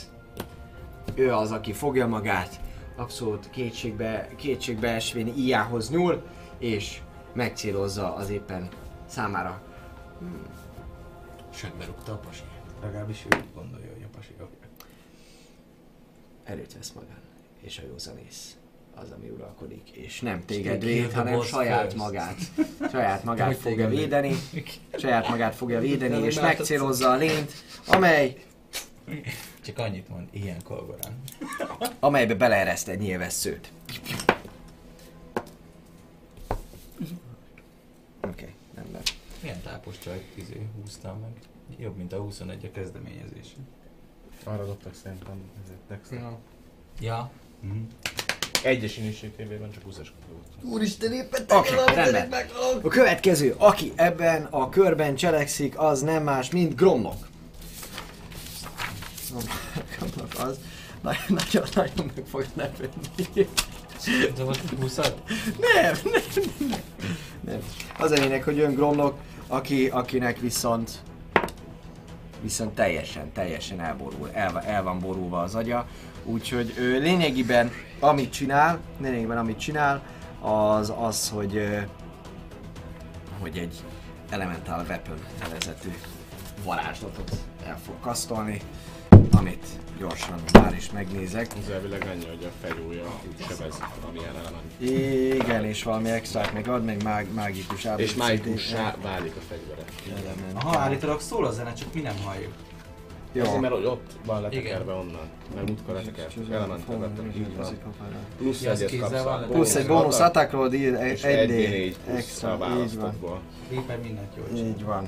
Ő 1.15 1.33
az, 1.33 1.53
aki 1.53 1.73
fogja 1.73 2.07
magát, 2.07 2.61
abszolút 2.97 3.51
kétségbe, 3.51 4.29
kétségbe 4.37 4.89
esvén 4.89 5.27
íjához 5.27 5.91
nyúl, 5.91 6.27
és 6.59 7.01
megcélozza 7.33 8.15
az 8.15 8.31
éppen 8.31 8.69
számára. 9.07 9.61
Sőt, 11.51 11.77
berúgta 11.77 12.13
a 12.13 12.17
pasi. 12.17 12.43
Legalábbis 12.83 13.25
ő 13.31 13.45
gondolja, 13.55 13.93
hogy 13.93 14.07
a 14.13 14.17
pasi. 14.17 14.35
Erőt 16.45 16.75
vesz 16.75 16.93
magán, 16.93 17.21
és 17.61 17.79
a 17.79 17.83
józanész 17.87 18.57
az, 19.03 19.11
ami 19.11 19.29
uralkodik, 19.29 19.91
és 19.91 20.21
nem 20.21 20.45
téged 20.45 20.85
véd, 20.85 21.13
hanem 21.13 21.43
saját 21.43 21.81
first. 21.81 21.97
magát. 21.97 22.37
Saját 22.91 23.25
magát 23.25 23.57
fogja 23.57 23.89
védeni, 23.89 24.33
saját 24.99 25.29
magát 25.29 25.55
fogja 25.55 25.81
védeni, 25.81 26.25
és 26.25 26.41
megcélozza 26.41 27.11
a 27.11 27.17
lényt, 27.17 27.53
amely, 27.87 28.37
Csak 29.61 29.79
annyit 29.79 30.09
mond, 30.09 30.29
ilyen 30.31 30.63
kolgorán. 30.63 31.23
amelybe 32.01 32.35
beleereszt 32.35 32.89
egy 32.89 32.99
nyilvesszőt. 32.99 33.71
Oké, 37.01 38.43
okay, 38.43 38.55
rendben. 38.75 39.03
Milyen 39.43 39.61
tápos 39.63 39.99
csajt 39.99 40.25
izé, 40.35 40.67
húztam 40.81 41.19
meg. 41.21 41.31
Jobb, 41.79 41.97
mint 41.97 42.13
a 42.13 42.19
21 42.19 42.65
a 42.65 42.71
kezdeményezés. 42.71 43.57
Arra 44.45 44.67
dobtak 44.67 44.95
szerintem. 44.95 45.41
ezért 45.65 45.89
next. 45.89 46.13
Ja. 46.13 46.39
Ja. 47.01 47.31
Egyes 48.67 48.97
initiative-ben 48.97 49.71
csak 49.73 49.83
20-as 49.91 50.09
volt. 50.31 50.75
Úristen, 50.75 51.13
éppen 51.13 51.45
Oké, 51.49 51.75
rendben. 51.95 52.47
A 52.83 52.89
következő, 52.89 53.55
aki 53.59 53.93
ebben 53.95 54.45
a 54.51 54.69
körben 54.69 55.15
cselekszik, 55.15 55.79
az 55.79 56.01
nem 56.01 56.23
más, 56.23 56.51
mint 56.51 56.77
Gromnok. 56.77 57.29
Gromnok 59.97 60.35
az 60.39 60.59
nagyon-nagyon 61.29 62.13
meg 62.15 62.25
fog 62.27 62.47
lepődni. 62.55 63.49
De 64.37 64.45
volt 64.45 64.61
20 64.81 64.97
Nem, 64.97 65.13
nem, 66.05 66.23
nem, 66.59 66.81
nem. 67.41 67.61
Az 67.99 68.11
a 68.11 68.15
lényeg, 68.15 68.43
hogy 68.43 68.57
jön 68.57 68.75
Gromnok, 68.75 69.19
aki, 69.47 69.89
akinek 69.89 70.41
viszont 70.41 70.91
viszont 72.43 72.75
teljesen, 72.75 73.33
teljesen 73.33 73.81
elborul, 73.81 74.31
el, 74.33 74.61
el 74.61 74.83
van 74.83 74.99
borulva 74.99 75.43
az 75.43 75.55
agya, 75.55 75.87
úgyhogy 76.27 76.75
ő 76.79 76.99
lényegében 76.99 77.71
amit 78.01 78.33
csinál, 78.33 78.81
lényegében 79.01 79.39
amit 79.39 79.59
csinál, 79.59 80.03
az 80.41 80.93
az, 80.99 81.29
hogy 81.29 81.69
hogy 83.41 83.59
egy 83.59 83.75
Elemental 84.31 84.85
Weapon 84.89 85.19
nevezetű 85.41 85.95
varázslatot 86.65 87.31
el 87.65 87.79
fog 87.87 87.95
kasztolni, 88.01 88.61
amit 89.31 89.67
gyorsan 89.99 90.41
már 90.53 90.75
is 90.75 90.91
megnézek. 90.91 91.47
Az 91.63 91.71
elvileg 91.71 92.03
annyi, 92.13 92.27
hogy 92.27 92.45
a 92.45 92.67
fegyúja 92.67 93.21
úgy 93.29 93.45
sebez 93.49 93.79
valamilyen 94.01 94.37
element. 94.37 94.81
Igen, 95.43 95.65
és 95.65 95.83
valami 95.83 96.11
extrát 96.11 96.53
még 96.53 96.69
ad, 96.69 96.85
meg 96.85 97.03
mág, 97.03 97.33
mágikus 97.35 97.87
És 97.97 98.15
mágikussá 98.15 98.97
válik 99.03 99.37
a 99.37 99.41
fegyvere. 99.49 99.83
element. 100.11 100.65
Aha, 100.65 100.79
állítólag 100.79 101.21
szól 101.21 101.47
a 101.47 101.53
zene, 101.53 101.73
csak 101.73 101.95
mi 101.95 102.01
nem 102.01 102.17
halljuk. 102.25 102.53
Jó. 103.37 103.43
Azért, 103.43 103.61
mert 103.61 103.75
hogy 103.75 103.85
ott 103.85 104.11
van 104.27 104.43
letekerve 104.43 104.93
onnan. 104.93 105.29
Mert 105.55 105.67
múltkor 105.67 105.95
letekert. 105.95 106.35
Elemental 106.51 106.97
weapon, 106.97 107.27
így 107.37 107.57
van. 107.57 107.67
Plusz 108.39 108.63
Ja, 108.63 108.71
egyet 108.71 108.99
kapsz. 108.99 109.47
Plusz 109.51 109.75
egy 109.75 109.87
bónusz 109.87 110.21
attack 110.21 110.53
roll, 110.53 110.69
deal 110.69 110.95
és 111.07 111.23
egy 111.23 111.35
egy 111.37 111.49
d 111.49 111.53
D4 111.53 111.95
plusz 112.07 112.19
extra, 112.19 112.49
a 112.51 112.53
így 112.55 112.59
van. 112.59 112.69
választottból. 112.69 113.41
Éppen 113.71 114.01
mindent 114.01 114.33
jól 114.37 114.47
csinál. 114.55 114.69
Így 114.69 114.85
van. 114.85 115.07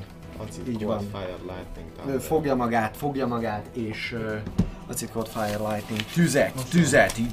Acid, 0.48 0.68
Így 0.68 0.84
van. 0.84 0.98
fire, 1.12 1.34
lightning, 1.40 1.92
thunder. 1.96 2.20
fogja 2.20 2.54
magát, 2.54 2.96
fogja 2.96 3.26
magát, 3.26 3.66
és 3.72 4.12
uh, 4.12 4.32
Acid 4.90 5.10
Cold 5.12 5.28
Fire 5.28 5.58
Lightning 5.68 6.00
tüzet, 6.14 6.52
tüzet, 6.70 7.18
így. 7.18 7.32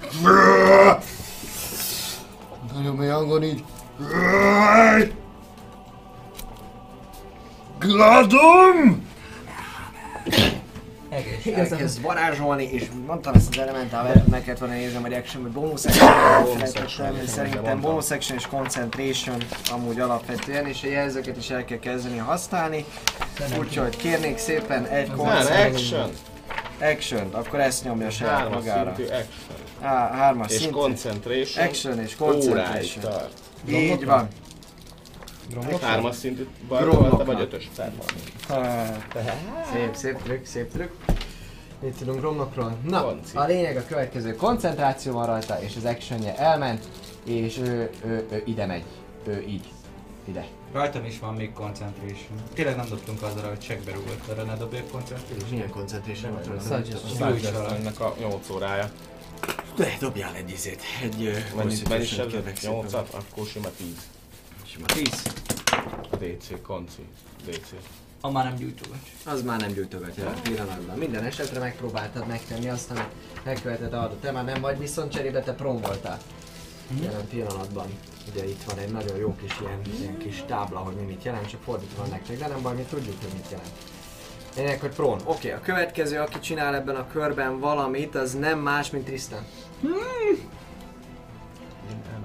Nagyon 2.74 2.95
mély 2.95 3.09
hangon 3.09 3.43
így. 3.43 3.64
Gladom! 7.80 9.06
Egész. 11.15 11.57
Elkezd 11.71 12.01
varázsolni, 12.01 12.63
és 12.71 12.83
mondtam 13.05 13.33
ezt 13.33 13.47
az 13.49 13.59
elementál 13.59 14.23
meg 14.29 14.43
kellett 14.43 14.59
volna 14.59 14.73
nézni, 14.75 15.01
hogy 15.01 15.13
action, 15.13 15.43
hogy 15.43 15.51
bonus 15.51 15.85
action, 15.85 17.25
szerintem 17.27 17.81
bonus 17.81 18.11
action 18.11 18.37
és 18.37 18.47
concentration 18.47 19.37
amúgy 19.71 19.99
alapvetően, 19.99 20.65
és 20.67 20.83
a 20.83 20.87
jelzőket 20.87 21.37
is 21.37 21.49
el 21.49 21.65
kell 21.65 21.79
kezdeni 21.79 22.17
használni. 22.17 22.85
Úgyhogy 23.59 23.95
kérnék 23.97 24.37
szépen 24.37 24.85
egy 24.85 25.11
concentration 25.11 25.73
action! 25.73 26.11
action 26.81 27.29
akkor 27.31 27.59
ezt 27.59 27.83
nyomja 27.83 28.09
saját 28.09 28.37
Hármas 28.37 28.55
magára. 28.57 28.93
szintű 28.95 29.11
action. 29.13 29.57
Á, 29.81 30.09
hármas 30.13 30.51
És 30.51 30.57
szintű. 30.57 30.71
concentration. 30.71 31.65
Action 31.67 31.99
és 31.99 32.15
concentration. 32.15 33.13
Így 33.69 34.05
van. 34.05 34.27
Hármas 35.82 36.15
szintű 36.15 36.48
bajta 36.67 37.24
vagy 37.25 37.41
ötös? 37.41 37.69
Szép, 39.74 39.95
szép 39.95 40.22
trükk, 40.24 40.45
szép 40.45 40.72
trükk. 40.72 40.91
Mit 41.80 41.98
tudunk 41.98 42.22
romnokról? 42.22 42.77
Na, 42.88 43.03
Konci. 43.03 43.38
a 43.38 43.45
lényeg 43.45 43.77
a 43.77 43.85
következő. 43.85 44.35
Koncentráció 44.35 45.14
van 45.14 45.25
rajta, 45.25 45.61
és 45.61 45.75
az 45.75 45.85
actionje 45.85 46.38
elment, 46.38 46.85
és 47.24 47.57
ő, 47.57 47.90
ő, 48.06 48.25
ő 48.32 48.43
ide 48.45 48.65
megy. 48.65 48.83
Ő 49.27 49.43
így. 49.48 49.67
Ide. 50.27 50.45
Rajtam 50.72 51.06
is 51.06 51.19
van 51.19 51.33
még 51.33 51.53
concentration. 51.53 52.43
Tényleg 52.53 52.75
nem 52.75 52.85
dobtunk 52.90 53.22
azzal, 53.22 53.48
hogy 53.49 53.59
checkbe 53.59 53.91
rúgott, 53.91 54.27
arra 54.27 54.43
ne 54.43 54.56
dobjak 54.56 54.91
concentration. 54.91 55.49
Milyen 55.49 55.69
concentration 55.69 56.32
volt 56.32 56.45
rajta? 57.51 57.75
Ennek 57.75 57.99
a 57.99 58.15
8 58.19 58.49
órája. 58.49 58.91
De 59.75 59.98
dobjál 59.99 60.35
egy 60.35 60.49
izét. 60.49 60.82
Egy... 61.03 61.17
Mennyi, 61.24 61.41
constitution, 61.56 61.90
mennyi 61.90 62.06
sebzett? 62.06 62.27
kérlek 62.27 62.57
szépen. 62.57 62.75
8 62.75 62.93
akkor 62.93 63.48
sima 63.48 63.67
10. 63.77 63.88
Sima 64.75 64.87
10. 64.87 65.23
DC, 66.19 66.61
konci, 66.61 67.05
DC. 67.45 67.69
Ha 68.21 68.31
már 68.31 68.43
nem 68.43 68.55
gyújtogat. 68.55 68.97
Az 69.25 69.41
már 69.41 69.59
nem 69.59 69.71
gyújtogatja 69.71 70.27
a 70.27 70.33
pillanatban. 70.43 70.97
Minden 70.97 71.23
esetre 71.23 71.59
megpróbáltad 71.59 72.27
megtenni 72.27 72.69
azt, 72.69 72.91
amit 72.91 73.09
megkövetett 73.43 73.93
adott. 73.93 74.21
Te 74.21 74.31
már 74.31 74.45
nem 74.45 74.61
vagy, 74.61 74.79
viszont 74.79 75.11
cserébe 75.11 75.41
te 75.41 75.53
prom 75.53 75.81
voltál. 75.81 76.19
Jelen 77.01 77.27
pillanatban. 77.27 77.85
Ugye 78.31 78.45
itt 78.45 78.63
van 78.63 78.77
egy 78.77 78.91
nagyon 78.91 79.17
jó 79.17 79.35
kis 79.35 79.59
ilyen, 79.61 79.81
ilyen 79.99 80.17
kis 80.17 80.43
tábla, 80.47 80.79
hogy 80.79 80.95
mi 80.95 81.03
mit 81.03 81.23
jelent, 81.23 81.49
csak 81.49 81.61
fordítva 81.61 82.01
van 82.01 82.09
nektek, 82.09 82.37
de 82.37 82.47
nem 82.47 82.61
baj, 82.61 82.75
mi 82.75 82.85
tudjuk, 82.89 83.15
hogy 83.21 83.33
mit 83.33 83.51
jelent. 83.51 83.73
Lényeg, 84.55 84.79
hogy 84.79 84.93
prón. 84.95 85.19
Oké, 85.23 85.51
a 85.51 85.59
következő, 85.59 86.19
aki 86.19 86.39
csinál 86.39 86.75
ebben 86.75 86.95
a 86.95 87.07
körben 87.07 87.59
valamit, 87.59 88.15
az 88.15 88.33
nem 88.33 88.59
más, 88.59 88.89
mint 88.89 89.05
Tristan. 89.05 89.45
Kolbalást, 89.81 90.47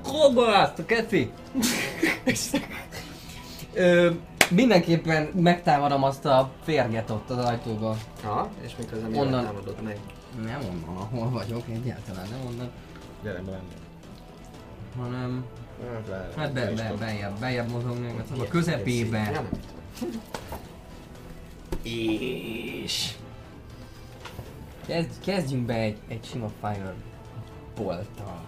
a 0.05 0.85
Keti! 0.87 1.31
Ö, 3.75 4.11
mindenképpen 4.51 5.23
megtámadom 5.35 6.03
azt 6.03 6.25
a 6.25 6.51
férget 6.63 7.11
ott 7.11 7.31
az 7.31 7.45
ajtóba. 7.45 7.97
Ha, 8.23 8.49
és 8.61 8.73
mikor 8.79 8.99
az 8.99 9.19
Onnan. 9.19 9.45
Támadott 9.45 9.83
meg. 9.83 9.99
Nem 10.45 10.61
onnan, 10.71 10.97
ahol 10.97 11.31
vagyok, 11.31 11.63
egyáltalán 11.73 12.27
nem 12.31 12.41
onnan, 12.47 12.71
Gyere 13.23 13.39
be 13.39 13.51
lenni. 13.51 13.75
hanem 14.99 15.45
Hát, 15.93 16.09
le- 16.09 16.29
hát 16.37 16.53
be, 16.53 16.71
be, 16.75 16.93
bejjebb, 16.99 17.39
bejjebb 17.39 17.71
mozogni, 17.71 18.13
meg 18.13 18.41
a 18.41 18.49
közepébe. 18.49 19.31
Nem. 19.31 19.49
És... 21.83 23.15
Kezd, 24.87 25.11
kezdjünk 25.25 25.67
be 25.67 25.75
egy, 25.75 25.97
egy 26.09 26.25
sima 26.31 26.49
fire 26.61 26.95
bolttal. 27.77 28.47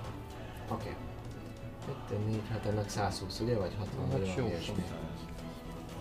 Oké. 0.70 0.89
2, 1.86 2.17
4, 2.27 2.41
hát 2.51 2.67
ennek 2.67 2.89
120, 2.89 3.41
ugye? 3.41 3.57
Vagy 3.59 3.75
60 3.78 4.01
Hát 4.01 4.12
vagy 4.19 4.33
valami 4.35 4.49
ilyesmi. 4.51 4.85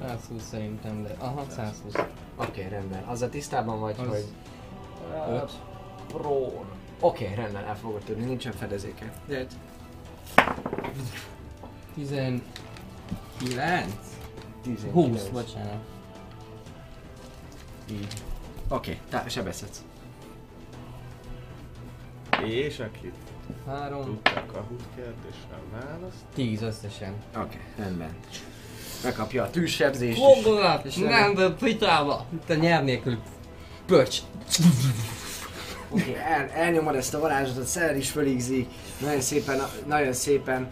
120 0.02 0.44
szerintem, 0.44 1.04
de 1.04 1.16
aha, 1.20 1.46
120. 1.50 1.94
Oké, 2.36 2.68
rendben. 2.68 3.04
Az 3.04 3.22
a 3.22 3.30
tisztában 3.30 3.80
vagy, 3.80 3.96
Az- 4.00 4.08
hogy... 4.08 4.26
Öt. 5.30 5.52
Pro. 6.08 6.64
Oké, 7.00 7.34
rendben, 7.34 7.64
el 7.64 7.78
fogod 7.78 8.02
tudni, 8.04 8.26
nincsen 8.26 8.52
fedezéke. 8.52 9.12
Jöjjt. 9.28 9.54
19. 11.94 12.42
19. 14.62 14.94
20, 14.94 15.28
bocsánat. 15.28 15.80
Így. 17.92 18.14
Oké, 18.70 19.00
tá- 19.10 19.30
sebezhetsz. 19.30 19.84
És 22.46 22.80
aki 22.80 23.12
3, 23.68 24.04
tudták 24.06 24.54
a 24.54 24.66
hút 24.70 24.82
kérdésre 24.96 25.58
választ. 25.72 26.16
10 26.36 26.62
összesen. 26.62 27.14
Oké, 27.38 27.58
rendben. 27.78 28.10
Megkapja 29.04 29.44
a 29.44 29.50
tűzsebzést. 29.50 30.18
és- 30.18 30.24
Fogolát! 30.44 30.86
és 30.86 30.96
Nem, 30.96 31.34
de 31.36 31.50
pitába! 31.50 32.26
Itt 32.34 32.50
a 32.50 32.54
nyelv 32.54 32.84
nélkül. 32.84 33.18
Pöcs! 33.86 34.18
Oké, 35.90 36.16
el, 36.16 36.50
elnyomod 36.54 36.96
ezt 36.96 37.14
a 37.14 37.20
varázslatot, 37.20 37.66
szer 37.66 37.98
is 37.98 38.10
fölígzik, 38.10 38.68
nagyon 39.02 39.22
szépen, 39.22 39.62
nagyon 39.88 40.14
szépen 40.14 40.68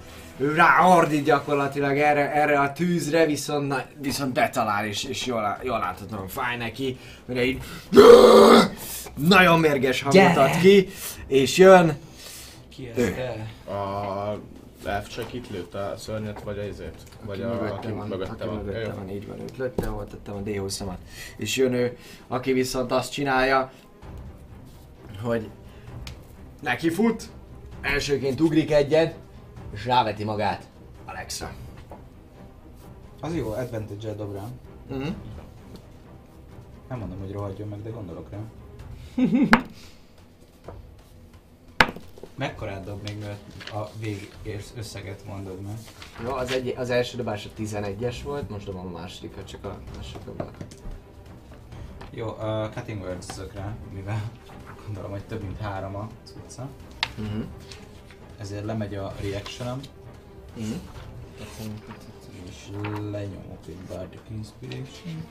ráordít 0.56 1.24
gyakorlatilag 1.24 1.98
erre, 1.98 2.32
erre 2.34 2.60
a 2.60 2.72
tűzre, 2.74 3.26
viszont, 3.26 3.68
na, 3.68 3.82
viszont 4.02 4.34
betalál, 4.34 4.86
és, 4.86 5.04
és 5.04 5.26
jól, 5.26 5.58
jól 5.64 5.80
láthatóan 5.80 6.28
fáj 6.28 6.58
neki, 6.58 6.98
mire 7.26 7.44
így 7.44 7.62
nagyon 9.16 9.60
mérges 9.60 10.02
hangot 10.02 10.38
ad 10.38 10.58
ki, 10.62 10.88
és 11.28 11.58
jön, 11.58 11.98
Ki 12.80 12.92
Ő. 12.96 13.04
ez 13.04 13.14
te? 13.14 13.72
A 13.74 14.40
elf 14.86 15.08
csak 15.08 15.34
itt 15.34 15.50
lőtt 15.50 15.74
a 15.74 15.94
szörnyet, 15.98 16.42
vagy 16.42 16.58
a 16.58 16.64
izét? 16.64 17.02
Vagy 17.26 17.42
a, 17.42 17.74
aki 17.74 17.88
mögötte 17.88 18.46
van. 18.46 18.56
mögötte 18.56 18.80
Jó. 18.80 18.92
van, 18.94 19.10
így 19.10 19.28
van, 19.28 19.40
őt 19.40 19.86
volt 19.86 20.10
tettem 20.10 20.36
a 20.36 20.42
D20-amat. 20.42 20.98
És 21.38 21.56
jön 21.56 21.74
ő, 21.74 21.98
aki 22.28 22.54
viszont 22.54 22.92
azt 22.92 23.12
csinálja, 23.12 23.72
hogy 25.22 25.50
neki 26.62 26.90
fut, 26.90 27.30
elsőként 27.82 28.42
ugrik 28.42 28.72
egyet, 28.72 29.16
és 29.74 29.86
ráveti 29.86 30.24
magát 30.24 30.68
Alexa. 31.06 31.52
Az 33.22 33.36
jó, 33.36 33.52
advantage-el 33.52 34.16
dob 34.16 34.34
rám. 34.34 34.60
Mhm. 34.90 35.08
Nem 36.90 37.00
mondom, 37.00 37.20
hogy 37.20 37.32
rohadjon 37.32 37.68
meg, 37.68 37.82
de 37.82 37.90
gondolok 37.90 38.30
rá. 38.30 38.40
Mekkorát 42.40 42.84
dob 42.84 43.02
még, 43.04 43.20
mert 43.20 43.70
a 43.74 43.90
vég 44.00 44.32
összeget 44.78 45.26
mondod 45.26 45.62
meg. 45.62 45.78
Jó, 46.24 46.32
az, 46.32 46.52
egy, 46.52 46.74
az 46.78 46.90
első 46.90 47.18
dobás 47.18 47.46
a 47.46 47.50
11-es 47.62 48.16
volt, 48.24 48.50
most 48.50 48.66
dobom 48.66 48.86
a 48.96 49.00
másodikat, 49.00 49.48
csak 49.48 49.66
a 49.66 49.80
másodikat. 49.96 50.52
Jó, 52.10 52.28
uh, 52.28 52.70
Cutting 52.74 53.02
Words 53.02 53.28
rá, 53.54 53.76
mivel 53.94 54.32
gondolom, 54.86 55.12
hogy 55.12 55.24
több 55.24 55.42
mint 55.42 55.60
három 55.60 55.96
a 55.96 56.10
cucca. 56.24 56.68
Mhm. 57.18 57.42
Ezért 58.38 58.66
lemegy 58.66 58.96
a 58.96 59.14
reactionem, 59.22 59.80
Mhm. 60.56 60.72
és 62.50 62.70
lenyomok 63.12 63.68
egy 63.68 63.78
Bardic 63.90 64.22
Inspiration. 64.32 65.24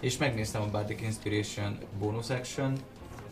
És 0.00 0.16
megnéztem 0.16 0.62
a 0.62 0.66
Bardic 0.70 1.02
Inspiration 1.02 1.78
bonus 1.98 2.30
action, 2.30 2.72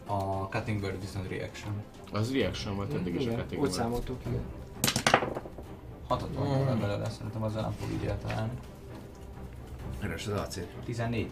a 0.06 0.48
Cutting 0.48 0.80
Bird 0.80 1.00
viszont 1.00 1.28
reaction. 1.28 1.82
Az 2.12 2.32
reaction 2.32 2.76
volt 2.76 2.94
eddig 2.94 3.14
is 3.14 3.20
a 3.20 3.22
Igen, 3.22 3.36
kategória. 3.36 3.70
úgy 3.70 3.76
számoltuk, 3.76 4.20
igen. 4.26 4.42
Hatot 6.08 6.34
van 6.34 6.76
mm. 6.76 6.80
belőle, 6.80 7.10
szerintem 7.10 7.42
azzal 7.42 7.62
nem 7.62 7.72
fog 7.72 7.88
így 7.92 8.04
eltalálni. 8.04 8.52
Erős 10.00 10.26
az 10.26 10.40
acél. 10.40 10.66
14. 10.84 11.28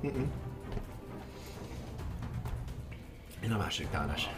Mhm. 0.00 0.22
Én 3.44 3.52
a 3.52 3.56
másik 3.56 3.90
támadás. 3.90 4.30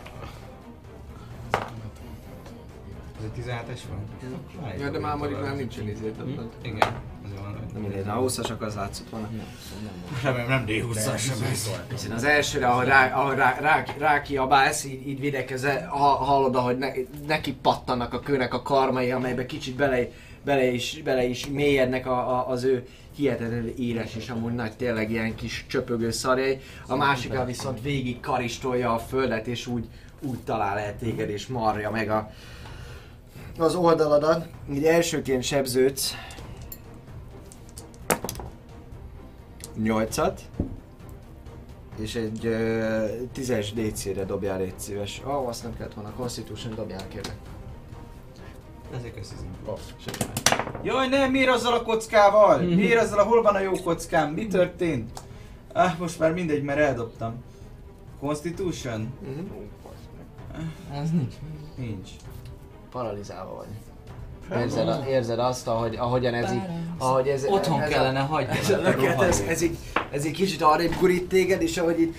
Ez 3.19 3.25
egy 3.25 3.45
17-es 3.45 3.81
van? 3.89 4.79
Ja, 4.79 4.91
de 4.91 4.99
már 4.99 5.17
mondjuk 5.17 5.43
már 5.43 5.57
nincsen 5.57 5.89
izé 5.89 6.11
többet. 6.11 6.57
Igen, 6.63 7.01
mindegy, 7.79 8.09
a 8.09 8.21
20-asak 8.21 8.59
az 8.59 8.75
látszott 8.75 9.09
volna. 9.11 9.29
Remélem 10.23 10.49
nem 10.49 10.65
D20-as 10.67 11.19
sem 11.19 11.37
ez. 11.53 11.71
Hiszen 11.91 12.11
az 12.11 12.25
elsőre, 12.25 12.67
ahogy 12.67 12.87
rá, 12.87 13.15
ahogy 13.15 13.37
rá, 13.37 13.59
rá, 13.61 13.85
rá 13.99 14.23
kiabálsz, 14.23 14.85
így, 14.85 15.09
így 15.09 15.21
videkezel, 15.21 15.89
ha, 15.89 16.07
hallod, 16.07 16.57
ahogy 16.57 16.79
ne, 16.79 16.93
neki 17.27 17.53
pattannak 17.53 18.13
a 18.13 18.21
kőnek 18.21 18.55
a 18.55 18.63
karmai, 18.63 19.11
amelybe 19.11 19.47
kicsit 19.47 19.77
bele, 19.77 20.09
bele, 20.45 20.65
is, 20.65 21.01
bele 21.05 21.25
is 21.25 21.47
mélyednek 21.47 22.07
a, 22.07 22.39
a, 22.39 22.49
az 22.49 22.65
ő 22.65 22.87
hihetetlenül 23.17 23.69
éles 23.69 24.15
és 24.15 24.29
amúgy 24.29 24.55
nagy 24.55 24.77
tényleg 24.77 25.11
ilyen 25.11 25.35
kis 25.35 25.65
csöpögő 25.69 26.11
szarjai. 26.11 26.61
A 26.87 26.97
másikkal 26.97 27.45
viszont 27.45 27.83
végig 27.83 28.21
karistolja 28.21 28.95
a 28.95 28.99
földet 28.99 29.47
és 29.47 29.67
úgy, 29.67 29.85
úgy 30.21 30.39
talál 30.39 30.79
el 30.79 30.99
téged 30.99 31.29
és 31.29 31.47
marja 31.47 31.91
meg 31.91 32.11
a, 32.11 32.31
az 33.59 33.75
oldaladat. 33.75 34.47
Így 34.73 34.85
elsőként 34.85 35.43
sebződsz. 35.43 36.15
Nyolcat. 39.77 40.41
És 41.99 42.15
egy 42.15 42.47
uh, 42.47 43.29
tízes 43.33 43.73
DC-re 43.73 44.25
dobjál, 44.25 44.59
légy 44.59 44.79
szíves. 44.79 45.23
Ó, 45.27 45.31
oh, 45.31 45.49
azt 45.49 45.63
nem 45.63 45.77
kellett 45.77 45.95
volna. 45.95 46.13
Constitution 46.17 46.75
dobjál, 46.75 47.09
kérlek. 47.09 47.37
Ezért 48.95 49.15
köszönöm. 49.15 49.45
Jaj, 50.83 51.09
nem, 51.09 51.31
miért 51.31 51.51
azzal 51.51 51.73
a 51.73 51.83
kockával? 51.83 52.59
Miért 52.59 53.03
azzal 53.03 53.19
a, 53.19 53.23
hol 53.23 53.43
van 53.43 53.55
a 53.55 53.59
jó 53.59 53.73
kockám? 53.73 54.33
Mi 54.33 54.47
történt? 54.47 55.21
Ah, 55.73 55.99
most 55.99 56.19
már 56.19 56.33
mindegy, 56.33 56.63
mert 56.63 56.79
eldobtam. 56.79 57.45
Constitution? 58.21 59.13
Az 61.03 61.11
nincs. 61.11 61.35
Nincs. 61.77 62.11
Paralizálva 62.91 63.55
vagy. 63.55 63.67
Érzed, 64.51 64.89
a, 64.89 65.05
érzed 65.09 65.39
azt, 65.39 65.69
ahogy, 65.69 65.97
ahogyan 65.97 66.35
ez 66.35 66.53
így, 66.53 66.63
ahogy 66.99 67.29
ez, 67.29 67.45
Otthon 67.45 67.81
ez 67.81 67.89
kellene 67.89 68.21
a, 68.21 68.25
hagyni. 68.25 68.59
ez, 68.59 68.71
a 68.71 68.77
löket, 68.77 69.23
ez, 69.23 69.41
ez, 69.49 69.63
így, 69.63 69.77
ez 70.11 70.25
így 70.25 70.33
kicsit 70.33 70.63
arrébb 70.63 70.95
gurít 71.01 71.29
téged, 71.29 71.63
és 71.63 71.77
ahogy 71.77 72.01
így 72.01 72.15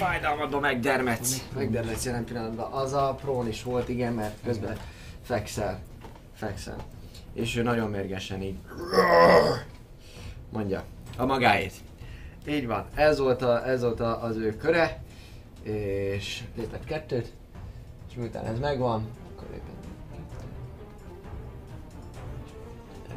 fájdalmadba 0.00 0.60
megdermetsz. 0.60 1.44
Megdermetsz 1.54 2.04
jelen 2.04 2.24
pillanatban. 2.24 2.72
Az 2.72 2.92
a 2.92 3.16
prón 3.20 3.48
is 3.48 3.62
volt, 3.62 3.88
igen, 3.88 4.12
mert 4.12 4.34
közben 4.44 4.76
fekszel. 5.22 5.78
Fekszel. 6.34 6.76
És 7.32 7.56
ő 7.56 7.62
nagyon 7.62 7.90
mérgesen 7.90 8.42
így 8.42 8.56
mondja 10.50 10.84
a 11.16 11.24
magáét. 11.24 11.72
Így 12.48 12.66
van, 12.66 12.86
ez 12.94 13.18
volt, 13.18 13.42
a, 13.42 13.68
ez 13.68 13.82
volt 13.82 14.00
a, 14.00 14.22
az 14.22 14.36
ő 14.36 14.56
köre, 14.56 15.02
és 15.62 16.42
lépett 16.56 16.84
kettőt, 16.84 17.32
és 18.08 18.14
miután 18.16 18.46
ez 18.46 18.58
megvan, 18.58 19.08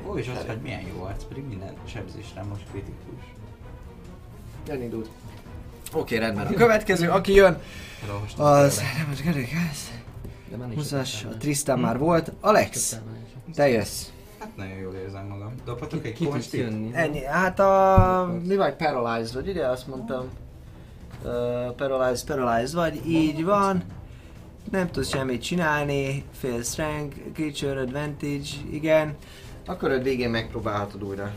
Ó, 0.08 0.18
és 0.18 0.28
az, 0.28 0.46
hogy 0.48 0.62
milyen 0.62 0.82
jó 0.82 1.04
arc, 1.04 1.24
pedig 1.24 1.44
minden 1.44 1.74
sebzésre 1.86 2.44
most 2.44 2.64
kritikus. 2.72 3.24
elindult. 4.68 5.10
Oké, 5.94 6.18
rendben. 6.18 6.48
A 6.48 6.54
következő, 6.54 7.10
aki 7.10 7.34
jön, 7.34 7.58
az... 8.38 8.82
Nem, 8.98 9.10
az 9.12 9.22
már 10.58 10.68
nincs 10.68 10.92
20 10.92 11.24
a 11.24 11.38
Tristan 11.38 11.80
már 11.80 11.98
volt. 11.98 12.32
Alex, 12.42 13.00
te 13.54 13.70
jössz. 13.70 14.08
Hát 14.40 14.56
nagyon 14.56 14.78
jól 14.78 14.94
érzem 14.94 15.28
magam. 15.28 15.54
Dobhatok 15.66 16.06
egy 16.06 16.28
konstit? 16.28 16.60
jönni? 16.60 16.90
Ennyi. 16.94 17.26
Hát 17.26 17.60
a... 17.60 18.40
Mi 18.44 18.56
vagy 18.56 18.76
paralyzed 18.76 19.34
vagy, 19.34 19.50
ugye? 19.50 19.66
Azt 19.66 19.88
mondtam. 19.88 20.30
Uh, 21.24 21.72
paralyzed, 21.76 22.28
paralyzed 22.28 22.76
vagy. 22.76 23.08
Így 23.08 23.44
van. 23.44 23.84
Nem 24.72 24.92
tudsz 24.92 25.10
semmit 25.10 25.42
csinálni. 25.42 26.24
Fail 26.40 26.64
strength, 26.64 27.18
creature 27.34 27.80
advantage, 27.82 28.50
igen. 28.72 29.16
A 29.66 29.78
köröd 29.78 30.04
végén 30.04 30.30
megpróbálhatod 30.30 31.04
újra. 31.04 31.32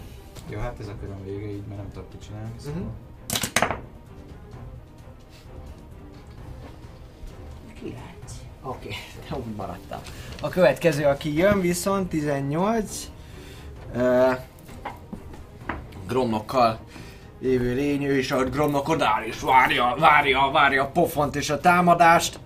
Jó, 0.48 0.58
hát 0.58 0.76
ez 0.80 0.88
a 0.88 0.94
köröm 1.00 1.24
vége, 1.24 1.46
így 1.46 1.66
már 1.68 1.76
nem 1.76 1.90
tudok 1.92 2.12
mit 2.12 2.22
csinálni. 2.26 2.50
Szóval. 2.58 2.80
Mhm. 2.80 2.88
Oké, 8.62 8.88
okay. 9.28 9.40
úgy 9.46 9.54
maradtam. 9.56 10.00
A 10.42 10.48
következő, 10.48 11.04
aki 11.04 11.36
jön 11.36 11.60
viszont 11.60 12.08
18. 12.08 13.10
Uh, 13.94 14.32
Gromnokkal 16.06 16.78
lévő 17.40 17.74
lény, 17.74 18.04
ő 18.04 18.18
is 18.18 18.30
ahogy 18.30 18.50
Gromnok 18.50 18.88
odáll 18.88 19.22
és 19.22 19.40
várja, 19.40 19.96
várja, 19.98 20.50
várja 20.52 20.82
a 20.82 20.86
pofont 20.86 21.36
és 21.36 21.50
a 21.50 21.60
támadást. 21.60 22.38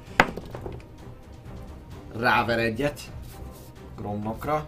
Ráver 2.18 2.58
egyet. 2.58 3.00
Gromnokra. 3.96 4.64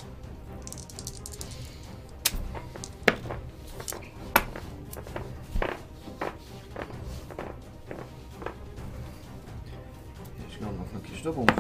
Is 11.23 11.29
dobunk. 11.29 11.53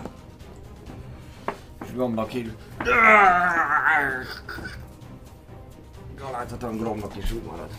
És 1.84 1.92
Gromnok 1.92 2.34
így... 2.34 2.56
Galáltatlan 6.16 6.76
Gromnok 6.76 7.16
is 7.16 7.32
úgy 7.32 7.42
marad. 7.42 7.70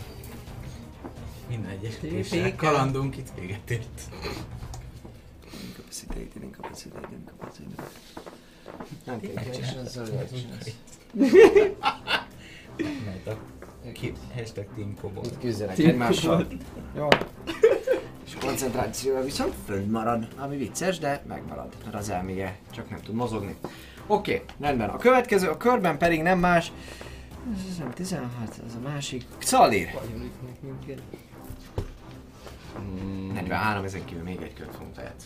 Minden 1.48 1.70
egyes 1.70 1.94
Féken. 1.94 2.16
késsel 2.16 2.56
kalandunk 2.56 3.16
itt 3.16 3.28
véget 3.38 3.70
ért. 3.70 4.00
Incapacitated, 5.66 6.42
incapacitated, 6.42 7.12
incapacitated. 7.12 7.88
Nem 9.04 9.20
kell 9.20 9.44
és 9.44 9.68
ezzel 9.84 10.06
lehet 10.06 10.32
csinálni. 10.34 10.74
Mert 13.04 13.26
a 13.26 13.36
hashtag 14.34 14.66
Team 14.74 14.94
Kobold. 15.00 15.26
Itt 15.26 15.38
küzdenek 15.38 15.78
egymással. 15.78 16.46
Jó. 16.96 17.08
És 18.26 18.34
koncentrációval 18.40 19.22
viszont 19.22 19.54
fönn 19.66 19.90
marad, 19.90 20.28
ami 20.36 20.56
vicces, 20.56 20.98
de 20.98 21.22
megmarad, 21.28 21.72
mert 21.84 21.96
az 21.96 22.08
elméje 22.08 22.58
csak 22.70 22.90
nem 22.90 23.00
tud 23.00 23.14
mozogni. 23.14 23.56
Oké, 24.06 24.34
okay, 24.34 24.44
rendben. 24.60 24.88
A 24.88 24.96
következő, 24.96 25.48
a 25.48 25.56
körben 25.56 25.98
pedig 25.98 26.22
nem 26.22 26.38
más. 26.38 26.72
Ez 27.70 27.78
nem 27.78 27.92
16, 27.92 28.30
az 28.66 28.74
a 28.74 28.88
másik. 28.88 29.24
Xalir! 29.38 29.88
Mm, 32.80 33.32
43, 33.32 33.84
ezen 33.84 34.04
kívül 34.04 34.22
még 34.22 34.40
egy 34.42 34.54
kört 34.54 34.74
fogunk 34.74 34.94
tehetsz. 34.94 35.24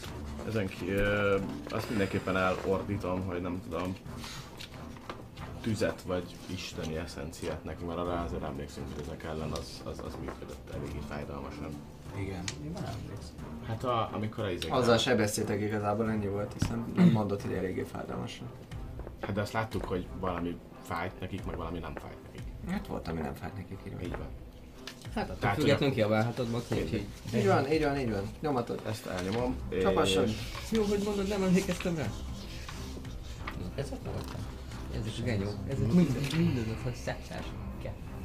Ezen 0.49 0.71
ö, 0.87 1.39
azt 1.69 1.89
mindenképpen 1.89 2.37
elordítom, 2.37 3.27
hogy 3.27 3.41
nem 3.41 3.63
tudom, 3.63 3.97
tüzet 5.61 6.03
vagy 6.03 6.37
isteni 6.47 6.97
eszenciát 6.97 7.65
neki, 7.65 7.85
mert 7.85 7.99
arra 7.99 8.21
azért 8.21 8.43
emlékszem, 8.43 8.83
hogy 8.95 9.05
ezek 9.07 9.23
ellen 9.23 9.51
az, 9.51 9.83
az, 9.85 9.99
az 10.07 10.17
működött 10.21 10.75
eléggé 10.75 10.99
fájdalmasan. 11.09 11.71
Igen. 12.21 12.43
Én 12.65 12.71
már 12.75 12.95
emlékszem. 13.03 13.35
Hát 13.67 13.85
a, 13.85 14.11
amikor 14.13 14.45
a 14.45 14.51
izék... 14.51 14.73
Azzal 14.73 14.99
sebeztétek 14.99 15.61
igazából 15.61 16.11
ennyi 16.11 16.27
volt, 16.27 16.53
hiszen 16.59 16.85
nem 16.97 17.09
mondott, 17.11 17.43
hogy 17.43 17.53
eléggé 17.53 17.83
fájdalmas. 17.93 18.43
Hát 19.21 19.33
de 19.33 19.41
azt 19.41 19.53
láttuk, 19.53 19.85
hogy 19.85 20.07
valami 20.21 20.57
fájt 20.83 21.21
nekik, 21.21 21.45
meg 21.45 21.57
valami 21.57 21.79
nem 21.79 21.93
fájt 21.95 22.17
nekik. 22.27 22.43
Hát 22.71 22.87
volt, 22.87 23.09
ami 23.09 23.21
nem 23.21 23.35
fájt 23.35 23.55
nekik 23.57 23.79
írva. 23.87 24.01
Így 24.03 24.11
van. 24.11 24.27
Hát 25.15 25.25
attól 25.25 25.39
Tehát, 25.39 25.57
függetlenül 25.59 25.95
kiabálhatod 25.95 26.51
Maxi, 26.51 26.75
úgyhogy... 26.75 27.07
Így 27.35 27.47
van, 27.47 27.73
így 27.73 27.83
van, 27.85 27.99
így 27.99 28.11
van. 28.11 28.23
Nyomatod. 28.41 28.81
Ezt 28.87 29.07
elnyomom. 29.07 29.57
Csapasson. 29.81 30.25
és- 30.25 30.37
Jó, 30.71 30.83
hogy 30.85 31.03
mondod, 31.05 31.29
nem 31.29 31.43
emlékeztem 31.43 31.97
rá. 31.97 32.07
Ezek 33.75 33.99
voltak. 34.05 34.37
Ezek 34.93 35.13
a 35.21 35.23
genyók, 35.25 35.55
ezek 35.69 35.93
minden, 35.93 36.23
minden 36.37 36.65
az, 36.77 36.83
hogy 36.83 36.95
szexás. 36.95 37.45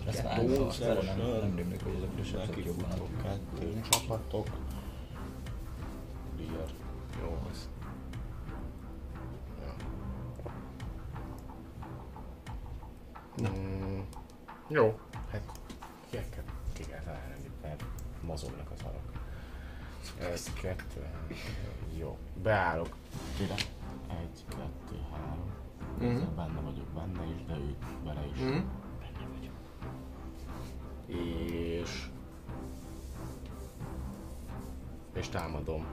Ezt 0.07 0.23
már 0.23 0.37
nem, 0.37 1.53
nem 1.55 1.75
hogy 1.83 1.95
ezek 1.95 2.09
is 2.19 2.31
esetleg 2.31 2.65
jobban 2.65 2.91
adok. 2.91 3.21
Kettő 3.21 3.81
csapatok. 3.89 4.47
Clear. 6.35 6.69
Jó, 7.21 7.39
az. 7.51 7.69
Ja. 13.37 13.49
Mm, 13.49 13.99
jó. 14.67 14.99
Hát, 15.31 15.59
kieket 16.09 16.43
ki 16.73 16.83
kell 16.83 17.01
találni, 17.03 17.49
mert 17.61 17.83
mozognak 18.21 18.71
az 18.71 18.81
alak. 18.83 19.21
Ez 20.31 20.53
kettő. 20.53 21.07
Jó. 21.97 22.17
Beállok. 22.43 22.95
Kire? 23.37 23.55
Egy, 24.09 24.45
kettő, 24.47 24.99
három. 25.11 25.51
Mm-hmm. 26.03 26.35
Benne 26.35 26.59
vagyok 26.59 26.87
benne 26.87 27.25
is, 27.25 27.45
de 27.45 27.53
ő 27.53 27.75
bele 28.03 28.25
is. 28.33 28.41
Mm-hmm. 28.41 28.82
És... 31.07 32.05
És 35.13 35.29
támadom. 35.29 35.85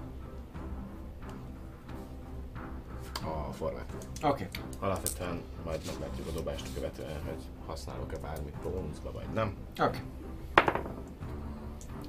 A 3.24 3.52
formát. 3.52 3.92
Oké. 4.22 4.48
Alapvetően 4.80 5.40
majd 5.64 5.80
meglátjuk 5.86 6.26
a 6.26 6.30
dobást 6.30 6.74
követően, 6.74 7.20
hogy 7.24 7.42
használok-e 7.66 8.16
bármit 8.18 8.54
bónuszba, 8.62 9.12
vagy 9.12 9.26
nem. 9.34 9.54
Oké. 9.80 9.98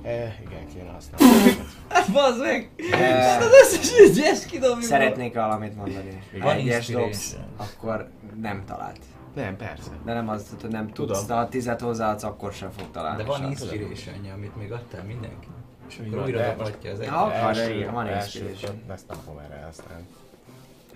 E, 0.03 0.39
igen, 0.45 0.67
kéne 0.73 0.89
használni. 0.91 1.57
Bazd 2.13 2.39
meg! 2.39 2.71
Eh, 2.91 3.37
Az 3.41 3.51
összes 3.63 3.91
egyes 3.91 4.45
kidobjuk. 4.45 4.81
Szeretnék 4.83 5.33
valamit 5.33 5.75
mondani. 5.75 6.23
Ha 6.39 6.53
egyes 6.53 6.87
dobsz, 6.87 7.35
akkor 7.57 8.09
nem 8.41 8.65
talált. 8.65 8.99
Nem, 9.33 9.57
persze. 9.57 9.91
De 10.05 10.13
nem 10.13 10.29
az, 10.29 10.55
hogy 10.61 10.69
nem 10.69 10.87
tudsz, 10.87 11.07
Tudom. 11.09 11.27
de 11.27 11.33
ha 11.33 11.49
tizet 11.49 11.81
hozzáadsz, 11.81 12.23
akkor 12.23 12.53
sem 12.53 12.69
fog 12.77 12.91
találni. 12.91 13.23
De 13.23 13.27
van 13.29 13.49
inspiration 13.49 14.15
amit 14.35 14.55
még 14.55 14.71
adtál 14.71 15.03
mindenki. 15.03 15.47
És 15.89 15.99
akkor 16.07 16.23
újra 16.23 16.45
dobhatja 16.45 16.91
az 16.91 16.99
egy. 16.99 17.07
Ha 17.07 17.15
akar, 17.15 17.57
Első- 17.57 17.73
igen, 17.75 17.93
van 17.93 18.07
inspiration. 18.07 18.81
Ezt 18.93 19.07
nem 19.07 19.17
fogom 19.25 19.39
erre 19.39 19.63
használni. 19.65 20.05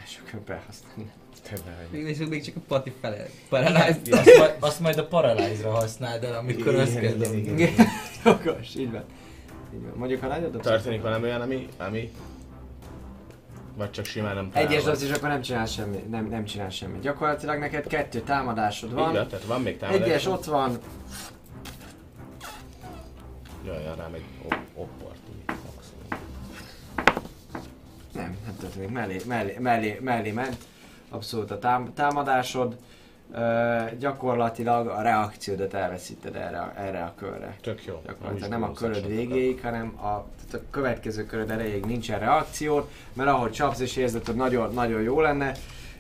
És 0.06 0.22
akkor 0.28 0.40
behasználni. 0.40 1.12
Tényleg. 1.50 1.88
Még, 1.92 2.30
még 2.30 2.44
csak 2.44 2.56
a 2.56 2.60
pati 2.68 2.94
fele. 3.02 3.26
Paralyzed. 3.50 4.08
Azt 4.12 4.38
majd, 4.38 4.56
azt 4.60 4.80
majd 4.80 4.98
a 4.98 5.08
Paralyze-ra 5.08 5.72
használd 5.72 6.24
el, 6.24 6.36
amikor. 6.36 6.74
Igen, 6.74 7.70
jogos, 8.26 8.76
így 8.76 8.92
van. 8.92 9.04
Így 9.74 9.82
van. 9.82 9.92
Mondjuk, 9.96 10.22
ha 10.22 10.28
nagyon 10.28 10.52
dobsz, 10.52 10.66
Történik 10.66 11.02
valami 11.02 11.24
olyan, 11.24 11.42
ami, 11.42 11.68
ami... 11.78 12.12
Vagy 13.76 13.92
csak 13.92 14.06
simán 14.06 14.36
nem 14.36 14.50
Egyes 14.54 14.84
dobsz, 14.84 15.04
és 15.04 15.12
akkor 15.12 15.30
nem 15.30 15.42
csinál 15.42 15.66
semmi, 15.66 15.98
nem, 16.10 16.26
nem 16.28 16.46
csinál 16.46 16.70
semmi. 16.70 17.00
Gyakorlatilag 17.00 17.60
neked 17.60 17.88
kettő 17.88 18.20
támadásod 18.20 18.94
van. 18.94 19.14
van, 19.14 19.28
tehát 19.28 19.46
van 19.46 19.62
még 19.62 19.78
támadás. 19.78 20.02
Egyes 20.08 20.26
ott 20.26 20.46
van, 20.46 20.78
Jaj, 23.66 23.84
rám 23.98 24.14
egy 24.14 24.24
op- 24.44 24.58
opportunity 24.76 25.46
maximum. 25.76 26.26
nem, 28.14 28.38
nem 28.46 28.56
történik, 28.60 28.90
mellé, 28.90 29.22
mellé, 29.28 29.58
mellé, 29.60 30.00
mellé 30.02 30.32
ment. 30.32 30.58
Abszolút 31.10 31.52
a 31.52 31.60
tám- 31.60 31.94
támadásod. 31.94 32.78
Ö, 33.34 33.78
gyakorlatilag 34.00 34.88
a 34.88 35.02
reakciódat 35.02 35.74
elveszíted 35.74 36.36
erre, 36.36 36.74
erre 36.78 37.04
a 37.04 37.14
körre. 37.18 37.56
Tök 37.62 37.86
jó. 37.86 38.02
Gyakorlatilag 38.06 38.50
nem 38.50 38.64
a 38.64 38.72
köröd 38.72 39.08
végéig, 39.08 39.62
hanem 39.62 40.00
a, 40.00 40.26
a 40.54 40.58
következő 40.72 41.26
köröd 41.26 41.50
erejéig 41.50 41.86
nincsen 41.86 42.20
reakciód, 42.20 42.88
mert 43.14 43.30
ahogy 43.30 43.52
csapsz 43.52 43.80
és 43.80 43.96
érzed, 43.96 44.26
hogy 44.26 44.36
nagyon, 44.36 44.74
nagyon 44.74 45.02
jó 45.02 45.22
lenne, 45.22 45.52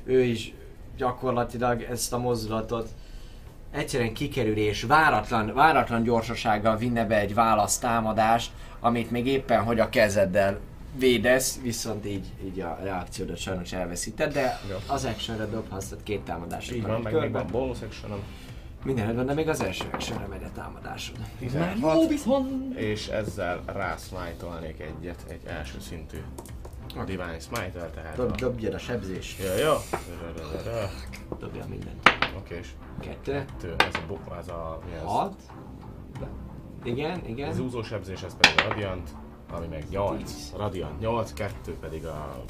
ő 0.03 0.24
is 0.24 0.53
gyakorlatilag 0.98 1.82
ezt 1.82 2.14
a 2.14 2.17
mozdulatot 2.17 2.90
egyszerűen 3.72 4.14
kikerül 4.14 4.57
és 4.57 4.83
váratlan, 4.83 5.53
váratlan 5.53 6.03
gyorsasággal 6.03 6.77
vinne 6.77 7.06
be 7.06 7.19
egy 7.19 7.33
választámadást, 7.33 8.51
amit 8.80 9.11
még 9.11 9.27
éppen 9.27 9.64
hogy 9.64 9.80
a 9.80 9.90
kezeddel 9.90 10.59
védesz, 10.98 11.59
viszont 11.61 12.06
így, 12.06 12.25
így 12.45 12.59
a 12.59 12.80
reakciódat 12.83 13.38
sajnos 13.38 13.74
elveszíted, 13.74 14.33
de 14.33 14.59
az 14.88 15.06
actionre 15.06 15.45
dobhatsz, 15.45 15.93
két 16.03 16.22
támadásod 16.22 16.75
Így 16.75 16.82
van 16.82 17.01
meg 17.01 17.14
még 17.14 17.32
van 17.32 17.48
bonus 17.51 17.82
actionom. 17.82 18.19
Minden 18.86 19.06
rendben, 19.06 19.26
de 19.26 19.34
még 19.34 19.50
az 19.50 19.62
első 19.62 19.86
actionre 19.92 20.26
megy 20.28 20.44
a 20.44 20.52
támadásod. 20.56 21.16
16. 21.40 22.12
És 22.76 23.08
ezzel 23.08 23.62
rásmite-olnék 23.66 24.80
egyet, 24.80 25.26
egy 25.30 25.42
első 25.46 25.80
szintű 25.80 26.18
Divine 27.06 27.40
Smite-tel, 27.40 27.92
tehát 27.92 28.16
Dob, 28.16 28.32
a... 28.32 28.36
dobjad 28.36 28.74
a 28.74 28.78
sebzés. 28.78 29.38
Jó, 29.40 29.64
jó. 29.66 29.74
Dobja 31.40 31.66
mindent. 31.70 32.10
Oké, 32.38 32.58
és 32.58 32.68
Kettő. 33.00 33.32
kettő, 33.32 33.76
ez 33.78 33.94
a, 33.96 34.02
bo- 34.08 34.38
ez 34.40 34.48
a, 34.48 34.80
mi 34.86 34.96
az? 34.96 35.04
Hat. 35.12 35.36
Igen, 36.84 37.20
Az 37.20 37.28
igen. 37.28 37.60
úzó 37.60 37.84
sebzés, 37.84 38.22
ez 38.22 38.36
pedig 38.38 38.66
a 38.66 38.70
Radiant, 38.70 39.10
ami 39.52 39.68
meg 39.68 39.84
8. 39.90 40.18
Tíz. 40.34 40.54
Radiant 40.58 41.00
8, 41.00 41.34
kettő 41.34 41.74
pedig 41.74 42.06
a 42.06 42.44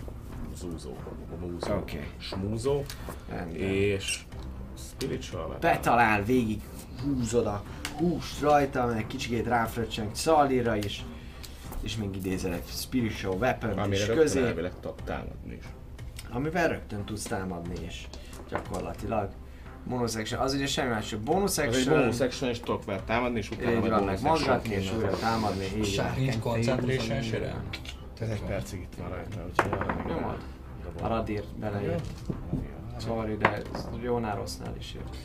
zúzó, 0.56 0.92
a 1.32 1.46
múzó, 1.46 1.74
Oké. 1.76 2.10
smúzó, 2.18 2.82
Rendben. 3.30 3.56
és 3.62 4.26
Spiritual 4.98 5.42
weapon. 5.42 5.60
Betalál 5.60 6.24
végig, 6.24 6.62
húzod 7.04 7.46
a 7.46 7.64
húst 7.98 8.42
rajta, 8.42 8.86
meg 8.86 9.08
kicsikét 9.08 9.48
ráfröccseng 9.48 10.16
Szalira 10.16 10.76
is, 10.76 11.06
és 11.82 11.98
még 11.98 12.16
idézel 12.16 12.54
egy 12.54 12.64
spiritual 12.68 13.38
weapon 13.38 13.70
is 13.70 13.78
Amire 13.78 14.06
rögtön 14.06 14.18
közé, 14.18 14.54
tudok 14.82 15.04
támadni 15.04 15.54
is. 15.60 15.66
amivel 16.30 16.68
rögtön 16.68 17.06
tudsz 17.06 17.24
támadni 17.24 17.86
is, 17.86 18.08
gyakorlatilag. 18.50 19.30
Bonus 19.88 20.16
action, 20.16 20.42
az 20.42 20.54
ugye 20.54 20.68
semmi 20.68 20.90
más, 20.90 21.08
csak 21.08 21.20
bonus 21.20 21.58
Ez 21.58 21.58
egy 21.58 21.68
action, 21.68 22.00
bonus 22.00 22.20
action, 22.20 22.50
és 22.50 22.60
tudok 22.60 22.86
vele 22.86 23.02
támadni, 23.06 23.38
és 23.38 23.52
utána 23.52 23.80
van, 23.80 24.18
bonus 24.22 24.48
action 24.48 24.80
és 24.80 24.94
újra 24.96 25.10
támadni, 25.10 25.66
így 25.78 25.96
van. 25.96 26.12
Nincs 26.18 26.40
concentration 26.40 27.22
se 27.22 27.62
Ez 28.20 28.30
egy 28.30 28.42
percig 28.42 28.80
itt 28.82 28.96
van 28.98 29.10
rajta, 29.10 29.46
úgyhogy 29.50 29.72
arra 29.72 29.96
még 29.96 30.06
Nyomod. 30.06 30.38
A 31.02 31.08
radír 31.08 31.44
belejött. 31.60 32.06
Sorry, 32.98 33.38
de 33.38 33.50
ez 33.74 33.88
jónál 34.02 34.36
rossznál 34.36 34.76
is 34.78 34.94
jött. 34.94 35.16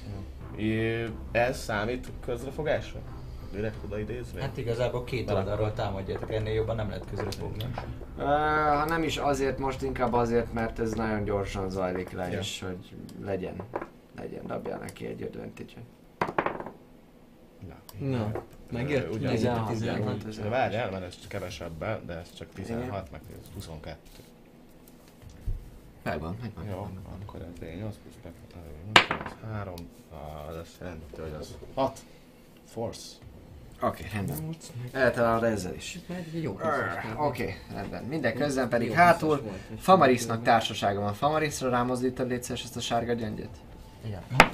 É, 0.56 1.06
Ez 1.32 1.58
számít 1.58 2.08
közrefogásra? 2.24 2.98
Direkt 3.52 3.76
oda 3.84 3.98
idézve? 3.98 4.40
Hát 4.40 4.56
igazából 4.56 5.04
két 5.04 5.30
oldalról 5.30 5.72
támadjátok, 5.72 6.32
ennél 6.32 6.52
jobban 6.52 6.76
nem 6.76 6.88
lehet 6.88 7.04
közre 7.10 7.30
fogni. 7.30 7.64
Uh, 8.16 8.24
ha 8.78 8.84
nem 8.84 9.02
is 9.02 9.16
azért, 9.16 9.58
most 9.58 9.82
inkább 9.82 10.12
azért, 10.12 10.52
mert 10.52 10.78
ez 10.78 10.92
nagyon 10.92 11.24
gyorsan 11.24 11.70
zajlik 11.70 12.10
le, 12.12 12.30
Ja. 12.30 12.38
és 12.38 12.62
hogy 12.66 12.94
legyen, 13.24 13.54
legyen, 14.16 14.46
dobjál 14.46 14.78
neki 14.78 15.06
egy 15.06 15.22
advantage 15.22 15.72
Na, 17.98 18.32
megjött? 18.72 19.14
Ugyan- 19.14 19.30
16, 19.32 19.68
16. 19.70 20.40
De 20.42 20.48
várjál, 20.48 20.90
mert 20.90 21.04
ez 21.04 21.14
kevesebben, 21.28 22.06
de 22.06 22.12
ez 22.18 22.32
csak 22.34 22.48
16, 22.54 23.10
meg 23.10 23.20
ez 23.42 23.46
22. 23.54 23.96
Megvan, 26.10 26.36
megvan. 26.42 26.64
Jó, 26.64 26.88
akkor 27.22 27.40
ez 27.40 27.46
D8 27.60 27.94
plusz 28.02 28.32
3, 29.52 29.74
az 30.48 30.56
azt 30.56 30.76
jelenti, 30.80 31.20
hogy 31.20 31.36
az 31.40 31.54
6. 31.74 31.98
Force. 32.64 33.16
Oké, 33.82 34.04
okay, 34.04 34.10
rendben. 34.14 34.56
Eltalálod 34.92 35.44
ezzel 35.44 35.74
is. 35.74 35.98
Oké, 36.06 36.46
okay, 37.16 37.54
rendben. 37.74 38.04
Minden 38.04 38.34
közben 38.34 38.68
pedig 38.68 38.92
hátul 38.92 39.50
Famarisznak 39.78 40.42
társasága 40.42 41.00
van. 41.00 41.14
Famariszra 41.14 41.70
rámozdítod 41.70 42.28
légy 42.28 42.42
szíves 42.42 42.62
ezt 42.62 42.76
a 42.76 42.80
sárga 42.80 43.12
gyöngyöt? 43.12 43.56
Igen. 44.04 44.22
Oké. 44.30 44.48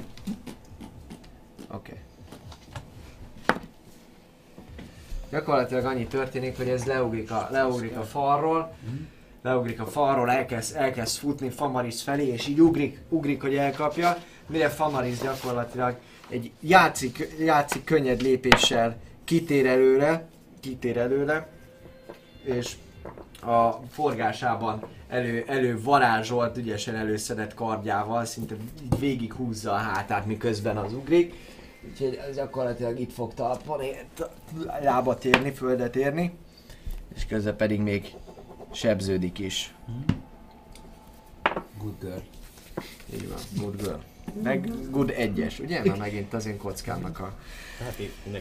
Okay. 1.70 1.98
Gyakorlatilag 5.30 5.84
annyi 5.84 6.06
történik, 6.06 6.56
hogy 6.56 6.68
ez 6.68 6.84
leugrik 6.84 7.30
a, 7.30 7.48
leugrik 7.50 7.96
a 7.96 8.02
falról, 8.02 8.74
leugrik 9.46 9.80
a 9.80 9.86
falról, 9.86 10.30
elkezd, 10.30 10.76
elkezd 10.76 11.18
futni 11.18 11.50
Famarisz 11.50 12.02
felé, 12.02 12.26
és 12.26 12.48
így 12.48 12.60
ugrik, 12.60 12.98
ugrik, 13.08 13.42
hogy 13.42 13.54
elkapja, 13.54 14.16
mire 14.46 14.68
Famarisz 14.68 15.22
gyakorlatilag 15.22 15.96
egy 16.28 16.50
játszik, 16.60 17.28
játszik 17.38 17.84
könnyed 17.84 18.22
lépéssel 18.22 18.96
kitér 19.24 19.66
előre, 19.66 20.28
kitér 20.60 20.96
előre, 20.96 21.48
és 22.44 22.76
a 23.42 23.70
forgásában 23.90 24.82
elő, 25.08 25.44
elő 25.46 25.82
varázsolt, 25.82 26.56
ügyesen 26.56 26.94
előszedett 26.94 27.54
kardjával, 27.54 28.24
szinte 28.24 28.54
végig 28.98 29.32
húzza 29.32 29.72
a 29.72 29.76
hátát, 29.76 30.26
miközben 30.26 30.76
az 30.76 30.92
ugrik. 30.92 31.34
Úgyhogy 31.90 32.20
ez 32.28 32.36
gyakorlatilag 32.36 33.00
itt 33.00 33.12
fog 33.12 33.34
talpon 33.34 33.80
lábat 34.80 35.24
érni, 35.24 35.52
földet 35.52 35.96
érni, 35.96 36.32
és 37.14 37.26
közben 37.26 37.56
pedig 37.56 37.80
még 37.80 38.14
sebződik 38.76 39.38
is. 39.38 39.74
Good 41.78 41.94
girl. 42.00 42.18
Így 43.14 43.28
van, 43.28 43.38
good 43.62 43.82
girl. 43.82 43.98
Meg 44.42 44.90
good 44.90 45.10
egyes, 45.10 45.58
ugye? 45.58 45.80
Mert 45.84 45.98
megint 45.98 46.34
az 46.34 46.46
én 46.46 46.58
kockámnak 46.58 47.20
a, 47.20 47.34
Hát 47.84 48.00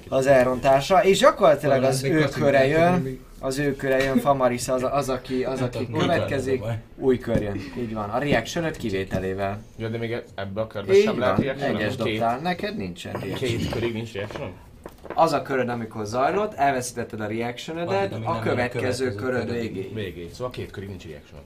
az 0.09 0.27
elrontása. 0.27 1.03
És 1.03 1.19
gyakorlatilag 1.19 1.83
az 1.83 2.03
ő 2.03 2.27
köre 2.30 2.67
jön, 2.67 3.19
az 3.39 3.57
ő 3.57 3.75
köre 3.75 4.03
jön, 4.03 4.17
Famaris 4.17 4.67
az, 4.67 4.83
az 4.83 5.09
aki, 5.09 5.43
az, 5.43 5.61
aki 5.61 5.88
következik, 5.91 6.64
új 6.97 7.17
kör 7.17 7.41
jön. 7.41 7.61
Így 7.77 7.93
van, 7.93 8.09
a 8.09 8.17
reaction 8.17 8.72
kivételével. 8.72 9.61
Ja, 9.77 9.89
de 9.89 9.97
még 9.97 10.23
ebbe 10.35 10.61
a 10.61 10.67
körbe 10.67 10.93
sem 10.93 11.19
lehet 11.19 11.39
reaction? 11.39 11.75
egyes 11.75 11.95
dobtál, 11.95 12.39
neked 12.39 12.77
nincsen 12.77 13.14
reaction. 13.14 13.49
két 13.49 13.69
körig 13.69 13.93
nincs 13.93 14.14
reaction? 14.14 14.53
Az 15.14 15.32
a 15.32 15.42
köröd, 15.42 15.69
amikor 15.69 16.06
zajlott, 16.06 16.53
elveszítetted 16.53 17.19
a 17.19 17.25
amíg 17.25 18.11
a 18.24 18.40
következő 18.40 19.16
köröd 19.16 19.51
végéig. 19.51 19.93
Végéig, 19.93 20.34
szóval 20.34 20.50
két 20.50 20.72
körig 20.72 20.90
nincs 20.90 21.06
reaction. 21.06 21.42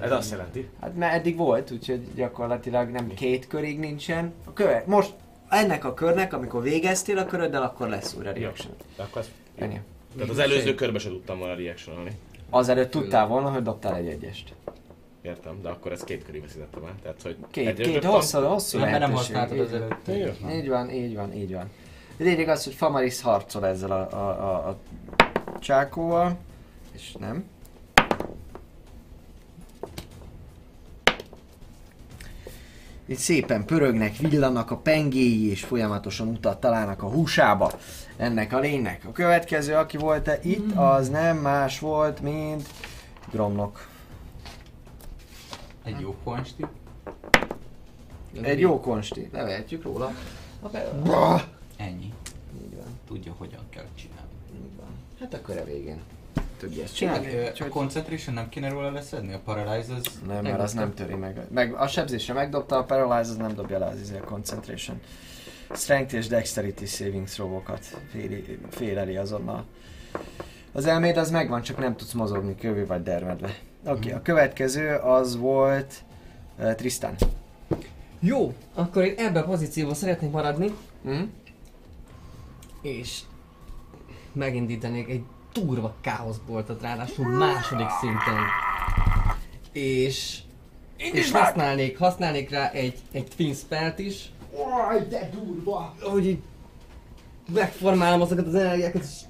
Ez 0.00 0.12
azt 0.12 0.30
jelenti. 0.30 0.68
Hát 0.80 0.96
mert 0.96 1.14
eddig 1.14 1.36
volt, 1.36 1.70
úgyhogy 1.70 2.00
gyakorlatilag 2.14 2.90
nem 2.90 3.14
két 3.14 3.46
körig 3.46 3.78
nincsen. 3.78 4.32
A 4.44 4.52
követ, 4.52 4.86
most 4.86 5.12
ennek 5.48 5.84
a 5.84 5.94
körnek, 5.94 6.32
amikor 6.32 6.62
végeztél 6.62 7.18
a 7.18 7.26
köröddel, 7.26 7.62
akkor 7.62 7.88
lesz 7.88 8.14
újra 8.18 8.32
reaction. 8.32 8.72
De 8.96 9.02
akkor 9.02 9.20
ez... 9.20 9.30
Ennyi. 9.54 9.80
Tehát 10.16 10.30
az 10.30 10.38
előző 10.38 10.74
körbe 10.74 10.98
se 10.98 11.08
tudtam 11.08 11.38
volna 11.38 11.54
reactionolni. 11.54 12.10
Azelőtt 12.50 12.90
tudtál 12.90 13.26
volna, 13.26 13.50
hogy 13.50 13.62
dobtál 13.62 13.94
egy 13.94 14.06
egyest. 14.06 14.54
Értem, 15.22 15.62
de 15.62 15.68
akkor 15.68 15.92
ez 15.92 16.04
két 16.04 16.24
köré 16.24 16.38
veszítettem 16.38 16.84
el. 16.84 16.94
Tehát, 17.02 17.22
hogy 17.22 17.36
Két, 17.50 17.80
két 17.80 18.04
hosszú, 18.04 18.38
hosszú 18.38 18.78
Nem, 18.78 18.98
nem 18.98 19.12
használtad 19.12 19.58
az 19.58 19.72
előtt. 19.72 20.08
Így 20.52 20.68
van, 20.68 20.90
így 20.90 21.14
van, 21.14 21.32
így 21.32 21.52
van. 21.52 21.70
Lényeg 22.18 22.48
az, 22.48 22.64
hogy 22.64 22.74
Famaris 22.74 23.20
harcol 23.20 23.66
ezzel 23.66 23.90
a, 23.90 24.12
a, 24.12 24.28
a, 24.28 24.68
a 24.68 24.78
csákóval, 25.58 26.38
és 26.92 27.14
nem. 27.18 27.44
Itt 33.06 33.18
szépen 33.18 33.64
pörögnek, 33.64 34.16
villanak 34.16 34.70
a 34.70 34.76
pengéi, 34.76 35.50
és 35.50 35.64
folyamatosan 35.64 36.28
utat 36.28 36.60
találnak 36.60 37.02
a 37.02 37.08
húsába 37.08 37.72
ennek 38.16 38.52
a 38.52 38.58
lénynek. 38.58 39.04
A 39.04 39.12
következő, 39.12 39.74
aki 39.74 39.96
volt 39.96 40.28
-e 40.28 40.38
itt, 40.42 40.76
az 40.76 41.08
nem 41.08 41.36
más 41.36 41.78
volt, 41.78 42.20
mint 42.20 42.68
Gromnok. 43.30 43.88
Egy 45.84 46.00
jó 46.00 46.16
konsti. 46.24 46.66
Egy 48.42 48.60
jó 48.60 48.80
konsti, 48.80 49.28
levehetjük 49.32 49.82
róla. 49.82 50.12
Ennyi. 51.78 52.12
Így 52.62 52.76
van, 52.76 52.98
Tudja, 53.06 53.34
hogyan 53.38 53.60
kell 53.70 53.86
csinálni. 53.94 54.30
így 54.54 54.76
van. 54.76 54.88
Hát 55.20 55.34
akkor 55.34 55.56
a 55.56 55.64
végén. 55.64 56.00
Tudja 56.58 56.82
ezt 56.82 56.94
Csinálni. 56.94 57.26
A 57.58 57.68
concentration 57.68 58.34
nem 58.34 58.48
kéne 58.48 58.68
róla 58.68 58.90
leszedni? 58.90 59.32
A 59.32 59.40
paralyze 59.44 59.94
az... 59.94 60.20
Nem, 60.26 60.42
mert 60.42 60.60
az 60.60 60.72
nem 60.72 60.94
töri 60.94 61.14
meg. 61.14 61.40
Meg 61.50 61.74
a 61.74 61.86
sebzésre 61.86 62.34
megdobta, 62.34 62.76
a 62.76 62.84
Paralyze 62.84 63.30
az 63.30 63.36
nem 63.36 63.54
dobja 63.54 63.78
le 63.78 63.86
az 63.86 64.00
izé 64.00 64.18
a 64.18 64.24
Concentration. 64.24 65.00
Strength 65.74 66.14
és 66.14 66.26
Dexterity 66.26 66.84
saving 66.84 67.26
throw-okat 67.28 68.00
féli, 68.10 68.58
féleli 68.70 69.16
azonnal. 69.16 69.64
Az 70.72 70.86
elméd 70.86 71.16
az 71.16 71.30
megvan, 71.30 71.62
csak 71.62 71.78
nem 71.78 71.96
tudsz 71.96 72.12
mozogni 72.12 72.54
kövé 72.54 72.82
vagy 72.82 73.02
dermedve. 73.02 73.54
Oké, 73.84 73.98
okay, 73.98 74.12
a 74.12 74.22
következő 74.22 74.94
az 74.94 75.36
volt 75.36 75.94
uh, 76.58 76.74
Tristan. 76.74 77.14
Jó, 78.20 78.54
akkor 78.74 79.04
én 79.04 79.14
ebben 79.16 79.42
a 79.42 79.46
pozícióban 79.46 79.94
szeretnék 79.94 80.30
maradni, 80.30 80.74
Mm? 81.08 81.22
És 82.82 83.20
megindítanék 84.32 85.08
egy 85.08 85.22
durva 85.52 85.94
káoszboltot, 86.00 86.82
ráadásul 86.82 87.26
második 87.26 87.88
szinten. 88.00 88.44
És, 89.72 90.38
és 90.96 91.30
használnék, 91.30 91.98
használnék 91.98 92.50
rá 92.50 92.70
egy, 92.70 92.98
egy 93.12 93.28
twin 93.36 93.54
spelt 93.54 93.98
is. 93.98 94.30
Oj, 94.52 95.06
de 95.08 95.30
durva! 95.32 95.94
Hogy 96.00 96.26
így 96.26 96.42
megformálom 97.52 98.20
azokat 98.20 98.46
az 98.46 98.54
energiákat, 98.54 99.02
és 99.02 99.20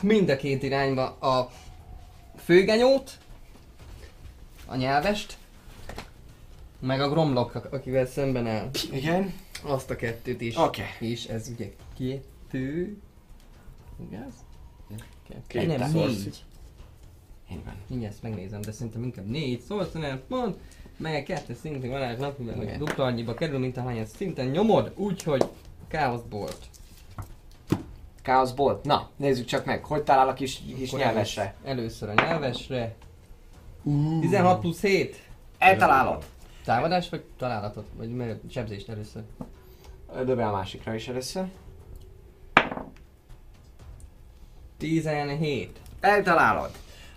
mind 0.00 0.28
a 0.28 0.36
két 0.36 0.62
irányba 0.62 1.04
a 1.10 1.50
főgenyót, 2.44 3.18
a 4.66 4.76
nyelvest, 4.76 5.36
meg 6.80 7.00
a 7.00 7.08
gromlok, 7.08 7.54
akivel 7.70 8.06
szemben 8.06 8.46
áll. 8.46 8.70
Igen? 8.92 9.34
Azt 9.62 9.90
a 9.90 9.96
kettőt 9.96 10.40
is. 10.40 10.56
Oké. 10.56 10.82
És 10.98 11.24
ez 11.24 11.48
ugye 11.48 11.72
kettő... 12.50 12.96
Igaz? 14.10 14.34
Két 15.46 15.78
nem, 15.78 15.90
szorsz. 15.90 16.24
négy. 16.24 16.44
Így 17.52 17.64
van. 17.64 17.74
Mindjárt 17.86 18.12
ezt 18.14 18.22
megnézem, 18.22 18.60
de 18.60 18.72
szerintem 18.72 19.02
inkább 19.02 19.26
négy 19.26 19.60
szorszonál 19.60 20.18
pont, 20.28 20.56
mely 20.96 21.22
kettő 21.22 21.54
szintén 21.54 21.90
varázs 21.90 22.18
napiben, 22.18 22.54
hogy 22.54 22.64
Igen. 22.64 22.78
dupla 22.78 23.04
annyiba 23.04 23.34
kerül, 23.34 23.58
mint 23.58 23.76
ahányan 23.76 24.06
szinten 24.06 24.46
nyomod, 24.46 24.92
úgyhogy 24.96 25.44
káoszbolt. 25.88 26.58
Chaos 28.22 28.52
Bolt. 28.52 28.84
Na, 28.84 29.10
nézzük 29.16 29.44
csak 29.44 29.64
meg, 29.64 29.84
hogy 29.84 30.02
talál 30.02 30.28
a 30.28 30.32
kis, 30.32 30.62
kis 30.76 30.88
Akkor 30.88 31.00
nyelvesre. 31.00 31.54
Először 31.64 32.08
a 32.08 32.12
nyelvesre. 32.14 32.94
16 34.20 34.60
plusz 34.60 34.80
7. 34.80 35.22
Eltalálod. 35.58 36.24
Támadás 36.64 37.08
vagy 37.08 37.22
találatot? 37.36 37.86
Vagy 37.96 38.08
mert 38.08 38.50
sebzést 38.50 38.88
először? 38.88 39.22
Dobjál 40.24 40.48
a 40.48 40.56
másikra 40.56 40.94
is 40.94 41.08
először. 41.08 41.48
17. 44.78 45.78
Eltalálod. 46.00 46.70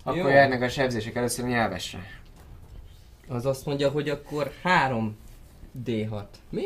Akkor 0.03 0.19
Jó. 0.19 0.27
járnak 0.27 0.61
a 0.61 0.69
sebzések 0.69 1.15
először 1.15 1.45
a 1.45 1.47
nyelvesre. 1.47 1.99
Az 3.27 3.45
azt 3.45 3.65
mondja, 3.65 3.89
hogy 3.89 4.09
akkor 4.09 4.51
3 4.63 5.17
D6. 5.85 6.23
Mi? 6.49 6.63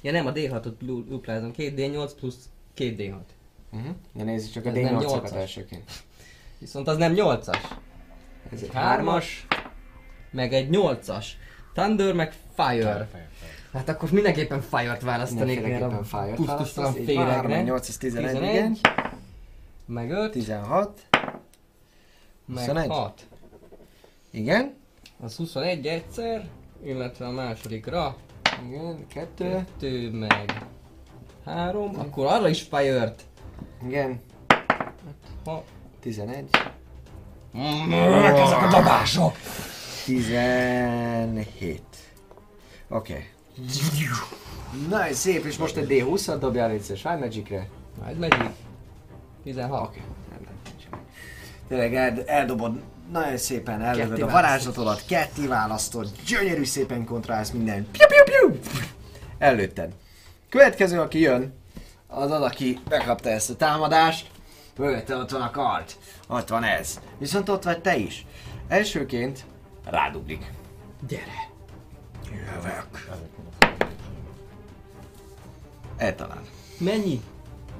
Ja 0.00 0.12
nem, 0.12 0.26
a 0.26 0.32
D6-ot 0.32 0.72
du- 0.78 1.08
duplázom. 1.08 1.52
2 1.52 1.72
D8 1.76 2.10
plusz 2.20 2.48
2 2.74 2.94
D6. 2.98 3.14
Uh-huh. 3.72 3.94
De 4.12 4.22
nézzük 4.24 4.52
csak 4.52 4.64
a 4.64 4.68
Ez 4.68 4.74
nem 4.74 4.84
D8-okat 4.98 5.00
nyolcas. 5.08 5.32
elsőként. 5.38 5.90
Viszont 6.58 6.88
az 6.88 6.96
nem 6.96 7.12
8-as. 7.16 7.58
Ez 8.52 8.62
egy 8.62 8.70
Hármas, 8.72 9.46
meg 10.30 10.52
egy 10.52 10.68
8-as. 10.70 11.26
Thunder 11.74 12.14
meg 12.14 12.32
Fire. 12.54 13.08
Hát 13.72 13.88
akkor 13.88 14.10
mindenképpen 14.10 14.60
Fire-t 14.60 15.02
választanék, 15.02 15.60
mert 15.60 15.68
Mindenféleképpen 15.80 15.98
a 15.98 16.22
Fire-t 16.22 16.34
pusztustalan 16.36 16.92
féregre. 16.92 17.62
8, 17.62 17.88
az 17.88 17.96
11, 17.96 18.36
igen. 18.42 18.76
Meg 19.86 20.10
5, 20.10 20.30
16, 20.30 21.06
meg 22.46 22.58
21. 22.58 22.88
6. 22.88 23.26
igen. 24.30 24.74
Az 25.20 25.36
21 25.36 25.86
egyszer, 25.86 26.48
illetve 26.84 27.26
a 27.26 27.30
másodikra 27.30 28.16
Igen, 28.66 29.06
2, 29.06 29.66
2 29.78 30.10
meg 30.10 30.66
3, 31.44 31.98
akkor 31.98 32.26
arra 32.26 32.48
is 32.48 32.62
Fire-t. 32.62 33.24
igen, 33.86 34.20
Ha 35.44 35.64
11, 36.00 36.48
ezek 37.54 38.62
a 38.62 38.68
dobások! 38.70 39.36
17. 40.04 41.82
Oké. 42.88 43.12
Okay. 43.12 43.24
Na, 44.88 45.08
és 45.08 45.16
szép, 45.16 45.44
és 45.44 45.56
most 45.56 45.76
egy 45.76 45.86
D20-at 45.88 46.36
dobjál 46.40 46.78
szíves, 46.78 47.04
Wild 47.04 47.18
Magic-re. 47.18 47.68
Majd 48.02 48.18
megyik. 48.18 48.50
16. 49.42 49.88
Oké, 49.88 50.02
rendben. 50.30 50.54
Tényleg 51.68 51.94
eld, 51.94 52.22
eldobod, 52.26 52.80
nagyon 53.12 53.36
szépen 53.36 53.82
ellövöd 53.82 54.22
a 54.22 54.26
varázslatodat, 54.26 55.04
ketté 55.06 55.46
választod, 55.46 56.08
gyönyörű 56.26 56.64
szépen 56.64 57.04
kontrálsz 57.04 57.50
minden. 57.50 57.86
Piu, 57.90 58.06
piu, 58.06 58.50
piu. 58.50 58.60
Előtted. 59.38 59.92
Következő, 60.48 61.00
aki 61.00 61.20
jön, 61.20 61.54
az 62.06 62.30
az, 62.30 62.40
aki 62.40 62.78
bekapta 62.88 63.28
ezt 63.28 63.50
a 63.50 63.56
támadást. 63.56 64.30
Mögötte 64.76 65.16
ott 65.16 65.30
van 65.30 65.40
a 65.40 65.50
kart. 65.50 65.98
Ott 66.28 66.48
van 66.48 66.64
ez. 66.64 67.00
Viszont 67.18 67.48
ott 67.48 67.62
vagy 67.62 67.80
te 67.80 67.96
is. 67.96 68.26
Elsőként 68.68 69.44
ráduglik. 69.84 70.52
Gyere! 71.08 71.50
Eltalál. 75.96 76.42
Mennyi? 76.78 77.20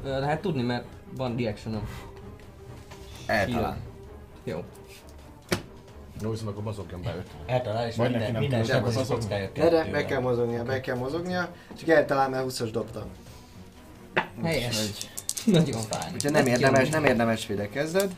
Hát 0.05 0.41
tudni, 0.41 0.63
mert 0.63 0.85
van 1.17 1.37
reactionom. 1.37 1.89
Eltalál. 3.27 3.77
Jó. 4.45 4.65
Jó, 6.21 6.31
viszont 6.31 6.49
akkor 6.51 6.63
mozogjon 6.63 7.03
be 7.03 7.15
öt. 7.17 7.31
Eltalál, 7.47 7.89
és 7.89 7.97
Vagy 7.97 8.11
minden, 8.11 8.33
neki 8.33 8.33
nem 8.33 8.41
minden 8.41 8.65
kell 8.65 8.81
mozogni. 8.81 9.15
kockája 9.15 9.51
Erre 9.55 9.91
meg 9.91 10.05
kell 10.05 10.21
mozognia, 10.21 10.65
meg 10.65 10.81
kell 10.81 10.97
mozognia. 10.97 11.53
Csak 11.79 11.89
eltalál, 11.89 12.29
mert 12.29 12.45
20-as 12.49 12.69
dobtam. 12.73 13.05
Helyes. 14.43 14.91
Nagyon 15.47 15.81
fáj. 15.81 16.11
Úgyhogy 16.15 16.33
nem 16.33 16.47
érdemes, 16.47 16.89
nem 16.89 17.05
érdemes 17.05 17.47
védekezned. 17.47 18.15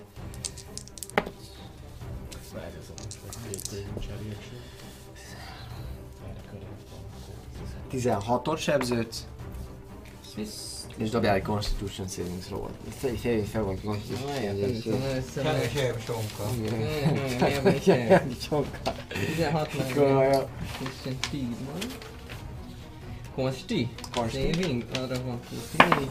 16-ot 7.92 8.58
sebződsz, 8.58 9.26
és 10.96 11.10
dobjál 11.10 11.34
egy 11.34 11.42
Constitution 11.42 12.08
Saving 12.08 12.38
Throw-ot. 12.38 12.70
Fe- 12.88 13.20
Saving 13.20 13.46
Throw-ot, 13.46 13.80
Constitution 13.84 14.28
Saving 14.34 14.82
Throw-ot. 14.82 15.30
Semmi 15.30 16.00
sonka. 16.00 16.42
Sokkal. 18.40 18.94
16 19.26 19.76
meg 19.78 19.92
Komolyan. 19.94 20.44
10 21.30 21.42
van. 21.66 21.78
Consti. 23.34 23.88
Saving? 24.32 24.84
Arra 24.94 25.22
van 25.24 25.40
plusz 25.48 25.72
4. 25.98 26.08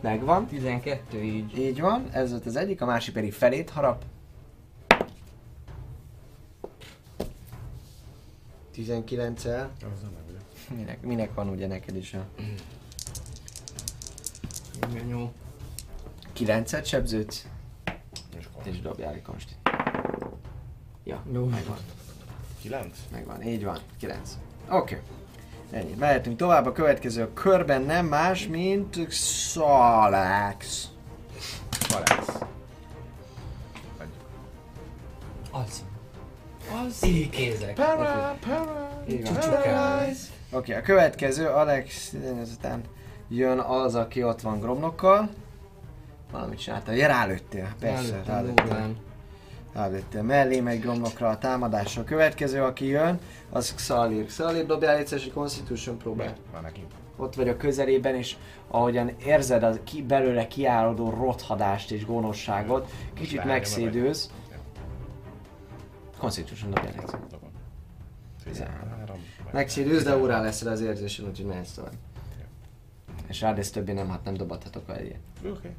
Megvan. 0.00 0.46
12 0.46 1.22
így. 1.22 1.58
Így 1.58 1.80
van, 1.80 2.08
ez 2.12 2.30
volt 2.30 2.46
az 2.46 2.56
egyik, 2.56 2.80
a 2.80 2.86
másik 2.86 3.14
pedig 3.14 3.32
felét 3.32 3.70
harap. 3.70 4.04
19-el. 8.76 9.68
Minek, 10.76 11.00
minek 11.02 11.34
van 11.34 11.48
ugye 11.48 11.66
neked 11.66 11.96
is 11.96 12.14
a 12.14 12.26
Igen, 14.90 15.08
jó. 15.08 15.32
9-et 16.36 16.84
sebződsz, 16.84 17.46
és 18.64 18.80
dobjál 18.80 19.12
egy 19.12 19.22
konstit. 19.22 19.56
Ja, 21.04 21.22
Jó. 21.32 21.44
megvan, 21.44 21.76
9? 22.60 22.98
megvan, 23.12 23.42
így 23.42 23.64
van, 23.64 23.78
9. 23.98 24.38
Oké. 24.68 24.74
Okay. 24.76 24.98
Ennyi. 25.80 25.94
Mehetünk 25.98 26.36
tovább, 26.36 26.66
a 26.66 26.72
következő 26.72 27.22
a 27.22 27.32
körben 27.32 27.82
nem 27.82 28.06
más, 28.06 28.46
mint 28.46 29.10
Szalax. 29.10 30.88
Alex. 31.94 32.38
Alszom. 35.50 35.86
Alszom. 36.72 37.30
Kézek. 37.30 37.78
Így 39.08 39.22
van. 39.22 39.40
Csukál. 39.40 40.08
Oké, 40.50 40.74
a 40.74 40.80
következő, 40.80 41.46
Alex, 41.46 42.12
ezután 42.40 42.82
jön 43.36 43.58
az, 43.58 43.94
aki 43.94 44.24
ott 44.24 44.40
van 44.40 44.60
Gromnokkal. 44.60 45.28
Valamit 46.32 46.58
csináltál, 46.58 46.94
ja 46.94 47.06
rálőttél, 47.06 47.68
persze, 47.80 48.12
Előttem 48.12 48.34
rálőttél. 48.34 48.64
durván. 48.64 48.96
Rálőttél. 49.72 50.22
Mellé 50.22 50.60
megy 50.60 50.80
Gromnokra 50.80 51.28
a 51.28 51.38
támadásra. 51.38 52.02
A 52.02 52.04
következő, 52.04 52.62
aki 52.62 52.86
jön, 52.86 53.18
az 53.50 53.74
Xalir. 53.74 54.26
Xalir, 54.26 54.66
dobjál 54.66 54.96
egyszer 54.96 55.18
egy 55.18 55.32
Constitution 55.32 55.98
próbát. 55.98 56.36
Van 56.52 56.62
neki. 56.62 56.86
Ott 57.16 57.34
vagy 57.34 57.48
a 57.48 57.56
közelében, 57.56 58.14
és 58.14 58.36
ahogyan 58.68 59.10
érzed 59.24 59.62
a 59.62 59.82
ki, 59.84 60.02
belőle 60.02 60.46
kiáradó 60.46 61.10
rothadást 61.10 61.90
és 61.90 62.06
gonoszságot, 62.06 62.90
kicsit 63.14 63.44
megszédőz. 63.44 64.30
Constitution 66.18 66.70
dobjál 66.70 66.92
egyszer. 67.00 67.20
Dobom. 67.30 67.50
13. 68.44 69.16
Megszédőz, 69.52 70.02
de 70.02 70.16
órá 70.16 70.42
lesz 70.42 70.62
rá 70.62 70.70
az 70.70 70.80
érzésen, 70.80 71.26
úgyhogy 71.26 71.46
mehetsz 71.46 71.72
tovább. 71.72 71.92
És 73.32 73.40
rád 73.40 73.68
többé 73.72 73.92
nem, 73.92 74.08
hát 74.08 74.24
nem 74.24 74.34
dobadhatok 74.34 74.88
el 74.88 75.04
ilyet. 75.04 75.18
Oké. 75.38 75.48
Okay. 75.48 75.70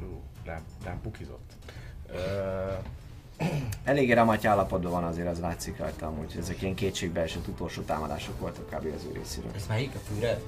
Ú, 0.00 0.22
rám, 0.44 0.62
rám 0.84 1.00
pukizott. 1.00 1.52
Ö, 2.12 2.72
Eléggé 3.84 4.12
ramaty 4.12 4.46
állapotban 4.46 4.90
van 4.90 5.04
azért, 5.04 5.28
az 5.28 5.40
látszik 5.40 5.78
rajta 5.78 6.06
amúgy, 6.06 6.32
hogy 6.32 6.40
ezek 6.40 6.62
ilyen 6.62 6.74
kétségbe 6.74 7.20
esett 7.20 7.46
utolsó 7.46 7.82
támadások 7.82 8.40
voltak 8.40 8.66
kb. 8.66 8.94
az 8.96 9.04
ő 9.04 9.12
részéről. 9.12 9.50
Ez 9.54 9.66
melyik 9.66 9.94
a 9.94 9.98
fűre? 9.98 10.40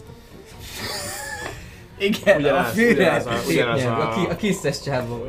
Igen, 1.99 2.41
ugyanaz, 2.41 2.77
ugyanaz, 2.79 3.27
a, 3.27 3.33
ugyanaz 3.49 3.81
Igen, 3.81 3.93
a, 3.93 4.15
ki, 4.15 4.27
a, 4.27 4.31
a 4.31 4.37
kiszes 4.37 4.83
csávó. 4.83 5.27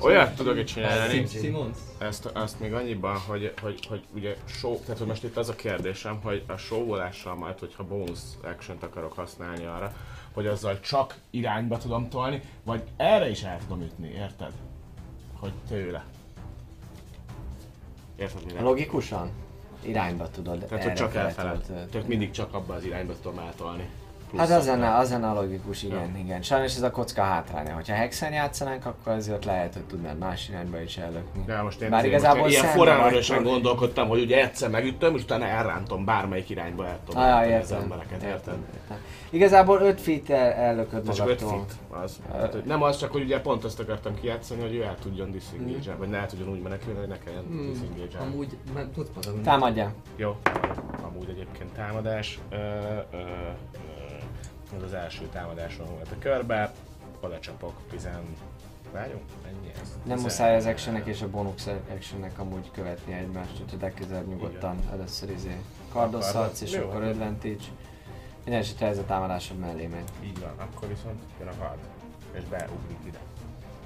Olyat 0.00 0.34
tudok 0.34 0.56
itt 0.58 0.66
csinálni, 0.66 1.12
Sim- 1.12 1.42
Simons? 1.42 1.76
ezt, 1.98 2.26
azt 2.26 2.60
még 2.60 2.72
annyiban, 2.72 3.18
hogy, 3.18 3.52
hogy, 3.62 3.86
hogy 3.88 4.02
ugye 4.14 4.36
show, 4.46 4.78
tehát 4.78 4.98
hogy 4.98 5.06
most 5.06 5.24
itt 5.24 5.36
az 5.36 5.48
a 5.48 5.54
kérdésem, 5.54 6.20
hogy 6.22 6.42
a 6.46 6.56
showvolással 6.56 7.34
majd, 7.34 7.58
hogyha 7.58 7.84
bonus 7.84 8.18
action 8.42 8.76
akarok 8.80 9.12
használni 9.12 9.64
arra, 9.64 9.92
hogy 10.32 10.46
azzal 10.46 10.80
csak 10.80 11.14
irányba 11.30 11.78
tudom 11.78 12.08
tolni, 12.08 12.42
vagy 12.64 12.82
erre 12.96 13.30
is 13.30 13.42
el 13.42 13.58
tudom 13.68 13.82
ütni, 13.82 14.08
érted? 14.08 14.52
Hogy 15.38 15.52
tőle. 15.68 16.04
Érted 18.16 18.44
mire? 18.46 18.60
Logikusan? 18.60 19.30
Irányba 19.82 20.28
tudod. 20.30 20.58
Tehát, 20.58 20.84
hogy 20.84 20.92
csak 20.92 21.14
errefele 21.14 21.48
elfele. 21.48 21.64
tudod, 21.66 21.82
ö, 21.86 21.90
Tehát 21.90 22.08
mindig 22.08 22.30
csak 22.30 22.54
abba 22.54 22.74
az 22.74 22.84
irányba 22.84 23.12
tudom 23.22 23.38
eltolni. 23.38 23.88
Hát 24.36 24.50
az 24.50 24.66
lenne, 24.66 24.96
az 24.96 25.10
lenne 25.10 25.28
a 25.28 25.34
logikus, 25.34 25.82
igen, 25.82 26.16
igen. 26.16 26.42
Sajnos 26.42 26.76
ez 26.76 26.82
a 26.82 26.90
kocka 26.90 27.22
hátránya. 27.22 27.74
Hogyha 27.74 27.94
hexen 27.94 28.32
játszanánk, 28.32 28.86
akkor 28.86 29.12
ezért 29.12 29.44
lehet, 29.44 29.74
hogy 29.74 29.82
tudnád 29.84 30.18
más 30.18 30.48
irányba 30.48 30.80
is 30.80 30.96
ellökni. 30.96 31.42
De 31.46 31.62
most 31.62 31.80
én 31.80 31.90
Bár 31.90 31.98
azért 31.98 32.14
igazából 32.14 32.42
most 32.42 33.28
ilyen 33.28 33.42
hogy- 33.42 33.50
gondolkodtam, 33.52 34.08
hogy 34.08 34.20
ugye 34.22 34.42
egyszer 34.42 34.70
megütöm, 34.70 35.14
és 35.16 35.22
utána 35.22 35.44
elrántom 35.44 36.04
bármelyik 36.04 36.48
irányba 36.50 36.86
el 36.86 36.98
tudom 37.06 37.22
Ah, 37.22 37.28
rántani 37.28 37.54
az 37.54 37.70
értem. 37.70 37.82
embereket, 37.82 38.22
érted? 38.22 38.54
értem. 38.74 38.96
Igazából 39.30 39.80
5 39.80 40.00
feet 40.00 40.30
el, 40.30 40.52
ellököd 40.52 41.08
Ez 41.08 41.14
csak 41.14 41.28
5 41.28 41.40
magadtól. 41.40 41.66
feet 41.88 42.02
az. 42.02 42.20
Tehát, 42.32 42.52
hogy 42.52 42.64
nem 42.64 42.82
az, 42.82 42.96
csak 42.96 43.12
hogy 43.12 43.22
ugye 43.22 43.40
pont 43.40 43.64
azt 43.64 43.80
akartam 43.80 44.14
kijátszani, 44.20 44.60
hogy 44.60 44.74
ő 44.74 44.82
el 44.82 44.96
tudjon 45.02 45.30
disengage 45.30 45.94
vagy 45.94 46.08
ne 46.08 46.18
el 46.18 46.26
tudjon 46.26 46.48
úgy 46.48 46.60
menekülni, 46.62 46.98
hogy 46.98 47.08
ne 47.08 47.18
kelljen 47.18 47.42
Hmm, 47.48 47.72
disengage 47.72 48.18
Amúgy, 48.18 48.56
mert 48.74 48.88
tudsz 48.88 49.08
mozogni. 49.14 49.42
Támadjál. 49.42 49.92
Jó, 50.16 50.36
amúgy 51.02 51.28
egyébként 51.28 51.72
támadás. 51.72 52.38
Ö, 52.50 52.56
ö, 52.56 52.58
ö, 53.12 53.18
ez 54.76 54.82
az 54.82 54.92
első 54.92 55.28
támadáson 55.32 55.86
volt 55.86 56.10
a 56.10 56.18
körbe, 56.18 56.72
oda 57.20 57.40
csapok, 57.40 57.74
10... 57.90 58.08
Várjunk, 58.92 59.22
mennyi 59.42 59.72
ez? 59.82 59.98
Nem 60.04 60.16
10 60.16 60.24
muszáj 60.24 60.56
az 60.56 60.66
actionnek 60.66 61.06
és 61.06 61.22
a 61.22 61.30
bonus 61.30 61.66
actionnek 61.94 62.38
amúgy 62.38 62.70
követni 62.70 63.12
egymást, 63.12 63.60
úgyhogy 63.62 63.80
legközelebb 63.80 64.28
nyugodtan 64.28 64.76
először 64.92 65.30
izé 65.30 65.60
kardozhatsz, 65.92 66.60
és 66.60 66.72
Jó, 66.72 66.88
akkor 66.88 67.02
advantage. 67.02 67.64
Minden 68.44 68.60
esetre 68.62 68.86
ez 68.86 68.98
a 68.98 69.04
támadásod 69.04 69.58
mellé 69.58 69.86
megy. 69.86 70.08
Így 70.24 70.40
van, 70.40 70.54
akkor 70.56 70.88
viszont 70.88 71.22
jön 71.38 71.48
a 71.48 71.54
hard, 71.58 71.78
és 72.32 72.42
beugrik 72.44 72.98
ide. 73.06 73.18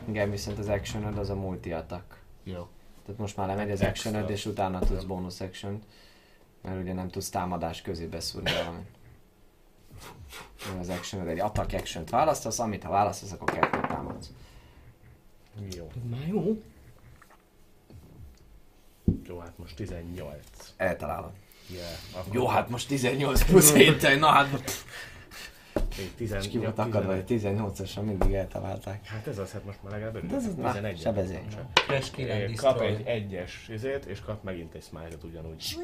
Igen, 0.04 0.30
viszont 0.30 0.58
az 0.58 0.68
actionod 0.68 1.18
az 1.18 1.30
a 1.30 1.34
multi 1.34 1.72
attack. 1.72 2.22
Jó. 2.42 2.68
Tehát 3.04 3.20
most 3.20 3.36
már 3.36 3.46
lemegy 3.46 3.70
az 3.70 3.80
actionod, 3.80 4.30
és 4.30 4.46
utána 4.46 4.78
tudsz 4.78 5.04
bonus 5.04 5.40
action 5.40 5.82
mert 6.64 6.80
ugye 6.80 6.92
nem 6.92 7.08
tudsz 7.08 7.28
támadás 7.28 7.82
közé 7.82 8.06
beszúrni 8.06 8.50
valamit. 8.52 8.88
Az 10.80 10.88
actionod 10.88 11.28
egy 11.28 11.40
attack 11.40 11.72
action 11.72 12.04
választasz, 12.10 12.58
amit 12.58 12.82
ha 12.82 12.90
választasz, 12.90 13.32
akkor 13.32 13.50
kettőt 13.50 13.86
támadsz. 13.86 14.30
Jó. 15.76 15.90
Már 16.10 16.28
jó. 16.28 16.62
Jó, 19.26 19.38
hát 19.38 19.58
most 19.58 19.76
18. 19.76 20.38
Eltalálod. 20.76 21.30
Yeah, 21.70 21.86
akkor 22.12 22.34
Jó, 22.34 22.46
hát 22.46 22.68
most 22.68 22.88
18 22.88 23.44
plusz 23.44 23.72
7 23.72 24.18
na 24.18 24.26
hát 24.26 24.48
még 25.74 26.06
És 26.06 26.10
18. 26.16 26.46
ki 26.48 26.58
volt 26.58 26.78
akadva, 26.78 27.14
hogy 27.14 27.24
18-asan 27.28 28.02
mindig 28.04 28.32
eltalálták. 28.32 29.06
Hát 29.06 29.26
ez 29.26 29.38
az, 29.38 29.52
hát 29.52 29.64
most 29.64 29.78
már 29.82 29.92
legalább 29.92 30.26
De 30.26 30.36
ez 30.36 30.46
az 30.46 30.54
már 30.54 30.72
11 30.72 31.00
sebezény. 31.00 31.48
Kap 32.56 32.80
egy 32.80 33.06
egyes 33.06 33.68
izét, 33.68 34.04
és 34.04 34.20
kap 34.20 34.42
megint 34.42 34.74
egy 34.74 34.82
smite-ot 34.82 35.24
ugyanúgy. 35.24 35.76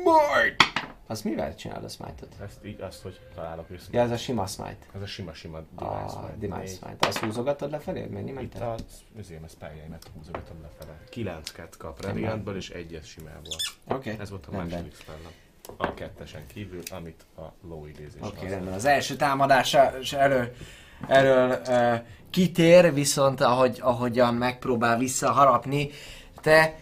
Azt 1.07 1.25
mivel 1.25 1.55
csinálod 1.55 1.85
a 1.85 1.89
smite-ot? 1.89 2.35
Ezt 2.43 2.65
így, 2.65 2.81
azt, 2.81 3.03
hogy 3.03 3.21
találok 3.35 3.69
vissza. 3.69 3.89
Ja, 3.91 4.01
ez 4.01 4.11
a 4.11 4.17
sima 4.17 4.47
smite. 4.47 4.87
Ez 4.95 5.03
a 5.03 5.07
sima-sima 5.07 5.59
A 5.59 5.63
device 5.75 6.09
smite. 6.09 6.37
Demise 6.39 6.61
Négy. 6.61 6.77
smite. 6.77 7.07
Azt 7.09 7.19
húzogatod 7.19 7.71
lefelé? 7.71 8.07
Mennyi 8.07 8.31
Itt 8.31 8.35
ment 8.35 8.55
a, 8.61 8.75
azért 9.19 9.45
a 9.45 9.49
spelljeimet 9.49 10.11
húzogatom 10.17 10.57
lefele. 10.63 10.99
9 11.09 11.51
ket 11.51 11.77
kap 11.77 12.05
Radiantból 12.05 12.57
és 12.57 12.71
egyet 12.71 13.05
simából. 13.05 13.57
Oké. 13.89 14.17
Ez 14.19 14.31
volt 14.31 14.47
a 14.47 14.51
második 14.51 14.95
spellem. 14.95 15.33
A 15.77 15.95
kettesen 15.95 16.47
kívül, 16.55 16.83
amit 16.91 17.27
a 17.37 17.67
low 17.69 17.87
idézés 17.87 18.21
Oké, 18.21 18.45
az. 18.45 18.51
rendben. 18.51 18.75
Az 18.75 18.85
első 18.85 19.17
támadása 19.17 19.93
és 20.01 20.13
erről, 20.13 20.53
erről 21.09 21.61
uh, 21.67 22.01
kitér, 22.31 22.95
viszont 22.95 23.41
ahogy, 23.41 23.79
ahogyan 23.81 24.35
megpróbál 24.35 24.99
visszaharapni, 24.99 25.91
te 26.41 26.75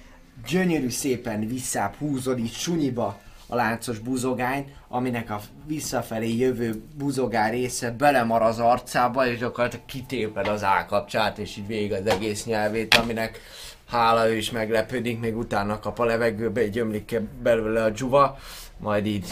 gyönyörű 0.46 0.88
szépen 0.88 1.46
visszább 1.46 1.94
húzod 1.94 2.38
itt 2.38 2.52
sunyiba 2.52 3.20
a 3.46 3.54
láncos 3.54 3.98
buzogány, 3.98 4.74
aminek 4.88 5.30
a 5.30 5.40
visszafelé 5.66 6.36
jövő 6.36 6.82
buzogár 6.94 7.50
része 7.50 7.90
belemar 7.90 8.42
az 8.42 8.58
arcába, 8.58 9.26
és 9.26 9.38
gyakorlatilag 9.38 9.84
kitéped 9.86 10.46
az 10.46 10.64
állkapcsát, 10.64 11.38
és 11.38 11.56
így 11.56 11.66
végig 11.66 11.92
az 11.92 12.06
egész 12.06 12.44
nyelvét, 12.44 12.94
aminek 12.94 13.40
hála 13.88 14.28
ő 14.28 14.36
is 14.36 14.50
meglepődik, 14.50 15.20
még 15.20 15.36
utána 15.36 15.78
kap 15.78 15.98
a 15.98 16.04
levegőbe, 16.04 16.64
így 16.64 16.78
ömlik 16.78 17.20
belőle 17.42 17.84
a 17.84 17.90
dzsuva, 17.90 18.38
majd 18.78 19.06
így 19.06 19.26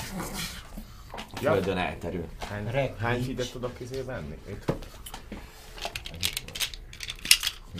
Ja. 1.41 1.53
földön 1.53 1.77
elterül. 1.77 2.25
Hány, 2.39 2.95
hány 2.99 3.23
feedet 3.23 3.51
tudok 3.51 3.81
izé 3.81 4.01
venni? 4.01 4.39
Itt. 4.49 4.73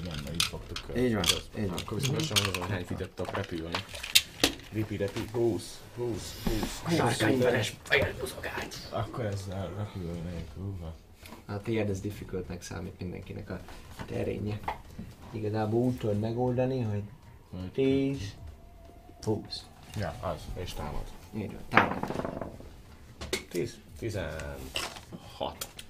Igen, 0.01 0.15
na 0.25 0.33
így 0.33 0.43
fogtuk. 0.43 0.97
Így 0.97 1.15
van, 1.15 1.25
így 1.59 1.69
van. 1.69 1.79
Akkor 1.79 2.01
viszont 2.01 2.25
sem 2.25 2.37
mondom, 2.45 2.63
hogy 2.63 2.71
hány 2.71 2.85
feedet 2.85 3.11
tudok 3.11 3.35
repülni. 3.35 3.77
Ripi, 4.73 4.97
repi, 4.97 5.21
20, 5.33 5.81
20, 5.97 6.43
20. 6.85 6.97
sárkányveres 6.97 7.75
buzogány. 8.21 8.69
Akkor 8.91 9.25
ezzel 9.25 9.73
repülnék. 9.77 10.47
Uha. 10.57 10.95
Hát 11.47 11.61
tiéd 11.63 11.91
ez 11.91 12.01
difficultnek 12.01 12.63
számít 12.63 13.01
mindenkinek 13.01 13.51
a 13.51 13.61
terénye. 14.07 14.61
Igazából 15.33 15.81
úgy 15.81 15.97
tudod 15.97 16.19
megoldani, 16.19 16.81
hogy 16.81 17.03
10, 17.73 18.35
20. 19.23 19.65
Ja, 19.99 20.15
az, 20.21 20.41
és 20.63 20.73
támad. 20.73 21.05
Így 21.35 21.53
van, 21.53 21.63
támad. 21.69 21.99
10, 23.51 23.75
16. 23.99 24.31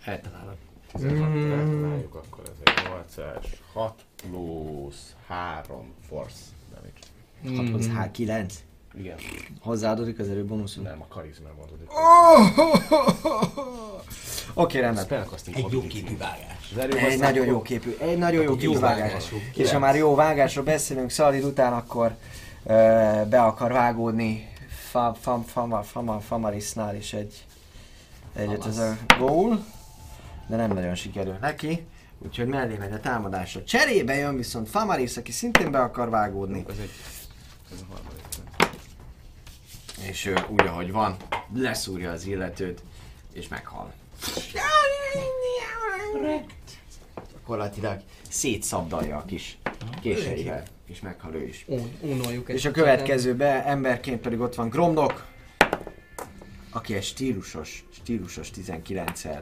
Eltalálod. 0.05 0.56
16 0.92 1.32
rátaláljuk, 1.34 2.15
akkor 2.15 2.44
ez 2.44 2.58
egy 2.65 2.73
8-es. 3.16 3.47
6 3.73 4.05
plusz 4.16 5.15
3 5.26 5.92
force 6.08 6.40
damage. 6.74 7.62
6 7.62 7.70
plusz 7.70 7.86
H, 7.86 8.10
9. 8.10 8.65
Igen. 8.98 9.16
Hozzáadódik 9.60 10.18
az 10.18 10.28
erőbónuszod. 10.28 10.82
Nem, 10.82 11.02
a 11.02 11.06
karizmám 11.06 11.52
adódik. 11.60 11.90
Oké, 14.55 14.78
rendben. 14.78 15.26
Egy 15.55 15.66
jó 15.70 15.86
képű 15.86 16.16
vágás. 16.16 16.73
Egy 16.94 17.18
nagyon 17.18 17.47
jó 17.47 17.62
képű, 17.62 17.97
egy 18.00 18.18
nagyon 18.18 18.42
jó 18.42 18.56
képű 18.56 18.78
vágás. 18.78 19.32
És 19.55 19.73
ha 19.73 19.78
már 19.78 19.97
jó 19.97 20.15
vágásról 20.15 20.65
beszélünk 20.65 21.10
Szalid 21.10 21.44
után, 21.44 21.73
akkor 21.73 22.16
be 23.28 23.42
akar 23.42 23.73
vágódni 23.73 24.48
Fa- 24.97 25.16
Fam- 25.20 25.49
Fama- 25.49 25.84
Fama- 25.84 26.20
Famarisnál 26.23 26.97
is 26.97 27.12
egy 27.12 27.44
egyet 28.34 28.66
ez 28.66 28.78
a 28.78 28.97
gól, 29.18 29.65
de 30.47 30.57
nem 30.57 30.73
nagyon 30.73 30.94
sikerül 30.94 31.36
neki. 31.41 31.86
Úgyhogy 32.18 32.47
mellé 32.47 32.76
megy 32.76 32.92
a 32.92 33.00
támadásra. 33.00 33.65
Cserébe 33.65 34.15
jön 34.15 34.36
viszont 34.36 34.68
Famaris, 34.68 35.16
aki 35.16 35.33
szintén 35.33 35.70
be 35.70 35.81
akar 35.81 36.10
vágódni. 36.10 36.65
Ez 36.68 36.78
egy... 36.78 36.91
Ez 37.73 37.81
a 37.81 37.92
harmadik. 37.92 38.25
És 40.08 40.25
ő 40.26 40.34
úgy, 40.49 40.66
ahogy 40.66 40.92
van, 40.92 41.16
leszúrja 41.55 42.10
az 42.10 42.26
illetőt, 42.26 42.83
és 43.33 43.49
meghal. 43.49 43.92
Gyakorlatilag 47.33 48.00
szétszabdalja 48.28 49.16
a 49.16 49.25
kis 49.25 49.58
késeivel, 50.00 50.65
és 50.86 51.00
meghal 51.00 51.34
ő 51.34 51.47
is. 51.47 51.66
Unoljuk 52.00 52.48
És 52.48 52.65
a 52.65 52.68
egy 52.68 52.74
következőbe 52.74 53.65
emberként 53.65 54.20
pedig 54.20 54.40
ott 54.40 54.55
van 54.55 54.68
Gromnok, 54.68 55.24
aki 56.70 56.94
egy 56.94 57.05
stílusos, 57.05 57.84
stílusos 57.92 58.50
19-el 58.56 59.40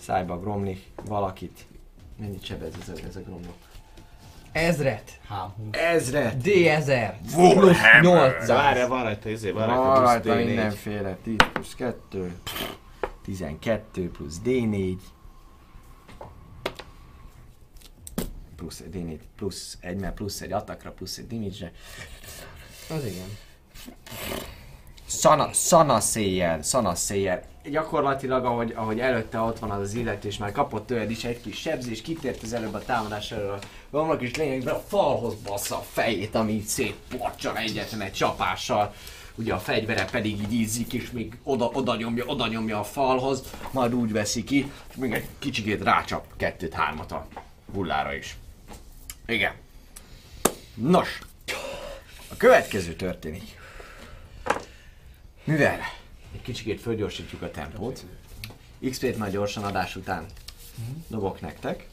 szájba 0.00 0.40
gromni 0.40 0.82
valakit. 1.04 1.66
Mennyit 2.18 2.44
sebez 2.44 2.72
ez 2.80 2.88
a, 2.88 3.06
ez 3.06 3.16
a 3.16 3.20
Gromnok? 3.20 3.56
Ezret. 4.52 5.20
Ezret! 5.70 6.36
D1000. 6.42 7.12
Plusz 7.34 7.78
800. 8.00 8.46
De 8.46 8.54
várjál, 8.54 8.88
van 8.88 9.02
rajta, 9.02 9.28
izé, 9.28 9.50
van 9.50 9.66
Van 9.66 9.76
rajta 9.76 10.00
rajta 10.00 10.20
plusz 10.22 10.36
D4. 10.36 10.46
mindenféle. 10.46 11.16
10 11.22 11.36
plusz 11.52 11.74
2, 11.74 12.34
12 13.24 14.10
plusz 14.10 14.40
D4, 14.44 14.96
plusz 18.56 18.80
egy 18.80 18.94
D4, 18.94 19.18
plusz 19.36 19.78
egy, 19.80 19.96
mert 19.96 20.14
plusz 20.14 20.40
egy 20.40 20.52
atakra, 20.52 20.90
plusz 20.90 21.18
egy 21.18 21.26
damage 21.26 21.72
Az 22.90 23.04
igen. 23.04 23.36
Szana, 25.06 25.52
szana 25.52 26.00
széjjel, 26.00 26.62
szana 26.62 26.94
széjjel. 26.94 27.42
Gyakorlatilag, 27.70 28.44
ahogy, 28.44 28.72
ahogy 28.76 29.00
előtte 29.00 29.38
ott 29.38 29.58
van 29.58 29.70
az 29.70 29.80
az 29.80 29.94
illető, 29.94 30.28
és 30.28 30.38
már 30.38 30.52
kapott 30.52 30.86
tőled 30.86 31.10
is 31.10 31.24
egy 31.24 31.40
kis 31.40 31.56
sebzés, 31.56 32.02
kitért 32.02 32.42
az 32.42 32.52
előbb 32.52 32.74
a 32.74 32.84
támadás 32.84 33.32
elől 33.32 33.58
romlok, 33.90 34.22
és 34.22 34.34
lényegben 34.36 34.74
a 34.74 34.82
falhoz 34.86 35.34
bassza 35.34 35.76
a 35.76 35.84
fejét, 35.92 36.34
ami 36.34 36.52
így 36.52 36.64
szétporcsan 36.64 37.56
egyetlen 37.56 38.00
egy 38.00 38.12
csapással. 38.12 38.94
Ugye 39.34 39.54
a 39.54 39.58
fegyvere 39.58 40.04
pedig 40.04 40.40
így 40.40 40.52
ízik, 40.52 40.92
és 40.92 41.10
még 41.10 41.38
oda, 41.42 41.70
oda, 41.72 41.96
nyomja, 41.96 42.24
oda 42.24 42.46
nyomja 42.46 42.78
a 42.78 42.84
falhoz, 42.84 43.42
majd 43.70 43.94
úgy 43.94 44.12
veszi 44.12 44.44
ki, 44.44 44.72
és 44.88 44.96
még 44.96 45.12
egy 45.12 45.26
kicsikét 45.38 45.82
rácsap 45.82 46.24
kettőt-hármat 46.36 47.12
a 47.12 47.26
hullára 47.72 48.14
is. 48.14 48.36
Igen. 49.26 49.52
Nos, 50.74 51.18
a 52.28 52.36
következő 52.36 52.94
történik. 52.94 53.58
Mivel 55.44 55.78
egy 56.32 56.42
kicsikét 56.42 56.80
fölgyorsítjuk 56.80 57.42
a 57.42 57.50
tempót, 57.50 58.04
XP-t 58.90 59.16
már 59.16 59.30
gyorsan 59.30 59.64
adás 59.64 59.96
után 59.96 60.26
dobok 61.08 61.40
nektek. 61.40 61.86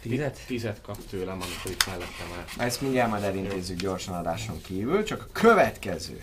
Tízet? 0.00 0.40
Tízet 0.46 0.80
kap 0.80 0.96
tőlem, 1.10 1.40
amikor 1.40 1.70
itt 1.70 1.86
mellettem 1.86 2.26
áll. 2.36 2.66
Ezt 2.66 2.80
mindjárt 2.80 3.10
majd 3.10 3.22
elintézzük 3.22 3.78
gyorsan 3.78 4.14
adáson 4.14 4.60
kívül, 4.60 5.04
csak 5.04 5.22
a 5.22 5.32
következő 5.32 6.22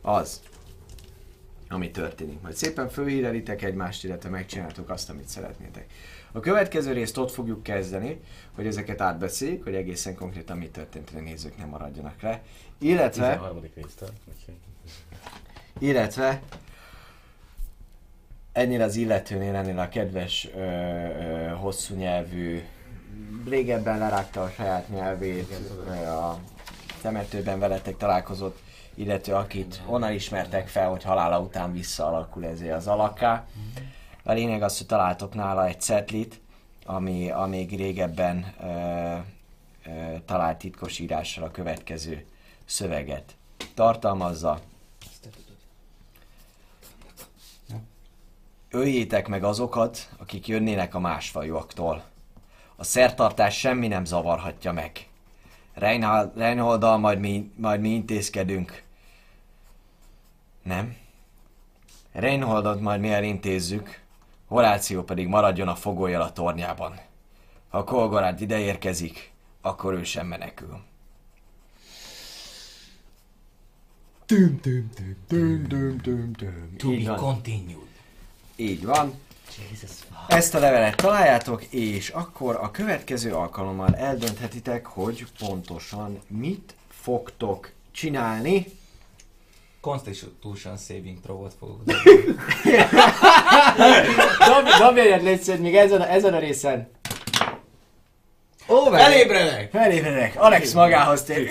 az, 0.00 0.40
ami 1.68 1.90
történik. 1.90 2.40
Majd 2.40 2.54
szépen 2.54 2.88
fölhírelitek 2.88 3.62
egymást, 3.62 4.04
illetve 4.04 4.28
megcsináltok 4.28 4.90
azt, 4.90 5.10
amit 5.10 5.28
szeretnétek. 5.28 5.86
A 6.32 6.40
következő 6.40 6.92
részt 6.92 7.18
ott 7.18 7.30
fogjuk 7.30 7.62
kezdeni, 7.62 8.20
hogy 8.54 8.66
ezeket 8.66 9.00
átbeszéljük, 9.00 9.62
hogy 9.64 9.74
egészen 9.74 10.14
konkrétan 10.14 10.56
mi 10.56 10.68
történt, 10.68 11.10
hogy 11.10 11.18
a 11.18 11.22
nézők 11.22 11.56
nem 11.56 11.68
maradjanak 11.68 12.20
le. 12.22 12.42
Illetve 12.78 13.22
13. 13.28 13.60
résztől. 13.74 14.08
úgyhogy- 14.38 14.54
illetve 15.78 16.42
ennél 18.52 18.82
az 18.82 18.96
illetőnél, 18.96 19.54
ennél 19.54 19.78
a 19.78 19.88
kedves 19.88 20.48
ö, 20.54 20.58
ö, 20.60 21.48
hosszú 21.48 21.94
nyelvű, 21.94 22.60
régebben 23.48 23.98
lerágta 23.98 24.42
a 24.42 24.48
saját 24.50 24.88
nyelvét, 24.88 25.60
ö, 25.86 25.90
a 26.06 26.38
temetőben 27.02 27.58
veletek 27.58 27.96
találkozott 27.96 28.58
illető, 28.94 29.32
akit 29.34 29.82
onnan 29.86 30.12
ismertek 30.12 30.68
fel, 30.68 30.88
hogy 30.88 31.02
halála 31.02 31.40
után 31.40 31.72
visszaalakul 31.72 32.44
ezért 32.46 32.74
az 32.76 32.86
alakká. 32.86 33.46
A 34.24 34.32
lényeg 34.32 34.62
az, 34.62 34.78
hogy 34.78 34.86
találtok 34.86 35.34
nála 35.34 35.66
egy 35.66 35.80
cetlit, 35.80 36.40
ami 36.84 37.30
a 37.30 37.46
még 37.46 37.76
régebben 37.76 38.54
ö, 38.60 38.66
ö, 39.86 40.16
talált 40.24 40.58
titkos 40.58 40.98
írással 40.98 41.44
a 41.44 41.50
következő 41.50 42.26
szöveget 42.64 43.36
tartalmazza. 43.74 44.60
Öljétek 48.70 49.28
meg 49.28 49.44
azokat, 49.44 50.08
akik 50.18 50.46
jönnének 50.46 50.94
a 50.94 50.98
másfajúaktól. 50.98 52.04
A 52.76 52.84
szertartás 52.84 53.58
semmi 53.58 53.88
nem 53.88 54.04
zavarhatja 54.04 54.72
meg. 54.72 55.08
Reinholddal 56.34 56.98
majd 56.98 57.18
mi, 57.18 57.52
majd 57.56 57.80
mi 57.80 57.88
intézkedünk. 57.88 58.82
Nem? 60.62 60.96
Reinholdot 62.12 62.80
majd 62.80 63.00
mi 63.00 63.12
elintézzük, 63.12 64.01
Horáció 64.52 65.02
pedig 65.02 65.26
maradjon 65.26 65.68
a 65.68 65.74
fogolyjal 65.74 66.22
a 66.22 66.32
tornyában. 66.32 67.00
Ha 67.68 67.84
Kolgorát 67.84 68.40
ide 68.40 68.58
érkezik, 68.58 69.32
akkor 69.60 69.94
ő 69.94 70.04
sem 70.04 70.26
menekül. 70.26 70.80
Tüm, 74.26 74.60
tüm, 74.60 74.90
tüm, 74.94 75.16
tüm, 75.28 75.68
tüm, 75.68 76.00
tüm, 76.00 76.32
tüm. 76.32 76.76
To 76.76 76.92
Így 76.92 77.04
be 77.04 77.10
van. 77.10 77.18
continued. 77.18 77.88
Így 78.56 78.84
van. 78.84 79.14
Ezt 80.28 80.54
a 80.54 80.58
levelet 80.58 80.96
találjátok, 80.96 81.62
és 81.64 82.08
akkor 82.08 82.56
a 82.56 82.70
következő 82.70 83.34
alkalommal 83.34 83.94
eldönthetitek, 83.94 84.86
hogy 84.86 85.26
pontosan 85.38 86.18
mit 86.26 86.74
fogtok 86.88 87.72
csinálni. 87.90 88.66
Constitution 89.82 90.76
saving 90.76 91.18
throw-ot 91.22 91.54
fogok 91.58 91.82
Dobj, 94.46 94.70
dobj 94.78 95.00
egyet, 95.00 95.22
légy 95.22 95.60
még 95.60 95.76
ezen 95.76 96.00
a, 96.00 96.10
ezen 96.10 96.34
a 96.34 96.38
részen. 96.38 96.90
Over! 98.66 99.00
Elébredek! 99.00 99.70
Felébredek, 99.70 100.34
Alex 100.36 100.72
magához 100.72 101.22
tér. 101.22 101.48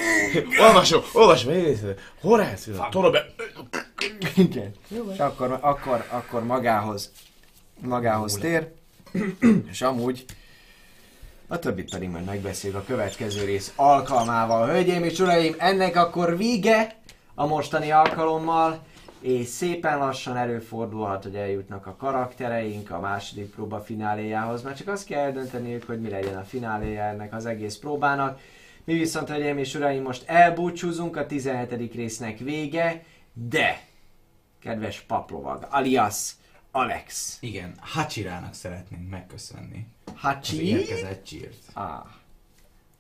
Olvasom, 0.60 1.02
olvasom. 1.14 1.54
Horáció, 2.22 2.74
Torobe. 2.90 3.26
Igen. 4.36 4.72
És 5.12 5.20
akkor, 5.20 5.58
akkor, 5.62 6.06
akkor 6.10 6.44
magához, 6.44 7.12
magához 7.80 8.34
tér, 8.34 8.72
és 9.72 9.82
amúgy 9.82 10.26
a 11.48 11.60
többit 11.60 11.90
pedig 11.90 12.10
majd 12.10 12.26
megbeszéljük 12.26 12.80
a 12.80 12.84
következő 12.84 13.46
rész 13.46 13.74
alkalmával. 13.76 14.68
Hölgyeim 14.68 15.04
és 15.04 15.20
uraim, 15.20 15.56
ennek 15.58 15.96
akkor 15.96 16.38
vége 16.38 17.01
a 17.36 17.46
mostani 17.46 17.92
alkalommal, 17.92 18.80
és 19.20 19.48
szépen 19.48 19.98
lassan 19.98 20.38
előfordulhat, 20.38 21.24
hogy 21.24 21.36
eljutnak 21.36 21.86
a 21.88 21.96
karaktereink 21.96 22.92
a 22.92 23.00
második 23.00 23.50
próba 23.50 23.80
fináléjához, 23.80 24.62
mert 24.62 24.78
csak 24.78 24.88
azt 24.88 25.06
kell 25.06 25.24
eldönteniük, 25.24 25.84
hogy 25.84 26.02
mi 26.02 26.10
legyen 26.10 26.38
a 26.38 26.44
fináléja 26.44 27.04
ennek 27.04 27.34
az 27.34 27.46
egész 27.46 27.78
próbának. 27.78 28.40
Mi 28.84 28.94
viszont, 28.94 29.30
hölgyeim 29.30 29.58
és 29.58 29.76
uraim, 29.76 30.02
most 30.02 30.24
elbúcsúzunk, 30.30 31.16
a 31.16 31.26
17. 31.26 31.94
résznek 31.94 32.38
vége, 32.38 33.04
de 33.34 33.82
kedves 34.60 35.00
paplovag, 35.00 35.68
alias 35.70 36.32
Alex. 36.72 37.38
Igen, 37.42 37.76
Hachirának 37.80 38.54
szeretnénk 38.54 39.10
megköszönni. 39.10 39.88
Az 40.06 40.14
Hachi? 40.16 40.68
érkezett 40.68 41.24
csírt. 41.24 41.64
Ah, 41.74 42.06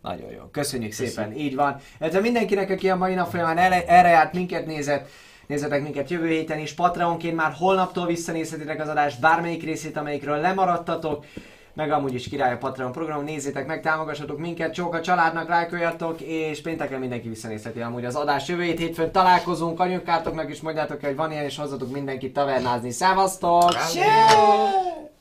nagyon 0.01 0.31
jó. 0.31 0.43
Köszönjük 0.51 0.91
szépen, 0.91 1.33
így 1.33 1.55
van. 1.55 1.75
Ez 1.99 2.15
mindenkinek, 2.15 2.69
aki 2.69 2.89
a 2.89 2.95
mai 2.95 3.13
nap 3.13 3.29
folyamán 3.29 3.57
erre 3.57 4.09
járt 4.09 4.33
minket 4.33 4.65
nézett, 4.65 5.09
nézzetek 5.47 5.81
minket 5.81 6.09
jövő 6.09 6.27
héten 6.27 6.59
is. 6.59 6.73
Patreonként 6.73 7.35
már 7.35 7.53
holnaptól 7.57 8.05
visszanézhetitek 8.05 8.81
az 8.81 8.87
adást 8.87 9.19
bármelyik 9.19 9.63
részét, 9.63 9.97
amelyikről 9.97 10.37
lemaradtatok. 10.37 11.25
Meg 11.73 11.91
amúgy 11.91 12.13
is 12.13 12.29
király 12.29 12.53
a 12.53 12.57
Patreon 12.57 12.91
program, 12.91 13.23
nézzétek 13.23 13.67
meg, 13.67 13.81
támogassatok 13.81 14.37
minket, 14.37 14.73
csók 14.73 14.93
a 14.93 15.01
családnak, 15.01 15.47
lájkoljatok, 15.49 16.21
és 16.21 16.61
pénteken 16.61 16.99
mindenki 16.99 17.27
visszanézheti 17.27 17.81
amúgy 17.81 18.05
az 18.05 18.15
adás 18.15 18.47
jövő 18.47 18.63
hét 18.63 18.79
hétfőn 18.79 19.11
találkozunk, 19.11 19.79
anyukátoknak 19.79 20.49
is 20.49 20.61
mondjátok, 20.61 21.01
hogy 21.01 21.15
van 21.15 21.31
ilyen, 21.31 21.43
és 21.43 21.57
hozzatok 21.57 21.91
mindenkit 21.91 22.33
tavernázni. 22.33 22.91
Szevasztok! 22.91 23.71
Ciao! 23.71 25.20